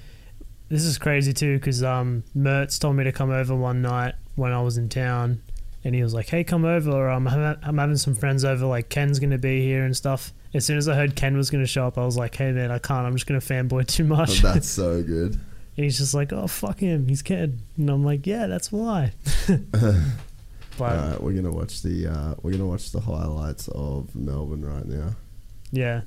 this 0.68 0.85
is 0.85 0.98
crazy 0.98 1.32
too 1.32 1.59
because 1.59 1.82
um, 1.82 2.24
Mertz 2.36 2.78
told 2.78 2.97
me 2.97 3.05
to 3.05 3.12
come 3.12 3.31
over 3.31 3.55
one 3.55 3.82
night 3.82 4.14
when 4.35 4.52
I 4.52 4.60
was 4.60 4.77
in 4.78 4.89
town, 4.89 5.43
and 5.85 5.94
he 5.94 6.02
was 6.02 6.12
like, 6.14 6.28
"Hey, 6.28 6.44
come 6.44 6.64
over. 6.64 7.09
I'm, 7.09 7.27
ha- 7.27 7.56
I'm 7.62 7.78
having 7.78 7.97
some 7.97 8.14
friends 8.14 8.44
over. 8.44 8.66
Like 8.66 8.89
Ken's 8.89 9.18
gonna 9.18 9.39
be 9.39 9.62
here 9.62 9.85
and 9.85 9.97
stuff." 9.97 10.32
As 10.55 10.64
soon 10.64 10.78
as 10.78 10.89
I 10.89 10.94
heard 10.94 11.16
Ken 11.16 11.36
was 11.36 11.51
gonna 11.51 11.66
show 11.66 11.86
up, 11.86 11.98
I 11.98 12.05
was 12.05 12.16
like, 12.16 12.35
"Hey, 12.35 12.52
man, 12.52 12.70
I 12.70 12.78
can't. 12.78 13.06
I'm 13.06 13.14
just 13.14 13.27
gonna 13.27 13.40
fanboy 13.40 13.86
too 13.97 14.05
much." 14.05 14.44
Oh, 14.44 14.52
that's 14.52 14.68
so 14.68 15.02
good. 15.02 15.32
and 15.77 15.85
he's 15.85 15.98
just 15.98 16.14
like, 16.14 16.32
"Oh, 16.32 16.47
fuck 16.47 16.81
him. 16.81 17.09
He's 17.09 17.23
Ken." 17.23 17.60
And 17.77 17.89
I'm 17.90 18.05
like, 18.05 18.27
"Yeah, 18.27 18.47
that's 18.47 18.73
why." 18.73 19.12
but 19.47 19.94
All 20.81 20.86
right, 21.10 21.23
we're 21.23 21.32
gonna 21.32 21.52
watch 21.52 21.82
the 21.82 22.09
uh, 22.09 22.35
we're 22.43 22.52
gonna 22.52 22.66
watch 22.66 22.90
the 22.90 23.01
highlights 23.01 23.68
of 23.68 24.14
Melbourne 24.14 24.64
right 24.64 24.86
now. 24.86 25.14
yeah, 25.70 26.02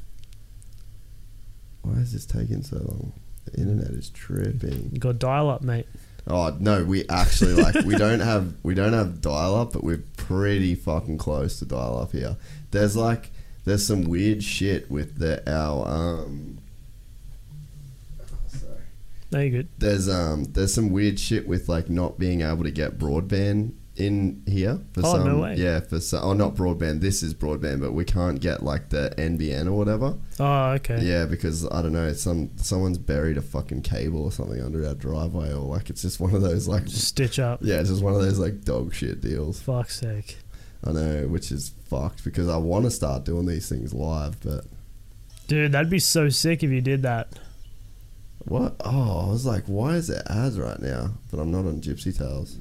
Why 1.82 1.94
is 1.94 2.14
this 2.14 2.26
taking 2.26 2.64
so 2.64 2.78
long? 2.78 3.14
The 3.46 3.60
internet 3.62 3.92
is 3.92 4.10
tripping. 4.10 4.90
you 4.94 5.00
got 5.00 5.20
dial 5.20 5.50
up, 5.50 5.62
mate. 5.62 5.88
Oh 6.28 6.56
no, 6.60 6.84
we 6.84 7.08
actually 7.10 7.54
like 7.54 7.86
we 7.86 7.96
don't 7.96 8.20
have 8.20 8.54
we 8.64 8.76
don't 8.76 8.94
have 8.94 9.22
dial 9.22 9.56
up, 9.56 9.74
but 9.74 9.84
we're 9.84 10.04
pretty 10.18 10.76
fucking 10.76 11.18
close 11.18 11.58
to 11.60 11.66
dial 11.66 11.98
up 11.98 12.12
here. 12.12 12.38
There's 12.72 12.96
like 12.96 13.32
there's 13.66 13.86
some 13.86 14.04
weird 14.04 14.44
shit 14.44 14.90
with 14.92 15.18
the 15.18 15.42
our 15.52 15.88
um. 15.88 16.60
Sorry. 18.48 18.82
No, 19.32 19.40
you 19.40 19.50
good. 19.50 19.70
There's 19.78 20.08
um 20.10 20.46
there's 20.46 20.74
some 20.74 20.90
weird 20.92 21.20
shit 21.20 21.48
with 21.48 21.68
like 21.70 21.90
not 21.90 22.20
being 22.20 22.42
able 22.42 22.64
to 22.64 22.72
get 22.72 23.00
broadband 23.00 23.74
in 24.00 24.42
here 24.48 24.80
for 24.94 25.02
Oh, 25.06 25.18
no 25.18 25.24
some 25.26 25.40
way. 25.42 25.56
yeah 25.56 25.80
for 25.82 26.00
some 26.00 26.24
oh 26.24 26.34
not 26.34 26.56
broadband 26.56 27.02
this 27.02 27.22
is 27.22 27.34
broadband 27.34 27.82
but 27.82 27.92
we 27.92 28.06
can't 28.06 28.40
get 28.40 28.64
like 28.64 28.90
the 28.90 29.14
NBN 29.18 29.68
or 29.68 29.74
whatever 29.74 30.16
Oh, 30.40 30.70
okay. 30.72 31.02
yeah 31.02 31.26
because 31.26 31.68
I 31.70 31.82
don't 31.82 31.92
know 31.94 32.14
some 32.14 32.52
someone's 32.58 32.98
buried 32.98 33.38
a 33.38 33.42
fucking 33.42 33.82
cable 33.82 34.24
or 34.24 34.32
something 34.32 34.62
under 34.62 34.86
our 34.88 34.96
driveway 34.96 35.50
or 35.52 35.60
like 35.66 35.90
it's 35.90 36.02
just 36.04 36.20
one 36.20 36.34
of 36.34 36.42
those 36.42 36.68
like 36.68 36.86
Just 36.86 37.08
stitch 37.10 37.40
up. 37.40 37.60
yeah 37.64 37.80
it's 37.80 37.90
just 37.90 38.02
one 38.04 38.14
of 38.16 38.22
those 38.22 38.40
like 38.40 38.64
dog 38.64 38.94
shit 38.94 39.22
deals 39.22 39.60
Fuck's 39.62 40.00
sake. 40.00 40.38
I 40.86 40.94
know 40.94 41.28
which 41.28 41.52
is 41.52 41.74
fucked 41.90 42.24
because 42.24 42.48
I 42.48 42.56
want 42.56 42.86
to 42.86 42.92
start 42.92 43.26
doing 43.26 43.46
these 43.48 43.68
things 43.68 43.94
live 43.94 44.40
but 44.42 44.66
Dude, 45.48 45.72
that'd 45.74 45.90
be 45.90 46.00
so 46.00 46.30
sick 46.30 46.64
if 46.64 46.70
you 46.70 46.80
did 46.80 47.02
that. 47.02 47.28
what 48.46 48.76
oh 48.86 49.26
I 49.28 49.30
was 49.30 49.46
like 49.46 49.66
why 49.66 49.96
is 49.96 50.08
there 50.08 50.24
ads 50.30 50.58
right 50.58 50.80
now 50.80 51.12
but 51.30 51.40
I'm 51.40 51.52
not 51.52 51.66
on 51.66 51.82
Gypsy 51.82 52.18
Tales 52.18 52.58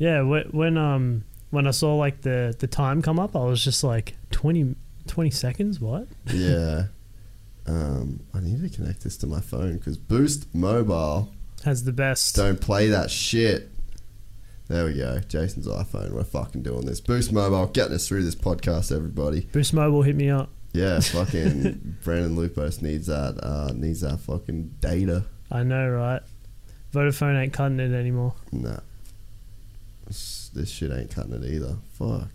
Yeah, 0.00 0.22
wh- 0.22 0.52
when 0.54 0.76
um 0.78 1.24
when 1.50 1.66
I 1.66 1.70
saw 1.72 1.94
like 1.96 2.22
the 2.22 2.54
the 2.58 2.66
time 2.66 3.02
come 3.02 3.18
up, 3.20 3.36
I 3.36 3.44
was 3.44 3.62
just 3.62 3.84
like 3.84 4.16
20, 4.30 4.74
20 5.06 5.30
seconds. 5.30 5.78
What? 5.80 6.08
yeah. 6.32 6.84
Um, 7.66 8.20
I 8.34 8.40
need 8.40 8.62
to 8.62 8.74
connect 8.74 9.02
this 9.04 9.16
to 9.18 9.26
my 9.26 9.40
phone 9.40 9.76
because 9.76 9.96
Boost 9.98 10.52
Mobile 10.54 11.32
Has 11.64 11.84
the 11.84 11.92
best. 11.92 12.34
don't 12.34 12.60
play 12.60 12.88
that 12.88 13.10
shit. 13.10 13.70
There 14.68 14.86
we 14.86 14.94
go. 14.94 15.20
Jason's 15.28 15.66
iPhone. 15.68 16.12
We're 16.12 16.24
fucking 16.24 16.62
doing 16.62 16.86
this. 16.86 17.00
Boost 17.00 17.32
Mobile, 17.32 17.66
getting 17.66 17.94
us 17.94 18.08
through 18.08 18.22
this 18.22 18.34
podcast, 18.36 18.94
everybody. 18.94 19.42
Boost 19.52 19.74
Mobile 19.74 20.02
hit 20.02 20.16
me 20.16 20.30
up. 20.30 20.48
Yeah, 20.72 21.00
fucking 21.00 21.98
Brandon 22.02 22.36
Lupos 22.36 22.80
needs 22.80 23.08
that. 23.08 23.38
Uh, 23.42 23.72
needs 23.74 24.00
that 24.00 24.20
fucking 24.20 24.76
data. 24.80 25.26
I 25.50 25.62
know, 25.64 25.88
right? 25.90 26.22
Vodafone 26.94 27.40
ain't 27.40 27.52
cutting 27.52 27.80
it 27.80 27.92
anymore. 27.92 28.34
Nah, 28.52 28.78
this, 30.10 30.50
this 30.52 30.68
shit 30.70 30.90
ain't 30.90 31.10
cutting 31.10 31.32
it 31.32 31.44
either. 31.44 31.76
Fuck. 31.92 32.28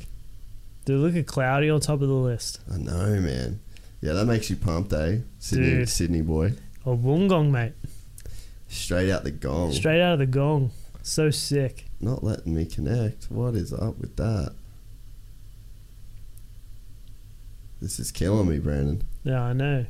Dude, 0.85 1.02
look 1.02 1.15
at 1.15 1.27
Cloudy 1.27 1.69
on 1.69 1.81
top 1.81 2.02
of 2.02 2.07
the 2.07 2.14
list. 2.14 2.60
I 2.73 2.77
know, 2.77 3.19
man. 3.19 3.60
Yeah, 4.02 4.14
that 4.14 4.26
makes 4.26 4.49
you 4.49 4.56
pumped, 4.56 4.93
eh? 4.93 5.18
Sydney, 5.39 5.69
Dude. 5.72 5.89
Sydney 5.89 6.22
boy, 6.22 6.53
Oh, 6.85 6.95
Wollongong, 6.95 7.49
mate. 7.52 7.73
straight 8.69 9.11
out 9.11 9.23
the 9.26 9.31
gong. 9.31 9.73
Straight 9.73 10.02
out 10.02 10.14
of 10.14 10.19
the 10.19 10.26
gong. 10.26 10.72
So 11.03 11.31
sick. 11.31 11.85
Not 11.99 12.23
letting 12.23 12.56
me 12.56 12.65
connect. 12.65 13.26
What 13.26 13.56
is 13.56 13.73
up 13.73 13.97
with 13.99 14.15
that? 14.15 14.53
This 17.81 17.99
is 17.99 18.11
killing 18.11 18.47
me, 18.49 18.60
Brandon. 18.60 19.03
Yeah, 19.23 19.41
I 19.41 19.53
know. 19.53 19.85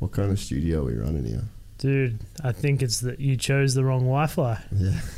What 0.00 0.12
kind 0.12 0.30
of 0.30 0.38
studio 0.38 0.80
are 0.82 0.84
we 0.84 0.94
running 0.94 1.24
here? 1.24 1.44
Dude, 1.78 2.20
I 2.42 2.52
think 2.52 2.82
it's 2.82 3.00
that 3.00 3.20
you 3.20 3.36
chose 3.36 3.74
the 3.74 3.84
wrong 3.84 4.00
Wi 4.00 4.26
Fi. 4.26 4.58
Yeah. 4.72 5.00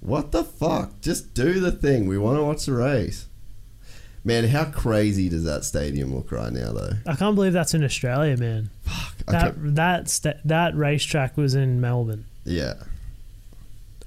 What 0.00 0.32
the 0.32 0.44
fuck? 0.44 1.00
Just 1.00 1.34
do 1.34 1.60
the 1.60 1.72
thing. 1.72 2.06
We 2.08 2.16
want 2.18 2.38
to 2.38 2.42
watch 2.44 2.66
the 2.66 2.72
race. 2.72 3.26
Man, 4.24 4.44
how 4.48 4.64
crazy 4.66 5.28
does 5.28 5.44
that 5.44 5.64
stadium 5.64 6.14
look 6.14 6.30
right 6.32 6.52
now, 6.52 6.72
though? 6.72 6.92
I 7.06 7.14
can't 7.16 7.34
believe 7.34 7.52
that's 7.54 7.72
in 7.74 7.82
Australia, 7.84 8.36
man. 8.36 8.70
Fuck. 8.82 9.16
That 9.28 9.54
that 9.76 10.08
sta- 10.08 10.40
that 10.44 10.74
racetrack 10.74 11.36
was 11.36 11.54
in 11.54 11.80
Melbourne. 11.80 12.24
Yeah. 12.44 12.74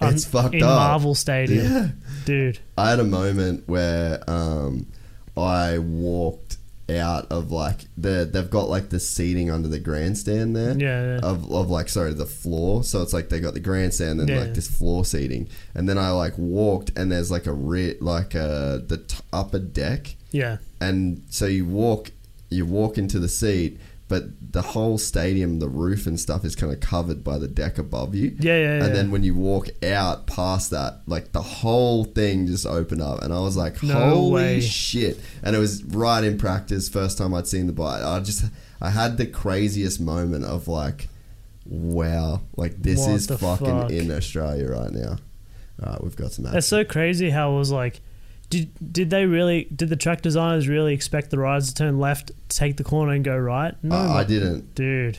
Um, 0.02 0.14
It's 0.14 0.26
fucked 0.26 0.56
in 0.56 0.64
up. 0.64 0.70
Marvel 0.70 1.16
Stadium, 1.16 1.66
Yeah. 1.66 1.88
dude. 2.26 2.60
I 2.78 2.90
had 2.92 3.00
a 3.00 3.04
moment 3.06 3.64
where 3.68 4.24
um, 4.30 4.86
I 5.38 5.78
walked 5.80 6.43
out 6.90 7.26
of 7.32 7.50
like 7.52 7.86
the 7.98 8.30
they've 8.32 8.50
got 8.50 8.70
like 8.70 8.90
the 8.90 9.00
seating 9.00 9.50
under 9.50 9.68
the 9.70 9.80
grandstand 9.80 10.56
there. 10.56 10.78
Yeah, 10.78 11.14
yeah. 11.16 11.20
Of, 11.24 11.50
of 11.52 11.70
like 11.70 11.88
sorry 11.90 12.14
the 12.14 12.26
floor, 12.26 12.84
so 12.84 13.02
it's 13.02 13.14
like 13.14 13.30
they 13.30 13.40
got 13.40 13.54
the 13.54 13.60
grandstand 13.62 14.20
and 14.20 14.30
Yeah. 14.30 14.40
like 14.42 14.54
this 14.54 14.68
floor 14.68 15.06
seating, 15.06 15.48
and 15.74 15.88
then 15.88 15.98
I 15.98 16.12
like 16.12 16.38
walked 16.38 16.92
and 16.98 17.12
there's 17.12 17.32
like 17.32 17.46
a 17.48 17.54
ri- 17.54 17.98
like 18.02 18.36
uh 18.36 18.80
the 18.86 19.04
t- 19.08 19.18
upper 19.32 19.60
deck, 19.60 20.16
Yeah, 20.32 20.58
and 20.82 21.24
so 21.30 21.46
you 21.46 21.66
walk 21.66 22.12
you 22.50 22.66
walk 22.66 22.98
into 22.98 23.18
the 23.18 23.30
seat, 23.30 23.80
but 24.08 24.52
the 24.52 24.62
whole 24.62 24.98
stadium, 24.98 25.60
the 25.60 25.68
roof 25.70 26.06
and 26.06 26.20
stuff 26.20 26.46
is 26.46 26.56
kind 26.56 26.72
of 26.72 26.80
covered 26.80 27.24
by 27.24 27.38
the 27.38 27.48
deck 27.48 27.78
above 27.78 28.14
you. 28.14 28.36
yeah, 28.40 28.56
yeah. 28.58 28.78
yeah. 28.78 28.86
And 28.86 28.96
then 28.96 29.12
when 29.12 29.24
you 29.24 29.34
walk 29.34 29.70
out 29.84 30.28
past 30.28 30.70
that, 30.72 31.02
like 31.08 31.32
the 31.32 31.42
whole 31.42 32.04
thing 32.04 32.46
just 32.46 32.66
opened 32.68 33.02
up, 33.02 33.24
and 33.24 33.34
I 33.34 33.40
was 33.40 33.56
like, 33.58 33.82
No 33.82 33.94
"Holy 34.10 34.32
way. 34.32 34.62
shit!" 34.62 35.20
And 35.42 35.56
it 35.56 35.60
was 35.60 35.84
right 35.84 36.24
in 36.24 36.38
practice, 36.38 36.90
first 36.90 37.18
time 37.18 37.34
I'd 37.34 37.48
seen 37.48 37.66
the 37.68 37.74
bike. 37.74 38.04
I 38.04 38.20
just, 38.20 38.46
I 38.82 38.90
had 38.92 39.18
the 39.18 39.26
craziest 39.26 40.00
moment 40.02 40.46
of 40.46 40.68
like, 40.68 41.08
"Wow!" 41.66 42.42
Like 42.56 42.82
this 42.82 43.00
What 43.00 43.12
is 43.12 43.28
fucking 43.28 43.66
fuck? 43.66 43.92
in 43.92 44.12
Australia 44.12 44.68
right 44.70 44.92
now. 44.92 45.18
All 45.82 45.92
right, 45.94 46.04
we've 46.04 46.16
got 46.16 46.32
some. 46.34 46.44
That's 46.46 46.58
action. 46.58 46.62
so 46.62 46.84
crazy 46.86 47.30
how 47.32 47.54
it 47.56 47.58
was 47.58 47.72
like 47.72 48.02
did 48.54 48.94
did 48.94 49.10
they 49.10 49.26
really 49.26 49.68
did 49.76 49.90
the 49.90 49.96
track 49.96 50.22
designers 50.22 50.68
really 50.68 50.94
expect 50.94 51.32
the 51.32 51.38
riders 51.40 51.70
to 51.70 51.74
turn 51.76 52.00
left, 52.00 52.32
take 52.50 52.78
the 52.78 52.84
corner 52.84 53.12
and 53.14 53.24
go 53.26 53.36
right? 53.38 53.74
No. 53.84 53.96
I, 53.96 54.20
I 54.20 54.24
didn't. 54.24 54.76
Dude. 54.76 55.16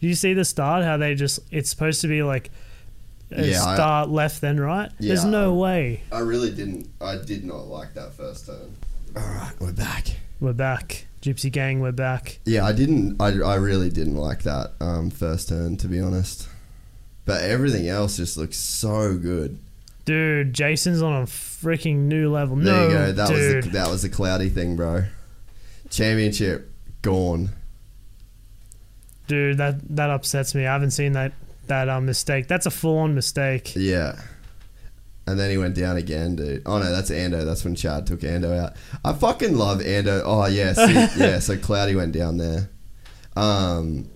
Did 0.00 0.06
you 0.06 0.14
see 0.14 0.32
the 0.32 0.44
start? 0.46 0.82
How 0.84 0.96
they 0.96 1.14
just 1.14 1.40
it's 1.50 1.68
supposed 1.70 2.00
to 2.00 2.08
be 2.08 2.22
like 2.22 2.50
a 3.32 3.44
Yeah, 3.46 3.62
I- 3.64 3.74
start 3.74 4.08
left 4.08 4.40
then 4.40 4.58
right. 4.58 4.90
There's 4.98 5.24
no 5.24 5.54
I- 5.54 5.62
way. 5.62 6.02
I 6.10 6.20
really 6.20 6.50
didn't. 6.50 6.88
I 7.00 7.16
did 7.16 7.44
not 7.44 7.66
like 7.68 7.94
that 7.94 8.14
first 8.14 8.46
turn. 8.46 8.74
All 9.16 9.22
right, 9.22 9.52
we're 9.60 9.72
back. 9.72 10.06
We're 10.40 10.52
back, 10.54 11.04
Gypsy 11.20 11.52
Gang. 11.52 11.80
We're 11.80 11.92
back. 11.92 12.38
Yeah, 12.46 12.64
I 12.64 12.72
didn't. 12.72 13.20
I, 13.20 13.28
I 13.40 13.56
really 13.56 13.90
didn't 13.90 14.16
like 14.16 14.42
that 14.44 14.72
um, 14.80 15.10
first 15.10 15.50
turn, 15.50 15.76
to 15.78 15.86
be 15.88 16.00
honest. 16.00 16.48
But 17.26 17.42
everything 17.42 17.88
else 17.88 18.16
just 18.16 18.36
looks 18.38 18.56
so 18.56 19.18
good. 19.18 19.58
Dude, 20.10 20.52
Jason's 20.52 21.02
on 21.02 21.22
a 21.22 21.24
freaking 21.24 22.08
new 22.08 22.32
level. 22.32 22.56
There 22.56 22.74
no, 22.74 22.82
you 22.82 22.90
go. 22.90 23.12
That 23.12 23.28
dude. 23.28 23.56
was 23.56 23.64
the, 23.66 23.70
that 23.70 23.88
was 23.88 24.02
the 24.02 24.08
cloudy 24.08 24.48
thing, 24.48 24.74
bro. 24.74 25.04
Championship 25.88 26.68
gone. 27.00 27.50
dude, 29.28 29.58
that 29.58 29.76
that 29.94 30.10
upsets 30.10 30.52
me. 30.52 30.66
I 30.66 30.72
haven't 30.72 30.90
seen 30.90 31.12
that 31.12 31.30
that 31.68 31.88
um, 31.88 32.06
mistake. 32.06 32.48
That's 32.48 32.66
a 32.66 32.72
full 32.72 32.98
on 32.98 33.14
mistake. 33.14 33.76
Yeah. 33.76 34.20
And 35.28 35.38
then 35.38 35.48
he 35.48 35.58
went 35.58 35.76
down 35.76 35.96
again, 35.96 36.34
dude. 36.34 36.62
Oh 36.66 36.80
no, 36.80 36.90
that's 36.90 37.12
Ando. 37.12 37.44
That's 37.44 37.64
when 37.64 37.76
Chad 37.76 38.08
took 38.08 38.18
Ando 38.22 38.58
out. 38.58 38.72
I 39.04 39.12
fucking 39.12 39.56
love 39.56 39.78
Ando. 39.78 40.22
Oh 40.24 40.46
yeah, 40.46 40.72
see, 40.72 40.92
yeah. 41.20 41.38
So 41.38 41.56
Cloudy 41.56 41.94
went 41.94 42.10
down 42.10 42.36
there. 42.36 42.68
Um, 43.36 44.08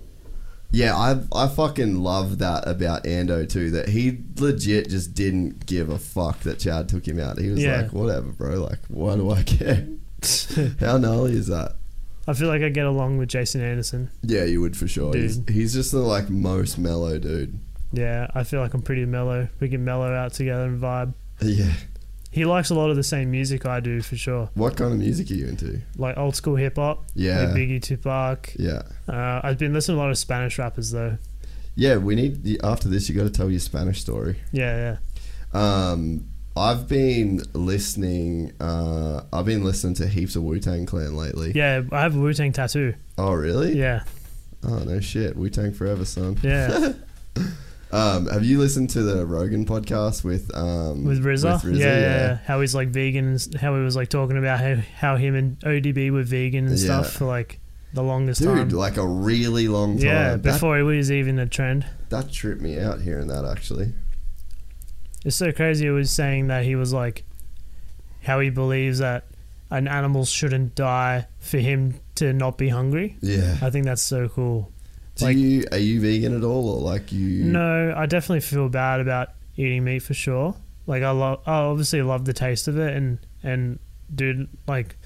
yeah, 0.74 0.96
I 0.96 1.20
I 1.32 1.48
fucking 1.48 2.02
love 2.02 2.38
that 2.38 2.66
about 2.68 3.04
Ando 3.04 3.48
too. 3.48 3.70
That 3.70 3.88
he 3.88 4.18
legit 4.38 4.90
just 4.90 5.14
didn't 5.14 5.66
give 5.66 5.88
a 5.88 5.98
fuck 5.98 6.40
that 6.40 6.58
Chad 6.58 6.88
took 6.88 7.06
him 7.06 7.18
out. 7.20 7.38
He 7.38 7.48
was 7.48 7.62
Yeah. 7.62 7.82
like, 7.82 7.92
whatever, 7.92 8.32
bro. 8.32 8.56
Like, 8.62 8.80
why 8.88 9.16
do 9.16 9.30
I 9.30 9.42
care? 9.42 9.86
How 10.80 10.96
gnarly 10.98 11.34
is 11.34 11.46
that? 11.48 11.76
I 12.26 12.32
feel 12.32 12.48
like 12.48 12.62
I 12.62 12.70
get 12.70 12.86
along 12.86 13.18
with 13.18 13.28
Jason 13.28 13.60
Anderson. 13.60 14.10
Yeah, 14.22 14.44
you 14.44 14.60
would 14.62 14.76
for 14.76 14.88
sure. 14.88 15.14
He's, 15.14 15.36
Dude. 15.36 15.54
he's 15.54 15.74
just 15.74 15.92
the 15.92 15.98
like 15.98 16.30
most 16.30 16.78
mellow 16.78 17.18
dude. 17.18 17.58
Yeah, 17.92 18.28
I 18.34 18.44
feel 18.44 18.60
like 18.60 18.72
I'm 18.74 18.82
pretty 18.82 19.04
mellow. 19.04 19.48
We 19.60 19.68
can 19.68 19.84
mellow 19.84 20.12
out 20.12 20.32
together 20.32 20.64
and 20.64 20.80
vibe. 20.82 21.12
Yeah. 21.42 21.72
He 22.34 22.44
likes 22.44 22.70
a 22.70 22.74
lot 22.74 22.90
of 22.90 22.96
the 22.96 23.04
same 23.04 23.30
music 23.30 23.64
I 23.64 23.78
do 23.80 24.02
for 24.02 24.16
sure, 24.16 24.50
What 24.54 24.76
kind 24.76 24.92
of 24.92 24.98
music 24.98 25.30
are 25.30 25.34
you 25.34 25.46
into? 25.46 25.80
like 25.96 26.16
old 26.18 26.34
school 26.34 26.56
hip 26.56 26.76
hop, 26.76 27.04
Yeah. 27.14 27.40
like 27.42 27.48
Biggie, 27.56 27.80
Tupac. 27.80 28.52
Yeah. 28.58 28.82
Uh, 29.08 29.40
I've 29.44 29.56
been 29.58 29.72
listening 29.72 29.96
to 29.98 30.00
a 30.00 30.04
lot 30.04 30.10
of 30.10 30.18
Spanish 30.18 30.58
rappers 30.58 30.90
though. 30.90 31.16
Yeah, 31.76 31.96
we 31.98 32.14
need 32.16 32.60
after 32.64 32.88
this. 32.88 33.08
You 33.08 33.14
got 33.14 33.24
to 33.24 33.30
tell 33.30 33.50
your 33.50 33.60
Spanish 33.60 34.00
story. 34.00 34.36
Yeah, 34.52 34.96
yeah. 35.54 35.90
Um, 35.92 36.26
I've 36.56 36.88
been 36.88 37.40
listening. 37.52 38.52
Uh, 38.60 39.22
I've 39.32 39.44
been 39.46 39.62
listening 39.64 39.94
to 39.94 40.06
heaps 40.08 40.34
of 40.36 40.42
Wu 40.44 40.58
Tang 40.60 40.86
Clan 40.86 41.16
lately. 41.16 41.52
Yeah, 41.54 41.82
I 41.92 42.00
have 42.02 42.16
a 42.16 42.18
Wu 42.20 42.32
Tang 42.32 42.52
tattoo. 42.52 42.94
Oh, 43.18 43.32
really? 43.32 43.76
Yeah, 43.78 44.02
Oh 44.66 44.78
no 44.78 44.98
shit. 45.00 45.36
Wu 45.36 45.50
Tang 45.50 45.72
forever, 45.72 46.04
son. 46.04 46.38
yeah. 46.42 46.92
Um, 47.94 48.26
have 48.26 48.44
you 48.44 48.58
listened 48.58 48.90
to 48.90 49.02
the 49.02 49.24
Rogan 49.24 49.64
podcast 49.64 50.24
with 50.24 50.50
um 50.54 51.04
With 51.04 51.22
RZA? 51.24 51.62
with 51.64 51.76
yeah, 51.76 51.86
yeah, 51.86 52.00
yeah. 52.00 52.38
How 52.44 52.60
he's 52.60 52.74
like 52.74 52.88
vegan 52.88 53.26
and 53.28 53.54
how 53.54 53.76
he 53.76 53.82
was 53.82 53.94
like 53.94 54.08
talking 54.08 54.36
about 54.36 54.58
how, 54.60 54.76
how 54.96 55.16
him 55.16 55.34
and 55.36 55.58
ODB 55.60 56.10
were 56.10 56.22
vegan 56.24 56.66
and 56.66 56.76
Yeah. 56.78 57.02
stuff 57.02 57.12
for 57.12 57.26
like 57.26 57.60
the 57.92 58.02
longest 58.02 58.40
Dude, 58.40 58.48
time. 58.56 58.68
like 58.70 58.96
a 58.96 59.06
really 59.06 59.68
long 59.68 59.96
time. 59.98 60.06
yeah, 60.06 60.30
that, 60.30 60.42
before 60.42 60.76
it 60.78 60.82
was 60.82 61.12
even 61.12 61.38
a 61.38 61.46
trend. 61.46 61.86
that 62.08 62.32
tripped 62.32 62.60
me 62.60 62.80
out 62.80 63.00
hearing 63.02 63.28
that 63.28 63.44
actually. 63.44 63.92
It's 65.24 65.36
so 65.36 65.52
crazy. 65.52 65.86
It 65.86 65.90
was 65.92 66.10
saying 66.10 66.48
that 66.48 66.64
he 66.64 66.74
was 66.76 66.92
like, 66.92 67.24
how 68.24 68.40
he 68.40 68.50
believes 68.50 68.98
that 68.98 69.24
an 69.70 69.86
animal 69.88 70.24
shouldn't 70.24 70.74
die 70.74 71.28
for 71.38 71.58
him 71.58 71.94
to 72.16 72.32
not 72.32 72.58
be 72.58 72.68
hungry. 72.70 73.16
Yeah. 73.22 73.56
I 73.62 73.70
think 73.70 73.84
that's 73.86 74.02
so 74.02 74.28
cool. 74.28 74.70
Do 75.16 75.24
like- 75.26 75.36
you 75.36 75.64
are 75.72 75.78
you 75.78 76.00
vegan 76.00 76.36
at 76.36 76.42
all 76.44 76.68
or 76.68 76.80
like 76.80 77.12
you? 77.12 77.44
No, 77.44 77.94
I 77.96 78.06
definitely 78.06 78.40
feel 78.40 78.68
bad 78.68 79.00
about 79.00 79.30
eating 79.56 79.84
meat 79.84 80.00
for 80.00 80.14
sure. 80.14 80.56
Like 80.86 81.02
I 81.02 81.10
love, 81.12 81.40
I 81.46 81.52
obviously 81.58 82.02
love 82.02 82.24
the 82.24 82.32
taste 82.32 82.68
of 82.68 82.78
it, 82.78 82.94
and 82.96 83.18
and 83.42 83.78
dude, 84.14 84.48
like, 84.66 84.96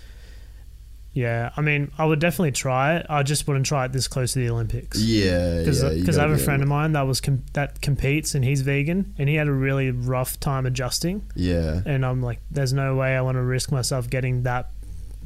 yeah. 1.12 1.50
I 1.56 1.60
mean, 1.60 1.90
I 1.98 2.04
would 2.04 2.20
definitely 2.20 2.52
try 2.52 2.96
it. 2.96 3.06
I 3.08 3.22
just 3.22 3.46
wouldn't 3.46 3.66
try 3.66 3.84
it 3.84 3.92
this 3.92 4.08
close 4.08 4.32
to 4.34 4.38
the 4.40 4.50
Olympics. 4.50 5.00
Yeah, 5.00 5.58
Because 5.58 5.82
yeah. 5.82 6.18
I 6.18 6.28
have 6.28 6.30
a 6.30 6.38
friend 6.38 6.62
of 6.62 6.68
mine 6.68 6.92
that 6.92 7.02
was 7.06 7.20
com- 7.20 7.44
that 7.54 7.80
competes 7.80 8.34
and 8.34 8.44
he's 8.44 8.60
vegan 8.62 9.14
and 9.18 9.28
he 9.28 9.34
had 9.36 9.48
a 9.48 9.52
really 9.52 9.90
rough 9.90 10.38
time 10.40 10.66
adjusting 10.66 11.22
Yeah, 11.34 11.80
and 11.86 12.04
I'm 12.04 12.22
like, 12.22 12.40
there's 12.50 12.72
no 12.72 12.96
way 12.96 13.16
I 13.16 13.20
want 13.22 13.36
to 13.36 13.42
risk 13.42 13.72
myself 13.72 14.08
getting 14.10 14.42
that 14.44 14.70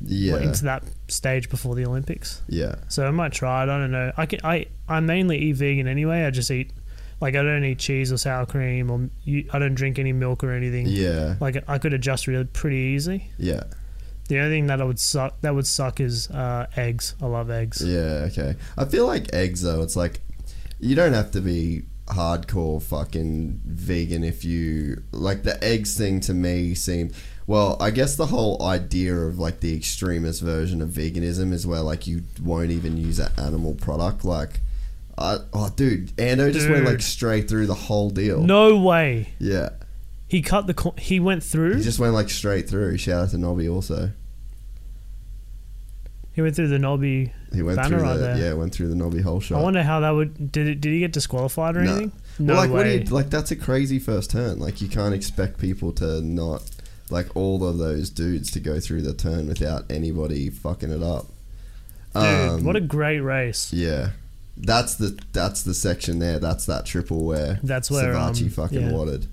yeah, 0.05 0.39
into 0.39 0.64
that 0.64 0.82
stage 1.09 1.48
before 1.51 1.74
the 1.74 1.85
Olympics. 1.86 2.43
yeah. 2.48 2.77
So 2.89 3.06
I 3.06 3.10
might 3.10 3.32
try 3.32 3.62
it. 3.62 3.69
I 3.69 3.78
don't 3.78 3.90
know. 3.93 4.12
I 4.16 4.27
can, 4.27 4.40
I 4.44 4.66
I 4.89 5.01
mainly 5.01 5.39
eat 5.39 5.52
vegan 5.56 5.86
anyway. 5.89 6.24
I 6.24 6.31
just 6.31 6.51
eat 6.51 6.73
like 7.20 7.36
I 7.36 7.43
don't 7.43 7.64
eat 7.64 7.78
cheese 7.78 8.12
or 8.12 8.16
sour 8.16 8.47
cream 8.47 8.90
or 8.90 9.09
you, 9.24 9.48
I 9.52 9.59
don't 9.60 9.74
drink 9.74 9.98
any 9.98 10.12
milk 10.12 10.43
or 10.43 10.52
anything. 10.52 10.86
Yeah, 10.89 11.36
Like 11.40 11.62
I 11.69 11.78
could 11.78 11.94
adjust 11.94 12.27
really 12.27 12.44
pretty 12.44 12.77
easy. 12.97 13.31
yeah, 13.39 13.62
The 14.28 14.39
only 14.40 14.56
thing 14.56 14.66
that 14.66 14.81
I 14.81 14.85
would 14.85 14.98
suck 14.98 15.40
that 15.43 15.55
would 15.55 15.66
suck 15.66 16.01
is 16.01 16.28
uh, 16.31 16.66
eggs. 16.77 17.14
I 17.23 17.27
love 17.27 17.48
eggs. 17.51 17.81
yeah. 17.85 18.27
Okay. 18.31 18.56
I 18.77 18.86
feel 18.86 19.06
like 19.06 19.32
eggs 19.32 19.62
though. 19.62 19.82
It's 19.82 19.94
like 19.97 20.20
you 20.81 20.97
don't 20.97 21.12
have 21.12 21.31
to 21.32 21.40
be 21.40 21.82
hardcore 22.09 22.82
fucking 22.82 23.60
vegan 23.64 24.24
if 24.24 24.44
you 24.44 25.02
like 25.12 25.44
the 25.44 25.62
eggs 25.62 25.97
thing. 25.97 26.19
To 26.20 26.35
me, 26.35 26.74
seemed 26.74 27.12
well. 27.47 27.77
I 27.81 27.90
guess 27.90 28.16
the 28.16 28.27
whole 28.27 28.62
idea 28.62 29.14
of 29.14 29.39
like 29.39 29.60
the 29.60 29.74
extremist 29.77 30.43
version 30.43 30.81
of 30.82 30.90
veganism 30.90 31.52
is 31.52 31.66
where 31.66 31.81
like 31.81 32.06
you 32.06 32.23
won't 32.43 32.70
even 32.70 32.97
use 32.97 33.19
an 33.19 33.32
animal 33.39 33.74
product. 33.74 34.24
Like, 34.24 34.60
I, 35.19 35.39
oh, 35.52 35.70
dude, 35.77 36.09
Ando 36.16 36.52
just 36.52 36.69
went 36.69 36.85
like 36.85 37.02
straight 37.02 37.48
through 37.48 37.66
the 37.66 37.74
whole 37.74 38.10
deal. 38.10 38.40
No 38.43 38.78
way. 38.81 39.35
Yeah. 39.39 39.70
He 40.28 40.40
cut 40.40 40.66
the. 40.66 40.74
Co- 40.74 40.94
he 40.97 41.20
went 41.20 41.43
through. 41.43 41.77
He 41.77 41.82
just 41.82 41.98
went 41.98 42.14
like 42.14 42.31
straight 42.31 42.69
through. 42.69 42.97
Shout 42.97 43.24
out 43.24 43.31
to 43.31 43.39
Nobby 43.39 43.69
also. 43.69 44.10
he 46.32 46.40
went 46.40 46.56
through 46.56 46.69
the 46.69 46.78
Nobby. 46.78 47.31
He 47.55 47.60
went 47.60 47.77
Banner 47.77 47.98
through 47.98 48.06
right 48.09 48.14
the 48.14 48.20
there. 48.20 48.36
yeah, 48.39 48.52
went 48.55 48.73
through 48.73 48.89
the 48.89 48.94
Nobby 48.94 49.20
whole 49.20 49.40
shot. 49.40 49.59
I 49.59 49.62
wonder 49.62 49.82
how 49.82 50.01
that 50.01 50.10
would. 50.10 50.51
Did 50.51 50.69
it? 50.69 50.81
Did 50.81 50.93
he 50.94 51.01
get 51.01 51.12
disqualified 51.12 51.77
or 51.77 51.82
No. 51.82 51.90
anything? 51.93 52.12
No 52.39 52.55
well, 52.55 52.62
like 52.62 52.70
what 52.70 52.85
do 52.85 52.89
way. 52.89 52.98
you 53.02 53.05
like? 53.05 53.28
That's 53.28 53.51
a 53.51 53.56
crazy 53.56 53.98
first 53.98 54.31
turn. 54.31 54.59
Like 54.59 54.81
you 54.81 54.89
can't 54.89 55.14
expect 55.14 55.59
people 55.59 55.93
to 55.94 56.23
not 56.23 56.62
like 57.12 57.36
all 57.36 57.64
of 57.64 57.78
those 57.78 58.10
dudes 58.10 58.51
to 58.52 58.60
go 58.60 58.80
through 58.80 59.02
the 59.02 59.14
turn 59.14 59.47
without 59.47 59.84
anybody 59.90 60.51
fucking 60.51 60.90
it 60.90 61.02
up. 61.02 61.26
Dude, 62.14 62.24
Um, 62.24 62.64
what 62.64 62.76
a 62.76 62.80
great 62.80 63.20
race. 63.20 63.72
yeah. 63.72 64.10
That's 64.55 64.97
the 64.97 65.18
that's 65.32 65.62
the 65.62 65.72
section 65.72 66.18
there. 66.18 66.39
That's 66.39 66.66
that 66.66 66.84
triple 66.84 67.24
where 67.24 67.59
That's 67.62 67.90
where, 67.90 68.12
Savatgy 68.12 68.43
um, 68.44 68.48
fucking 68.51 68.82
yeah. 68.82 68.93
wadded. 68.93 69.26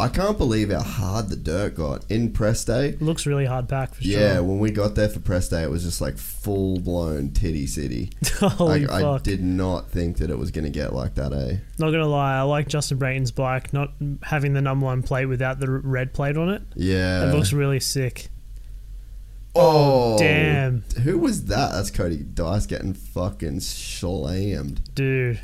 I 0.00 0.08
can't 0.08 0.38
believe 0.38 0.70
how 0.70 0.80
hard 0.82 1.28
the 1.28 1.36
dirt 1.36 1.76
got 1.76 2.10
in 2.10 2.32
press 2.32 2.64
day. 2.64 2.96
Looks 3.00 3.26
really 3.26 3.44
hard 3.44 3.68
pack 3.68 3.94
for 3.94 4.02
sure. 4.02 4.18
Yeah, 4.18 4.40
when 4.40 4.58
we 4.58 4.70
got 4.70 4.94
there 4.94 5.08
for 5.08 5.20
press 5.20 5.48
day, 5.48 5.62
it 5.62 5.70
was 5.70 5.82
just 5.84 6.00
like 6.00 6.16
full 6.16 6.80
blown 6.80 7.30
titty 7.30 7.66
city. 7.66 8.10
Holy 8.40 8.86
I, 8.86 9.14
I 9.14 9.18
did 9.18 9.42
not 9.42 9.90
think 9.90 10.16
that 10.18 10.30
it 10.30 10.38
was 10.38 10.50
going 10.50 10.64
to 10.64 10.70
get 10.70 10.94
like 10.94 11.14
that, 11.16 11.32
eh? 11.32 11.58
Not 11.78 11.90
gonna 11.90 12.06
lie, 12.06 12.38
I 12.38 12.42
like 12.42 12.68
Justin 12.68 12.98
Brayton's 12.98 13.30
bike. 13.30 13.72
Not 13.72 13.92
having 14.22 14.54
the 14.54 14.62
number 14.62 14.86
one 14.86 15.02
plate 15.02 15.26
without 15.26 15.60
the 15.60 15.70
red 15.70 16.12
plate 16.14 16.36
on 16.36 16.48
it. 16.48 16.62
Yeah. 16.74 17.28
It 17.28 17.34
looks 17.34 17.52
really 17.52 17.80
sick. 17.80 18.28
oh, 19.54 20.16
damn. 20.18 20.82
Who 21.02 21.18
was 21.18 21.46
that? 21.46 21.72
That's 21.72 21.90
Cody 21.90 22.18
Dice 22.18 22.66
getting 22.66 22.94
fucking 22.94 23.60
slammed. 23.60 24.94
Dude, 24.94 25.40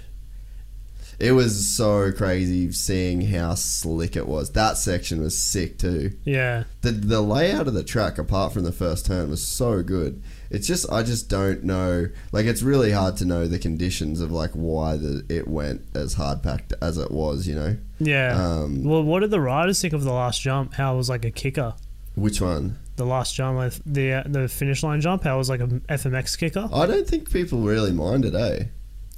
It 1.18 1.32
was 1.32 1.74
so 1.74 2.12
crazy 2.12 2.70
seeing 2.72 3.22
how 3.22 3.54
slick 3.54 4.16
it 4.16 4.26
was. 4.28 4.52
That 4.52 4.76
section 4.76 5.20
was 5.22 5.36
sick 5.38 5.78
too. 5.78 6.12
yeah. 6.24 6.64
The 6.82 6.90
the 6.92 7.20
layout 7.22 7.68
of 7.68 7.74
the 7.74 7.82
track, 7.84 8.18
apart 8.18 8.52
from 8.52 8.64
the 8.64 8.72
first 8.72 9.06
turn, 9.06 9.30
was 9.30 9.46
so 9.46 9.82
good. 9.82 10.22
It's 10.50 10.66
just 10.66 10.90
I 10.92 11.02
just 11.02 11.28
don't 11.28 11.64
know. 11.64 12.08
Like 12.32 12.46
it's 12.46 12.62
really 12.62 12.92
hard 12.92 13.16
to 13.18 13.24
know 13.24 13.46
the 13.48 13.58
conditions 13.58 14.20
of 14.20 14.30
like 14.30 14.50
why 14.52 14.96
the, 14.96 15.24
it 15.28 15.48
went 15.48 15.82
as 15.94 16.14
hard 16.14 16.42
packed 16.42 16.74
as 16.82 16.98
it 16.98 17.10
was. 17.10 17.48
You 17.48 17.54
know, 17.54 17.76
Yeah. 17.98 18.36
Um, 18.36 18.84
well, 18.84 19.02
what 19.02 19.20
did 19.20 19.30
the 19.30 19.40
riders 19.40 19.80
think 19.80 19.94
of 19.94 20.04
the 20.04 20.12
last 20.12 20.40
jump? 20.42 20.74
How 20.74 20.94
it 20.94 20.96
was 20.98 21.08
like 21.08 21.24
a 21.24 21.30
kicker. 21.30 21.74
which 22.14 22.40
one? 22.40 22.78
The 22.96 23.04
last 23.06 23.34
jump, 23.34 23.58
the 23.84 24.22
the 24.26 24.48
finish 24.48 24.82
line 24.82 25.00
jump, 25.00 25.24
how 25.24 25.34
it 25.34 25.38
was 25.38 25.48
like 25.50 25.60
a 25.60 25.66
FMX 25.66 26.38
kicker. 26.38 26.68
I 26.72 26.86
don't 26.86 27.06
think 27.06 27.30
people 27.30 27.60
really 27.60 27.92
minded, 27.92 28.34
eh? 28.34 28.64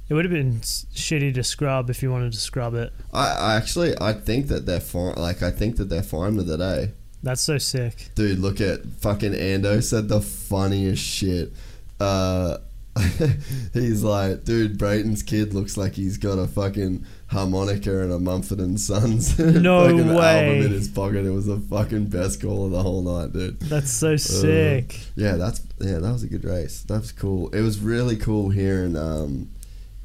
It 0.09 0.13
would 0.15 0.25
have 0.25 0.33
been 0.33 0.59
shitty 0.61 1.33
to 1.35 1.43
scrub 1.43 1.89
if 1.89 2.01
you 2.01 2.11
wanted 2.11 2.33
to 2.33 2.39
scrub 2.39 2.73
it. 2.73 2.91
I, 3.13 3.27
I 3.27 3.55
actually 3.55 3.93
I 4.01 4.13
think 4.13 4.47
that 4.47 4.65
they're 4.65 4.79
fine. 4.79 5.15
Like 5.15 5.43
I 5.43 5.51
think 5.51 5.77
that 5.77 5.85
they're 5.89 6.03
fine 6.03 6.35
with 6.35 6.49
it, 6.49 6.59
eh? 6.59 6.87
That's 7.21 7.41
so 7.41 7.57
sick. 7.57 8.09
Dude, 8.15 8.39
look 8.39 8.59
at 8.61 8.85
fucking 8.85 9.33
Ando 9.33 9.83
said 9.83 10.07
the 10.07 10.21
funniest 10.21 11.03
shit. 11.03 11.51
Uh, 11.99 12.57
he's 13.73 14.03
like, 14.03 14.43
dude, 14.45 14.77
Brayton's 14.77 15.21
kid 15.23 15.53
looks 15.53 15.77
like 15.77 15.93
he's 15.93 16.17
got 16.17 16.37
a 16.39 16.47
fucking 16.47 17.05
harmonica 17.27 18.01
and 18.01 18.11
a 18.11 18.19
Mumford 18.19 18.59
and 18.59 18.79
Sons 18.79 19.37
No 19.39 19.85
fucking 19.89 20.13
way. 20.13 20.49
album 20.49 20.65
in 20.65 20.71
his 20.71 20.87
pocket. 20.87 21.25
It 21.25 21.29
was 21.29 21.45
the 21.45 21.57
fucking 21.59 22.05
best 22.05 22.41
call 22.41 22.65
of 22.65 22.71
the 22.71 22.81
whole 22.81 23.01
night, 23.01 23.31
dude. 23.33 23.59
That's 23.61 23.91
so 23.91 24.15
sick. 24.15 24.99
Yeah, 25.15 25.35
that's 25.35 25.61
yeah, 25.79 25.99
that 25.99 26.11
was 26.11 26.23
a 26.23 26.27
good 26.27 26.45
race. 26.45 26.81
That 26.83 26.99
was 27.01 27.11
cool. 27.11 27.49
It 27.49 27.61
was 27.61 27.79
really 27.79 28.15
cool 28.15 28.49
hearing 28.49 28.95
um 28.97 29.49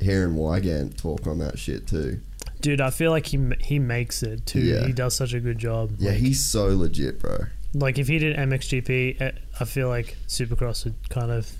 hearing 0.05 0.35
Weigandt 0.36 0.97
talk 0.97 1.26
on 1.26 1.39
that 1.39 1.59
shit 1.59 1.86
too. 1.86 2.20
Dude, 2.60 2.81
I 2.81 2.90
feel 2.90 3.10
like 3.10 3.26
he 3.26 3.39
he 3.60 3.78
makes 3.78 4.22
it 4.22 4.47
too. 4.47 4.60
Yeah. 4.60 4.86
He 4.86 4.93
does 4.93 5.14
such 5.14 5.32
a 5.35 5.40
good 5.40 5.59
job. 5.59 5.93
Yeah, 5.98 6.12
he's 6.12 6.44
so 6.44 6.66
legit, 6.68 7.20
bro. 7.20 7.39
Like 7.74 7.98
if 7.98 8.06
he 8.09 8.18
did 8.18 8.36
MXGP, 8.36 9.20
eh, 9.20 9.32
I 9.60 9.64
feel 9.64 9.89
like 9.89 10.16
Supercross 10.28 10.85
would 10.85 10.94
kind 11.10 11.31
of 11.31 11.51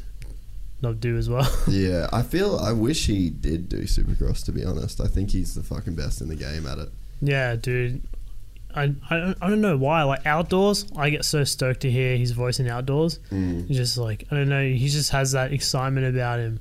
not 0.81 1.01
do 1.01 1.17
as 1.17 1.29
well. 1.29 1.51
Yeah, 1.69 2.09
I 2.13 2.23
feel 2.23 2.57
I 2.57 2.73
wish 2.73 3.07
he 3.07 3.31
did 3.31 3.69
do 3.69 3.81
Supercross. 3.83 4.45
To 4.45 4.53
be 4.53 4.65
honest, 4.65 5.01
I 5.01 5.07
think 5.09 5.31
he's 5.31 5.55
the 5.55 5.63
fucking 5.63 5.95
best 5.95 6.21
in 6.21 6.29
the 6.29 6.37
game 6.37 6.67
at 6.67 6.79
it. 6.79 6.89
yeah, 7.21 7.57
dude. 7.57 8.03
I, 8.77 8.93
I, 9.09 9.17
don't- 9.19 9.39
I 9.41 9.49
don't 9.51 9.61
know 9.61 9.77
why. 9.77 10.03
Like 10.03 10.27
outdoors, 10.27 10.87
I 10.97 11.11
get 11.11 11.25
so 11.25 11.45
stoked 11.45 11.81
to 11.83 11.91
hear 11.91 12.17
his 12.17 12.33
voice 12.33 12.59
in 12.59 12.69
outdoors. 12.69 13.19
Mm. 13.31 13.69
Just 13.71 13.97
like 13.99 14.25
I 14.31 14.37
don't 14.37 14.49
know. 14.49 14.63
He 14.65 14.89
just 14.89 15.11
has 15.11 15.33
that 15.33 15.53
excitement 15.53 16.07
about 16.07 16.39
him. 16.41 16.61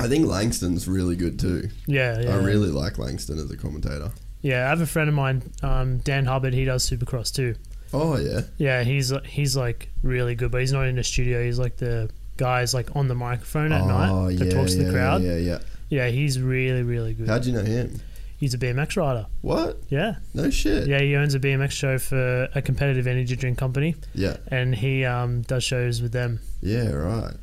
I 0.00 0.08
think 0.08 0.26
Langston's 0.26 0.88
really 0.88 1.16
good 1.16 1.38
too. 1.38 1.68
Yeah, 1.86 2.20
yeah. 2.20 2.34
I 2.34 2.38
really 2.38 2.68
like 2.70 2.98
Langston 2.98 3.38
as 3.38 3.50
a 3.50 3.56
commentator. 3.56 4.10
Yeah, 4.42 4.66
I 4.66 4.68
have 4.70 4.80
a 4.80 4.86
friend 4.86 5.08
of 5.08 5.14
mine, 5.14 5.42
um, 5.62 5.98
Dan 5.98 6.24
Hubbard. 6.24 6.54
He 6.54 6.64
does 6.64 6.88
Supercross 6.88 7.32
too. 7.32 7.54
Oh 7.92 8.16
yeah, 8.16 8.42
Yeah, 8.56 8.82
he's 8.84 9.12
he's 9.26 9.56
like 9.56 9.90
really 10.02 10.34
good, 10.34 10.50
but 10.50 10.60
he's 10.60 10.72
not 10.72 10.86
in 10.86 10.96
the 10.96 11.04
studio. 11.04 11.44
He's 11.44 11.58
like 11.58 11.76
the 11.76 12.08
guys 12.36 12.72
like 12.72 12.94
on 12.96 13.08
the 13.08 13.14
microphone 13.14 13.72
at 13.72 13.82
oh 13.82 13.86
night 13.86 14.38
that 14.38 14.44
yeah, 14.46 14.50
talks 14.52 14.72
to 14.74 14.78
yeah, 14.80 14.86
the 14.86 14.92
crowd. 14.92 15.22
Yeah, 15.22 15.36
yeah. 15.36 15.58
Yeah, 15.88 16.08
he's 16.08 16.40
really 16.40 16.82
really 16.84 17.14
good. 17.14 17.28
How'd 17.28 17.44
you 17.46 17.52
know 17.52 17.62
him? 17.64 18.00
He's 18.38 18.54
a 18.54 18.58
BMX 18.58 18.96
rider. 18.96 19.26
What? 19.42 19.82
Yeah, 19.90 20.14
No 20.32 20.48
shit. 20.48 20.88
yeah. 20.88 21.00
He 21.00 21.14
owns 21.14 21.34
a 21.34 21.38
BMX 21.40 21.72
show 21.72 21.98
for 21.98 22.48
a 22.54 22.62
competitive 22.62 23.06
energy 23.06 23.36
drink 23.36 23.58
company, 23.58 23.96
Yeah. 24.14 24.38
and 24.46 24.74
he 24.74 25.04
um, 25.04 25.42
does 25.42 25.62
shows 25.62 26.00
with 26.00 26.12
them. 26.12 26.40
Yeah. 26.62 26.88
Right. 26.90 27.34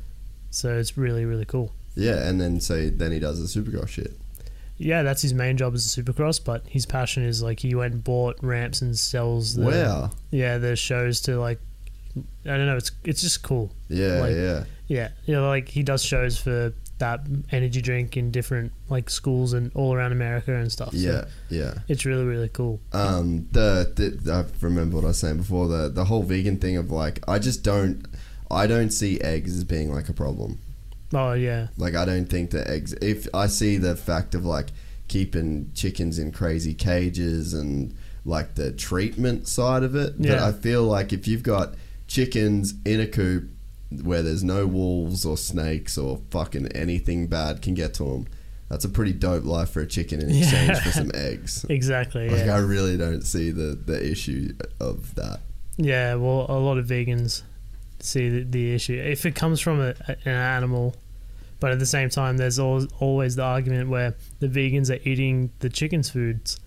So 0.50 0.76
it's 0.76 0.96
really 0.98 1.24
really 1.24 1.44
cool. 1.44 1.72
Yeah, 1.98 2.28
and 2.28 2.40
then 2.40 2.60
so 2.60 2.88
then 2.90 3.12
he 3.12 3.18
does 3.18 3.40
the 3.40 3.60
Supercross 3.60 3.88
shit. 3.88 4.12
Yeah, 4.76 5.02
that's 5.02 5.22
his 5.22 5.34
main 5.34 5.56
job 5.56 5.74
as 5.74 5.84
a 5.98 6.02
Supercross, 6.02 6.42
but 6.42 6.62
his 6.68 6.86
passion 6.86 7.24
is 7.24 7.42
like 7.42 7.58
he 7.60 7.74
went 7.74 7.94
and 7.94 8.04
bought 8.04 8.36
ramps 8.42 8.80
and 8.80 8.96
sells. 8.96 9.56
The, 9.56 9.64
wow. 9.66 10.10
Yeah, 10.30 10.58
the 10.58 10.76
shows 10.76 11.20
to 11.22 11.38
like. 11.40 11.60
I 12.44 12.56
don't 12.56 12.66
know. 12.66 12.76
It's 12.76 12.92
it's 13.04 13.20
just 13.20 13.42
cool. 13.42 13.72
Yeah, 13.88 14.20
Like- 14.20 14.34
yeah. 14.36 14.64
Yeah, 14.86 15.08
you 15.26 15.34
know, 15.34 15.46
like 15.48 15.68
he 15.68 15.82
does 15.82 16.02
shows 16.02 16.38
for 16.38 16.72
that 16.96 17.20
energy 17.52 17.82
drink 17.82 18.16
in 18.16 18.30
different 18.30 18.72
like 18.88 19.10
schools 19.10 19.52
and 19.52 19.70
all 19.74 19.92
around 19.94 20.12
America 20.12 20.54
and 20.54 20.72
stuff. 20.72 20.92
so 20.92 20.96
Yeah, 20.96 21.24
yeah. 21.50 21.74
it's 21.88 22.04
really 22.06 22.24
really 22.24 22.48
cool. 22.48 22.80
Um, 22.92 23.46
the, 23.52 23.92
the 23.94 24.32
I 24.32 24.44
remember 24.64 24.96
what 24.96 25.04
I 25.04 25.08
was 25.08 25.18
saying 25.18 25.36
before. 25.36 25.68
The 25.68 25.90
the 25.90 26.04
whole 26.06 26.22
vegan 26.22 26.56
thing 26.58 26.76
of 26.78 26.90
like, 26.90 27.20
I 27.28 27.38
just 27.38 27.62
don't, 27.62 28.06
I 28.50 28.66
don't 28.66 28.90
see 28.90 29.20
eggs 29.20 29.54
as 29.56 29.64
being 29.64 29.92
like 29.92 30.08
a 30.08 30.14
problem. 30.14 30.58
Oh 31.14 31.32
yeah, 31.32 31.68
Like, 31.78 31.94
I 31.94 32.04
don't 32.04 32.26
think 32.26 32.50
that 32.50 32.68
eggs. 32.68 32.92
If 33.00 33.26
I 33.32 33.46
see 33.46 33.78
the 33.78 33.96
fact 33.96 34.34
of 34.34 34.44
like 34.44 34.66
keeping 35.08 35.70
chickens 35.74 36.18
in 36.18 36.32
crazy 36.32 36.74
cages 36.74 37.54
and 37.54 37.94
like 38.26 38.56
the 38.56 38.72
treatment 38.72 39.48
side 39.48 39.82
of 39.84 39.94
it, 39.94 40.20
but 40.20 40.38
I 40.38 40.52
feel 40.52 40.82
like 40.84 41.12
if 41.14 41.26
you've 41.26 41.42
got 41.42 41.74
chickens 42.06 42.74
in 42.84 43.00
a 43.00 43.06
coop 43.06 43.48
where 44.02 44.22
there's 44.22 44.44
no 44.44 44.66
wolves 44.66 45.24
or 45.24 45.38
snakes 45.38 45.96
or 45.96 46.20
fucking 46.30 46.66
anything 46.72 47.26
bad 47.26 47.62
can 47.62 47.72
get 47.72 47.94
to 47.94 48.04
them. 48.04 48.26
That's 48.68 48.84
a 48.84 48.88
pretty 48.90 49.14
dope 49.14 49.44
life 49.46 49.70
for 49.70 49.80
a 49.80 49.86
chicken 49.86 50.20
in 50.20 50.28
exchange 50.28 50.68
Yeah. 50.68 50.80
for 50.82 50.90
some 50.90 51.10
eggs. 51.14 51.64
exactly. 51.70 52.28
Like 52.28 52.44
Yeah. 52.44 52.56
I 52.56 52.58
really 52.58 52.98
don't 52.98 53.22
see 53.22 53.50
the 53.50 53.78
the 53.82 54.10
issue 54.10 54.52
of 54.78 55.14
that. 55.14 55.40
yeah, 55.78 56.16
well, 56.16 56.44
a 56.50 56.58
lot 56.58 56.76
of 56.76 56.84
vegans 56.86 57.42
see 58.00 58.28
the, 58.28 58.42
the 58.44 58.74
issue 58.74 58.94
if 58.94 59.24
it 59.26 59.34
comes 59.34 59.60
from 59.60 59.80
a, 59.80 59.94
a- 60.08 60.16
an 60.24 60.34
animal, 60.34 60.94
but 61.60 61.72
at 61.72 61.78
the 61.78 61.86
same 61.86 62.08
time, 62.10 62.36
there's 62.36 62.58
al- 62.58 62.86
always 63.00 63.36
the 63.36 63.42
argument 63.42 63.88
where 63.88 64.14
the 64.40 64.48
vegans 64.48 64.90
are 64.90 65.00
eating 65.08 65.50
the 65.60 65.68
chicken's 65.68 66.08
foods. 66.10 66.58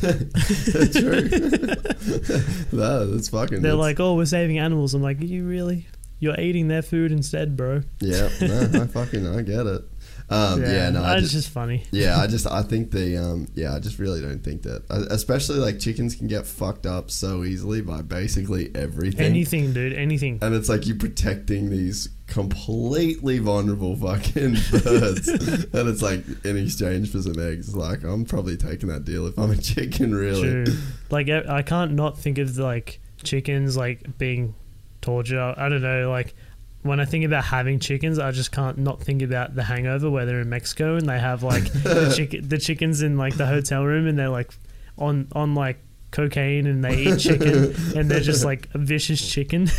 that's 0.00 0.98
True. 0.98 1.28
no, 2.72 3.06
that's 3.06 3.28
fucking. 3.28 3.62
They're 3.62 3.72
that's- 3.72 3.76
like, 3.78 4.00
"Oh, 4.00 4.14
we're 4.14 4.24
saving 4.24 4.58
animals." 4.58 4.94
I'm 4.94 5.02
like, 5.02 5.20
"Are 5.20 5.24
you 5.24 5.44
really? 5.46 5.86
You're 6.18 6.38
eating 6.40 6.68
their 6.68 6.82
food 6.82 7.12
instead, 7.12 7.56
bro." 7.56 7.82
yeah, 8.00 8.28
no, 8.40 8.70
I 8.82 8.86
fucking 8.86 9.26
I 9.26 9.42
get 9.42 9.66
it. 9.66 9.82
Um, 10.28 10.62
yeah, 10.62 10.90
no, 10.90 11.02
I 11.02 11.14
it's 11.14 11.22
just, 11.22 11.34
just 11.34 11.50
funny. 11.50 11.84
yeah, 11.92 12.18
I 12.18 12.26
just 12.36 12.46
I 12.46 12.62
think 12.62 12.90
the 12.90 13.16
um, 13.16 13.48
yeah, 13.54 13.74
I 13.74 13.78
just 13.78 13.98
really 13.98 14.20
don't 14.20 14.42
think 14.42 14.62
that, 14.62 14.84
uh, 14.90 15.04
especially 15.10 15.58
like 15.58 15.78
chickens 15.78 16.16
can 16.16 16.26
get 16.26 16.46
fucked 16.46 16.86
up 16.86 17.10
so 17.10 17.44
easily 17.44 17.80
by 17.80 18.02
basically 18.02 18.74
everything. 18.74 19.24
Anything, 19.24 19.72
dude. 19.72 19.92
Anything. 19.92 20.38
and 20.42 20.54
it's 20.54 20.68
like 20.68 20.86
you're 20.86 20.96
protecting 20.96 21.70
these 21.70 22.08
completely 22.26 23.38
vulnerable 23.38 23.94
fucking 23.96 24.56
birds, 24.82 25.28
and 25.28 25.88
it's 25.88 26.02
like 26.02 26.24
in 26.44 26.56
exchange 26.56 27.10
for 27.12 27.22
some 27.22 27.38
eggs. 27.38 27.74
Like 27.76 28.02
I'm 28.02 28.24
probably 28.24 28.56
taking 28.56 28.88
that 28.88 29.04
deal 29.04 29.26
if 29.26 29.38
I'm 29.38 29.50
a 29.50 29.56
chicken, 29.56 30.14
really. 30.14 30.64
True. 30.64 30.76
Like 31.08 31.28
I 31.28 31.44
I 31.48 31.62
can't 31.62 31.92
not 31.92 32.18
think 32.18 32.38
of 32.38 32.58
like 32.58 32.98
chickens 33.22 33.76
like 33.76 34.18
being 34.18 34.56
tortured. 35.00 35.38
I 35.56 35.68
don't 35.68 35.82
know. 35.82 36.10
Like 36.10 36.34
when 36.82 37.00
I 37.00 37.04
think 37.04 37.24
about 37.24 37.44
having 37.44 37.78
chickens, 37.80 38.18
I 38.18 38.30
just 38.30 38.52
can't 38.52 38.78
not 38.78 39.00
think 39.00 39.22
about 39.22 39.54
the 39.54 39.64
Hangover 39.64 40.10
where 40.10 40.26
they're 40.26 40.40
in 40.40 40.48
Mexico 40.48 40.96
and 40.96 41.08
they 41.08 41.18
have 41.18 41.42
like 41.42 41.64
the 41.72 42.12
chicken 42.16 42.48
the 42.48 42.58
chickens 42.58 43.02
in 43.02 43.16
like 43.16 43.36
the 43.36 43.46
hotel 43.46 43.84
room 43.84 44.06
and 44.06 44.18
they're 44.18 44.28
like 44.28 44.50
on 44.98 45.28
on 45.32 45.54
like 45.54 45.78
cocaine 46.12 46.66
and 46.66 46.82
they 46.82 46.96
eat 46.96 47.18
chicken 47.18 47.74
and 47.96 48.10
they're 48.10 48.20
just 48.20 48.44
like 48.44 48.68
a 48.74 48.78
vicious 48.78 49.26
chicken. 49.26 49.64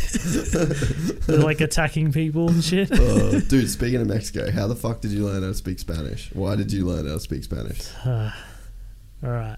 they're 1.26 1.38
like 1.38 1.60
attacking 1.60 2.12
people 2.12 2.48
and 2.48 2.62
shit. 2.62 2.92
Uh, 2.92 3.40
dude, 3.40 3.68
speaking 3.70 4.00
of 4.00 4.06
Mexico, 4.06 4.50
how 4.50 4.66
the 4.66 4.76
fuck 4.76 5.00
did 5.00 5.10
you 5.10 5.24
learn 5.24 5.42
how 5.42 5.48
to 5.48 5.54
speak 5.54 5.78
Spanish? 5.78 6.30
Why 6.34 6.56
did 6.56 6.72
you 6.72 6.86
learn 6.86 7.06
how 7.06 7.14
to 7.14 7.20
speak 7.20 7.44
Spanish? 7.44 7.90
All 8.06 8.32
right. 9.22 9.56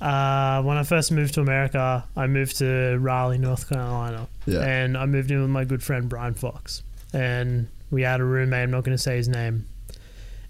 Uh, 0.00 0.62
when 0.62 0.76
I 0.76 0.82
first 0.82 1.10
moved 1.12 1.34
to 1.34 1.40
America, 1.40 2.04
I 2.16 2.26
moved 2.26 2.58
to 2.58 2.98
Raleigh, 2.98 3.38
North 3.38 3.68
Carolina, 3.68 4.28
Yeah. 4.46 4.60
and 4.60 4.96
I 4.96 5.06
moved 5.06 5.30
in 5.30 5.40
with 5.40 5.50
my 5.50 5.64
good 5.64 5.82
friend 5.82 6.08
Brian 6.08 6.34
Fox, 6.34 6.82
and 7.12 7.68
we 7.90 8.02
had 8.02 8.20
a 8.20 8.24
roommate. 8.24 8.62
I'm 8.64 8.70
not 8.70 8.84
going 8.84 8.96
to 8.96 9.02
say 9.02 9.16
his 9.16 9.28
name, 9.28 9.66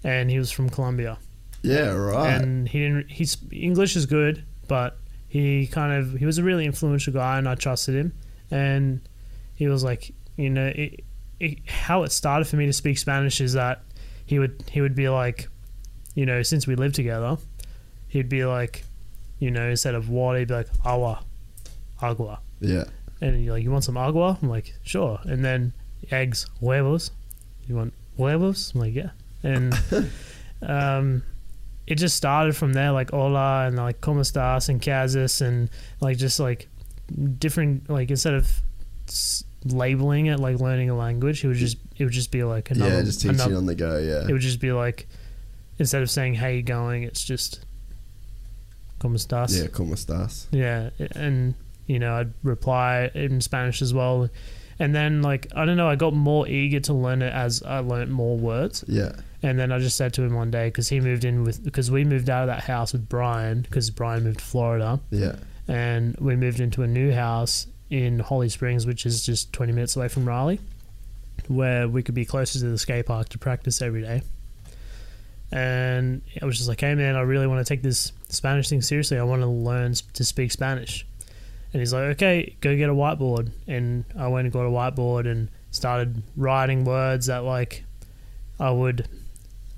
and 0.03 0.29
he 0.29 0.37
was 0.39 0.51
from 0.51 0.69
Colombia, 0.69 1.17
Yeah, 1.61 1.91
right. 1.91 2.41
and 2.41 2.67
he 2.67 2.79
didn't. 2.79 3.09
His 3.11 3.37
English 3.51 3.95
is 3.95 4.05
good, 4.05 4.43
but 4.67 4.97
he 5.29 5.67
kind 5.67 5.93
of 5.93 6.13
he 6.19 6.25
was 6.25 6.37
a 6.37 6.43
really 6.43 6.65
influential 6.65 7.13
guy, 7.13 7.37
and 7.37 7.47
I 7.47 7.55
trusted 7.55 7.95
him, 7.95 8.13
and 8.51 9.01
he 9.55 9.67
was 9.67 9.83
like, 9.83 10.13
you 10.35 10.49
know, 10.49 10.67
it, 10.67 11.03
it, 11.39 11.59
how 11.69 12.03
it 12.03 12.11
started 12.11 12.45
for 12.45 12.57
me 12.57 12.65
to 12.65 12.73
speak 12.73 12.97
Spanish 12.97 13.39
is 13.41 13.53
that 13.53 13.81
he 14.25 14.39
would 14.39 14.63
he 14.71 14.81
would 14.81 14.95
be 14.95 15.07
like, 15.09 15.47
you 16.15 16.25
know, 16.25 16.41
since 16.43 16.67
we 16.67 16.75
lived 16.75 16.95
together, 16.95 17.37
he'd 18.09 18.27
be 18.29 18.43
like, 18.45 18.83
you 19.39 19.51
know, 19.51 19.69
instead 19.69 19.95
of 19.95 20.09
water, 20.09 20.39
he'd 20.39 20.47
be 20.47 20.53
like 20.55 20.67
agua, 20.85 21.23
agua, 22.01 22.39
yeah. 22.59 22.85
and 23.21 23.43
you're 23.43 23.53
like, 23.53 23.63
you 23.63 23.71
want 23.71 23.83
some 23.83 23.97
agua? 23.97 24.37
I'm 24.41 24.49
like, 24.49 24.73
sure. 24.83 25.19
And 25.23 25.43
then 25.45 25.73
eggs, 26.11 26.45
huevos. 26.59 27.11
You 27.67 27.75
want 27.75 27.93
huevos? 28.15 28.71
I'm 28.73 28.81
like, 28.81 28.93
yeah. 28.95 29.09
And 29.43 29.73
um, 30.61 31.23
it 31.85 31.95
just 31.95 32.15
started 32.15 32.55
from 32.55 32.73
there, 32.73 32.91
like 32.91 33.11
hola 33.11 33.65
and 33.67 33.75
like 33.77 34.01
como 34.01 34.21
estás 34.21 34.69
and 34.69 34.81
casas 34.81 35.41
and 35.41 35.69
like 36.01 36.17
just 36.17 36.39
like 36.39 36.67
different 37.39 37.89
like 37.89 38.09
instead 38.09 38.33
of 38.33 38.49
s- 39.07 39.43
labeling 39.63 40.25
it 40.25 40.39
like 40.39 40.59
learning 40.59 40.89
a 40.89 40.95
language, 40.95 41.43
it 41.43 41.47
would 41.47 41.57
just 41.57 41.77
it 41.97 42.03
would 42.03 42.13
just 42.13 42.31
be 42.31 42.43
like 42.43 42.71
another. 42.71 42.95
yeah, 42.95 43.01
just 43.03 43.21
teaching 43.21 43.35
another- 43.35 43.55
on 43.55 43.65
the 43.65 43.75
go, 43.75 43.97
yeah. 43.97 44.27
it 44.27 44.31
would 44.33 44.41
just 44.41 44.59
be 44.59 44.71
like 44.71 45.07
instead 45.79 46.01
of 46.01 46.09
saying 46.09 46.33
how 46.35 46.47
you 46.47 46.63
going, 46.63 47.03
it's 47.03 47.23
just 47.23 47.63
como 48.99 49.15
estás. 49.15 49.57
yeah, 49.59 49.67
como 49.67 49.93
estás? 49.95 50.47
Yeah, 50.51 50.89
and 51.15 51.53
you 51.85 51.99
know, 51.99 52.15
I'd 52.15 52.33
reply 52.43 53.09
in 53.13 53.41
Spanish 53.41 53.81
as 53.81 53.93
well. 53.93 54.29
And 54.79 54.93
then 54.93 55.21
like 55.21 55.47
I 55.55 55.65
don't 55.65 55.77
know, 55.77 55.87
I 55.89 55.95
got 55.95 56.13
more 56.13 56.47
eager 56.47 56.79
to 56.81 56.93
learn 56.93 57.21
it 57.21 57.33
as 57.33 57.63
I 57.63 57.79
learnt 57.79 58.11
more 58.11 58.37
words. 58.37 58.83
Yeah. 58.87 59.13
And 59.43 59.59
then 59.59 59.71
I 59.71 59.79
just 59.79 59.95
said 59.97 60.13
to 60.15 60.23
him 60.23 60.33
one 60.35 60.51
day 60.51 60.67
because 60.67 60.89
he 60.89 60.99
moved 60.99 61.23
in 61.25 61.43
with 61.43 61.63
because 61.63 61.89
we 61.91 62.03
moved 62.03 62.29
out 62.29 62.43
of 62.43 62.47
that 62.47 62.63
house 62.63 62.91
with 62.93 63.07
Brian 63.07 63.61
because 63.61 63.89
Brian 63.89 64.23
moved 64.23 64.39
to 64.39 64.45
Florida 64.45 64.99
Yeah. 65.11 65.35
and 65.67 66.15
we 66.19 66.35
moved 66.35 66.59
into 66.59 66.81
a 66.83 66.87
new 66.87 67.11
house 67.11 67.67
in 67.89 68.19
Holly 68.19 68.49
Springs, 68.49 68.85
which 68.85 69.05
is 69.05 69.25
just 69.25 69.53
20 69.53 69.71
minutes 69.73 69.95
away 69.95 70.07
from 70.09 70.27
Raleigh, 70.27 70.59
where 71.47 71.87
we 71.87 72.03
could 72.03 72.15
be 72.15 72.25
closer 72.25 72.59
to 72.59 72.65
the 72.65 72.77
skate 72.77 73.05
park 73.05 73.29
to 73.29 73.37
practice 73.37 73.81
every 73.81 74.01
day. 74.01 74.21
And 75.51 76.21
I 76.41 76.45
was 76.45 76.57
just 76.57 76.67
like, 76.67 76.81
hey 76.81 76.93
man, 76.95 77.15
I 77.15 77.21
really 77.21 77.47
want 77.47 77.65
to 77.65 77.69
take 77.73 77.81
this 77.81 78.11
Spanish 78.29 78.69
thing 78.69 78.81
seriously. 78.81 79.17
I 79.17 79.23
want 79.23 79.41
to 79.41 79.47
learn 79.47 79.93
to 80.13 80.23
speak 80.23 80.51
Spanish. 80.51 81.05
And 81.73 81.81
he's 81.81 81.93
like, 81.93 82.03
okay, 82.15 82.55
go 82.61 82.75
get 82.75 82.89
a 82.89 82.93
whiteboard. 82.93 83.51
And 83.67 84.05
I 84.17 84.27
went 84.27 84.45
and 84.45 84.53
got 84.53 84.65
a 84.65 84.69
whiteboard 84.69 85.29
and 85.29 85.49
started 85.71 86.23
writing 86.35 86.85
words 86.85 87.27
that 87.27 87.43
like 87.43 87.83
I 88.59 88.71
would, 88.71 89.07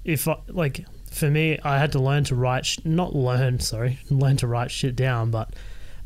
if 0.03 0.27
I, 0.27 0.37
like 0.47 0.85
for 1.11 1.29
me, 1.29 1.59
I 1.63 1.77
had 1.77 1.91
to 1.93 1.99
learn 1.99 2.23
to 2.25 2.35
write, 2.35 2.65
sh- 2.65 2.79
not 2.83 3.15
learn, 3.15 3.59
sorry, 3.59 3.99
learn 4.09 4.37
to 4.37 4.47
write 4.47 4.71
shit 4.71 4.95
down, 4.95 5.31
but 5.31 5.53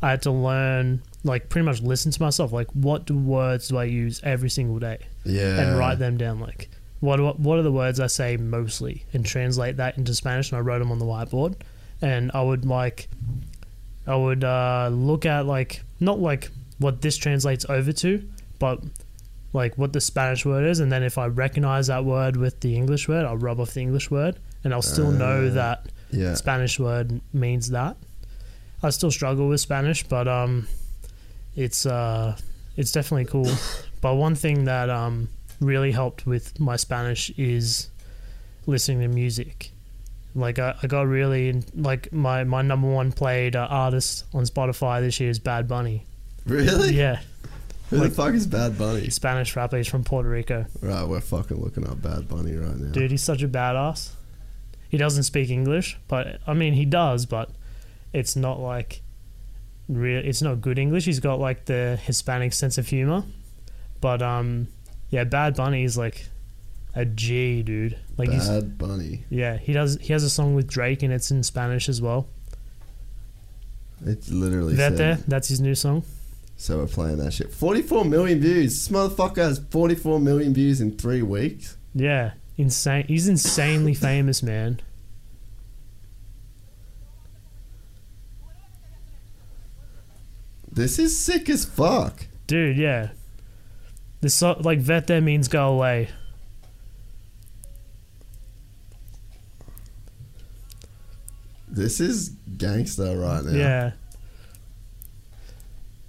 I 0.02 0.10
had 0.10 0.22
to 0.22 0.30
learn, 0.30 1.02
like, 1.22 1.48
pretty 1.48 1.64
much 1.64 1.80
listen 1.80 2.10
to 2.12 2.22
myself. 2.22 2.52
Like, 2.52 2.70
what 2.72 3.06
do 3.06 3.16
words 3.16 3.68
do 3.68 3.78
I 3.78 3.84
use 3.84 4.20
every 4.22 4.50
single 4.50 4.78
day? 4.78 4.98
Yeah. 5.24 5.60
And 5.60 5.78
write 5.78 5.98
them 5.98 6.16
down. 6.16 6.40
Like, 6.40 6.70
what 7.04 7.20
what 7.20 7.38
what 7.38 7.58
are 7.58 7.62
the 7.62 7.72
words 7.72 8.00
I 8.00 8.06
say 8.08 8.36
mostly, 8.36 9.04
and 9.12 9.24
translate 9.24 9.76
that 9.76 9.98
into 9.98 10.14
Spanish, 10.14 10.50
and 10.50 10.58
I 10.58 10.60
wrote 10.62 10.78
them 10.78 10.90
on 10.90 10.98
the 10.98 11.04
whiteboard, 11.04 11.54
and 12.00 12.30
I 12.34 12.42
would 12.42 12.64
like, 12.64 13.08
I 14.06 14.16
would 14.16 14.42
uh, 14.42 14.88
look 14.92 15.26
at 15.26 15.46
like 15.46 15.82
not 16.00 16.18
like 16.18 16.50
what 16.78 17.02
this 17.02 17.16
translates 17.16 17.66
over 17.68 17.92
to, 17.92 18.26
but 18.58 18.80
like 19.52 19.76
what 19.78 19.92
the 19.92 20.00
Spanish 20.00 20.44
word 20.44 20.64
is, 20.64 20.80
and 20.80 20.90
then 20.90 21.02
if 21.02 21.18
I 21.18 21.26
recognize 21.26 21.86
that 21.88 22.04
word 22.04 22.36
with 22.36 22.60
the 22.60 22.74
English 22.74 23.06
word, 23.08 23.24
I'll 23.24 23.36
rub 23.36 23.60
off 23.60 23.74
the 23.74 23.80
English 23.82 24.10
word, 24.10 24.38
and 24.64 24.72
I'll 24.74 24.82
still 24.82 25.10
know 25.12 25.50
that 25.50 25.86
Yeah. 26.10 26.34
Spanish 26.34 26.78
word 26.80 27.20
means 27.32 27.70
that. 27.70 27.96
I 28.82 28.90
still 28.90 29.10
struggle 29.10 29.48
with 29.48 29.60
Spanish, 29.60 30.02
but 30.04 30.26
um, 30.28 30.66
it's 31.54 31.86
uh, 31.86 32.36
it's 32.76 32.92
definitely 32.92 33.26
cool. 33.26 33.50
but 34.00 34.14
one 34.16 34.34
thing 34.34 34.64
that 34.64 34.90
um 34.90 35.28
really 35.60 35.92
helped 35.92 36.26
with 36.26 36.58
my 36.60 36.76
Spanish 36.76 37.30
is 37.36 37.88
listening 38.66 39.00
to 39.00 39.08
music. 39.08 39.70
Like 40.34 40.58
I, 40.58 40.74
I 40.82 40.86
got 40.88 41.06
really 41.06 41.48
in, 41.48 41.64
like 41.76 42.12
my 42.12 42.42
my 42.44 42.62
number 42.62 42.88
one 42.88 43.12
played 43.12 43.54
uh, 43.54 43.66
artist 43.70 44.24
on 44.34 44.44
Spotify 44.44 45.00
this 45.00 45.20
year 45.20 45.30
is 45.30 45.38
Bad 45.38 45.68
Bunny. 45.68 46.06
Really? 46.44 46.94
Yeah, 46.94 47.20
Who 47.90 47.98
Like- 47.98 48.10
the 48.10 48.14
fuck 48.16 48.34
is 48.34 48.46
Bad 48.46 48.76
Bunny? 48.76 49.08
Spanish 49.10 49.54
rapper. 49.56 49.76
He's 49.76 49.86
from 49.88 50.02
Puerto 50.04 50.28
Rico. 50.28 50.66
Right, 50.82 51.06
we're 51.06 51.20
fucking 51.20 51.56
looking 51.62 51.86
up 51.88 52.02
Bad 52.02 52.28
Bunny 52.28 52.54
right 52.56 52.76
now. 52.76 52.90
Dude, 52.92 53.10
he's 53.12 53.22
such 53.22 53.42
a 53.42 53.48
badass. 53.48 54.10
He 54.88 54.98
doesn't 54.98 55.22
speak 55.24 55.50
English, 55.50 55.98
but 56.08 56.40
I 56.46 56.54
mean 56.54 56.72
he 56.74 56.84
does, 56.84 57.26
but 57.26 57.50
it's 58.12 58.34
not 58.36 58.58
like 58.60 59.02
real. 59.88 60.20
It's 60.24 60.42
not 60.42 60.60
good 60.60 60.78
English. 60.78 61.04
He's 61.04 61.20
got 61.20 61.38
like 61.38 61.66
the 61.66 61.98
Hispanic 62.02 62.52
sense 62.52 62.76
of 62.78 62.88
humor, 62.88 63.24
but 64.00 64.20
um, 64.20 64.68
yeah, 65.14 65.22
Bad 65.22 65.54
Bunny 65.54 65.84
is 65.84 65.96
like 65.96 66.26
a 66.96 67.04
G, 67.04 67.62
dude. 67.62 67.96
Like 68.18 68.30
he's 68.30 68.48
Bad 68.48 68.76
Bunny. 68.76 69.24
yeah, 69.30 69.56
he 69.56 69.72
does. 69.72 69.96
He 70.00 70.12
has 70.12 70.24
a 70.24 70.28
song 70.30 70.56
with 70.56 70.66
Drake 70.66 71.04
and 71.04 71.12
it's 71.12 71.30
in 71.30 71.44
Spanish 71.44 71.88
as 71.88 72.02
well. 72.02 72.26
It's 74.04 74.28
literally 74.28 74.74
Vete, 74.74 74.96
said. 74.96 75.24
that's 75.28 75.46
his 75.46 75.60
new 75.60 75.76
song. 75.76 76.02
So 76.56 76.78
we're 76.78 76.86
playing 76.88 77.18
that 77.18 77.32
shit. 77.32 77.52
44 77.52 78.04
million 78.04 78.40
views. 78.40 78.72
This 78.72 78.88
motherfucker 78.88 79.36
has 79.36 79.60
44 79.70 80.18
million 80.18 80.52
views 80.52 80.80
in 80.80 80.96
three 80.98 81.22
weeks. 81.22 81.76
Yeah, 81.94 82.32
insane. 82.56 83.04
He's 83.06 83.28
insanely 83.28 83.94
famous, 84.08 84.42
man. 84.42 84.80
This 90.70 90.98
is 90.98 91.18
sick 91.18 91.48
as 91.48 91.64
fuck. 91.64 92.26
Dude, 92.48 92.76
yeah. 92.76 93.10
This 94.24 94.36
so, 94.36 94.56
like 94.60 94.78
Vete 94.78 95.22
means 95.22 95.48
go 95.48 95.68
away. 95.68 96.08
This 101.68 102.00
is 102.00 102.30
gangster 102.56 103.18
right 103.18 103.44
now. 103.44 103.50
Yeah. 103.50 103.92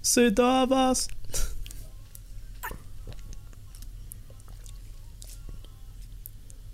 Sidavas. 0.02 1.10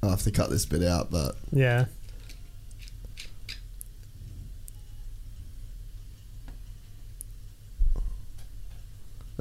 I'll 0.05 0.11
have 0.11 0.23
to 0.23 0.31
cut 0.31 0.49
this 0.49 0.65
bit 0.65 0.85
out, 0.85 1.11
but 1.11 1.35
Yeah. 1.51 1.87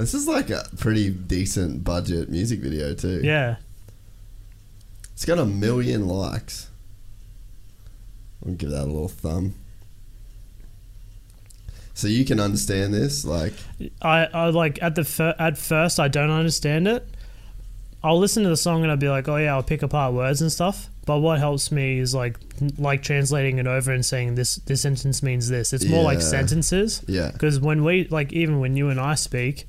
This 0.02 0.14
is 0.14 0.28
like 0.28 0.50
a 0.50 0.64
pretty 0.78 1.10
decent 1.10 1.84
budget 1.84 2.30
music 2.30 2.60
video 2.60 2.94
too. 2.94 3.22
Yeah. 3.24 3.56
It's 5.14 5.26
got 5.26 5.40
a 5.40 5.46
million 5.46 6.08
likes. 6.08 6.70
I'll 8.46 8.54
give 8.54 8.72
that 8.72 8.84
a 8.84 8.86
little 8.86 9.08
thumb. 9.08 9.56
So 11.94 12.08
you 12.08 12.26
can 12.26 12.40
understand 12.40 12.94
this, 12.94 13.24
like 13.26 13.54
I, 14.02 14.26
I 14.26 14.50
like 14.50 14.82
at 14.82 14.96
the 14.96 15.04
fir- 15.04 15.36
at 15.38 15.58
first 15.58 16.00
I 16.00 16.08
don't 16.08 16.32
understand 16.32 16.88
it. 16.88 17.08
I'll 18.04 18.18
listen 18.18 18.42
to 18.44 18.50
the 18.50 18.58
song 18.58 18.82
and 18.82 18.90
I'll 18.90 18.98
be 18.98 19.10
like, 19.10 19.28
oh 19.28 19.36
yeah, 19.38 19.54
I'll 19.54 19.62
pick 19.62 19.84
apart 19.84 20.14
words 20.14 20.42
and 20.42 20.52
stuff. 20.52 20.90
But 21.06 21.20
what 21.20 21.38
helps 21.40 21.72
me 21.72 22.00
is 22.00 22.16
like 22.16 22.38
like 22.80 23.04
translating 23.04 23.60
it 23.60 23.68
over 23.68 23.92
and 23.92 24.04
saying 24.04 24.36
this 24.36 24.56
this 24.56 24.82
sentence 24.82 25.22
means 25.22 25.50
this. 25.50 25.74
It's 25.74 25.86
more 25.86 26.04
like 26.04 26.22
sentences. 26.22 27.04
yeah, 27.08 27.30
Because 27.32 27.60
when 27.60 27.84
we 27.84 28.08
like 28.08 28.34
even 28.34 28.60
when 28.60 28.76
you 28.76 28.90
and 28.90 29.00
I 29.00 29.14
speak, 29.16 29.68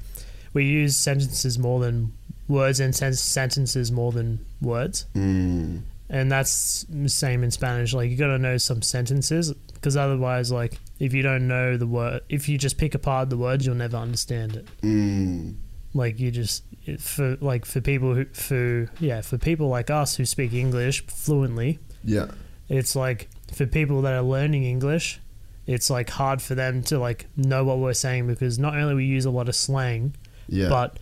we 0.53 0.65
use 0.65 0.97
sentences 0.97 1.59
more 1.59 1.81
than 1.81 2.13
words 2.49 2.81
and 2.81 2.95
sen- 2.95 3.15
sentences 3.15 3.91
more 3.93 4.13
than 4.13 4.45
words. 4.61 5.07
mm, 5.15 5.81
and 6.11 6.31
that's 6.31 6.85
the 6.91 7.09
same 7.09 7.43
in 7.43 7.51
Spanish. 7.51 7.95
Like 7.95 8.11
you 8.11 8.17
got 8.17 8.27
to 8.27 8.39
know 8.39 8.59
some 8.59 8.83
sentences 8.83 9.53
because 9.75 9.97
otherwise, 9.97 10.53
like 10.53 10.79
if 10.99 11.15
you 11.15 11.23
don't 11.23 11.49
know 11.49 11.77
the 11.77 11.87
word, 11.87 12.21
if 12.29 12.49
you 12.49 12.59
just 12.59 12.77
pick 12.79 12.95
apart 12.95 13.31
the 13.31 13.37
words, 13.39 13.65
you'll 13.65 13.75
never 13.77 13.97
understand 13.97 14.57
it. 14.57 14.67
mm, 14.83 15.55
Like 15.95 16.19
you 16.21 16.31
just 16.31 16.65
for 16.99 17.37
like 17.41 17.65
for 17.65 17.81
people 17.81 18.15
who 18.15 18.25
for 18.27 18.91
yeah 19.01 19.21
for 19.23 19.39
people 19.39 19.69
like 19.69 19.89
us 19.89 20.17
who 20.17 20.25
speak 20.27 20.53
English 20.53 21.07
fluently, 21.07 21.79
yeah, 22.05 22.27
it's 22.69 22.95
like 22.97 23.29
for 23.55 23.67
people 23.67 24.03
that 24.03 24.13
are 24.15 24.23
learning 24.23 24.65
English, 24.65 25.21
it's 25.67 25.89
like 25.91 26.11
hard 26.11 26.43
for 26.43 26.55
them 26.55 26.83
to 26.85 26.99
like 26.99 27.27
know 27.37 27.65
what 27.65 27.79
we're 27.79 27.93
saying 27.95 28.27
because 28.27 28.59
not 28.59 28.75
only 28.77 28.95
we 28.95 29.05
use 29.07 29.25
a 29.25 29.31
lot 29.31 29.49
of 29.49 29.55
slang, 29.55 30.15
yeah. 30.53 30.69
but 30.69 30.99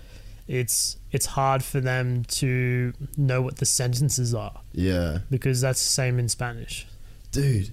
it's 0.48 0.97
it's 1.12 1.27
hard 1.27 1.62
for 1.62 1.81
them 1.81 2.24
to 2.24 2.93
know 3.16 3.43
what 3.43 3.56
the 3.56 3.66
sentences 3.66 4.35
are 4.35 4.60
yeah, 4.72 5.18
because 5.31 5.60
that's 5.60 5.82
the 5.82 5.93
same 5.93 6.18
in 6.18 6.28
Spanish. 6.28 6.86
dude, 7.32 7.70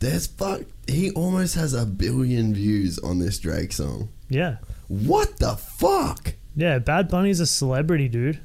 there's 0.00 0.26
fuck. 0.26 0.62
He 0.86 1.10
almost 1.12 1.54
has 1.54 1.72
a 1.72 1.86
billion 1.86 2.52
views 2.54 2.98
on 2.98 3.18
this 3.18 3.38
Drake 3.38 3.72
song. 3.72 4.08
Yeah. 4.28 4.56
What 4.88 5.38
the 5.38 5.56
fuck? 5.56 6.34
Yeah, 6.56 6.78
Bad 6.80 7.08
Bunny's 7.08 7.38
a 7.38 7.46
celebrity, 7.46 8.08
dude. 8.08 8.40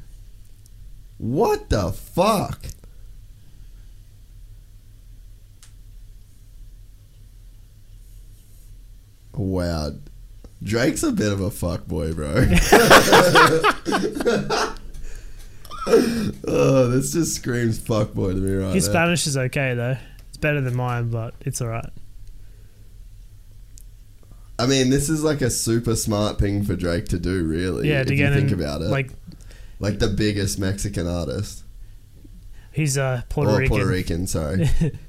What 1.18 1.70
the 1.70 1.92
fuck? 1.92 2.66
Wow. 9.34 9.94
Drake's 10.64 11.04
a 11.04 11.12
bit 11.12 11.32
of 11.32 11.42
a 11.42 11.52
fuck 11.52 11.86
boy, 11.86 12.14
bro. 12.14 12.34
oh, 16.48 16.88
this 16.88 17.14
just 17.14 17.36
screams 17.36 17.80
fuck 17.80 18.14
boy 18.14 18.30
to 18.30 18.38
me 18.38 18.56
right 18.56 18.74
His 18.74 18.88
now. 18.88 18.94
Spanish 18.94 19.28
is 19.28 19.38
okay 19.38 19.74
though. 19.74 19.98
It's 20.30 20.38
better 20.38 20.62
than 20.62 20.76
mine, 20.76 21.10
but 21.10 21.36
it's 21.42 21.62
alright. 21.62 21.90
I 24.58 24.68
mean, 24.68 24.90
this 24.90 25.10
is 25.10 25.24
like 25.24 25.42
a 25.42 25.50
super 25.50 25.96
smart 25.96 26.40
thing 26.40 26.64
for 26.64 26.76
Drake 26.76 27.08
to 27.10 27.20
do, 27.20 27.44
really. 27.44 27.90
Yeah, 27.90 28.02
if 28.02 28.08
to 28.08 28.16
you 28.16 28.34
think 28.34 28.52
in, 28.52 28.60
about 28.60 28.82
it. 28.82 28.86
like 28.86 29.12
like 29.80 30.00
the 30.00 30.08
biggest 30.08 30.58
Mexican 30.58 31.08
artist. 31.08 31.64
he's 32.72 32.98
a 32.98 33.26
Puerto 33.30 33.52
or 33.52 33.60
Rican. 33.60 33.70
Puerto 33.70 33.88
Rican, 33.90 34.28
sorry. 34.28 34.70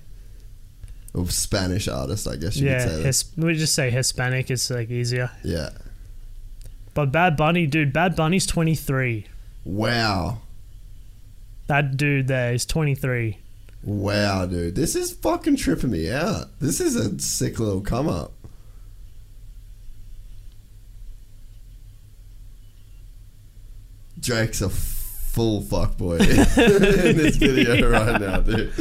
or 1.16 1.26
Spanish 1.28 1.88
artist, 1.88 2.28
I 2.28 2.36
guess 2.36 2.56
you 2.56 2.68
yeah, 2.68 2.78
could 2.78 2.90
say 2.90 2.96
that. 2.96 3.06
his, 3.06 3.32
we 3.36 3.54
just 3.54 3.74
say 3.74 3.90
Hispanic. 3.90 4.50
It's 4.50 4.70
like 4.70 4.90
easier. 4.90 5.30
Yeah. 5.42 5.70
But 6.94 7.10
Bad 7.10 7.36
Bunny, 7.36 7.66
dude, 7.66 7.92
Bad 7.92 8.14
Bunny's 8.14 8.46
twenty 8.46 8.74
three. 8.74 9.26
Wow. 9.64 10.38
That 11.66 11.96
dude 11.96 12.28
there 12.28 12.52
is 12.52 12.66
twenty 12.66 12.94
three. 12.94 13.38
Wow, 13.82 14.46
dude. 14.46 14.74
This 14.74 14.94
is 14.94 15.12
fucking 15.12 15.56
tripping 15.56 15.90
me 15.90 16.10
out. 16.10 16.46
This 16.60 16.80
is 16.80 16.96
a 16.96 17.18
sick 17.18 17.58
little 17.58 17.80
come 17.80 18.08
up. 18.08 18.32
Drake's 24.18 24.60
a 24.60 24.70
full 25.36 25.60
fuckboy 25.62 26.18
in 26.20 26.26
this 27.18 27.36
video 27.36 27.90
right 27.90 28.18
now, 28.18 28.40
dude. 28.40 28.72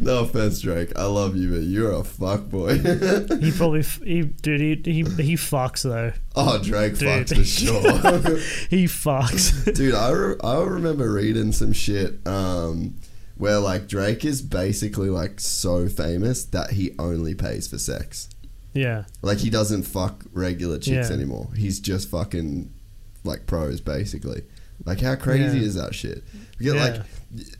No 0.00 0.18
offense, 0.24 0.60
Drake. 0.60 0.92
I 0.98 1.04
love 1.04 1.36
you, 1.36 1.50
but 1.52 1.62
you're 1.62 1.92
a 1.92 2.02
fuckboy. 2.02 3.40
He 3.40 3.52
probably, 3.56 3.80
f- 3.80 4.02
he, 4.02 4.22
dude, 4.24 4.84
he, 4.84 4.92
he 4.92 5.02
he 5.22 5.34
fucks 5.36 5.82
though. 5.84 6.12
oh, 6.34 6.58
Drake 6.60 6.98
Dude. 6.98 7.08
fucks 7.28 7.36
for 7.36 7.44
sure. 7.44 8.38
He 8.68 8.86
fucks. 8.86 9.72
Dude, 9.74 9.94
I, 9.94 10.10
re- 10.10 10.34
I 10.42 10.58
remember 10.64 11.12
reading 11.12 11.52
some 11.52 11.72
shit 11.72 12.18
um, 12.26 12.96
where 13.36 13.60
like 13.60 13.86
Drake 13.86 14.24
is 14.24 14.42
basically 14.42 15.08
like 15.08 15.38
so 15.38 15.88
famous 15.88 16.44
that 16.46 16.72
he 16.72 16.96
only 16.98 17.34
pays 17.36 17.68
for 17.68 17.78
sex. 17.78 18.28
yeah, 18.74 19.04
Like 19.22 19.38
he 19.38 19.50
doesn't 19.50 19.84
fuck 19.84 20.24
regular 20.32 20.78
chicks 20.78 21.10
Yeah. 21.10 21.14
anymore. 21.16 21.48
He's 21.56 21.78
just 21.78 22.10
fucking 22.10 22.72
like 23.22 23.46
pros 23.46 23.80
basically. 23.80 24.42
Like 24.84 25.00
how 25.00 25.14
crazy 25.16 25.58
Yeah. 25.58 25.64
is 25.64 25.74
that 25.74 25.94
shit? 25.94 26.22
You 26.58 26.72
get, 26.72 26.76
Yeah. 26.76 26.84
Like 26.84 27.02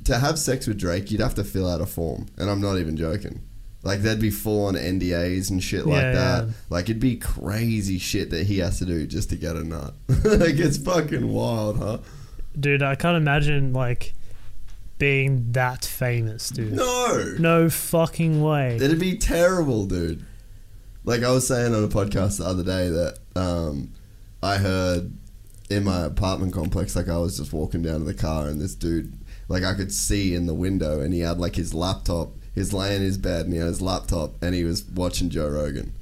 to 0.04 0.18
have 0.18 0.38
sex 0.38 0.66
with 0.66 0.78
Drake, 0.78 1.10
you'd 1.10 1.20
have 1.20 1.34
to 1.34 1.44
fill 1.44 1.68
out 1.68 1.80
a 1.80 1.86
form, 1.86 2.26
and 2.36 2.48
I'm 2.50 2.60
not 2.60 2.78
even 2.78 2.96
joking. 2.96 3.40
Like 3.82 4.00
there'd 4.00 4.20
be 4.20 4.30
full 4.30 4.66
on 4.66 4.74
NDAs 4.74 5.50
and 5.50 5.62
shit 5.62 5.86
like 5.86 6.02
Yeah, 6.02 6.12
that. 6.12 6.44
yeah. 6.46 6.52
Like 6.70 6.84
it'd 6.86 6.98
be 7.00 7.16
crazy 7.16 7.98
shit 7.98 8.30
that 8.30 8.46
he 8.46 8.58
has 8.58 8.78
to 8.80 8.84
do 8.84 9.06
just 9.06 9.30
to 9.30 9.36
get 9.36 9.54
a 9.56 9.62
nut. 9.64 9.94
like 10.08 10.56
it's 10.58 10.76
fucking 10.78 11.28
wild, 11.28 11.78
huh? 11.78 11.98
dude, 12.58 12.82
I 12.82 12.94
can't 12.94 13.16
imagine 13.16 13.72
like 13.72 14.14
being 14.98 15.52
that 15.52 15.84
famous, 15.84 16.48
dude. 16.48 16.72
No. 16.72 17.34
No 17.38 17.68
fucking 17.68 18.40
way. 18.42 18.76
It'd 18.76 18.98
be 18.98 19.16
terrible, 19.18 19.84
dude. 19.86 20.24
Like 21.04 21.22
I 21.22 21.30
was 21.30 21.46
saying 21.46 21.74
on 21.74 21.84
a 21.84 21.88
podcast 21.88 22.38
the 22.38 22.46
other 22.46 22.64
day 22.64 22.88
that 22.88 23.18
um, 23.36 23.92
I 24.42 24.56
heard 24.56 25.12
in 25.70 25.84
my 25.84 26.04
apartment 26.04 26.52
complex, 26.52 26.94
like 26.96 27.08
I 27.08 27.18
was 27.18 27.38
just 27.38 27.52
walking 27.52 27.82
down 27.82 28.00
to 28.00 28.04
the 28.04 28.14
car 28.14 28.48
and 28.48 28.60
this 28.60 28.74
dude, 28.74 29.12
like 29.48 29.64
I 29.64 29.74
could 29.74 29.92
see 29.92 30.34
in 30.34 30.46
the 30.46 30.54
window 30.54 31.00
and 31.00 31.12
he 31.12 31.20
had 31.20 31.38
like 31.38 31.56
his 31.56 31.74
laptop, 31.74 32.30
he's 32.54 32.72
laying 32.72 32.96
in 32.96 33.02
his 33.02 33.18
bed 33.18 33.46
and 33.46 33.52
he 33.52 33.58
had 33.58 33.68
his 33.68 33.82
laptop 33.82 34.32
and 34.42 34.54
he 34.54 34.64
was 34.64 34.84
watching 34.84 35.30
Joe 35.30 35.48
Rogan. 35.48 35.92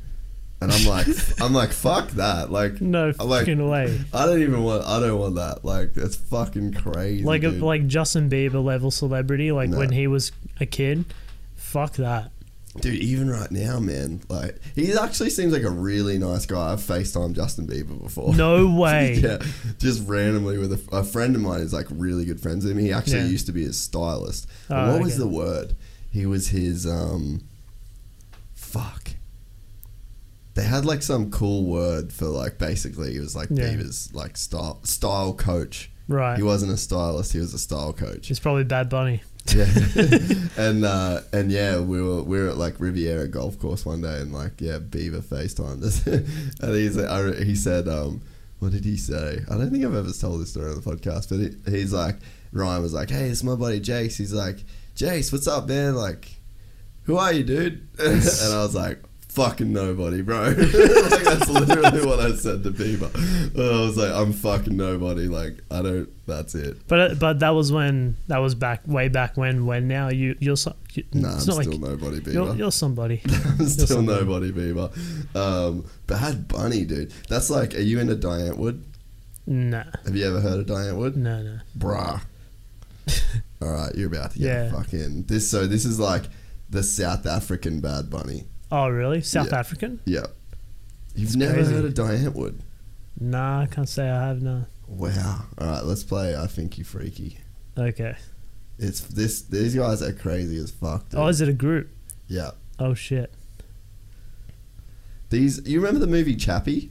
And 0.60 0.72
I'm 0.72 0.86
like, 0.86 1.06
I'm 1.40 1.52
like, 1.52 1.72
fuck 1.72 2.08
that. 2.12 2.50
Like, 2.50 2.80
No 2.80 3.12
I'm 3.18 3.28
like, 3.28 3.40
fucking 3.40 3.68
way. 3.68 4.00
I 4.14 4.24
don't 4.24 4.40
even 4.40 4.62
want, 4.62 4.84
I 4.84 4.98
don't 5.00 5.18
want 5.18 5.34
that. 5.34 5.64
Like, 5.64 5.92
that's 5.94 6.16
fucking 6.16 6.74
crazy. 6.74 7.24
Like 7.24 7.42
a, 7.42 7.50
dude. 7.50 7.62
like 7.62 7.86
Justin 7.86 8.30
Bieber 8.30 8.64
level 8.64 8.90
celebrity, 8.90 9.52
like 9.52 9.70
when 9.70 9.92
he 9.92 10.06
was 10.06 10.32
a 10.60 10.66
kid. 10.66 11.04
Fuck 11.56 11.94
that. 11.94 12.30
Dude, 12.80 12.94
even 12.96 13.30
right 13.30 13.50
now, 13.52 13.78
man, 13.78 14.20
like 14.28 14.58
he 14.74 14.92
actually 14.94 15.30
seems 15.30 15.52
like 15.52 15.62
a 15.62 15.70
really 15.70 16.18
nice 16.18 16.44
guy. 16.44 16.72
I've 16.72 16.80
FaceTime 16.80 17.32
Justin 17.34 17.68
Bieber 17.68 18.02
before. 18.02 18.34
No 18.34 18.68
way. 18.80 19.14
yeah, 19.22 19.38
just 19.78 20.08
randomly 20.08 20.58
with 20.58 20.72
a, 20.72 20.96
a 20.96 21.04
friend 21.04 21.36
of 21.36 21.42
mine 21.42 21.60
is 21.60 21.72
like 21.72 21.86
really 21.90 22.24
good 22.24 22.40
friends 22.40 22.64
with 22.64 22.72
him. 22.76 22.78
He 22.78 22.92
actually 22.92 23.18
Yeah. 23.20 23.26
used 23.26 23.46
to 23.46 23.52
be 23.52 23.62
his 23.62 23.80
stylist. 23.80 24.48
Oh, 24.70 24.92
what 24.94 25.02
was 25.02 25.16
the 25.18 25.28
word? 25.28 25.76
He 26.10 26.26
was 26.26 26.48
his 26.48 26.84
um. 26.86 27.42
Fuck. 28.54 29.10
They 30.54 30.62
had 30.64 30.84
like 30.84 31.02
some 31.02 31.30
cool 31.30 31.64
word 31.64 32.12
for 32.12 32.26
like 32.26 32.58
basically 32.58 33.12
he 33.12 33.20
was 33.20 33.34
like 33.36 33.48
Yeah. 33.50 33.68
Bieber's 33.70 34.12
like 34.14 34.36
style 34.36 34.80
style 34.84 35.32
coach. 35.34 35.90
Right. 36.08 36.36
He 36.36 36.42
wasn't 36.42 36.72
a 36.72 36.76
stylist. 36.76 37.32
He 37.32 37.38
was 37.38 37.54
a 37.54 37.58
style 37.58 37.92
coach. 37.92 38.30
It's 38.30 38.40
probably 38.40 38.64
Bad 38.64 38.88
Bunny. 38.88 39.22
Yeah, 39.54 39.66
and 40.56 40.84
uh, 40.84 41.20
and 41.32 41.52
yeah, 41.52 41.78
we 41.78 42.00
were 42.00 42.22
we 42.22 42.40
were 42.40 42.48
at 42.48 42.56
like 42.56 42.80
Riviera 42.80 43.28
Golf 43.28 43.58
Course 43.58 43.84
one 43.84 44.00
day, 44.00 44.20
and 44.20 44.32
like 44.32 44.58
yeah, 44.58 44.78
Bieber 44.78 45.20
FaceTimed 45.22 45.82
us, 45.82 46.06
and 46.60 46.74
he's 46.74 46.98
I, 46.98 47.44
he 47.44 47.54
said, 47.54 47.86
um, 47.86 48.22
what 48.60 48.72
did 48.72 48.84
he 48.84 48.96
say? 48.96 49.40
I 49.50 49.58
don't 49.58 49.70
think 49.70 49.84
I've 49.84 49.94
ever 49.94 50.10
told 50.12 50.40
this 50.40 50.50
story 50.50 50.70
on 50.70 50.80
the 50.80 50.80
podcast, 50.80 51.28
but 51.28 51.70
he, 51.70 51.78
he's 51.78 51.92
like 51.92 52.16
Ryan 52.52 52.82
was 52.82 52.94
like, 52.94 53.10
hey, 53.10 53.28
it's 53.28 53.42
my 53.44 53.54
buddy 53.54 53.80
Jace. 53.80 54.16
He's 54.16 54.32
like, 54.32 54.64
Jace, 54.96 55.30
what's 55.30 55.46
up, 55.46 55.68
man? 55.68 55.94
Like, 55.94 56.36
who 57.02 57.18
are 57.18 57.32
you, 57.32 57.44
dude? 57.44 57.86
and 57.98 58.22
I 58.54 58.62
was 58.62 58.74
like. 58.74 58.98
Fucking 59.34 59.72
nobody, 59.72 60.22
bro. 60.22 60.42
like 60.50 60.56
that's 61.24 61.48
literally 61.50 62.06
what 62.06 62.20
I 62.20 62.34
said 62.36 62.62
to 62.62 62.70
Bieber. 62.70 63.10
I 63.58 63.84
was 63.84 63.96
like, 63.96 64.12
I'm 64.12 64.32
fucking 64.32 64.76
nobody. 64.76 65.26
Like 65.26 65.58
I 65.72 65.82
don't. 65.82 66.08
That's 66.26 66.54
it. 66.54 66.86
But 66.86 67.00
uh, 67.00 67.14
but 67.16 67.40
that 67.40 67.50
was 67.50 67.72
when 67.72 68.16
that 68.28 68.38
was 68.38 68.54
back 68.54 68.82
way 68.86 69.08
back 69.08 69.36
when. 69.36 69.66
When 69.66 69.88
now 69.88 70.08
you 70.10 70.36
you're 70.38 70.56
so, 70.56 70.76
you, 70.92 71.02
Nah, 71.12 71.28
I'm 71.28 71.34
not 71.34 71.42
still 71.42 71.56
like 71.56 71.66
nobody, 71.68 72.20
Bieber. 72.20 72.32
you're, 72.32 72.54
you're 72.56 72.70
somebody. 72.72 73.20
I'm 73.26 73.66
still 73.66 73.86
somebody. 73.88 74.24
nobody 74.24 74.52
Bieber. 74.52 75.36
Um, 75.36 75.84
Bad 76.06 76.46
Bunny, 76.46 76.84
dude. 76.84 77.12
That's 77.28 77.50
like, 77.50 77.74
are 77.74 77.80
you 77.80 77.98
into 77.98 78.14
Die 78.14 78.28
Antwoord? 78.28 78.82
nah, 79.48 79.82
Have 80.04 80.14
you 80.16 80.26
ever 80.28 80.40
heard 80.40 80.60
of 80.60 80.66
Die 80.66 80.74
Antwoord? 80.74 81.16
no, 81.16 81.42
no. 81.42 81.58
Bruh. 81.76 82.22
All 83.60 83.68
right, 83.72 83.92
you're 83.96 84.06
about 84.06 84.30
to 84.32 84.38
get 84.38 84.46
Yeah. 84.46 84.70
fucking 84.72 85.24
this. 85.24 85.50
So 85.50 85.66
this 85.66 85.84
is 85.84 85.98
like 85.98 86.22
the 86.70 86.82
South 86.84 87.26
African 87.26 87.80
Bad 87.80 88.08
Bunny. 88.10 88.44
Oh 88.72 88.88
really? 88.88 89.20
South 89.20 89.48
Yeah. 89.52 89.58
African? 89.58 90.00
Yeah. 90.04 90.26
You've 91.14 91.36
never 91.36 91.54
crazy. 91.54 91.72
heard 91.74 91.84
of 91.84 91.94
Die 91.94 92.02
Antwoord? 92.16 92.58
Nah, 93.20 93.60
I 93.62 93.66
can't 93.66 93.88
say 93.88 94.08
I 94.08 94.26
have. 94.28 94.42
No. 94.42 94.64
Wow. 94.88 95.44
All 95.58 95.66
right, 95.68 95.84
let's 95.84 96.02
play. 96.02 96.36
I 96.36 96.46
think 96.48 96.76
you 96.78 96.84
freaky. 96.84 97.38
Okay. 97.78 98.16
It's 98.78 99.00
this. 99.00 99.42
These 99.42 99.76
guys 99.76 100.02
are 100.02 100.12
crazy 100.12 100.56
as 100.58 100.70
fuck. 100.72 101.08
Dude. 101.10 101.20
Oh, 101.20 101.28
is 101.28 101.40
it 101.40 101.48
a 101.48 101.52
group? 101.52 101.88
yeah. 102.26 102.50
Oh 102.80 102.94
shit. 102.94 103.32
These. 105.30 105.66
You 105.66 105.80
remember 105.80 106.00
the 106.00 106.06
movie 106.06 106.36
Chappie 106.36 106.90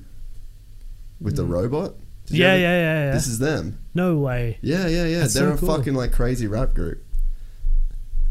with 1.19 1.35
the 1.35 1.43
robot? 1.45 1.95
Did 2.25 2.37
you 2.37 2.43
Mm. 2.43 2.47
Yeah, 2.47 2.47
ever- 2.53 2.59
yeah, 2.61 2.71
yeah, 2.81 3.05
yeah. 3.07 3.13
This 3.13 3.27
is 3.27 3.39
them. 3.39 3.79
no 3.93 4.17
way. 4.17 4.57
Yeah, 4.61 4.87
yeah, 4.87 5.05
yeah. 5.05 5.19
That's 5.19 5.33
They're 5.33 5.49
so 5.49 5.55
a 5.55 5.57
cool. 5.57 5.75
fucking 5.77 5.93
like 5.93 6.11
crazy 6.13 6.47
rap 6.47 6.73
group. 6.73 7.03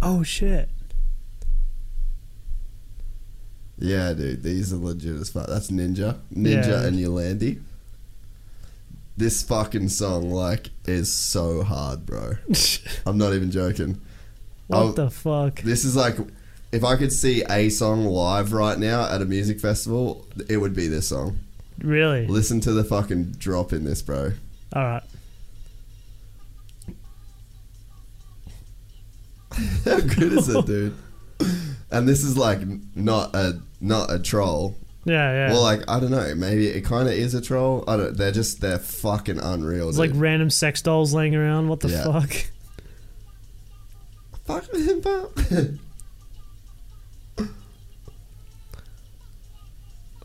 Oh 0.01 0.23
shit. 0.23 0.71
Yeah, 3.85 4.13
dude, 4.13 4.45
these 4.45 4.73
are 4.73 4.77
legit 4.77 5.17
as 5.17 5.31
fuck. 5.31 5.49
That's 5.49 5.69
Ninja, 5.69 6.19
Ninja, 6.33 6.67
Yeah. 6.69 6.87
and 6.87 6.97
Yolandi. 6.97 7.61
This 9.17 9.43
fucking 9.43 9.89
song 9.89 10.31
like 10.31 10.71
is 10.87 11.13
so 11.13 11.65
hard, 11.65 12.07
bro. 12.07 12.35
I'm 13.07 13.19
not 13.19 13.35
even 13.35 13.51
joking. 13.51 14.01
What 14.69 14.79
Oh, 14.79 14.93
the 14.93 15.11
fuck? 15.11 15.61
This 15.63 15.85
is 15.85 15.97
like, 15.97 16.17
if 16.71 16.85
I 16.85 16.95
could 16.97 17.13
see 17.13 17.43
a 17.51 17.69
song 17.71 18.05
live 18.07 18.53
right 18.53 18.79
now 18.79 19.05
at 19.13 19.21
a 19.21 19.25
music 19.25 19.59
festival, 19.59 20.27
it 20.49 20.59
would 20.59 20.75
be 20.77 20.87
this 20.87 21.09
song. 21.09 21.41
Really? 21.83 22.29
Listen 22.29 22.61
to 22.61 22.73
the 22.73 22.85
fucking 22.85 23.33
drop 23.33 23.73
in 23.73 23.83
this, 23.85 24.01
bro. 24.01 24.33
All 24.75 24.83
right. 24.85 25.03
How 29.85 29.99
good 30.01 30.33
is 30.35 30.49
it, 30.49 30.67
dude? 30.67 30.95
And 31.93 32.09
this 32.09 32.25
is 32.25 32.37
like 32.39 32.61
not 32.97 33.35
a 33.37 33.61
not 33.81 34.11
a 34.13 34.19
troll. 34.19 34.77
Yeah, 35.05 35.33
yeah. 35.33 35.53
Well, 35.53 35.63
like 35.63 35.83
I 35.89 36.01
don't 36.01 36.11
know, 36.11 36.35
maybe 36.35 36.69
it 36.69 36.83
kind 36.85 37.07
of 37.09 37.15
is 37.15 37.35
a 37.35 37.41
troll. 37.41 37.85
I 37.87 37.97
don't. 37.97 38.17
They're 38.17 38.33
just 38.33 38.61
they're 38.61 38.79
fucking 38.79 39.39
unreal. 39.39 39.89
it's 39.89 39.99
like 39.99 40.13
dude. 40.13 40.21
random 40.21 40.49
sex 40.51 40.81
dolls 40.81 41.13
laying 41.13 41.35
around. 41.37 41.69
What 41.69 41.81
the 41.81 41.89
Yeah. 41.89 42.05
fuck? 42.05 42.33
fuck 44.47 44.75
him, 44.75 45.03
pal. 45.03 45.33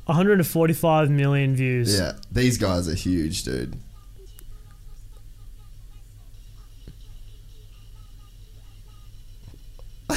145 0.06 1.10
million 1.10 1.56
views. 1.56 1.98
yeah, 1.98 2.14
these 2.32 2.58
guys 2.58 2.88
are 2.88 2.94
huge, 2.96 3.44
dude. 3.44 3.76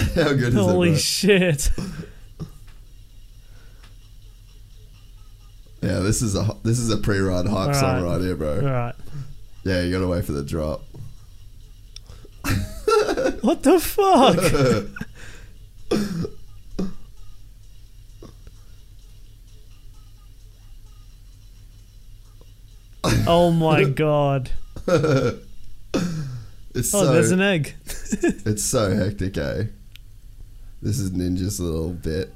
How 0.14 0.32
good 0.32 0.48
is 0.48 0.54
Holy 0.54 0.92
it, 0.92 1.00
shit. 1.00 1.70
yeah, 5.82 5.98
this 6.00 6.22
is 6.22 6.34
a 6.36 6.56
this 6.62 6.78
is 6.78 6.90
a 6.90 6.96
pre-ride 6.96 7.46
hype 7.46 7.74
song 7.74 7.96
Alright. 7.96 8.12
right 8.12 8.20
here, 8.20 8.36
bro. 8.36 8.56
All 8.56 8.62
right. 8.62 8.94
Yeah, 9.64 9.82
you 9.82 9.92
gotta 9.92 10.06
wait 10.08 10.24
for 10.24 10.32
the 10.32 10.42
drop. 10.44 10.82
What 13.42 13.62
the 13.62 13.78
fuck? 13.80 14.36
oh 23.26 23.50
my 23.50 23.84
god. 23.84 24.50
It's 26.72 26.94
Oh, 26.94 27.04
so 27.04 27.12
there's 27.12 27.30
an 27.32 27.40
egg. 27.40 27.74
it's 27.84 28.62
so 28.62 28.94
hectic, 28.94 29.36
eh? 29.38 29.64
This 30.82 30.98
is 30.98 31.10
Ninja's 31.10 31.60
little 31.60 31.92
bit. 31.92 32.32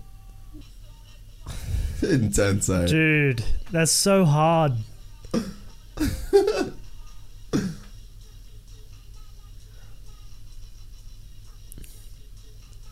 Intense, 2.02 2.68
eh? 2.68 2.86
Dude, 2.86 3.44
that's 3.70 3.92
so 3.92 4.24
hard. 4.24 4.72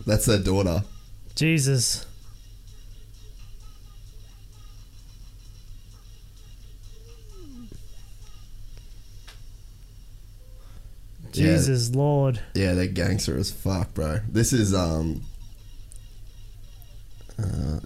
That's 0.05 0.27
their 0.27 0.39
daughter. 0.39 0.83
Jesus. 1.35 2.07
Yeah. 11.33 11.57
Jesus 11.57 11.95
Lord. 11.95 12.41
Yeah, 12.55 12.75
they're 12.75 12.87
gangster 12.89 13.39
as 13.39 13.51
fuck, 13.51 13.95
bro. 13.95 14.21
This 14.29 14.53
is 14.53 14.75
um. 14.75 15.23
Uh, 17.43 17.81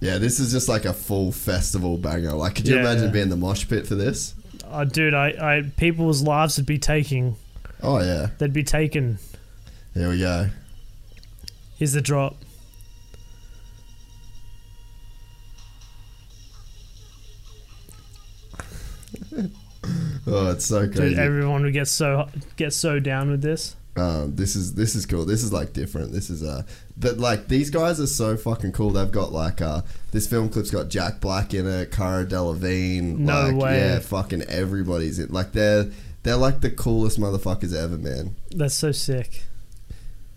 yeah, 0.00 0.18
this 0.18 0.38
is 0.40 0.52
just 0.52 0.68
like 0.68 0.84
a 0.84 0.92
full 0.92 1.32
festival 1.32 1.98
banger. 1.98 2.32
Like, 2.32 2.54
could 2.54 2.68
you 2.68 2.76
Yeah. 2.76 2.80
imagine 2.82 3.10
being 3.12 3.28
the 3.28 3.36
mosh 3.36 3.68
pit 3.68 3.86
for 3.86 3.94
this? 3.96 4.34
Oh, 4.70 4.84
dude, 4.84 5.14
I, 5.14 5.28
I 5.56 5.62
people's 5.76 6.22
lives 6.22 6.56
would 6.56 6.66
be 6.66 6.78
taking. 6.78 7.36
Oh 7.82 8.00
yeah, 8.00 8.28
They'd 8.38 8.52
be 8.52 8.64
taken. 8.64 9.18
here 9.94 10.08
we 10.08 10.18
go. 10.18 10.48
Here's 11.78 11.92
the 11.92 12.00
drop. 12.00 12.36
Oh, 20.26 20.50
it's 20.50 20.66
so 20.66 20.86
Dude, 20.86 21.18
everyone 21.18 21.62
would 21.62 21.72
get 21.72 21.88
so 21.88 22.28
get 22.56 22.74
so 22.74 22.98
down 22.98 23.30
with 23.30 23.40
this. 23.40 23.74
Um, 23.98 24.36
this 24.36 24.56
is 24.56 24.74
this 24.74 24.94
is 24.94 25.06
cool. 25.06 25.24
This 25.24 25.42
is 25.42 25.52
like 25.52 25.72
different. 25.72 26.12
This 26.12 26.30
is 26.30 26.42
uh, 26.42 26.62
but 26.96 27.18
like 27.18 27.48
these 27.48 27.70
guys 27.70 28.00
are 28.00 28.06
so 28.06 28.36
fucking 28.36 28.72
cool. 28.72 28.90
They've 28.90 29.10
got 29.10 29.32
like 29.32 29.60
uh, 29.60 29.82
this 30.12 30.26
film 30.26 30.48
clip's 30.48 30.70
got 30.70 30.88
Jack 30.88 31.20
Black 31.20 31.54
in 31.54 31.66
it, 31.66 31.90
Cara 31.92 32.24
Delevingne. 32.24 33.18
No 33.18 33.48
like, 33.50 33.56
way. 33.56 33.78
Yeah, 33.78 33.98
fucking 34.00 34.42
everybody's 34.42 35.18
in. 35.18 35.30
Like 35.32 35.52
they're 35.52 35.90
They're 36.22 36.36
like 36.36 36.60
the 36.60 36.70
coolest 36.70 37.18
motherfuckers 37.20 37.74
ever, 37.74 37.96
man. 37.96 38.34
That's 38.50 38.74
so 38.74 38.92
sick. 38.92 39.44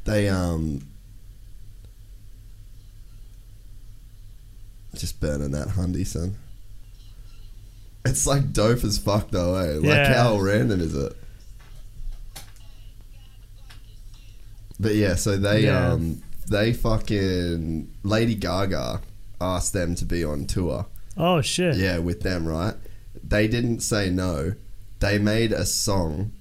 They 0.06 0.30
um 0.30 0.82
just 4.96 5.20
burning 5.20 5.52
that 5.52 5.70
Hyundai, 5.70 6.06
son. 6.06 6.36
It's 8.06 8.26
like 8.26 8.52
dope 8.52 8.84
as 8.84 8.98
fuck 8.98 9.32
though, 9.32 9.56
eh? 9.56 9.76
Like 9.76 9.84
Yeah. 9.84 10.24
how 10.24 10.40
random 10.40 10.82
is 10.82 10.96
it? 10.96 11.16
But 14.82 14.95
yeah, 14.95 15.16
so 15.16 15.38
they 15.38 15.66
Yeah. 15.66 15.91
um 15.94 16.22
they 16.49 16.74
fucking 16.74 17.90
Lady 18.03 18.36
Gaga 18.36 19.02
asked 19.40 19.74
them 19.74 19.95
to 19.95 20.06
be 20.06 20.24
on 20.24 20.45
tour. 20.45 20.88
Oh 21.16 21.41
shit. 21.41 21.76
Yeah, 21.78 21.99
with 21.99 22.22
them, 22.22 22.45
right? 22.48 22.74
They 23.24 23.48
didn't 23.48 23.82
say 23.82 24.10
no. 24.10 24.53
They 24.99 25.18
made 25.20 25.52
a 25.52 25.66
song 25.66 26.32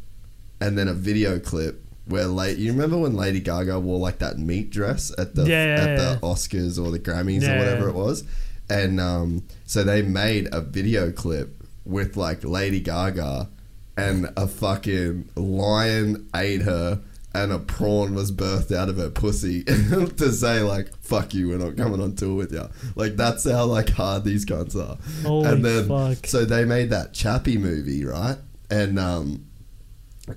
and 0.60 0.76
then 0.78 0.88
a 0.88 0.94
video 0.94 1.38
clip 1.38 1.84
where 2.06 2.26
late 2.26 2.58
you 2.58 2.72
remember 2.72 2.98
when 2.98 3.14
Lady 3.14 3.40
Gaga 3.40 3.78
wore 3.78 3.98
like 3.98 4.18
that 4.18 4.38
meat 4.38 4.70
dress 4.70 5.12
at 5.18 5.34
the 5.34 5.44
Yeah, 5.46 5.76
at 5.78 5.96
the 5.98 6.26
Oscars 6.26 6.82
or 6.82 6.90
the 6.90 6.98
Grammys 6.98 7.42
Yeah, 7.42 7.54
or 7.54 7.58
whatever 7.58 7.88
it 7.88 7.94
was. 7.94 8.24
And 8.68 9.00
um, 9.00 9.44
so 9.66 9.82
they 9.84 10.02
made 10.02 10.48
a 10.52 10.60
video 10.60 11.10
clip 11.12 11.62
with 11.84 12.16
like 12.16 12.44
Lady 12.44 12.80
Gaga 12.80 13.48
and 13.96 14.28
a 14.36 14.46
fucking 14.46 15.28
lion 15.36 16.28
ate 16.34 16.62
her 16.62 17.00
and 17.32 17.52
a 17.52 17.58
prawn 17.58 18.14
was 18.14 18.32
birthed 18.32 18.74
out 18.74 18.88
of 18.88 18.96
her 18.96 19.10
pussy 19.10 19.62
to 19.64 20.32
say 20.32 20.60
like 20.60 20.88
fuck 21.00 21.32
you 21.32 21.48
we're 21.48 21.58
not 21.58 21.76
coming 21.76 22.00
on 22.00 22.14
tour 22.14 22.34
with 22.34 22.52
you 22.52 22.68
like 22.96 23.16
that's 23.16 23.48
how 23.48 23.64
like 23.64 23.90
hard 23.90 24.24
these 24.24 24.44
cunts 24.44 24.76
are. 24.76 24.98
Holy 25.22 25.46
and 25.46 25.64
then 25.64 25.88
fuck. 25.88 26.26
so 26.26 26.44
they 26.44 26.64
made 26.64 26.90
that 26.90 27.12
Chappie 27.12 27.58
movie 27.58 28.04
right? 28.04 28.38
And 28.70 28.98
um 28.98 29.46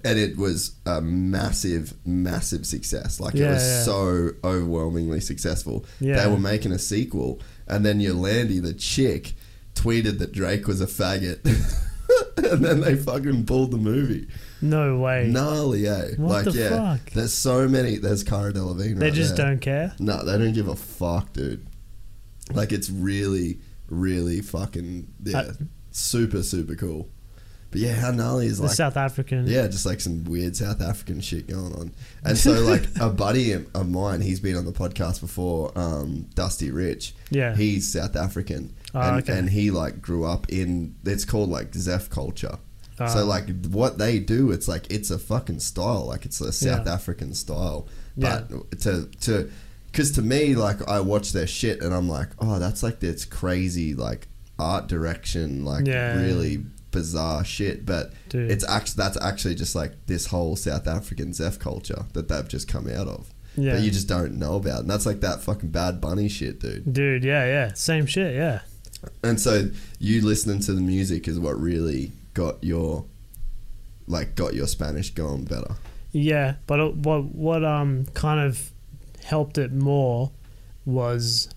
and 0.03 0.17
it 0.17 0.37
was 0.37 0.75
a 0.85 1.01
massive 1.01 1.93
massive 2.05 2.65
success. 2.65 3.19
Like 3.19 3.35
it 3.35 3.47
was 3.47 3.63
yeah. 3.63 3.83
so 3.83 4.29
overwhelmingly 4.43 5.19
successful. 5.19 5.85
Yeah. 5.99 6.23
they 6.23 6.31
were 6.31 6.39
making 6.39 6.71
a 6.71 6.79
sequel. 6.79 7.41
And 7.67 7.85
then 7.85 7.99
Yolandi 7.99 8.61
the 8.61 8.73
chick 8.73 9.33
tweeted 9.73 10.19
that 10.19 10.31
Drake 10.31 10.67
was 10.67 10.81
a 10.81 10.87
faggot. 10.87 11.41
And 12.35 12.63
then 12.63 12.81
they 12.81 12.95
fucking 12.95 13.45
pulled 13.45 13.71
the 13.71 13.77
movie 13.77 14.27
No 14.63 14.97
way. 14.99 15.27
gnarly 15.27 15.87
eh 15.87 16.11
What 16.17 16.45
like 16.45 16.53
the 16.53 16.59
yeah 16.59 16.95
fuck? 16.97 17.11
there's 17.11 17.33
so 17.33 17.67
many 17.67 17.97
there's 17.97 18.23
Cara 18.23 18.53
Delevingne 18.53 18.97
they 18.97 19.07
right 19.07 19.13
just 19.13 19.35
there. 19.35 19.45
don't 19.47 19.59
care. 19.59 19.93
No, 19.99 20.23
they 20.23 20.37
don't 20.37 20.53
give 20.53 20.67
a 20.69 20.75
fuck, 20.75 21.33
dude. 21.33 21.65
Like 22.53 22.71
it's 22.71 22.89
really, 22.89 23.59
really 23.89 24.41
fucking 24.41 25.07
yeah, 25.23 25.37
Uh, 25.39 25.53
super, 25.91 26.41
super 26.43 26.75
cool. 26.75 27.09
But 27.71 27.81
yeah, 27.81 27.95
how 27.95 28.11
gnarly 28.11 28.45
is 28.45 28.57
The 28.59 28.67
like 28.67 28.75
South 28.75 28.97
African. 28.97 29.47
yeah, 29.47 29.65
just 29.67 29.85
like 29.85 29.99
some 29.99 30.23
weird 30.25 30.55
South 30.55 30.79
African 30.79 31.21
shit 31.21 31.47
going 31.47 31.73
on. 31.73 31.91
And 32.23 32.37
so 32.37 32.51
like 32.61 32.83
a 33.01 33.09
buddy 33.09 33.51
of 33.53 33.89
mine, 33.89 34.21
he's 34.21 34.39
been 34.39 34.55
on 34.55 34.65
the 34.65 34.71
podcast 34.71 35.21
before, 35.21 35.71
um, 35.75 36.27
Dusty 36.35 36.69
Rich. 36.69 37.15
Yeah. 37.31 37.55
He's 37.55 37.91
South 37.91 38.15
African. 38.15 38.75
Oh, 38.93 38.99
and, 39.01 39.17
okay. 39.23 39.37
and 39.39 39.49
he 39.49 39.71
like 39.71 40.01
grew 40.03 40.23
up 40.23 40.47
in 40.49 40.95
it's 41.03 41.25
called 41.25 41.49
like 41.49 41.73
Zef 41.73 42.09
culture. 42.11 42.59
Ah. 42.99 43.07
so 43.07 43.25
like 43.25 43.49
what 43.67 43.97
they 43.97 44.19
do, 44.19 44.51
it's 44.51 44.67
like 44.67 44.91
it's 44.91 45.09
a 45.11 45.17
fucking 45.19 45.59
style. 45.59 46.05
Like 46.07 46.25
it's 46.25 46.39
a 46.41 46.51
South 46.51 46.85
Yeah. 46.85 46.93
African 46.93 47.33
style. 47.33 47.87
Yeah. 48.15 48.43
But 48.49 48.79
to 48.81 49.09
to 49.21 49.49
because 49.87 50.11
to 50.13 50.21
me, 50.21 50.55
like 50.55 50.87
I 50.87 50.99
watch 50.99 51.31
their 51.33 51.47
shit 51.47 51.81
and 51.81 51.93
I'm 51.93 52.09
like, 52.09 52.29
oh, 52.39 52.59
that's 52.59 52.83
like 52.83 52.99
this 52.99 53.25
crazy 53.25 53.93
like 53.95 54.27
art 54.59 54.87
direction, 54.87 55.65
like 55.65 55.87
Yeah. 55.87 56.15
really 56.21 56.65
bizarre 56.91 57.43
shit. 57.43 57.85
But 57.85 58.13
Dude. 58.29 58.51
it's 58.51 58.67
actually 58.67 58.97
that's 59.03 59.17
actually 59.21 59.55
just 59.55 59.75
like 59.75 59.93
this 60.07 60.27
whole 60.27 60.55
South 60.55 60.87
African 60.87 61.33
Zef 61.33 61.57
culture 61.59 62.05
that 62.13 62.27
they've 62.27 62.47
just 62.47 62.67
come 62.67 62.87
out 62.87 63.07
of. 63.07 63.33
Yeah. 63.55 63.75
That 63.75 63.81
you 63.83 63.91
just 63.91 64.07
don't 64.07 64.39
know 64.39 64.55
about, 64.55 64.79
and 64.81 64.89
that's 64.89 65.05
like 65.05 65.21
that 65.21 65.43
fucking 65.43 65.69
Bad 65.69 66.01
Bunny 66.01 66.27
shit, 66.27 66.59
dude. 66.59 66.91
Dude, 66.91 67.23
yeah, 67.23 67.45
yeah. 67.45 67.73
Same 67.73 68.07
shit, 68.07 68.33
yeah. 68.33 68.61
And 69.23 69.39
so 69.39 69.69
you 69.99 70.21
listening 70.25 70.59
to 70.61 70.73
the 70.73 70.81
music 70.81 71.27
is 71.27 71.37
what 71.39 71.59
really 71.59 72.13
got 72.33 72.63
your 72.63 73.05
like 74.07 74.35
got 74.35 74.53
your 74.53 74.67
Spanish 74.67 75.11
going 75.11 75.45
better. 75.45 75.75
Yeah, 76.11 76.55
but 76.67 76.79
it- 76.79 76.95
what 76.95 77.23
what 77.33 77.63
um 77.63 78.05
kind 78.13 78.39
of 78.39 78.71
helped 79.23 79.57
it 79.57 79.71
more 79.71 80.31
was 80.85 81.49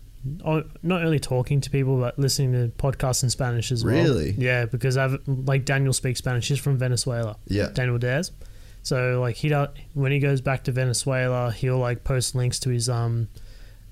not 0.82 1.02
only 1.02 1.20
talking 1.20 1.60
to 1.60 1.70
people 1.70 1.98
but 2.00 2.18
listening 2.18 2.52
to 2.52 2.72
podcasts 2.76 3.22
in 3.22 3.30
Spanish 3.30 3.70
as 3.70 3.84
well. 3.84 3.94
Really? 3.94 4.32
Yeah, 4.32 4.64
because 4.66 4.96
I've 4.96 5.18
like 5.26 5.64
Daniel 5.64 5.92
speaks 5.92 6.18
Spanish. 6.18 6.48
He's 6.48 6.58
from 6.58 6.76
Venezuela. 6.78 7.36
Yeah. 7.46 7.68
Daniel 7.72 7.98
Dhers. 7.98 8.30
So 8.82 9.20
like 9.20 9.36
he 9.36 9.50
when 9.94 10.12
he 10.12 10.18
goes 10.20 10.40
back 10.40 10.64
to 10.64 10.72
Venezuela, 10.72 11.52
he'll 11.52 11.78
like 11.78 12.04
post 12.04 12.34
links 12.34 12.58
to 12.60 12.70
his 12.70 12.88
um 12.88 13.28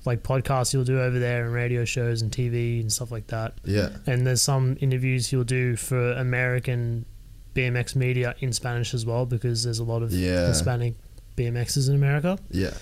like 0.04 0.22
podcasts 0.22 0.72
he'll 0.72 0.84
do 0.84 1.00
over 1.00 1.18
there 1.18 1.44
and 1.44 1.52
radio 1.54 1.84
shows 1.84 2.22
and 2.22 2.30
TV 2.30 2.80
and 2.80 2.92
stuff 2.92 3.10
like 3.10 3.26
that. 3.28 3.54
Yeah. 3.64 3.90
And 4.06 4.26
there's 4.26 4.42
some 4.42 4.76
interviews 4.80 5.28
he'll 5.28 5.44
do 5.44 5.76
for 5.76 6.12
American 6.12 7.06
BMX 7.54 7.94
media 7.96 8.34
in 8.40 8.52
Spanish 8.52 8.94
as 8.94 9.06
well 9.06 9.26
because 9.26 9.62
there's 9.64 9.78
a 9.78 9.84
lot 9.84 10.02
of 10.02 10.12
Yeah. 10.12 10.46
Hispanic 10.48 10.94
BMXs 11.36 11.88
in 11.88 11.94
America. 11.94 12.38
Yeah. 12.50 12.74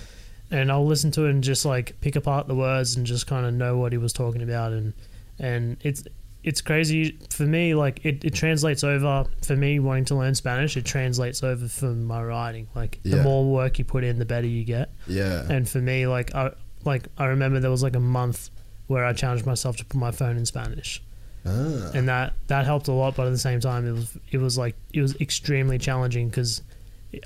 And 0.50 0.70
I'll 0.70 0.86
listen 0.86 1.10
to 1.12 1.26
it 1.26 1.30
and 1.30 1.42
just 1.44 1.64
like 1.64 1.98
pick 2.00 2.16
apart 2.16 2.46
the 2.48 2.54
words 2.54 2.96
and 2.96 3.06
just 3.06 3.26
kind 3.26 3.46
of 3.46 3.54
know 3.54 3.78
what 3.78 3.92
he 3.92 3.98
was 3.98 4.12
talking 4.12 4.42
about 4.42 4.72
and 4.72 4.92
and 5.38 5.78
it's 5.82 6.04
it's 6.44 6.60
crazy 6.60 7.16
for 7.30 7.44
me 7.44 7.72
like 7.74 8.04
it, 8.04 8.22
it 8.24 8.34
translates 8.34 8.82
over 8.84 9.24
for 9.42 9.54
me 9.56 9.78
wanting 9.78 10.04
to 10.06 10.14
learn 10.16 10.34
Spanish 10.34 10.76
it 10.76 10.84
translates 10.84 11.42
over 11.42 11.68
for 11.68 11.86
my 11.86 12.22
writing 12.22 12.68
like 12.74 12.98
Yeah. 13.02 13.16
the 13.16 13.22
more 13.22 13.44
work 13.50 13.78
you 13.78 13.84
put 13.86 14.04
in 14.04 14.18
the 14.18 14.26
better 14.26 14.46
you 14.46 14.64
get 14.64 14.90
Yeah. 15.06 15.46
and 15.48 15.66
for 15.68 15.78
me 15.78 16.06
like 16.06 16.34
I 16.34 16.50
like 16.84 17.08
I 17.18 17.26
remember 17.26 17.60
there 17.60 17.70
was 17.70 17.82
like 17.82 17.96
a 17.96 18.00
month 18.00 18.50
where 18.86 19.04
I 19.04 19.12
challenged 19.12 19.46
myself 19.46 19.76
to 19.78 19.84
put 19.84 19.98
my 19.98 20.10
phone 20.10 20.36
in 20.36 20.46
Spanish 20.46 21.02
ah. 21.46 21.90
and 21.94 22.08
that 22.08 22.34
that 22.48 22.64
helped 22.66 22.88
a 22.88 22.92
lot 22.92 23.16
but 23.16 23.26
at 23.26 23.30
the 23.30 23.38
same 23.38 23.60
time 23.60 23.86
it 23.86 23.92
was 23.92 24.16
it 24.30 24.38
was 24.38 24.58
like 24.58 24.74
it 24.92 25.00
was 25.00 25.14
extremely 25.20 25.78
challenging 25.78 26.28
because 26.28 26.62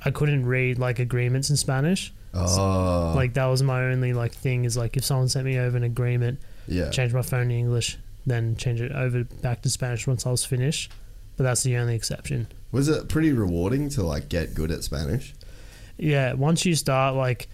I 0.05 0.11
couldn't 0.11 0.47
read 0.47 0.79
like 0.79 0.99
agreements 0.99 1.51
in 1.51 1.57
Spanish 1.57 2.13
Oh. 2.39 3.13
like 3.17 3.33
that 3.35 3.47
was 3.47 3.63
my 3.63 3.85
only 3.85 4.13
like 4.13 4.33
thing 4.33 4.65
is 4.67 4.77
like 4.77 4.97
if 4.99 5.05
someone 5.05 5.29
sent 5.29 5.47
me 5.47 5.59
over 5.59 5.75
an 5.75 5.85
agreement 5.85 6.39
yeah. 6.69 6.91
change 6.91 7.15
my 7.15 7.23
phone 7.23 7.49
to 7.49 7.55
English 7.55 7.97
then 8.27 8.57
change 8.57 8.81
it 8.83 8.93
over 8.93 9.25
back 9.25 9.63
to 9.63 9.71
Spanish 9.71 10.07
once 10.07 10.27
I 10.27 10.31
was 10.31 10.45
finished 10.45 10.93
but 11.39 11.45
that's 11.45 11.63
the 11.63 11.77
only 11.79 11.95
exception 11.95 12.49
Was 12.73 12.89
it 12.89 13.09
pretty 13.09 13.33
rewarding 13.33 13.89
to 13.91 14.03
like 14.03 14.29
get 14.29 14.55
good 14.55 14.71
at 14.71 14.85
Spanish? 14.85 15.35
yeah 15.97 16.35
once 16.35 16.67
you 16.67 16.75
start 16.75 17.15
like 17.15 17.49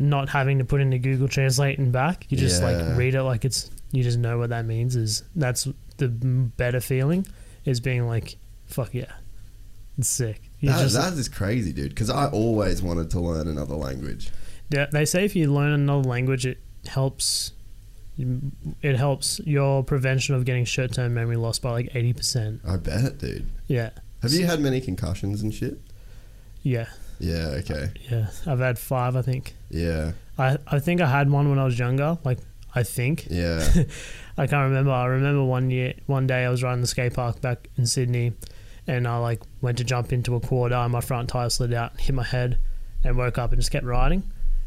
not 0.00 0.28
having 0.30 0.58
to 0.58 0.64
put 0.64 0.80
into 0.80 0.98
Google 0.98 1.28
Translate 1.28 1.78
and 1.78 1.92
back 1.92 2.26
you 2.30 2.36
just 2.36 2.60
Yeah. 2.62 2.68
like 2.72 2.96
read 2.98 3.14
it 3.14 3.22
like 3.22 3.44
it's 3.44 3.70
you 3.92 4.02
just 4.02 4.18
know 4.18 4.38
what 4.38 4.48
that 4.50 4.64
means 4.64 4.96
is 4.96 5.22
that's 5.36 5.68
the 5.98 6.08
better 6.08 6.80
feeling 6.80 7.26
is 7.64 7.78
being 7.80 8.06
like 8.06 8.36
fuck 8.66 8.94
yeah 8.94 9.12
it's 9.98 10.08
sick 10.08 10.40
you 10.60 10.70
That, 10.70 10.80
just 10.80 10.94
that 10.96 11.12
is 11.14 11.28
crazy, 11.28 11.72
dude. 11.72 11.90
Because 11.90 12.10
I 12.10 12.26
always 12.28 12.82
wanted 12.82 13.10
to 13.12 13.20
learn 13.20 13.48
another 13.48 13.74
language. 13.76 14.30
Yeah, 14.70 14.86
they 14.92 15.04
say 15.06 15.24
if 15.24 15.34
you 15.34 15.50
learn 15.52 15.72
another 15.72 16.06
language, 16.08 16.44
it 16.44 16.58
helps. 16.86 17.52
It 18.82 18.96
helps 18.96 19.40
your 19.46 19.82
prevention 19.82 20.34
of 20.34 20.44
getting 20.44 20.66
short-term 20.66 21.14
memory 21.14 21.36
loss 21.36 21.58
by 21.58 21.70
like 21.70 21.88
eighty 21.96 22.12
percent. 22.12 22.60
I 22.68 22.76
bet, 22.76 23.16
dude. 23.18 23.46
Yeah, 23.68 23.90
Have 24.22 24.32
you 24.34 24.44
had 24.44 24.60
many 24.60 24.82
concussions 24.82 25.40
and 25.42 25.52
shit? 25.54 25.80
yeah, 26.62 26.88
Yeah. 27.20 27.58
Okay. 27.60 27.90
yeah. 28.10 28.30
I've 28.46 28.58
had 28.58 28.78
five, 28.78 29.14
I 29.14 29.22
think. 29.22 29.54
Yeah. 29.70 30.12
I 30.38 30.56
I 30.66 30.78
think 30.80 31.00
I 31.00 31.06
had 31.06 31.30
one 31.30 31.48
when 31.50 31.58
I 31.58 31.64
was 31.64 31.78
younger. 31.78 32.18
Like 32.24 32.38
I 32.74 32.82
think 32.82 33.26
Yeah. 33.30 33.58
I 34.38 34.46
can't 34.46 34.68
remember. 34.68 34.90
I 34.90 35.04
remember 35.06 35.44
one 35.44 35.70
year, 35.70 35.94
one 36.06 36.26
day 36.26 36.44
I 36.44 36.48
was 36.50 36.62
riding 36.62 36.80
the 36.80 36.86
skate 36.86 37.14
park 37.14 37.40
back 37.42 37.68
in 37.76 37.84
Sydney, 37.86 38.32
and 38.86 39.06
I 39.06 39.18
like 39.18 39.42
went 39.60 39.78
to 39.78 39.84
jump 39.84 40.12
into 40.12 40.34
a 40.34 40.40
quarter, 40.40 40.74
and 40.74 40.92
my 40.92 41.00
front 41.02 41.28
tire 41.28 41.50
slid 41.50 41.74
out, 41.74 41.92
and 41.92 42.00
hit 42.00 42.14
my 42.14 42.24
head, 42.24 42.58
and 43.04 43.16
woke 43.18 43.36
up 43.38 43.52
and 43.52 43.60
just 43.60 43.70
kept 43.70 43.84
riding. 43.84 44.22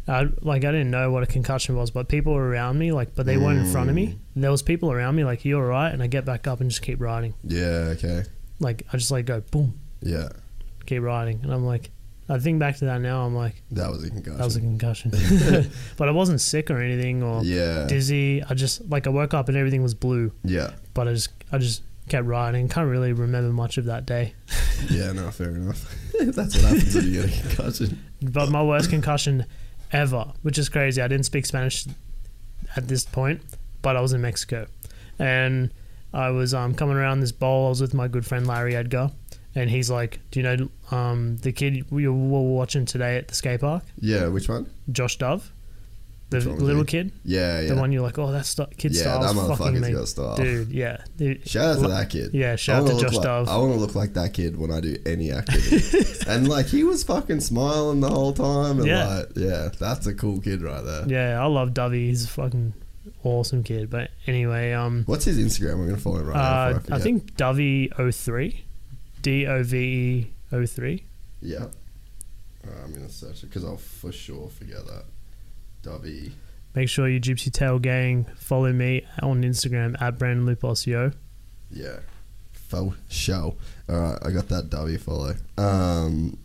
I, 0.07 0.27
like 0.41 0.65
I 0.65 0.71
didn't 0.71 0.91
know 0.91 1.09
what 1.11 1.23
a 1.23 1.25
concussion 1.25 1.75
was, 1.77 1.89
but 1.89 2.09
people 2.09 2.33
were 2.33 2.47
around 2.49 2.77
me, 2.77 2.91
like, 2.91 3.15
but 3.15 3.25
they 3.25 3.37
weren't 3.37 3.59
in 3.59 3.65
front 3.71 3.89
of 3.89 3.95
me. 3.95 4.07
Mm. 4.07 4.17
There 4.41 4.51
was 4.51 4.61
people 4.61 4.91
around 4.91 5.15
me, 5.15 5.23
like, 5.23 5.45
you 5.45 5.55
all 5.55 5.63
right? 5.63 5.89
And 5.93 6.03
I 6.03 6.07
get 6.07 6.25
back 6.25 6.45
up 6.45 6.59
and 6.59 6.69
just 6.69 6.81
keep 6.81 6.99
riding. 6.99 7.33
yeah. 7.43 7.93
Okay. 7.95 8.23
Like 8.59 8.83
I 8.93 8.97
just 8.97 9.11
like 9.11 9.25
go 9.25 9.39
boom, 9.49 9.79
Yeah. 10.01 10.27
keep 10.85 11.01
riding, 11.01 11.39
and 11.41 11.51
I'm 11.53 11.65
like, 11.65 11.89
I 12.33 12.39
think 12.39 12.59
back 12.59 12.77
to 12.77 12.85
that 12.85 12.99
now, 13.01 13.25
I'm 13.25 13.35
like, 13.35 13.61
That 13.71 13.91
was 13.91 14.03
a 14.03 14.09
concussion. 14.09 14.37
that 14.37 14.43
was 14.45 14.55
a 14.55 14.59
concussion, 14.61 15.11
but 15.97 16.07
I 16.09 16.11
wasn't 16.11 16.41
sick 16.41 16.71
or 16.71 16.79
anything 16.81 17.21
or 17.21 17.43
yeah. 17.43 17.85
dizzy. 17.87 18.41
I 18.43 18.53
just 18.55 18.89
like 18.89 19.05
I 19.05 19.11
woke 19.11 19.33
up 19.33 19.49
and 19.49 19.57
everything 19.57 19.83
was 19.83 19.93
blue. 19.93 20.31
yeah. 20.43 20.71
but 20.93 21.07
I 21.07 21.13
just 21.13 21.29
I 21.51 21.57
just 21.59 21.83
kept 22.09 22.25
riding. 22.25 22.67
Can't 22.67 22.89
really 22.89 23.13
remember 23.13 23.53
much 23.53 23.77
of 23.77 23.85
that 23.85 24.05
day. 24.05 24.33
Yeah. 24.89 25.13
No. 25.13 25.31
Fair 25.31 25.49
enough. 25.49 25.95
That's 26.19 26.55
what 26.55 26.65
happens 26.65 26.93
when 26.95 27.05
you 27.05 27.21
get 27.21 27.37
a 27.37 27.41
concussion. 27.47 28.03
But 28.21 28.49
my 28.49 28.61
worst 28.61 28.89
concussion 28.89 29.45
ever, 29.93 30.33
which 30.41 30.57
is 30.57 30.67
crazy. 30.67 31.01
I 31.01 31.07
didn't 31.07 31.25
speak 31.25 31.45
Spanish 31.45 31.85
at 32.75 32.87
this 32.89 33.05
point, 33.05 33.41
but 33.81 33.95
I 33.95 34.01
was 34.01 34.11
in 34.11 34.19
Mexico, 34.19 34.67
and 35.19 35.71
I 36.13 36.31
was 36.31 36.53
um, 36.53 36.73
coming 36.75 36.97
around 36.97 37.21
this 37.21 37.31
bowl. 37.31 37.67
I 37.67 37.69
was 37.69 37.79
with 37.79 37.93
my 37.93 38.09
good 38.09 38.25
friend 38.25 38.45
Larry 38.45 38.75
Edgar, 38.75 39.11
and 39.55 39.69
he's 39.69 39.89
like, 39.89 40.19
"Do 40.31 40.39
you 40.39 40.43
know 40.43 40.69
um, 40.95 41.37
the 41.37 41.51
kid 41.51 41.85
we 41.91 42.07
were 42.07 42.13
watching 42.41 42.85
today 42.85 43.17
at 43.17 43.27
the 43.27 43.35
skate 43.35 43.61
park, 43.61 43.83
Yeah, 43.99 44.27
which 44.27 44.49
one? 44.49 44.69
Josh 44.91 45.17
Dove, 45.17 45.51
the 46.29 46.37
Which 46.37 46.45
one 46.47 46.55
was 46.55 46.63
little 46.63 46.83
kid, 46.85 47.11
Yeah, 47.23 47.61
yeah. 47.61 47.67
the 47.69 47.75
one 47.75 47.91
you're 47.91 48.01
like, 48.01 48.17
oh, 48.17 48.31
that 48.31 48.45
st- 48.47 48.75
kid 48.77 48.95
Yeah, 48.95 49.03
that 49.19 49.35
fucking 49.35 49.41
motherfucker's 49.75 49.81
me, 49.81 49.91
got 49.93 50.07
style. 50.07 50.35
dude. 50.35 50.69
Yeah, 50.69 50.97
dude. 51.17 51.47
Shout 51.47 51.77
out 51.77 51.81
to 51.83 51.87
that 51.89 52.09
kid. 52.09 52.31
Yeah, 52.33 52.55
shout 52.55 52.81
out 52.83 52.85
look 52.93 53.01
Josh 53.01 53.13
like, 53.13 53.23
Dove. 53.23 53.49
I 53.49 53.57
want 53.57 53.73
to 53.73 53.79
look 53.79 53.93
like 53.95 54.13
that 54.13 54.33
kid 54.33 54.57
when 54.57 54.71
I 54.71 54.79
do 54.79 54.95
any 55.05 55.31
activity. 55.31 56.03
and 56.27 56.47
like 56.47 56.65
he 56.67 56.83
was 56.83 57.03
fucking 57.03 57.39
smiling 57.41 57.99
the 57.99 58.09
whole 58.09 58.33
time. 58.33 58.79
And 58.79 58.87
Yeah. 58.87 59.07
like, 59.07 59.27
yeah, 59.35 59.69
that's 59.79 60.07
a 60.07 60.13
cool 60.15 60.39
kid 60.41 60.61
right 60.63 60.83
there. 60.83 61.07
Yeah, 61.07 61.39
I 61.41 61.45
love 61.45 61.73
Dovey. 61.75 62.07
He's 62.07 62.25
a 62.25 62.29
fucking 62.29 62.73
awesome 63.23 63.61
kid. 63.63 63.89
But 63.91 64.09
anyway, 64.25 64.71
um, 64.73 65.03
What's 65.05 65.25
his 65.25 65.37
Instagram? 65.37 65.77
We're 65.77 65.85
gonna 65.85 65.97
follow 65.97 66.19
him 66.21 66.27
right 66.27 66.35
now. 66.35 66.41
uh, 66.43 66.73
before 66.79 66.95
I, 66.95 66.97
I 66.97 67.01
think 67.01 67.35
Dovey03, 67.35 68.55
D 69.23 69.47
O 69.47 69.63
V 69.63 69.77
E 70.51 70.65
03. 70.67 71.03
Yeah. 71.41 71.65
Uh, 72.65 72.69
I'm 72.85 72.93
gonna 72.93 73.09
search 73.09 73.43
it 73.43 73.47
because 73.47 73.65
I'll 73.65 73.77
for 73.77 74.11
sure 74.11 74.49
forget 74.49 74.85
that. 74.85 75.05
Dovey. 75.81 76.31
Make 76.75 76.89
sure 76.89 77.07
you 77.09 77.19
Gypsy 77.19 77.51
Tail 77.51 77.77
Gang 77.79 78.25
follow 78.37 78.71
me 78.71 79.05
on 79.21 79.43
Instagram 79.43 79.99
at 80.01 80.17
Brandon 80.17 80.45
Loupos 80.55 80.85
Yeah. 81.71 81.97
Faux 82.53 82.95
show. 83.09 83.55
All 83.89 83.95
right, 83.99 84.17
I 84.23 84.31
got 84.31 84.47
that 84.49 84.69
W 84.69 84.97
follow. 84.97 85.35
Um, 85.57 86.37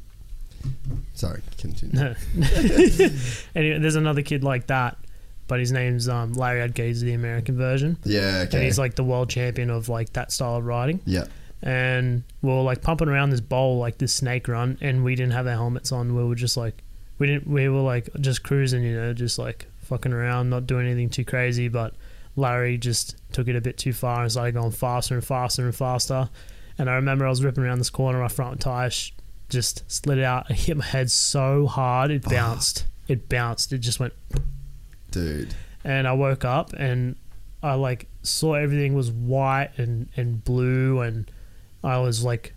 sorry, 1.15 1.40
continue. 1.57 2.15
anyway, 3.55 3.78
there's 3.78 3.94
another 3.97 4.23
kid 4.23 4.44
like 4.44 4.66
that, 4.66 4.98
but 5.47 5.60
his 5.60 5.73
name's 5.73 6.08
um, 6.08 6.32
Larry 6.34 6.60
Edgar, 6.62 6.84
he's 6.84 7.00
the 7.00 7.15
American 7.15 7.57
version. 7.57 7.97
Yeah, 8.05 8.42
And 8.42 8.52
he's 8.55 8.78
like 8.78 8.94
the 8.97 9.05
world 9.05 9.31
champion 9.31 9.70
of 9.70 9.89
like 9.89 10.12
that 10.15 10.32
style 10.32 10.57
of 10.57 10.65
riding. 10.66 11.00
yeah, 11.07 11.24
and 11.62 12.22
we 12.42 12.50
were 12.50 12.62
like 12.62 12.82
pumping 12.82 13.08
around 13.08 13.30
this 13.30 13.40
bowl 13.40 13.78
like 13.78 13.98
this 13.98 14.12
snake 14.12 14.48
run 14.48 14.78
and 14.80 15.04
we 15.04 15.14
didn't 15.14 15.32
have 15.32 15.46
our 15.46 15.54
helmets 15.54 15.92
on. 15.92 16.14
We 16.14 16.24
were 16.24 16.34
just 16.34 16.56
like 16.56 16.82
we 17.18 17.26
didn't 17.26 17.46
we 17.46 17.68
were 17.68 17.80
like 17.80 18.08
just 18.20 18.42
cruising 18.42 18.82
you 18.84 18.94
know 18.94 19.12
just 19.12 19.38
like 19.38 19.66
fucking 19.82 20.12
around 20.12 20.50
not 20.50 20.66
doing 20.66 20.86
anything 20.86 21.08
too 21.08 21.24
crazy 21.24 21.66
but 21.66 21.94
larry 22.36 22.76
just 22.76 23.16
took 23.32 23.48
it 23.48 23.56
a 23.56 23.60
bit 23.60 23.76
too 23.76 23.92
far 23.92 24.22
and 24.22 24.30
started 24.30 24.52
going 24.52 24.70
faster 24.70 25.14
and 25.14 25.24
faster 25.24 25.64
and 25.64 25.74
faster. 25.74 26.28
And 26.78 26.88
i 26.88 26.94
remember 26.94 27.26
i 27.26 27.28
was 27.28 27.42
ripping 27.42 27.64
around 27.64 27.78
this 27.78 27.90
corner 27.90 28.20
my 28.20 28.28
front 28.28 28.60
tire 28.60 28.90
sh- 28.90 29.12
just 29.48 29.90
slid 29.90 30.20
out. 30.20 30.46
I 30.50 30.52
hit 30.52 30.76
my 30.76 30.84
head 30.84 31.10
so 31.10 31.66
hard 31.66 32.10
it 32.10 32.24
oh. 32.26 32.30
bounced. 32.30 32.86
It 33.06 33.28
bounced. 33.28 33.72
It 33.72 33.78
just 33.78 33.98
went 33.98 34.12
dude. 35.10 35.54
and 35.84 36.06
I 36.06 36.12
woke 36.12 36.44
up 36.44 36.72
and 36.74 37.16
I 37.62 37.74
like 37.74 38.08
saw 38.22 38.54
everything 38.54 38.94
was 38.94 39.10
white 39.10 39.70
and 39.78 40.08
and 40.16 40.44
blue 40.44 41.00
and 41.00 41.30
I 41.89 41.99
was 41.99 42.25
like 42.25 42.55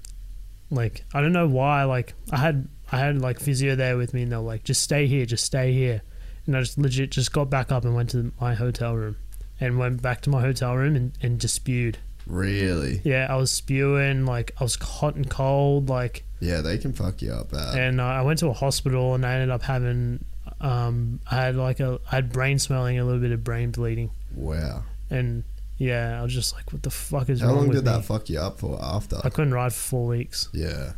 like 0.69 1.03
I 1.13 1.21
don't 1.21 1.33
know 1.33 1.47
why 1.47 1.83
like 1.85 2.13
I 2.31 2.37
had 2.37 2.67
I 2.91 2.97
had 2.99 3.19
like 3.21 3.39
physio 3.39 3.75
there 3.75 3.97
with 3.97 4.13
me 4.13 4.23
and 4.23 4.31
they 4.31 4.35
were 4.37 4.41
like 4.43 4.63
just 4.63 4.81
stay 4.81 5.07
here 5.07 5.25
just 5.25 5.45
stay 5.45 5.73
here 5.73 6.01
and 6.45 6.55
I 6.55 6.61
just 6.61 6.77
legit 6.77 7.11
just 7.11 7.31
got 7.31 7.49
back 7.49 7.71
up 7.71 7.83
and 7.85 7.95
went 7.95 8.09
to 8.11 8.31
my 8.39 8.53
hotel 8.53 8.95
room 8.95 9.17
and 9.59 9.77
went 9.77 10.01
back 10.01 10.21
to 10.21 10.29
my 10.29 10.41
hotel 10.41 10.75
room 10.75 10.95
and, 10.95 11.11
and 11.21 11.39
just 11.39 11.55
spewed 11.55 11.97
Really? 12.27 13.01
yeah 13.03 13.27
I 13.29 13.35
was 13.35 13.51
spewing 13.51 14.25
like 14.25 14.51
I 14.59 14.63
was 14.63 14.75
hot 14.75 15.15
and 15.15 15.29
cold 15.29 15.89
like 15.89 16.23
Yeah, 16.39 16.61
they 16.61 16.77
can 16.77 16.93
fuck 16.93 17.21
you 17.21 17.33
up 17.33 17.51
bad. 17.51 17.77
and 17.77 17.99
uh, 17.99 18.05
I 18.05 18.21
went 18.21 18.39
to 18.39 18.47
a 18.47 18.53
hospital 18.53 19.13
and 19.15 19.25
I 19.25 19.33
ended 19.33 19.49
up 19.49 19.63
having 19.63 20.23
um 20.59 21.19
I 21.29 21.35
had 21.35 21.55
like 21.55 21.79
a 21.79 21.99
I 22.11 22.15
had 22.15 22.31
brain 22.31 22.59
swelling 22.59 22.99
a 22.99 23.03
little 23.05 23.19
bit 23.21 23.31
of 23.31 23.43
brain 23.43 23.71
bleeding 23.71 24.11
wow. 24.35 24.83
and 25.09 25.43
yeah, 25.81 26.19
I 26.19 26.23
was 26.23 26.33
just 26.33 26.53
like, 26.53 26.71
"What 26.71 26.83
the 26.83 26.89
fuck 26.91 27.29
is 27.29 27.41
wrong 27.41 27.41
with. 27.41 27.41
How 27.41 27.47
wrong 27.47 27.55
long 27.57 27.67
with 27.69 27.77
did 27.77 27.85
me?" 27.85 27.91
that 27.97 28.05
fuck 28.05 28.29
you 28.29 28.39
up 28.39 28.59
for 28.59 28.77
after? 28.81 29.17
I 29.23 29.29
couldn't 29.29 29.53
ride 29.53 29.73
for 29.73 29.79
four 29.79 30.07
weeks. 30.07 30.49
yeah. 30.53 30.93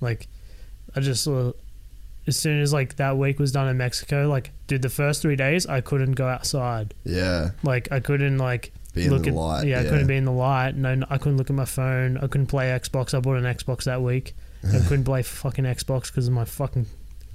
Like, 0.00 0.28
I 0.94 1.00
just 1.00 1.26
uh, 1.26 1.52
as 2.26 2.36
soon 2.36 2.60
as 2.60 2.72
like 2.72 2.96
that 2.96 3.16
week 3.18 3.38
was 3.38 3.50
done 3.52 3.68
in 3.68 3.76
Mexico, 3.78 4.28
like, 4.28 4.52
dude, 4.66 4.82
the 4.82 4.88
first 4.90 5.22
three 5.22 5.34
days 5.36 5.66
I 5.66 5.80
couldn't 5.80 6.12
go 6.12 6.28
outside. 6.28 6.94
Yeah. 7.04 7.50
Like, 7.62 7.90
I 7.90 8.00
couldn't 8.00 8.38
like 8.38 8.72
Be 8.94 9.04
in 9.06 9.10
look 9.10 9.22
the 9.22 9.30
at 9.30 9.34
light, 9.34 9.66
yeah, 9.66 9.80
I 9.80 9.82
yeah. 9.82 9.88
couldn't 9.90 10.06
be 10.06 10.16
in 10.16 10.24
the 10.24 10.30
light. 10.32 10.76
No, 10.76 11.02
I 11.10 11.18
couldn't 11.18 11.38
look 11.38 11.48
at 11.50 11.56
my 11.56 11.64
phone. 11.64 12.18
I 12.18 12.26
couldn't 12.28 12.46
play 12.48 12.66
Xbox. 12.66 13.12
I 13.14 13.20
bought 13.20 13.38
an 13.38 13.44
Xbox 13.44 13.84
that 13.84 14.02
week. 14.02 14.34
I 14.62 14.78
couldn't 14.88 15.04
play 15.04 15.22
fucking 15.22 15.64
Xbox 15.64 16.08
because 16.08 16.28
of 16.28 16.34
my 16.34 16.44
fucking 16.44 16.86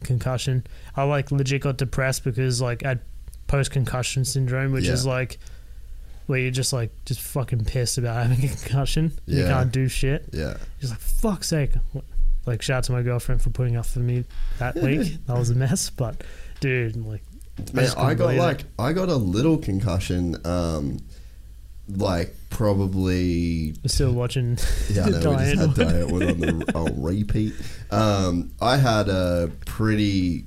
concussion. 0.04 0.66
I 0.96 1.04
like 1.04 1.32
legit 1.32 1.62
got 1.64 1.78
depressed 1.78 2.24
because 2.24 2.62
like 2.62 2.86
I 2.86 2.90
had 2.90 3.00
post 3.48 3.72
concussion 3.72 4.24
syndrome, 4.26 4.72
which 4.72 4.86
Yeah. 4.86 4.94
is 4.94 5.06
like 5.06 5.40
where 6.28 6.40
you're 6.40 6.52
just 6.52 6.74
like 6.74 6.92
just 7.06 7.20
fucking 7.22 7.66
pissed 7.66 7.98
about 7.98 8.16
having 8.28 8.44
a 8.46 8.48
concussion. 8.48 9.12
You 9.26 9.44
can't 9.46 9.72
do 9.72 9.88
shit. 9.88 10.30
Yeah. 10.32 10.58
Just 10.80 10.94
like 10.94 11.02
fuck's 11.02 11.48
sake. 11.48 11.72
Like 12.46 12.62
shout 12.62 12.78
out 12.80 12.84
to 12.86 12.92
my 12.92 13.02
girlfriend 13.02 13.42
for 13.42 13.50
putting 13.50 13.76
up 13.76 13.86
for 13.86 14.00
me 14.00 14.26
that 14.60 14.76
week. 14.76 15.18
that 15.28 15.38
was 15.38 15.50
a 15.50 15.56
mess, 15.56 15.90
but 15.90 16.24
dude, 16.60 16.96
like 16.98 17.22
Man, 17.74 17.86
just 17.86 17.98
I, 17.98 18.16
got 18.16 18.26
believe 18.26 18.40
it. 18.40 18.44
like 18.44 18.64
I 18.80 18.94
got 18.94 19.10
a 19.10 19.16
little 19.16 19.58
concussion. 19.58 20.36
Um, 20.46 21.00
like 21.88 22.34
probably 22.50 23.74
we're 23.84 23.88
still 23.88 24.14
watching. 24.14 24.58
Yeah, 24.90 25.06
I 25.06 25.10
know. 25.10 25.32
We 25.32 25.36
just 25.38 25.56
had 25.56 25.74
Die 25.76 25.84
Antwoord 25.84 26.32
on 26.32 26.60
the 26.60 26.72
on 26.78 27.02
repeat. 27.02 27.54
Um, 27.92 28.52
I 28.62 28.78
had 28.78 29.10
a 29.10 29.52
pretty 29.66 30.46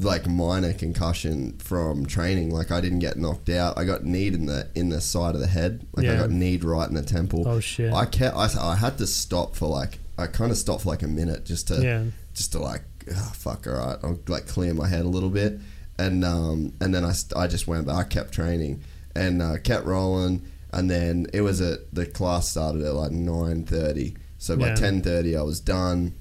like 0.00 0.26
minor 0.28 0.72
concussion 0.72 1.58
from 1.58 2.06
training. 2.06 2.50
Like 2.50 2.70
I 2.70 2.80
didn't 2.80 3.00
get 3.00 3.16
knocked 3.16 3.48
out. 3.48 3.76
I 3.78 3.84
got 3.84 4.04
kneed 4.04 4.34
in 4.34 4.46
the 4.46 4.68
in 4.74 4.90
the 4.90 5.00
side 5.00 5.34
of 5.34 5.40
the 5.40 5.46
head. 5.48 5.86
Like 5.94 6.06
I 6.06 6.16
got 6.16 6.30
kneed 6.30 6.64
right 6.64 6.88
in 6.88 6.94
the 6.94 7.02
temple. 7.02 7.46
Oh, 7.48 7.60
shit. 7.60 7.92
I 7.92 8.04
kept. 8.06 8.36
I, 8.36 8.48
I 8.60 8.76
had 8.76 8.98
to 8.98 9.06
stop 9.06 9.56
for 9.56 9.68
like. 9.68 9.98
I 10.18 10.26
kind 10.28 10.50
of 10.52 10.58
stopped 10.58 10.82
for 10.82 10.90
like 10.90 11.02
a 11.02 11.08
minute 11.08 11.44
just 11.44 11.68
to 11.68 11.82
Yeah. 11.82 12.04
just 12.34 12.52
to 12.52 12.58
like 12.60 12.82
oh, 13.10 13.32
fuck. 13.34 13.66
All 13.66 13.72
right, 13.74 13.98
I'll 14.02 14.18
like 14.28 14.46
clear 14.46 14.72
my 14.74 14.86
head 14.86 15.04
a 15.04 15.08
little 15.08 15.30
bit. 15.30 15.58
And 15.98 16.24
um 16.24 16.72
and 16.80 16.94
then 16.94 17.04
I, 17.04 17.12
I 17.36 17.46
just 17.48 17.66
went 17.66 17.86
back. 17.86 17.96
I 17.96 18.04
kept 18.04 18.32
training 18.32 18.82
and 19.16 19.42
uh, 19.42 19.58
kept 19.58 19.84
rolling. 19.84 20.42
And 20.72 20.90
then 20.90 21.26
it 21.34 21.40
was 21.42 21.60
at 21.60 21.92
the 21.94 22.06
class 22.06 22.48
started 22.50 22.82
at 22.82 22.94
like 22.94 23.10
nine 23.10 23.64
thirty. 23.64 24.16
So 24.38 24.56
by 24.56 24.68
Yeah. 24.68 24.74
ten 24.76 25.02
thirty, 25.02 25.36
I 25.36 25.42
was 25.42 25.60
done. 25.60 26.14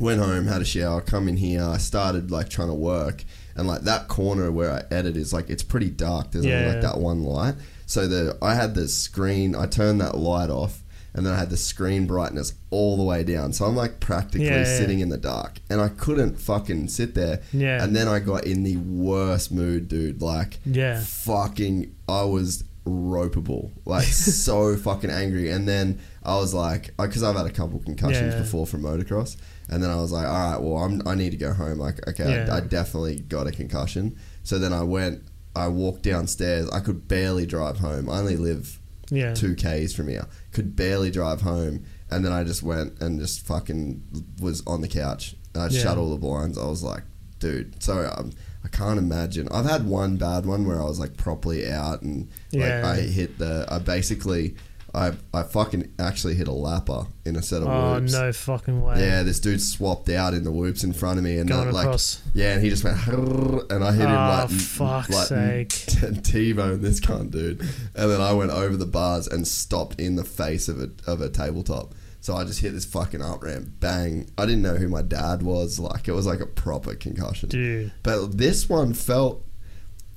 Went 0.00 0.20
home, 0.20 0.46
had 0.46 0.62
a 0.62 0.64
shower, 0.64 1.00
come 1.00 1.28
in 1.28 1.36
here. 1.36 1.62
I 1.64 1.78
started 1.78 2.30
like 2.30 2.48
trying 2.48 2.68
to 2.68 2.74
work, 2.74 3.24
and 3.56 3.66
like 3.66 3.82
that 3.82 4.08
corner 4.08 4.50
where 4.52 4.70
I 4.72 4.82
edit 4.94 5.16
is 5.16 5.32
like 5.32 5.50
it's 5.50 5.62
pretty 5.62 5.90
dark. 5.90 6.30
There's 6.30 6.44
only 6.46 6.56
Yeah. 6.56 6.72
like 6.72 6.82
that 6.82 6.98
one 6.98 7.22
light. 7.24 7.54
So 7.86 8.06
the 8.06 8.36
I 8.42 8.54
had 8.54 8.74
the 8.74 8.86
screen. 8.88 9.54
I 9.56 9.66
turned 9.66 10.00
that 10.00 10.16
light 10.16 10.50
off, 10.50 10.82
and 11.14 11.26
then 11.26 11.32
I 11.34 11.38
had 11.38 11.50
the 11.50 11.56
screen 11.56 12.06
brightness 12.06 12.52
all 12.70 12.96
the 12.96 13.02
way 13.02 13.24
down. 13.24 13.52
So 13.52 13.64
I'm 13.64 13.74
like 13.74 13.98
practically 13.98 14.46
Yeah, 14.46 14.58
yeah. 14.58 14.78
sitting 14.78 15.00
in 15.00 15.08
the 15.08 15.16
dark, 15.16 15.58
and 15.68 15.80
I 15.80 15.88
couldn't 15.88 16.38
fucking 16.38 16.88
sit 16.88 17.14
there. 17.14 17.40
Yeah. 17.52 17.82
And 17.82 17.96
then 17.96 18.06
I 18.06 18.20
got 18.20 18.44
in 18.44 18.62
the 18.62 18.76
worst 18.76 19.50
mood, 19.50 19.88
dude. 19.88 20.22
Like 20.22 20.60
Yeah. 20.64 21.00
fucking 21.02 21.92
I 22.08 22.22
was 22.22 22.62
ropeable, 22.86 23.70
like 23.84 24.04
so 24.06 24.76
fucking 24.76 25.10
angry. 25.10 25.50
And 25.50 25.66
then 25.68 25.98
I 26.22 26.36
was 26.36 26.54
like, 26.54 26.94
because 26.98 27.22
I've 27.22 27.36
had 27.36 27.46
a 27.46 27.50
couple 27.50 27.78
concussions 27.80 28.34
before 28.34 28.66
from 28.66 28.82
motocross, 28.82 29.36
and 29.68 29.82
then 29.82 29.90
I 29.90 29.96
was 29.96 30.12
like, 30.12 30.26
all 30.26 30.50
right, 30.52 30.60
well, 30.60 30.76
I'm, 30.84 31.06
I 31.06 31.14
need 31.14 31.30
to 31.30 31.36
go 31.36 31.52
home. 31.52 31.78
Like, 31.78 32.06
okay, 32.08 32.44
Yeah. 32.46 32.52
I, 32.52 32.58
I 32.58 32.60
definitely 32.60 33.20
got 33.20 33.46
a 33.46 33.52
concussion. 33.52 34.16
So 34.42 34.58
then 34.58 34.72
I 34.72 34.82
went, 34.82 35.22
I 35.54 35.68
walked 35.68 36.02
downstairs. 36.02 36.68
I 36.70 36.80
could 36.80 37.06
barely 37.08 37.46
drive 37.46 37.78
home. 37.78 38.08
I 38.08 38.18
only 38.18 38.36
live 38.36 38.78
Yeah. 39.10 39.34
two 39.34 39.54
k's 39.54 39.94
from 39.94 40.08
here. 40.08 40.26
Could 40.52 40.74
barely 40.76 41.10
drive 41.10 41.42
home, 41.42 41.84
and 42.10 42.24
then 42.24 42.32
I 42.32 42.44
just 42.44 42.62
went 42.62 43.00
and 43.00 43.20
just 43.20 43.46
fucking 43.46 44.02
was 44.40 44.62
on 44.66 44.80
the 44.80 44.88
couch. 44.88 45.34
And 45.54 45.62
I 45.64 45.68
Yeah. 45.68 45.82
shut 45.82 45.98
all 45.98 46.10
the 46.10 46.16
blinds. 46.16 46.56
I 46.58 46.64
was 46.66 46.82
like, 46.82 47.02
dude, 47.38 47.82
sorry, 47.82 48.06
um, 48.06 48.30
I 48.64 48.68
can't 48.68 48.98
imagine. 48.98 49.48
I've 49.50 49.64
had 49.66 49.86
one 49.86 50.16
bad 50.16 50.44
one 50.46 50.66
where 50.66 50.80
I 50.80 50.84
was 50.84 50.98
like 50.98 51.16
properly 51.16 51.68
out 51.70 52.02
and 52.02 52.28
like 52.52 52.62
Yeah. 52.62 52.88
I 52.88 53.00
hit 53.00 53.38
the. 53.38 53.66
I 53.68 53.78
basically, 53.78 54.56
I 54.94 55.12
I 55.34 55.42
fucking 55.42 55.92
actually 55.98 56.34
hit 56.34 56.48
a 56.48 56.52
lapper 56.52 57.06
in 57.24 57.36
a 57.36 57.42
set 57.42 57.60
of 57.62 57.68
Oh 57.68 57.94
whoops. 58.00 58.12
no 58.12 58.32
fucking 58.32 58.80
way. 58.82 59.00
Yeah, 59.00 59.22
this 59.22 59.38
dude 59.38 59.60
swapped 59.60 60.08
out 60.08 60.32
in 60.34 60.44
the 60.44 60.50
whoops 60.50 60.82
in 60.84 60.92
front 60.92 61.18
of 61.18 61.24
me, 61.24 61.38
and 61.38 61.48
Going 61.48 61.68
uh, 61.68 61.72
like, 61.72 61.84
across. 61.86 62.22
yeah, 62.34 62.54
and 62.54 62.62
he 62.64 62.70
just 62.70 62.84
went, 62.84 62.96
and 63.70 63.84
I 63.84 63.92
hit 63.92 64.06
him 64.06 64.10
Oh, 64.12 64.46
like, 64.48 64.50
fuck's 64.50 65.10
like 65.10 65.72
sake. 65.72 66.22
T-bone 66.24 66.80
this 66.80 67.00
cunt, 67.00 67.30
dude. 67.32 67.60
And 67.94 68.10
then 68.10 68.20
I 68.20 68.32
went 68.32 68.50
over 68.50 68.76
the 68.76 68.86
bars 68.86 69.26
and 69.28 69.46
stopped 69.46 70.00
in 70.00 70.16
the 70.16 70.24
face 70.24 70.68
of 70.68 70.80
a 70.80 70.90
of 71.06 71.20
a 71.20 71.28
tabletop. 71.28 71.94
So 72.20 72.34
I 72.34 72.44
just 72.44 72.60
hit 72.60 72.72
this 72.72 72.84
fucking 72.84 73.22
up 73.22 73.44
ramp, 73.44 73.68
bang. 73.80 74.28
I 74.36 74.44
didn't 74.44 74.62
know 74.62 74.74
who 74.74 74.88
my 74.88 75.02
dad 75.02 75.42
was. 75.42 75.78
Like 75.78 76.08
it 76.08 76.12
was 76.12 76.26
like 76.26 76.40
a 76.40 76.46
proper 76.46 76.94
concussion. 76.94 77.48
Dude. 77.50 77.92
But 78.02 78.36
this 78.38 78.68
one 78.68 78.94
felt. 78.94 79.44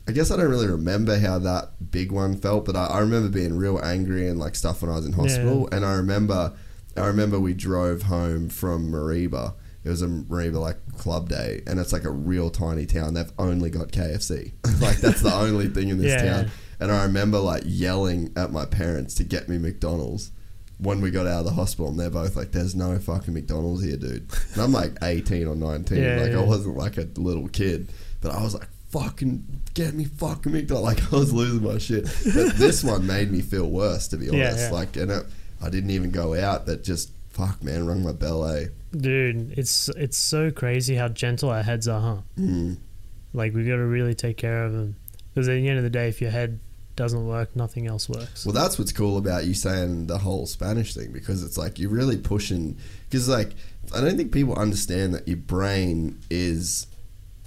I 0.08 0.14
guess 0.14 0.32
I 0.32 0.38
don't 0.38 0.50
really 0.50 0.68
remember 0.68 1.18
how 1.20 1.38
that 1.40 1.92
big 1.92 2.12
one 2.12 2.36
felt, 2.38 2.66
but 2.66 2.76
I, 2.76 2.88
I 2.88 3.00
remember 3.00 3.30
being 3.30 3.56
real 3.56 3.80
angry 3.84 4.28
and 4.28 4.40
like 4.40 4.56
stuff 4.56 4.82
when 4.82 4.92
I 4.92 4.96
was 4.96 5.06
in 5.06 5.14
hospital. 5.14 5.70
And 5.72 5.86
I 5.86 5.94
remember, 5.94 6.54
I 6.98 7.06
remember 7.08 7.40
we 7.40 7.54
drove 7.54 8.04
home 8.04 8.50
from 8.50 8.92
Mareeba. 8.92 9.54
It 9.84 9.90
was 9.90 10.02
a 10.02 10.08
Mareeba 10.08 10.60
like 10.60 10.78
club 10.98 11.30
day, 11.30 11.62
and 11.68 11.80
it's 11.80 11.94
like 11.94 12.04
a 12.04 12.12
real 12.12 12.50
tiny 12.50 12.86
town. 12.86 13.14
They've 13.14 13.32
only 13.40 13.70
got 13.70 13.90
KFC. 13.90 14.54
like 14.82 14.98
that's 14.98 15.22
the 15.22 15.34
only 15.34 15.68
thing 15.68 15.90
in 15.90 15.98
this 16.00 16.12
Yeah. 16.22 16.34
town. 16.44 16.52
And 16.80 16.92
I 16.92 17.04
remember 17.04 17.40
like 17.40 17.64
yelling 17.66 18.32
at 18.36 18.52
my 18.52 18.66
parents 18.66 19.14
to 19.16 19.24
get 19.24 19.48
me 19.50 19.58
McDonald's. 19.60 20.32
when 20.80 21.00
we 21.00 21.12
got 21.12 21.28
out 21.28 21.42
of 21.42 21.46
the 21.46 21.52
hospital, 21.52 21.90
and 21.90 22.00
they're 22.00 22.10
both 22.10 22.36
like, 22.36 22.52
"There's 22.54 22.74
no 22.76 22.98
fucking 22.98 23.36
McDonald's 23.36 23.84
here, 23.84 23.98
dude." 23.98 24.28
And 24.54 24.62
I'm 24.64 24.72
like 24.72 24.94
18 25.04 25.46
or 25.46 25.56
19, 25.56 25.98
Yeah, 25.98 26.20
like 26.22 26.32
yeah. 26.32 26.40
I 26.40 26.44
wasn't 26.44 26.76
like 26.76 26.98
a 26.98 27.08
little 27.18 27.48
kid, 27.50 27.90
but 28.20 28.32
I 28.34 28.42
was 28.44 28.56
like, 28.56 28.68
"Fucking 28.90 29.61
get 29.74 29.94
me 29.94 30.06
fucking 30.06 30.52
McDonald's!" 30.52 31.02
Like 31.02 31.14
I 31.14 31.16
was 31.16 31.34
losing 31.34 31.64
my 31.64 31.78
shit. 31.78 32.04
But 32.34 32.56
this 32.58 32.84
one 32.84 33.06
made 33.08 33.32
me 33.32 33.42
feel 33.42 33.70
worse, 33.70 34.08
to 34.10 34.18
be 34.18 34.26
Yeah, 34.28 34.48
honest. 34.50 34.60
yeah. 34.60 34.72
Like, 34.72 34.96
and 34.98 35.12
it, 35.12 35.26
I 35.62 35.70
didn't 35.70 35.92
even 35.92 36.12
go 36.12 36.34
out, 36.40 36.66
but 36.66 36.84
just 36.84 37.12
fuck, 37.30 37.64
man, 37.64 37.86
rung 37.88 38.04
my 38.04 38.12
bell, 38.12 38.46
eh? 38.48 38.68
Dude, 38.96 39.54
it's 39.58 39.88
it's 39.90 40.18
so 40.18 40.52
crazy 40.52 40.96
how 40.96 41.08
gentle 41.08 41.50
our 41.50 41.64
heads 41.64 41.88
are, 41.88 42.02
huh? 42.02 42.22
Mm. 42.38 42.78
Like 43.34 43.54
we 43.54 43.64
got 43.64 43.78
to 43.78 43.86
really 43.86 44.14
take 44.16 44.36
care 44.38 44.66
of 44.66 44.74
them 44.74 44.96
because 45.34 45.48
at 45.48 45.54
the 45.54 45.68
end 45.70 45.78
of 45.78 45.84
the 45.84 45.90
day, 45.90 46.10
if 46.10 46.20
your 46.22 46.32
head 46.32 46.60
doesn't 46.98 47.26
work, 47.26 47.56
nothing 47.56 47.88
else 47.88 48.10
works. 48.10 48.46
Well, 48.46 48.52
that's 48.54 48.78
what's 48.78 48.92
cool 48.92 49.18
about 49.18 49.46
you 49.46 49.54
saying 49.54 50.08
the 50.08 50.18
whole 50.18 50.46
Spanish 50.46 50.94
thing 50.94 51.14
because 51.14 51.42
it's 51.42 51.58
like 51.58 51.80
you're 51.80 51.90
really 51.90 52.18
pushing. 52.18 52.78
Because 53.10 53.30
like 53.30 53.52
I 53.96 54.02
don't 54.02 54.18
think 54.18 54.34
people 54.34 54.56
understand 54.56 55.14
that 55.16 55.26
your 55.28 55.38
brain 55.38 56.20
is. 56.30 56.88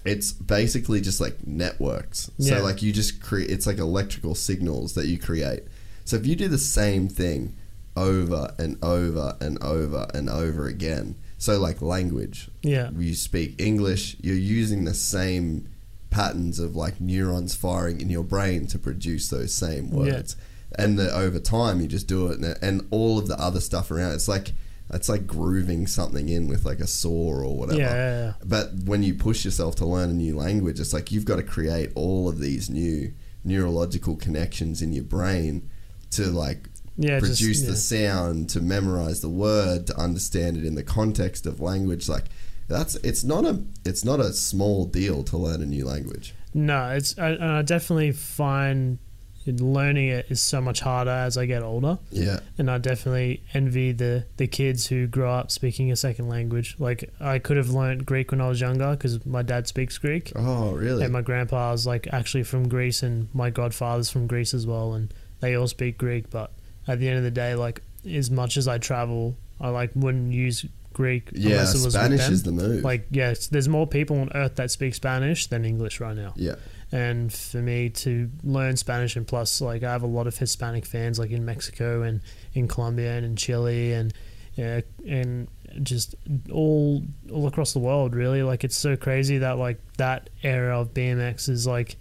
It's 0.05 0.33
basically 0.33 1.01
just 1.01 1.21
like 1.21 1.47
networks. 1.47 2.31
Yeah. 2.37 2.59
So 2.59 2.65
like 2.65 2.83
you 2.83 2.93
just 2.93 3.23
create. 3.23 3.51
It's 3.51 3.67
like 3.67 3.79
electrical 3.79 4.35
signals 4.35 4.95
that 4.95 5.07
you 5.07 5.19
create. 5.19 5.65
So 6.05 6.17
if 6.17 6.27
you 6.27 6.37
do 6.37 6.49
the 6.49 6.59
same 6.59 7.09
thing 7.09 7.57
over 7.97 8.55
and 8.59 8.83
over 8.83 9.37
and 9.41 9.63
over 9.63 10.07
and 10.15 10.29
over 10.29 10.67
again. 10.67 11.17
So 11.39 11.59
like 11.59 11.83
language, 11.83 12.49
Yeah, 12.63 12.91
you 12.97 13.15
speak 13.15 13.61
English, 13.61 14.17
you're 14.21 14.35
using 14.35 14.85
the 14.85 14.95
same 14.95 15.69
patterns 16.11 16.59
of 16.59 16.77
like 16.77 17.01
neurons 17.01 17.55
firing 17.55 18.01
in 18.01 18.09
your 18.09 18.25
brain 18.25 18.67
to 18.69 18.79
produce 18.79 19.29
those 19.29 19.53
same 19.53 19.91
words. 19.91 20.37
And 20.77 20.99
the, 20.99 21.15
over 21.15 21.39
time, 21.39 21.81
you 21.81 21.87
just 21.87 22.09
do 22.09 22.29
it, 22.29 22.41
and, 22.41 22.57
and 22.61 22.89
all 22.91 23.19
of 23.19 23.29
the 23.29 23.39
other 23.41 23.61
stuff 23.61 23.91
around. 23.91 24.13
It's 24.13 24.27
like 24.27 24.53
it's 24.91 25.09
like 25.09 25.27
grooving 25.27 25.87
something 25.87 26.29
in 26.29 26.47
with 26.47 26.65
like 26.65 26.81
a 26.81 26.87
saw 26.87 27.43
or 27.43 27.57
whatever. 27.57 27.81
Yeah, 27.81 27.95
yeah, 27.95 28.19
yeah. 28.19 28.33
But 28.45 28.75
when 28.85 29.03
you 29.03 29.15
push 29.15 29.45
yourself 29.45 29.77
to 29.77 29.87
learn 29.87 30.11
a 30.11 30.15
new 30.15 30.37
language, 30.37 30.79
it's 30.79 30.93
like 30.93 31.11
you've 31.11 31.25
got 31.25 31.37
to 31.37 31.43
create 31.43 31.91
all 31.95 32.29
of 32.29 32.39
these 32.39 32.69
new 32.69 33.13
neurological 33.45 34.17
connections 34.17 34.83
in 34.83 34.93
your 34.93 35.05
brain 35.05 35.69
to 36.13 36.27
like 36.27 36.69
yeah. 36.97 37.19
just- 37.21 37.41
produce 37.41 37.63
yeah. 37.63 37.71
the 37.71 37.77
sound, 37.77 38.51
to 38.51 38.61
memorize 38.61 39.21
the 39.21 39.29
word, 39.29 39.87
to 39.87 39.97
understand 39.97 40.57
it 40.57 40.65
in 40.65 40.75
the 40.75 40.83
context 40.83 41.47
of 41.47 41.61
language. 41.61 42.09
Like 42.09 42.25
that's 42.69 42.95
it's 42.97 43.25
not 43.25 43.45
a 43.45 43.63
it's 43.85 44.05
not 44.05 44.21
a 44.21 44.33
small 44.33 44.85
deal 44.85 45.23
to 45.25 45.37
learn 45.37 45.63
a 45.63 45.67
new 45.67 45.85
language. 45.85 46.35
No, 46.53 46.91
it's 46.91 47.19
I, 47.19 47.59
I 47.59 47.63
definitely 47.63 48.13
find 48.13 48.99
learning 49.47 50.09
it 50.09 50.27
is 50.31 50.41
so 50.43 50.61
much 50.61 50.81
harder 50.81 51.11
as 51.11 51.37
I 51.37 51.47
get 51.47 51.63
older, 51.63 51.99
Yeah, 52.11 52.41
and 52.59 52.71
I 52.71 52.79
definitely 52.79 53.43
envy 53.53 53.93
the 53.93 54.25
the 54.37 54.47
kids 54.47 54.87
who 54.87 55.07
grow 55.07 55.33
up 55.33 55.51
speaking 55.51 55.91
a 55.93 55.97
second 55.97 56.29
language. 56.29 56.77
Like 56.79 57.13
I 57.21 57.39
could 57.39 57.57
have 57.57 57.71
learned 57.71 58.07
Greek 58.07 58.31
when 58.31 58.41
I 58.41 58.49
was 58.49 58.61
younger 58.61 58.93
because 58.93 59.25
my 59.27 59.43
dad 59.43 59.67
speaks 59.69 59.99
Greek, 59.99 60.33
Oh, 60.37 60.73
really? 60.73 61.05
and 61.05 61.13
my 61.13 61.23
grandpa 61.23 61.73
is 61.73 61.87
like 61.87 62.07
actually 62.13 62.45
from 62.45 62.69
Greece, 62.69 63.03
and 63.03 63.29
my 63.35 63.51
godfather's 63.51 64.11
from 64.11 64.27
Greece 64.27 64.55
as 64.55 64.67
well, 64.67 64.95
and 64.95 65.13
they 65.41 65.55
all 65.55 65.69
speak 65.69 65.99
Greek. 65.99 66.31
But 66.31 66.51
at 66.89 66.99
the 67.01 67.09
end 67.09 67.19
of 67.19 67.25
the 67.25 67.31
day, 67.31 67.55
like 67.55 67.83
as 68.11 68.31
much 68.31 68.57
as 68.57 68.67
I 68.69 68.79
travel, 68.79 69.37
I 69.61 69.69
like 69.71 69.91
wouldn't 69.95 70.33
use 70.33 70.65
Greek 70.93 71.31
yeah, 71.33 71.51
unless 71.53 71.75
it 71.75 71.85
was 71.85 71.95
Spanish 71.95 72.19
with 72.19 72.27
them. 72.27 72.33
is 72.35 72.43
the 72.45 72.53
move. 72.53 72.85
like 72.85 73.07
yes, 73.11 73.49
there's 73.49 73.69
more 73.69 73.87
people 73.87 74.21
on 74.21 74.31
earth 74.35 74.55
that 74.57 74.71
speak 74.71 74.95
Spanish 74.95 75.49
than 75.49 75.65
English 75.65 75.99
right 75.99 76.15
now 76.17 76.33
yeah, 76.37 76.55
and 76.93 77.33
for 77.33 77.59
me 77.59 77.89
to 77.91 78.31
learn 78.43 78.77
Spanish 78.77 79.17
and 79.17 79.27
plus 79.27 79.61
like 79.61 79.83
I 79.83 79.93
have 79.93 80.03
a 80.03 80.07
lot 80.07 80.27
of 80.27 80.37
Hispanic 80.37 80.87
fans 80.87 81.19
like 81.19 81.31
in 81.31 81.45
Mexico 81.45 82.03
and 82.03 82.21
in 82.53 82.69
Colombia 82.69 83.13
and 83.17 83.25
in 83.27 83.37
Chile 83.37 83.93
and 83.93 84.13
yeah, 84.55 84.81
and 85.07 85.49
just 85.83 86.15
all 86.53 87.03
all 87.33 87.47
across 87.49 87.73
the 87.73 87.81
world 87.81 88.15
really 88.15 88.43
like 88.45 88.63
it's 88.63 88.77
so 88.77 88.97
crazy 88.97 89.39
that 89.39 89.59
like 89.59 89.81
that 89.97 90.31
era 90.45 90.81
of 90.81 90.95
BMX 90.95 91.49
is 91.49 91.67
like 91.67 91.97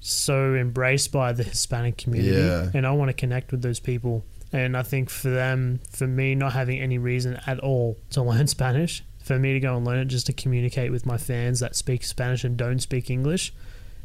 so 0.00 0.54
embraced 0.54 1.12
by 1.12 1.32
the 1.32 1.42
Hispanic 1.42 1.98
community 1.98 2.36
Yeah. 2.36 2.70
and 2.72 2.86
I 2.86 2.92
want 2.92 3.08
to 3.10 3.12
connect 3.12 3.50
with 3.50 3.62
those 3.62 3.80
people 3.80 4.24
and 4.52 4.76
I 4.76 4.82
think 4.82 5.10
for 5.10 5.28
them 5.28 5.80
for 5.90 6.06
me 6.06 6.34
not 6.34 6.52
having 6.52 6.80
any 6.80 6.96
reason 6.98 7.38
at 7.46 7.58
all 7.58 7.98
to 8.10 8.22
learn 8.30 8.46
Spanish 8.46 9.04
for 9.22 9.38
me 9.38 9.52
to 9.52 9.60
go 9.60 9.76
and 9.76 9.84
learn 9.84 9.98
it 9.98 10.06
just 10.06 10.26
to 10.26 10.32
communicate 10.32 10.90
with 10.90 11.04
my 11.04 11.18
fans 11.18 11.60
that 11.60 11.76
speak 11.76 12.04
Spanish 12.04 12.44
and 12.44 12.56
don't 12.56 12.78
speak 12.78 13.10
English 13.10 13.52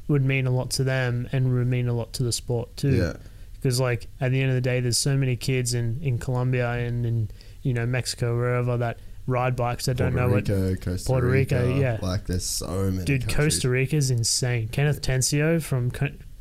would 0.08 0.24
mean 0.24 0.46
a 0.46 0.52
lot 0.52 0.70
to 0.70 0.84
them 0.84 1.28
and 1.32 1.54
would 1.54 1.68
mean 1.68 1.88
a 1.88 1.94
lot 1.94 2.14
to 2.14 2.24
the 2.24 2.32
sport 2.32 2.76
too 2.76 2.96
yeah, 2.96 3.14
because 3.54 3.80
like 3.80 4.08
at 4.20 4.32
the 4.32 4.42
end 4.42 4.50
of 4.50 4.56
the 4.56 4.62
day 4.62 4.80
there's 4.80 4.98
so 4.98 5.16
many 5.16 5.36
kids 5.36 5.74
in 5.74 6.00
in 6.02 6.18
Colombia 6.18 6.72
and 6.72 7.06
in 7.06 7.30
you 7.62 7.74
know 7.74 7.86
Mexico 7.86 8.36
wherever 8.36 8.78
that 8.78 9.00
ride 9.28 9.56
bikes 9.56 9.86
that 9.86 9.98
don't 9.98 10.14
Puerto 10.14 10.28
know 10.28 10.34
what 10.34 10.48
Rico, 10.48 10.76
Costa 10.76 11.08
Puerto 11.08 11.28
Rico, 11.28 11.68
Rica, 11.68 11.80
yeah. 11.80 11.98
Like 12.02 12.26
there's 12.26 12.46
so 12.46 12.92
many. 12.92 13.06
Dude, 13.06 13.22
countries. 13.22 13.56
Costa 13.56 13.70
Rica 13.70 13.96
is 13.96 14.12
insane. 14.12 14.68
Kenneth 14.70 15.02
Tencio 15.02 15.62
from 15.62 15.92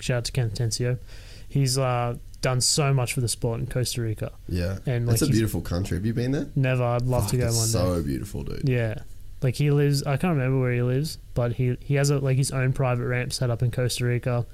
shout 0.00 0.16
out 0.16 0.24
to 0.26 0.32
Kenneth 0.32 0.55
Tencio. 0.55 0.99
He's 1.49 1.78
uh, 1.78 2.16
done 2.41 2.60
so 2.60 2.92
much 2.92 3.12
for 3.12 3.20
the 3.20 3.28
sport 3.28 3.60
in 3.60 3.66
Costa 3.66 4.02
Rica. 4.02 4.32
Yeah, 4.49 4.78
and, 4.86 5.08
it's 5.08 5.23
a 5.23 5.26
beautiful 5.26 5.60
country. 5.60 5.97
Have 5.97 6.07
you 6.07 6.15
been 6.15 6.32
there? 6.32 6.49
Never, 6.57 6.82
I'd 6.82 7.02
love 7.02 7.28
to 7.28 7.36
go 7.36 7.44
one 7.44 7.52
so 7.52 7.94
day. 7.94 8.00
So 8.00 8.02
beautiful, 8.02 8.42
dude. 8.42 8.68
Yeah, 8.68 8.97
like 9.42 9.56
he 9.56 9.70
lives. 9.70 10.02
I 10.04 10.16
can't 10.16 10.36
remember 10.36 10.60
where 10.60 10.72
he 10.72 10.82
lives, 10.82 11.18
but 11.34 11.54
he 11.54 11.76
he 11.80 11.94
has 11.94 12.10
a, 12.10 12.18
like 12.18 12.36
his 12.36 12.50
own 12.50 12.72
private 12.72 13.06
ramp 13.06 13.32
set 13.32 13.50
up 13.50 13.62
in 13.62 13.70
Costa 13.70 14.04
Rica, 14.04 14.46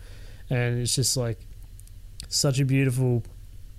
and 0.50 0.80
it's 0.80 0.94
just 0.94 1.16
like 1.16 1.38
such 2.28 2.58
a 2.60 2.64
beautiful 2.64 3.22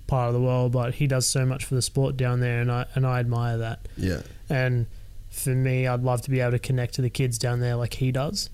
part 0.06 0.28
of 0.28 0.34
the 0.34 0.40
world. 0.40 0.72
But 0.72 0.94
he 0.94 1.06
does 1.06 1.26
so 1.28 1.44
much 1.46 1.64
for 1.64 1.74
the 1.74 1.82
sport 1.82 2.16
down 2.16 2.40
there, 2.40 2.60
and 2.60 2.70
I 2.70 2.86
and 2.94 3.06
I 3.06 3.20
admire 3.20 3.58
that. 3.58 3.88
Yeah, 3.96 4.22
And 4.48 4.86
for 5.28 5.50
me, 5.50 5.86
I'd 5.86 6.02
love 6.02 6.22
to 6.22 6.30
be 6.30 6.40
able 6.40 6.52
to 6.52 6.58
connect 6.58 6.94
to 6.94 7.02
the 7.02 7.10
kids 7.10 7.38
down 7.38 7.60
there 7.60 7.76
like 7.76 7.94
he 7.94 8.10
does, 8.12 8.50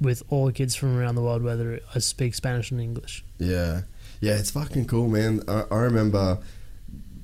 with 0.00 0.22
all 0.28 0.46
the 0.46 0.52
kids 0.52 0.74
from 0.76 0.96
around 0.96 1.14
the 1.16 1.22
world, 1.22 1.42
whether 1.42 1.80
I 1.94 1.98
speak 1.98 2.34
Spanish 2.34 2.70
and 2.70 2.80
English. 2.80 3.24
yeah, 3.38 3.82
yeah. 4.20 4.34
It's 4.38 4.50
fucking 4.52 4.86
cool, 4.86 5.08
man. 5.08 5.42
I, 5.48 5.64
I 5.70 5.76
remember, 5.78 6.38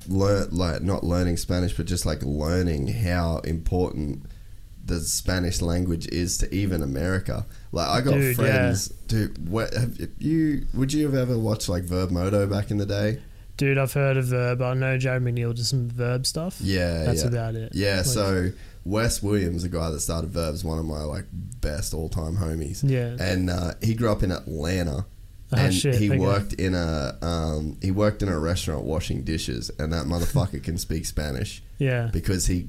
lear- 0.07 0.45
like 0.51 0.81
not 0.81 1.03
learning 1.03 1.37
Spanish, 1.37 1.75
but 1.75 1.85
just 1.85 2.05
like 2.05 2.21
learning 2.23 2.87
how 2.87 3.39
important 3.39 4.25
the 4.85 4.99
Spanish 4.99 5.61
language 5.61 6.07
is 6.07 6.37
to 6.39 6.53
even 6.53 6.81
America. 6.81 7.45
Like 7.71 7.87
I 7.89 8.01
got 8.01 8.13
Dude, 8.13 8.35
friends, 8.35 8.89
dude. 9.07 9.49
What 9.49 9.73
have 9.73 9.97
you? 10.19 10.65
Would 10.73 10.93
you 10.93 11.05
have 11.05 11.15
ever 11.15 11.37
watched 11.37 11.69
like 11.69 11.83
Verb 11.83 12.11
Moto 12.11 12.45
back 12.47 12.71
in 12.71 12.77
the 12.77 12.85
day? 12.85 13.21
Dude, 13.57 13.77
I've 13.77 13.93
heard 13.93 14.17
of 14.17 14.25
Verb. 14.25 14.61
I 14.61 14.73
know 14.73 14.97
Jared 14.97 15.23
McNeil 15.23 15.55
does 15.55 15.69
some 15.69 15.87
Verb 15.89 16.25
stuff. 16.25 16.57
Yeah, 16.59 17.03
That's 17.03 17.21
yeah. 17.23 17.29
about 17.29 17.55
it. 17.55 17.71
Yeah, 17.73 17.97
Like- 17.97 18.05
so 18.05 18.51
Wes 18.83 19.23
Williams, 19.23 19.63
the 19.63 19.69
guy 19.69 19.89
that 19.89 20.01
started 20.01 20.29
Verbs, 20.29 20.63
one 20.63 20.77
of 20.77 20.85
my 20.85 21.01
like 21.03 21.25
best 21.31 21.93
all 21.93 22.09
time 22.09 22.35
homies. 22.37 22.81
Yeah. 22.83 23.15
and 23.19 23.49
uh, 23.49 23.73
he 23.81 23.93
grew 23.95 24.11
up 24.11 24.23
in 24.23 24.31
Atlanta, 24.31 25.05
Oh, 25.53 25.57
and 25.57 25.73
shit, 25.73 25.95
he 25.95 26.09
okay. 26.09 26.19
worked 26.19 26.53
in 26.53 26.73
a 26.75 27.17
um, 27.21 27.77
he 27.81 27.91
worked 27.91 28.21
in 28.21 28.29
a 28.29 28.37
restaurant 28.37 28.83
washing 28.83 29.23
dishes, 29.23 29.71
and 29.79 29.93
that 29.93 30.05
motherfucker 30.05 30.61
can 30.61 30.77
speak 30.77 31.05
Spanish 31.05 31.63
Yeah. 31.79 32.09
because 32.11 32.47
he 32.47 32.67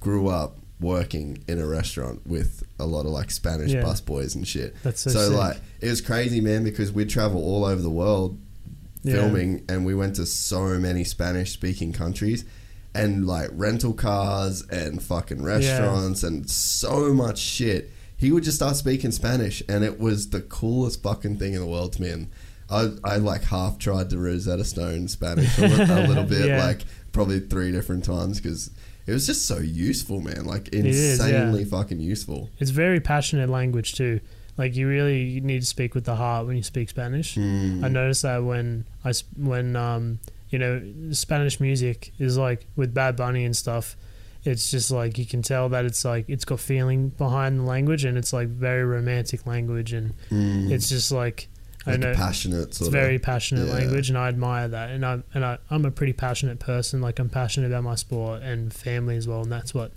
grew 0.00 0.28
up 0.28 0.56
working 0.82 1.38
in 1.48 1.58
a 1.58 1.66
restaurant 1.66 2.26
with 2.26 2.62
a 2.78 2.84
lot 2.86 3.06
of 3.06 3.12
like 3.12 3.30
Spanish 3.30 3.70
Yeah. 3.72 3.82
busboys 3.82 4.34
and 4.34 4.46
shit. 4.46 4.74
That's 4.82 5.00
so 5.02 5.10
sick. 5.10 5.32
like 5.32 5.56
it 5.80 5.88
was 5.88 6.00
crazy, 6.00 6.40
man, 6.40 6.64
because 6.64 6.92
we'd 6.92 7.08
travel 7.08 7.42
all 7.42 7.64
over 7.64 7.80
the 7.80 7.90
world 7.90 8.38
Yeah. 9.02 9.14
filming, 9.14 9.62
and 9.68 9.86
we 9.86 9.94
went 9.94 10.16
to 10.16 10.26
so 10.26 10.78
many 10.78 11.04
Spanish 11.04 11.52
speaking 11.52 11.92
countries. 11.92 12.44
And 12.94 13.26
like 13.26 13.48
rental 13.54 13.94
cars 13.94 14.62
and 14.68 15.02
fucking 15.02 15.42
restaurants 15.42 16.22
and 16.22 16.50
so 16.50 17.14
much 17.14 17.38
shit. 17.38 17.90
He 18.18 18.30
would 18.30 18.44
just 18.44 18.56
start 18.58 18.76
speaking 18.76 19.12
Spanish, 19.12 19.62
and 19.66 19.82
it 19.82 19.98
was 19.98 20.28
the 20.28 20.42
coolest 20.42 21.02
fucking 21.02 21.38
thing 21.38 21.54
in 21.54 21.60
the 21.60 21.66
world 21.66 21.94
to 21.94 22.02
me. 22.02 22.10
And 22.10 22.26
I, 22.68 22.90
I 23.02 23.16
like 23.16 23.44
half 23.44 23.78
tried 23.78 24.10
to 24.10 24.18
Rosetta 24.18 24.64
Stone 24.64 25.08
Spanish 25.08 25.56
a 25.58 25.62
little, 25.68 25.98
a 25.98 26.04
little 26.06 26.24
bit, 26.36 26.46
Yeah. 26.48 26.62
like 26.66 26.82
probably 27.12 27.40
three 27.40 27.72
different 27.72 28.04
times 28.04 28.40
because 28.40 28.70
it 29.06 29.12
was 29.12 29.26
just 29.26 29.46
so 29.46 29.58
useful, 29.58 30.20
man. 30.20 30.44
Like 30.44 30.68
is, 30.72 30.84
yeah. 30.84 31.12
insanely 31.12 31.64
fucking 31.64 32.00
useful. 32.00 32.50
It's 32.58 32.70
very 32.70 33.00
passionate 33.00 33.48
language 33.48 33.94
too. 33.94 34.20
Like 34.56 34.76
you 34.76 34.86
really 34.86 35.40
need 35.40 35.60
to 35.60 35.66
speak 35.66 35.94
with 35.94 36.04
the 36.04 36.16
heart 36.16 36.46
when 36.46 36.56
you 36.56 36.62
speak 36.62 36.90
Spanish. 36.90 37.36
Mm. 37.36 37.84
I 37.84 37.88
noticed 37.88 38.22
that 38.22 38.44
when 38.44 38.86
I 39.04 39.12
when 39.36 39.76
um 39.76 40.20
you 40.50 40.58
know 40.58 40.82
Spanish 41.12 41.58
music 41.58 42.12
is 42.18 42.36
like 42.36 42.66
with 42.76 42.94
Bad 42.94 43.16
Bunny 43.16 43.44
and 43.44 43.56
stuff. 43.56 43.96
It's 44.44 44.72
just 44.72 44.90
like 44.90 45.18
you 45.18 45.26
can 45.26 45.40
tell 45.42 45.68
that 45.68 45.84
it's 45.84 46.04
like 46.04 46.28
it's 46.28 46.44
got 46.44 46.58
feeling 46.58 47.10
behind 47.10 47.60
the 47.60 47.62
language 47.62 48.04
and 48.04 48.18
it's 48.18 48.32
like 48.32 48.48
very 48.48 48.84
romantic 48.84 49.46
language 49.46 49.92
and 49.92 50.14
it's 50.30 50.88
just 50.88 51.12
like 51.12 51.48
I. 51.86 51.92
Like 51.92 52.00
know 52.00 52.12
a 52.12 52.14
passionate 52.14 52.68
it's 52.68 52.86
very 52.88 53.16
of. 53.16 53.22
passionate 53.22 53.66
yeah. 53.66 53.74
language 53.74 54.08
and 54.08 54.16
I 54.18 54.28
admire 54.28 54.68
that 54.68 54.90
and 54.90 55.04
I 55.04 55.22
and 55.34 55.44
I, 55.44 55.58
I'm 55.70 55.84
a 55.84 55.90
pretty 55.90 56.12
passionate 56.12 56.58
person 56.60 57.00
like 57.00 57.18
I'm 57.18 57.28
passionate 57.28 57.66
about 57.68 57.82
my 57.84 57.94
sport 57.96 58.42
and 58.42 58.72
family 58.72 59.16
as 59.16 59.26
well 59.26 59.42
and 59.42 59.50
that's 59.50 59.74
what 59.74 59.92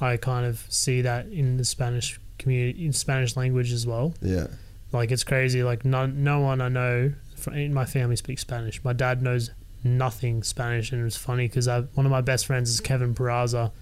I 0.00 0.16
kind 0.16 0.46
of 0.46 0.64
see 0.68 1.02
that 1.02 1.26
in 1.26 1.56
the 1.56 1.64
Spanish 1.64 2.20
community 2.38 2.86
in 2.86 2.92
Spanish 2.92 3.36
language 3.36 3.72
as 3.72 3.86
well 3.86 4.14
Yeah. 4.22 4.46
like 4.92 5.10
it's 5.10 5.24
crazy 5.24 5.62
like 5.62 5.84
no, 5.84 6.06
no 6.06 6.40
one 6.40 6.60
I 6.60 6.68
know 6.68 7.12
in 7.52 7.74
my 7.74 7.86
family 7.86 8.16
speaks 8.16 8.42
Spanish 8.42 8.82
my 8.84 8.92
dad 8.92 9.20
knows 9.22 9.50
nothing 9.82 10.42
Spanish, 10.42 10.92
and 10.92 11.06
it's 11.06 11.16
funny 11.16 11.48
because 11.48 11.66
one 11.66 12.04
of 12.06 12.10
my 12.12 12.20
best 12.20 12.44
friends 12.46 12.68
is 12.68 12.80
Kevin 12.80 13.14
Peraza, 13.14 13.72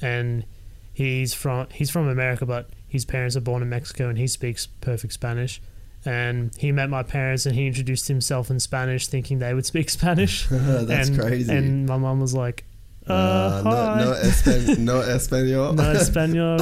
and 0.00 0.44
he's 0.92 1.34
from 1.34 1.66
he's 1.72 1.90
from 1.90 2.06
America, 2.08 2.46
but 2.46 2.70
his 2.86 3.04
parents 3.04 3.36
are 3.36 3.40
born 3.40 3.60
in 3.60 3.68
Mexico, 3.68 4.08
and 4.08 4.16
he 4.16 4.28
speaks 4.28 4.66
perfect 4.80 5.12
Spanish. 5.12 5.60
And 6.04 6.54
he 6.56 6.72
met 6.72 6.88
my 6.88 7.02
parents, 7.02 7.44
and 7.46 7.54
he 7.54 7.66
introduced 7.66 8.08
himself 8.08 8.50
in 8.50 8.58
Spanish, 8.58 9.06
thinking 9.08 9.38
they 9.38 9.52
would 9.54 9.66
speak 9.66 9.90
Spanish. 9.98 10.46
That's 10.50 11.08
and, 11.10 11.18
crazy. 11.20 11.52
And 11.54 11.86
my 11.86 11.98
mom 11.98 12.20
was 12.20 12.32
like, 12.34 12.64
uh, 13.08 13.12
Uh, 13.12 13.62
no, 13.64 13.70
hi. 13.70 14.00
no, 14.04 14.12
espan- 14.12 14.78
no 14.78 15.00
español. 15.02 15.76
No 15.76 15.92
español. 15.94 16.58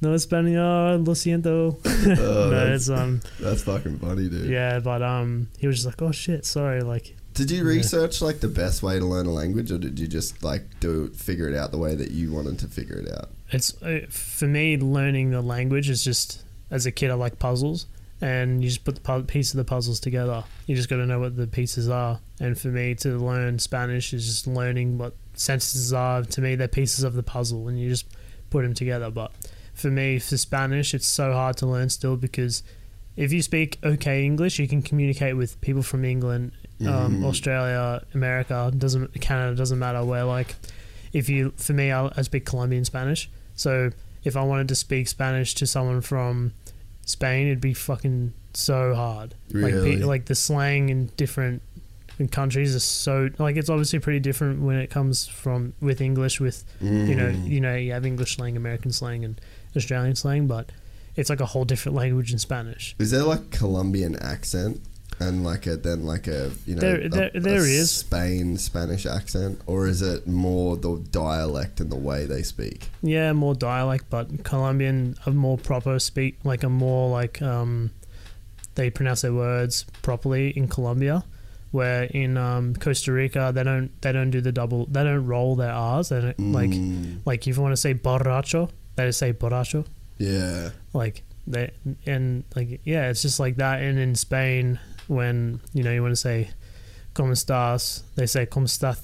no 0.00 0.10
español. 0.14 1.06
Lo 1.06 1.14
siento. 1.14 1.78
Oh, 1.84 2.50
no, 2.50 2.50
that's, 2.50 2.88
um. 2.90 3.20
that's 3.40 3.62
fucking 3.62 3.98
funny, 3.98 4.28
dude. 4.28 4.48
Yeah, 4.50 4.78
but 4.80 5.02
um, 5.02 5.48
he 5.58 5.66
was 5.66 5.76
just 5.76 5.86
like, 5.86 6.02
"Oh 6.02 6.12
shit, 6.12 6.44
sorry." 6.44 6.82
Like, 6.82 7.16
Did 7.34 7.50
you 7.50 7.64
research 7.64 8.20
like 8.22 8.40
the 8.40 8.48
best 8.48 8.82
way 8.82 8.98
to 8.98 9.04
learn 9.04 9.26
a 9.26 9.32
language, 9.32 9.72
or 9.72 9.78
did 9.78 9.98
you 9.98 10.06
just 10.06 10.42
like 10.42 10.64
do 10.80 11.08
figure 11.08 11.48
it 11.48 11.56
out 11.56 11.70
the 11.70 11.78
way 11.78 11.94
that 11.94 12.10
you 12.10 12.30
wanted 12.32 12.58
to 12.60 12.66
figure 12.68 12.96
it 12.98 13.10
out? 13.12 13.30
it's 13.52 13.80
uh, 13.82 14.00
for 14.10 14.46
me 14.48 14.76
learning 14.76 15.30
the 15.30 15.40
language 15.40 15.88
is 15.88 16.02
just 16.02 16.42
as 16.70 16.86
a 16.86 16.92
kid 16.92 17.10
I 17.10 17.14
like 17.14 17.38
puzzles, 17.38 17.86
and 18.20 18.62
you 18.62 18.68
just 18.70 18.84
put 18.84 19.02
the 19.02 19.22
piece 19.22 19.52
of 19.52 19.58
the 19.58 19.64
puzzles 19.64 20.00
together. 20.00 20.44
You 20.66 20.74
just 20.76 20.88
got 20.88 20.96
to 20.96 21.06
know 21.06 21.20
what 21.20 21.36
the 21.36 21.46
pieces 21.46 21.88
are. 21.88 22.18
And 22.40 22.58
for 22.58 22.68
me 22.68 22.94
to 22.96 23.18
learn 23.18 23.58
Spanish 23.58 24.12
is 24.12 24.26
just 24.26 24.46
learning 24.46 24.98
what 24.98 25.14
sentences 25.34 25.92
are. 25.92 26.22
To 26.22 26.40
me, 26.40 26.54
they're 26.54 26.68
pieces 26.68 27.04
of 27.04 27.14
the 27.14 27.22
puzzle, 27.22 27.68
and 27.68 27.78
you 27.78 27.88
just 27.88 28.06
put 28.50 28.62
them 28.62 28.74
together. 28.74 29.10
But 29.10 29.32
for 29.74 29.88
me, 29.90 30.18
for 30.18 30.36
Spanish, 30.36 30.94
it's 30.94 31.06
so 31.06 31.32
hard 31.32 31.56
to 31.58 31.66
learn 31.66 31.88
still 31.90 32.16
because 32.16 32.62
if 33.16 33.32
you 33.32 33.42
speak 33.42 33.78
okay 33.84 34.24
English, 34.24 34.58
you 34.58 34.68
can 34.68 34.82
communicate 34.82 35.36
with 35.36 35.60
people 35.60 35.82
from 35.82 36.04
England, 36.04 36.52
um, 36.82 37.20
Mhm. 37.20 37.24
Australia, 37.24 38.02
America. 38.14 38.72
Doesn't 38.76 39.18
Canada 39.20 39.54
doesn't 39.56 39.78
matter 39.78 40.04
where. 40.04 40.24
Like, 40.24 40.54
if 41.12 41.28
you 41.28 41.52
for 41.56 41.72
me, 41.74 41.92
I, 41.92 42.10
I 42.16 42.22
speak 42.22 42.44
Colombian 42.46 42.84
Spanish. 42.84 43.30
So 43.54 43.90
if 44.26 44.36
I 44.36 44.42
wanted 44.42 44.68
to 44.68 44.74
speak 44.74 45.08
Spanish 45.08 45.54
to 45.54 45.66
someone 45.66 46.00
from 46.02 46.52
Spain, 47.04 47.46
it'd 47.46 47.60
be 47.60 47.72
fucking 47.74 48.32
so 48.52 48.94
hard. 48.94 49.34
Like, 49.50 49.72
Really? 49.74 49.96
pe- 49.98 50.02
like 50.02 50.24
the 50.26 50.34
slang 50.34 50.88
in 50.88 51.06
different 51.16 51.62
in 52.18 52.26
countries 52.28 52.74
is 52.74 52.82
so 52.82 53.28
like 53.38 53.56
it's 53.56 53.68
obviously 53.68 53.98
pretty 53.98 54.20
different 54.20 54.62
when 54.62 54.76
it 54.76 54.88
comes 54.88 55.26
from 55.28 55.74
with 55.82 56.00
English 56.00 56.40
with 56.40 56.64
you 56.80 57.14
know 57.14 57.28
Mm. 57.30 57.46
you 57.48 57.60
know 57.60 57.74
you 57.76 57.92
have 57.92 58.06
English 58.06 58.36
slang, 58.36 58.56
American 58.56 58.90
slang, 58.90 59.22
and 59.24 59.38
Australian 59.76 60.16
slang, 60.16 60.46
but 60.46 60.70
it's 61.14 61.28
like 61.30 61.40
a 61.40 61.46
whole 61.46 61.66
different 61.66 61.94
language 61.94 62.32
in 62.32 62.38
Spanish. 62.38 62.96
Is 62.98 63.10
there 63.10 63.22
like 63.22 63.50
Colombian 63.50 64.16
accent 64.16 64.80
and 65.18 65.42
like 65.44 65.66
a 65.66 65.76
then 65.76 66.04
like 66.04 66.26
a 66.26 66.50
you 66.66 66.74
know 66.74 66.80
There- 66.80 67.00
a- 67.00 67.08
there- 67.08 67.30
a 67.34 67.56
is. 67.80 67.90
Spain 67.90 68.56
Spanish 68.58 69.06
accent, 69.06 69.60
or 69.66 69.86
is 69.86 70.02
it 70.02 70.26
more 70.26 70.76
the 70.76 70.96
dialect 71.10 71.80
and 71.80 71.90
the 71.90 71.96
way 71.96 72.26
they 72.26 72.42
speak? 72.42 72.88
Yeah, 73.02 73.32
more 73.32 73.54
dialect, 73.54 74.06
but 74.10 74.44
Colombian 74.44 75.16
a 75.26 75.30
more 75.30 75.56
proper 75.58 75.98
speak, 75.98 76.38
like 76.44 76.62
a 76.62 76.68
more 76.68 77.10
like 77.10 77.40
um, 77.42 77.90
they 78.74 78.90
pronounce 78.90 79.22
their 79.22 79.32
words 79.32 79.86
properly 80.02 80.50
in 80.50 80.68
Colombia, 80.68 81.24
where 81.70 82.04
in 82.04 82.36
um, 82.36 82.74
Costa 82.74 83.10
Rica 83.12 83.52
they 83.54 83.64
don't 83.64 83.90
they 84.02 84.12
don't 84.12 84.30
do 84.30 84.40
the 84.40 84.52
double 84.52 84.86
they 84.86 85.02
don't 85.02 85.26
roll 85.26 85.56
their 85.56 85.72
R's. 85.72 86.10
They 86.10 86.20
don't 86.20 86.52
like 86.52 86.70
Mm, 86.70 87.20
like 87.24 87.46
if 87.48 87.56
you 87.56 87.62
want 87.62 87.72
to 87.72 87.76
say 87.80 87.94
borracho, 87.94 88.70
they 88.96 89.06
just 89.06 89.18
say 89.18 89.32
borracho. 89.32 89.86
yeah, 90.18 90.70
Like 90.92 91.22
they 91.46 91.70
and 92.06 92.44
like 92.54 92.80
yeah, 92.84 93.08
it's 93.08 93.22
just 93.22 93.38
like 93.40 93.56
that. 93.56 93.80
And 93.80 93.98
in 93.98 94.14
Spain, 94.14 94.78
when 95.08 95.60
you 95.72 95.82
know 95.82 95.92
you 95.92 96.02
want 96.02 96.12
to 96.12 96.16
say 96.20 96.50
"cómo 97.14 97.32
estás," 97.32 98.02
they 98.16 98.26
say 98.26 98.46
"cómo 98.46 98.66
estás." 98.66 98.98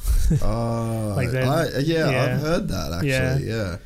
oh, 0.42 1.14
Like 1.16 1.30
they- 1.30 1.42
I, 1.42 1.66
yeah, 1.78 2.10
yeah. 2.10 2.22
I've 2.34 2.40
heard 2.40 2.68
that 2.68 2.92
actually. 2.92 3.08
Yeah. 3.10 3.38
Yeah, 3.38 3.76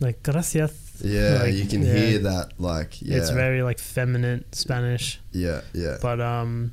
Like 0.00 0.22
gracias. 0.22 1.00
yeah, 1.04 1.42
Like, 1.42 1.54
you 1.54 1.66
can 1.66 1.82
yeah. 1.82 1.94
hear 1.94 2.18
that. 2.20 2.52
Like, 2.58 3.00
yeah, 3.02 3.16
It's 3.18 3.30
very 3.30 3.62
like 3.62 3.78
feminine 3.78 4.44
Spanish. 4.52 5.20
yeah, 5.32 5.62
yeah. 5.72 5.96
But 6.00 6.20
um, 6.20 6.72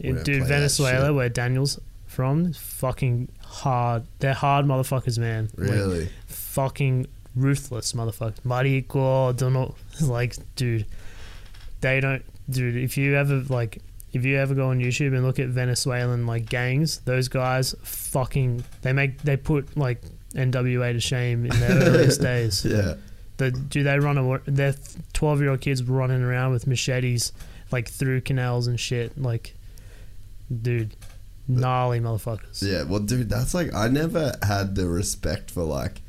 dude, 0.00 0.44
Venezuela, 0.46 1.12
where 1.12 1.28
Daniel's 1.28 1.78
from, 2.06 2.52
fucking 2.52 3.28
hard. 3.44 4.02
They're 4.18 4.34
hard 4.34 4.66
motherfuckers, 4.66 5.18
man. 5.18 5.48
Like, 5.56 5.70
Really, 5.70 6.08
fucking 6.26 7.06
ruthless 7.36 7.92
motherfuckers. 7.92 8.40
Marico, 8.44 9.36
don't 9.36 9.52
know. 9.52 9.74
Like, 10.00 10.36
dude, 10.56 10.86
they 11.80 12.00
don't, 12.00 12.24
dude. 12.50 12.76
If 12.76 12.96
you 12.98 13.14
ever 13.14 13.42
like, 13.48 13.78
if 14.12 14.24
you 14.24 14.36
ever 14.38 14.54
go 14.54 14.68
on 14.70 14.78
YouTube 14.80 15.14
and 15.14 15.24
look 15.24 15.38
at 15.38 15.48
Venezuelan 15.48 16.26
like 16.26 16.48
gangs, 16.48 16.98
those 17.00 17.28
guys 17.28 17.74
fucking 17.82 18.64
they 18.82 18.92
make 18.92 19.22
they 19.22 19.36
put 19.36 19.76
like 19.76 20.02
NWA 20.34 20.92
to 20.92 21.00
shame 21.00 21.44
in 21.46 21.60
their 21.60 21.70
earliest 21.88 22.20
days. 22.30 22.64
yeah. 22.64 22.94
The 23.36 23.50
do 23.50 23.82
they 23.82 23.98
run 23.98 24.18
a 24.18 24.38
their 24.50 24.74
twelve 25.12 25.40
year 25.40 25.50
old 25.50 25.60
kids 25.60 25.82
running 25.82 26.22
around 26.22 26.52
with 26.52 26.66
machetes 26.66 27.32
like 27.72 27.88
through 27.88 28.20
canals 28.22 28.66
and 28.66 28.78
shit 28.78 29.16
like 29.20 29.54
dude 30.60 30.94
gnarly 31.48 32.00
motherfuckers 32.00 32.62
Yeah, 32.62 32.82
well, 32.82 33.00
dude, 33.00 33.30
that's 33.30 33.54
like 33.54 33.72
I 33.74 33.88
never 33.88 34.32
had 34.42 34.74
the 34.74 34.88
respect 34.88 35.50
for 35.50 35.62
like 35.62 36.02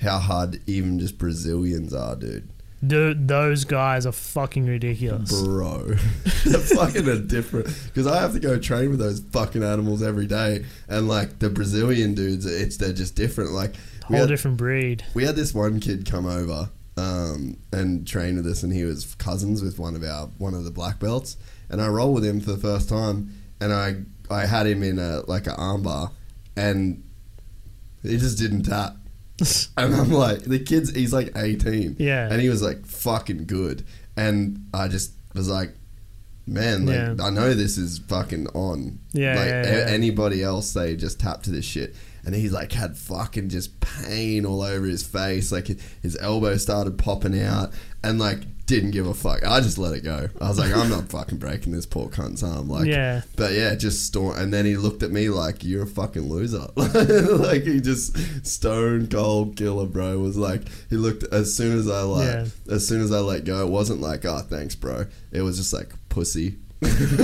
how 0.00 0.18
hard 0.18 0.60
even 0.66 0.98
just 1.00 1.18
Brazilians 1.18 1.92
are, 1.92 2.14
dude. 2.14 2.48
Dude 2.86 3.26
those 3.26 3.64
guys 3.64 4.06
are 4.06 4.12
fucking 4.12 4.66
ridiculous 4.66 5.30
Bro, 5.42 5.78
they're 6.44 6.60
fucking 6.60 7.08
a 7.08 7.18
different. 7.18 7.66
Because 7.86 8.06
I 8.06 8.20
have 8.20 8.32
to 8.34 8.40
go 8.40 8.58
train 8.58 8.90
with 8.90 9.00
those 9.00 9.20
fucking 9.20 9.62
animals 9.62 10.02
every 10.02 10.26
day, 10.26 10.64
and 10.88 11.08
like 11.08 11.38
the 11.38 11.50
Brazilian 11.50 12.14
dudes, 12.14 12.46
it's 12.46 12.76
they're 12.76 12.92
just 12.92 13.16
different. 13.16 13.50
Like 13.50 13.74
we 14.08 14.16
whole 14.16 14.20
had, 14.20 14.28
different 14.28 14.56
breed 14.56 15.04
we 15.14 15.24
had 15.24 15.36
this 15.36 15.52
one 15.52 15.80
kid 15.80 16.08
come 16.08 16.26
over 16.26 16.70
um, 16.98 17.58
and 17.72 18.06
train 18.06 18.36
with 18.36 18.46
us, 18.46 18.62
and 18.62 18.72
he 18.72 18.84
was 18.84 19.14
cousins 19.16 19.62
with 19.62 19.78
one 19.78 19.94
of 19.94 20.02
our 20.02 20.26
one 20.38 20.54
of 20.54 20.64
the 20.64 20.70
black 20.70 20.98
belts, 20.98 21.36
and 21.68 21.80
I 21.80 21.88
rolled 21.88 22.14
with 22.14 22.24
him 22.24 22.40
for 22.40 22.52
the 22.52 22.58
first 22.58 22.88
time, 22.88 23.32
and 23.60 23.72
I 23.72 24.02
I 24.30 24.46
had 24.46 24.66
him 24.66 24.82
in 24.82 24.98
a 24.98 25.22
like 25.26 25.46
an 25.46 25.54
armbar, 25.54 26.12
and 26.56 27.02
he 28.02 28.16
just 28.18 28.38
didn't 28.38 28.64
tap. 28.64 28.96
And 29.76 29.94
I'm 29.94 30.10
like, 30.12 30.40
the 30.42 30.58
kid's, 30.58 30.94
he's 30.94 31.12
like 31.12 31.32
18. 31.36 31.96
Yeah. 31.98 32.28
And 32.30 32.40
he 32.40 32.48
was 32.48 32.62
like 32.62 32.84
fucking 32.86 33.46
good. 33.46 33.84
And 34.16 34.66
I 34.74 34.88
just 34.88 35.12
was 35.34 35.48
like, 35.48 35.74
man, 36.46 36.86
like, 36.86 36.96
Yeah. 36.96 37.14
I 37.22 37.30
know 37.30 37.54
this 37.54 37.78
is 37.78 37.98
fucking 37.98 38.48
on. 38.48 38.98
Yeah, 39.12 39.36
Like, 39.36 39.46
yeah, 39.48 39.62
a- 39.66 39.78
yeah. 39.86 39.92
anybody 39.92 40.42
else, 40.42 40.72
they 40.72 40.96
just 40.96 41.20
tap 41.20 41.42
to 41.44 41.50
this 41.50 41.64
shit. 41.64 41.94
And 42.24 42.34
he's 42.34 42.52
like 42.52 42.72
had 42.72 42.96
fucking 42.96 43.48
just 43.48 43.78
pain 43.80 44.44
all 44.44 44.62
over 44.62 44.84
his 44.86 45.02
face. 45.06 45.50
Like 45.52 45.68
his 46.02 46.16
elbow 46.20 46.56
started 46.56 46.98
popping 46.98 47.40
out 47.40 47.72
and 48.02 48.18
like 48.18 48.40
didn't 48.68 48.90
give 48.92 49.06
a 49.06 49.14
fuck. 49.14 49.44
I 49.44 49.60
just 49.60 49.78
let 49.78 49.94
it 49.94 50.04
go. 50.04 50.28
I 50.40 50.48
was 50.48 50.58
like, 50.58 50.72
I'm 50.72 50.88
not 50.90 51.08
fucking 51.10 51.38
breaking 51.38 51.72
this 51.72 51.86
poor 51.86 52.08
cunt's 52.08 52.42
arm. 52.42 52.68
Like, 52.68 52.86
Yeah. 52.86 53.22
but 53.34 53.52
yeah, 53.54 53.74
just 53.74 54.06
storm. 54.06 54.36
And 54.38 54.52
then 54.52 54.64
he 54.66 54.76
looked 54.76 55.02
at 55.02 55.10
me 55.10 55.30
like, 55.30 55.64
"You're 55.64 55.84
a 55.84 55.86
fucking 55.86 56.28
loser." 56.28 56.66
like 56.76 57.64
he 57.64 57.80
just 57.80 58.46
stone 58.46 59.08
cold 59.08 59.56
killer, 59.56 59.86
bro. 59.86 60.18
Was 60.18 60.36
like 60.36 60.62
he 60.90 60.96
looked 60.96 61.24
as 61.32 61.56
soon 61.56 61.76
as 61.78 61.88
I 61.88 62.02
like 62.02 62.26
Yeah. 62.26 62.46
as 62.70 62.86
soon 62.86 63.00
as 63.00 63.10
I 63.10 63.18
let 63.20 63.44
go. 63.44 63.66
It 63.66 63.70
wasn't 63.70 64.00
like, 64.00 64.24
"Oh, 64.24 64.38
thanks, 64.38 64.74
bro." 64.74 65.06
It 65.32 65.40
was 65.42 65.56
just 65.56 65.72
like 65.72 65.92
pussy. 66.10 66.56
and 66.82 66.90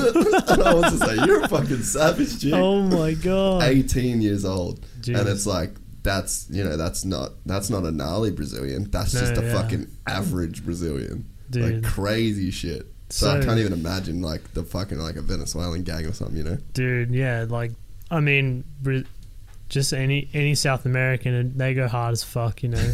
I 0.67 0.75
was 0.75 0.99
just 0.99 1.01
like, 1.01 1.27
"You're 1.27 1.43
a 1.43 1.49
fucking 1.49 1.83
savage, 1.83 2.39
dude." 2.41 2.55
oh 2.55 2.83
my 2.83 3.13
god 3.15 3.63
18 3.65 4.21
years 4.21 4.45
old, 4.45 4.81
Jeez. 5.01 5.21
and 5.21 5.29
it's 5.29 5.47
like. 5.47 5.75
That's 6.03 6.47
you 6.51 6.63
know 6.63 6.77
that's 6.77 7.07
not 7.07 7.31
that's 7.47 7.71
not 7.71 7.85
a 7.85 7.91
gnarly 7.91 8.31
Brazilian. 8.31 8.91
That's 8.91 9.15
No, 9.15 9.21
just 9.21 9.41
a 9.41 9.43
yeah. 9.43 9.55
fucking 9.55 9.87
average 10.07 10.63
Brazilian. 10.63 11.25
Dude. 11.55 11.83
Like 11.85 11.93
crazy 11.93 12.51
shit. 12.51 12.87
So, 13.11 13.31
I 13.31 13.45
can't 13.45 13.59
even 13.59 13.73
imagine 13.73 14.23
like 14.23 14.55
the 14.55 14.65
fucking 14.65 14.99
like 14.99 15.17
a 15.17 15.23
Venezuelan 15.23 15.83
gang 15.85 16.07
or 16.07 16.13
something, 16.13 16.37
you 16.37 16.43
know? 16.43 16.59
dude 16.73 17.11
yeah 17.11 17.45
like 17.49 17.71
i 18.11 18.19
mean 18.19 18.65
just 19.69 19.93
any 19.93 20.29
any 20.35 20.55
south 20.55 20.85
american 20.85 21.33
and 21.35 21.55
they 21.59 21.75
go 21.75 21.87
hard 21.87 22.13
as 22.13 22.25
fuck 22.25 22.63
you 22.63 22.69
know 22.69 22.79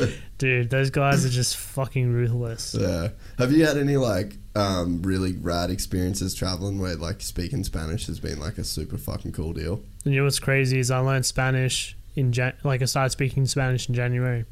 dude 0.38 0.70
those 0.70 0.90
guys 0.90 1.24
are 1.24 1.28
just 1.30 1.56
fucking 1.56 2.12
ruthless 2.12 2.74
Yeah. 2.78 3.08
Have 3.38 3.52
you 3.52 3.64
had 3.66 3.76
any 3.76 3.96
like 3.96 4.36
um, 4.54 5.02
really 5.02 5.32
rad 5.32 5.70
experiences 5.70 6.34
traveling 6.34 6.78
where 6.78 6.96
like 6.96 7.20
speaking 7.20 7.62
Spanish 7.62 8.06
has 8.06 8.18
been 8.18 8.40
like 8.40 8.56
a 8.56 8.64
super 8.64 8.96
fucking 8.96 9.32
cool 9.32 9.52
deal? 9.52 9.82
And 10.04 10.14
you 10.14 10.20
know 10.20 10.24
what's 10.24 10.38
crazy 10.38 10.78
is 10.78 10.90
I 10.90 10.98
learned 11.00 11.26
Spanish 11.26 11.94
in 12.14 12.32
Jan- 12.32 12.54
like 12.64 12.80
I 12.80 12.86
started 12.86 13.10
speaking 13.10 13.44
Spanish 13.44 13.86
in 13.88 13.94
January, 13.94 14.46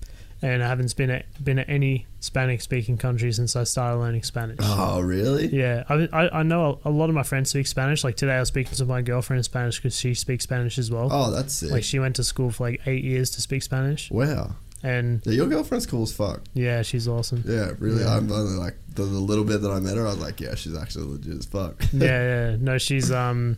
and 0.45 0.63
I 0.63 0.69
haven't 0.69 0.95
been 0.97 1.11
at 1.11 1.25
been 1.43 1.59
at 1.59 1.69
any 1.69 2.07
Spanish 2.21 2.63
speaking 2.63 2.97
country 2.99 3.33
since 3.33 3.57
I 3.57 3.65
started 3.65 3.99
learning 3.99 4.23
Spanish. 4.25 4.59
Oh, 4.61 5.01
really? 5.01 5.47
Yeah, 5.49 5.85
I, 5.89 6.09
I 6.13 6.41
I 6.41 6.43
know 6.43 6.81
a, 6.85 6.91
a 6.91 6.93
lot 6.93 7.09
of 7.09 7.15
my 7.15 7.23
friends 7.23 7.51
speak 7.51 7.67
Spanish. 7.67 8.05
Like 8.05 8.17
today, 8.17 8.35
I 8.35 8.41
was 8.41 8.49
speaking 8.49 8.75
to 8.75 8.85
my 8.85 9.03
girlfriend 9.03 9.39
in 9.39 9.45
Spanish 9.45 9.79
because 9.79 9.99
she 9.99 10.15
speaks 10.15 10.45
Spanish 10.45 10.79
as 10.79 10.91
well. 10.91 11.09
Oh, 11.11 11.31
that's 11.31 11.55
sick. 11.55 11.71
Like 11.71 11.83
she 11.85 11.99
went 11.99 12.17
to 12.17 12.25
school 12.25 12.51
for 12.51 12.65
like 12.71 12.81
eight 12.87 13.05
years 13.05 13.31
to 13.31 13.41
speak 13.41 13.63
Spanish, 13.63 14.11
wow. 14.11 14.57
and 14.83 15.23
Yeah, 15.25 15.33
your 15.33 15.47
girlfriend's 15.47 15.87
cool 15.87 16.03
as 16.03 16.13
fuck. 16.13 16.43
yeah, 16.53 16.83
she's 16.83 17.09
awesome. 17.09 17.43
Yeah, 17.47 17.71
really. 17.79 18.03
Yeah. 18.05 18.17
I'm 18.17 18.31
only 18.31 18.59
like 18.59 18.77
the, 18.95 19.03
the 19.05 19.19
little 19.19 19.45
bit 19.45 19.63
that 19.63 19.71
I 19.71 19.81
met 19.81 19.97
her, 19.97 20.07
I 20.07 20.11
was 20.11 20.19
like, 20.21 20.41
yeah, 20.41 20.55
she's 20.55 20.77
actually 20.77 21.07
legit 21.07 21.39
as 21.39 21.47
fuck. 21.47 21.83
yeah, 21.93 22.01
yeah. 22.51 22.57
No, 22.61 22.79
she's 22.79 23.11
um, 23.11 23.57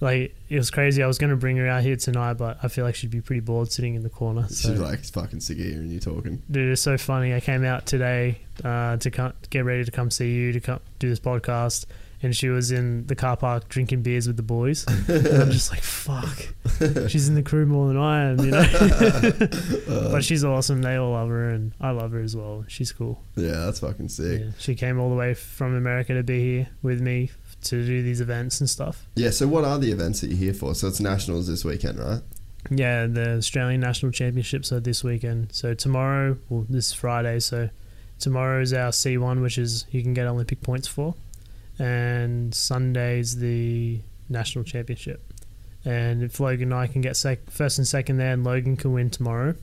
like 0.00 0.34
it 0.48 0.56
was 0.56 0.70
crazy. 0.70 1.02
I 1.02 1.06
was 1.06 1.18
gonna 1.18 1.36
bring 1.36 1.56
her 1.58 1.68
out 1.68 1.82
here 1.82 1.96
tonight, 1.96 2.34
but 2.34 2.58
I 2.62 2.68
feel 2.68 2.84
like 2.84 2.94
she'd 2.94 3.10
be 3.10 3.20
pretty 3.20 3.40
bored 3.40 3.70
sitting 3.70 3.94
in 3.94 4.02
the 4.02 4.08
corner. 4.08 4.48
So. 4.48 4.70
She's 4.70 4.80
like 4.80 5.04
fucking 5.04 5.40
sick 5.40 5.58
of 5.58 5.64
hearing 5.64 5.90
you 5.90 6.00
talking. 6.00 6.42
Dude, 6.50 6.72
it's 6.72 6.82
so 6.82 6.96
funny. 6.96 7.34
I 7.34 7.40
came 7.40 7.64
out 7.64 7.86
today 7.86 8.40
uh, 8.64 8.96
to 8.96 9.10
come, 9.10 9.34
get 9.50 9.64
ready 9.64 9.84
to 9.84 9.90
come 9.90 10.10
see 10.10 10.32
you 10.32 10.52
to 10.52 10.60
come 10.60 10.80
do 10.98 11.08
this 11.08 11.20
podcast, 11.20 11.84
and 12.22 12.34
she 12.34 12.48
was 12.48 12.70
in 12.70 13.06
the 13.06 13.14
car 13.14 13.36
park 13.36 13.68
drinking 13.68 14.02
beers 14.02 14.26
with 14.26 14.36
the 14.36 14.42
boys. 14.42 14.86
and 14.86 15.26
I'm 15.26 15.50
just 15.50 15.70
like, 15.70 15.82
fuck. 15.82 16.48
She's 17.08 17.28
in 17.28 17.34
the 17.34 17.42
crew 17.42 17.66
more 17.66 17.88
than 17.88 17.98
I 17.98 18.30
am, 18.30 18.38
you 18.38 18.50
know. 18.50 20.10
but 20.10 20.24
she's 20.24 20.44
awesome. 20.44 20.80
They 20.80 20.96
all 20.96 21.12
love 21.12 21.28
her, 21.28 21.50
and 21.50 21.72
I 21.78 21.90
love 21.90 22.12
her 22.12 22.20
as 22.20 22.34
well. 22.34 22.64
She's 22.68 22.90
cool. 22.90 23.22
Yeah, 23.36 23.66
that's 23.66 23.80
fucking 23.80 24.08
sick. 24.08 24.40
Yeah. 24.40 24.50
She 24.58 24.74
came 24.74 24.98
all 24.98 25.10
the 25.10 25.16
way 25.16 25.34
from 25.34 25.74
America 25.74 26.14
to 26.14 26.22
be 26.22 26.40
here 26.40 26.68
with 26.82 27.00
me 27.00 27.30
to 27.64 27.84
do 27.84 28.02
these 28.02 28.20
events 28.20 28.60
and 28.60 28.68
stuff. 28.68 29.06
Yeah, 29.14 29.30
so 29.30 29.46
what 29.46 29.64
are 29.64 29.78
the 29.78 29.92
events 29.92 30.20
that 30.20 30.28
you're 30.28 30.38
here 30.38 30.54
for? 30.54 30.74
So 30.74 30.88
it's 30.88 31.00
nationals 31.00 31.46
this 31.46 31.64
weekend, 31.64 31.98
right? 31.98 32.22
Yeah, 32.70 33.06
the 33.06 33.36
Australian 33.36 33.80
National 33.80 34.12
Championships 34.12 34.72
are 34.72 34.80
this 34.80 35.02
weekend. 35.02 35.52
So 35.52 35.74
tomorrow, 35.74 36.36
well, 36.48 36.66
this 36.68 36.88
is 36.88 36.92
Friday. 36.92 37.40
So 37.40 37.70
tomorrow 38.18 38.60
is 38.60 38.72
our 38.72 38.90
C1, 38.90 39.40
which 39.40 39.58
is 39.58 39.86
you 39.90 40.02
can 40.02 40.14
get 40.14 40.26
Olympic 40.26 40.60
points 40.62 40.86
for, 40.86 41.14
and 41.78 42.54
Sunday's 42.54 43.36
the 43.38 44.00
national 44.28 44.64
championship. 44.64 45.32
And 45.84 46.22
if 46.22 46.38
Logan 46.38 46.72
and 46.72 46.74
I 46.74 46.86
can 46.86 47.00
get 47.00 47.16
sec- 47.16 47.50
first 47.50 47.78
and 47.78 47.86
second 47.88 48.18
there, 48.18 48.32
and 48.32 48.44
Logan 48.44 48.76
can 48.76 48.92
win 48.92 49.08
tomorrow, 49.08 49.54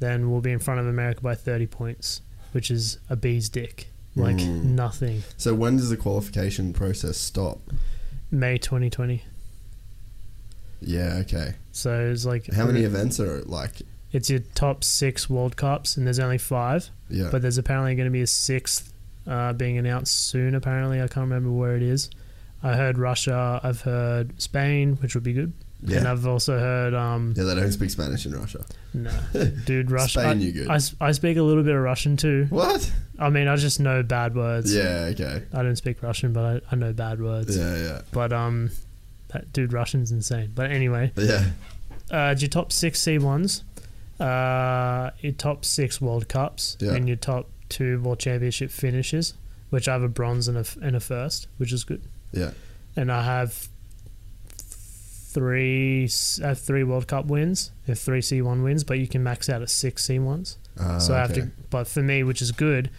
then 0.00 0.30
we'll 0.30 0.40
be 0.40 0.50
in 0.50 0.58
front 0.58 0.80
of 0.80 0.86
America 0.86 1.20
by 1.20 1.34
30 1.34 1.66
points, 1.66 2.22
which 2.52 2.70
is 2.70 2.98
a 3.10 3.16
bee's 3.16 3.48
dick. 3.48 3.88
Like 4.14 4.36
Mm. 4.36 4.64
nothing. 4.64 5.22
So 5.38 5.54
when 5.54 5.76
does 5.76 5.88
the 5.90 5.96
qualification 5.96 6.72
process 6.72 7.16
stop? 7.16 7.60
May 8.30 8.58
2020. 8.58 9.22
Yeah, 10.80 11.18
okay. 11.20 11.54
So 11.70 12.10
it's 12.10 12.24
like 12.26 12.52
How 12.52 12.66
many 12.66 12.82
events 12.82 13.20
are 13.20 13.42
like? 13.42 13.82
It's 14.10 14.28
your 14.28 14.40
top 14.54 14.84
six 14.84 15.30
World 15.30 15.56
Cups, 15.56 15.96
and 15.96 16.06
there's 16.06 16.18
only 16.18 16.38
five. 16.38 16.90
Yeah, 17.08 17.28
But 17.30 17.40
there's 17.42 17.56
apparently 17.58 17.94
going 17.94 18.06
to 18.06 18.10
be 18.12 18.20
a 18.22 18.26
sixth 18.26 18.92
uh, 19.26 19.52
being 19.54 19.78
announced 19.78 20.14
soon. 20.26 20.54
Apparently, 20.54 20.98
I 21.00 21.06
can't 21.08 21.28
remember 21.28 21.50
where 21.50 21.76
it 21.76 21.82
is. 21.82 22.10
I 22.62 22.74
heard 22.74 22.98
Russia. 22.98 23.60
I've 23.62 23.80
heard 23.82 24.40
Spain, 24.40 24.96
which 25.00 25.14
would 25.14 25.24
be 25.24 25.32
good. 25.32 25.52
And 25.84 26.06
I've 26.06 26.26
also 26.26 26.58
heard 26.58 26.94
um 26.94 27.34
yeah. 27.36 27.44
They 27.44 27.54
don't 27.56 27.72
speak 27.72 27.90
Spanish 27.90 28.24
in 28.26 28.32
Russia. 28.38 28.64
no, 28.94 29.10
dude, 29.64 29.90
Russian. 29.90 30.22
Spain, 30.22 30.38
I, 30.38 30.40
you 30.40 30.52
good? 30.52 30.68
I, 30.68 30.78
I 31.00 31.12
speak 31.12 31.36
a 31.36 31.42
little 31.42 31.62
bit 31.64 31.74
of 31.74 31.82
Russian 31.82 32.16
too. 32.16 32.46
What? 32.50 32.92
I 33.18 33.30
mean, 33.30 33.48
I 33.48 33.56
just 33.56 33.80
know 33.80 34.02
bad 34.02 34.34
words. 34.36 34.74
Yeah, 34.74 35.10
okay. 35.12 35.42
I 35.52 35.62
don't 35.62 35.76
speak 35.76 36.02
Russian, 36.02 36.32
but 36.32 36.44
I, 36.44 36.60
I 36.72 36.76
know 36.76 36.92
bad 36.92 37.20
words. 37.20 37.56
Yeah, 37.56 37.76
yeah, 37.76 38.02
But 38.12 38.32
um, 38.32 38.70
that 39.28 39.52
dude 39.52 39.72
Russian's 39.72 40.12
insane. 40.12 40.52
But 40.54 40.70
anyway, 40.70 41.12
yeah. 41.16 41.46
uh, 42.10 42.34
your 42.38 42.48
top 42.48 42.70
six 42.72 43.00
C 43.00 43.18
ones, 43.18 43.64
uh, 44.20 45.10
your 45.20 45.32
top 45.32 45.64
six 45.64 46.00
World 46.00 46.28
Cups, 46.28 46.76
Yeah. 46.80 46.92
and 46.94 47.08
your 47.08 47.16
top 47.16 47.48
two 47.68 48.00
World 48.02 48.18
Championship 48.20 48.70
finishes, 48.70 49.34
which 49.70 49.88
I 49.88 49.92
have 49.94 50.02
a 50.02 50.08
bronze 50.08 50.48
and 50.48 50.58
a, 50.58 50.64
and 50.80 50.94
a 50.96 51.00
first, 51.00 51.48
which 51.58 51.72
is 51.72 51.84
good. 51.84 52.02
Yeah. 52.32 52.52
And 52.96 53.10
I 53.10 53.22
have 53.24 53.68
three 55.32 56.08
have 56.40 56.58
three 56.58 56.84
World 56.84 57.06
Cup 57.06 57.26
wins, 57.26 57.70
have 57.86 57.98
three 57.98 58.22
C 58.22 58.42
one 58.42 58.62
wins, 58.62 58.84
but 58.84 58.98
you 58.98 59.06
can 59.06 59.22
max 59.22 59.48
out 59.48 59.62
at 59.62 59.70
six 59.70 60.04
C 60.04 60.18
ones. 60.18 60.58
Uh, 60.78 60.98
so 60.98 61.14
I 61.14 61.18
have 61.18 61.34
to. 61.34 61.50
But 61.70 61.86
for 61.86 62.02
me, 62.02 62.22
which 62.22 62.42
is 62.42 62.52
good, 62.52 62.90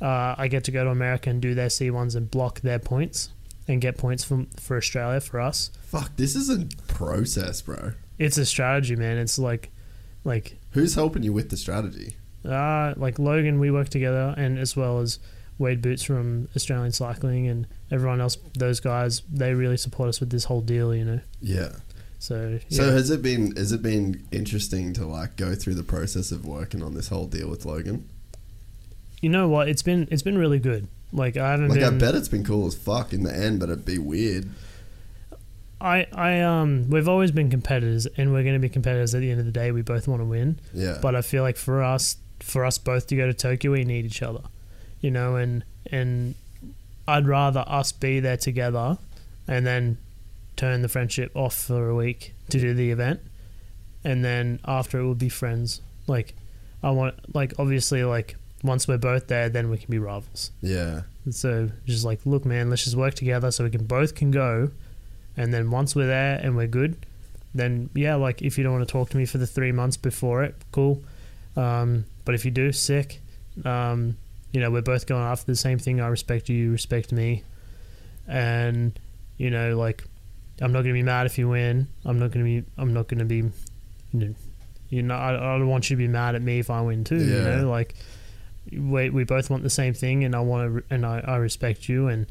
uh, 0.00 0.34
I 0.36 0.48
get 0.48 0.64
to 0.64 0.70
go 0.70 0.84
to 0.84 0.90
America 0.90 1.30
and 1.30 1.40
do 1.40 1.54
their 1.54 1.70
C 1.70 1.90
ones 1.90 2.14
and 2.14 2.30
block 2.30 2.60
their 2.60 2.78
points 2.78 3.30
and 3.66 3.80
get 3.80 3.96
points 3.96 4.24
from 4.24 4.46
for 4.58 4.76
Australia 4.76 5.20
for 5.20 5.40
us. 5.40 5.70
Fuck, 5.82 6.16
this 6.16 6.36
is 6.36 6.50
a 6.50 6.66
process, 6.86 7.62
bro. 7.62 7.92
It's 8.18 8.38
a 8.38 8.46
strategy, 8.46 8.96
man. 8.96 9.18
It's 9.18 9.38
like, 9.38 9.70
like 10.24 10.58
Who's 10.70 10.94
helping 10.94 11.22
you 11.22 11.32
with 11.32 11.50
the 11.50 11.56
strategy? 11.56 12.16
Uh, 12.44 12.94
like 12.96 13.18
Logan, 13.18 13.58
we 13.58 13.70
work 13.70 13.88
together, 13.88 14.34
and 14.36 14.58
as 14.58 14.76
well 14.76 15.00
as 15.00 15.18
Wade 15.58 15.80
Bootes 15.80 16.02
from 16.02 16.48
Australian 16.54 16.92
Cycling 16.92 17.48
and 17.48 17.66
everyone 17.94 18.20
else. 18.20 18.36
Those 18.58 18.80
guys, 18.80 19.22
they 19.32 19.54
really 19.54 19.76
support 19.76 20.08
us 20.08 20.20
with 20.20 20.30
this 20.30 20.44
whole 20.44 20.60
deal, 20.60 20.94
you 20.94 21.04
know. 21.04 21.20
Yeah. 21.40 21.76
So, 22.18 22.58
yeah. 22.68 22.76
So 22.76 22.90
has 22.90 23.10
it 23.10 23.22
been 23.22 23.54
has 23.56 23.72
it 23.72 23.82
been 23.82 24.26
interesting 24.32 24.92
to 24.94 25.06
like 25.06 25.36
go 25.36 25.54
through 25.54 25.74
the 25.74 25.82
process 25.82 26.32
of 26.32 26.44
working 26.44 26.82
on 26.82 26.94
this 26.94 27.08
whole 27.08 27.26
deal 27.26 27.48
with 27.48 27.64
Logan? 27.64 28.08
you 29.24 29.30
know 29.30 29.48
what? 29.48 29.68
It's 29.68 29.82
been 29.82 30.06
it's 30.10 30.22
been 30.22 30.36
really 30.36 30.58
good. 30.58 30.86
Like 31.10 31.38
I 31.38 31.52
haven't 31.52 31.70
Like 31.70 31.82
I 31.82 31.88
bet 31.90 32.14
it's 32.14 32.28
been 32.28 32.44
cool 32.44 32.66
as 32.66 32.74
fuck 32.74 33.14
in 33.14 33.22
the 33.22 33.34
end, 33.34 33.58
but 33.58 33.70
it'd 33.70 33.86
be 33.86 33.98
weird. 33.98 34.50
I 35.80 36.06
I 36.12 36.40
um 36.40 36.90
we've 36.90 37.08
always 37.08 37.30
been 37.30 37.48
competitors, 37.50 38.06
and 38.18 38.32
we're 38.34 38.42
going 38.42 38.54
to 38.54 38.60
be 38.60 38.68
competitors 38.68 39.14
at 39.14 39.22
the 39.22 39.30
end 39.30 39.40
of 39.40 39.46
the 39.46 39.52
day. 39.52 39.72
We 39.72 39.80
both 39.80 40.06
want 40.06 40.20
to 40.20 40.26
win. 40.26 40.60
Yeah. 40.74 40.98
but 41.00 41.14
I 41.14 41.22
feel 41.22 41.42
like 41.42 41.56
for 41.56 41.82
us, 41.82 42.18
for 42.40 42.66
us 42.66 42.76
both 42.76 43.06
to 43.08 43.16
go 43.16 43.26
to 43.26 43.32
Tokyo, 43.34 43.72
we 43.72 43.84
need 43.84 44.04
each 44.04 44.22
other, 44.22 44.42
you 45.00 45.10
know, 45.10 45.36
and 45.36 45.64
and 45.90 46.34
I'd 47.06 47.26
rather 47.26 47.64
us 47.66 47.92
be 47.92 48.20
there 48.20 48.36
together, 48.36 48.98
and 49.46 49.66
then 49.66 49.98
turn 50.56 50.82
the 50.82 50.88
friendship 50.88 51.32
off 51.34 51.54
for 51.54 51.88
a 51.88 51.94
week 51.94 52.34
to 52.50 52.60
do 52.60 52.74
the 52.74 52.90
event, 52.90 53.20
and 54.04 54.24
then 54.24 54.60
after 54.64 54.98
it 54.98 55.06
would 55.06 55.18
be 55.18 55.28
friends. 55.28 55.80
Like, 56.06 56.34
I 56.82 56.90
want 56.90 57.34
like 57.34 57.54
obviously 57.58 58.04
like 58.04 58.36
once 58.62 58.88
we're 58.88 58.98
both 58.98 59.26
there, 59.28 59.48
then 59.48 59.70
we 59.70 59.78
can 59.78 59.90
be 59.90 59.98
rivals. 59.98 60.50
yeah. 60.62 61.02
So 61.30 61.70
just 61.86 62.04
like, 62.04 62.20
look, 62.26 62.44
man, 62.44 62.68
let's 62.68 62.84
just 62.84 62.96
work 62.96 63.14
together 63.14 63.50
so 63.50 63.64
we 63.64 63.70
can 63.70 63.86
both 63.86 64.14
can 64.14 64.30
go, 64.30 64.70
and 65.36 65.52
then 65.54 65.70
once 65.70 65.96
we're 65.96 66.06
there 66.06 66.38
and 66.42 66.54
we're 66.56 66.66
good, 66.66 67.06
then 67.54 67.88
yeah, 67.94 68.14
like 68.16 68.42
if 68.42 68.58
you 68.58 68.64
don't 68.64 68.74
want 68.74 68.86
to 68.86 68.92
talk 68.92 69.10
to 69.10 69.16
me 69.16 69.24
for 69.24 69.38
the 69.38 69.46
three 69.46 69.72
months 69.72 69.96
before 69.96 70.44
it, 70.44 70.54
cool. 70.72 71.02
Um, 71.56 72.04
but 72.24 72.34
if 72.34 72.44
you 72.44 72.50
do, 72.50 72.72
sick. 72.72 73.20
Um, 73.64 74.16
you 74.54 74.60
know, 74.60 74.70
we're 74.70 74.82
both 74.82 75.06
going 75.06 75.24
after 75.24 75.46
the 75.46 75.56
same 75.56 75.80
thing. 75.80 76.00
I 76.00 76.06
respect 76.06 76.48
you, 76.48 76.56
you 76.56 76.70
respect 76.70 77.10
me, 77.10 77.42
and 78.28 78.98
you 79.36 79.50
know, 79.50 79.76
like 79.76 80.04
I'm 80.62 80.72
not 80.72 80.82
gonna 80.82 80.92
be 80.92 81.02
mad 81.02 81.26
if 81.26 81.38
you 81.38 81.48
win. 81.48 81.88
I'm 82.04 82.20
not 82.20 82.30
gonna 82.30 82.44
be. 82.44 82.62
I'm 82.78 82.94
not 82.94 83.08
gonna 83.08 83.24
be. 83.24 83.38
You 83.38 83.52
know, 84.12 84.34
you 84.90 85.02
know 85.02 85.16
I, 85.16 85.34
I 85.34 85.58
don't 85.58 85.66
want 85.66 85.90
you 85.90 85.96
to 85.96 85.98
be 85.98 86.06
mad 86.06 86.36
at 86.36 86.42
me 86.42 86.60
if 86.60 86.70
I 86.70 86.82
win 86.82 87.02
too. 87.02 87.16
yeah. 87.16 87.34
You 87.34 87.42
know, 87.42 87.68
like 87.68 87.96
we 88.70 89.10
we 89.10 89.24
both 89.24 89.50
want 89.50 89.64
the 89.64 89.70
same 89.70 89.92
thing, 89.92 90.22
and 90.22 90.36
I 90.36 90.40
want 90.40 90.72
to, 90.88 90.94
and 90.94 91.04
I, 91.04 91.18
I 91.18 91.36
respect 91.38 91.88
you, 91.88 92.06
and 92.06 92.26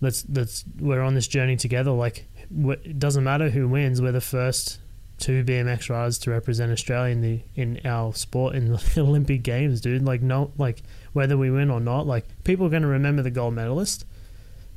let's 0.00 0.26
let's 0.28 0.64
we're 0.80 1.02
on 1.02 1.14
this 1.14 1.28
journey 1.28 1.54
together. 1.54 1.92
Like 1.92 2.26
it 2.50 2.98
doesn't 2.98 3.22
matter 3.22 3.48
who 3.50 3.68
wins. 3.68 4.02
We're 4.02 4.10
the 4.10 4.20
first 4.20 4.80
two 5.18 5.44
BMX 5.44 5.88
riders 5.88 6.18
to 6.18 6.30
represent 6.30 6.72
Australia 6.72 7.12
in 7.12 7.20
the 7.20 7.40
in 7.54 7.80
our 7.84 8.12
sport 8.12 8.56
in 8.56 8.72
the 8.72 8.82
Olympic 8.98 9.44
Games, 9.44 9.80
dude. 9.80 10.02
Like 10.04 10.20
no, 10.20 10.50
like 10.58 10.82
whether 11.14 11.36
we 11.38 11.50
win 11.50 11.70
or 11.70 11.80
not, 11.80 12.06
like 12.06 12.26
people 12.44 12.66
are 12.66 12.70
going 12.70 12.82
to 12.82 12.88
remember 12.88 13.22
the 13.22 13.30
gold 13.30 13.54
medalist, 13.54 14.04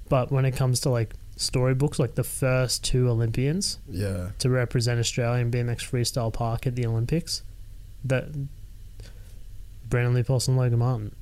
but 0.07 0.31
when 0.31 0.45
it 0.45 0.51
comes 0.55 0.79
to 0.81 0.89
like 0.89 1.13
storybooks, 1.35 1.99
like 1.99 2.15
the 2.15 2.23
first 2.23 2.83
two 2.83 3.09
Olympians 3.09 3.79
Yeah. 3.89 4.29
to 4.39 4.49
represent 4.49 4.99
Australia 4.99 5.41
in 5.41 5.51
BMX 5.51 5.79
freestyle 5.87 6.31
park 6.31 6.65
at 6.65 6.75
the 6.75 6.85
Olympics, 6.85 7.43
that 8.05 8.25
Brandon 9.89 10.13
Lee 10.13 10.23
and 10.27 10.57
Logan 10.57 10.79
Martin. 10.79 11.15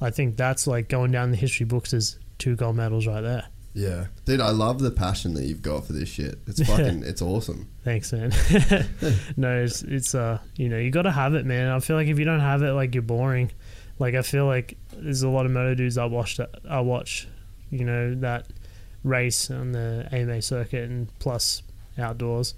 I 0.00 0.10
think 0.10 0.36
that's 0.36 0.66
like 0.66 0.88
going 0.88 1.12
down 1.12 1.30
the 1.30 1.36
history 1.36 1.66
books 1.66 1.94
as 1.94 2.18
two 2.38 2.56
gold 2.56 2.76
medals 2.76 3.06
right 3.06 3.20
there. 3.20 3.46
Yeah. 3.74 4.06
Dude, 4.24 4.40
I 4.40 4.50
love 4.50 4.78
the 4.80 4.90
passion 4.92 5.34
that 5.34 5.44
you've 5.44 5.62
got 5.62 5.84
for 5.86 5.92
this 5.92 6.08
shit. 6.08 6.38
It's 6.46 6.64
fucking 6.64 7.02
it's 7.02 7.20
awesome. 7.22 7.68
Thanks, 7.82 8.12
man. 8.12 8.30
no, 9.36 9.62
it's 9.62 9.82
it's 9.82 10.14
uh 10.14 10.38
you 10.56 10.68
know 10.68 10.78
you 10.78 10.90
got 10.90 11.02
to 11.02 11.10
have 11.10 11.34
it, 11.34 11.44
man. 11.44 11.68
I 11.68 11.80
feel 11.80 11.96
like 11.96 12.06
if 12.08 12.18
you 12.18 12.24
don't 12.24 12.40
have 12.40 12.62
it, 12.62 12.72
like 12.72 12.94
you're 12.94 13.02
boring. 13.02 13.50
Like 13.98 14.14
I 14.14 14.22
feel 14.22 14.46
like 14.46 14.76
there's 14.92 15.22
a 15.22 15.28
lot 15.28 15.46
of 15.46 15.52
moto 15.52 15.74
dudes 15.74 15.98
I 15.98 16.06
watch 16.06 16.36
that 16.38 16.50
I 16.68 16.80
watch, 16.80 17.28
you 17.70 17.84
know 17.84 18.14
that 18.16 18.48
race 19.02 19.50
on 19.50 19.72
the 19.72 20.08
AMA 20.10 20.42
circuit 20.42 20.88
and 20.88 21.08
plus 21.18 21.62
outdoors, 21.98 22.54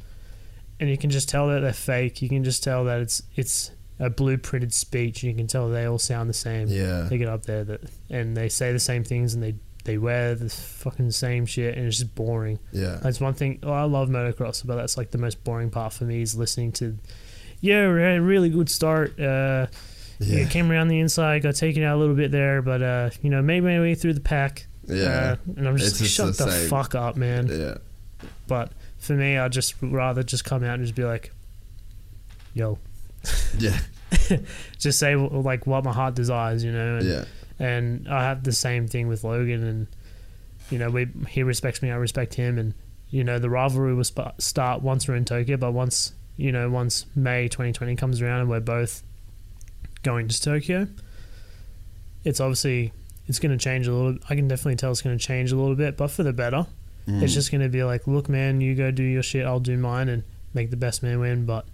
and 0.81 0.89
you 0.89 0.97
can 0.97 1.11
just 1.11 1.29
tell 1.29 1.49
that 1.49 1.61
they're 1.61 1.73
fake. 1.73 2.23
You 2.23 2.29
can 2.29 2.45
just 2.45 2.63
tell 2.63 2.85
that 2.85 3.01
it's 3.01 3.23
it's 3.35 3.71
a 3.99 4.11
blueprinted 4.11 4.73
speech. 4.73 5.23
And 5.23 5.33
you 5.33 5.37
can 5.37 5.47
tell 5.47 5.69
they 5.69 5.85
all 5.85 5.99
sound 5.99 6.29
the 6.29 6.35
same. 6.35 6.69
Yeah. 6.69 7.03
They 7.03 7.19
get 7.19 7.29
up 7.29 7.45
there 7.47 7.65
that 7.65 7.81
and 8.11 8.37
they 8.37 8.49
say 8.49 8.73
the 8.73 8.81
same 8.81 9.05
things 9.05 9.35
and 9.35 9.43
they 9.43 9.55
they 9.85 9.99
wear 9.99 10.35
the 10.35 10.49
fucking 10.49 11.13
same 11.13 11.47
shit 11.47 11.77
and 11.77 11.87
it's 11.87 11.99
just 11.99 12.15
boring. 12.15 12.59
Yeah. 12.73 12.99
That's 13.03 13.21
one 13.21 13.35
thing. 13.35 13.61
Oh, 13.63 13.73
I 13.73 13.85
love 13.85 14.09
motocross, 14.09 14.67
but 14.67 14.77
that's 14.77 14.97
like 14.97 15.13
the 15.13 15.19
most 15.19 15.45
boring 15.45 15.71
part 15.71 15.93
for 15.93 16.05
me 16.05 16.23
is 16.23 16.37
listening 16.37 16.73
to. 16.73 16.99
Yeah, 17.61 17.93
we 17.93 18.01
had 18.01 18.17
a 18.17 18.23
really 18.23 18.51
good 18.51 18.69
start. 18.69 19.19
Uh, 19.19 19.69
yeah. 20.19 20.39
Yeah. 20.41 20.49
came 20.49 20.71
around 20.71 20.89
the 20.89 21.01
inside, 21.01 21.43
got 21.43 21.55
taken 21.57 21.83
out 21.83 21.97
a 21.97 21.99
little 22.01 22.15
bit 22.15 22.31
there, 22.31 22.63
but 22.63 22.83
uh, 22.83 23.11
you 23.23 23.31
know, 23.31 23.43
made 23.43 23.63
my 23.63 23.79
way 23.81 23.95
through 23.95 24.15
the 24.15 24.21
pack. 24.21 24.67
Yeah. 24.87 25.05
Uh, 25.05 25.37
and 25.57 25.69
I'm 25.69 25.77
just, 25.77 25.99
just 25.99 26.15
shut 26.15 26.37
the 26.37 26.45
the, 26.45 26.51
fuck 26.71 26.95
up, 26.95 27.17
man. 27.17 27.49
Yeah. 27.49 27.79
But 28.47 28.73
for 28.99 29.15
me, 29.15 29.37
I'd 29.37 29.53
just 29.53 29.75
rather 29.83 30.23
just 30.23 30.45
come 30.45 30.63
out 30.65 30.75
and 30.75 30.85
just 30.85 30.95
be 30.95 31.05
like, 31.05 31.33
"Yo, 32.55 32.79
Yeah. 33.59 33.79
just 34.79 34.99
say 34.99 35.17
like 35.17 35.67
what 35.67 35.85
my 35.85 35.93
heart 35.93 36.15
desires, 36.15 36.63
you 36.65 36.73
know. 36.73 36.97
And, 36.99 37.07
Yeah. 37.09 37.25
and 37.59 38.09
I 38.09 38.23
have 38.23 38.45
the 38.45 38.53
same 38.53 38.87
thing 38.87 39.09
with 39.09 39.25
Logan, 39.25 39.65
and 39.65 39.87
you 40.71 40.79
know, 40.79 40.91
we 40.91 41.09
he 41.29 41.43
respects 41.43 41.83
me, 41.83 41.91
I 41.91 41.97
respect 41.97 42.35
him, 42.35 42.59
and 42.59 42.75
you 43.11 43.25
know, 43.25 43.39
the 43.39 43.51
rivalry 43.51 43.95
will 43.95 44.05
sp- 44.07 44.39
start 44.39 44.83
once 44.83 45.09
we're 45.09 45.17
in 45.17 45.25
Tokyo, 45.25 45.57
but 45.57 45.73
once 45.73 46.13
you 46.37 46.53
know, 46.53 46.69
once 46.71 47.07
May 47.15 47.49
2020 47.49 47.97
comes 47.97 48.21
around 48.21 48.41
and 48.43 48.51
we're 48.51 48.61
both 48.61 49.03
going 50.07 50.29
to 50.29 50.41
Tokyo, 50.41 50.87
it's 52.25 52.41
obviously 52.41 52.93
it's 53.27 53.39
going 53.41 53.57
to 53.57 53.63
change 53.63 53.87
a 53.89 53.93
little. 53.93 54.19
I 54.31 54.35
can 54.37 54.49
definitely 54.49 54.77
tell 54.77 54.91
it's 54.93 55.03
going 55.03 55.19
to 55.19 55.23
change 55.25 55.53
a 55.53 55.57
little 55.57 55.75
bit, 55.75 55.97
but 55.97 56.09
for 56.09 56.23
the 56.23 56.33
better. 56.33 56.67
Mm. 57.07 57.23
It's 57.23 57.35
just 57.35 57.51
going 57.53 57.61
to 57.61 57.69
be 57.69 57.85
like, 57.85 58.07
look, 58.07 58.29
man, 58.29 58.61
you 58.61 58.75
go 58.75 58.91
do 58.91 59.03
your 59.03 59.23
shit, 59.23 59.45
I'll 59.47 59.61
do 59.61 59.77
mine, 59.77 60.09
and 60.09 60.23
make 60.55 60.71
the 60.71 60.77
best 60.77 61.03
man 61.03 61.21
win. 61.21 61.45
But 61.45 61.67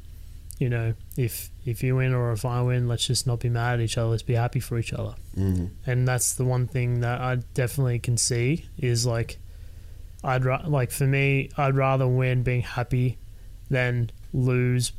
you 0.59 0.69
know, 0.69 0.95
if 1.17 1.51
if 1.65 1.83
you 1.83 1.97
win 1.97 2.13
or 2.15 2.33
if 2.33 2.45
I 2.45 2.63
win, 2.63 2.89
let's 2.89 3.07
just 3.07 3.27
not 3.27 3.41
be 3.41 3.49
mad 3.49 3.75
at 3.75 3.81
each 3.81 3.99
other. 3.99 4.09
Let's 4.11 4.23
be 4.23 4.35
happy 4.35 4.61
for 4.61 4.79
each 4.79 4.93
other. 4.93 5.15
Mhm. 5.37 5.71
And 5.87 6.09
that's 6.09 6.35
the 6.35 6.45
one 6.45 6.67
thing 6.67 7.01
that 7.01 7.21
I 7.21 7.37
definitely 7.55 7.99
can 7.99 8.17
see 8.17 8.67
is 8.79 9.07
like, 9.07 9.39
I'd 10.25 10.45
ra- 10.45 10.65
like 10.67 10.91
for 10.91 11.07
me, 11.07 11.51
I'd 11.57 11.77
rather 11.77 12.07
win 12.07 12.43
being 12.43 12.63
happy 12.63 13.19
than 13.71 14.11
lose 14.33 14.93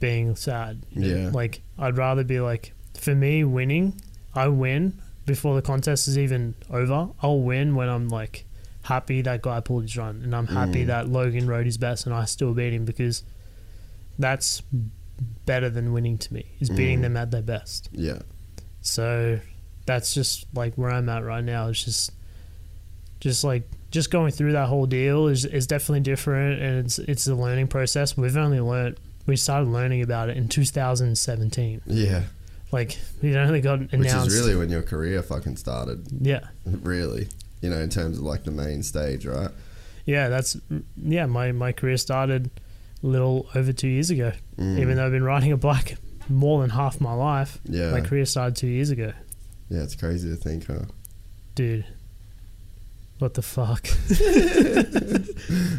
being 0.00 0.36
sad. 0.36 0.84
Yeah. 0.90 1.30
Like 1.32 1.62
I'd 1.78 1.96
rather 1.96 2.24
be 2.24 2.40
like, 2.40 2.72
for 2.98 3.14
me, 3.14 3.44
winning, 3.44 4.00
I 4.34 4.48
win 4.48 5.00
before 5.26 5.54
the 5.54 5.62
contest 5.62 6.08
is 6.08 6.16
even 6.18 6.54
over. 6.70 7.08
I'll 7.22 7.40
win 7.40 7.74
when 7.74 7.88
I'm 7.88 8.08
like 8.08 8.44
happy 8.82 9.20
that 9.22 9.42
guy 9.42 9.60
pulled 9.60 9.82
his 9.82 9.96
run, 9.96 10.20
and 10.22 10.34
I'm 10.34 10.46
happy 10.46 10.84
Mm. 10.84 10.86
that 10.88 11.08
Logan 11.08 11.46
rode 11.46 11.66
his 11.66 11.76
best 11.78 12.06
and 12.06 12.14
I 12.14 12.24
still 12.24 12.54
beat 12.54 12.72
him 12.72 12.84
because 12.84 13.24
that's 14.18 14.62
better 15.44 15.68
than 15.70 15.92
winning 15.92 16.18
to 16.18 16.32
me. 16.32 16.46
Is 16.60 16.70
beating 16.70 16.98
Mm. 17.00 17.02
them 17.02 17.16
at 17.16 17.30
their 17.30 17.42
best. 17.42 17.88
Yeah. 17.92 18.20
So 18.82 19.40
that's 19.86 20.14
just 20.14 20.46
like 20.54 20.74
where 20.76 20.90
I'm 20.90 21.08
at 21.08 21.24
right 21.24 21.42
now. 21.44 21.68
It's 21.68 21.84
just, 21.84 22.12
just 23.20 23.42
like 23.44 23.68
just 23.90 24.10
going 24.10 24.30
through 24.32 24.52
that 24.52 24.66
whole 24.68 24.86
deal 24.86 25.26
is 25.28 25.44
is 25.44 25.66
definitely 25.66 26.00
different, 26.00 26.60
and 26.60 26.86
it's 26.86 26.98
it's 26.98 27.26
a 27.26 27.34
learning 27.34 27.68
process. 27.68 28.16
We've 28.16 28.36
only 28.36 28.60
learned 28.60 28.98
we 29.26 29.36
started 29.36 29.68
learning 29.68 30.02
about 30.02 30.28
it 30.28 30.36
in 30.36 30.48
2017. 30.48 31.82
Yeah. 31.86 32.22
Like 32.72 32.98
it 33.22 33.36
only 33.36 33.60
got 33.60 33.80
announced. 33.92 34.24
Which 34.26 34.32
is 34.34 34.40
really 34.40 34.56
when 34.56 34.70
your 34.70 34.82
career 34.82 35.22
fucking 35.22 35.56
started. 35.56 36.06
yeah, 36.20 36.48
Really. 36.66 37.28
You 37.62 37.70
know, 37.70 37.78
in 37.78 37.88
terms 37.90 38.18
of 38.18 38.24
like 38.24 38.44
the 38.44 38.50
main 38.50 38.82
stage, 38.82 39.24
right? 39.26 39.50
yeah. 40.04 40.28
That's 40.28 40.56
yeah. 40.96 41.26
My 41.26 41.52
my 41.52 41.72
career 41.72 41.96
started 41.96 42.50
a 43.02 43.06
little 43.06 43.48
over 43.54 43.72
two 43.72 43.88
years 43.88 44.10
ago. 44.10 44.32
Mm. 44.58 44.78
Even 44.80 44.96
though 44.96 45.06
I've 45.06 45.12
been 45.12 45.24
riding 45.24 45.52
a 45.52 45.56
bike 45.56 45.96
more 46.28 46.60
than 46.60 46.70
half 46.70 47.00
my 47.00 47.14
life, 47.14 47.58
Yeah. 47.64 47.92
my 47.92 48.00
career 48.00 48.24
started 48.26 48.56
two 48.56 48.66
years 48.68 48.90
ago, 48.90 49.12
Yeah, 49.70 49.82
it's 49.82 49.94
crazy 49.94 50.28
to 50.28 50.36
think, 50.36 50.66
huh? 50.66 50.86
dude. 51.54 51.84
What 53.18 53.32
the 53.32 53.40
fuck? 53.40 53.86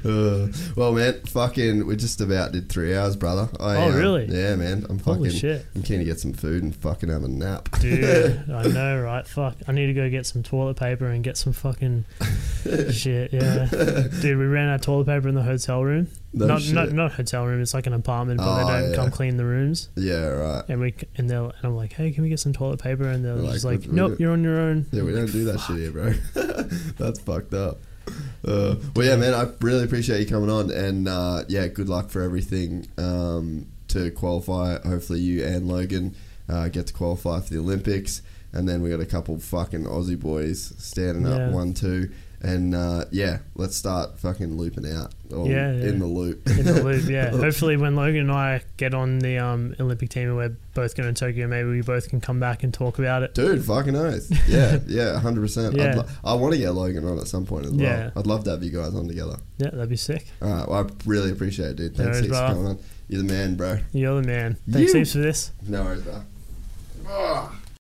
Uh, 0.03 0.47
well, 0.75 0.91
man, 0.93 1.21
fucking, 1.27 1.85
we 1.85 1.95
just 1.95 2.19
about 2.19 2.51
did 2.51 2.67
three 2.67 2.95
hours, 2.95 3.15
brother. 3.15 3.47
I, 3.59 3.75
Oh, 3.77 3.89
um, 3.89 3.95
really? 3.95 4.25
Yeah, 4.25 4.55
man. 4.55 4.85
I'm 4.89 4.97
fucking. 4.97 5.15
Holy 5.17 5.29
shit. 5.29 5.65
I'm 5.75 5.83
keen 5.83 5.99
to 5.99 6.05
get 6.05 6.19
some 6.19 6.33
food 6.33 6.63
and 6.63 6.75
fucking 6.75 7.09
have 7.09 7.23
a 7.23 7.27
nap. 7.27 7.69
Dude, 7.79 8.49
I 8.49 8.63
know, 8.67 9.01
right? 9.01 9.27
Fuck. 9.27 9.55
I 9.67 9.71
need 9.71 9.85
to 9.87 9.93
go 9.93 10.09
get 10.09 10.25
some 10.25 10.41
toilet 10.41 10.77
paper 10.77 11.05
and 11.07 11.23
get 11.23 11.37
some 11.37 11.53
fucking 11.53 12.05
shit. 12.91 13.31
Yeah, 13.33 13.67
dude, 14.19 14.37
we 14.39 14.45
ran 14.45 14.69
out 14.69 14.75
of 14.75 14.81
toilet 14.81 15.05
paper 15.05 15.27
in 15.27 15.35
the 15.35 15.43
hotel 15.43 15.83
room. 15.83 16.07
No 16.33 16.45
not, 16.47 16.61
shit. 16.61 16.73
not 16.75 16.91
not 16.91 17.11
hotel 17.13 17.45
room. 17.45 17.61
It's 17.61 17.73
like 17.73 17.87
an 17.87 17.93
apartment, 17.93 18.39
but 18.39 18.57
they 18.57 18.63
Oh, 18.63 18.67
don't 18.81 18.89
yeah. 18.91 18.95
come 18.95 19.11
clean 19.11 19.37
the 19.37 19.45
rooms. 19.45 19.89
Yeah, 19.95 20.25
right. 20.27 20.63
And 20.67 20.79
we 20.81 20.93
and 21.15 21.29
they 21.29 21.35
and 21.35 21.53
I'm 21.63 21.75
like, 21.75 21.93
hey, 21.93 22.11
can 22.11 22.23
we 22.23 22.29
get 22.29 22.39
some 22.39 22.53
toilet 22.53 22.81
paper? 22.81 23.07
And 23.07 23.23
they're 23.23 23.35
We're 23.35 23.53
just 23.53 23.65
like, 23.65 23.81
like, 23.81 23.89
nope, 23.91 24.09
don't- 24.11 24.19
you're 24.19 24.33
on 24.33 24.43
your 24.43 24.59
own. 24.59 24.85
Yeah, 24.91 25.03
we 25.03 25.13
don't 25.13 25.31
do 25.31 25.45
that 25.45 25.59
shit 25.61 25.77
here, 25.77 25.91
bro. 25.91 26.13
That's 26.97 27.19
fucked 27.19 27.53
up. 27.53 27.79
Uh, 28.45 28.75
well, 28.95 29.05
yeah, 29.05 29.15
man, 29.15 29.33
I 29.33 29.47
really 29.61 29.83
appreciate 29.83 30.19
you 30.21 30.25
coming 30.27 30.49
on, 30.49 30.71
and 30.71 31.07
uh, 31.07 31.43
yeah, 31.49 31.67
good 31.67 31.89
luck 31.89 32.09
for 32.09 32.21
everything 32.21 32.87
um, 32.97 33.67
to 33.89 34.11
qualify. 34.11 34.79
Hopefully, 34.87 35.19
you 35.19 35.43
and 35.45 35.67
Logan 35.67 36.15
uh, 36.47 36.67
get 36.69 36.87
to 36.87 36.93
qualify 36.93 37.41
for 37.41 37.49
the 37.53 37.59
Olympics, 37.59 38.21
and 38.53 38.67
then 38.67 38.81
we 38.81 38.89
got 38.89 39.01
a 39.01 39.05
couple 39.05 39.37
fucking 39.39 39.83
Aussie 39.83 40.19
boys 40.19 40.73
standing 40.77 41.25
Yeah. 41.25 41.47
up 41.47 41.53
one, 41.53 41.73
two, 41.73 42.09
and 42.47 42.73
uh, 42.75 43.05
yeah, 43.11 43.39
let's 43.55 43.75
start 43.75 44.17
fucking 44.19 44.57
looping 44.57 44.85
out. 44.91 45.13
Or 45.31 45.45
Yeah, 45.47 45.73
yeah. 45.73 45.89
in 45.89 45.99
the 45.99 46.05
loop. 46.05 46.47
in 46.47 46.65
the 46.65 46.81
loop. 46.83 47.05
Yeah. 47.09 47.31
Hopefully, 47.31 47.75
when 47.77 47.95
Logan 47.95 48.21
and 48.21 48.31
I 48.31 48.61
get 48.77 48.93
on 48.93 49.19
the 49.19 49.37
um, 49.39 49.75
Olympic 49.79 50.09
team 50.09 50.29
and 50.29 50.37
we're 50.37 50.55
both 50.73 50.95
going 50.95 51.13
to 51.13 51.19
Tokyo, 51.19 51.47
maybe 51.47 51.69
we 51.69 51.81
both 51.81 52.09
can 52.09 52.21
come 52.21 52.39
back 52.39 52.63
and 52.63 52.73
talk 52.73 52.97
about 52.99 53.23
it. 53.23 53.33
Dude, 53.35 53.63
fucking 53.65 53.95
oath. 53.95 54.31
Yeah, 54.47 54.79
yeah, 54.87 55.19
hundred 55.19 55.41
percent. 55.41 55.75
Yeah. 55.75 55.95
Lo- 55.95 56.05
I 56.23 56.33
want 56.35 56.53
to 56.53 56.59
get 56.59 56.71
Logan 56.71 57.03
on 57.05 57.19
at 57.19 57.27
some 57.27 57.45
point 57.45 57.65
as 57.65 57.71
well. 57.73 57.81
Yeah. 57.81 58.11
I'd 58.15 58.27
love 58.27 58.43
to 58.45 58.51
have 58.51 58.63
you 58.63 58.71
guys 58.71 58.95
on 58.95 59.07
together. 59.07 59.37
Yeah, 59.57 59.71
that'd 59.71 59.89
be 59.89 59.97
sick. 59.97 60.25
All 60.41 60.49
right, 60.49 60.67
well, 60.67 60.85
I 60.85 60.89
really 61.05 61.31
appreciate 61.31 61.71
it, 61.71 61.75
dude. 61.77 61.97
No 61.97 62.05
Thanks 62.05 62.17
worries, 62.19 62.25
heaps 62.27 62.37
for 62.39 62.47
coming 62.47 62.65
on. 62.67 62.79
You're 63.09 63.21
the 63.23 63.27
man, 63.33 63.55
bro. 63.55 63.79
You're 63.93 64.21
the 64.21 64.27
man. 64.27 64.57
Thanks 64.69 64.93
You- 64.93 64.99
heaps 64.99 65.11
for 65.13 65.19
this. 65.19 65.51
No 65.67 65.83
worries, 65.83 66.01
bro. 66.03 67.49